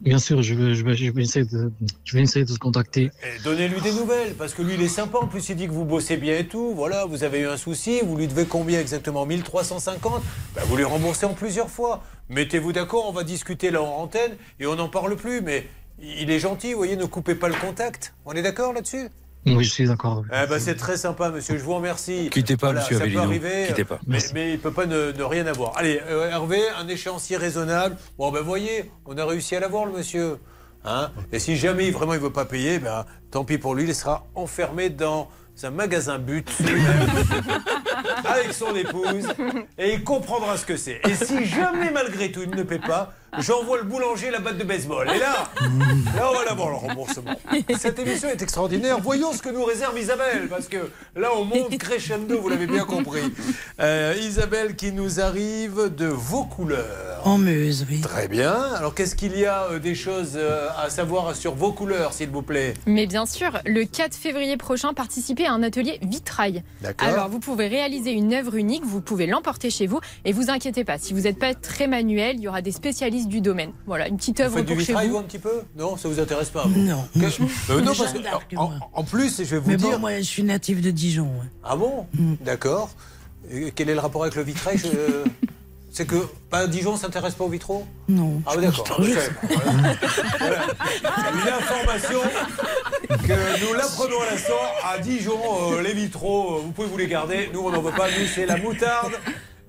Bien 0.00 0.18
sûr, 0.18 0.42
je 0.42 0.54
vais, 0.54 0.92
essayer 1.22 1.44
de, 1.44 1.72
se 2.04 2.58
contacter. 2.58 3.10
Et 3.22 3.42
Donnez-lui 3.42 3.80
des 3.80 3.92
nouvelles, 3.92 4.34
parce 4.34 4.54
que 4.54 4.62
lui, 4.62 4.74
il 4.74 4.82
est 4.82 4.88
sympa. 4.88 5.18
En 5.18 5.26
plus, 5.26 5.48
il 5.48 5.56
dit 5.56 5.66
que 5.66 5.72
vous 5.72 5.84
bossez 5.84 6.16
bien 6.16 6.38
et 6.38 6.46
tout. 6.46 6.72
Voilà, 6.74 7.04
vous 7.04 7.24
avez 7.24 7.40
eu 7.40 7.46
un 7.46 7.56
souci. 7.56 8.00
Vous 8.04 8.16
lui 8.16 8.28
devez 8.28 8.44
combien 8.44 8.80
exactement? 8.80 9.26
1350 9.26 10.22
ben, 10.54 10.62
Vous 10.66 10.76
lui 10.76 10.84
remboursez 10.84 11.26
en 11.26 11.34
plusieurs 11.34 11.68
fois. 11.68 12.04
Mettez-vous 12.28 12.72
d'accord, 12.72 13.08
on 13.08 13.12
va 13.12 13.24
discuter 13.24 13.70
là 13.70 13.82
en 13.82 14.02
antenne 14.02 14.36
et 14.60 14.66
on 14.66 14.76
n'en 14.76 14.88
parle 14.88 15.16
plus. 15.16 15.40
Mais 15.40 15.66
il 16.00 16.30
est 16.30 16.38
gentil, 16.38 16.72
vous 16.72 16.78
voyez, 16.78 16.96
ne 16.96 17.06
coupez 17.06 17.34
pas 17.34 17.48
le 17.48 17.56
contact. 17.56 18.14
On 18.24 18.32
est 18.32 18.42
d'accord 18.42 18.72
là-dessus? 18.72 19.08
Oui, 19.46 19.64
je 19.64 19.70
suis 19.70 19.86
d'accord. 19.86 20.24
eh 20.30 20.46
ben, 20.46 20.58
c'est 20.58 20.74
très 20.74 20.96
sympa, 20.96 21.30
monsieur. 21.30 21.56
Je 21.58 21.64
vous 21.64 21.74
remercie. 21.74 22.28
Quittez 22.30 22.56
pas, 22.56 22.66
Voilà, 22.68 22.80
monsieur 22.80 22.96
Ça 22.96 23.00
peut 23.04 23.06
Avellino. 23.06 23.22
arriver, 23.24 23.64
Quittez 23.68 23.82
euh, 23.82 23.84
pas. 23.86 23.98
Mais, 24.06 24.18
mais 24.34 24.48
il 24.50 24.52
ne 24.52 24.56
peut 24.58 24.72
pas 24.72 24.84
ne, 24.86 25.12
ne 25.12 25.22
rien 25.22 25.46
avoir. 25.46 25.76
Allez, 25.78 26.00
euh, 26.10 26.28
Hervé, 26.30 26.60
un 26.78 26.86
échéancier 26.88 27.36
raisonnable. 27.38 27.96
Bon, 28.18 28.30
ben 28.30 28.42
voyez, 28.42 28.90
on 29.06 29.16
a 29.16 29.24
réussi 29.24 29.56
à 29.56 29.60
l'avoir, 29.60 29.86
le 29.86 29.92
monsieur. 29.92 30.38
Hein? 30.84 31.10
Et 31.32 31.38
si 31.38 31.56
jamais 31.56 31.90
vraiment 31.90 32.12
il 32.14 32.18
ne 32.20 32.24
veut 32.24 32.32
pas 32.32 32.44
payer, 32.44 32.78
ben, 32.78 33.06
tant 33.30 33.44
pis 33.44 33.58
pour 33.58 33.74
lui, 33.74 33.84
il 33.84 33.94
sera 33.94 34.26
enfermé 34.34 34.90
dans 34.90 35.28
un 35.62 35.70
magasin 35.70 36.18
but 36.18 36.48
avec 38.24 38.52
son 38.52 38.74
épouse 38.74 39.28
et 39.78 39.94
il 39.94 40.04
comprendra 40.04 40.56
ce 40.56 40.66
que 40.66 40.76
c'est. 40.76 41.00
Et 41.08 41.14
si 41.14 41.44
jamais 41.46 41.90
malgré 41.90 42.30
tout 42.30 42.42
il 42.42 42.50
ne 42.50 42.62
paie 42.62 42.78
pas, 42.78 43.12
j'envoie 43.38 43.78
le 43.78 43.84
boulanger 43.84 44.30
la 44.30 44.38
batte 44.38 44.58
de 44.58 44.64
baseball. 44.64 45.08
Et 45.10 45.18
là, 45.18 45.50
là 46.16 46.30
on 46.30 46.34
va 46.34 46.44
l'avoir 46.44 46.70
le 46.70 46.76
remboursement. 46.76 47.34
Cette 47.78 47.98
émission 47.98 48.28
est 48.28 48.42
extraordinaire. 48.42 48.98
Voyons 49.00 49.32
ce 49.32 49.42
que 49.42 49.50
nous 49.50 49.64
réserve 49.64 49.98
Isabelle, 49.98 50.48
parce 50.48 50.68
que 50.68 50.90
là 51.16 51.30
on 51.36 51.44
monte 51.44 51.76
crescendo, 51.78 52.40
vous 52.40 52.48
l'avez 52.48 52.66
bien 52.66 52.84
compris. 52.84 53.32
Euh, 53.80 54.14
Isabelle 54.20 54.76
qui 54.76 54.92
nous 54.92 55.20
arrive 55.20 55.94
de 55.94 56.06
vos 56.06 56.44
couleurs. 56.44 57.07
En 57.24 57.38
Meuse, 57.38 57.86
oui. 57.90 58.00
Très 58.00 58.28
bien. 58.28 58.52
Alors 58.52 58.94
qu'est-ce 58.94 59.14
qu'il 59.14 59.36
y 59.36 59.44
a 59.44 59.64
euh, 59.70 59.78
des 59.78 59.94
choses 59.94 60.32
euh, 60.36 60.68
à 60.78 60.88
savoir 60.90 61.34
sur 61.36 61.54
vos 61.54 61.72
couleurs, 61.72 62.12
s'il 62.12 62.30
vous 62.30 62.42
plaît? 62.42 62.74
Mais 62.86 63.06
bien 63.06 63.26
sûr, 63.26 63.58
le 63.66 63.84
4 63.84 64.14
février 64.14 64.56
prochain, 64.56 64.94
participez 64.94 65.46
à 65.46 65.52
un 65.52 65.62
atelier 65.62 65.98
vitrail. 66.02 66.62
D'accord. 66.82 67.08
Alors, 67.08 67.28
vous 67.28 67.40
pouvez 67.40 67.66
réaliser 67.68 68.12
une 68.12 68.32
œuvre 68.34 68.54
unique, 68.56 68.84
vous 68.84 69.00
pouvez 69.00 69.26
l'emporter 69.26 69.70
chez 69.70 69.86
vous, 69.86 70.00
et 70.24 70.32
vous 70.32 70.50
inquiétez 70.50 70.84
pas, 70.84 70.98
si 70.98 71.12
vous 71.14 71.20
n'êtes 71.22 71.38
pas 71.38 71.54
très 71.54 71.86
manuel, 71.86 72.36
il 72.36 72.42
y 72.42 72.48
aura 72.48 72.62
des 72.62 72.72
spécialistes 72.72 73.28
du 73.28 73.40
domaine. 73.40 73.72
Voilà, 73.86 74.08
une 74.08 74.16
petite 74.16 74.38
Vous 74.40 74.44
œuvre 74.46 74.60
du 74.60 74.66
pour 74.74 74.76
chez 74.80 74.86
vitrail, 74.86 75.08
vous. 75.08 75.14
vous, 75.14 75.18
un 75.20 75.24
petit 75.24 75.38
peu? 75.38 75.62
Non, 75.76 75.96
ça 75.96 76.08
vous 76.08 76.20
intéresse 76.20 76.50
pas 76.50 76.64
vous? 76.66 76.78
Non. 76.80 77.04
Que- 77.14 77.26
Euh, 77.72 77.80
non, 77.80 77.92
parce 77.94 78.12
que, 78.12 78.18
d'Arc, 78.22 78.52
en, 78.56 78.68
moi. 78.68 78.78
en 78.92 79.04
plus, 79.04 79.38
je 79.38 79.44
vais 79.44 79.58
vous 79.58 79.68
Mais 79.70 79.76
dire. 79.76 79.90
bon, 79.92 79.98
moi, 79.98 80.16
je 80.18 80.22
suis 80.22 80.42
natif 80.42 80.80
de 80.80 80.90
Dijon. 80.90 81.24
ouais. 81.24 81.46
Ah 81.64 81.76
bon? 81.76 82.06
D'accord. 82.44 82.90
Et 83.50 83.70
Quel 83.74 83.88
est 83.88 83.94
le 83.94 84.00
rapport 84.00 84.22
avec 84.22 84.34
le 84.34 84.42
vitrail? 84.42 84.78
Je- 84.78 84.88
C'est 85.90 86.06
que 86.06 86.16
bah, 86.50 86.66
Dijon 86.66 86.96
s'intéresse 86.96 87.34
pas 87.34 87.44
aux 87.44 87.48
vitraux 87.48 87.86
Non. 88.08 88.42
Ah 88.46 88.52
oui, 88.56 88.62
d'accord. 88.64 89.00
Voilà. 90.38 90.62
Une 91.32 91.48
information 91.48 92.20
que 93.08 93.66
nous 93.66 93.74
l'apprenons 93.74 94.20
à 94.20 94.30
l'instant. 94.32 94.54
À 94.84 94.98
Dijon, 94.98 95.38
euh, 95.72 95.82
les 95.82 95.94
vitraux, 95.94 96.56
euh, 96.56 96.60
vous 96.64 96.72
pouvez 96.72 96.88
vous 96.88 96.98
les 96.98 97.08
garder. 97.08 97.50
Nous, 97.52 97.60
on 97.60 97.70
n'en 97.70 97.80
veut 97.80 97.92
pas. 97.92 98.08
Nous, 98.10 98.26
c'est 98.34 98.46
la 98.46 98.56
moutarde 98.58 99.12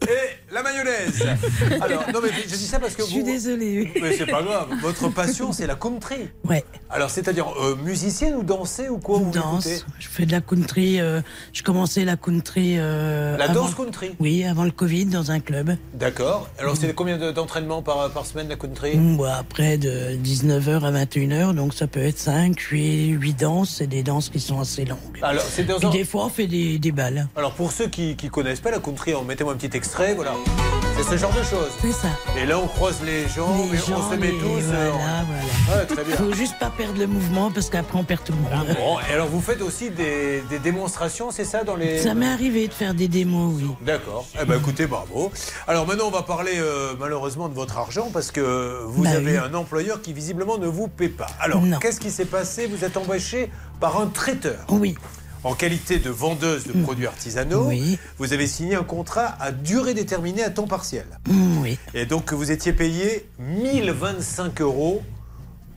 et 0.08 0.54
la 0.54 0.64
mayonnaise. 0.64 1.24
Alors, 1.82 2.04
non, 2.14 2.20
mais 2.24 2.30
je 2.48 2.56
dis 2.56 2.66
ça 2.66 2.80
parce 2.80 2.96
que 2.96 3.04
Je 3.04 3.08
suis 3.08 3.20
vous. 3.20 3.26
désolée. 3.26 3.92
Mais 4.02 4.16
c'est 4.18 4.26
pas 4.26 4.42
grave. 4.42 4.68
Votre 4.82 5.10
passion, 5.10 5.52
c'est 5.52 5.68
la 5.68 5.76
country. 5.76 6.30
Ouais. 6.48 6.64
Alors, 6.90 7.10
c'est-à-dire 7.10 7.48
euh, 7.62 7.76
musicienne 7.76 8.36
ou 8.36 8.44
danser 8.44 8.90
ou 8.90 8.98
quoi 8.98 9.20
vous 9.20 9.32
danse. 9.32 9.68
écoutez 9.68 9.84
Je 10.00 10.08
fais 10.08 10.26
de 10.26 10.32
la 10.32 10.42
country. 10.42 11.00
euh, 11.00 11.22
je 11.54 11.62
commençais 11.64 12.06
la 12.06 12.16
country. 12.18 12.76
euh, 12.78 13.38
La 13.38 13.46
avant- 13.46 13.54
danse 13.66 13.76
country 13.76 14.12
Oui, 14.20 14.44
avant 14.46 14.64
le 14.64 14.72
Covid, 14.72 15.06
dans 15.06 15.32
un 15.32 15.40
club. 15.40 15.76
D'accord. 15.94 16.50
Alors, 16.60 16.76
c'est 16.78 16.94
combien 16.94 17.18
de- 17.18 17.32
d'entraînements 17.32 17.82
par, 17.84 18.10
par 18.12 18.26
semaine 18.26 18.48
la 18.50 18.56
country 18.56 18.96
Mm, 18.98 19.18
bah, 19.18 19.38
après, 19.40 19.78
de 19.78 20.16
19h 20.16 20.84
à 20.86 20.92
21h, 20.92 21.54
donc 21.54 21.74
ça 21.74 21.88
peut 21.88 22.00
être 22.02 22.18
5, 22.20 22.58
8, 22.60 23.10
8 23.10 23.34
danses. 23.34 23.76
C'est 23.78 23.88
des 23.88 24.04
danses 24.04 24.30
qui 24.30 24.40
sont 24.40 24.60
assez 24.60 24.86
longues. 24.86 24.98
Alors, 25.22 25.44
c'est 25.44 25.64
dans 25.66 25.90
des 25.90 26.06
fois, 26.06 26.26
on 26.26 26.30
fait 26.30 26.48
des, 26.48 26.80
des 26.80 26.92
balles. 26.92 27.28
Alors 27.36 27.54
pour 27.54 27.72
ceux 27.72 27.88
qui 27.88 28.16
ne 28.22 28.30
connaissent 28.30 28.60
pas 28.60 28.72
la 28.72 28.80
country, 28.80 29.14
mettez-moi 29.28 29.54
un 29.54 29.56
petit 29.58 29.76
extrait, 29.90 30.14
voilà. 30.14 30.34
C'est 30.98 31.04
ce 31.04 31.18
genre 31.18 31.32
de 31.34 31.42
choses. 31.44 31.72
C'est 31.82 31.92
ça. 31.94 32.10
Et 32.38 32.46
là 32.46 32.60
on 32.60 32.68
croise 32.68 32.98
les 33.04 33.28
gens, 33.28 33.56
Les 33.58 33.72
mais 33.72 33.80
on 33.88 33.90
gens, 33.98 34.12
se 34.12 34.16
met 34.18 34.28
les- 34.28 34.38
tous. 34.38 34.62
Voilà, 34.66 34.80
euh, 34.82 34.92
voilà. 35.66 35.80
Ouais, 35.82 35.86
très 35.88 36.04
bien. 36.04 36.16
Faut 36.18 36.34
juste 36.34 36.60
pas 36.60 36.70
perdre 36.70 37.00
le 37.00 37.08
mouvement 37.08 37.50
parce 37.52 37.70
qu'après, 37.72 37.98
on 37.98 38.04
perd 38.04 38.24
tout 38.24 38.34
le 38.34 38.38
monde. 38.40 38.68
Bon, 38.78 38.98
et 39.10 39.14
alors 39.14 39.28
vous 39.30 39.42
faites 39.42 39.62
aussi 39.64 39.90
des, 39.90 40.44
des 40.50 40.60
démonstrations, 40.60 41.32
c'est 41.32 41.46
ça 41.46 41.64
dans 41.64 41.76
les. 41.76 42.00
Ça 42.00 42.14
m'est 42.14 42.28
arrivé 42.28 42.68
de 42.68 42.74
faire 42.74 42.94
des 42.94 43.08
démos, 43.08 43.56
oui. 43.58 43.70
D'accord. 43.82 44.26
Eh 44.40 44.46
ben 44.46 44.60
écoutez, 44.60 44.86
bravo. 44.88 45.32
Alors 45.68 45.88
maintenant 45.88 46.06
on 46.08 46.12
va 46.12 46.22
parler 46.22 46.54
euh, 46.58 46.94
malheureusement 47.00 47.48
de 47.50 47.56
votre 47.56 47.78
argent 47.78 48.10
parce 48.14 48.30
que 48.30 48.84
vous 48.86 49.04
Bah 49.06 49.12
avez 49.12 49.38
oui. 49.40 49.44
un 49.44 49.54
employeur 49.56 50.02
qui 50.02 50.14
visiblement 50.14 50.58
ne 50.60 50.68
vous 50.68 50.88
paie 50.90 51.10
pas. 51.10 51.28
Alors 51.40 51.62
qu'est-ce 51.82 52.00
qui 52.00 52.12
s'est 52.12 52.26
passé? 52.26 52.68
Vous 52.68 52.84
êtes 52.86 52.98
embauché 52.98 53.50
par 53.80 54.00
un 54.00 54.08
traiteur. 54.08 54.60
Oui. 54.70 54.96
En 55.44 55.54
qualité 55.54 56.00
de 56.00 56.10
vendeuse 56.10 56.66
de 56.66 56.74
produits 56.84 57.08
artisanaux, 57.08 57.68
Oui. 57.68 57.98
vous 58.18 58.34
avez 58.34 58.46
signé 58.46 58.76
un 58.76 58.84
contrat 58.84 59.38
à 59.40 59.52
durée 59.54 59.94
déterminée 59.94 60.44
à 60.44 60.50
temps 60.50 60.68
partiel. 60.68 61.06
Mm, 61.30 61.58
oui. 61.62 61.78
Et 61.94 62.06
donc 62.06 62.34
vous 62.34 62.52
étiez 62.52 62.74
payé 62.74 63.26
1025 63.40 64.60
euros 64.62 65.02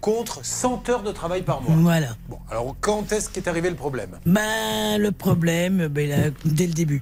contre 0.00 0.44
100 0.44 0.88
heures 0.88 1.02
de 1.04 1.12
travail 1.12 1.42
par 1.42 1.62
mois. 1.62 1.76
Voilà. 1.78 2.16
Bon, 2.28 2.38
alors 2.50 2.74
quand 2.80 3.12
est-ce 3.12 3.28
qu'est 3.30 3.46
arrivé 3.46 3.70
le 3.70 3.76
problème? 3.76 4.18
Ben, 4.26 4.98
le 4.98 5.12
problème, 5.12 5.86
ben, 5.86 6.08
là, 6.08 6.16
dès 6.44 6.66
le 6.66 6.72
début. 6.72 7.00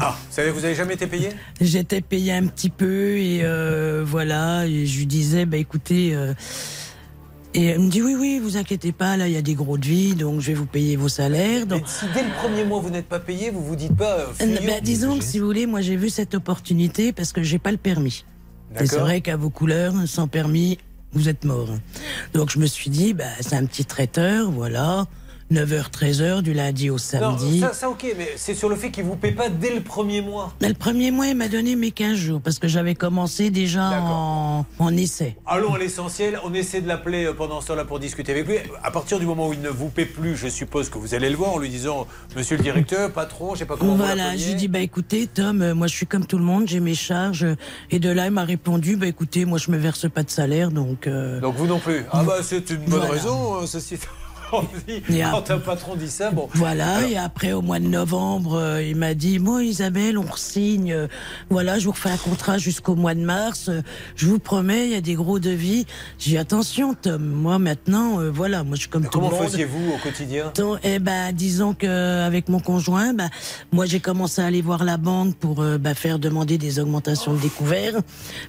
Ah, 0.00 0.16
vous 0.36 0.60
n'avez 0.60 0.74
jamais 0.74 0.94
été 0.94 1.06
payé? 1.06 1.30
J'étais 1.60 2.00
payé 2.00 2.32
un 2.32 2.46
petit 2.48 2.68
peu 2.68 3.16
et 3.16 3.40
euh, 3.44 4.04
voilà, 4.04 4.66
et 4.66 4.86
je 4.86 4.98
lui 4.98 5.06
disais, 5.06 5.46
bah 5.46 5.56
écoutez, 5.56 6.14
euh, 6.14 6.34
et 7.56 7.64
elle 7.66 7.80
me 7.80 7.88
dit 7.88 8.02
oui, 8.02 8.14
oui, 8.18 8.38
vous 8.38 8.56
inquiétez 8.56 8.92
pas, 8.92 9.16
là 9.16 9.26
il 9.28 9.34
y 9.34 9.36
a 9.36 9.42
des 9.42 9.54
gros 9.54 9.78
de 9.78 9.86
vie, 9.86 10.14
donc 10.14 10.40
je 10.40 10.48
vais 10.48 10.54
vous 10.54 10.66
payer 10.66 10.96
vos 10.96 11.08
salaires. 11.08 11.66
Donc, 11.66 11.82
Si 11.88 12.04
dès 12.14 12.22
le 12.22 12.30
premier 12.40 12.64
mois 12.64 12.80
vous 12.80 12.90
n'êtes 12.90 13.08
pas 13.08 13.18
payé, 13.18 13.50
vous 13.50 13.64
vous 13.64 13.76
dites 13.76 13.96
pas. 13.96 14.18
euh, 14.18 14.26
fuyons. 14.34 14.60
Ben, 14.66 14.80
disons 14.82 15.18
que 15.18 15.24
si 15.24 15.38
vous 15.38 15.46
voulez, 15.46 15.66
moi 15.66 15.80
j'ai 15.80 15.96
vu 15.96 16.10
cette 16.10 16.34
opportunité 16.34 17.12
parce 17.12 17.32
que 17.32 17.42
j'ai 17.42 17.58
pas 17.58 17.72
le 17.72 17.78
permis. 17.78 18.24
Et 18.78 18.86
c'est 18.86 18.98
vrai 18.98 19.22
qu'à 19.22 19.36
vos 19.36 19.48
couleurs, 19.48 19.94
sans 20.06 20.28
permis, 20.28 20.76
vous 21.12 21.28
êtes 21.30 21.44
mort. 21.44 21.70
Donc 22.34 22.50
je 22.50 22.58
me 22.58 22.66
suis 22.66 22.90
dit, 22.90 23.14
bah, 23.14 23.24
c'est 23.40 23.56
un 23.56 23.64
petit 23.64 23.86
traiteur, 23.86 24.50
voilà, 24.50 25.06
9h, 25.52 25.90
13h, 25.92 26.42
du 26.42 26.52
lundi 26.54 26.90
au 26.90 26.94
Non, 26.94 26.98
samedi. 26.98 27.60
ça, 27.60 27.72
ça, 27.72 27.88
ok, 27.88 28.04
mais 28.18 28.30
c'est 28.36 28.54
sur 28.54 28.68
le 28.68 28.74
fait 28.74 28.90
qu'il 28.90 29.04
vous 29.04 29.14
paie 29.14 29.30
pas 29.30 29.48
dès 29.48 29.72
le 29.72 29.80
premier 29.80 30.20
mois. 30.20 30.52
Mais 30.60 30.68
le 30.68 30.74
premier 30.74 31.12
mois, 31.12 31.28
il 31.28 31.36
m'a 31.36 31.46
donné 31.46 31.76
mes 31.76 31.92
15 31.92 32.16
jours 32.16 32.40
parce 32.40 32.58
que 32.58 32.66
j'avais 32.66 32.96
commencé 32.96 33.50
déjà 33.50 34.00
en, 34.02 34.66
en 34.80 34.96
essai. 34.96 35.36
Allons 35.46 35.74
à 35.74 35.78
l'essentiel, 35.78 36.40
on 36.44 36.52
essaie 36.52 36.80
de 36.80 36.88
l'appeler 36.88 37.26
euh, 37.26 37.32
pendant 37.32 37.60
ce 37.60 37.68
temps-là 37.68 37.84
pour 37.84 38.00
discuter 38.00 38.32
avec 38.32 38.48
lui. 38.48 38.56
À 38.82 38.90
partir 38.90 39.20
du 39.20 39.26
moment 39.26 39.46
où 39.48 39.52
il 39.52 39.60
ne 39.60 39.68
vous 39.68 39.88
paie 39.88 40.04
plus, 40.04 40.36
je 40.36 40.48
suppose 40.48 40.88
que 40.90 40.98
vous 40.98 41.14
allez 41.14 41.30
le 41.30 41.36
voir 41.36 41.52
en 41.52 41.58
lui 41.58 41.68
disant 41.68 42.08
Monsieur 42.36 42.56
le 42.56 42.62
directeur, 42.64 43.12
patron, 43.12 43.54
je 43.54 43.60
sais 43.60 43.66
pas 43.66 43.76
comment 43.76 43.94
Voilà, 43.94 44.36
j'ai 44.36 44.54
dit 44.54 44.66
bah 44.66 44.80
écoutez 44.80 45.28
Tom, 45.28 45.62
euh, 45.62 45.74
moi 45.76 45.86
je 45.86 45.94
suis 45.94 46.06
comme 46.06 46.26
tout 46.26 46.38
le 46.38 46.44
monde, 46.44 46.64
j'ai 46.66 46.80
mes 46.80 46.94
charges 46.96 47.44
euh, 47.44 47.54
et 47.92 48.00
de 48.00 48.10
là 48.10 48.26
il 48.26 48.32
m'a 48.32 48.44
répondu 48.44 48.96
bah 48.96 49.06
écoutez 49.06 49.44
moi 49.44 49.58
je 49.58 49.70
me 49.70 49.76
verse 49.76 50.10
pas 50.10 50.24
de 50.24 50.30
salaire 50.30 50.72
donc. 50.72 51.06
euh, 51.06 51.38
Donc 51.40 51.54
vous 51.54 51.66
non 51.68 51.78
plus. 51.78 52.04
Ah 52.10 52.24
bah 52.24 52.38
c'est 52.42 52.68
une 52.70 52.78
bonne 52.78 52.98
Voilà. 52.98 53.12
raison, 53.12 53.62
euh, 53.62 53.66
ceci 53.66 53.96
dit. 54.86 55.02
Quand 55.30 55.50
un 55.50 55.58
patron 55.58 55.96
dit 55.96 56.08
ça, 56.10 56.30
bon. 56.30 56.48
Voilà, 56.54 57.06
et 57.08 57.16
après 57.16 57.52
au 57.52 57.62
mois 57.62 57.78
de 57.78 57.86
novembre, 57.86 58.54
euh, 58.56 58.82
il 58.82 58.96
m'a 58.96 59.14
dit 59.14 59.38
Bon, 59.38 59.58
Isabelle, 59.58 60.18
on 60.18 60.34
signe. 60.36 60.92
euh, 60.92 61.08
voilà, 61.50 61.78
je 61.78 61.86
vous 61.86 61.92
refais 61.92 62.10
un 62.10 62.16
contrat 62.16 62.58
jusqu'au 62.58 62.94
mois 62.94 63.14
de 63.14 63.20
mars. 63.20 63.68
euh, 63.68 63.82
je 64.14 64.26
vous 64.26 64.38
promets, 64.38 64.86
il 64.86 64.92
y 64.92 64.96
a 64.96 65.00
des 65.00 65.14
gros 65.14 65.38
devis. 65.38 65.86
J'ai 66.18 66.30
dit 66.32 66.38
Attention, 66.38 66.94
Tom, 66.94 67.24
moi 67.24 67.58
maintenant, 67.58 68.18
voilà, 68.32 68.62
moi 68.64 68.76
je 68.76 68.80
suis 68.82 68.88
comme 68.90 69.04
tout 69.04 69.10
Comment 69.10 69.30
le 69.30 69.36
monde. 69.36 69.44
faisiez-vous 69.48 69.92
au 69.94 69.98
quotidien? 69.98 70.52
Donc, 70.56 70.78
eh 70.84 70.98
ben, 70.98 71.32
disons 71.32 71.74
que 71.74 72.24
avec 72.24 72.48
mon 72.48 72.60
conjoint, 72.60 73.14
ben, 73.14 73.30
moi 73.72 73.86
j'ai 73.86 74.00
commencé 74.00 74.40
à 74.42 74.46
aller 74.46 74.62
voir 74.62 74.84
la 74.84 74.96
banque 74.96 75.34
pour 75.36 75.56
ben, 75.62 75.94
faire 75.94 76.18
demander 76.18 76.58
des 76.58 76.78
augmentations 76.78 77.34
de 77.34 77.40
découvert, 77.40 77.94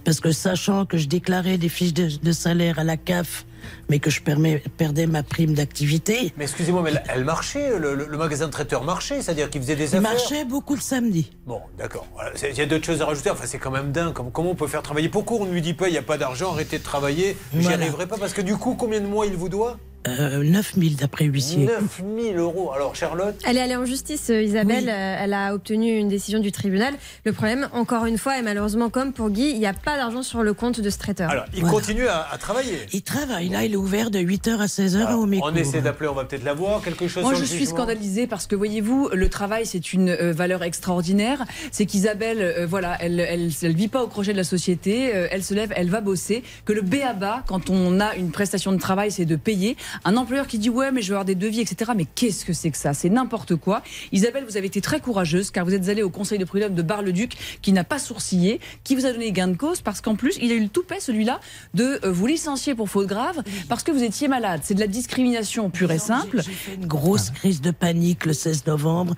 parce 0.03 0.19
que 0.19 0.31
sachant 0.31 0.85
que 0.85 0.97
je 0.97 1.07
déclarais 1.07 1.57
des 1.57 1.69
fiches 1.69 1.93
de, 1.93 2.09
de 2.21 2.31
salaire 2.31 2.79
à 2.79 2.83
la 2.83 2.97
CAF, 2.97 3.45
mais 3.89 3.99
que 3.99 4.09
je 4.09 4.21
permets- 4.21 4.61
perdais 4.77 5.07
ma 5.07 5.23
prime 5.23 5.53
d'activité. 5.53 6.33
Mais 6.37 6.43
excusez-moi, 6.45 6.81
mais 6.83 6.93
elle, 7.09 7.23
marchait, 7.23 7.77
le, 7.77 7.95
le- 7.95 8.07
le 8.07 8.17
magasin 8.17 8.47
de 8.47 8.51
traiteur 8.51 8.83
marchait, 8.83 9.21
c'est-à-dire 9.21 9.49
qu'il 9.49 9.61
faisait 9.61 9.75
des 9.75 9.83
Il 9.91 9.97
affaires 9.97 10.01
marchait 10.01 10.45
beaucoup 10.45 10.75
le 10.75 10.81
samedi. 10.81 11.31
Bon, 11.45 11.61
d'accord. 11.77 12.07
Il 12.49 12.57
y 12.57 12.61
a 12.61 12.65
d'autres 12.65 12.85
choses 12.85 13.01
à 13.01 13.05
rajouter. 13.05 13.29
Enfin, 13.29 13.45
c'est 13.45 13.59
quand 13.59 13.71
même 13.71 13.91
dingue. 13.91 14.13
Comme- 14.13 14.31
Comment 14.31 14.51
on 14.51 14.55
peut 14.55 14.67
faire 14.67 14.81
travailler? 14.81 15.09
Pourquoi 15.09 15.37
on 15.41 15.45
ne 15.45 15.51
lui 15.53 15.61
dit 15.61 15.73
pas 15.73 15.87
il 15.87 15.91
n'y 15.91 15.97
a 15.97 16.01
pas 16.03 16.17
d'argent, 16.17 16.51
arrêtez 16.53 16.77
de 16.79 16.83
travailler 16.83 17.37
J'y 17.57 17.67
arriverai 17.73 18.07
pas? 18.07 18.17
Parce 18.17 18.33
que 18.33 18.41
du 18.41 18.55
coup, 18.57 18.75
combien 18.75 18.99
de 19.01 19.07
mois 19.07 19.25
il 19.25 19.33
vous 19.35 19.49
doit? 19.49 19.77
Euh, 20.07 20.43
9000 20.43 20.95
d'après 20.95 21.25
huissier. 21.25 21.67
9000 21.99 22.37
euros. 22.37 22.71
Alors, 22.73 22.95
Charlotte 22.95 23.35
Elle 23.45 23.57
est 23.57 23.61
allée 23.61 23.75
en 23.75 23.85
justice, 23.85 24.29
euh, 24.29 24.41
Isabelle. 24.41 24.89
Euh, 24.89 25.17
Elle 25.19 25.33
a 25.33 25.53
obtenu 25.53 25.97
une 25.97 26.07
décision 26.07 26.39
du 26.39 26.51
tribunal. 26.51 26.93
Le 27.25 27.33
problème, 27.33 27.67
encore 27.73 28.05
une 28.05 28.17
fois, 28.17 28.37
et 28.37 28.41
malheureusement 28.41 28.89
comme 28.89 29.13
pour 29.13 29.29
Guy, 29.29 29.49
il 29.51 29.59
n'y 29.59 29.65
a 29.67 29.73
pas 29.73 29.97
d'argent 29.97 30.23
sur 30.23 30.43
le 30.43 30.53
compte 30.53 30.79
de 30.79 30.89
ce 30.89 30.97
traiteur. 30.97 31.29
Alors, 31.29 31.45
il 31.55 31.63
continue 31.63 32.07
à, 32.07 32.27
à 32.31 32.37
travailler. 32.37 32.79
Il 32.93 33.01
travaille, 33.01 33.49
là, 33.49 33.63
il 33.65 33.73
est 33.73 33.77
ouvert 33.77 34.09
de 34.11 34.19
8h 34.19 34.59
à 34.59 34.65
16h 34.65 35.13
au 35.13 35.25
Méco. 35.25 35.45
On 35.49 35.55
essaie 35.55 35.81
d'appeler, 35.81 36.07
on 36.09 36.13
va 36.13 36.25
peut-être 36.25 36.43
la 36.43 36.53
voir. 36.53 36.81
Quelque 36.81 37.07
chose 37.07 37.23
Moi, 37.23 37.31
sur 37.33 37.37
je 37.37 37.41
le 37.43 37.47
suis 37.47 37.59
jugement 37.59 37.75
scandalisée 37.75 38.27
parce 38.27 38.47
que, 38.47 38.55
voyez-vous, 38.55 39.09
le 39.13 39.29
travail, 39.29 39.65
c'est 39.65 39.93
une 39.93 40.09
euh, 40.09 40.31
valeur 40.33 40.63
extraordinaire. 40.63 41.43
C'est 41.71 41.85
qu'Isabelle, 41.85 42.41
euh, 42.41 42.65
voilà, 42.67 42.97
elle, 43.01 43.19
elle, 43.19 43.49
elle 43.61 43.75
vit 43.75 43.87
pas 43.87 44.03
au 44.03 44.07
crochet 44.07 44.31
de 44.31 44.37
la 44.37 44.43
société. 44.43 45.15
euh, 45.15 45.27
elle 45.31 45.43
se 45.43 45.53
lève, 45.53 45.71
elle 45.75 45.89
va 45.89 46.01
bosser. 46.01 46.43
Que 46.65 46.73
le 46.73 46.81
B.A.B.A., 46.81 47.43
quand 47.47 47.69
on 47.69 47.99
a 47.99 48.15
une 48.15 48.31
prestation 48.31 48.71
de 48.71 48.77
travail, 48.79 49.11
c'est 49.11 49.25
de 49.25 49.35
payer. 49.35 49.75
Un 50.05 50.17
employeur 50.17 50.47
qui 50.47 50.57
dit, 50.59 50.69
ouais, 50.69 50.91
mais 50.91 51.01
je 51.01 51.07
vais 51.07 51.13
avoir 51.13 51.25
des 51.25 51.35
devis, 51.35 51.61
etc. 51.61 51.91
Mais 51.95 52.05
qu'est-ce 52.05 52.45
que 52.45 52.53
c'est 52.53 52.71
que 52.71 52.77
ça? 52.77 52.93
C'est 52.93 53.09
n'importe 53.09 53.55
quoi. 53.55 53.83
Isabelle, 54.11 54.45
vous 54.47 54.57
avez 54.57 54.67
été 54.67 54.81
très 54.81 54.99
courageuse 54.99 55.51
car 55.51 55.65
vous 55.65 55.73
êtes 55.73 55.89
allée 55.89 56.03
au 56.03 56.09
conseil 56.09 56.37
de 56.37 56.45
prud'homme 56.45 56.75
de 56.75 56.81
Bar-le-Duc 56.81 57.33
qui 57.61 57.71
n'a 57.73 57.83
pas 57.83 57.99
sourcillé, 57.99 58.59
qui 58.83 58.95
vous 58.95 59.05
a 59.05 59.11
donné 59.11 59.31
gain 59.31 59.47
de 59.47 59.57
cause 59.57 59.81
parce 59.81 60.01
qu'en 60.01 60.15
plus, 60.15 60.37
il 60.41 60.51
a 60.51 60.55
eu 60.55 60.61
le 60.61 60.69
toupet, 60.69 60.99
celui-là, 60.99 61.39
de 61.73 61.99
euh, 62.03 62.11
vous 62.11 62.27
licencier 62.27 62.75
pour 62.75 62.89
faute 62.89 63.07
grave 63.07 63.43
parce 63.69 63.83
que 63.83 63.91
vous 63.91 64.03
étiez 64.03 64.27
malade. 64.27 64.61
C'est 64.63 64.73
de 64.73 64.79
la 64.79 64.87
discrimination 64.87 65.69
pure 65.69 65.91
et 65.91 65.99
simple. 65.99 66.41
J'ai 66.43 66.51
fait 66.51 66.75
une 66.75 66.87
grosse 66.87 67.29
crise 67.31 67.61
de 67.61 67.71
panique 67.71 68.25
le 68.25 68.33
16 68.33 68.65
novembre 68.67 69.15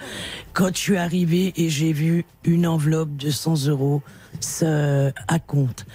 quand 0.54 0.70
je 0.76 0.80
suis 0.80 0.98
arrivée 0.98 1.54
et 1.56 1.70
j'ai 1.70 1.94
vu 1.94 2.26
une 2.44 2.68
enveloppe 2.68 3.16
de 3.18 3.30
100 3.30 3.68
euros 3.68 4.02
ça, 4.40 5.12
à 5.28 5.40
compte. 5.40 5.86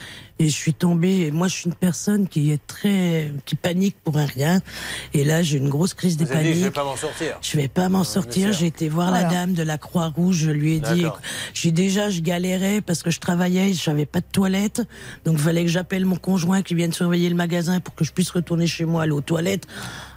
Et 0.40 0.48
je 0.48 0.55
suis 0.55 0.74
tombée, 0.74 1.20
et 1.20 1.31
moi 1.31 1.47
je 1.47 1.55
suis 1.55 1.66
une 1.66 1.77
personne 1.77 2.27
qui 2.27 2.51
est 2.51 2.66
très, 2.66 3.32
qui 3.44 3.55
panique 3.55 3.97
pour 4.02 4.19
un 4.19 4.27
rien. 4.27 4.61
Et 5.12 5.23
là 5.23 5.43
j'ai 5.43 5.59
une 5.59 5.69
grosse 5.69 5.94
crise 5.94 6.16
de 6.16 6.24
Vous 6.24 6.32
dit, 6.32 6.36
panique. 6.36 6.55
je 6.56 6.65
vais 6.65 6.70
pas 6.73 6.85
m'en 6.85 6.97
sortir. 6.97 7.39
Je 7.40 7.56
vais 7.56 7.69
pas 7.69 7.89
m'en 7.89 8.02
sortir. 8.02 8.52
J'ai 8.52 8.66
été 8.66 8.89
voir 8.89 9.12
la 9.12 9.24
dame 9.24 9.52
de 9.52 9.62
la 9.62 9.78
Croix-Rouge. 9.78 10.36
Je 10.36 10.51
lui 10.51 10.74
ai 10.74 10.81
dit, 10.81 11.05
j'ai 11.52 11.70
déjà, 11.70 12.11
je 12.11 12.20
galérais 12.20 12.81
parce 12.81 13.05
que 13.05 13.11
je 13.11 13.20
travaillais, 13.20 13.73
je 13.74 13.89
n'avais 13.89 14.06
pas 14.06 14.20
de 14.20 14.27
toilette. 14.31 14.82
Donc, 15.24 15.36
il 15.39 15.43
fallait 15.43 15.62
que 15.62 15.70
j'appelle 15.70 16.05
mon 16.05 16.16
conjoint 16.16 16.62
qui 16.62 16.74
vienne 16.74 16.93
surveiller 16.93 17.28
le 17.28 17.36
magasin 17.36 17.78
pour 17.78 17.94
que 17.94 18.05
je 18.05 18.12
puisse 18.12 18.31
retourner 18.31 18.66
chez 18.66 18.85
moi, 18.85 19.02
aller 19.05 19.12
aux 19.12 19.20
toilettes. 19.20 19.69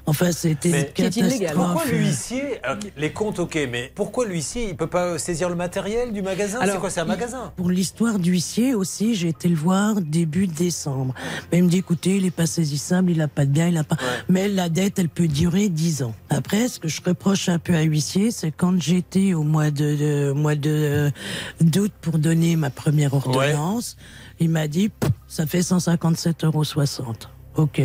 Enfin, 0.10 0.32
c'était 0.32 0.70
une 0.70 0.86
catastrophe. 0.94 1.54
Pourquoi 1.54 1.84
l'huissier, 1.98 2.64
alors, 2.64 2.78
les 2.96 3.12
comptes 3.12 3.40
ok, 3.40 3.60
mais 3.70 3.92
pourquoi 3.94 4.26
l'huissier, 4.26 4.70
il 4.70 4.76
peut 4.78 4.88
pas 4.88 5.20
saisir 5.20 5.50
le 5.50 5.56
matériel 5.56 6.14
du 6.14 6.22
magasin? 6.22 6.60
C'est 6.64 6.80
quoi, 6.80 6.90
c'est 6.90 7.02
un 7.02 7.06
magasin? 7.06 7.52
Pour 7.58 7.70
l'histoire 7.70 8.18
d'huissier 8.18 8.74
aussi, 8.74 9.16
j'ai 9.16 9.28
été 9.28 9.50
le 9.50 9.56
voir 9.58 10.00
début 10.00 10.48
décembre. 10.48 11.14
Mais 11.52 11.58
il 11.58 11.66
me 11.66 11.70
dit, 11.70 11.80
écoutez, 11.80 12.16
il 12.16 12.26
est 12.26 12.32
pas 12.32 12.46
saisissable, 12.46 13.12
il 13.12 13.22
a 13.22 13.28
pas 13.28 13.46
de 13.46 13.52
bien, 13.52 13.68
il 13.68 13.78
a 13.78 13.84
pas. 13.84 13.98
Mais 14.30 14.48
la 14.48 14.70
dette, 14.70 14.98
elle 14.98 15.10
peut 15.10 15.28
durer 15.28 15.68
10 15.68 16.04
ans. 16.04 16.16
Après, 16.30 16.70
ce 16.70 16.80
que 16.80 16.88
je 16.88 17.02
reproche 17.06 17.50
un 17.50 17.60
peu 17.60 17.76
à 17.76 17.82
huissier, 17.82 18.32
c'est 18.32 18.52
quand 18.52 18.82
j'étais 18.82 19.34
au 19.34 19.44
mois 19.44 19.72
de, 19.72 19.96
de- 19.96 20.32
mois 20.32 20.56
de 20.56 21.12
d'août 21.60 21.92
pour 22.02 22.18
donner 22.18 22.56
ma 22.56 22.70
première 22.70 23.14
ordonnance, 23.14 23.98
il 24.40 24.50
m'a 24.52 24.70
dit, 24.70 24.90
ça 25.28 25.46
fait 25.46 25.60
157,60 25.60 26.46
euros. 26.46 26.64
Ok. 27.58 27.82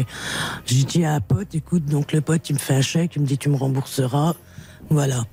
J'ai 0.66 0.84
dit 0.84 1.04
à 1.04 1.14
un 1.14 1.20
pote, 1.20 1.54
écoute, 1.54 1.84
donc 1.86 2.12
le 2.12 2.20
pote, 2.20 2.48
il 2.50 2.54
me 2.54 2.58
fait 2.58 2.74
un 2.74 2.82
chèque, 2.82 3.12
il 3.16 3.22
me 3.22 3.26
dit, 3.26 3.38
tu 3.38 3.48
me 3.48 3.56
rembourseras. 3.56 4.34
Voilà. 4.90 5.24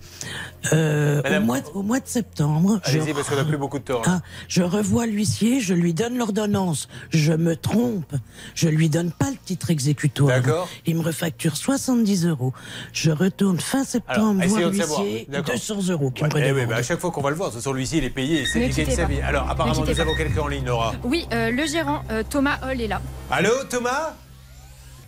Euh, 0.74 1.22
au, 1.40 1.42
mois, 1.42 1.58
au 1.74 1.82
mois 1.82 2.00
de 2.00 2.08
septembre, 2.08 2.80
je 2.86 3.00
parce 3.14 3.28
qu'on 3.28 3.36
n'a 3.36 3.44
plus 3.44 3.58
beaucoup 3.58 3.80
de 3.80 3.84
temps. 3.84 4.02
là. 4.02 4.06
ah, 4.08 4.22
je 4.48 4.62
revois 4.62 5.06
l'huissier, 5.06 5.60
je 5.60 5.74
lui 5.74 5.94
donne 5.94 6.18
l'ordonnance. 6.18 6.88
Je 7.10 7.34
me 7.34 7.56
trompe. 7.58 8.14
Je 8.56 8.70
lui 8.70 8.90
donne 8.90 9.12
pas 9.12 9.30
le 9.32 9.38
titre 9.44 9.72
exécutoire. 9.72 10.30
D'accord. 10.42 10.70
Il 10.86 10.98
me 10.98 11.02
refacture 11.02 11.58
70 11.58 12.28
euros. 12.28 12.54
Je 12.94 13.12
retourne 13.12 13.60
fin 13.60 13.80
Alors, 13.80 13.88
septembre 13.88 14.46
voir 14.46 14.62
de 14.62 14.76
l'huissier, 14.78 15.28
D'accord. 15.30 15.56
200 15.56 15.92
euros 15.92 16.12
qui 16.12 16.24
Ouais, 16.24 16.30
me 16.30 16.36
eh 16.38 16.42
oui, 16.44 16.50
redemande. 16.52 16.70
bah, 16.70 16.76
à 16.78 16.84
chaque 16.84 17.00
fois 17.00 17.12
qu'on 17.12 17.22
va 17.22 17.32
le 17.32 17.36
voir, 17.36 17.50
de 17.50 17.56
toute 17.56 17.64
façon, 17.64 17.74
l'huissier, 17.74 17.98
il 17.98 18.04
est 18.06 18.10
payé, 18.12 18.46
c'est 18.46 18.70
quittez 18.70 18.92
sa 18.92 19.06
vie. 19.06 19.20
Alors, 19.22 19.50
apparemment, 19.50 19.82
nous 19.82 19.94
pas. 19.94 20.02
avons 20.02 20.16
quelqu'un 20.16 20.42
en 20.42 20.48
ligne, 20.48 20.66
Laura. 20.66 20.94
Oui, 21.04 21.28
euh, 21.34 21.50
le 21.52 21.66
gérant 21.66 22.04
euh, 22.12 22.24
Thomas 22.30 22.60
Hall 22.64 22.80
est 22.80 22.88
là. 22.88 23.02
Allô, 23.32 23.52
Thomas? 23.70 24.14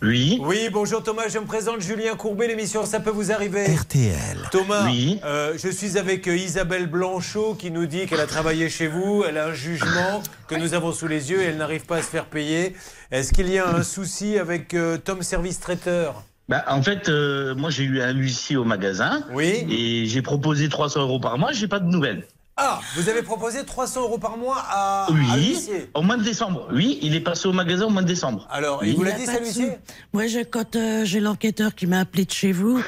Oui. 0.02 0.40
Oui, 0.42 0.68
bonjour 0.72 1.00
Thomas, 1.02 1.28
je 1.28 1.38
me 1.38 1.44
présente 1.44 1.80
Julien 1.80 2.16
Courbet, 2.16 2.48
l'émission 2.48 2.84
Ça 2.84 2.98
peut 2.98 3.10
vous 3.10 3.30
arriver. 3.30 3.66
RTL. 3.66 4.48
Thomas, 4.50 4.86
Oui. 4.86 5.20
euh, 5.24 5.54
je 5.56 5.68
suis 5.68 5.96
avec 5.96 6.26
euh, 6.26 6.36
Isabelle 6.36 6.88
Blanchot 6.88 7.54
qui 7.54 7.70
nous 7.70 7.86
dit 7.86 8.06
qu'elle 8.06 8.18
a 8.20 8.26
travaillé 8.26 8.68
chez 8.68 8.88
vous, 8.88 9.22
elle 9.28 9.38
a 9.38 9.46
un 9.46 9.52
jugement 9.54 10.20
que 10.48 10.56
nous 10.56 10.74
avons 10.74 10.92
sous 10.92 11.06
les 11.06 11.30
yeux 11.30 11.40
et 11.42 11.44
elle 11.46 11.56
n'arrive 11.56 11.86
pas 11.86 11.98
à 11.98 12.02
se 12.02 12.08
faire 12.08 12.24
payer. 12.26 12.74
Est-ce 13.12 13.32
qu'il 13.32 13.48
y 13.48 13.58
a 13.58 13.68
un 13.68 13.84
souci 13.84 14.38
avec 14.38 14.74
euh, 14.74 14.98
Tom 14.98 15.22
Service 15.22 15.60
Traiteur? 15.60 16.24
Bah, 16.48 16.64
en 16.66 16.82
fait, 16.82 17.08
euh, 17.08 17.54
moi 17.54 17.70
j'ai 17.70 17.84
eu 17.84 18.00
un 18.02 18.12
huissier 18.12 18.56
au 18.56 18.64
magasin. 18.64 19.22
Oui. 19.32 19.64
Et 19.70 20.06
j'ai 20.06 20.20
proposé 20.22 20.68
300 20.68 21.02
euros 21.02 21.20
par 21.20 21.38
mois, 21.38 21.52
j'ai 21.52 21.68
pas 21.68 21.78
de 21.78 21.86
nouvelles. 21.86 22.24
Ah, 22.58 22.80
vous 22.96 23.08
avez 23.08 23.22
proposé 23.22 23.64
300 23.64 24.02
euros 24.02 24.18
par 24.18 24.36
mois 24.36 24.62
à, 24.68 25.06
Oui, 25.10 25.56
au 25.94 26.02
mois 26.02 26.18
de 26.18 26.22
décembre. 26.22 26.68
Oui, 26.70 26.98
il 27.00 27.14
est 27.14 27.20
passé 27.20 27.48
au 27.48 27.52
magasin 27.52 27.86
au 27.86 27.90
mois 27.90 28.02
de 28.02 28.06
décembre. 28.06 28.46
Alors, 28.50 28.80
Oui. 28.82 28.90
il 28.90 28.96
vous 28.96 29.02
l'a 29.04 29.12
dit, 29.12 29.24
pas 29.24 29.32
ça, 29.32 29.40
l'huissier. 29.40 29.70
Moi, 30.12 30.26
je, 30.26 30.40
quand 30.40 30.76
euh, 30.76 31.04
j'ai 31.06 31.20
l'enquêteur 31.20 31.74
qui 31.74 31.86
m'a 31.86 32.00
appelé 32.00 32.26
de 32.26 32.30
chez 32.30 32.52
vous, 32.52 32.78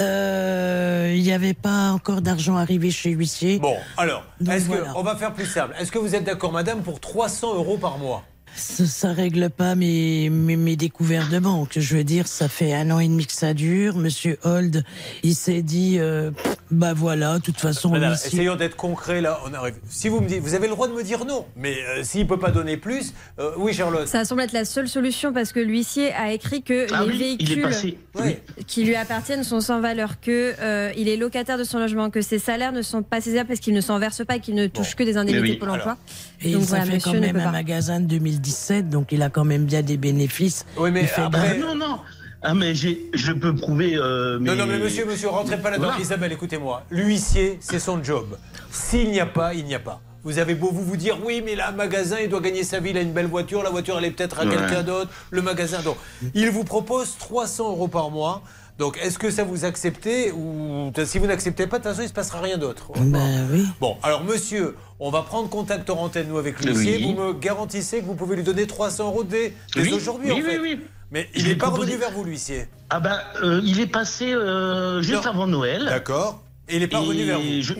euh, 0.00 1.12
il 1.16 1.22
n'y 1.22 1.32
avait 1.32 1.52
pas 1.54 1.90
encore 1.90 2.22
d'argent 2.22 2.56
arrivé 2.56 2.92
chez 2.92 3.10
l'huissier. 3.10 3.58
Bon, 3.58 3.76
alors, 3.96 4.22
Donc, 4.40 4.54
est-ce 4.54 4.66
voilà. 4.66 4.92
que, 4.92 4.96
on 4.96 5.02
va 5.02 5.16
faire 5.16 5.34
plus 5.34 5.46
simple. 5.46 5.74
Est-ce 5.80 5.90
que 5.90 5.98
vous 5.98 6.14
êtes 6.14 6.24
d'accord, 6.24 6.52
madame, 6.52 6.82
pour 6.82 7.00
300 7.00 7.54
euros 7.56 7.76
par 7.76 7.98
mois? 7.98 8.22
Ça, 8.58 8.86
ça 8.86 9.12
règle 9.12 9.50
pas 9.50 9.74
mes, 9.74 10.30
mes, 10.30 10.56
mes 10.56 10.76
découvertes 10.76 11.30
de 11.30 11.38
banque. 11.38 11.72
Je 11.76 11.96
veux 11.96 12.04
dire, 12.04 12.26
ça 12.26 12.48
fait 12.48 12.74
un 12.74 12.90
an 12.90 12.98
et 12.98 13.06
demi 13.08 13.26
que 13.26 13.32
ça 13.32 13.54
dure. 13.54 13.96
Monsieur 13.96 14.38
Hold, 14.44 14.84
il 15.22 15.34
s'est 15.34 15.62
dit, 15.62 15.96
euh, 15.98 16.30
bah 16.70 16.92
voilà, 16.94 17.38
de 17.38 17.42
toute 17.42 17.60
façon, 17.60 17.90
Madame, 17.90 18.12
essayons 18.14 18.56
d'être 18.56 18.76
concret 18.76 19.20
là. 19.20 19.40
On 19.48 19.54
arrive. 19.54 19.74
Si 19.88 20.08
vous 20.08 20.20
me 20.20 20.28
dites, 20.28 20.40
vous 20.40 20.54
avez 20.54 20.66
le 20.66 20.74
droit 20.74 20.88
de 20.88 20.92
me 20.92 21.02
dire 21.02 21.24
non, 21.24 21.46
mais 21.56 21.76
euh, 21.88 22.02
s'il 22.02 22.26
peut 22.26 22.38
pas 22.38 22.50
donner 22.50 22.76
plus, 22.76 23.14
euh, 23.38 23.52
oui, 23.56 23.72
Charlotte. 23.72 24.08
Ça 24.08 24.24
semble 24.24 24.42
être 24.42 24.52
la 24.52 24.64
seule 24.64 24.88
solution 24.88 25.32
parce 25.32 25.52
que 25.52 25.60
l'huissier 25.60 26.12
a 26.12 26.32
écrit 26.32 26.62
que 26.62 26.86
Ah 26.92 27.02
les 27.04 27.08
oui, 27.10 27.36
il 27.38 27.46
véhicules. 27.46 27.94
Oui. 28.20 28.36
qui 28.66 28.82
lui 28.84 28.96
appartiennent 28.96 29.44
sont 29.44 29.60
sans 29.60 29.80
valeur, 29.80 30.20
que 30.20 30.54
euh, 30.60 30.90
il 30.96 31.08
est 31.08 31.16
locataire 31.16 31.56
de 31.56 31.62
son 31.64 31.78
logement, 31.78 32.10
que 32.10 32.20
ses 32.20 32.38
salaires 32.40 32.72
ne 32.72 32.82
sont 32.82 33.02
pas 33.04 33.20
saisisables 33.20 33.46
parce 33.48 33.60
qu'il 33.60 33.74
ne 33.74 33.80
s'en 33.80 33.98
verse 34.00 34.24
pas, 34.26 34.40
qu'il 34.40 34.56
ne 34.56 34.66
touche 34.66 34.96
que 34.96 35.04
des 35.04 35.16
indemnités 35.16 35.56
Pôle 35.56 35.70
emploi. 35.70 35.96
Et 36.40 36.52
Donc 36.52 36.62
ça 36.62 36.68
voilà, 36.68 36.84
fait 36.86 36.92
monsieur 36.94 37.12
quand 37.12 37.20
même 37.20 37.36
un 37.36 37.44
pas. 37.44 37.50
magasin 37.52 38.00
de 38.00 38.18
2017, 38.52 38.88
donc 38.88 39.12
il 39.12 39.22
a 39.22 39.28
quand 39.30 39.44
même 39.44 39.64
bien 39.64 39.82
des 39.82 39.96
bénéfices. 39.96 40.64
Oui, 40.76 40.90
mais 40.90 41.08
après-. 41.16 41.58
Non, 41.58 41.74
non. 41.74 41.98
Ah, 42.40 42.54
mais 42.54 42.74
j'ai, 42.74 43.10
je 43.14 43.32
peux 43.32 43.54
prouver. 43.54 43.96
euh, 43.96 44.38
Non, 44.40 44.54
non, 44.54 44.66
mais 44.66 44.78
monsieur, 44.78 45.04
monsieur, 45.04 45.28
rentrez 45.28 45.58
pas 45.60 45.70
là-dedans. 45.70 45.88
Voilà. 45.88 46.00
Isabelle, 46.02 46.32
écoutez-moi. 46.32 46.84
L'huissier, 46.90 47.58
c'est 47.60 47.80
son 47.80 48.02
job. 48.02 48.38
S'il 48.70 49.10
n'y 49.10 49.20
a 49.20 49.26
pas, 49.26 49.54
il 49.54 49.64
n'y 49.64 49.74
a 49.74 49.80
pas. 49.80 50.00
Vous 50.24 50.38
avez 50.38 50.54
beau 50.54 50.70
vous 50.72 50.82
vous 50.84 50.96
dire, 50.96 51.18
oui, 51.24 51.42
mais 51.44 51.54
là, 51.56 51.68
un 51.70 51.72
magasin, 51.72 52.16
il 52.22 52.28
doit 52.28 52.40
gagner 52.40 52.62
sa 52.64 52.80
vie, 52.80 52.90
il 52.90 52.96
a 52.98 53.00
une 53.00 53.12
belle 53.12 53.26
voiture, 53.26 53.62
la 53.62 53.70
voiture, 53.70 53.96
elle 53.98 54.04
est 54.04 54.10
peut-être 54.12 54.38
à 54.40 54.44
Ouais. 54.44 54.54
quelqu'un 54.56 54.82
d'autre, 54.82 55.10
le 55.30 55.42
magasin. 55.42 55.80
Donc, 55.82 55.96
il 56.34 56.50
vous 56.50 56.64
propose 56.64 57.16
300 57.18 57.70
euros 57.70 57.88
par 57.88 58.10
mois. 58.10 58.42
Donc, 58.78 58.96
est-ce 59.02 59.18
que 59.18 59.30
ça 59.30 59.42
vous 59.42 59.64
acceptez 59.64 60.30
ou 60.30 60.92
si 61.04 61.18
vous 61.18 61.26
n'acceptez 61.26 61.66
pas, 61.66 61.78
de 61.78 61.82
toute 61.82 61.90
façon, 61.90 62.02
il 62.02 62.04
ne 62.04 62.08
se 62.08 62.14
passera 62.14 62.40
rien 62.40 62.58
d'autre. 62.58 62.92
Ben 62.96 63.48
oui. 63.50 63.66
Bon, 63.80 63.96
alors 64.04 64.22
monsieur, 64.22 64.76
on 65.00 65.10
va 65.10 65.22
prendre 65.22 65.48
contact 65.48 65.88
en 65.90 65.98
antenne, 66.00 66.28
nous, 66.28 66.38
avec 66.38 66.62
l'huissier. 66.64 66.96
Oui. 66.96 67.04
Vous 67.14 67.20
me 67.22 67.32
garantissez 67.32 68.00
que 68.00 68.04
vous 68.06 68.14
pouvez 68.14 68.36
lui 68.36 68.42
donner 68.44 68.66
300 68.66 69.06
euros 69.06 69.24
dès, 69.24 69.54
dès 69.74 69.82
Oui, 69.82 69.92
aujourd'hui, 69.92 70.32
oui, 70.32 70.40
en 70.42 70.44
fait. 70.44 70.58
oui, 70.58 70.74
oui. 70.78 70.86
Mais 71.10 71.28
il 71.34 71.46
n'est 71.46 71.54
pas 71.56 71.68
revenu 71.68 71.96
vers 71.96 72.10
vous, 72.10 72.24
l'huissier. 72.24 72.66
Ah 72.90 73.00
ben, 73.00 73.18
euh, 73.42 73.60
il 73.64 73.80
est 73.80 73.86
passé 73.86 74.32
euh, 74.32 75.00
juste 75.02 75.24
Non. 75.24 75.30
avant 75.30 75.46
Noël. 75.46 75.84
D'accord. 75.86 76.42
Et 76.68 76.74
il 76.76 76.80
n'est 76.80 76.86
pas 76.88 76.98
revenu 76.98 77.24
vers 77.24 77.38
vous. 77.40 77.62
je- 77.62 77.74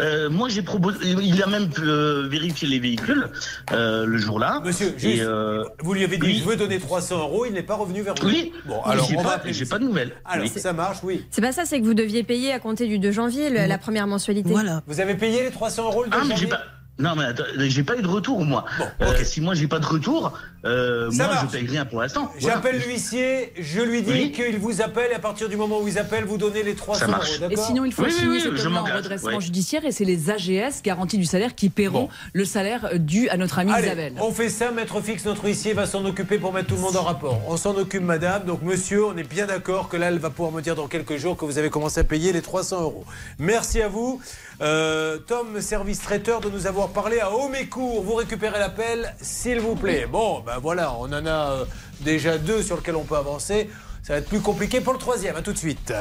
euh, 0.00 0.28
moi, 0.30 0.48
j'ai 0.48 0.62
proposé. 0.62 0.98
Il 1.22 1.42
a 1.42 1.46
même 1.46 1.68
euh, 1.78 2.26
vérifié 2.28 2.68
les 2.68 2.78
véhicules 2.78 3.28
euh, 3.72 4.04
le 4.06 4.18
jour-là. 4.18 4.60
Monsieur, 4.64 4.94
Et, 4.96 4.98
juste, 4.98 5.22
euh, 5.22 5.64
vous 5.80 5.94
lui 5.94 6.04
avez 6.04 6.18
dit, 6.18 6.26
oui. 6.26 6.38
je 6.42 6.48
veux 6.48 6.56
donner 6.56 6.78
300 6.78 7.18
euros, 7.18 7.46
il 7.46 7.52
n'est 7.52 7.62
pas 7.62 7.76
revenu 7.76 8.02
vers 8.02 8.14
vous. 8.14 8.26
Oui. 8.26 8.52
Bon, 8.66 8.80
Mais 8.86 8.92
alors 8.92 9.06
j'ai 9.08 9.16
pas- 9.16 9.40
j'ai 9.46 9.64
de 9.64 9.78
nouvelles. 9.78 10.12
Alors, 10.24 10.44
Oui. 10.44 10.60
ça 10.60 10.72
marche, 10.72 10.98
oui. 11.02 11.24
C'est 11.30 11.40
pas 11.42 11.52
ça, 11.52 11.64
c'est 11.64 11.80
que 11.80 11.84
vous 11.86 11.94
deviez 11.94 12.22
payer 12.24 12.52
à 12.52 12.58
compter 12.58 12.86
du 12.86 12.98
2 12.98 13.10
janvier 13.12 13.50
le- 13.50 13.66
la 13.66 13.78
première 13.78 14.06
mensualité. 14.06 14.50
Voilà. 14.50 14.82
Vous 14.86 15.00
avez 15.00 15.14
payé 15.14 15.42
les 15.44 15.50
300 15.50 15.84
euros 15.84 16.04
le 16.04 16.10
2 16.10 16.16
Ah, 16.18 16.24
mais 16.24 16.34
j'ai 16.36 16.42
janvier 16.42 16.48
pas. 16.48 16.60
Non, 16.98 17.14
mais 17.14 17.24
attends, 17.24 17.44
j'ai 17.58 17.82
pas 17.82 17.96
eu 17.96 18.02
de 18.02 18.08
retour, 18.08 18.42
moi. 18.46 18.64
Euh, 19.02 19.22
si 19.22 19.42
moi, 19.42 19.52
j'ai 19.54 19.68
pas 19.68 19.78
de 19.80 19.84
retour, 19.84 20.32
euh, 20.64 21.10
moi, 21.12 21.26
marche. 21.26 21.46
je 21.52 21.58
paye 21.58 21.66
rien 21.66 21.84
pour 21.84 22.00
l'instant. 22.00 22.32
Voilà. 22.40 22.54
J'appelle 22.56 22.78
l'huissier, 22.80 23.52
je 23.58 23.82
lui 23.82 24.00
dis 24.02 24.12
Oui. 24.12 24.32
qu'il 24.32 24.58
vous 24.58 24.80
appelle 24.80 25.10
et 25.12 25.14
à 25.14 25.18
partir 25.18 25.50
du 25.50 25.58
moment 25.58 25.78
où 25.82 25.88
il 25.88 25.98
appelle, 25.98 26.24
vous 26.24 26.38
donnez 26.38 26.62
les 26.62 26.74
300 26.74 27.02
euros. 27.02 27.10
marche. 27.12 27.30
Et 27.50 27.56
sinon, 27.56 27.84
il 27.84 27.92
faut 27.92 28.02
Oui, 28.02 28.08
oui, 28.08 28.14
signer 28.40 28.48
oui, 28.48 28.56
je 28.56 28.68
en 28.68 28.82
redressement 28.82 29.28
ouais. 29.36 29.40
judiciaire 29.42 29.84
et 29.84 29.92
c'est 29.92 30.06
les 30.06 30.30
AGS, 30.30 30.80
garantie 30.82 31.18
du 31.18 31.26
salaire, 31.26 31.54
qui 31.54 31.68
paieront 31.68 32.08
le 32.32 32.46
salaire 32.46 32.88
dû 32.98 33.28
à 33.28 33.36
notre 33.36 33.58
amie 33.58 33.72
Allez, 33.72 33.88
Isabelle. 33.88 34.14
on 34.18 34.32
fait 34.32 34.48
ça, 34.48 34.70
maître 34.72 34.98
fixe, 35.02 35.26
notre 35.26 35.44
huissier 35.44 35.74
va 35.74 35.84
s'en 35.84 36.02
occuper 36.06 36.38
pour 36.38 36.54
mettre 36.54 36.68
tout 36.68 36.76
le 36.76 36.80
monde 36.80 36.96
en 36.96 37.02
rapport. 37.02 37.42
On 37.46 37.58
s'en 37.58 37.76
occupe, 37.76 38.02
madame. 38.02 38.44
Donc, 38.46 38.62
monsieur, 38.62 39.04
on 39.04 39.14
est 39.18 39.28
bien 39.28 39.44
d'accord 39.46 39.90
que 39.90 39.98
là, 39.98 40.06
elle 40.08 40.18
va 40.18 40.30
pouvoir 40.30 40.50
me 40.52 40.62
dire 40.62 40.74
dans 40.74 40.88
quelques 40.88 41.16
jours 41.18 41.36
que 41.36 41.44
vous 41.44 41.58
avez 41.58 41.68
commencé 41.68 42.00
à 42.00 42.04
payer 42.04 42.32
les 42.32 42.40
300 42.40 42.80
euros. 42.80 43.04
Merci 43.38 43.82
à 43.82 43.88
vous. 43.88 44.18
Euh, 44.60 45.18
Tom, 45.18 45.60
service 45.60 46.00
traiteur, 46.00 46.40
de 46.40 46.48
nous 46.48 46.66
avoir 46.66 46.88
parlé 46.88 47.20
à 47.20 47.30
Homécourt. 47.30 48.02
Vous 48.02 48.14
récupérez 48.14 48.58
l'appel, 48.58 49.14
s'il 49.20 49.60
vous 49.60 49.74
plaît. 49.74 50.06
Bon, 50.10 50.40
ben 50.40 50.58
voilà, 50.58 50.94
on 50.98 51.04
en 51.04 51.26
a 51.26 51.50
euh, 51.50 51.64
déjà 52.00 52.38
deux 52.38 52.62
sur 52.62 52.76
lesquels 52.76 52.96
on 52.96 53.04
peut 53.04 53.16
avancer. 53.16 53.70
Ça 54.02 54.14
va 54.14 54.20
être 54.20 54.28
plus 54.28 54.40
compliqué 54.40 54.80
pour 54.80 54.92
le 54.92 54.98
troisième. 54.98 55.36
À 55.36 55.42
tout 55.42 55.52
de 55.52 55.58
suite. 55.58 55.92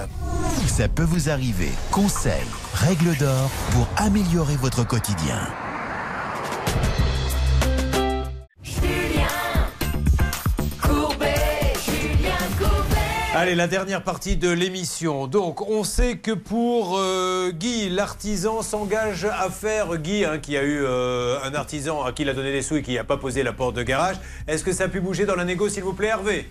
Ça 0.67 0.87
peut 0.87 1.03
vous 1.03 1.29
arriver. 1.29 1.71
Conseils, 1.91 2.45
règles 2.73 3.17
d'or 3.17 3.49
pour 3.71 3.87
améliorer 3.97 4.55
votre 4.57 4.85
quotidien. 4.85 5.39
Allez, 13.37 13.53
la 13.53 13.67
dernière 13.67 14.01
partie 14.01 14.37
de 14.37 14.49
l'émission. 14.49 15.27
Donc, 15.27 15.69
on 15.69 15.83
sait 15.83 16.15
que 16.15 16.31
pour 16.31 16.97
euh, 16.97 17.51
Guy, 17.51 17.89
l'artisan 17.89 18.61
s'engage 18.61 19.25
à 19.25 19.49
faire, 19.49 19.97
Guy, 19.97 20.23
hein, 20.23 20.37
qui 20.37 20.55
a 20.55 20.63
eu 20.63 20.79
euh, 20.81 21.43
un 21.43 21.53
artisan 21.53 22.01
à 22.01 22.13
qui 22.13 22.21
il 22.21 22.29
a 22.29 22.33
donné 22.33 22.53
des 22.53 22.61
sous 22.61 22.77
et 22.77 22.81
qui 22.81 22.95
n'a 22.95 23.03
pas 23.03 23.17
posé 23.17 23.43
la 23.43 23.51
porte 23.51 23.75
de 23.75 23.83
garage, 23.83 24.15
est-ce 24.47 24.63
que 24.63 24.71
ça 24.71 24.85
a 24.85 24.87
pu 24.87 25.01
bouger 25.01 25.25
dans 25.25 25.35
la 25.35 25.43
négo, 25.43 25.67
s'il 25.67 25.83
vous 25.83 25.91
plaît, 25.91 26.07
Hervé? 26.07 26.47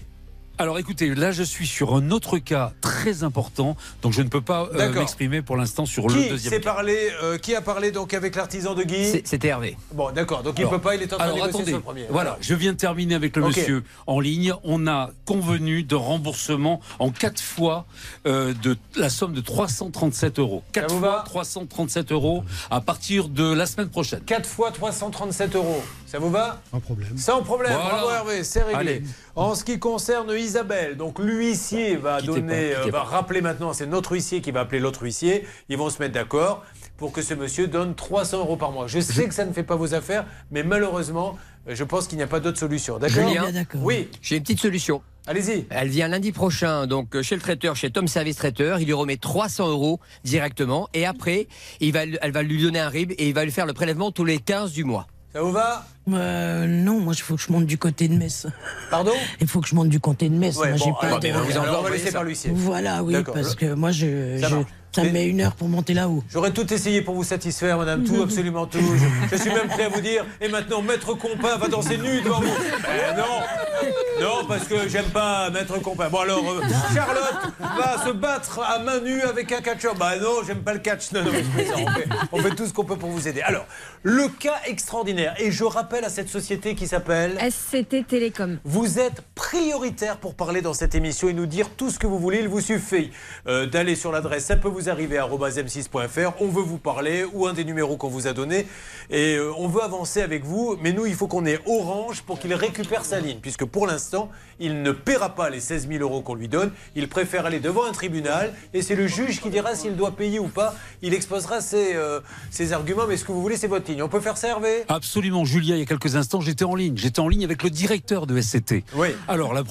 Alors 0.56 0.78
écoutez, 0.78 1.12
là 1.16 1.32
je 1.32 1.42
suis 1.42 1.66
sur 1.66 1.96
un 1.96 2.12
autre 2.12 2.38
cas 2.38 2.72
très 2.80 3.24
important, 3.24 3.76
donc 4.02 4.12
je 4.12 4.22
ne 4.22 4.28
peux 4.28 4.40
pas 4.40 4.68
euh, 4.74 4.92
m'exprimer 4.92 5.42
pour 5.42 5.56
l'instant 5.56 5.84
sur 5.84 6.06
le 6.06 6.14
qui, 6.14 6.28
deuxième 6.28 6.52
s'est 6.54 6.60
cas. 6.60 6.72
parlé, 6.74 7.10
euh, 7.24 7.38
qui 7.38 7.56
a 7.56 7.60
parlé 7.60 7.90
donc 7.90 8.14
avec 8.14 8.36
l'artisan 8.36 8.74
de 8.74 8.84
Guy 8.84 9.20
C'était 9.24 9.48
Hervé. 9.48 9.76
Bon, 9.92 10.12
d'accord, 10.12 10.44
donc 10.44 10.56
il 10.60 10.64
ne 10.64 10.70
peut 10.70 10.80
pas, 10.80 10.94
il 10.94 11.02
est 11.02 11.12
en 11.12 11.16
train 11.16 11.26
de 11.26 11.32
alors, 11.32 11.44
attendez, 11.46 11.64
sur 11.66 11.76
le 11.78 11.82
premier. 11.82 12.06
Voilà, 12.08 12.38
je 12.40 12.54
viens 12.54 12.72
de 12.72 12.76
terminer 12.78 13.16
avec 13.16 13.34
le 13.34 13.42
monsieur 13.42 13.82
en 14.06 14.20
ligne. 14.20 14.54
On 14.62 14.86
a 14.86 15.10
convenu 15.24 15.82
de 15.82 15.96
remboursement 15.96 16.80
en 17.00 17.10
quatre 17.10 17.42
fois 17.42 17.84
euh, 18.26 18.54
de 18.62 18.76
la 18.94 19.10
somme 19.10 19.32
de 19.32 19.40
337 19.40 20.38
euros. 20.38 20.62
Quatre 20.70 20.94
fois 20.94 21.16
va 21.16 21.22
337 21.26 22.12
euros 22.12 22.44
à 22.70 22.80
partir 22.80 23.28
de 23.28 23.52
la 23.52 23.66
semaine 23.66 23.88
prochaine. 23.88 24.20
4 24.20 24.48
fois 24.48 24.70
337 24.70 25.56
euros. 25.56 25.82
Ça 26.06 26.20
vous 26.20 26.30
va 26.30 26.62
Sans 26.70 26.78
problème. 26.78 27.18
Sans 27.18 27.42
problème, 27.42 27.72
Voilà. 27.72 27.88
bravo 27.90 28.10
Hervé, 28.10 28.44
c'est 28.44 28.62
réglé. 28.62 28.78
Allez. 28.78 29.02
En 29.36 29.56
ce 29.56 29.64
qui 29.64 29.80
concerne 29.80 30.30
Isabelle, 30.30 30.96
donc 30.96 31.18
l'huissier 31.18 31.96
va 31.96 32.20
Quittez 32.20 32.40
donner, 32.40 32.70
pas, 32.70 32.86
euh, 32.86 32.90
va 32.92 33.02
rappeler 33.02 33.40
maintenant, 33.40 33.72
c'est 33.72 33.86
notre 33.86 34.12
huissier 34.12 34.40
qui 34.40 34.52
va 34.52 34.60
appeler 34.60 34.78
l'autre 34.78 35.02
huissier. 35.02 35.44
Ils 35.68 35.76
vont 35.76 35.90
se 35.90 36.00
mettre 36.00 36.14
d'accord 36.14 36.64
pour 36.98 37.10
que 37.10 37.20
ce 37.20 37.34
monsieur 37.34 37.66
donne 37.66 37.96
300 37.96 38.38
euros 38.38 38.56
par 38.56 38.70
mois. 38.70 38.86
Je 38.86 39.00
sais 39.00 39.26
que 39.26 39.34
ça 39.34 39.44
ne 39.44 39.52
fait 39.52 39.64
pas 39.64 39.74
vos 39.74 39.92
affaires, 39.92 40.24
mais 40.52 40.62
malheureusement, 40.62 41.36
euh, 41.68 41.74
je 41.74 41.82
pense 41.82 42.06
qu'il 42.06 42.16
n'y 42.16 42.22
a 42.22 42.28
pas 42.28 42.38
d'autre 42.38 42.60
solution. 42.60 43.00
D'accord 43.00 43.28
Julien, 43.28 43.64
Oui. 43.74 44.08
J'ai 44.22 44.36
une 44.36 44.42
petite 44.42 44.60
solution. 44.60 45.02
Allez-y. 45.26 45.66
Elle 45.68 45.88
vient 45.88 46.06
lundi 46.06 46.30
prochain, 46.30 46.86
donc 46.86 47.16
euh, 47.16 47.22
chez 47.22 47.34
le 47.34 47.40
traiteur, 47.40 47.74
chez 47.74 47.90
Tom 47.90 48.06
Service 48.06 48.36
Traiteur. 48.36 48.78
Il 48.78 48.84
lui 48.86 48.92
remet 48.92 49.16
300 49.16 49.68
euros 49.68 49.98
directement. 50.22 50.88
Et 50.94 51.06
après, 51.06 51.48
il 51.80 51.92
va, 51.92 52.02
elle 52.02 52.30
va 52.30 52.42
lui 52.44 52.62
donner 52.62 52.78
un 52.78 52.88
RIB 52.88 53.10
et 53.18 53.26
il 53.26 53.34
va 53.34 53.44
lui 53.44 53.50
faire 53.50 53.66
le 53.66 53.72
prélèvement 53.72 54.12
tous 54.12 54.24
les 54.24 54.38
15 54.38 54.70
du 54.72 54.84
mois. 54.84 55.08
Ça 55.34 55.42
vous 55.42 55.50
va? 55.50 55.84
Euh, 56.12 56.64
non, 56.68 57.00
moi, 57.00 57.12
il 57.16 57.20
faut 57.20 57.34
que 57.34 57.42
je 57.42 57.50
monte 57.50 57.66
du 57.66 57.76
côté 57.76 58.06
de 58.06 58.14
Metz. 58.14 58.46
Pardon? 58.88 59.10
Il 59.40 59.48
faut 59.48 59.60
que 59.60 59.66
je 59.66 59.74
monte 59.74 59.88
du 59.88 59.98
côté 59.98 60.28
de 60.28 60.34
Metz. 60.36 60.56
Ouais, 60.56 60.68
moi, 60.68 60.78
bon, 60.78 60.84
j'ai 60.84 60.92
pas 60.92 61.06
alors, 61.08 61.18
de- 61.18 61.76
on 61.76 61.82
va 61.82 61.90
laisser 61.90 62.12
par 62.12 62.22
l'huissier. 62.22 62.52
Voilà, 62.54 63.02
oui, 63.02 63.16
parce 63.24 63.56
que 63.56 63.74
moi, 63.74 63.90
je, 63.90 64.38
Ça 64.40 64.48
je- 64.48 64.54
marche. 64.54 64.68
Ça 64.94 65.02
me 65.02 65.08
Et- 65.08 65.12
met 65.12 65.26
une 65.26 65.40
heure 65.40 65.54
pour 65.56 65.68
monter 65.68 65.94
là-haut. 65.94 66.22
J'aurais 66.30 66.52
tout 66.52 66.72
essayé 66.72 67.02
pour 67.02 67.14
vous 67.14 67.24
satisfaire, 67.24 67.78
madame, 67.78 68.04
tout, 68.04 68.22
absolument 68.22 68.66
tout. 68.66 68.78
Je, 68.78 69.36
je 69.36 69.40
suis 69.42 69.50
même 69.52 69.68
prêt 69.68 69.84
à 69.84 69.88
vous 69.88 70.00
dire, 70.00 70.24
et 70.40 70.48
maintenant, 70.48 70.82
Maître 70.82 71.14
Compin 71.14 71.56
va 71.56 71.68
danser 71.68 71.98
nu 71.98 72.20
devant 72.22 72.40
vous. 72.40 72.46
Eh 72.84 73.16
non, 73.16 74.20
non, 74.20 74.44
parce 74.46 74.64
que 74.68 74.88
j'aime 74.88 75.06
pas 75.06 75.50
Maître 75.50 75.78
Compin. 75.80 76.08
Bon 76.08 76.18
alors, 76.20 76.38
euh, 76.48 76.60
Charlotte 76.94 77.52
va 77.60 78.04
se 78.04 78.10
battre 78.12 78.60
à 78.60 78.78
main 78.78 79.00
nue 79.00 79.22
avec 79.22 79.50
un 79.52 79.60
catcheur. 79.60 79.94
Bah 79.96 80.16
non, 80.18 80.42
j'aime 80.46 80.62
pas 80.62 80.74
le 80.74 80.78
catch. 80.80 81.10
Non, 81.12 81.24
non, 81.24 81.30
mais 81.32 81.42
on, 81.74 81.88
fait, 81.90 82.04
on 82.32 82.38
fait 82.38 82.54
tout 82.54 82.66
ce 82.66 82.72
qu'on 82.72 82.84
peut 82.84 82.96
pour 82.96 83.10
vous 83.10 83.26
aider. 83.26 83.40
Alors, 83.42 83.66
le 84.02 84.28
cas 84.28 84.60
extraordinaire, 84.66 85.34
et 85.38 85.50
je 85.50 85.64
rappelle 85.64 86.04
à 86.04 86.08
cette 86.10 86.28
société 86.28 86.74
qui 86.74 86.86
s'appelle... 86.86 87.38
SCT 87.40 88.06
Télécom. 88.06 88.58
Vous 88.64 88.98
êtes 88.98 89.22
prioritaire 89.34 90.18
pour 90.18 90.34
parler 90.34 90.62
dans 90.62 90.74
cette 90.74 90.94
émission 90.94 91.28
et 91.28 91.32
nous 91.32 91.46
dire 91.46 91.70
tout 91.76 91.90
ce 91.90 91.98
que 91.98 92.06
vous 92.06 92.18
voulez. 92.18 92.38
Il 92.40 92.48
vous 92.48 92.60
suffit 92.60 93.10
euh, 93.48 93.66
d'aller 93.66 93.96
sur 93.96 94.12
l'adresse 94.12 94.44
ça 94.44 94.56
peut 94.56 94.68
vous 94.68 94.83
arriver 94.88 95.18
à 95.18 95.26
m6.fr. 95.26 96.32
On 96.40 96.48
veut 96.48 96.62
vous 96.62 96.78
parler 96.78 97.24
ou 97.32 97.46
un 97.46 97.52
des 97.52 97.64
numéros 97.64 97.96
qu'on 97.96 98.08
vous 98.08 98.26
a 98.26 98.32
donné 98.32 98.66
et 99.10 99.36
euh, 99.36 99.52
on 99.58 99.68
veut 99.68 99.82
avancer 99.82 100.22
avec 100.22 100.44
vous. 100.44 100.76
Mais 100.80 100.92
nous, 100.92 101.06
il 101.06 101.14
faut 101.14 101.26
qu'on 101.26 101.46
ait 101.46 101.60
Orange 101.66 102.22
pour 102.22 102.38
qu'il 102.38 102.54
récupère 102.54 103.04
sa 103.04 103.20
ligne 103.20 103.38
puisque 103.40 103.64
pour 103.64 103.86
l'instant, 103.86 104.30
il 104.60 104.82
ne 104.82 104.92
paiera 104.92 105.34
pas 105.34 105.50
les 105.50 105.60
16 105.60 105.88
000 105.88 106.02
euros 106.02 106.22
qu'on 106.22 106.34
lui 106.34 106.48
donne. 106.48 106.70
Il 106.94 107.08
préfère 107.08 107.46
aller 107.46 107.60
devant 107.60 107.84
un 107.84 107.92
tribunal 107.92 108.52
et 108.72 108.82
c'est 108.82 108.94
le 108.94 109.06
juge 109.06 109.40
qui 109.40 109.50
dira 109.50 109.74
s'il 109.74 109.96
doit 109.96 110.12
payer 110.12 110.38
ou 110.38 110.48
pas. 110.48 110.74
Il 111.02 111.14
exposera 111.14 111.60
ses, 111.60 111.94
euh, 111.94 112.20
ses 112.50 112.72
arguments. 112.72 113.06
Mais 113.08 113.16
ce 113.16 113.24
que 113.24 113.32
vous 113.32 113.42
voulez, 113.42 113.56
c'est 113.56 113.66
votre 113.66 113.90
ligne. 113.90 114.02
On 114.02 114.08
peut 114.08 114.20
faire 114.20 114.36
ça, 114.36 114.48
Hervé? 114.48 114.84
Absolument, 114.88 115.44
Julia, 115.44 115.76
il 115.76 115.80
y 115.80 115.82
a 115.82 115.86
quelques 115.86 116.16
instants, 116.16 116.40
j'étais 116.40 116.64
en 116.64 116.74
ligne. 116.74 116.96
J'étais 116.96 117.20
en 117.20 117.28
ligne 117.28 117.44
avec 117.44 117.62
le 117.62 117.70
directeur 117.70 118.26
de 118.26 118.40
SCT. 118.40 118.84
Oui. 118.94 119.08
Alors, 119.28 119.54
la, 119.54 119.62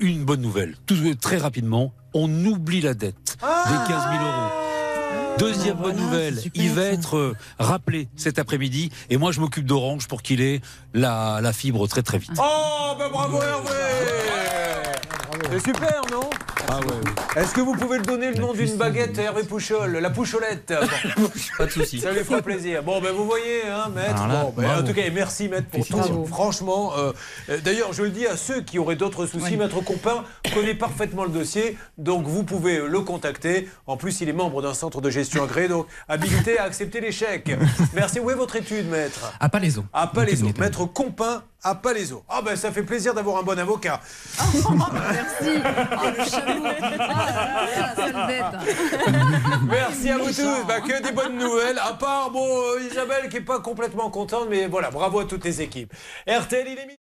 une 0.00 0.24
bonne 0.24 0.40
nouvelle. 0.40 0.76
Tout, 0.86 0.96
très 1.20 1.36
rapidement, 1.36 1.92
on 2.14 2.28
oublie 2.46 2.80
la 2.80 2.94
dette 2.94 3.36
des 3.40 3.46
15 3.88 3.88
000 3.88 4.24
euros. 4.24 4.50
Deuxième 5.38 5.76
bonne 5.76 5.96
nouvelle, 5.96 6.40
il 6.54 6.70
va 6.70 6.82
être 6.82 7.16
euh, 7.16 7.36
rappelé 7.58 8.08
cet 8.16 8.38
après-midi. 8.38 8.90
Et 9.10 9.16
moi 9.16 9.32
je 9.32 9.40
m'occupe 9.40 9.66
d'Orange 9.66 10.06
pour 10.06 10.22
qu'il 10.22 10.40
ait 10.40 10.60
la, 10.94 11.40
la 11.42 11.52
fibre 11.52 11.88
très 11.88 12.02
très 12.02 12.18
vite. 12.18 12.30
Oh, 12.38 12.94
ben 12.98 13.08
bravo 13.10 13.42
Hervé. 13.42 13.70
C'est 15.50 15.64
super, 15.72 16.02
non? 16.12 16.30
Ah 16.68 16.78
ouais. 16.80 17.42
Est-ce 17.42 17.52
que 17.52 17.60
vous 17.60 17.74
pouvez 17.74 17.98
le 17.98 18.04
donner 18.04 18.30
le 18.32 18.38
nom 18.40 18.52
d'une 18.52 18.76
baguette, 18.76 19.18
Hervé 19.18 19.42
Pouchol 19.42 19.92
La 19.98 20.10
poucholette 20.10 20.72
Bon. 21.16 21.30
Pas 21.58 21.66
de 21.66 21.70
souci. 21.70 22.00
Ça 22.00 22.12
lui 22.12 22.24
fera 22.24 22.40
plaisir. 22.42 22.82
Bon, 22.82 23.00
ben 23.00 23.12
vous 23.12 23.24
voyez, 23.26 23.62
hein, 23.68 23.90
maître. 23.94 24.22
Alors 24.22 24.28
là, 24.28 24.42
Bon, 24.44 24.54
ben, 24.56 24.78
en 24.78 24.82
tout 24.84 24.94
cas, 24.94 25.02
merci, 25.12 25.48
maître, 25.48 25.66
pour 25.68 25.86
tout. 25.86 26.26
Franchement, 26.26 26.92
euh, 26.96 27.12
euh, 27.50 27.58
d'ailleurs, 27.64 27.92
je 27.92 28.02
le 28.02 28.10
dis 28.10 28.26
à 28.26 28.36
ceux 28.36 28.60
qui 28.62 28.78
auraient 28.78 28.96
d'autres 28.96 29.26
soucis, 29.26 29.44
Oui. 29.52 29.56
maître 29.56 29.80
Compin 29.82 30.24
connaît 30.54 30.74
parfaitement 30.74 31.24
le 31.24 31.30
dossier, 31.30 31.76
donc 31.98 32.26
vous 32.26 32.44
pouvez 32.44 32.78
le 32.86 33.00
contacter. 33.00 33.68
En 33.86 33.96
plus, 33.96 34.20
il 34.20 34.28
est 34.28 34.32
membre 34.32 34.62
d'un 34.62 34.74
centre 34.74 35.00
de 35.00 35.10
gestion 35.10 35.44
agréé, 35.44 35.68
donc 35.68 35.86
habilité 36.08 36.58
à 36.58 36.64
accepter 36.64 37.00
les 37.00 37.12
chèques. 37.12 37.50
Merci. 37.94 38.20
Où 38.20 38.30
est 38.30 38.34
votre 38.34 38.56
étude, 38.56 38.88
maître? 38.88 39.32
À 39.40 39.48
Palaiso. 39.48 39.84
À 39.92 40.06
Palaiso. 40.06 40.46
Maître 40.58 40.84
Compin 40.86 41.42
à 41.66 41.74
Palaiso. 41.74 42.22
Ah 42.28 42.42
ben 42.44 42.56
ça 42.56 42.70
fait 42.70 42.82
plaisir 42.82 43.14
d'avoir 43.14 43.38
un 43.38 43.42
bon 43.42 43.58
avocat. 43.58 43.98
Merci. 44.36 45.62
Oh, 45.62 46.06
le 46.46 46.53
Ah. 46.62 48.52
Merci 49.66 50.10
à 50.10 50.18
vous 50.18 50.28
tous. 50.28 50.66
Bah, 50.66 50.80
que 50.80 51.02
des 51.02 51.12
bonnes 51.12 51.38
nouvelles. 51.38 51.78
À 51.78 51.94
part 51.94 52.30
bon 52.30 52.46
euh, 52.46 52.80
Isabelle 52.90 53.28
qui 53.28 53.38
est 53.38 53.40
pas 53.40 53.60
complètement 53.60 54.10
contente, 54.10 54.48
mais 54.48 54.66
voilà, 54.66 54.90
bravo 54.90 55.20
à 55.20 55.24
toutes 55.24 55.44
les 55.44 55.62
équipes. 55.62 55.92
RTL, 56.26 56.66
il 56.68 56.78
est. 56.78 57.03